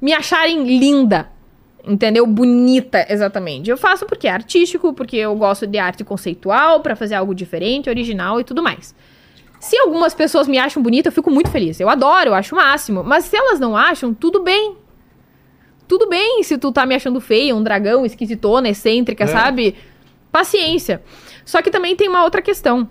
me 0.00 0.14
acharem 0.14 0.64
linda 0.78 1.28
entendeu? 1.86 2.26
Bonita, 2.26 3.06
exatamente. 3.08 3.70
Eu 3.70 3.76
faço 3.76 4.04
porque 4.06 4.26
é 4.26 4.30
artístico, 4.30 4.92
porque 4.92 5.16
eu 5.16 5.34
gosto 5.36 5.66
de 5.66 5.78
arte 5.78 6.02
conceitual, 6.04 6.80
para 6.80 6.96
fazer 6.96 7.14
algo 7.14 7.34
diferente, 7.34 7.88
original 7.88 8.40
e 8.40 8.44
tudo 8.44 8.62
mais. 8.62 8.94
Se 9.60 9.78
algumas 9.78 10.14
pessoas 10.14 10.46
me 10.46 10.58
acham 10.58 10.82
bonita, 10.82 11.08
eu 11.08 11.12
fico 11.12 11.30
muito 11.30 11.50
feliz. 11.50 11.80
Eu 11.80 11.88
adoro, 11.88 12.30
eu 12.30 12.34
acho 12.34 12.54
o 12.54 12.58
máximo. 12.58 13.02
Mas 13.02 13.24
se 13.24 13.36
elas 13.36 13.58
não 13.58 13.76
acham, 13.76 14.12
tudo 14.12 14.42
bem. 14.42 14.76
Tudo 15.88 16.08
bem 16.08 16.42
se 16.42 16.58
tu 16.58 16.72
tá 16.72 16.84
me 16.84 16.94
achando 16.94 17.20
feia, 17.20 17.54
um 17.54 17.62
dragão, 17.62 18.04
esquisitona, 18.04 18.68
excêntrica, 18.68 19.24
é. 19.24 19.26
sabe? 19.28 19.76
Paciência. 20.30 21.02
Só 21.44 21.62
que 21.62 21.70
também 21.70 21.94
tem 21.94 22.08
uma 22.08 22.24
outra 22.24 22.42
questão. 22.42 22.88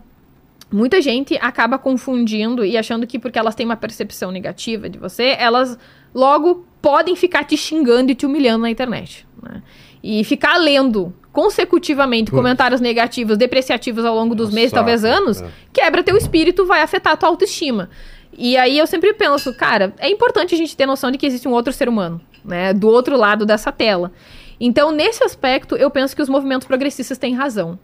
Muita 0.71 1.01
gente 1.01 1.37
acaba 1.41 1.77
confundindo 1.77 2.65
e 2.65 2.77
achando 2.77 3.05
que 3.05 3.19
porque 3.19 3.37
elas 3.37 3.53
têm 3.53 3.65
uma 3.65 3.75
percepção 3.75 4.31
negativa 4.31 4.89
de 4.89 4.97
você, 4.97 5.35
elas 5.37 5.77
logo 6.15 6.65
podem 6.81 7.15
ficar 7.15 7.43
te 7.43 7.57
xingando 7.57 8.11
e 8.11 8.15
te 8.15 8.25
humilhando 8.25 8.61
na 8.61 8.69
internet. 8.69 9.27
Né? 9.43 9.61
E 10.01 10.23
ficar 10.23 10.57
lendo 10.57 11.13
consecutivamente 11.33 12.31
Putz. 12.31 12.41
comentários 12.41 12.79
negativos, 12.79 13.37
depreciativos 13.37 14.05
ao 14.05 14.15
longo 14.15 14.33
dos 14.33 14.53
meses, 14.53 14.71
talvez 14.71 15.03
anos, 15.03 15.41
é. 15.41 15.49
quebra 15.73 16.01
teu 16.01 16.15
espírito, 16.15 16.65
vai 16.65 16.81
afetar 16.81 17.17
tua 17.17 17.27
autoestima. 17.27 17.89
E 18.37 18.55
aí 18.55 18.77
eu 18.77 18.87
sempre 18.87 19.13
penso, 19.13 19.53
cara, 19.53 19.93
é 19.97 20.09
importante 20.09 20.55
a 20.55 20.57
gente 20.57 20.75
ter 20.77 20.85
noção 20.85 21.11
de 21.11 21.17
que 21.17 21.25
existe 21.25 21.47
um 21.47 21.51
outro 21.51 21.73
ser 21.73 21.89
humano, 21.89 22.21
né, 22.43 22.73
do 22.73 22.87
outro 22.87 23.17
lado 23.17 23.45
dessa 23.45 23.71
tela. 23.71 24.13
Então, 24.59 24.91
nesse 24.91 25.23
aspecto, 25.23 25.75
eu 25.75 25.89
penso 25.91 26.15
que 26.15 26.21
os 26.21 26.29
movimentos 26.29 26.65
progressistas 26.65 27.17
têm 27.17 27.33
razão. 27.35 27.77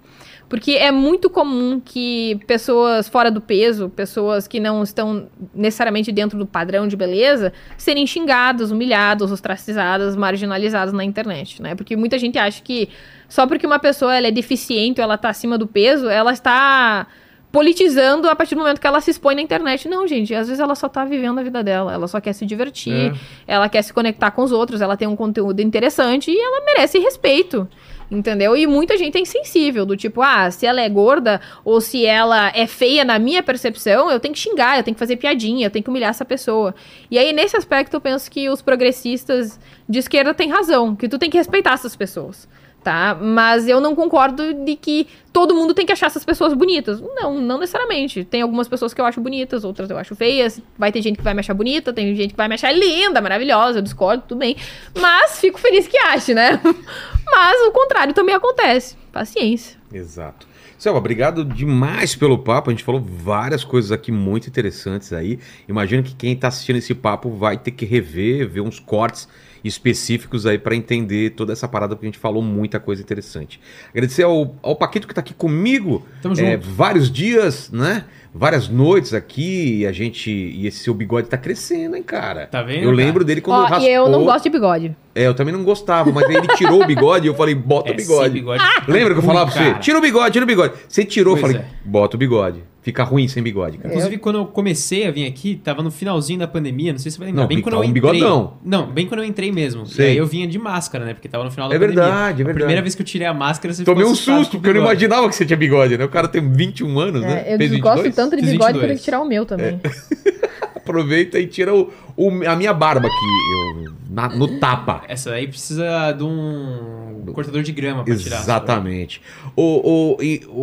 Porque 0.50 0.74
é 0.74 0.92
muito 0.92 1.30
comum 1.30 1.80
que 1.80 2.40
pessoas 2.46 3.08
fora 3.08 3.32
do 3.32 3.40
peso, 3.40 3.90
pessoas 3.90 4.48
que 4.48 4.60
não 4.60 4.84
estão 4.84 5.28
necessariamente 5.56 6.12
dentro 6.12 6.38
do 6.38 6.46
padrão 6.46 6.88
de 6.88 6.98
beleza, 6.98 7.54
serem 7.78 8.06
xingadas, 8.06 8.70
humilhadas, 8.70 9.32
ostracizadas, 9.32 10.16
marginalizadas 10.16 10.94
na 10.94 11.06
internet, 11.06 11.62
né? 11.62 11.74
Porque 11.74 11.96
muita 11.96 12.20
gente 12.20 12.38
acha 12.38 12.62
que 12.62 12.90
só 13.30 13.48
porque 13.48 13.66
uma 13.66 13.80
pessoa 13.80 14.14
ela 14.14 14.28
é 14.28 14.32
deficiente 14.32 15.00
ou 15.00 15.04
ela 15.04 15.16
está 15.16 15.30
acima 15.30 15.58
do 15.58 15.66
peso, 15.66 16.10
ela 16.10 16.34
está 16.34 17.08
politizando 17.52 18.30
a 18.30 18.36
partir 18.36 18.56
do 18.56 18.60
momento 18.62 18.80
que 18.80 18.88
ela 18.88 19.02
se 19.02 19.12
expõe 19.12 19.36
na 19.36 19.42
internet. 19.42 19.88
Não, 19.88 20.08
gente, 20.08 20.34
às 20.34 20.48
vezes 20.48 20.60
ela 20.60 20.74
só 20.74 20.88
tá 20.88 21.04
vivendo 21.04 21.40
a 21.40 21.44
vida 21.44 21.64
dela, 21.64 21.94
ela 21.94 22.08
só 22.08 22.22
quer 22.22 22.34
se 22.34 22.46
divertir, 22.46 23.14
é. 23.14 23.14
ela 23.48 23.68
quer 23.68 23.82
se 23.82 23.94
conectar 23.94 24.32
com 24.32 24.42
os 24.44 24.52
outros, 24.52 24.82
ela 24.82 24.96
tem 24.96 25.08
um 25.08 25.16
conteúdo 25.16 25.60
interessante 25.62 26.32
e 26.32 26.40
ela 26.40 26.66
merece 26.66 26.98
respeito. 27.00 27.68
Entendeu? 28.12 28.58
E 28.58 28.68
muita 28.68 28.98
gente 28.98 29.18
é 29.18 29.22
insensível, 29.22 29.86
do 29.86 29.96
tipo, 29.96 30.22
ah, 30.22 30.52
se 30.52 30.66
ela 30.66 30.82
é 30.82 30.90
gorda 30.90 31.40
ou 31.64 31.80
se 31.80 32.06
ela 32.06 32.52
é 32.54 32.68
feia 32.68 33.06
na 33.06 33.18
minha 33.18 33.42
percepção, 33.42 34.12
eu 34.12 34.20
tenho 34.20 34.34
que 34.34 34.40
xingar, 34.42 34.78
eu 34.78 34.84
tenho 34.84 34.94
que 34.94 35.00
fazer 35.00 35.16
piadinha, 35.16 35.68
eu 35.68 35.72
tenho 35.72 35.82
que 35.82 35.90
humilhar 35.90 36.10
essa 36.10 36.26
pessoa. 36.26 36.76
E 37.10 37.18
aí, 37.18 37.32
nesse 37.32 37.56
aspecto, 37.56 37.94
eu 37.94 38.02
penso 38.02 38.30
que 38.30 38.50
os 38.50 38.62
progressistas 38.62 39.58
de 39.88 40.00
esquerda 40.00 40.34
têm 40.34 40.50
razão, 40.50 40.94
que 40.94 41.08
tu 41.08 41.18
tem 41.18 41.30
que 41.30 41.38
respeitar 41.38 41.72
essas 41.72 41.96
pessoas 41.96 42.50
tá? 42.84 43.18
Mas 43.20 43.68
eu 43.68 43.80
não 43.80 43.96
concordo 43.96 44.54
de 44.54 44.76
que 44.76 45.08
todo 45.32 45.56
mundo 45.56 45.74
tem 45.74 45.86
que 45.86 45.92
achar 45.92 46.08
essas 46.08 46.26
pessoas 46.26 46.54
bonitas. 46.54 47.00
Não, 47.00 47.40
não 47.40 47.58
necessariamente. 47.60 48.24
Tem 48.24 48.42
algumas 48.42 48.68
pessoas 48.68 48.94
que 48.94 49.02
eu 49.02 49.06
acho 49.06 49.22
bonitas, 49.22 49.64
outras 49.64 49.90
eu 49.90 49.98
acho 49.98 50.16
feias. 50.16 50.62
Vai 50.78 50.92
ter 50.92 51.02
gente 51.02 51.18
que 51.18 51.24
vai 51.24 51.34
me 51.34 51.40
achar 51.40 51.54
bonita, 51.54 51.94
tem 51.94 52.16
gente 52.16 52.32
que 52.32 52.38
vai 52.38 52.48
me 52.48 52.56
achar 52.56 52.72
linda, 52.72 53.22
maravilhosa, 53.22 53.80
eu 53.80 53.84
discordo, 53.84 54.24
tudo 54.28 54.40
bem. 54.40 54.56
Mas 55.00 55.40
fico 55.40 55.60
feliz 55.60 55.88
que 55.88 55.98
ache, 55.98 56.34
né? 56.34 56.60
Mas 57.26 57.62
o 57.68 57.72
contrário 57.72 58.14
também 58.14 58.36
acontece. 58.36 58.98
Paciência. 59.12 59.80
Exato. 59.94 60.48
Selva, 60.78 60.98
obrigado 60.98 61.46
demais 61.46 62.16
pelo 62.16 62.40
papo. 62.40 62.72
A 62.72 62.74
gente 62.74 62.84
falou 62.84 63.00
várias 63.00 63.64
coisas 63.64 63.92
aqui 63.92 64.12
muito 64.12 64.48
interessantes 64.48 65.14
aí. 65.14 65.38
Imagino 65.68 66.02
que 66.02 66.16
quem 66.16 66.34
está 66.34 66.48
assistindo 66.48 66.78
esse 66.78 66.96
papo 66.96 67.30
vai 67.30 67.56
ter 67.56 67.70
que 67.70 67.86
rever, 67.86 68.50
ver 68.50 68.62
uns 68.62 68.80
cortes 68.80 69.28
específicos 69.64 70.46
aí 70.46 70.58
para 70.58 70.76
entender 70.76 71.32
toda 71.32 71.54
essa 71.54 71.68
parada, 71.68 71.96
porque 71.96 72.06
a 72.08 72.10
gente 72.10 72.20
falou 72.20 72.42
muita 72.42 72.80
coisa 72.80 73.02
interessante. 73.02 73.60
Agradecer 73.92 74.24
ao, 74.24 74.56
ao 74.62 74.76
Paquito 74.76 75.08
que 75.08 75.14
tá 75.14 75.22
aqui 75.22 75.34
comigo 75.34 76.06
Tamo 76.22 76.34
é, 76.40 76.54
junto. 76.54 76.68
vários 76.70 77.12
dias, 77.12 77.70
né? 77.72 78.06
Várias 78.34 78.70
noites 78.70 79.14
aqui 79.14 79.80
e 79.80 79.86
a 79.86 79.92
gente. 79.92 80.32
E 80.32 80.66
esse 80.66 80.80
seu 80.80 80.94
bigode 80.94 81.28
tá 81.28 81.38
crescendo, 81.38 81.98
hein, 81.98 82.04
cara? 82.04 82.48
Tá 82.48 82.62
vendo, 82.62 82.78
Eu 82.78 82.84
cara? 82.86 82.96
lembro 82.96 83.26
dele 83.26 83.42
quando 83.42 83.60
Ó, 83.60 83.66
raspou. 83.66 83.90
e 83.90 83.92
eu 83.94 84.08
não 84.08 84.24
gosto 84.24 84.44
de 84.46 84.50
bigode. 84.50 84.96
É, 85.14 85.28
eu 85.28 85.34
também 85.34 85.54
não 85.54 85.66
gostava, 85.66 86.10
mas 86.14 86.24
aí 86.24 86.36
ele 86.38 86.48
tirou 86.56 86.82
o 86.82 86.88
bigode 86.88 87.26
e 87.26 87.30
eu 87.30 87.36
falei, 87.36 87.54
bota 87.54 87.90
É, 87.90 87.94
o 87.94 87.96
bigode. 87.98 88.30
bigode. 88.34 88.64
Lembra 88.88 89.14
que 89.14 89.20
eu 89.20 89.24
falava 89.24 89.52
pra 89.52 89.62
você? 89.62 89.74
Tira 89.80 89.98
o 89.98 90.02
bigode, 90.02 90.32
tira 90.32 90.46
o 90.46 90.48
bigode. 90.48 90.74
Você 90.88 91.04
tirou, 91.04 91.36
eu 91.36 91.42
Pois 91.42 91.54
falei, 91.54 91.68
é. 91.68 91.72
bota 91.84 92.16
o 92.16 92.20
bigode. 92.20 92.64
Fica 92.84 93.04
ruim 93.04 93.28
sem 93.28 93.44
bigode, 93.44 93.78
cara. 93.78 93.90
Inclusive, 93.90 94.18
quando 94.18 94.40
eu 94.40 94.46
comecei 94.48 95.06
a 95.06 95.12
vir 95.12 95.28
aqui, 95.28 95.56
tava 95.56 95.84
no 95.84 95.92
finalzinho 95.92 96.40
da 96.40 96.48
pandemia, 96.48 96.92
não 96.92 96.98
sei 97.00 97.12
se 97.12 97.16
você 97.18 97.20
vai 97.20 97.28
lembrar. 97.28 97.44
Não, 97.44 97.48
bem 97.48 97.62
quando 97.62 97.74
eu 97.76 97.80
um 97.82 97.84
entrei. 97.84 97.94
bigodão. 98.14 98.54
Não, 98.66 98.88
bem 98.92 99.06
quando 99.06 99.20
eu 99.20 99.26
entrei 99.26 99.52
mesmo. 99.52 99.86
Sei. 99.86 100.08
E 100.08 100.10
aí 100.12 100.18
eu 100.18 100.26
vinha 100.26 100.48
de 100.48 100.58
máscara, 100.58 101.06
né? 101.06 101.14
Porque 101.14 101.30
tava 101.30 101.44
no 101.44 101.52
final 101.52 101.70
da 101.70 101.76
É 101.76 101.78
pandemia. 101.78 102.02
verdade, 102.04 102.18
é 102.18 102.26
A 102.32 102.36
verdade. 102.38 102.54
primeira 102.56 102.82
vez 102.82 102.96
que 102.96 103.02
eu 103.04 103.06
tirei 103.06 103.28
a 103.28 103.34
máscara, 103.36 103.72
você 103.72 103.84
Tomei 103.84 104.00
ficou 104.04 104.14
um 104.14 104.16
susto, 104.16 104.58
porque 104.58 104.70
eu 104.70 104.74
não 104.74 104.82
bigode. 104.82 105.06
imaginava 105.06 105.30
que 105.30 105.36
você 105.36 105.46
tinha 105.46 105.58
bigode, 105.58 105.96
né? 105.96 106.04
O 106.06 106.10
cara 106.10 106.28
tem 106.28 106.42
21 106.52 107.00
anos, 107.00 107.22
né? 107.22 107.44
É, 107.48 107.54
eu 107.54 107.58
Fez 107.60 107.70
desgosto 107.72 108.04
22? 108.04 108.16
tanto 108.16 108.36
de 108.36 108.42
bigode 108.52 108.58
que 108.58 108.78
eu 108.78 108.82
22. 108.82 108.88
tenho 108.88 108.98
que 108.98 109.04
tirar 109.04 109.22
o 109.22 109.26
meu 109.26 109.46
também. 109.46 109.80
Aproveita 110.82 111.40
e 111.40 111.48
tira 111.48 111.74
o, 111.74 111.92
o- 112.18 112.48
a 112.48 112.56
minha 112.56 112.74
barba 112.74 113.08
aqui, 113.08 113.86
eu- 113.86 113.94
na- 114.10 114.30
no 114.30 114.60
tapa. 114.60 115.04
Essa 115.08 115.32
aí 115.32 115.48
precisa 115.48 116.12
de 116.12 116.24
um 116.24 117.24
cortador 117.34 117.62
de 117.64 117.72
grama 117.72 118.04
pra 118.04 118.16
tirar. 118.16 118.40
Exatamente. 118.42 119.22
O, 119.56 120.16
o, 120.18 120.22
e, 120.22 120.42
o, 120.50 120.62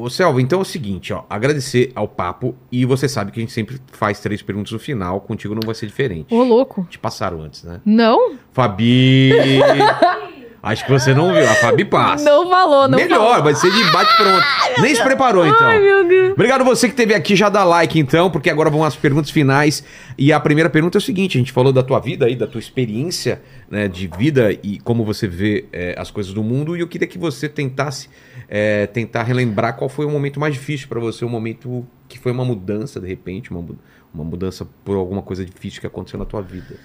o, 0.00 0.02
o 0.04 0.10
Selva, 0.10 0.40
então 0.40 0.60
é 0.60 0.62
o 0.62 0.64
seguinte, 0.64 1.12
ó. 1.12 1.24
Agradecer 1.28 1.90
ao 1.94 2.06
papo. 2.08 2.54
E 2.72 2.84
você 2.86 3.08
sabe 3.08 3.32
que 3.32 3.40
a 3.40 3.42
gente 3.42 3.52
sempre 3.52 3.78
faz 3.92 4.20
três 4.20 4.40
perguntas 4.40 4.72
no 4.72 4.78
final. 4.78 5.20
Contigo 5.20 5.54
não 5.54 5.62
vai 5.66 5.74
ser 5.74 5.86
diferente. 5.86 6.32
Ô, 6.32 6.42
louco. 6.42 6.86
Te 6.88 6.98
passaram 6.98 7.42
antes, 7.42 7.64
né? 7.64 7.80
Não? 7.84 8.34
Fabi. 8.52 9.32
Acho 10.62 10.84
que 10.84 10.90
você 10.90 11.14
não 11.14 11.32
viu. 11.32 11.48
A 11.48 11.54
Fabi 11.54 11.84
passa. 11.86 12.24
Não 12.24 12.48
falou, 12.50 12.86
não 12.86 12.98
Melhor, 12.98 13.30
falou. 13.30 13.44
vai 13.44 13.54
ser 13.54 13.70
de 13.70 13.82
bate 13.90 14.14
pronto. 14.16 14.44
Nem 14.82 14.94
se 14.94 15.02
preparou, 15.02 15.46
então. 15.46 15.66
Ai, 15.66 15.80
meu 15.80 16.06
Deus. 16.06 16.32
Obrigado 16.32 16.64
você 16.64 16.86
que 16.86 16.92
esteve 16.92 17.14
aqui, 17.14 17.34
já 17.34 17.48
dá 17.48 17.64
like 17.64 17.98
então, 17.98 18.30
porque 18.30 18.50
agora 18.50 18.68
vão 18.68 18.84
as 18.84 18.94
perguntas 18.94 19.30
finais. 19.30 19.82
E 20.18 20.32
a 20.32 20.38
primeira 20.38 20.68
pergunta 20.68 20.98
é 20.98 21.00
o 21.00 21.02
seguinte: 21.02 21.38
a 21.38 21.40
gente 21.40 21.52
falou 21.52 21.72
da 21.72 21.82
tua 21.82 21.98
vida 21.98 22.26
aí, 22.26 22.36
da 22.36 22.46
tua 22.46 22.58
experiência 22.58 23.40
né, 23.70 23.88
de 23.88 24.06
vida 24.06 24.52
e 24.62 24.78
como 24.80 25.02
você 25.02 25.26
vê 25.26 25.64
é, 25.72 25.94
as 25.96 26.10
coisas 26.10 26.34
do 26.34 26.42
mundo. 26.42 26.76
E 26.76 26.80
eu 26.80 26.88
queria 26.88 27.08
que 27.08 27.16
você 27.16 27.48
tentasse 27.48 28.10
é, 28.46 28.86
tentar 28.86 29.22
relembrar 29.22 29.76
qual 29.76 29.88
foi 29.88 30.04
o 30.04 30.10
momento 30.10 30.38
mais 30.38 30.54
difícil 30.54 30.88
para 30.88 31.00
você, 31.00 31.24
o 31.24 31.28
momento 31.28 31.86
que 32.06 32.18
foi 32.18 32.32
uma 32.32 32.44
mudança, 32.44 33.00
de 33.00 33.06
repente, 33.06 33.50
uma, 33.50 33.64
uma 34.12 34.24
mudança 34.24 34.68
por 34.84 34.96
alguma 34.96 35.22
coisa 35.22 35.42
difícil 35.42 35.80
que 35.80 35.86
aconteceu 35.86 36.18
na 36.18 36.26
tua 36.26 36.42
vida. 36.42 36.76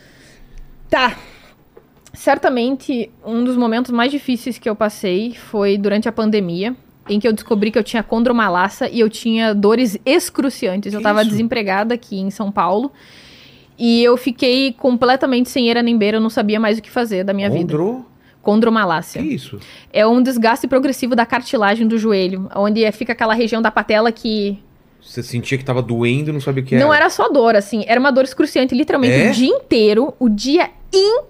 Tá. 0.89 1.17
Certamente, 2.15 3.11
um 3.25 3.43
dos 3.43 3.55
momentos 3.55 3.91
mais 3.91 4.11
difíceis 4.11 4.57
que 4.57 4.69
eu 4.69 4.75
passei 4.75 5.33
foi 5.33 5.77
durante 5.77 6.07
a 6.09 6.11
pandemia, 6.11 6.75
em 7.07 7.19
que 7.19 7.27
eu 7.27 7.33
descobri 7.33 7.69
que 7.71 7.77
eu 7.77 7.83
tinha 7.83 8.01
condromalácia 8.01 8.89
e 8.89 8.99
eu 8.99 9.09
tinha 9.09 9.53
dores 9.53 9.97
excruciantes. 10.05 10.93
eu 10.93 10.99
Que 10.99 11.03
tava 11.03 11.21
isso? 11.21 11.31
desempregada 11.31 11.93
aqui 11.93 12.17
em 12.19 12.31
São 12.31 12.51
Paulo. 12.51 12.91
E 13.77 14.03
eu 14.03 14.15
fiquei 14.17 14.71
completamente 14.73 15.49
sem 15.49 15.67
eira 15.67 15.83
nem 15.83 15.97
beira, 15.97 16.17
eu 16.17 16.21
não 16.21 16.29
sabia 16.29 16.59
mais 16.59 16.77
o 16.77 16.81
que 16.81 16.89
fazer 16.89 17.23
da 17.23 17.33
minha 17.33 17.49
vida. 17.49 17.73
Condro? 17.73 18.05
Que 18.05 18.41
Condromalácia. 18.41 19.19
isso? 19.21 19.59
É 19.91 20.05
um 20.05 20.21
desgaste 20.21 20.67
progressivo 20.67 21.15
da 21.15 21.25
cartilagem 21.25 21.87
do 21.87 21.97
joelho, 21.97 22.47
onde 22.55 22.89
fica 22.91 23.11
aquela 23.13 23.33
região 23.33 23.59
da 23.61 23.71
patela 23.71 24.11
que 24.11 24.57
Você 25.01 25.21
sentia 25.23 25.57
que 25.57 25.65
tava 25.65 25.81
doendo 25.81 26.29
e 26.29 26.33
não 26.33 26.39
sabia 26.39 26.61
o 26.63 26.65
que 26.65 26.75
não 26.77 26.93
era 26.93 27.09
só 27.09 27.27
dor, 27.29 27.55
assim, 27.55 27.83
era 27.87 27.99
uma 27.99 28.11
dor 28.11 28.23
excruciante, 28.23 28.73
literalmente 28.75 29.13
É? 29.15 29.29
o 29.29 29.33
dia 29.33 29.47
inteiro, 29.47 30.13
o 30.19 30.29
dia 30.29 30.69
inteiro, 30.93 31.25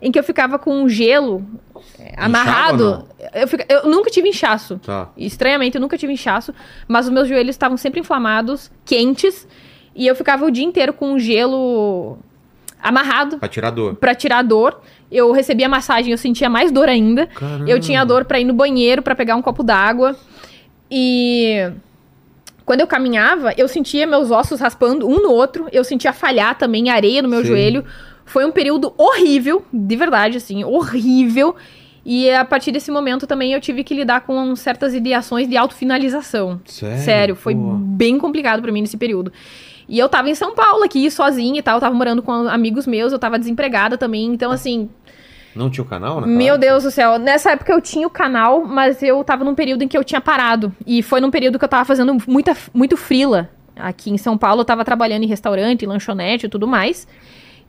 em 0.00 0.10
que 0.10 0.18
eu 0.18 0.24
ficava 0.24 0.58
com 0.58 0.82
um 0.82 0.88
gelo 0.88 1.44
é, 1.98 2.14
amarrado. 2.16 3.04
Eu, 3.34 3.46
fica- 3.48 3.66
eu 3.68 3.88
nunca 3.88 4.10
tive 4.10 4.28
inchaço. 4.28 4.78
Tá. 4.78 5.08
Estranhamente, 5.16 5.76
eu 5.76 5.80
nunca 5.80 5.98
tive 5.98 6.12
inchaço, 6.12 6.54
mas 6.88 7.06
os 7.06 7.12
meus 7.12 7.28
joelhos 7.28 7.50
estavam 7.54 7.76
sempre 7.76 8.00
inflamados, 8.00 8.70
quentes, 8.84 9.46
e 9.94 10.06
eu 10.06 10.14
ficava 10.16 10.44
o 10.46 10.50
dia 10.50 10.64
inteiro 10.64 10.92
com 10.92 11.12
um 11.12 11.18
gelo 11.18 12.18
amarrado 12.82 13.38
Pra 13.38 13.48
tirar 13.48 13.70
dor. 13.70 13.94
pra 13.96 14.14
tirar 14.14 14.38
a 14.38 14.42
dor. 14.42 14.80
Eu 15.12 15.32
recebia 15.32 15.68
massagem, 15.68 16.12
eu 16.12 16.18
sentia 16.18 16.48
mais 16.48 16.70
dor 16.72 16.88
ainda. 16.88 17.26
Caramba. 17.26 17.68
Eu 17.68 17.78
tinha 17.80 18.04
dor 18.04 18.24
pra 18.24 18.40
ir 18.40 18.44
no 18.44 18.54
banheiro, 18.54 19.02
pra 19.02 19.14
pegar 19.14 19.36
um 19.36 19.42
copo 19.42 19.62
d'água. 19.62 20.16
E 20.90 21.70
quando 22.64 22.80
eu 22.80 22.86
caminhava, 22.86 23.52
eu 23.56 23.66
sentia 23.68 24.06
meus 24.06 24.30
ossos 24.30 24.60
raspando 24.60 25.06
um 25.08 25.20
no 25.20 25.30
outro. 25.32 25.66
Eu 25.72 25.82
sentia 25.84 26.12
falhar 26.12 26.56
também 26.56 26.88
areia 26.90 27.20
no 27.22 27.28
meu 27.28 27.40
Sim. 27.42 27.48
joelho. 27.48 27.84
Foi 28.30 28.44
um 28.44 28.52
período 28.52 28.94
horrível, 28.96 29.64
de 29.72 29.96
verdade, 29.96 30.36
assim, 30.36 30.62
horrível. 30.62 31.56
E 32.06 32.30
a 32.30 32.44
partir 32.44 32.70
desse 32.70 32.88
momento 32.88 33.26
também 33.26 33.52
eu 33.52 33.60
tive 33.60 33.82
que 33.82 33.92
lidar 33.92 34.20
com 34.20 34.54
certas 34.54 34.94
ideações 34.94 35.48
de 35.48 35.56
autofinalização. 35.56 36.60
Sério? 36.64 36.98
Sério, 37.02 37.34
foi 37.34 37.56
Pô. 37.56 37.72
bem 37.74 38.18
complicado 38.18 38.62
pra 38.62 38.70
mim 38.70 38.82
nesse 38.82 38.96
período. 38.96 39.32
E 39.88 39.98
eu 39.98 40.08
tava 40.08 40.30
em 40.30 40.34
São 40.36 40.54
Paulo 40.54 40.84
aqui, 40.84 41.10
sozinha 41.10 41.58
e 41.58 41.62
tal, 41.62 41.78
eu 41.78 41.80
tava 41.80 41.92
morando 41.92 42.22
com 42.22 42.32
amigos 42.32 42.86
meus, 42.86 43.12
eu 43.12 43.18
tava 43.18 43.36
desempregada 43.36 43.98
também, 43.98 44.26
então 44.26 44.52
assim, 44.52 44.88
Não 45.56 45.68
tinha 45.68 45.82
o 45.82 45.88
canal, 45.88 46.20
né? 46.20 46.28
meu 46.28 46.56
Deus 46.56 46.84
do 46.84 46.90
céu, 46.92 47.18
nessa 47.18 47.50
época 47.50 47.72
eu 47.72 47.80
tinha 47.80 48.06
o 48.06 48.10
canal, 48.10 48.64
mas 48.64 49.02
eu 49.02 49.24
tava 49.24 49.42
num 49.44 49.56
período 49.56 49.82
em 49.82 49.88
que 49.88 49.98
eu 49.98 50.04
tinha 50.04 50.20
parado. 50.20 50.72
E 50.86 51.02
foi 51.02 51.20
num 51.20 51.32
período 51.32 51.58
que 51.58 51.64
eu 51.64 51.68
tava 51.68 51.84
fazendo 51.84 52.16
muita, 52.28 52.56
muito 52.72 52.96
frila. 52.96 53.50
Aqui 53.74 54.08
em 54.08 54.18
São 54.18 54.38
Paulo 54.38 54.60
eu 54.60 54.64
tava 54.64 54.84
trabalhando 54.84 55.24
em 55.24 55.26
restaurante, 55.26 55.84
lanchonete 55.84 56.46
e 56.46 56.48
tudo 56.48 56.68
mais. 56.68 57.08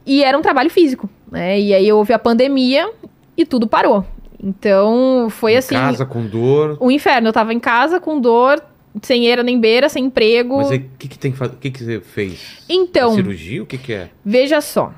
E 0.06 0.24
era 0.24 0.38
um 0.38 0.42
trabalho 0.42 0.70
físico, 0.70 1.10
né? 1.32 1.60
E 1.60 1.74
aí 1.74 1.92
houve 1.92 2.14
a 2.14 2.20
pandemia 2.20 2.90
e 3.38 3.46
tudo 3.46 3.68
parou. 3.68 4.06
Então 4.44 5.28
foi 5.30 5.54
Em 5.54 5.58
assim, 5.58 5.76
Casa 5.76 6.06
com 6.06 6.26
dor. 6.26 6.78
o 6.80 6.90
inferno. 6.92 7.28
Eu 7.30 7.34
tava 7.34 7.54
em 7.54 7.60
casa 7.60 8.00
com 8.00 8.20
dor, 8.20 8.62
sem 9.02 9.26
eira 9.28 9.44
nem 9.44 9.60
beira, 9.60 9.88
sem 9.88 10.06
emprego. 10.06 10.58
Mas 10.58 10.72
o 10.72 10.80
que, 10.98 11.08
que 11.08 11.20
tem 11.20 11.32
que 11.32 11.38
fazer? 11.38 11.54
O 11.54 11.58
que, 11.58 11.70
que 11.70 11.84
você 11.84 12.00
fez? 12.02 12.64
Então, 12.68 13.12
É 13.12 13.16
cirurgia? 13.16 13.62
O 13.64 13.66
que, 13.66 13.78
que 13.78 13.94
é? 13.94 14.10
Veja 14.26 14.60
só. 14.62 14.92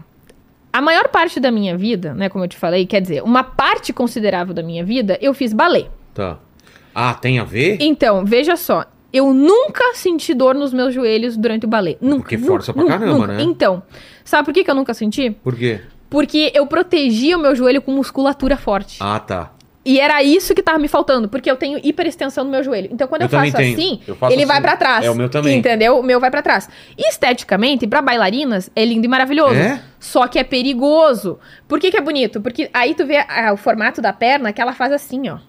A 0.71 0.81
maior 0.81 1.09
parte 1.09 1.39
da 1.39 1.51
minha 1.51 1.77
vida, 1.77 2.13
né, 2.15 2.29
como 2.29 2.43
eu 2.45 2.47
te 2.47 2.57
falei, 2.57 2.87
quer 2.87 2.99
dizer, 3.01 3.21
uma 3.21 3.43
parte 3.43 3.93
considerável 3.93 4.53
da 4.55 4.63
minha 4.63 4.83
vida, 4.83 5.19
eu 5.21 5.31
fiz 5.33 5.53
balé. 5.53 5.85
Tá. 6.15 6.39
Ah, 6.95 7.13
tem 7.13 7.37
a 7.37 7.43
ver? 7.43 7.77
Então, 7.79 8.25
veja 8.25 8.55
só. 8.55 8.85
Eu 9.11 9.31
nunca 9.33 9.93
senti 9.93 10.33
dor 10.33 10.55
nos 10.55 10.73
meus 10.73 10.91
joelhos 10.91 11.37
durante 11.37 11.65
o 11.65 11.69
balé. 11.69 11.97
Nunca. 12.01 12.21
Porque 12.23 12.37
força 12.39 12.73
nunca, 12.73 12.85
pra 12.87 12.97
caramba, 12.99 13.19
nunca. 13.19 13.33
né? 13.33 13.43
Então, 13.43 13.83
sabe 14.23 14.45
por 14.45 14.53
que, 14.53 14.63
que 14.63 14.69
eu 14.71 14.75
nunca 14.75 14.93
senti? 14.93 15.31
Por 15.31 15.55
quê? 15.55 15.81
Porque 16.09 16.51
eu 16.53 16.65
protegia 16.67 17.37
o 17.37 17.41
meu 17.41 17.55
joelho 17.55 17.81
com 17.81 17.91
musculatura 17.91 18.55
forte. 18.57 18.97
Ah, 18.99 19.19
tá. 19.19 19.51
E 19.85 19.99
era 19.99 20.23
isso 20.23 20.55
que 20.55 20.61
tava 20.63 20.79
me 20.79 20.87
faltando, 20.87 21.27
porque 21.27 21.51
eu 21.51 21.57
tenho 21.57 21.77
hiperextensão 21.83 22.45
no 22.45 22.51
meu 22.51 22.63
joelho. 22.63 22.87
Então, 22.89 23.05
quando 23.05 23.23
eu, 23.23 23.25
Eu 23.25 23.29
faço 23.29 23.51
tenho. 23.57 23.73
assim, 23.75 23.99
Eu 24.07 24.15
faço 24.15 24.31
ele 24.31 24.45
vai 24.45 24.55
assim. 24.57 24.61
pra 24.65 24.77
trás. 24.77 25.05
É, 25.05 25.11
o 25.11 25.15
meu 25.15 25.27
também. 25.27 25.57
Entendeu? 25.57 25.99
O 25.99 26.03
meu 26.03 26.21
vai 26.21 26.31
pra 26.31 26.41
trás. 26.41 26.69
Esteticamente, 26.97 27.85
pra 27.85 28.01
bailarinas, 28.01 28.69
é 28.75 28.85
lindo 28.85 29.05
e 29.05 29.09
maravilhoso. 29.09 29.55
É? 29.55 29.81
Só 29.99 30.25
que 30.27 30.39
é 30.39 30.43
perigoso. 30.43 31.37
Por 31.67 31.81
que, 31.81 31.91
que 31.91 31.97
é 31.97 32.01
bonito? 32.01 32.39
Porque 32.39 32.69
aí 32.73 32.95
tu 32.95 33.05
vê 33.05 33.17
ah, 33.27 33.51
o 33.53 33.57
formato 33.57 34.01
da 34.01 34.13
perna 34.13 34.53
que 34.53 34.61
ela 34.61 34.71
faz 34.71 34.93
assim, 34.93 35.27
ó. 35.29 35.39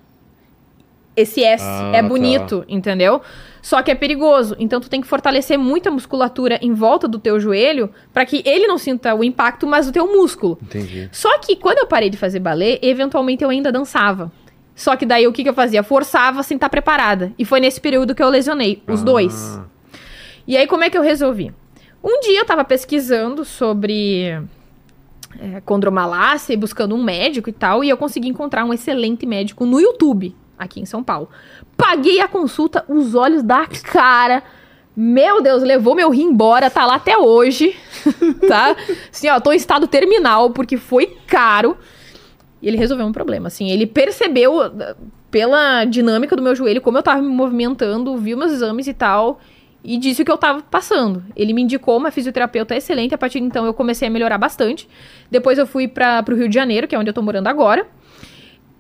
Esse 1.17 1.45
S 1.45 1.65
Ah, 1.65 1.93
é 1.95 2.03
tá. 2.03 2.09
bonito, 2.09 2.65
entendeu? 2.69 3.23
Só 3.65 3.81
que 3.83 3.91
é 3.91 3.95
perigoso. 3.95 4.55
Então 4.59 4.79
tu 4.79 4.91
tem 4.91 5.01
que 5.01 5.07
fortalecer 5.07 5.59
muito 5.59 5.89
a 5.89 5.91
musculatura 5.91 6.59
em 6.61 6.75
volta 6.75 7.09
do 7.09 7.19
teu 7.19 7.41
joelho 7.41 7.89
pra 8.13 8.27
que 8.27 8.43
ele 8.45 8.67
não 8.67 8.77
sinta 8.77 9.15
o 9.15 9.25
impacto, 9.25 9.67
mas 9.67 9.89
o 9.89 9.93
teu 9.93 10.07
músculo. 10.07 10.59
Entendi. 10.63 11.09
Só 11.11 11.39
que 11.39 11.57
quando 11.57 11.79
eu 11.79 11.87
parei 11.87 12.11
de 12.11 12.19
fazer 12.19 12.41
balé, 12.41 12.79
eventualmente 12.83 13.43
eu 13.43 13.49
ainda 13.49 13.73
dançava. 13.73 14.31
Só 14.75 14.95
que 14.97 15.07
daí 15.07 15.27
o 15.27 15.33
que, 15.33 15.43
que 15.43 15.49
eu 15.49 15.55
fazia? 15.55 15.83
Forçava 15.83 16.43
sem 16.43 16.57
estar 16.57 16.69
preparada. 16.69 17.33
E 17.39 17.45
foi 17.47 17.59
nesse 17.59 17.81
período 17.81 18.15
que 18.15 18.23
eu 18.23 18.29
lesionei, 18.29 18.83
os 18.87 19.01
Ah. 19.01 19.05
dois. 19.05 19.61
E 20.47 20.59
aí 20.59 20.67
como 20.67 20.85
é 20.85 20.91
que 20.91 20.99
eu 20.99 21.03
resolvi? 21.03 21.51
Um 22.03 22.21
dia 22.21 22.41
eu 22.41 22.45
tava 22.45 22.65
pesquisando 22.67 23.47
sobre 23.47 24.25
é, 25.41 25.63
condromalácia 25.65 26.53
e 26.53 26.57
buscando 26.59 26.95
um 26.95 27.03
médico 27.03 27.49
e 27.49 27.53
tal, 27.53 27.83
e 27.83 27.89
eu 27.89 27.97
consegui 27.97 28.29
encontrar 28.29 28.63
um 28.67 28.75
excelente 28.75 29.25
médico 29.25 29.65
no 29.65 29.81
YouTube, 29.81 30.37
aqui 30.59 30.81
em 30.81 30.85
São 30.85 31.03
Paulo. 31.03 31.31
Paguei 31.87 32.19
a 32.19 32.27
consulta, 32.27 32.83
os 32.89 33.15
olhos 33.15 33.43
da 33.43 33.67
cara. 33.67 34.43
Meu 34.97 35.43
Deus, 35.43 35.63
levou 35.63 35.95
meu 35.95 36.09
rim 36.09 36.29
embora, 36.29 36.71
tá 36.71 36.87
lá 36.87 36.95
até 36.95 37.19
hoje, 37.19 37.77
tá? 38.49 38.75
Assim, 39.13 39.29
ó, 39.29 39.39
tô 39.39 39.53
em 39.53 39.57
estado 39.57 39.87
terminal, 39.87 40.49
porque 40.49 40.79
foi 40.79 41.15
caro. 41.27 41.77
E 42.63 42.69
ele 42.69 42.79
resolveu 42.79 43.05
um 43.05 43.13
problema, 43.13 43.49
assim, 43.49 43.71
ele 43.71 43.87
percebeu 43.87 44.65
uh, 44.65 44.97
pela 45.31 45.85
dinâmica 45.85 46.35
do 46.35 46.43
meu 46.43 46.55
joelho, 46.55 46.81
como 46.81 46.97
eu 46.97 47.03
tava 47.03 47.21
me 47.21 47.29
movimentando, 47.29 48.17
viu 48.17 48.39
meus 48.39 48.53
exames 48.53 48.87
e 48.87 48.95
tal, 48.95 49.39
e 49.85 49.99
disse 49.99 50.23
o 50.23 50.25
que 50.25 50.33
eu 50.33 50.39
tava 50.39 50.63
passando. 50.63 51.23
Ele 51.37 51.53
me 51.53 51.61
indicou 51.61 51.99
uma 51.99 52.11
fisioterapeuta 52.11 52.75
excelente, 52.75 53.15
a 53.15 53.19
partir 53.19 53.41
de 53.41 53.47
então 53.47 53.67
eu 53.67 53.75
comecei 53.75 54.09
a 54.09 54.11
melhorar 54.11 54.39
bastante. 54.39 54.89
Depois 55.31 55.59
eu 55.59 55.67
fui 55.67 55.87
para 55.87 56.23
pro 56.23 56.35
Rio 56.35 56.49
de 56.49 56.55
Janeiro, 56.55 56.89
que 56.89 56.95
é 56.95 56.99
onde 56.99 57.11
eu 57.11 57.15
tô 57.15 57.21
morando 57.21 57.49
agora, 57.49 57.87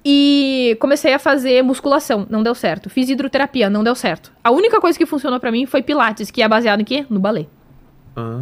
e 0.05 0.76
comecei 0.81 1.15
a 1.15 1.18
fazer 1.18 1.62
musculação, 1.62 2.26
não 2.28 2.42
deu 2.42 2.55
certo. 2.55 2.91
Fiz 2.91 3.08
hidroterapia, 3.08 3.70
não 3.70 3.83
deu 3.83 3.94
certo. 3.94 4.31
A 4.42 4.50
única 4.50 4.81
coisa 4.81 4.99
que 4.99 5.07
funcionou 5.07 5.41
pra 5.41 5.50
mim 5.50 5.65
foi 5.65 5.83
pilates, 5.83 6.31
que 6.31 6.42
é 6.42 6.49
baseado 6.49 6.81
em 6.81 6.84
quê? 6.84 7.07
No 7.08 7.18
balé. 7.18 7.47
Ah. 8.15 8.41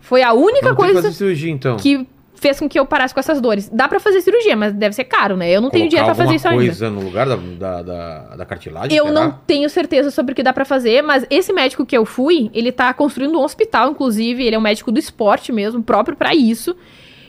Foi 0.00 0.22
a 0.22 0.32
única 0.32 0.68
Não 0.70 0.76
coisa 0.76 1.10
cirurgia, 1.12 1.50
então. 1.50 1.76
que 1.76 2.06
fez 2.34 2.58
com 2.60 2.68
que 2.68 2.78
eu 2.78 2.84
parasse 2.86 3.14
com 3.14 3.20
essas 3.20 3.40
dores. 3.40 3.68
Dá 3.72 3.88
pra 3.88 3.98
fazer 3.98 4.20
cirurgia, 4.20 4.56
mas 4.56 4.72
deve 4.72 4.94
ser 4.94 5.04
caro, 5.04 5.36
né? 5.36 5.50
Eu 5.50 5.60
não 5.60 5.70
tenho 5.70 5.88
dinheiro 5.88 6.06
pra 6.06 6.14
fazer 6.14 6.34
isso 6.34 6.46
ainda. 6.46 6.62
coisa 6.62 6.90
no 6.90 7.00
lugar 7.02 7.26
da, 7.26 7.36
da, 7.36 7.82
da, 7.82 8.36
da 8.36 8.44
cartilagem? 8.44 8.96
Eu 8.96 9.06
será? 9.06 9.14
não 9.20 9.32
tenho 9.46 9.68
certeza 9.70 10.10
sobre 10.10 10.32
o 10.32 10.34
que 10.34 10.42
dá 10.42 10.52
pra 10.52 10.64
fazer, 10.64 11.02
mas 11.02 11.26
esse 11.30 11.52
médico 11.52 11.86
que 11.86 11.96
eu 11.96 12.04
fui, 12.04 12.50
ele 12.52 12.70
tá 12.70 12.92
construindo 12.92 13.38
um 13.38 13.42
hospital, 13.42 13.90
inclusive, 13.90 14.44
ele 14.44 14.54
é 14.54 14.58
um 14.58 14.62
médico 14.62 14.92
do 14.92 14.98
esporte 14.98 15.50
mesmo, 15.50 15.82
próprio 15.82 16.16
pra 16.16 16.34
isso. 16.34 16.76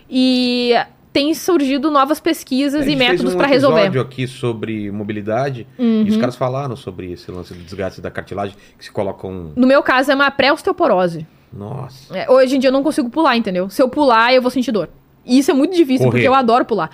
E 0.09 0.73
tem 1.17 1.33
surgido 1.33 1.89
novas 1.89 2.19
pesquisas 2.19 2.85
e 2.85 2.95
métodos 2.95 3.33
um 3.33 3.37
pra 3.37 3.47
resolver. 3.47 3.79
episódio 3.79 4.01
aqui 4.01 4.27
sobre 4.27 4.91
mobilidade 4.91 5.65
Uhum. 5.79 6.03
e 6.05 6.09
os 6.11 6.17
caras 6.17 6.35
falaram 6.35 6.75
sobre 6.75 7.11
esse 7.11 7.31
lance 7.31 7.55
do 7.55 7.63
desgaste 7.63 7.99
da 7.99 8.11
cartilagem 8.11 8.55
que 8.77 8.85
se 8.85 8.91
colocam. 8.91 9.51
No 9.55 9.65
meu 9.65 9.81
caso, 9.81 10.11
é 10.11 10.15
uma 10.15 10.29
pré-osteoporose. 10.29 11.25
Nossa. 11.51 12.15
É, 12.15 12.29
hoje 12.29 12.55
em 12.57 12.59
dia 12.59 12.67
eu 12.67 12.71
não 12.71 12.83
consigo 12.83 13.09
pular, 13.09 13.35
entendeu? 13.35 13.67
Se 13.67 13.81
eu 13.81 13.89
pular, 13.89 14.31
eu 14.31 14.43
vou 14.43 14.51
sentir 14.51 14.71
dor. 14.71 14.89
E 15.25 15.39
isso 15.39 15.49
é 15.49 15.55
muito 15.55 15.75
difícil, 15.75 16.05
Correr. 16.05 16.11
porque 16.11 16.27
eu 16.27 16.35
adoro 16.35 16.65
pular. 16.65 16.91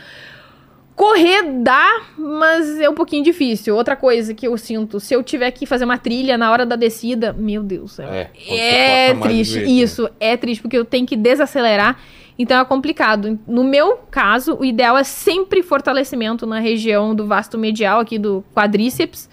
Correr 0.96 1.42
dá, 1.62 2.02
mas 2.18 2.80
é 2.80 2.88
um 2.88 2.94
pouquinho 2.94 3.24
difícil. 3.24 3.76
Outra 3.76 3.96
coisa 3.96 4.34
que 4.34 4.48
eu 4.48 4.56
sinto, 4.58 5.00
se 5.00 5.14
eu 5.14 5.22
tiver 5.24 5.52
que 5.52 5.66
fazer 5.66 5.84
uma 5.86 5.98
trilha 5.98 6.38
na 6.38 6.50
hora 6.52 6.66
da 6.68 6.76
descida, 6.76 7.34
meu 7.34 7.64
Deus. 7.64 8.00
É, 8.00 8.30
É 8.48 9.14
de 9.14 9.20
triste, 9.22 9.60
né? 9.60 9.66
isso, 9.66 10.08
é 10.20 10.38
triste, 10.38 10.62
porque 10.62 10.78
eu 10.78 10.86
tenho 10.86 11.06
que 11.06 11.18
desacelerar, 11.18 11.98
então 12.38 12.60
é 12.60 12.66
complicado. 12.66 13.40
No 13.48 13.64
meu 13.64 13.98
caso, 14.10 14.56
o 14.60 14.66
ideal 14.66 14.98
é 14.98 15.04
sempre 15.04 15.62
fortalecimento 15.64 16.46
na 16.46 16.60
região 16.60 17.14
do 17.16 17.26
vasto 17.28 17.58
medial, 17.58 18.00
aqui 18.00 18.18
do 18.18 18.44
quadríceps, 18.56 19.30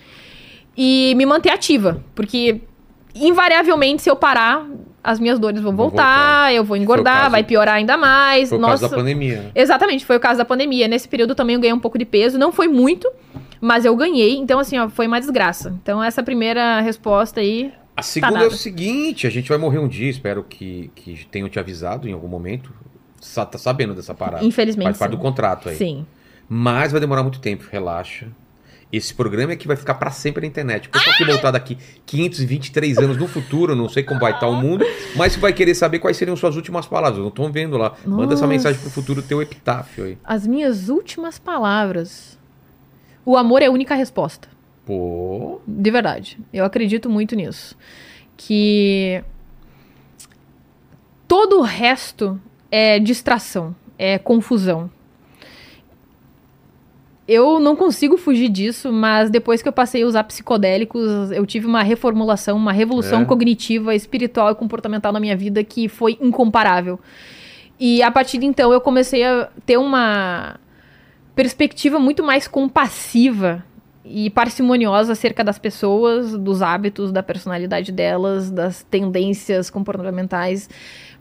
e 0.76 1.14
me 1.16 1.26
manter 1.26 1.50
ativa, 1.50 2.02
porque 2.14 2.60
invariavelmente, 3.14 4.02
se 4.02 4.10
eu 4.10 4.16
parar, 4.16 4.66
as 5.02 5.18
minhas 5.18 5.38
dores 5.38 5.60
vão 5.60 5.74
voltar, 5.74 6.02
voltar. 6.44 6.54
eu 6.54 6.64
vou 6.64 6.76
engordar, 6.76 7.18
caso- 7.22 7.30
vai 7.30 7.42
piorar 7.42 7.74
ainda 7.76 7.96
mais. 7.96 8.50
Foi 8.50 8.58
o 8.58 8.60
Nossa, 8.60 8.72
caso 8.82 8.90
da 8.90 8.96
pandemia, 8.96 9.36
né? 9.42 9.50
Exatamente, 9.54 10.04
foi 10.04 10.16
o 10.16 10.20
caso 10.20 10.38
da 10.38 10.44
pandemia. 10.44 10.86
Nesse 10.88 11.08
período 11.08 11.34
também 11.34 11.54
eu 11.54 11.60
ganhei 11.60 11.74
um 11.74 11.80
pouco 11.80 11.98
de 11.98 12.04
peso. 12.04 12.38
Não 12.38 12.52
foi 12.52 12.68
muito, 12.68 13.10
mas 13.60 13.84
eu 13.84 13.96
ganhei. 13.96 14.36
Então, 14.36 14.58
assim, 14.58 14.78
ó, 14.78 14.88
foi 14.88 15.06
uma 15.06 15.18
desgraça. 15.20 15.74
Então, 15.82 16.02
essa 16.02 16.22
primeira 16.22 16.80
resposta 16.80 17.40
aí. 17.40 17.72
A 17.96 18.02
segunda 18.02 18.32
é 18.34 18.42
nada. 18.42 18.48
o 18.48 18.56
seguinte: 18.56 19.26
a 19.26 19.30
gente 19.30 19.48
vai 19.48 19.58
morrer 19.58 19.78
um 19.78 19.88
dia, 19.88 20.08
espero 20.08 20.44
que, 20.44 20.90
que 20.94 21.26
tenham 21.26 21.48
te 21.48 21.58
avisado 21.58 22.08
em 22.08 22.12
algum 22.12 22.28
momento. 22.28 22.72
Tá 23.20 23.58
sabendo 23.58 23.94
dessa 23.94 24.14
parada. 24.14 24.44
Infelizmente, 24.44 24.84
Faz 24.86 24.98
parte 24.98 25.12
sim. 25.12 25.16
do 25.16 25.22
contrato 25.22 25.68
aí. 25.68 25.76
Sim. 25.76 26.06
Mas 26.48 26.90
vai 26.90 27.00
demorar 27.00 27.22
muito 27.22 27.38
tempo, 27.40 27.64
relaxa. 27.70 28.28
Esse 28.92 29.14
programa 29.14 29.52
é 29.52 29.56
que 29.56 29.68
vai 29.68 29.76
ficar 29.76 29.94
pra 29.94 30.10
sempre 30.10 30.40
na 30.40 30.48
internet. 30.48 30.88
O 30.88 30.90
pessoal 30.90 31.16
que 31.16 31.24
voltar 31.24 31.52
daqui 31.52 31.78
523 32.06 32.98
anos 32.98 33.16
no 33.16 33.28
futuro, 33.28 33.76
não 33.76 33.88
sei 33.88 34.02
como 34.02 34.18
vai 34.18 34.32
estar 34.32 34.48
o 34.48 34.56
mundo, 34.56 34.84
mas 35.14 35.36
vai 35.36 35.52
querer 35.52 35.76
saber 35.76 36.00
quais 36.00 36.16
seriam 36.16 36.36
suas 36.36 36.56
últimas 36.56 36.86
palavras. 36.86 37.20
Não 37.20 37.28
estão 37.28 37.52
vendo 37.52 37.76
lá. 37.76 37.94
Manda 38.04 38.34
essa 38.34 38.42
Nossa. 38.42 38.46
mensagem 38.48 38.80
pro 38.80 38.90
futuro, 38.90 39.22
teu 39.22 39.40
epitáfio 39.40 40.04
aí. 40.06 40.18
As 40.24 40.44
minhas 40.44 40.88
últimas 40.88 41.38
palavras. 41.38 42.36
O 43.24 43.36
amor 43.36 43.62
é 43.62 43.66
a 43.66 43.70
única 43.70 43.94
resposta. 43.94 44.48
Pô, 44.84 45.60
De 45.64 45.90
verdade. 45.90 46.36
Eu 46.52 46.64
acredito 46.64 47.08
muito 47.08 47.36
nisso. 47.36 47.76
Que 48.36 49.22
todo 51.28 51.58
o 51.60 51.62
resto 51.62 52.40
é 52.70 52.98
distração, 52.98 53.74
é 53.98 54.18
confusão. 54.18 54.90
Eu 57.26 57.60
não 57.60 57.76
consigo 57.76 58.16
fugir 58.16 58.48
disso, 58.48 58.92
mas 58.92 59.30
depois 59.30 59.62
que 59.62 59.68
eu 59.68 59.72
passei 59.72 60.02
a 60.02 60.06
usar 60.06 60.24
psicodélicos, 60.24 61.30
eu 61.30 61.46
tive 61.46 61.66
uma 61.66 61.82
reformulação, 61.82 62.56
uma 62.56 62.72
revolução 62.72 63.22
É? 63.22 63.24
cognitiva, 63.24 63.94
espiritual 63.94 64.50
e 64.50 64.54
comportamental 64.56 65.12
na 65.12 65.20
minha 65.20 65.36
vida 65.36 65.62
que 65.62 65.88
foi 65.88 66.18
incomparável. 66.20 66.98
E 67.78 68.02
a 68.02 68.10
partir 68.10 68.38
de 68.38 68.46
então 68.46 68.72
eu 68.72 68.80
comecei 68.80 69.24
a 69.24 69.48
ter 69.64 69.76
uma 69.76 70.56
perspectiva 71.36 71.98
muito 71.98 72.22
mais 72.24 72.48
compassiva 72.48 73.64
e 74.04 74.28
parcimoniosa 74.28 75.12
acerca 75.12 75.44
das 75.44 75.58
pessoas, 75.58 76.36
dos 76.36 76.62
hábitos, 76.62 77.12
da 77.12 77.22
personalidade 77.22 77.92
delas, 77.92 78.50
das 78.50 78.82
tendências 78.82 79.70
comportamentais. 79.70 80.68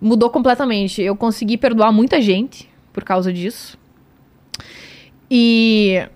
Mudou 0.02 0.30
completamente. 0.30 1.02
Eu 1.02 1.16
consegui 1.16 1.58
perdoar 1.58 1.92
muita 1.92 2.22
gente 2.22 2.70
por 2.94 3.04
causa 3.04 3.32
disso. 3.32 3.78
E 5.30 6.08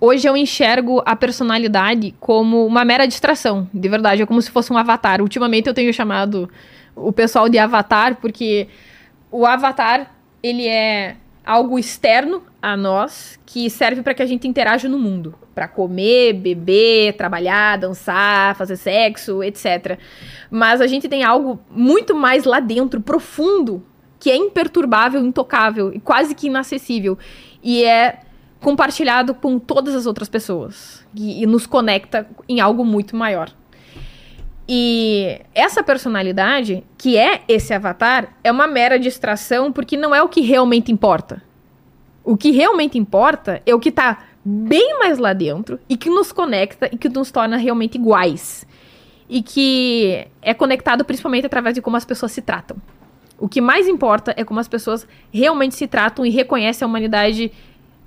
hoje 0.00 0.26
eu 0.26 0.36
enxergo 0.36 1.02
a 1.04 1.14
personalidade 1.14 2.14
como 2.18 2.66
uma 2.66 2.84
mera 2.84 3.06
distração, 3.06 3.68
de 3.74 3.88
verdade, 3.88 4.22
é 4.22 4.26
como 4.26 4.40
se 4.40 4.50
fosse 4.50 4.72
um 4.72 4.78
avatar. 4.78 5.20
Ultimamente 5.20 5.66
eu 5.66 5.74
tenho 5.74 5.92
chamado 5.92 6.48
o 6.94 7.12
pessoal 7.12 7.48
de 7.48 7.58
avatar 7.58 8.16
porque 8.16 8.68
o 9.30 9.44
avatar, 9.44 10.10
ele 10.42 10.66
é 10.66 11.16
algo 11.44 11.78
externo 11.78 12.42
a 12.60 12.76
nós 12.76 13.38
que 13.46 13.70
serve 13.70 14.02
para 14.02 14.14
que 14.14 14.22
a 14.22 14.26
gente 14.26 14.48
interaja 14.48 14.88
no 14.88 14.98
mundo, 14.98 15.34
para 15.54 15.68
comer, 15.68 16.34
beber, 16.34 17.16
trabalhar, 17.16 17.78
dançar, 17.78 18.54
fazer 18.56 18.76
sexo, 18.76 19.42
etc. 19.42 19.98
Mas 20.50 20.80
a 20.80 20.86
gente 20.86 21.08
tem 21.08 21.22
algo 21.22 21.60
muito 21.70 22.14
mais 22.14 22.44
lá 22.44 22.60
dentro, 22.60 23.00
profundo, 23.00 23.82
que 24.18 24.30
é 24.30 24.36
imperturbável, 24.36 25.24
intocável 25.24 25.92
e 25.92 26.00
quase 26.00 26.34
que 26.34 26.48
inacessível 26.48 27.16
e 27.62 27.84
é 27.84 28.20
compartilhado 28.60 29.34
com 29.34 29.58
todas 29.58 29.94
as 29.94 30.06
outras 30.06 30.28
pessoas 30.28 31.06
e, 31.14 31.42
e 31.42 31.46
nos 31.46 31.66
conecta 31.66 32.28
em 32.48 32.60
algo 32.60 32.84
muito 32.84 33.14
maior. 33.14 33.50
E 34.68 35.40
essa 35.54 35.82
personalidade, 35.82 36.84
que 36.98 37.16
é 37.16 37.40
esse 37.48 37.72
avatar, 37.72 38.36
é 38.44 38.52
uma 38.52 38.66
mera 38.66 38.98
distração 38.98 39.72
porque 39.72 39.96
não 39.96 40.14
é 40.14 40.22
o 40.22 40.28
que 40.28 40.42
realmente 40.42 40.92
importa. 40.92 41.42
O 42.28 42.36
que 42.36 42.50
realmente 42.50 42.98
importa 42.98 43.62
é 43.64 43.74
o 43.74 43.80
que 43.80 43.90
tá 43.90 44.22
bem 44.44 44.98
mais 44.98 45.16
lá 45.16 45.32
dentro 45.32 45.80
e 45.88 45.96
que 45.96 46.10
nos 46.10 46.30
conecta 46.30 46.86
e 46.92 46.98
que 46.98 47.08
nos 47.08 47.30
torna 47.30 47.56
realmente 47.56 47.94
iguais. 47.94 48.66
E 49.30 49.40
que 49.40 50.26
é 50.42 50.52
conectado 50.52 51.06
principalmente 51.06 51.46
através 51.46 51.74
de 51.74 51.80
como 51.80 51.96
as 51.96 52.04
pessoas 52.04 52.30
se 52.32 52.42
tratam. 52.42 52.76
O 53.38 53.48
que 53.48 53.62
mais 53.62 53.88
importa 53.88 54.34
é 54.36 54.44
como 54.44 54.60
as 54.60 54.68
pessoas 54.68 55.08
realmente 55.32 55.74
se 55.74 55.86
tratam 55.86 56.26
e 56.26 56.28
reconhecem 56.28 56.84
a 56.84 56.86
humanidade 56.86 57.50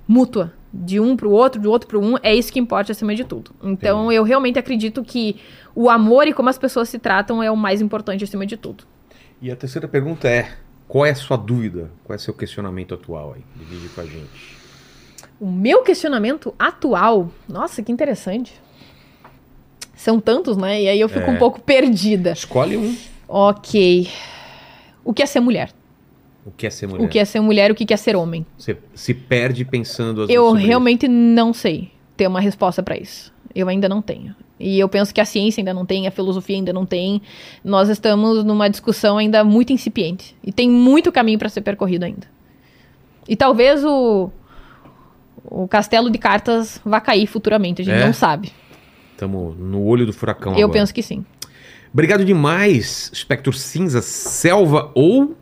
mútua. 0.06 0.52
De 0.72 1.00
um 1.00 1.16
pro 1.16 1.32
outro, 1.32 1.60
do 1.60 1.68
outro 1.68 1.88
pro 1.88 2.00
um, 2.00 2.14
é 2.22 2.32
isso 2.32 2.52
que 2.52 2.60
importa 2.60 2.92
acima 2.92 3.16
de 3.16 3.24
tudo. 3.24 3.50
Então, 3.60 4.12
eu 4.12 4.22
realmente 4.22 4.56
acredito 4.56 5.02
que 5.02 5.34
o 5.74 5.90
amor 5.90 6.28
e 6.28 6.32
como 6.32 6.48
as 6.48 6.56
pessoas 6.56 6.88
se 6.88 6.98
tratam 7.00 7.42
é 7.42 7.50
o 7.50 7.56
mais 7.56 7.80
importante 7.80 8.22
acima 8.22 8.46
de 8.46 8.56
tudo. 8.56 8.84
e 9.40 9.50
a 9.50 9.56
terceira 9.56 9.88
pergunta 9.88 10.28
é: 10.28 10.48
qual 10.92 11.06
é 11.06 11.10
a 11.10 11.14
sua 11.14 11.38
dúvida? 11.38 11.90
Qual 12.04 12.14
é 12.14 12.18
seu 12.18 12.34
questionamento 12.34 12.92
atual 12.92 13.32
aí? 13.32 13.42
Divide 13.56 13.88
com 13.94 14.02
a 14.02 14.04
gente. 14.04 14.58
O 15.40 15.50
meu 15.50 15.82
questionamento 15.82 16.54
atual, 16.58 17.30
nossa, 17.48 17.82
que 17.82 17.90
interessante. 17.90 18.60
São 19.96 20.20
tantos, 20.20 20.54
né? 20.54 20.82
E 20.82 20.88
aí 20.88 21.00
eu 21.00 21.08
fico 21.08 21.30
É. 21.30 21.32
um 21.32 21.38
pouco 21.38 21.62
perdida. 21.62 22.32
Escolhe 22.32 22.76
um. 22.76 22.94
Ok. 23.26 24.06
O 25.02 25.14
que 25.14 25.22
é 25.22 25.26
ser 25.26 25.40
mulher? 25.40 25.72
O 26.44 26.50
que 26.50 26.66
é 26.66 26.70
ser 26.70 26.86
mulher? 26.86 27.06
O 27.06 27.08
que 27.08 27.18
é 27.18 27.24
ser 27.24 27.40
mulher 27.40 27.70
e 27.70 27.72
o 27.72 27.74
que 27.74 27.94
é 27.94 27.96
ser 27.96 28.14
homem? 28.14 28.44
Você 28.58 28.76
se 28.94 29.14
perde 29.14 29.64
pensando 29.64 30.24
às 30.24 30.28
Eu 30.28 30.52
realmente 30.52 31.08
não 31.08 31.54
sei 31.54 31.90
ter 32.18 32.26
uma 32.26 32.38
resposta 32.38 32.82
pra 32.82 32.98
isso. 32.98 33.32
Eu 33.54 33.66
ainda 33.66 33.88
não 33.88 34.02
tenho. 34.02 34.36
E 34.60 34.78
eu 34.78 34.88
penso 34.88 35.12
que 35.12 35.20
a 35.20 35.24
ciência 35.24 35.60
ainda 35.60 35.74
não 35.74 35.84
tem, 35.84 36.06
a 36.06 36.10
filosofia 36.10 36.56
ainda 36.56 36.72
não 36.72 36.86
tem. 36.86 37.20
Nós 37.64 37.88
estamos 37.88 38.44
numa 38.44 38.68
discussão 38.70 39.18
ainda 39.18 39.42
muito 39.42 39.72
incipiente. 39.72 40.36
E 40.44 40.52
tem 40.52 40.70
muito 40.70 41.10
caminho 41.10 41.38
pra 41.38 41.48
ser 41.48 41.62
percorrido 41.62 42.04
ainda. 42.04 42.26
E 43.28 43.34
talvez 43.34 43.84
o, 43.84 44.30
o 45.44 45.66
castelo 45.66 46.10
de 46.10 46.18
cartas 46.18 46.80
vá 46.84 47.00
cair 47.00 47.26
futuramente, 47.26 47.82
a 47.82 47.84
gente 47.84 47.94
É? 48.02 48.06
não 48.06 48.12
sabe. 48.12 48.48
isso. 48.48 48.56
Tamo 49.16 49.54
no 49.58 49.82
olho 49.84 50.04
do 50.06 50.12
furacão 50.12 50.52
eu 50.52 50.58
agora. 50.66 50.72
penso 50.80 50.92
que 50.94 51.02
sim. 51.02 51.24
Obrigado 51.92 52.24
demais, 52.24 53.10
Espectro 53.12 53.52
Cinza, 53.52 54.00
Selva 54.00 54.90
ou 54.94 55.36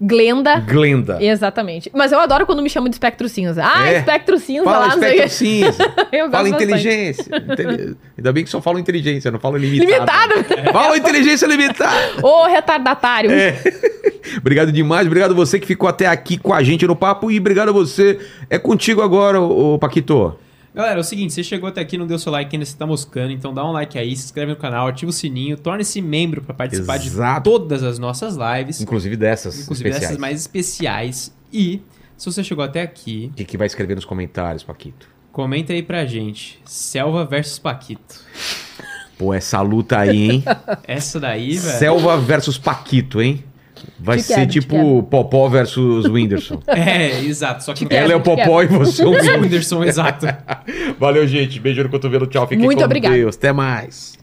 Glenda. 0.00 0.60
Glenda. 0.60 1.18
Exatamente. 1.22 1.90
Mas 1.94 2.12
eu 2.12 2.20
adoro 2.20 2.44
quando 2.44 2.62
me 2.62 2.68
chamam 2.68 2.88
de 2.88 2.94
espectro 2.96 3.28
cinza. 3.28 3.62
Ah, 3.64 3.88
É. 3.90 3.98
espectro 3.98 4.38
cinza 4.38 4.64
Fala 4.64 4.78
lá, 4.78 4.88
espectro 4.94 5.28
cinza. 5.30 5.94
Eu 6.12 6.26
gosto 6.28 6.32
Fala 6.32 6.48
inteligência. 6.50 7.24
Inteli- 7.50 7.96
Ainda 8.18 8.32
bem 8.32 8.44
que 8.44 8.50
só 8.50 8.60
falo 8.60 8.78
inteligência, 8.78 9.30
não 9.30 9.38
falo 9.40 9.56
limitada. 9.56 10.34
Limitada! 10.34 10.72
Fala 10.72 10.96
inteligência 10.98 11.46
limitada. 11.46 11.96
Ô, 12.22 12.44
retardatário. 12.46 13.30
É. 13.30 13.56
Obrigado 14.38 14.70
demais, 14.72 15.06
obrigado 15.06 15.34
você 15.36 15.58
que 15.58 15.66
ficou 15.66 15.88
até 15.88 16.06
aqui 16.06 16.36
com 16.36 16.52
a 16.52 16.60
gente 16.62 16.84
no 16.86 16.96
papo 16.96 17.30
e 17.30 17.38
obrigado 17.38 17.68
a 17.68 17.72
você. 17.72 18.18
É 18.50 18.58
contigo 18.58 19.00
agora, 19.00 19.40
ô 19.40 19.78
Paquito. 19.78 20.36
Galera, 20.76 20.98
é 20.98 21.00
o 21.00 21.04
seguinte, 21.04 21.32
você 21.32 21.42
chegou 21.42 21.70
até 21.70 21.80
aqui, 21.80 21.96
não 21.96 22.06
deu 22.06 22.18
seu 22.18 22.30
like 22.30 22.54
ainda, 22.54 22.66
você 22.66 22.76
tá 22.76 22.86
moscando, 22.86 23.32
então 23.32 23.54
dá 23.54 23.64
um 23.64 23.72
like 23.72 23.98
aí, 23.98 24.14
se 24.14 24.26
inscreve 24.26 24.50
no 24.52 24.58
canal, 24.58 24.86
ativa 24.86 25.08
o 25.08 25.12
sininho, 25.12 25.56
torne-se 25.56 26.02
membro 26.02 26.42
pra 26.42 26.52
participar 26.52 26.96
Exato. 26.96 27.40
de 27.40 27.44
todas 27.44 27.82
as 27.82 27.98
nossas 27.98 28.36
lives, 28.36 28.82
Inclusive 28.82 29.16
dessas 29.16 29.58
inclusive 29.58 29.88
especiais. 29.88 30.10
essas 30.10 30.20
mais 30.20 30.38
especiais. 30.38 31.34
E, 31.50 31.80
se 32.14 32.30
você 32.30 32.44
chegou 32.44 32.62
até 32.62 32.82
aqui, 32.82 33.30
O 33.32 33.36
que, 33.36 33.46
que 33.46 33.56
vai 33.56 33.66
escrever 33.66 33.94
nos 33.94 34.04
comentários, 34.04 34.62
Paquito? 34.62 35.08
comenta 35.32 35.72
aí 35.72 35.82
pra 35.82 36.04
gente, 36.04 36.60
Selva 36.66 37.24
versus 37.24 37.58
Paquito. 37.58 38.20
Pô, 39.16 39.32
essa 39.32 39.62
luta 39.62 39.98
aí, 39.98 40.30
hein? 40.30 40.44
Essa 40.86 41.18
daí, 41.18 41.56
velho... 41.56 41.78
Selva 41.78 42.18
versus 42.18 42.58
Paquito, 42.58 43.22
hein? 43.22 43.42
Vai 43.98 44.18
ser 44.18 44.34
quero, 44.34 44.50
tipo 44.50 45.02
Popó 45.04 45.48
versus 45.48 46.06
Whindersson. 46.06 46.60
É, 46.68 47.20
exato. 47.24 47.64
Só 47.64 47.72
que 47.72 47.86
quero. 47.86 48.04
Ela 48.04 48.12
é 48.12 48.16
o 48.16 48.20
Popó 48.20 48.62
e 48.62 48.66
você 48.66 49.02
é 49.02 49.06
o 49.06 49.12
caso, 49.12 49.32
Whindersson. 49.40 49.84
exato. 49.84 50.26
Valeu, 50.98 51.26
gente. 51.26 51.58
Beijo 51.60 51.82
no 51.82 51.88
cotovelo. 51.88 52.26
Tchau. 52.26 52.46
Fiquem 52.46 52.64
Muito 52.64 52.78
com 52.78 52.84
obrigada. 52.84 53.14
Deus. 53.14 53.36
Até 53.36 53.52
mais. 53.52 54.16